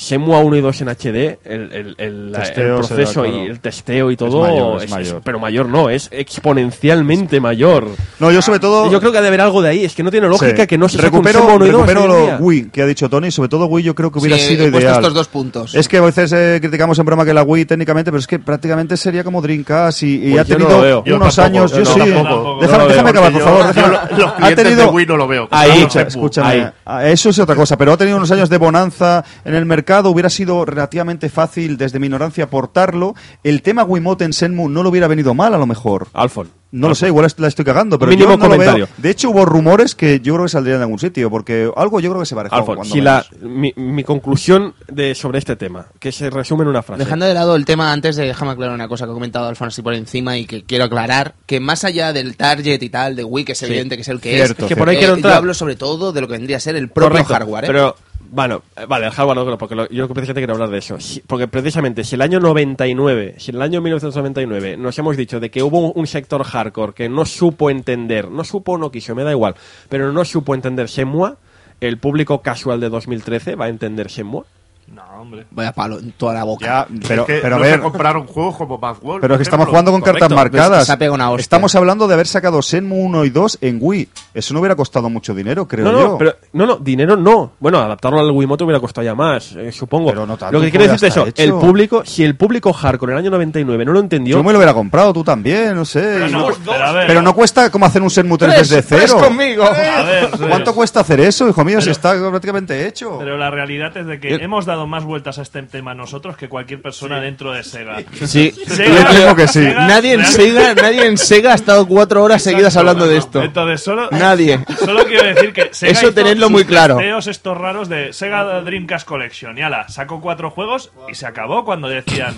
[0.00, 3.36] Semua 1 y 2 en HD, el, el- el- el proceso claro.
[3.36, 5.20] y el testeo y todo, mayor, es mayor.
[5.24, 7.88] pero mayor no, es exponencialmente mayor.
[8.20, 8.90] No, yo sobre todo...
[8.92, 10.66] Yo creo que ha de haber algo de ahí, es que no tiene lógica Sí.
[10.68, 12.36] que no se recupero, Semua 1 y 2 recupero lo.
[12.44, 14.70] Wii que ha dicho Tony, sobre todo Wii yo creo que hubiera Sí, sido he
[14.70, 15.00] puesto ideal.
[15.00, 15.74] estos dos puntos.
[15.74, 18.38] Es que a veces eh, criticamos en broma que la Wii técnicamente, pero es que
[18.38, 21.04] prácticamente sería como Dreamcast y, y Pues ha no tenido.
[21.04, 21.72] Yo unos tampoco, años.
[21.72, 22.12] yo Yo, no, sí.
[22.12, 22.58] tampoco.
[22.60, 23.60] Déjame, No déjame acabar, por favor.
[23.62, 25.48] yo- déjame- yo los ha tenido, de Wii no lo veo.
[25.50, 26.70] Ahí, escúchame.
[26.86, 29.87] Ah, Eso es otra cosa, pero ha tenido unos años de bonanza en el mercado
[29.88, 33.14] mercado, hubiera sido relativamente fácil desde mi ignorancia portarlo.
[33.42, 36.08] El tema Wiimote en Senmu no le hubiera venido mal a lo mejor.
[36.12, 36.50] Alfon.
[36.70, 38.84] No lo sé, igual la estoy cagando, pero Mínimo yo no lo comentario.
[38.84, 38.94] veo.
[38.98, 42.10] De hecho, hubo rumores que yo creo que saldrían de algún sitio, porque algo yo
[42.10, 42.56] creo que se barajó.
[42.56, 46.82] Alfon, si la, mi, mi conclusión de, sobre este tema, que se resume en una
[46.82, 47.02] frase.
[47.02, 49.76] Dejando de lado el tema, antes de déjame aclarar una cosa que ha comentado Alfonso
[49.76, 53.24] así por encima y que quiero aclarar, que más allá del target y tal de
[53.24, 55.14] Wii, que es evidente que es el que Cierto, es, que por ahí eh, quiero
[55.14, 55.38] yo entrar.
[55.38, 57.64] hablo sobre todo de lo que vendría a ser el propio Correcto, hardware.
[57.64, 57.66] ¿eh?
[57.66, 57.96] Pero,
[58.30, 60.96] bueno, vale, el hardware porque lo- yo precisamente quiero hablar de eso.
[61.26, 65.50] Porque precisamente, si el año 99, si en el año 1999 nos hemos dicho de
[65.50, 69.14] que hubo un, un sector hardcore que no supo entender, no supo o no quiso,
[69.14, 69.54] me da igual,
[69.88, 71.34] pero no supo entender Shenmue,
[71.80, 74.44] el público casual de 2013 va a entender Shenmue.
[74.92, 75.46] No, hombre.
[75.50, 76.64] Vaya palo en toda la boca.
[76.66, 79.20] Ya, pero, Es que pero a ver, se compraron juegos como Mad World.
[79.20, 80.86] pero es que estamos jugando con Correcto, cartas marcadas.
[80.86, 81.34] se ha pegado una.
[81.36, 84.08] Estamos hablando de haber sacado Senmu 1 y 2 en Wii.
[84.34, 86.08] Eso no hubiera costado mucho dinero, creo No, yo.
[86.08, 87.52] no, pero, no, no, dinero no.
[87.60, 90.08] Bueno, adaptarlo al Wiimote hubiera costado ya más, eh, supongo.
[90.08, 93.18] Pero no tanto, lo que quiero decirte eso, el público, si el público hardcore en
[93.18, 96.00] el año 99 no lo entendió, Yo me lo hubiera comprado, tú también, no sé.
[96.00, 98.82] Pero, No- no, pero a ver, pero no cuesta como hacer un Senmu 3 desde
[98.82, 99.18] cero.
[99.20, 99.64] conmigo!
[99.64, 99.70] a
[100.02, 101.80] ver, ¿Cuánto cuesta hacer eso, hijo mío?
[101.82, 103.16] si está prácticamente hecho.
[103.18, 106.48] Pero la realidad es de que hemos dado más vueltas a este tema nosotros que
[106.48, 107.98] cualquier persona dentro de Sega.
[108.24, 109.60] Sí, Sega- Yo temo que sí.
[109.64, 113.42] Sega nadie en Sega, nadie en Sega ha estado cuatro horas seguidas hablando de esto.
[113.42, 114.60] Entonces, solo, Nadie.
[114.84, 116.98] solo quiero decir que Sega Eso tenedlo muy claro.
[117.00, 119.58] estos raros de Sega Dreamcast Collection.
[119.58, 122.36] Y ala, sacó cuatro juegos y se acabó cuando decían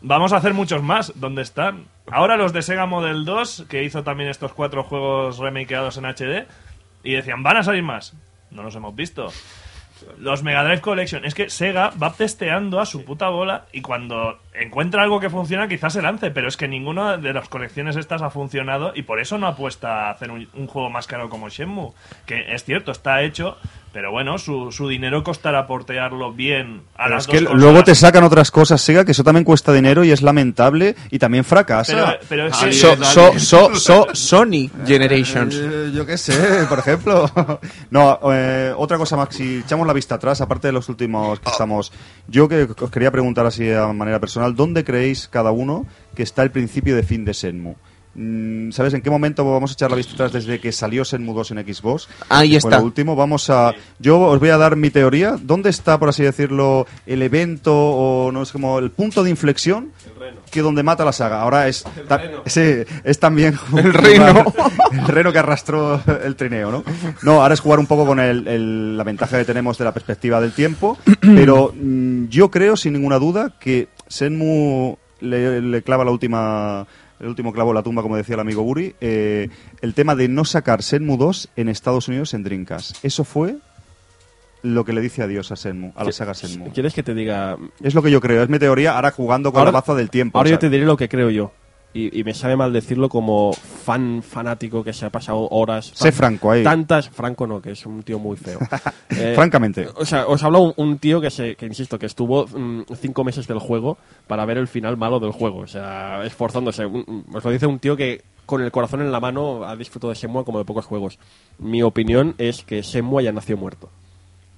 [0.00, 1.12] vamos a hacer muchos más.
[1.16, 1.86] ¿Dónde están?
[2.10, 6.46] Ahora los de Sega Model 2, que hizo también estos cuatro juegos remakeados en HD,
[7.02, 8.12] y decían, van a salir más.
[8.50, 9.32] No los hemos visto.
[10.18, 11.24] Los Mega Drive Collection.
[11.24, 15.68] Es que Sega va testeando a su puta bola y cuando encuentra algo que funciona
[15.68, 19.20] quizás se lance, pero es que ninguna de las colecciones estas ha funcionado y por
[19.20, 21.92] eso no apuesta a hacer un, un juego más caro como Shenmue.
[22.26, 23.58] Que es cierto, está hecho,
[23.94, 27.84] pero bueno, su, su dinero costará portearlo bien a Pero las es que dos luego
[27.84, 31.44] te sacan otras cosas, Sega, que eso también cuesta dinero y es lamentable y también
[31.44, 31.94] fracasa.
[31.94, 32.72] Pero, pero es que...
[32.72, 35.54] So, so, so, so- Sony Generations.
[35.54, 37.30] Eh, yo qué sé, por ejemplo.
[37.90, 41.50] no, eh, otra cosa más, si echamos la vista atrás, aparte de los últimos que
[41.50, 41.92] estamos,
[42.26, 46.42] yo que os quería preguntar así a manera personal, ¿dónde creéis cada uno que está
[46.42, 47.76] el principio de fin de Senmu?
[48.16, 51.34] Mm, ¿Sabes en qué momento vamos a echar la vista atrás desde que salió Senmu
[51.34, 52.08] 2 en Xbox?
[52.28, 52.78] Ahí está.
[52.78, 53.72] lo último, vamos a.
[53.98, 55.36] Yo os voy a dar mi teoría.
[55.40, 59.90] ¿Dónde está, por así decirlo, el evento o no es como el punto de inflexión
[60.50, 61.40] que donde mata la saga?
[61.42, 61.84] Ahora es.
[62.08, 62.60] ta- sí,
[63.02, 63.58] es también.
[63.76, 64.44] El reno.
[64.92, 66.84] el reno que arrastró el trineo, ¿no?
[67.22, 69.92] No, ahora es jugar un poco con el- el- la ventaja que tenemos de la
[69.92, 70.96] perspectiva del tiempo.
[71.20, 76.86] pero mm, yo creo, sin ninguna duda, que Senmu le, le clava la última.
[77.24, 78.94] El último clavo en la tumba, como decía el amigo Buri.
[79.00, 79.48] eh,
[79.80, 83.02] el tema de no sacar Senmu 2 en Estados Unidos en Dreamcast.
[83.02, 83.56] Eso fue
[84.62, 86.70] lo que le dice adiós a Senmu, a la saga Senmu.
[86.72, 87.56] ¿quieres que te diga?
[87.82, 90.10] Es lo que yo creo, es mi teoría, ahora jugando con Ahora- la baza del
[90.10, 90.36] tiempo.
[90.36, 91.50] Ahora o yo te diré lo que creo yo.
[91.94, 95.92] Y, y me sabe mal decirlo como fan fanático que se ha pasado horas.
[95.94, 96.64] Sé franco ahí.
[96.64, 97.08] Tantas.
[97.08, 98.58] Franco no, que es un tío muy feo.
[99.16, 99.86] Eh, Francamente.
[99.96, 103.22] O sea, os habla un, un tío que, se, que, insisto, que estuvo mm, cinco
[103.22, 105.58] meses del juego para ver el final malo del juego.
[105.58, 106.84] O sea, esforzándose.
[106.84, 110.12] Un- os lo dice un tío que con el corazón en la mano ha disfrutado
[110.12, 111.18] de Shenmue como de pocos juegos.
[111.58, 113.88] Mi opinión es que Shenmue ya nació muerto.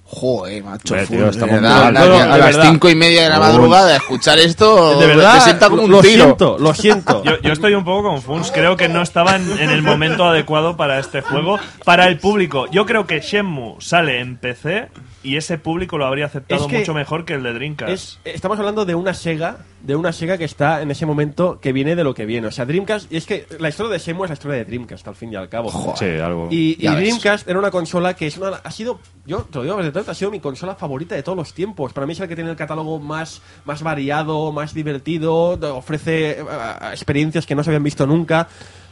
[0.09, 0.95] Joder, macho.
[1.05, 2.63] Tío, verdad, a, No, no, a de las verdad.
[2.71, 6.01] cinco y media de la madrugada, escuchar esto De verdad, te sienta como un lo
[6.01, 6.23] tiro.
[6.23, 7.23] siento, lo siento.
[7.25, 8.53] Yo, yo estoy un poco confuso.
[8.53, 12.67] Creo que no estaba en, en el momento adecuado para este juego, para el público.
[12.71, 14.87] Yo creo que Shenmue sale en PC
[15.27, 17.91] y ese público lo habría aceptado Es que mucho mejor que el de Dreamcast.
[17.91, 21.71] Es- estamos hablando de una Sega, de una Sega que está en ese momento que
[21.73, 22.47] viene de lo que viene.
[22.47, 25.07] O sea, Dreamcast, y es que la historia de Shenmue es la historia de Dreamcast,
[25.07, 25.95] al fin y al cabo.
[25.97, 26.47] Sí, algo.
[26.51, 26.99] Y, y Ya ves.
[27.01, 30.11] Dreamcast era una consola que es una, ha sido, yo te lo digo desde tanto,
[30.11, 31.93] ha sido mi consola favorita de todos los tiempos.
[31.93, 36.45] Para mí es la que tiene el catálogo más, más variado, más divertido, ofrece eh,
[36.91, 38.47] experiencias que no se habían visto nunca.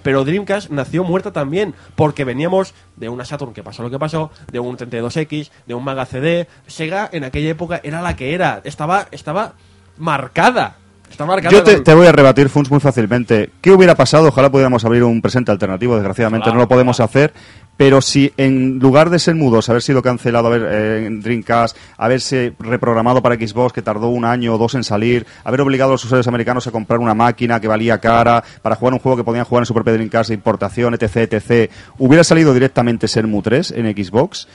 [0.05, 4.29] Pero Dreamcast nació muerta también, porque veníamos de una Saturn que pasó lo que pasó,
[4.51, 6.47] de un 32X, de un Maga CD.
[6.67, 9.55] Sega en aquella época era la que era, estaba, estaba
[9.97, 10.75] marcada.
[11.09, 13.51] Está Yo te, te voy a rebatir, Funs, muy fácilmente.
[13.61, 14.27] ¿Qué hubiera pasado?
[14.27, 17.33] Ojalá pudiéramos abrir un presente alternativo, desgraciadamente no lo podemos hacer.
[17.77, 22.53] Pero si en lugar de ser mudos, haber sido cancelado haber, eh, en Dreamcast, haberse
[22.57, 26.05] reprogramado para Xbox, que tardó un año o dos en salir, haber obligado a los
[26.05, 29.43] usuarios americanos a comprar una máquina que valía cara para jugar un juego que podían
[29.43, 33.93] jugar en su propio Dreamcast de importación, etc., etc., hubiera salido directamente Sermu 3 en
[33.93, 34.47] Xbox,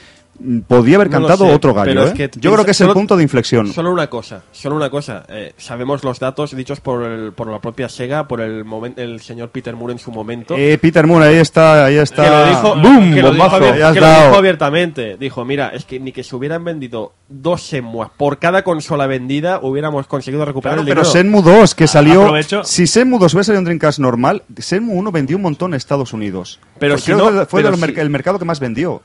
[0.67, 1.91] podía haber No cantado sé, otro gallo.
[1.91, 2.15] pero es ¿eh?
[2.15, 3.73] que Yo creo que es el punto de inflexión.
[3.73, 5.25] Solo una cosa, solo una cosa.
[5.29, 9.21] eh, sabemos los datos dichos por, el- por la propia Sega, por el, momen- el
[9.21, 10.55] señor Peter Moore en su momento.
[10.57, 12.23] Eh, Peter Moore, ahí está, ahí está.
[12.25, 13.15] que lo dijo, ¡Boom!
[13.15, 15.17] que lo dijo que lo dijo abiertamente.
[15.19, 19.61] Dijo, mira, es que ni que se hubieran vendido dos Semuas por cada consola vendida,
[19.63, 21.41] hubiéramos conseguido recuperar Claro, el pero dinero.
[21.43, 22.23] Shenmue 2, que salió.
[22.23, 22.65] aprovecho.
[22.65, 26.13] Si Shenmue 2 hubiera salido en Dreamcast normal, Shenmue 1 vendió un montón en Estados
[26.13, 26.59] Unidos.
[26.79, 29.03] Pero Porque si no- fue pero si- el mercado que más vendió.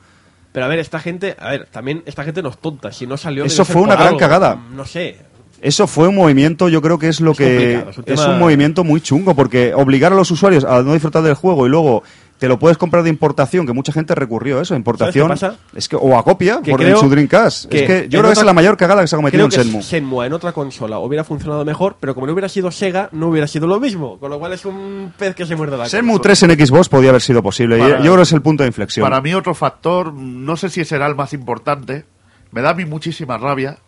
[0.56, 2.90] Pero a ver, esta gente, a ver, también esta gente no es tonta.
[2.90, 4.18] Si no salió, Eso fue una gran algo.
[4.18, 4.58] cagada.
[4.74, 5.18] No sé.
[5.60, 8.38] Eso fue un movimiento, yo creo que es lo Es que es un es un
[8.38, 12.04] movimiento muy chungo, porque obligar a los usuarios a no disfrutar del juego y luego
[12.38, 15.46] te lo puedes comprar de importación, que mucha gente recurrió a eso, importación, ¿Sabes qué
[15.46, 15.76] pasa?
[15.76, 17.66] es que o a copia Que por creo en su Dreamcast.
[17.70, 19.62] que es que yo creo que es la mayor cagada que se ha cometido Creo
[19.62, 19.82] en que Shenmue.
[19.82, 23.46] Shenmue en otra consola hubiera funcionado mejor, pero como no hubiera sido Sega, no hubiera
[23.46, 24.18] sido lo mismo.
[24.18, 26.22] Con lo cual es un pez que se muerde la Shenmue cola.
[26.22, 27.78] 3 en Xbox podía haber sido posible.
[27.78, 29.02] Para- yo creo que es el punto de inflexión.
[29.08, 32.04] Para mí otro factor, no sé si será el más importante,
[32.50, 33.78] me da a mí muchísima rabia,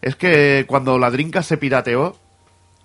[0.00, 2.16] es que cuando la Dreamcast se pirateó,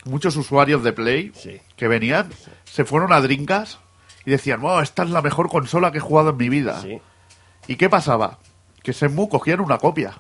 [0.06, 1.58] muchos usuarios de Play Sí.
[1.76, 2.27] que venían
[2.66, 3.80] se fueron a Dreamcast
[4.27, 6.81] y decían, wow, esta es la mejor consola que he jugado en mi vida.
[6.81, 6.99] Sí.
[7.67, 8.39] ¿Y qué pasaba?
[8.83, 10.15] Que Shenmue cogían una copia.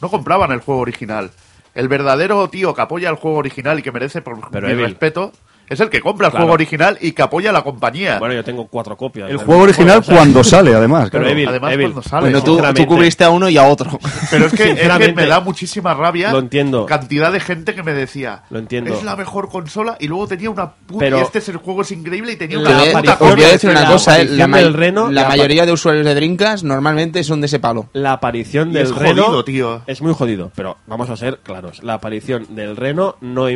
[0.00, 1.32] No compraban el juego original.
[1.74, 4.84] El verdadero tío que apoya el juego original y que merece por Pero, mi Evil.
[4.86, 5.32] respeto
[5.68, 6.44] es el que compra el Claro.
[6.46, 8.18] juego original y que apoya a la compañía.
[8.18, 9.30] Bueno, yo tengo cuatro copias.
[9.30, 11.08] el del juego original o sea, cuando sale, además.
[11.10, 11.28] Pero claro.
[11.38, 11.86] Evil, Además, Evil.
[11.92, 12.22] cuando sale.
[12.30, 12.42] Bueno,
[12.74, 13.98] tú, cubriste a uno y a otro.
[14.30, 16.86] Pero es que, es que Sinceramente, me da muchísima rabia lo entiendo.
[16.86, 18.92] cantidad de gente que me decía Lo entiendo.
[18.94, 21.82] es la mejor consola y luego tenía una puta Pero- y este es el juego
[21.82, 23.90] es increíble y tenía La una puta os voy a copia decir de una la
[23.90, 27.40] cosa, eh, la, ma- del Reno, la la mayoría de usuarios de Dreamcast normalmente son
[27.40, 27.88] de ese palo.
[27.92, 29.82] La aparición del es Reno jodido, tío.
[29.86, 31.82] es muy jodido, pero vamos a ser claros.
[31.82, 33.48] La aparición del Reno no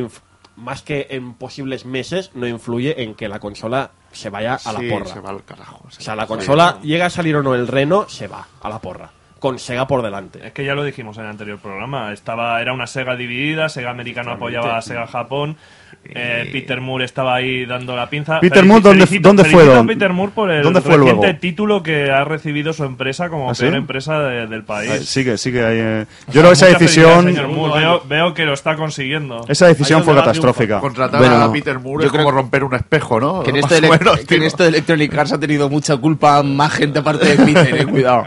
[0.59, 4.81] más que en posibles meses no influye en que la consola se vaya a la
[4.81, 5.07] Sí, porra.
[5.07, 5.81] se va al carajo.
[5.87, 8.78] O sea, la consola llega a salir o no el Reno, se va a la
[8.81, 9.11] porra.
[9.39, 10.45] Con Sega por delante.
[10.45, 12.12] Es que ya lo dijimos en el anterior programa.
[12.12, 15.57] Estaba, era una Sega dividida, Sega americano apoyaba a Sega Japón.
[16.05, 18.41] Eh, Peter Moore estaba ahí dando la pinza.
[18.41, 21.39] Peter Moore, ¿dónde- felicito- dónde fue, a Peter Moore por el dónde fue reciente luego?
[21.41, 23.62] título que ha recibido su empresa como ¿Ah, sí?
[23.62, 24.91] peor empresa de- del país.
[24.91, 25.78] Ay, Sigue, sigue ahí.
[25.78, 26.07] eh.
[26.28, 27.81] O Yo creo que esa decisión, señor Moore.
[27.81, 29.44] Veo, veo que lo está consiguiendo.
[29.49, 30.81] esa decisión fue catastrófica.
[30.81, 33.42] Contratar Bueno, a Peter Moore yo es creo como romper un espejo, ¿no?
[33.42, 33.91] Que en, esto de,
[34.26, 37.81] que en esto de Electronic Arts ha tenido mucha culpa más gente aparte de Peter,
[37.83, 38.25] eh, cuidado.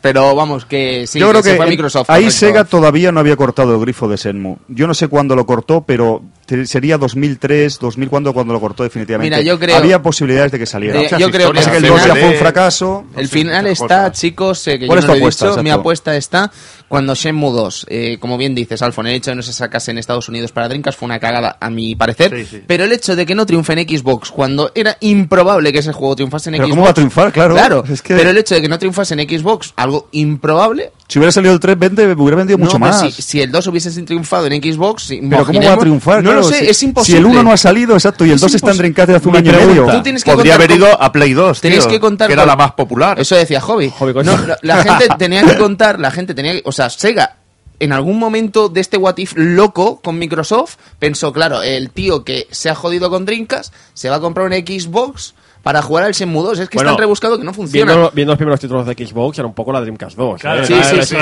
[0.00, 2.10] Pero vamos, que sí, Yo creo se que fue a en- Microsoft.
[2.10, 2.38] ahí correcto.
[2.38, 4.56] Sega todavía no había cortado el grifo de Shenmue.
[4.68, 6.22] Yo no sé cuándo lo cortó, pero
[6.66, 9.36] sería 2003, 2000 cuando cuando lo cortó definitivamente.
[9.36, 10.98] Mira, yo creo- había posibilidades de que saliera.
[11.00, 13.04] De- yo creo que que el al 2 ya final- fue un fracaso.
[13.16, 14.20] El Sí, final muchas está, cosas.
[14.20, 16.50] chicos, eh, que ¿Cuál yo no lo he apuesta, dicho, mi apuesta está
[16.88, 19.98] cuando Shenmue 2, eh, como bien dices, Alfon, el hecho de no se sacase en
[19.98, 22.62] Estados Unidos para Dreamcast fue una cagada, a mi parecer, Sí, sí.
[22.66, 26.14] pero el hecho de que no triunfe en Xbox, cuando era improbable que ese juego
[26.16, 26.70] triunfase en Pero Xbox...
[26.74, 27.32] ¿cómo va a triunfar?
[27.32, 27.54] Claro.
[27.54, 30.92] Claro, Es que- pero el hecho de que no triunfase en Xbox, algo improbable...
[31.06, 33.00] Si hubiera salido el 320 hubiera vendido mucho no, más.
[33.00, 36.16] Si, si el 2 hubiese triunfado en Xbox, Pero ¿cómo va a triunfar?
[36.22, 37.18] No Claro, lo sé, si, es imposible.
[37.18, 39.28] Si el 1 no ha salido, exacto, y el Es 2 está en Dreamcast hace
[39.28, 39.86] un año y medio.
[39.86, 42.42] Tú tienes que Podría contar haber con- ido a Play 2, Tenéis que contar era
[42.42, 43.20] con- la más popular.
[43.20, 43.92] Eso decía Hobby.
[43.98, 44.14] Hobby.
[44.24, 47.36] No, la, la gente tenía que contar, la gente tenía que, o sea, Sega
[47.80, 52.46] en algún momento de este what if loco con Microsoft pensó, claro, el tío que
[52.50, 56.42] se ha jodido con Dreamcast se va a comprar una Xbox para jugar al Shenmue
[56.42, 56.58] 2.
[56.58, 57.90] Es que Bueno, es tan rebuscado que no funciona.
[57.92, 60.40] Viendo, viendo los primeros títulos de Xbox, era un poco la Dreamcast 2.
[60.42, 60.66] Claro, ¿eh?
[60.66, 61.16] sí, sí, sí.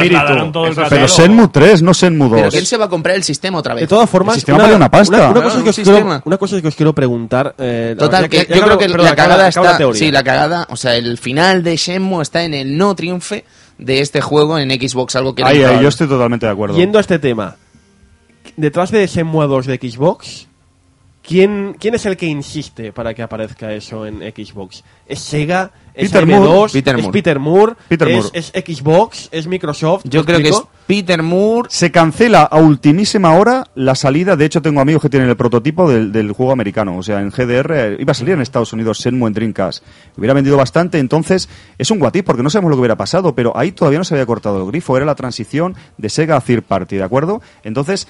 [0.90, 1.06] Pero.
[1.06, 2.36] Shenmue 3, no Shenmue 2.
[2.38, 3.82] Pero ¿quién se va a comprar el sistema otra vez?
[3.82, 5.14] De todas formas, El sistema vale una pasta.
[5.16, 7.54] Una, una Claro, cosa un que quiero, una cosa que os quiero preguntar.
[7.58, 9.78] eh, Total, que yo creo que perdón, la acaba- cagada acaba está.
[9.78, 9.98] teoría.
[9.98, 13.44] sí, la cagada, o sea, el final de Shenmue está en el no triunfe
[13.84, 15.82] de este juego en Xbox, algo que era Ahí, ahí, improbable.
[15.82, 16.76] yo estoy totalmente de acuerdo.
[16.76, 17.56] Yendo a este tema,
[18.56, 20.48] detrás de Shenmue 2 de Xbox,
[21.22, 24.84] ¿quién, ¿quién es el que insiste para que aparezca eso en Xbox?
[25.06, 25.70] ¿Es Sega?
[25.94, 26.40] ¿Es Peter AM2?
[26.40, 26.72] Moore.
[26.72, 27.12] Peter ¿Es Moore.
[27.12, 27.74] Peter Moore?
[27.88, 28.38] Peter ¿Es, Moore.
[28.38, 28.46] es
[28.78, 29.28] Xbox?
[29.30, 30.04] ¿Es Microsoft?
[30.04, 30.62] Yo ¿Me creo que es?
[30.86, 31.68] Peter Moore.
[31.70, 34.36] Se cancela a ultimísima hora la salida.
[34.36, 36.96] De hecho, tengo amigos que tienen el prototipo del, del juego americano.
[36.96, 39.84] O sea, en GDR eh, iba a salir en Estados Unidos Shenmue en Dreamcast.
[40.16, 40.98] Hubiera vendido bastante.
[40.98, 43.34] Entonces, es un guatí porque no sabemos lo que hubiera pasado.
[43.34, 44.96] Pero ahí todavía no se había cortado el grifo.
[44.96, 47.42] Era la transición de Sega a Third Party, ¿de acuerdo?
[47.64, 48.08] Entonces,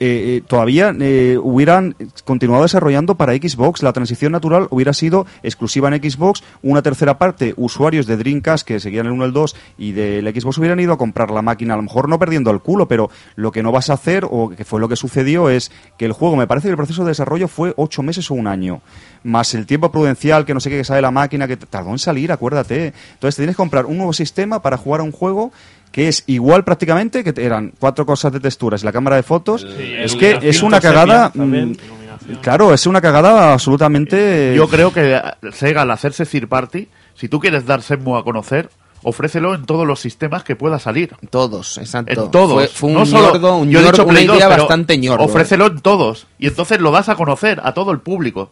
[0.00, 3.82] eh, eh, todavía eh, hubieran continuado desarrollando para Xbox.
[3.82, 6.42] La transición natural hubiera sido exclusiva en Xbox.
[6.62, 10.58] Una tercera parte, usuarios de Dreamcast que seguían el 1 el 2 y del Xbox
[10.58, 13.52] hubieran ido a comprar la máquina, a lo mejor no perdiendo el culo, pero lo
[13.52, 16.36] que no vas a hacer, o que fue lo que sucedió, es que el juego,
[16.36, 18.80] me parece que el proceso de desarrollo fue ocho meses o un año.
[19.22, 21.98] Más el tiempo prudencial, que no sé qué, que sabe la máquina, que tardó en
[21.98, 22.92] salir, acuérdate.
[23.14, 25.52] Entonces te tienes que comprar un nuevo sistema para jugar a un juego
[25.94, 29.62] que es igual prácticamente, que eran cuatro cosas de texturas y la cámara de fotos.
[29.62, 31.30] es el que es una cagada.
[31.30, 32.34] también, mm.
[32.40, 34.54] Claro, es una cagada absolutamente.
[34.56, 35.20] Yo creo que
[35.52, 38.70] Sega, al hacerse third party, si tú quieres dar Shenmue a conocer,
[39.04, 41.14] ofrécelo en todos los sistemas que pueda salir.
[41.30, 42.24] Todos, exacto.
[42.24, 42.54] En todos.
[42.54, 44.98] Fue, fue un No solo- ñordo, un yo he dicho una Play 2, idea bastante
[44.98, 45.24] ñordo.
[45.24, 46.26] Ofrécelo en todos.
[46.40, 48.50] Y entonces lo das a conocer a todo el público.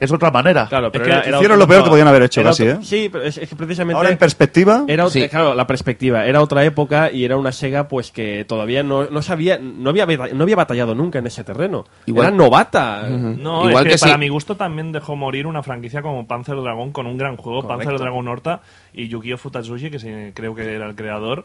[0.00, 0.66] Es otra manera.
[0.68, 2.64] Claro, Es pero que era- era hicieron otro- lo peor que podían haber hecho casi,
[2.68, 2.84] otro- ¿eh?
[2.84, 3.96] Sí, pero es, es que precisamente...
[3.96, 5.28] Ahora en perspectiva, Era, Sí.
[5.28, 6.26] claro, la perspectiva.
[6.26, 10.06] Era otra época y era una Sega pues que todavía no, no sabía, no había,
[10.06, 11.84] no había batallado nunca en ese terreno.
[12.06, 13.08] Igual- Era novata.
[13.08, 14.18] No, Igual es que, que para sí.
[14.18, 17.98] mi gusto también dejó morir una franquicia como Panzer Dragon con un gran juego, Panzer
[17.98, 18.60] Dragon Horta
[18.92, 21.44] y Yukio Futatsushi, que creo que era el creador.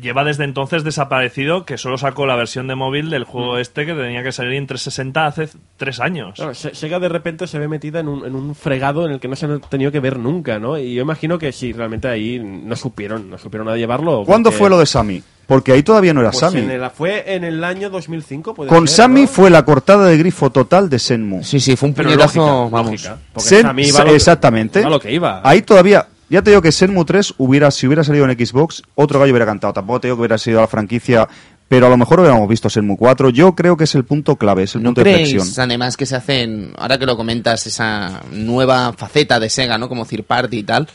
[0.00, 3.94] Lleva desde entonces desaparecido, que solo sacó la versión de móvil del juego este que
[3.94, 6.34] tenía que salir en 360 hace tres años.
[6.36, 9.20] Claro, Se- Sega de repente se ve metida en un, en un fregado en el
[9.20, 10.78] que no se han tenido que ver nunca, ¿no?
[10.78, 14.24] Y yo imagino que sí, realmente ahí no supieron, no supieron a llevarlo.
[14.24, 15.22] ¿cuándo porque- fue lo de Sammy?
[15.46, 16.60] Porque ahí todavía no era Pues Sammy.
[16.62, 19.28] en el- fue en el año 2005, puede Con ser, Sammy ¿no?
[19.28, 21.44] fue la cortada de grifo total de Senmu.
[21.44, 22.90] Sí, sí, fue un Pero puñetazo, lógica, vamos.
[22.92, 24.80] lógica, porque Sen- Sammy iba a lo que- exactamente.
[24.80, 25.40] iba a lo que iba.
[25.44, 29.18] Ahí todavía, ya te digo que Senmu 3 hubiera, si hubiera salido en Xbox, otro
[29.20, 29.72] gallo hubiera cantado.
[29.72, 31.28] Tampoco te digo que hubiera sido la franquicia,
[31.68, 33.30] pero a lo mejor hubiéramos visto Senmu 4.
[33.30, 35.64] Yo creo que es el punto clave, es el ¿No punto de creéis, inflexión.
[35.64, 39.88] además, que se hacen, ahora que lo comentas, esa nueva faceta de Sega, ¿no?
[39.88, 40.88] Como Third Party y tal,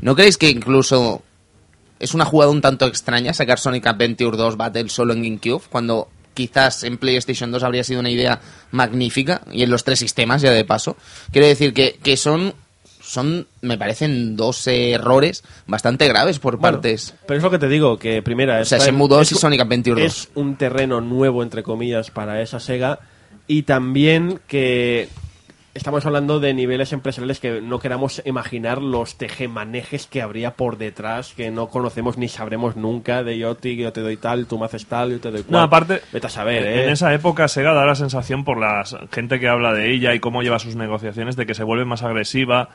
[0.00, 1.22] ¿no creéis que incluso
[1.98, 6.08] es una jugada un tanto extraña sacar Sonic Adventure 2 Battle solo en GameCube, cuando
[6.34, 8.38] quizás en PlayStation 2 habría sido una idea
[8.70, 10.96] magnífica, y en los tres sistemas, ya de paso?
[11.32, 12.52] Quiero decir que, que son,
[13.06, 17.14] son, me parecen dos errores bastante graves por Bueno, partes.
[17.26, 18.60] Pero es lo que te digo, que primera...
[18.60, 20.12] O sea, Shenmue 2 es y Sonic Adventure 2.
[20.12, 22.98] Es un terreno nuevo, entre comillas, para esa Sega.
[23.46, 25.08] Y también que
[25.76, 31.32] estamos hablando de niveles empresariales que no queramos imaginar los tejemanejes que habría por detrás,
[31.36, 34.64] que no conocemos ni sabremos nunca, de yo, te- yo te doy tal, tú me
[34.66, 35.52] haces tal, yo te doy cual.
[35.52, 36.92] No, aparte, Vete a saber, en ¿eh?
[36.92, 38.82] esa época Sega da la sensación por la
[39.12, 42.02] gente que habla de ella y cómo lleva sus negociaciones de que se vuelve más
[42.02, 42.70] agresiva.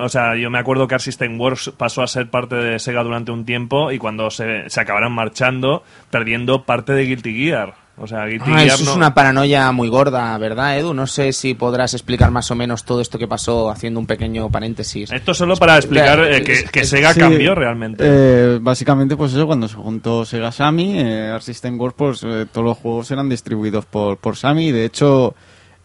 [0.00, 3.30] O sea, yo me acuerdo que System Works pasó a ser parte de Sega durante
[3.32, 7.74] un tiempo y cuando se, se acabaron marchando, perdiendo parte de Guilty Gear.
[8.02, 10.94] O sea, Guilty Ah, Gear eso no- es una paranoia muy gorda, ¿verdad, Edu?
[10.94, 14.48] No sé si podrás explicar más o menos todo esto que pasó haciendo un pequeño
[14.50, 15.12] paréntesis.
[15.12, 18.02] Esto solo para explicar eh, que, que Sega Sí, cambió realmente.
[18.06, 22.46] eh, básicamente, pues eso, cuando se juntó Sega Sammy, eh, Arc System Works, pues eh,
[22.50, 24.68] todos los juegos eran distribuidos por, por Sammy.
[24.68, 25.34] Y de hecho,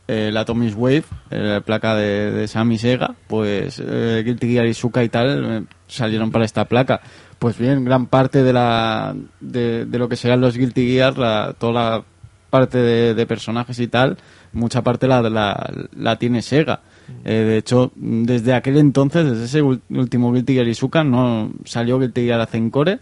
[0.08, 4.68] eh, la Atomic Wave, eh, la placa de, de Sammy Sega, pues eh, Guilty Gear
[4.68, 7.02] y Suka y tal eh, salieron para esta placa.
[7.40, 11.54] Pues bien, gran parte de la de, de lo que serán los Guilty Gear, la-
[11.58, 12.04] toda la
[12.50, 14.18] parte de, de personajes y tal,
[14.54, 16.80] mucha parte la, la, la tiene Sega.
[17.24, 22.22] Eh, de hecho, desde aquel entonces, desde ese último Guilty Gear Isuka, no salió Guilty
[22.26, 23.00] Gear Azencore,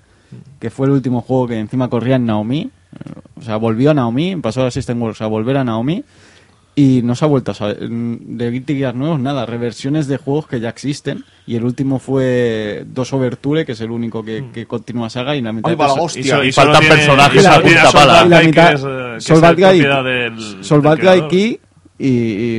[0.60, 2.62] que fue el último juego que encima corría en Naomi.
[2.94, 6.04] Eh, O sea, volvió a Naomi, pasó a System Works a volver a Naomi.
[6.76, 7.88] Y no se ha vuelto a saber.
[7.88, 9.46] mm, De Guilty Gear nuevos, nada.
[9.46, 11.24] Reversiones de juegos que ya existen.
[11.46, 15.36] Y el último fue Dos Overture, que es el único que, que continúa saga.
[15.36, 16.44] Y la mitad va la de- hostia.
[16.44, 18.26] Y faltan tiene- personajes y a punta pala.
[18.26, 20.98] Y la mitad- que es, eh, que Sol es la Badguy- propiedad del- Sol del
[20.98, 21.28] Bad Guy.
[21.28, 21.60] Key
[22.06, 22.08] y,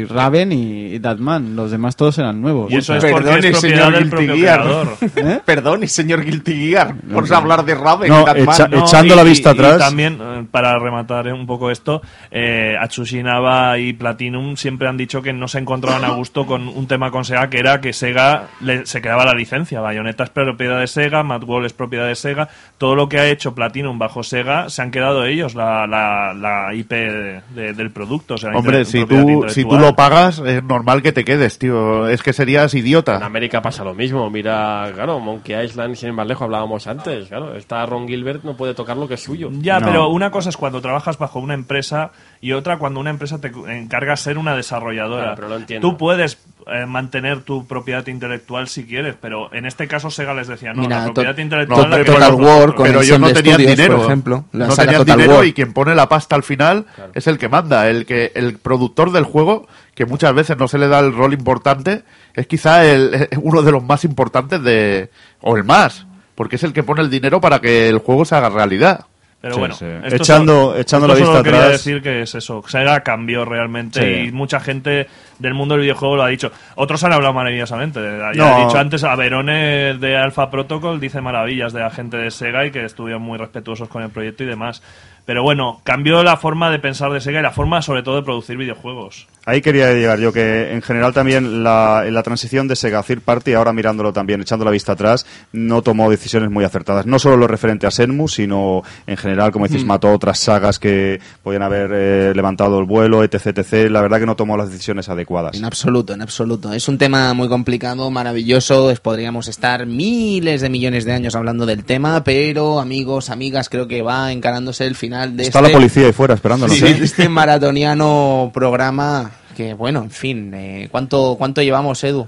[0.01, 1.55] y Raven y, y Datman.
[1.57, 2.73] Los demás todos eran nuevos.
[2.73, 4.65] Y eso es Perdone, porque es propiedad señor del Guilty Gear.
[5.17, 5.41] ¿Eh?
[5.45, 7.37] Perdón, señor Guilty Gear, por no.
[7.37, 9.77] hablar de Raven No, y echa- No, echando y- la vista y- atrás.
[9.77, 14.97] Y también, eh, para rematar un poco esto, eh, Atsushi Naba y Platinum siempre han
[14.97, 17.93] dicho que no se encontraban a gusto con un tema con Sega, que era que
[17.93, 19.81] Sega le- se quedaba la licencia.
[19.81, 22.49] Bayonetta es propiedad de Sega, Mad World es propiedad de Sega.
[22.79, 26.75] Todo lo que ha hecho Platinum bajo Sega se han quedado ellos la, la, la
[26.75, 28.35] IP de- de- del producto.
[28.35, 31.59] o sea, Hombre, si propiedad tú, si tú lo pagas, es normal que te quedes,
[31.59, 32.09] tío.
[32.09, 33.17] Es que serías En idiota.
[33.25, 34.29] América pasa lo mismo.
[34.31, 37.29] Mira, claro, Monkey Island, sin ir más lejos, hablábamos antes.
[37.29, 39.49] Claro, está Ron Gilbert, no puede tocar lo que es suyo.
[39.53, 39.87] Ya, No.
[39.87, 42.11] pero una cosa es cuando trabajas bajo una empresa
[42.45, 45.23] y otra cuando una empresa te encarga ser una desarrolladora.
[45.23, 45.89] Claro, pero lo entiendo.
[45.89, 50.47] Tú puedes eh, mantener tu propiedad intelectual si quieres, pero en este caso Sega les
[50.47, 52.35] decía, no, Mira, la propiedad intelectual no, la Total.
[52.35, 53.97] War con pero ellos no tenían Studios, dinero.
[53.97, 54.45] por ejemplo.
[54.53, 55.47] La no tenían Total dinero War.
[55.47, 57.89] y quien pone la pasta al final es el que manda.
[57.89, 61.33] El que el productor del juego, que muchas veces no se le da el rol
[61.33, 65.09] importante, es quizá el, uno de los más importantes de
[65.41, 68.35] o el más, porque es el que pone el dinero para que el juego se
[68.35, 69.07] haga realidad.
[69.45, 69.85] Pero Sí, bueno, sí.
[70.05, 71.73] Echando- solo- echando la solo vista quería atrás.
[71.73, 74.29] decir que es eso, Sega cambió realmente Sí.
[74.29, 75.07] y mucha gente
[75.39, 76.51] del mundo del videojuego lo ha dicho.
[76.77, 78.01] Otros han hablado maravillosamente.
[78.01, 78.57] Ya No.
[78.63, 82.65] he dicho antes, a Verone de Alpha Protocol dice maravillas de la gente de Sega
[82.65, 84.83] y que estuvieron muy respetuosos con el proyecto y demás.
[85.27, 88.23] Pero bueno, cambió la forma de pensar de Sega y la forma sobre todo de
[88.23, 89.27] producir videojuegos.
[89.47, 93.53] Ahí quería llegar yo, que en general también la, la transición de Sega Third Party,
[93.53, 97.05] ahora mirándolo también, echando la vista atrás, no tomó decisiones muy acertadas.
[97.05, 101.21] No solo lo referente a Senmu, sino en general, como decís, mató otras sagas que
[101.43, 103.91] podían haber eh, levantado el vuelo, etc, etc.
[103.91, 105.57] La verdad que no tomó las decisiones adecuadas.
[105.57, 106.73] En absoluto, en absoluto.
[106.73, 108.93] Es un tema muy complicado, maravilloso.
[109.03, 114.01] Podríamos estar miles de millones de años hablando del tema, pero amigos, amigas, creo que
[114.01, 116.77] va encarándose el final de Está este, la policía ahí fuera esperándonos.
[116.77, 116.99] sí, ¿eh?
[117.03, 119.34] este maratoniano programa.
[119.57, 122.27] Que bueno, en fin, eh, ¿cuánto, ¿cuánto llevamos, Edu?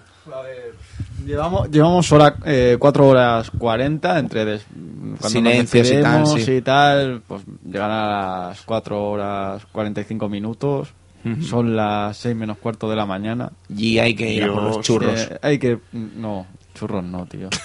[1.27, 6.53] Llevamos, llevamos hora, eh, 4 horas 40 entre des- cuando nos Silencios y tal, sí.
[6.53, 10.89] y tal, pues llegan a las 4 horas 45 minutos.
[11.43, 13.51] Son las 6 menos cuarto de la mañana.
[13.69, 15.23] Y hay que ir a por los churros.
[15.29, 15.79] Eh, hay que.
[15.93, 17.49] No, churros no, tío.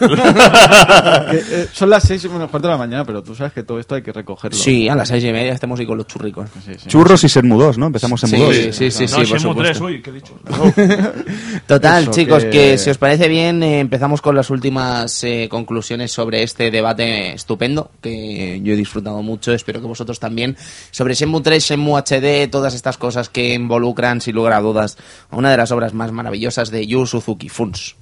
[1.32, 3.80] Que, eh, son las 6 menos cuarto de la mañana, pero tú sabes que todo
[3.80, 4.58] esto hay que recogerlo.
[4.58, 6.50] Sí, a las seis y media estamos ahí con los churricos.
[6.66, 6.88] Sí, sí.
[6.90, 7.88] Churros y Senmu 2, ¿no?
[7.88, 8.56] Empezamos Senmu 2.
[8.56, 9.86] Sí, sí, sí, sí, no, por Shenmue 3, supuesto.
[9.86, 10.34] uy, ¿qué he dicho?
[11.68, 12.50] Total, Eso, chicos, que...
[12.50, 17.34] que- si os parece bien, eh, empezamos con las últimas eh, conclusiones sobre este debate
[17.34, 20.58] estupendo, que yo he disfrutado mucho, espero que vosotros también,
[20.92, 24.98] sobre Shenmue 3, Shenmue HD, todas estas cosas que involucran, sin lugar a dudas,
[25.30, 27.96] a una de las obras más maravillosas de Yu Suzuki Funs.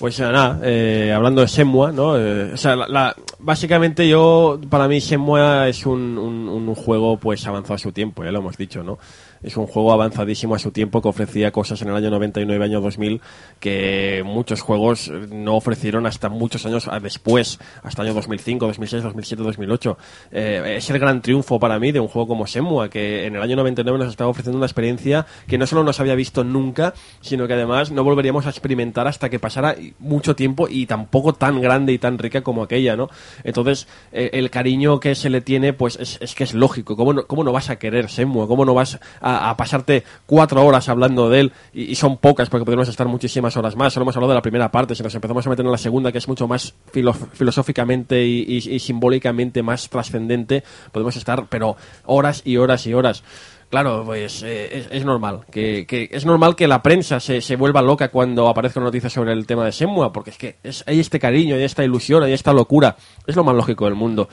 [0.00, 2.16] Pues nada, eh, hablando de Shenmue, ¿no?
[2.16, 7.18] Eh, o sea, la- la- básicamente yo, para mí Shenmue es un, un- un juego
[7.18, 8.98] pues avanzado a su tiempo, ya lo hemos dicho, ¿no?
[9.42, 12.80] Es un juego avanzadísimo a su tiempo que ofrecía cosas en el año 99, año
[12.80, 13.20] 2000,
[13.58, 19.42] que muchos juegos no ofrecieron hasta muchos años después, hasta el año 2005, 2006, 2007,
[19.42, 19.98] 2008.
[20.32, 23.42] Eh, es el gran triunfo para mí de un juego como Shenmue, que en el
[23.42, 27.46] año 99 nos estaba ofreciendo una experiencia que no solo nos había visto nunca, sino
[27.46, 31.92] que además no volveríamos a experimentar hasta que pasara mucho tiempo y tampoco tan grande
[31.92, 33.08] y tan rica como aquella, ¿no?
[33.44, 36.96] Entonces, eh, el cariño que se le tiene, pues es, que es lógico.
[36.96, 38.46] ¿Cómo no, cómo no vas a querer Shenmue?
[38.46, 41.52] ¿Cómo no vas a, a pasarte cuatro horas hablando de él?
[41.72, 43.92] Y, son pocas, porque podemos estar muchísimas horas más.
[43.92, 44.94] Solo hemos hablado de la primera parte.
[44.94, 48.78] Si nos empezamos a meter en la segunda, que es mucho más filo- filosóficamente y,
[48.80, 53.22] simbólicamente más trascendente, podemos estar, pero horas y horas y horas.
[53.70, 55.42] Claro, pues eh, es, normal.
[55.48, 59.08] Que, que es normal que la prensa se, se vuelva loca cuando aparezca una noticia
[59.08, 62.24] sobre el tema de Shenmue, porque es que es, hay este cariño, hay esta ilusión,
[62.24, 62.96] hay esta locura.
[63.28, 64.28] Es lo más lógico del mundo.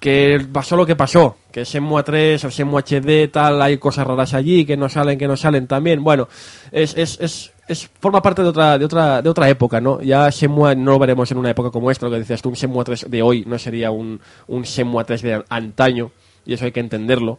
[0.00, 4.32] Que pasó lo que pasó, que Shenmue 3 o Shenmue HD, tal, hay cosas raras
[4.32, 6.04] allí que no salen, que no salen también.
[6.04, 6.28] Bueno,
[6.70, 10.00] es, es, es, es forma parte de otra, de otra, de otra época, ¿no?
[10.00, 12.54] Ya Shenmue no lo veremos en una época como esta, lo que decías tú, un
[12.54, 16.12] Shenmue 3 de hoy no sería un, un Shenmue 3 de antaño,
[16.46, 17.38] y eso hay que entenderlo.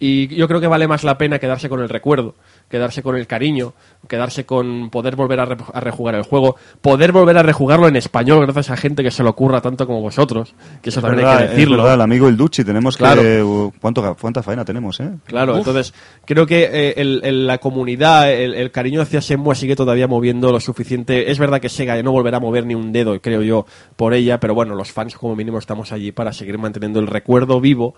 [0.00, 2.34] Y yo creo que vale más la pena quedarse con el recuerdo,
[2.68, 3.72] quedarse con el cariño,
[4.08, 7.96] quedarse con poder volver a, re- a rejugar el juego, poder volver a rejugarlo en
[7.96, 11.24] español gracias a gente que se lo ocurra tanto como vosotros, que eso Es también
[11.24, 11.76] verdad, hay que es decirlo.
[11.78, 13.22] verdad, el amigo el Duchi, tenemos Claro.
[13.22, 13.42] que...
[13.42, 15.10] uh, ¿cuánto, ¿Cuánta faena tenemos, eh?
[15.24, 19.74] Claro, entonces creo que eh, el- el- la comunidad, el, el cariño hacia Shenmue sigue
[19.76, 21.30] todavía moviendo lo suficiente.
[21.30, 24.38] Es verdad que Sega no volverá a mover ni un dedo, creo yo, por ella,
[24.40, 27.94] pero bueno, los fans como mínimo estamos allí para seguir manteniendo el recuerdo vivo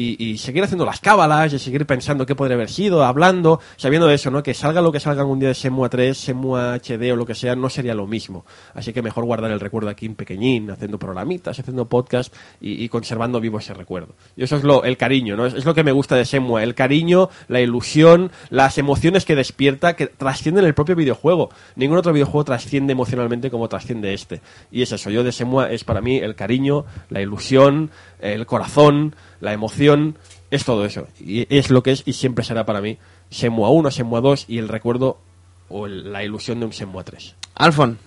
[0.00, 4.14] y, seguir haciendo las cábalas y seguir pensando qué podría haber sido, hablando, sabiendo de
[4.14, 4.42] eso, ¿no?
[4.42, 7.34] Que salga lo que salga algún día de Shenmue 3, Shenmue HD o lo que
[7.34, 8.44] sea, no sería lo mismo.
[8.74, 13.40] Así que mejor guardar el recuerdo aquí en pequeñín, haciendo programitas, haciendo podcast y, conservando
[13.40, 14.14] vivo ese recuerdo.
[14.36, 15.46] Y eso es lo, el cariño, ¿no?
[15.46, 19.36] Es, es lo que me gusta de Shenmue, el cariño, la ilusión, las emociones que
[19.36, 21.50] despierta, que trascienden el propio videojuego.
[21.76, 24.40] Ningún otro videojuego trasciende emocionalmente como trasciende este.
[24.70, 29.14] Y es eso, yo de Shenmue es para mí el cariño, la ilusión, el corazón,
[29.40, 30.16] la emoción,
[30.50, 31.06] es todo eso.
[31.20, 32.98] Y es lo que es y siempre será para mí
[33.30, 35.18] Shenmue 1, Shenmue 2 y el recuerdo
[35.68, 37.36] o el- la ilusión de un Shenmue 3.
[37.54, 37.98] Alfon,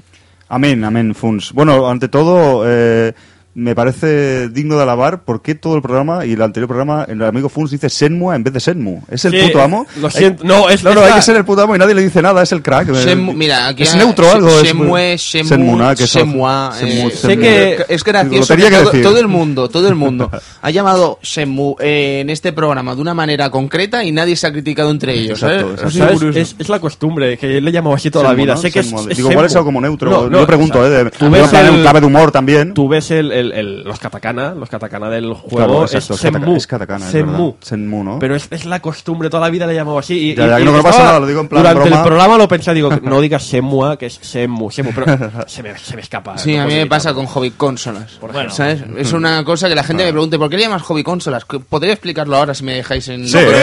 [0.50, 1.52] Amén, amén, Funs.
[1.54, 3.14] Bueno, ante todo, eh,
[3.56, 7.22] me parece digno de alabar por qué todo el programa y el anterior programa, el
[7.24, 9.02] amigo Funs dice Senmue en vez de Senmu.
[9.12, 9.86] ¿Es el Sí, puto amo?
[10.02, 10.44] lo Hay- siento.
[10.44, 12.02] No, es- no, es no, hay la- que ser el puto amo y nadie le
[12.02, 12.88] dice nada, es el crack.
[12.90, 14.50] Shenmue- mira, aquí ¿Es neutro algo?
[14.50, 17.42] Es- Shenmue, Shenmue, Senmuna, que es- Shenmue, Senmu- eh, sé Senmu.
[17.44, 21.76] que- es gracioso que que todo, todo el mundo, todo el mundo ha llamado Shenmue
[21.80, 25.42] eh, en este programa de una manera concreta y nadie se ha criticado entre ellos.
[25.44, 25.96] Exacto, ¿sabes?
[25.96, 26.30] exacto.
[26.30, 28.56] Es, es la costumbre, que le he llamado así toda la Senmu, vida.
[28.56, 28.62] ¿no?
[28.62, 29.10] Sé que es, Senmu.
[29.10, 29.60] es Digo, igual es Senmu.
[29.60, 30.10] algo como neutro.
[30.10, 32.74] No, no, Yo pregunto, eh, tú ves el- clave de humor también.
[32.74, 36.40] Tú ves el, el- el- los katakana, los katakana del juego, Claro, es es Senmu.
[36.40, 37.56] kataka- es katakana, es Senmu.
[37.62, 38.20] Senmu, ¿no?
[38.20, 40.14] Pero es, es la costumbre, toda la vida le he llamado así.
[40.32, 41.62] Y, Ya, y- ya, que y no me pasa estaba- nada, lo digo en plan
[41.64, 41.98] Durante broma.
[41.98, 45.06] el programa lo pensé, digo, no digas Semua, que es Semu, Semu, pero
[45.48, 46.38] se me, se me escapa.
[46.38, 48.20] Sí, a mí me pasa con hobby consolas.
[48.20, 48.50] Bueno.
[48.50, 48.84] ¿sabes?
[48.98, 51.46] Es una cosa que la gente me pregunte, ¿por qué le llamas hobby consolas?
[51.46, 53.28] Podría explicarlo ahora si me dejáis en...
[53.28, 53.58] Sí, No, pero-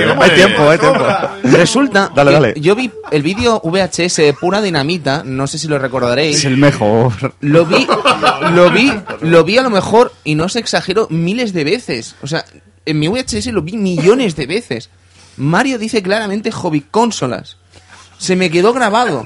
[0.00, 0.10] sí.
[0.10, 1.04] hombre, Hay tiempo, hay tiempo.
[1.44, 2.54] Resulta Dale, que dale.
[2.60, 6.36] yo vi el vídeo VHS de Pura Dinamita, no sé si lo recordaréis.
[6.38, 7.12] Es el mejor.
[7.40, 7.86] Lo vi,
[8.54, 8.92] lo vi,
[9.26, 12.14] lo vi a lo mejor, y no se exagero, miles de veces.
[12.22, 12.44] O sea,
[12.84, 14.90] en mi VHS lo vi millones de veces.
[15.36, 17.56] Mario dice claramente hobby consolas.
[18.18, 19.24] Se me quedó grabado,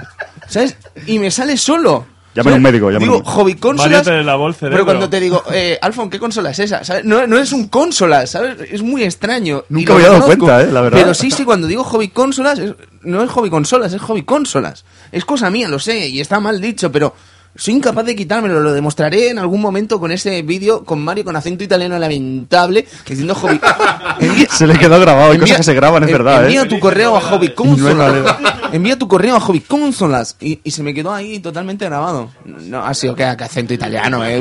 [0.48, 0.76] ¿sabes?
[1.06, 2.06] Y me sale solo.
[2.34, 4.04] Llamen a un médico, llamen Digo, un- hobby consolas.
[4.06, 4.76] Mario te lavó el cerebro.
[4.76, 6.84] Pero cuando te digo, eh, Alfon, ¿qué consola es esa?
[6.84, 7.04] ¿Sabes?
[7.04, 8.56] No, no es un consola, ¿sabes?
[8.70, 9.64] Es muy extraño.
[9.68, 10.98] Y Nunca lo me había dado cuenta, eh, la verdad.
[11.00, 14.84] Pero sí, sí, cuando digo hobby consolas, es- no es hobby consolas, es hobby consolas.
[15.12, 17.14] Es cosa mía, lo sé, y está mal dicho, pero
[17.56, 18.60] soy incapaz de quitármelo.
[18.60, 23.34] Lo demostraré en algún momento con ese vídeo con Mario con acento italiano lamentable, diciendo
[23.34, 23.60] hobby.
[24.20, 26.62] Envía- Se le quedó grabado, hay envía- cosas que se graban, es en- verdad, Envía
[26.62, 26.66] ¿eh?
[26.66, 28.36] tu correo a hobby consolas.
[28.72, 30.36] envía tu correo a hobby consolas.
[30.40, 32.30] Y, y se me quedó ahí totalmente grabado.
[32.44, 34.40] No, ha sido que, acento italiano, eh.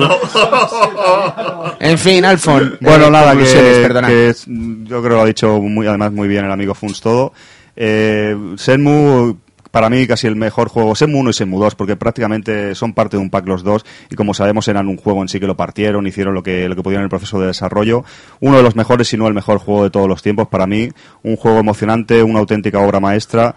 [1.79, 2.77] En fin, Alfon.
[2.81, 3.43] Bueno, eh, nada, que,
[3.81, 4.07] perdona.
[4.07, 7.01] que es- yo creo que lo ha dicho muy, además muy bien el amigo Funs
[7.01, 7.33] todo.
[7.75, 9.35] Eh, Shenmue,
[9.71, 13.17] para mí, casi el mejor juego, Shenmue 1 y Shenmue 2, porque prácticamente son parte
[13.17, 15.55] de un pack los dos, y como sabemos eran un juego en sí que lo
[15.55, 18.03] partieron, hicieron lo que, lo que pudieron en el proceso de desarrollo.
[18.39, 20.89] Uno de los mejores, si no el mejor juego de todos los tiempos, para mí,
[21.23, 23.55] un juego emocionante, una auténtica obra maestra.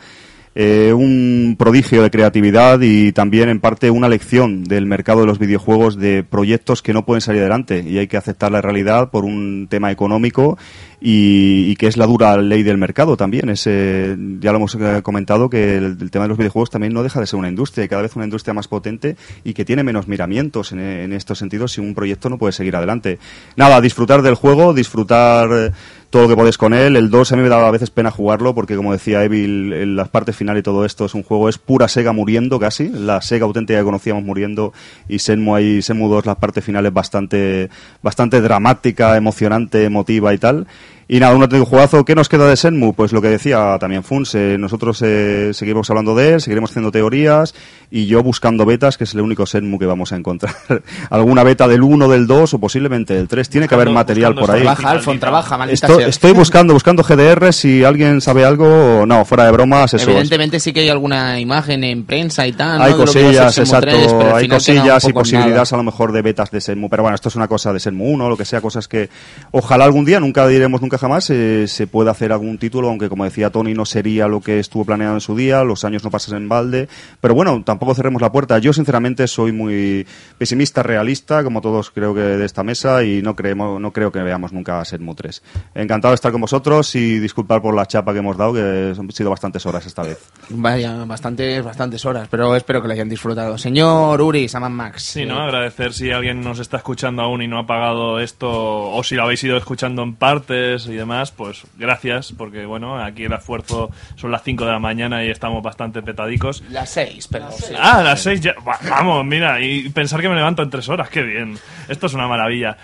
[0.55, 5.39] Eh, un prodigio de creatividad y también en parte una lección del mercado de los
[5.39, 9.25] videojuegos de proyectos que no pueden salir adelante y hay que aceptar la realidad por
[9.25, 10.59] un tema económico
[11.01, 13.49] y, que es la dura ley del mercado también.
[13.49, 17.03] Es, eh, ya lo hemos eh, comentado que el, tema de los videojuegos también no
[17.03, 19.83] deja de ser una industria y cada vez una industria más potente y que tiene
[19.83, 23.19] menos miramientos en, estos sentidos si un proyecto no puede seguir adelante.
[23.57, 25.73] Nada, disfrutar del juego, disfrutar
[26.12, 26.95] todo lo que podéis con él.
[26.95, 29.97] El 2 a mí me daba a veces pena jugarlo porque, como decía Evil, en
[29.97, 32.91] las partes final y todo esto es un juego, es pura Sega muriendo casi.
[32.91, 34.75] La Sega auténtica que conocíamos muriendo
[35.09, 37.71] y Senmu ahí, Senmu 2, las partes finales bastante,
[38.03, 40.67] bastante dramática, emocionante, emotiva y tal.
[41.09, 42.05] Y nada, un auténtico juegazo.
[42.05, 42.95] ¿Qué nos queda de Senmu?
[42.95, 46.91] Pues lo que decía también Funs, eh, nosotros eh, seguimos hablando de él, seguiremos haciendo
[46.91, 47.55] teorías
[47.91, 50.55] y yo buscando betas, que es el único Senmu que vamos a encontrar.
[51.11, 53.49] Alguna beta del 1, del 2 o posiblemente del 3.
[53.49, 54.63] Tiene que haber material por ahí.
[54.63, 56.09] Trabaja, Alfon, trabaja, maldita Estoy, sea.
[56.09, 60.09] estoy buscando, buscando GDR, si alguien sabe algo, no, fuera de bromas, eso es.
[60.09, 62.81] Evidentemente sí que hay alguna imagen en prensa y tal.
[62.81, 65.81] Hay cosillas, Shenmue 3, exacto, hay cosillas y posibilidades nada.
[65.81, 68.07] a lo mejor de betas de Senmu, pero bueno, esto es una cosa de Senmu
[68.07, 69.11] 1, lo que sea, cosas que
[69.51, 73.25] ojalá algún día, nunca diremos nunca jamás, eh, se pueda hacer algún título, aunque como
[73.25, 76.37] decía Tony, no sería lo que estuvo planeado en su día, los años no pasan
[76.37, 76.89] en balde,
[77.21, 78.58] pero bueno, tampoco cerremos la puerta.
[78.58, 80.07] Yo sinceramente soy muy
[80.39, 84.21] pesimista, realista, como todos creo que de esta mesa, y no creemos, no creo que
[84.21, 85.42] veamos nunca Senmu 3.
[85.75, 89.10] Encantado de estar con vosotros y disculpar por la chapa que hemos dado, que han
[89.10, 90.19] sido bastantes horas esta vez.
[90.51, 93.58] Vaya, bastantes, bastantes horas, pero espero que lo hayan disfrutado.
[93.58, 95.03] Señor Uri, Saman Max.
[95.03, 95.41] Sí, eh, ¿no?
[95.41, 99.25] Agradecer si alguien nos está escuchando aún y no ha pagado esto, o si lo
[99.25, 104.31] habéis ido escuchando en partes y demás, pues gracias, porque bueno, aquí el esfuerzo son
[104.31, 106.63] las 5 de la mañana y estamos bastante petadicos.
[106.71, 107.51] Las seis, pero...
[107.53, 107.75] sí.
[107.79, 108.55] Ah, a las 6 ya.
[108.67, 111.59] Va- Vamos, mira, y pensar que me levanto en 3 horas, qué bien.
[111.89, 112.77] Esto es una maravilla.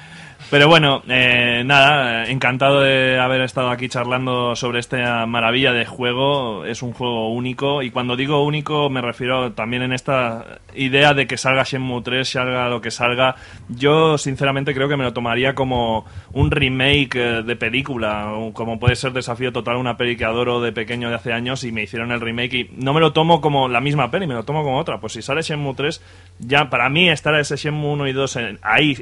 [0.50, 5.84] Pero bueno, eh, nada, eh, encantado de haber estado aquí charlando sobre esta maravilla de
[5.84, 6.64] juego.
[6.64, 11.26] Es un juego único y cuando digo único me refiero también en esta idea de
[11.26, 13.36] que salga Shenmue 3, salga lo que salga.
[13.68, 18.96] Yo sinceramente creo que me lo tomaría como un remake eh, de película, como puede
[18.96, 22.10] ser Desafío Total, una peli que adoro de pequeño de hace años y me hicieron
[22.10, 24.78] el remake y no me lo tomo como la misma peli, me lo tomo como
[24.78, 24.98] otra.
[24.98, 26.02] Pues si sale Shenmue 3,
[26.38, 28.96] ya para mí estará ese Shenmue 1 y 2 en- ahí,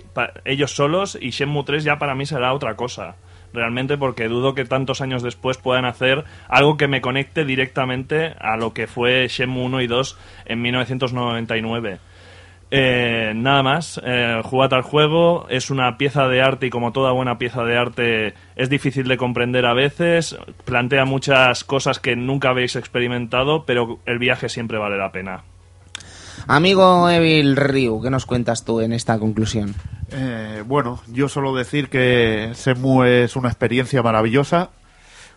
[0.44, 3.16] ellos solos, y Shenmue 3 ya para mí será otra cosa.
[3.52, 8.56] Realmente porque dudo que tantos años después puedan hacer algo que me conecte directamente a
[8.56, 11.98] lo que fue Shenmue 1 y 2 en 1999.
[12.70, 17.12] Eh, nada más, eh, jugad al juego, es una pieza de arte y como toda
[17.12, 22.50] buena pieza de arte es difícil de comprender a veces, plantea muchas cosas que nunca
[22.50, 25.44] habéis experimentado, pero el viaje siempre vale la pena.
[26.48, 29.74] Amigo Evil Ryu, ¿qué nos cuentas tú en esta conclusión?
[30.10, 34.70] Eh, bueno, yo solo decir que Shenmue es una experiencia maravillosa,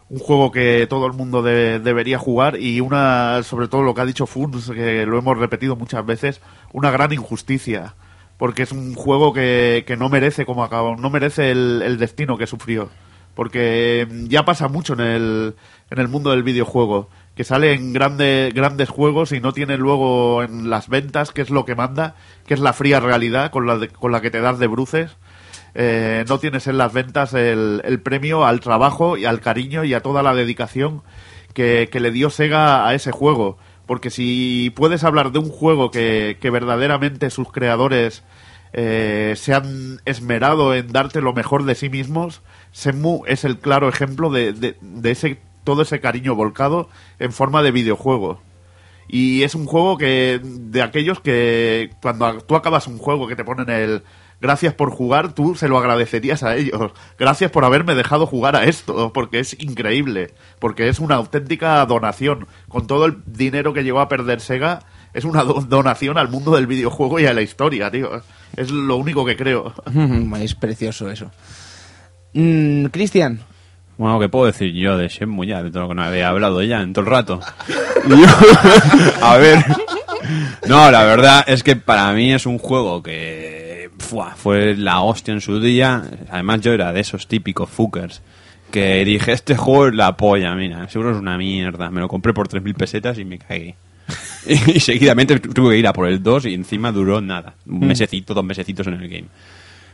[0.10, 4.02] un juego que todo el mundo de- debería jugar y una, sobre todo lo que
[4.02, 6.42] ha dicho Funs, que lo hemos repetido muchas veces,
[6.74, 7.96] una gran injusticia,
[8.38, 12.38] porque es un juego que, que no merece como acabó, no merece el, el destino
[12.38, 12.90] que sufrió,
[13.36, 15.56] porque ya pasa mucho en el,
[15.90, 20.70] en el mundo del videojuego, que salen grande, grandes juegos y no tiene luego en
[20.70, 23.88] las ventas, que es lo que manda, que es la fría realidad con la, de-
[23.88, 25.12] con la que te das de bruces.
[25.74, 29.94] Eh, no tienes en las ventas el, el premio al trabajo y al cariño y
[29.94, 31.02] a toda la dedicación
[31.54, 33.58] que, le dio Sega a ese juego.
[33.86, 38.22] Porque si puedes hablar de un juego que, que verdaderamente sus creadores
[38.74, 42.42] eh, se han esmerado en darte lo mejor de sí mismos,
[42.74, 47.62] Shenmue es el claro ejemplo de, de- de ese todo ese cariño volcado en forma
[47.62, 48.42] de videojuego.
[49.08, 53.44] Y es un juego que de aquellos que cuando tú acabas un juego que te
[53.44, 54.02] ponen el
[54.42, 56.92] gracias por jugar, tú se lo agradecerías a ellos.
[57.20, 62.48] Gracias por haberme dejado jugar a esto, porque es increíble, porque es una auténtica donación.
[62.68, 64.80] Con todo el dinero que llegó a perder Sega,
[65.14, 68.10] es una do- donación al mundo del videojuego y a la historia, tío.
[68.56, 69.74] Es lo único que creo.
[70.42, 71.30] es precioso eso.
[72.34, 73.42] Mm, Cristian,
[74.00, 75.62] Bueno, ¿qué puedo decir yo de Shenmue ya?
[75.62, 77.42] De todo lo que no había hablado ya en todo el rato.
[78.08, 78.16] Yo-
[79.22, 79.64] a ver.
[80.70, 83.90] No, la verdad es que para mí es un juego que
[84.38, 86.02] fue la hostia en su día.
[86.32, 88.22] Además yo era de esos típicos fuckers
[88.72, 91.90] que dije, este juego es la polla, mira, seguro es una mierda.
[91.92, 93.76] Me lo compré por 3.000 pesetas y me cagué.
[94.48, 97.54] Y, seguidamente tuve que ir a por el 2 y encima duró nada.
[97.68, 99.26] Un mesecito, dos mesecitos en el game.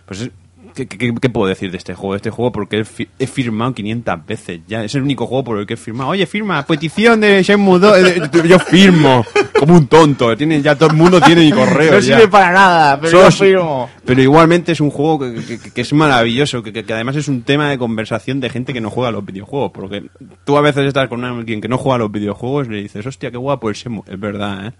[0.05, 0.31] Pues es-
[0.75, 2.15] ¿qué, qué- qué puedo decir de este juego?
[2.15, 4.83] Este juego porque he, fi- he firmado 500 veces ya.
[4.83, 6.09] Es el único juego por el que he firmado.
[6.11, 7.97] Oye, firma, petición de Shenmue 2.
[7.97, 9.25] Eh, Yo firmo.
[9.57, 10.35] Como un tonto.
[10.37, 11.93] Tienen, ya todo el mundo tiene mi correo.
[11.93, 12.17] no ya.
[12.17, 13.89] sirve para nada, pero yo firmo.
[14.05, 17.69] Pero igualmente es un juego que, que- que es maravilloso, que además es un tema
[17.69, 19.71] de conversación de gente que no juega a los videojuegos.
[19.73, 20.03] Porque
[20.43, 23.05] tú a veces estás con alguien que no juega a los videojuegos y le dices,
[23.05, 24.03] hostia, qué guapo el Shenmue.
[24.07, 24.71] Es verdad, ¿eh?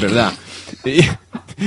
[0.00, 0.32] Verdad.
[0.86, 1.00] Y,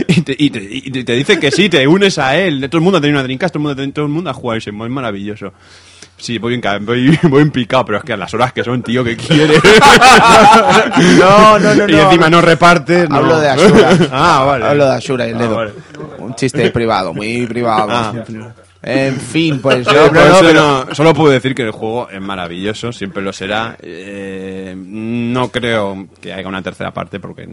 [0.08, 2.67] y te, y te- y te- dice que sí, te unes a él.
[2.69, 4.85] Todo el mundo tiene una Dreamcast, todo el mundo, todo el mundo ha jugado Shenmue.
[4.88, 5.53] Es maravilloso.
[6.17, 8.83] Sí, voy en, voy, voy en picado, pero es que a las horas que son,
[8.83, 9.61] tío, que quieres.
[11.19, 13.10] No, no, no, Y no, encima hablo- no repartes.
[13.10, 13.15] no.
[13.15, 13.97] Hablo de Ashura.
[14.11, 14.65] ah, vale.
[14.65, 15.56] Hablo de Ashura y el Ah, dedo.
[15.56, 15.72] vale.
[16.17, 17.88] Un chiste privado, muy privado.
[17.92, 18.13] Ah.
[18.83, 22.10] En fin, pues yo por creo eso que- no- solo puedo decir que el juego
[22.10, 23.76] es maravilloso, siempre lo será.
[23.81, 27.47] Eh, no creo que haya una tercera parte porque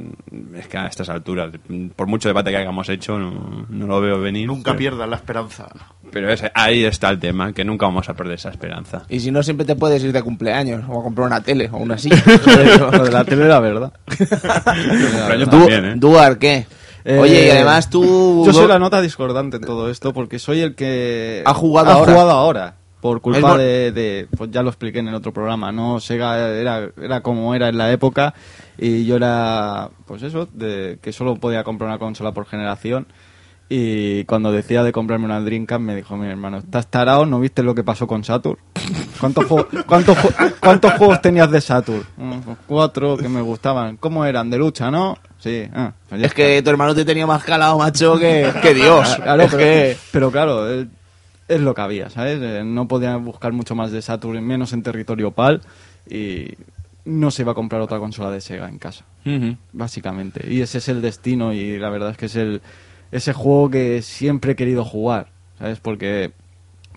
[0.57, 1.51] es que a estas alturas,
[1.97, 4.47] por mucho debate que hayamos hecho, no, no lo veo venir.
[4.47, 5.67] Nunca pero, pierdas la esperanza.
[6.12, 9.03] Pero ahí está el tema, que nunca vamos a perder esa esperanza.
[9.08, 11.78] Y si no, siempre te puedes ir de cumpleaños o a comprar una tele o
[11.78, 12.23] una silla.
[12.92, 13.92] Lo de la tele era verdad.
[15.71, 15.94] ¿eh?
[15.97, 16.67] Duar, ¿qué?
[17.04, 18.44] Eh, Oye, y además tú...
[18.47, 21.94] Yo soy la nota discordante en todo esto porque soy el que Ha jugado ha
[21.94, 22.12] ahora.
[22.12, 22.74] jugado ahora.
[23.01, 26.01] Por culpa de, de- Pues ya lo expliqué en el otro programa, ¿no?
[26.01, 28.33] Sega era, era como era en la época
[28.78, 29.90] y yo era.
[30.06, 33.06] Pues eso, de que solo podía comprar una consola por generación.
[33.69, 37.26] Y cuando decía de comprarme una Dreamcast me dijo mi hermano, ¿estás tarado?
[37.26, 38.58] ¿No viste lo que pasó con Saturn?
[39.20, 42.04] ¿Cuántos, juegos, cuántos, ju- cuántos juegos tenías de Saturn?
[42.17, 43.97] "Mm, pues cuatro que me gustaban.
[43.99, 44.49] ¿Cómo eran?
[44.49, 45.19] ¿De lucha, no?
[45.44, 45.69] Sí.
[45.75, 49.15] ah, pues ya Es que tu hermano te tenía más calado, macho, que, que Dios.
[49.23, 50.71] Claro, Es pero, que- pero claro,
[51.49, 52.39] es lo que había, ¿sabes?
[52.43, 55.60] Eh, No podía buscar mucho más de Saturn, menos en territorio PAL,
[56.09, 56.49] y
[57.05, 59.05] no se iba a comprar otra consola de Sega en casa,
[59.75, 60.51] básicamente.
[60.51, 62.62] Y ese es el destino, y la verdad es que es el
[63.12, 65.27] ese juego que siempre he querido jugar,
[65.59, 65.78] ¿sabes?
[65.78, 66.33] Porque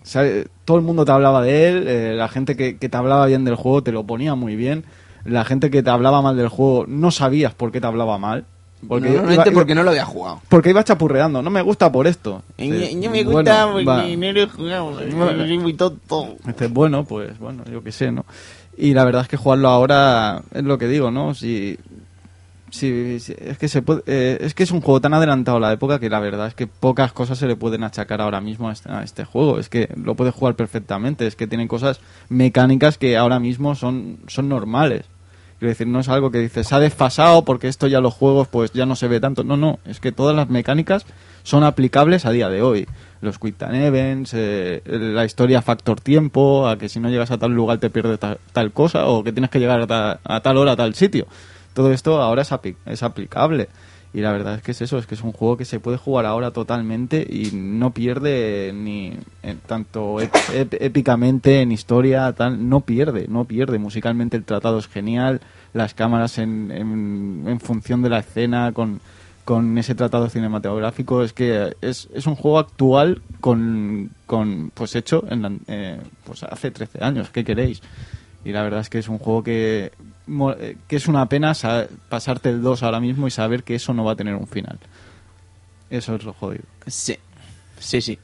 [0.02, 0.46] ¿sabes?
[0.64, 3.44] todo el mundo te hablaba de él, eh, la gente que, que te hablaba bien
[3.44, 4.84] del juego te lo ponía muy bien,
[5.28, 8.44] la gente que te hablaba mal del juego no sabías por qué te hablaba mal.
[8.86, 10.40] Porque Normalmente iba- porque no lo había jugado.
[10.48, 12.42] porque iba chapurreando, no me gusta por esto.
[12.56, 13.72] Dices, no me bueno, gusta va.
[13.72, 14.98] porque no lo he jugado.
[15.46, 16.36] Soy muy tonto.
[16.46, 18.24] Dices, bueno, pues bueno, yo qué sé, ¿no?
[18.76, 21.34] Y la verdad es que jugarlo ahora es lo que digo, ¿no?
[21.34, 21.76] Si,
[22.70, 25.60] si, si- es que se puede, eh, es que es un juego tan adelantado a
[25.60, 28.68] la época que la verdad es que pocas cosas se le pueden achacar ahora mismo
[28.68, 29.58] a este, a este juego.
[29.58, 34.18] Es que lo puede jugar perfectamente, es que tiene cosas mecánicas que ahora mismo son,
[34.28, 35.02] son normales.
[35.58, 38.46] Quiero decir, no es algo que dices, se ha desfasado porque esto ya los juegos
[38.46, 39.42] pues ya no se ve tanto.
[39.42, 41.04] No, no, es que todas las mecánicas
[41.42, 42.86] son aplicables a día de hoy.
[43.20, 47.38] Los quick time events, eh, la historia factor tiempo, a que si no llegas a
[47.38, 50.40] tal lugar te pierdes ta- tal cosa, o que tienes que llegar a, ta- a
[50.40, 51.26] tal hora a tal sitio.
[51.74, 53.68] Todo esto ahora es, apli- es aplicable.
[54.14, 55.98] Y la verdad es que es eso, es que es un juego que se puede
[55.98, 60.16] jugar ahora totalmente y no pierde ni en tanto
[60.80, 63.78] épicamente en historia, tal, no pierde, no pierde.
[63.78, 65.40] Musicalmente el tratado es genial,
[65.74, 69.00] las cámaras en, en, función de la escena, con,
[69.44, 75.24] con ese tratado cinematográfico, es que es, es un juego actual con, con pues hecho
[75.30, 77.82] en la- eh, pues hace 13 años, ¿qué queréis?
[78.44, 79.90] Y la verdad es que es un juego que, eh,
[80.86, 84.04] que es una pena sa- pasarte el 2 ahora mismo y saber que eso no
[84.04, 84.78] va a tener un final.
[85.90, 86.64] Eso es lo jodido.
[86.86, 87.16] Sí,
[87.78, 88.18] sí, sí.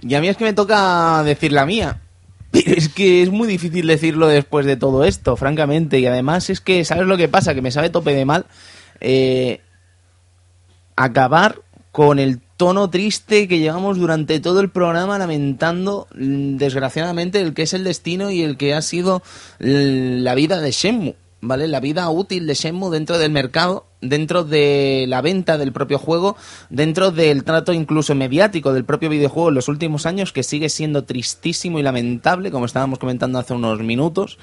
[0.00, 2.00] Y a mí es que me toca decir la mía.
[2.52, 5.98] Es que es muy difícil decirlo después de todo esto, francamente.
[5.98, 7.52] Y además es que, ¿sabes lo que pasa?
[7.54, 8.46] Que me sabe tope de mal.
[9.00, 9.60] Eh,
[10.96, 17.54] acabar con el tono triste que llevamos durante todo el programa lamentando mm, desgraciadamente el
[17.54, 19.22] que es el destino y el que ha sido
[19.58, 21.68] la vida de Shenmue, ¿vale?
[21.68, 26.36] La vida útil de Shenmue dentro del mercado, dentro de la venta del propio juego,
[26.70, 31.04] dentro del trato incluso mediático del propio videojuego en los últimos años que sigue siendo
[31.04, 34.38] tristísimo y lamentable, como estábamos comentando hace unos minutos.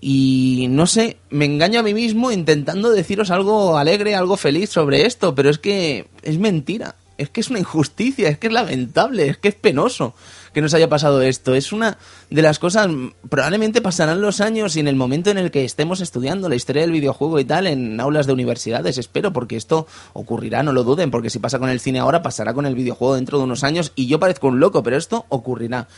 [0.00, 5.06] Y no sé, me engaño a mí mismo intentando deciros algo alegre, algo feliz sobre
[5.06, 6.94] esto, pero es que es mentira.
[7.18, 10.14] Es que es una injusticia, es que es lamentable, es que es penoso
[10.56, 11.54] que nos haya pasado esto.
[11.54, 11.98] Es una
[12.30, 12.88] de las cosas,
[13.28, 16.82] probablemente pasarán los años y en el momento en el que estemos estudiando la historia
[16.82, 21.10] del videojuego y tal en aulas de universidades, espero, porque esto ocurrirá, no lo duden,
[21.10, 23.92] porque si pasa con el cine ahora, pasará con el videojuego dentro de unos años
[23.96, 25.88] y yo parezco un loco, pero esto ocurrirá.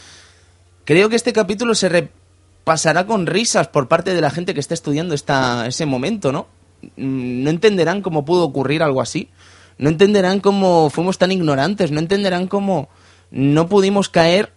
[0.84, 4.74] Creo que este capítulo se repasará con risas por parte de la gente que está
[4.74, 6.46] estudiando esta, ese momento, ¿no?
[6.96, 9.28] Mm, No entenderán cómo pudo ocurrir algo así.
[9.78, 11.90] No entenderán cómo fuimos tan ignorantes.
[11.90, 12.88] No entenderán cómo
[13.30, 14.52] no pudimos caer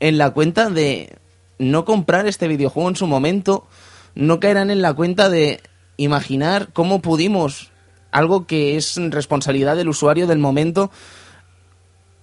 [0.00, 1.16] en la cuenta de
[1.58, 3.66] no comprar este videojuego en su momento.
[4.14, 5.60] No caerán en la cuenta de
[5.96, 7.70] imaginar cómo pudimos
[8.10, 10.90] algo que es responsabilidad del usuario del momento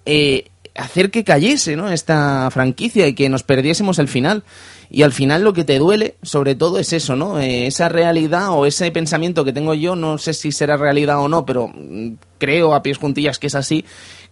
[0.06, 1.90] eh, hacer que cayese ¿no?
[1.90, 4.44] esta franquicia y que nos perdiésemos el final.
[4.90, 7.40] Y al final lo que te duele, sobre todo, es eso, ¿no?
[7.40, 11.28] Eh, esa realidad o ese pensamiento que tengo yo, no sé si será realidad o
[11.28, 13.86] no, pero mm, creo a pies juntillas que es así,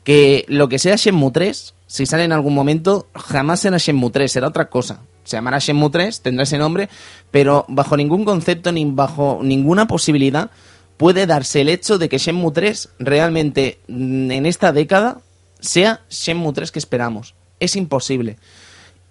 [0.05, 4.31] que lo que sea Shenmue 3, si sale en algún momento, jamás será Shenmue 3,
[4.31, 5.01] será otra cosa.
[5.25, 6.91] Se llamará Shenmue 3, tendrá ese nombre,
[7.31, 10.51] pero bajo ningún concepto ni bajo ninguna posibilidad
[10.99, 15.23] puede darse el hecho de que Shenmue 3 realmente mm, en esta década
[15.61, 17.35] sea Shenmue 3 que esperamos.
[17.59, 18.37] Es imposible.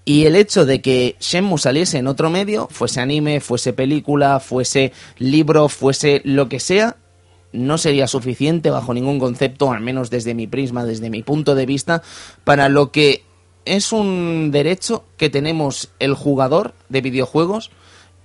[0.06, 4.92] Y el hecho de que Shenmue saliese en otro medio, fuese anime, fuese película, fuese
[5.18, 6.98] libro, fuese lo que sea,
[7.52, 11.66] no sería suficiente bajo ningún concepto, al menos desde mi prisma, desde mi punto de
[11.66, 12.02] vista,
[12.44, 13.24] para lo que
[13.66, 17.72] es un derecho que tenemos el jugador de videojuegos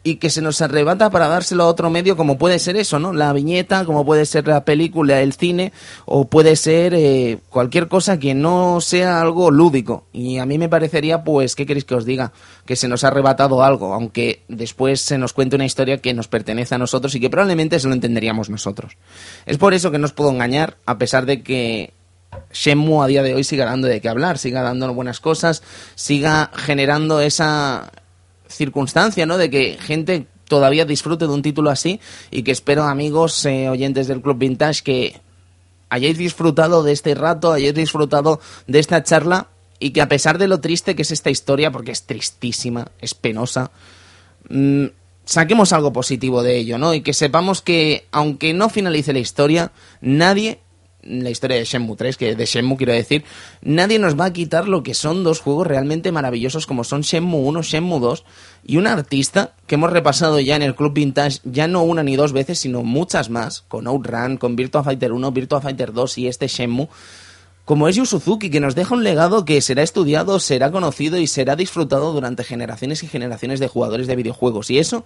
[0.04, 3.14] y que se nos arrebata para dárselo a otro medio como puede ser eso, ¿no?
[3.14, 5.72] La viñeta, como puede ser la película, el cine,
[6.04, 10.04] o puede ser eh, cualquier cosa que no sea algo lúdico.
[10.12, 12.32] Y a mí me parecería, pues, ¿qué queréis que os diga?
[12.66, 16.28] Que se nos ha arrebatado algo, aunque después se nos cuente una historia que nos
[16.28, 18.98] pertenece a nosotros y que probablemente se lo entenderíamos nosotros.
[19.46, 21.94] Es por eso que no os puedo engañar, a pesar de que
[22.52, 25.62] Shenmue a día de hoy siga dando de qué hablar, siga dando buenas cosas,
[25.94, 27.90] siga generando esa
[28.48, 29.38] circunstancia, ¿no?
[29.38, 34.06] De que gente todavía disfrute de un título así y que espero, amigos eh, oyentes
[34.06, 35.20] del Club Vintage, que
[35.88, 40.48] hayáis disfrutado de este rato, hayáis disfrutado de esta charla y que a pesar de
[40.48, 43.70] lo triste que es esta historia, porque es tristísima, es penosa,
[44.48, 44.86] mm,
[45.24, 46.94] saquemos algo positivo de ello, ¿no?
[46.94, 50.60] Y que sepamos que, aunque no finalice la historia, nadie
[51.06, 53.24] la historia de Shenmue 3, que de Shenmue quiero decir,
[53.62, 57.40] nadie nos va a quitar lo que son dos juegos realmente maravillosos como son Shenmue
[57.40, 58.24] 1, Shenmue 2
[58.66, 62.16] y un artista que hemos repasado ya en el Club Vintage ya no una ni
[62.16, 66.28] dos veces, sino muchas más, con Outrun, con Virtua Fighter 1, Virtua Fighter 2 y
[66.28, 66.88] este Shenmue,
[67.64, 71.26] como es Yu Suzuki, que nos deja un legado que será estudiado, será conocido y
[71.26, 74.70] será disfrutado durante generaciones y generaciones de jugadores de videojuegos.
[74.70, 75.04] Y eso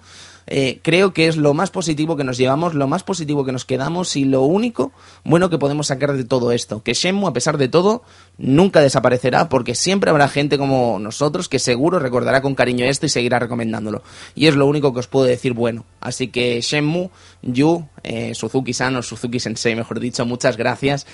[0.49, 3.65] eh, creo que es lo más positivo que nos llevamos, lo más positivo que nos
[3.65, 4.91] quedamos y lo único
[5.23, 6.83] bueno que podemos sacar de todo esto.
[6.83, 8.03] Que Shenmue, a pesar de todo,
[8.39, 13.09] nunca desaparecerá porque siempre habrá gente como nosotros que seguro recordará con cariño esto y
[13.09, 14.03] seguirá recomendándolo.
[14.35, 15.85] Y es lo único que os puedo decir bueno.
[16.01, 17.11] Así que Shenmue,
[17.43, 21.07] Yu, eh, Suzuki-san o Suzuki-sensei, mejor dicho, muchas gracias.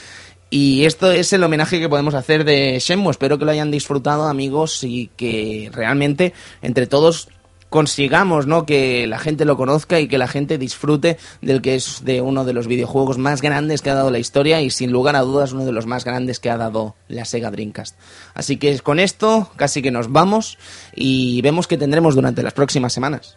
[0.57, 3.11] Y esto es el homenaje que podemos hacer de Shenmue.
[3.11, 7.29] Espero que lo hayan disfrutado, amigos, y que realmente entre todos
[7.71, 8.65] consigamos ¿no?
[8.65, 12.45] que la gente lo conozca y que la gente disfrute del que es de uno
[12.45, 15.51] de los videojuegos más grandes que ha dado la historia y sin lugar a dudas
[15.51, 17.97] uno de los más grandes que ha dado la Sega Dreamcast.
[18.35, 20.57] Así que con esto casi que nos vamos
[20.95, 23.37] y vemos que tendremos durante las próximas semanas.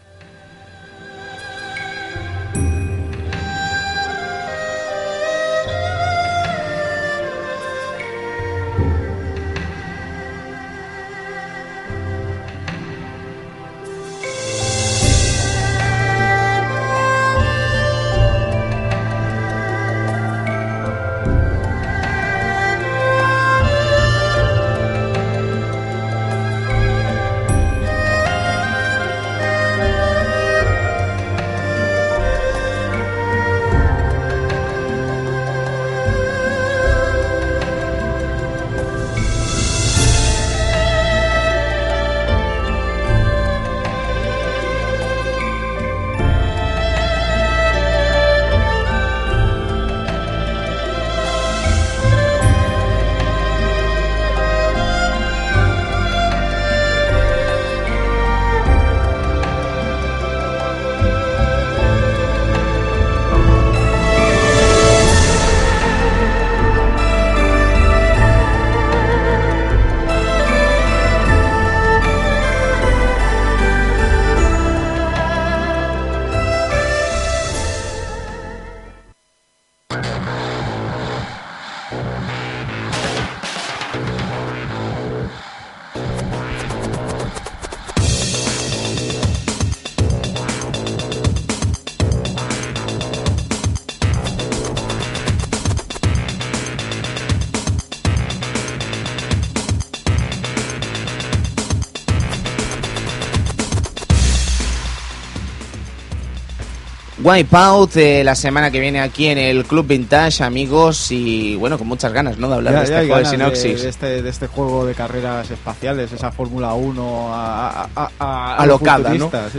[107.28, 111.86] Wipeout eh, la semana que viene aquí en el Club Vintage, amigos, y bueno, con
[111.86, 112.48] muchas ganas, ¿no?
[112.48, 113.82] De hablar Ya- de este juego de ganas Synoxis.
[113.84, 118.66] de este, de este juego de carreras espaciales, esa Fórmula 1 a, a.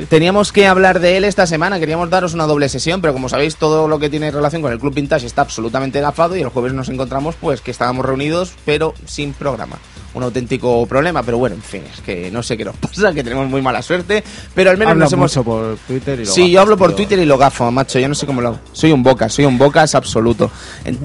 [0.09, 3.57] Teníamos que hablar de él esta semana, queríamos daros una doble sesión, pero como sabéis,
[3.57, 6.73] todo lo que tiene relación con el Club Vintage está absolutamente gafado y el jueves
[6.73, 9.77] nos encontramos pues que estábamos reunidos, pero sin programa.
[10.15, 13.23] Un auténtico problema, pero bueno, en fin, es que no sé qué nos pasa, que
[13.23, 14.25] tenemos muy mala suerte,
[14.55, 15.31] pero al menos Habla nos hemos...
[15.37, 16.97] mucho por Twitter y lo Sí, gafas, yo hablo por tío.
[16.97, 18.59] Twitter y lo gafo, macho, yo no sé cómo lo hago.
[18.73, 20.51] Soy un bocas, soy un bocas absoluto.
[20.85, 20.99] En,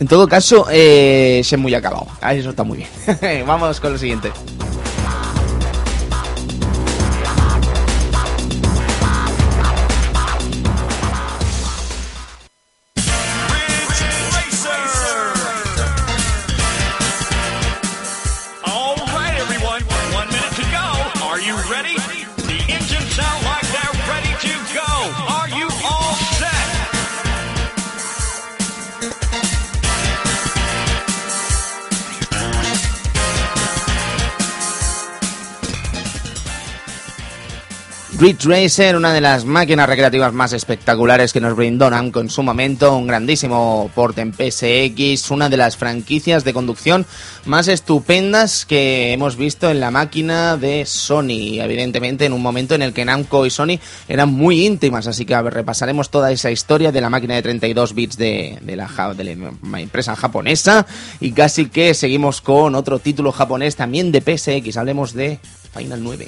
[0.00, 2.06] en todo caso, eh, se muy acabado.
[2.20, 3.44] Ah, eso está muy bien.
[3.46, 4.30] Vamos con lo siguiente.
[38.20, 42.42] Ridge Racer, una de las máquinas recreativas más espectaculares que nos brindó Namco en su
[42.42, 47.06] momento, un grandísimo porte en PSX, una de las franquicias de conducción
[47.44, 52.82] más estupendas que hemos visto en la máquina de Sony, evidentemente en un momento en
[52.82, 56.50] el que Namco y Sony eran muy íntimas, así que a ver, repasaremos toda esa
[56.50, 58.76] historia de la máquina de 32 bits de, de
[59.14, 60.86] de la empresa japonesa.
[61.20, 65.38] Y casi que seguimos con otro título japonés también de PSX, hablemos de
[65.72, 66.26] Final 9.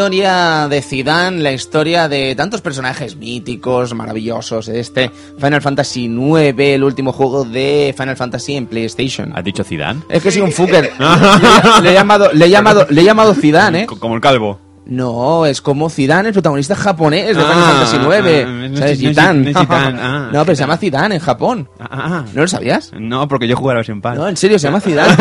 [0.00, 6.84] Historia de Zidane, la historia de tantos personajes míticos, maravillosos, este Final Fantasy IX, el
[6.84, 9.30] último juego de Final Fantasy en PlayStation.
[9.36, 10.00] ¿Has dicho Zidane?
[10.08, 10.90] Es que soy un fucker.
[10.98, 13.86] le, le he llamado, le he llamado, le he llamado Zidane, ¿eh?
[13.86, 14.58] Co- Como el calvo.
[14.86, 18.04] No, es como Zidane, el protagonista japonés de Final Ah, Fantasy IX.
[18.06, 18.98] ah, ¿Sabes?
[19.06, 21.68] es- no ah, no, pero se llama Zidane en Japón.
[21.92, 22.92] Ah, ¿No lo sabías?
[22.96, 24.16] no, porque yo jugué a los paz.
[24.16, 25.12] No, en serio, se llama Zidane.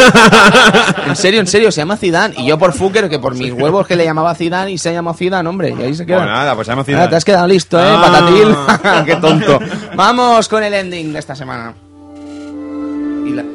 [1.08, 2.36] en serio, en serio, se llama Zidane.
[2.38, 5.14] Y yo por fucker, que por mis huevos que le llamaba Zidane y se llamó
[5.16, 5.74] Zidane, hombre.
[5.78, 6.18] Y ahí se queda.
[6.18, 7.08] Pues nada, pues se llama Ah, Zidane.
[7.08, 8.02] te has quedado listo, ¿eh, Ah.
[8.06, 9.06] patatil?
[9.06, 9.60] Qué tonto.
[9.96, 11.74] Vamos con el ending de esta semana.
[13.26, 13.46] Y la-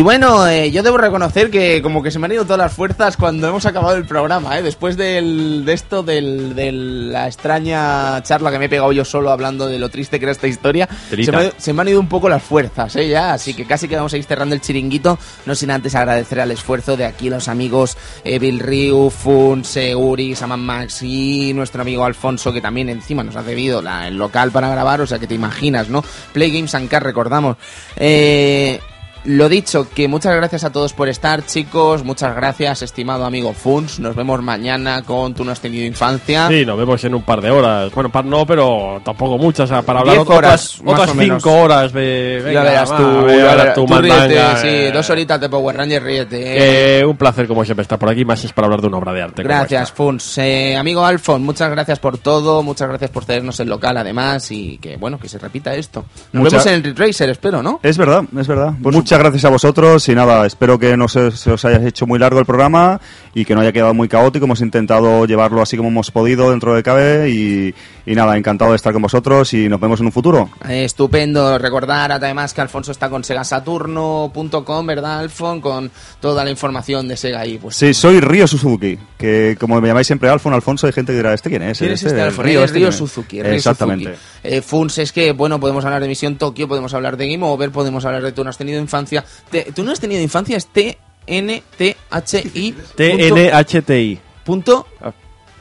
[0.00, 2.72] Y bueno, eh, yo debo reconocer que como que se me han ido todas las
[2.72, 4.62] fuerzas cuando hemos acabado el programa, ¿eh?
[4.62, 9.30] Después del, de esto, del, de la extraña charla que me he pegado yo solo
[9.30, 12.00] hablando de lo triste que era esta historia, se me, ha- se me han ido
[12.00, 13.08] un poco las fuerzas, ¿eh?
[13.08, 16.40] Ya, así que casi que vamos a ir cerrando el chiringuito, no sin antes agradecer
[16.40, 21.82] al esfuerzo de aquí los amigos eh, Bill Ryu, Fun, Seguri, Saman Max y nuestro
[21.82, 25.18] amigo Alfonso, que también encima nos ha cedido la- el local para grabar, o sea
[25.18, 26.02] que te imaginas, ¿no?
[26.32, 27.58] Play Games and Car, recordamos.
[27.96, 28.80] Eh,
[29.24, 32.04] Lo dicho, que muchas gracias a todos por estar, chicos.
[32.04, 34.00] Muchas gracias, estimado amigo Funs.
[34.00, 36.48] Nos vemos mañana con Tú no has tenido infancia.
[36.48, 37.92] Sí, nos vemos en un par de horas.
[37.92, 39.64] Bueno, par no, pero tampoco muchas.
[39.70, 41.42] O sea, para hablar Diez otras, horas, otras o menos.
[41.42, 42.40] cinco horas de.
[42.44, 45.48] Venga, ya verás tú, ya ya verás tú, tú, mandanga, ríete, sí, dos horitas de
[45.50, 47.00] Power Ranger, ríete.
[47.00, 48.24] Eh, un placer, como siempre, estar por aquí.
[48.24, 49.42] Más es para hablar de una obra de arte.
[49.42, 49.92] Gracias.
[49.92, 50.38] Funs.
[50.38, 54.78] Eh, amigo Alfon, muchas gracias por todo, muchas gracias por tenernos el local además y
[54.78, 56.06] que, bueno, que se repita esto.
[56.32, 57.80] Nos Mucha- vemos en el Rit Racer, espero, ¿no?
[57.82, 58.72] Es verdad, es verdad.
[58.78, 62.18] Muchas gracias a vosotros y nada, espero que no se, se os haya hecho muy
[62.18, 63.00] largo el programa
[63.34, 64.44] y que no haya quedado muy caótico.
[64.44, 67.74] Hemos intentado llevarlo así como hemos podido dentro de cabe y,
[68.10, 70.50] y nada, encantado de estar con vosotros y nos vemos en un futuro.
[70.68, 71.58] Eh, estupendo.
[71.58, 75.60] Recordar además que Alfonso está con segasaturno.com, ¿verdad, Alfon?
[75.60, 77.58] Con toda la información de Sega ahí.
[77.58, 81.16] Pues, Sí, soy Río Suzuki, que como me llamáis siempre Alfon, Alfonso, hay gente que
[81.18, 81.78] dirá, ¿este quién es?
[81.78, 82.44] ¿Quién es este Alfon?
[82.44, 82.96] Río, ¿este Río quién es?".
[82.98, 83.42] Suzuki.
[83.42, 84.04] Río Exactamente.
[84.16, 84.20] Suzuki.
[84.42, 87.70] Eh, Funs, es que, bueno, podemos hablar de Misión Tokio, podemos hablar de Game Over,
[87.70, 89.24] podemos hablar de Tú no has tenido infancia.
[89.50, 92.74] Te- Tú no has tenido infancia, es T-N-T-H-I.
[92.96, 94.18] TNHTI.
[94.44, 94.86] Punto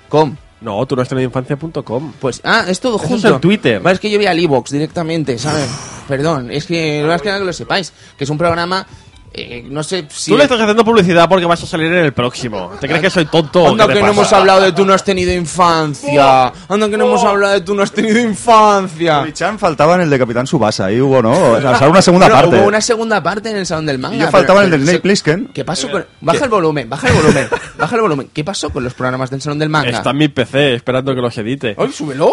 [0.08, 0.36] com.
[0.62, 2.14] No, tú no has tenido infancia.com.
[2.20, 3.28] Pues, ah, es todo Eso junto.
[3.28, 3.86] es en Twitter.
[3.86, 5.70] Va, es que yo vi al Evox directamente, ¿sabes?
[6.08, 8.86] Perdón, es que no es que, que lo sepáis, que es un programa,
[9.34, 10.32] eh, no sé si...
[10.32, 12.72] Tú le estás haciendo publicidad porque vas a salir en el próximo.
[12.80, 13.64] ¿Te crees que soy tonto?
[13.64, 16.52] o Anda qué que no hemos hablado de tú no has tenido infancia.
[16.68, 19.26] Anda que no hemos hablado de tú no has tenido infancia.
[19.34, 21.32] Chan faltaba en el de Capitán Subasa, ahí hubo, ¿no?
[21.32, 22.58] O sea, una segunda Bueno, parte.
[22.60, 24.16] Hubo una segunda parte en el salón del manga.
[24.16, 25.52] Y yo pero- faltaba en el Nate Plisken.
[25.54, 26.06] ¿Qué pasó con.?
[26.22, 27.48] Baja el volumen, baja el volumen,
[27.78, 28.30] baja el volumen.
[28.34, 29.90] ¿Qué pasó con los programas del salón del manga?
[29.90, 31.76] Está en mi PC esperando que los edite.
[31.78, 32.32] ¡Ay, súbelos!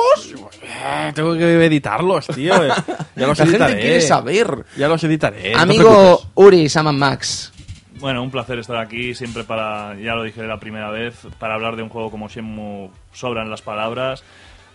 [0.62, 2.54] Eh, tengo que editarlos, tío.
[2.64, 2.68] eh.
[3.16, 3.80] Ya los La gente editaré.
[3.80, 4.64] quiere saber.
[4.76, 5.52] Ya los editaré.
[5.54, 6.26] no Amigo preocupes.
[6.34, 7.52] Uri Max.
[7.98, 11.76] Bueno, un placer estar aquí, siempre para, ya lo dije la primera vez, para hablar
[11.76, 14.22] de un juego como Shenmue sobran las palabras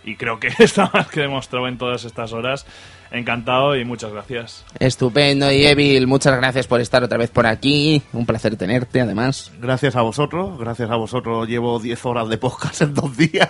[0.04, 2.66] y creo que está más que demostrado en todas estas horas.
[3.12, 4.64] Encantado y muchas gracias.
[4.80, 5.52] Estupendo.
[5.52, 8.02] Y Evil, muchas gracias por estar otra vez por aquí.
[8.14, 9.52] Un placer tenerte, además.
[9.60, 13.50] Gracias a vosotros, gracias a vosotros llevo 10 horas de podcast en dos días.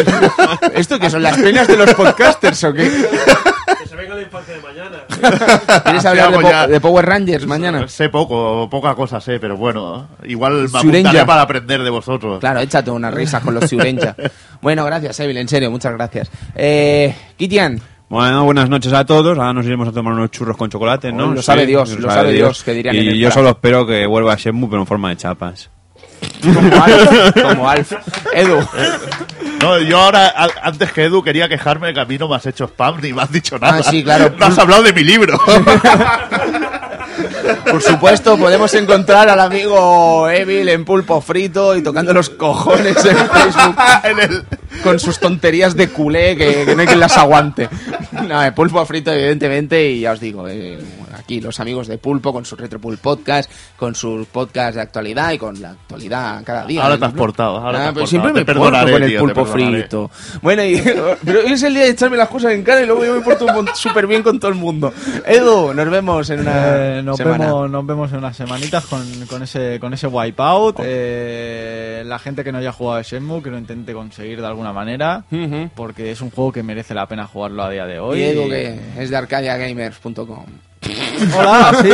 [0.74, 2.90] ¿Esto que son las penas de los podcasters o qué?
[4.02, 4.98] Venga la infancia de mañana.
[5.84, 7.86] ¿Quieres hablar de, Po- de Power Rangers mañana?
[7.86, 12.40] Sé poco, poca cosa sé, pero bueno, igual me apuntaré para aprender de vosotros.
[12.40, 14.16] Claro, échate una risa con los Siurencha.
[14.60, 16.30] bueno, gracias, Evil, en serio, muchas gracias.
[16.56, 19.38] Eh, Kitian, Bueno, buenas noches a todos.
[19.38, 21.32] Ahora nos iremos a tomar unos churros con chocolate, ¿no?
[21.32, 24.04] Lo sabe Dios, lo sabe Dios, que dirían en Y el yo solo espero que
[24.06, 25.70] vuelva a Shenmue, pero en forma de chapas.
[26.42, 27.92] Como Alf, como Alf.
[28.34, 28.60] Edu,
[29.60, 32.46] No, yo ahora, a- antes que Edu, quería quejarme que a mí no me has
[32.46, 33.78] hecho spam ni me has dicho nada.
[33.78, 34.34] Ah, sí, claro.
[34.36, 35.38] No has hablado de mi libro.
[37.70, 43.16] por supuesto, podemos encontrar al amigo Evil en pulpo frito y tocando los cojones en
[43.16, 44.44] Facebook En el-
[44.82, 47.68] con sus tonterías de culé que, que no hay quien las aguante.
[48.26, 50.78] No, eh, pulpo frito, evidentemente, y ya os digo, eh,
[51.16, 55.38] aquí los amigos de Pulpo con su Retropul Podcast, con sus podcast de actualidad y
[55.38, 56.82] con la actualidad cada día.
[56.82, 57.06] Ahora te ¿no?
[57.06, 58.06] has portado, ahora te has pero portado.
[58.06, 60.10] siempre Te me porto con el tío, te pulpo frito.
[60.40, 60.82] Bueno, y,
[61.24, 63.20] pero hoy es el día de echarme las cosas en cara y luego yo me
[63.20, 64.92] porto súper bien con todo el mundo.
[65.26, 67.38] Edu, nos vemos en una Eh, nos, semana.
[67.38, 70.76] vemos, nos vemos en unas semanitas con, con ese con ese wipeout.
[70.82, 74.72] Eh, la gente que no haya jugado a Shenmue, que lo intente conseguir de alguna
[74.72, 75.24] manera,
[75.74, 78.22] porque es un juego que merece la pena jugarlo a día de hoy.
[78.22, 80.46] Edu, que es de arcadiagamers.com.
[81.36, 81.90] Hola, sí.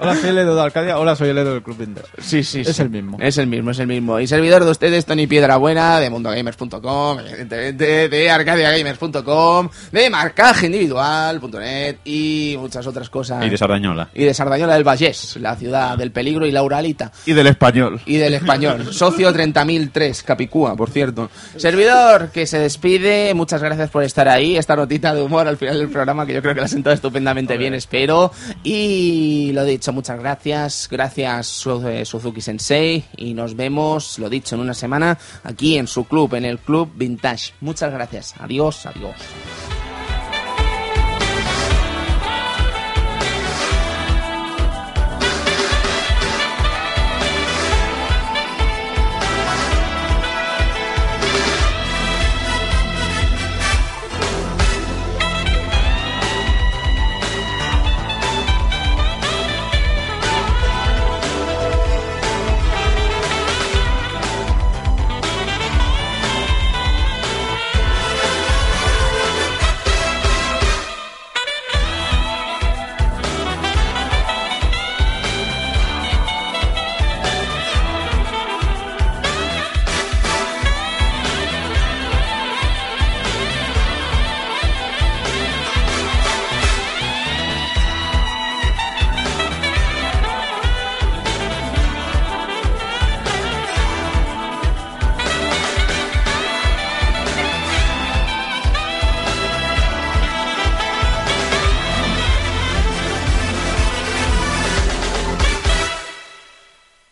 [0.00, 0.98] Hola, soy el Edu de Arcadia.
[0.98, 2.04] Hola, soy el del Club Vinter.
[2.18, 2.82] Sí, sí, Es sí.
[2.82, 3.16] el mismo.
[3.20, 4.18] Es el mismo, es el mismo.
[4.20, 12.56] Y servidor de ustedes, Tony Piedrabuena, de mundogamers.com, evidentemente, de arcadiagamers.com, de marcaje individual.net y
[12.58, 13.44] muchas otras cosas.
[13.44, 14.08] Y de Sardañola.
[14.14, 17.12] Y de Sardañola del Vallés, la ciudad del peligro y la Uralita.
[17.26, 18.00] y del español.
[18.06, 18.86] Y del español.
[18.92, 21.30] Socio 30.003, Capicúa, por cierto.
[21.56, 23.32] Servidor que se despide.
[23.34, 24.56] Muchas gracias por estar ahí.
[24.56, 26.94] Esta notita de humor al final del programa que yo creo que la ha sentado
[26.94, 28.32] estupendamente bien, espero.
[28.62, 30.88] Y lo dicho, muchas gracias.
[30.90, 33.04] Gracias eh, Suzuki Sensei.
[33.16, 36.90] Y nos vemos, lo dicho, en una semana aquí en su club, en el Club
[36.94, 37.52] Vintage.
[37.60, 38.34] Muchas gracias.
[38.38, 39.67] Adiós, adiós.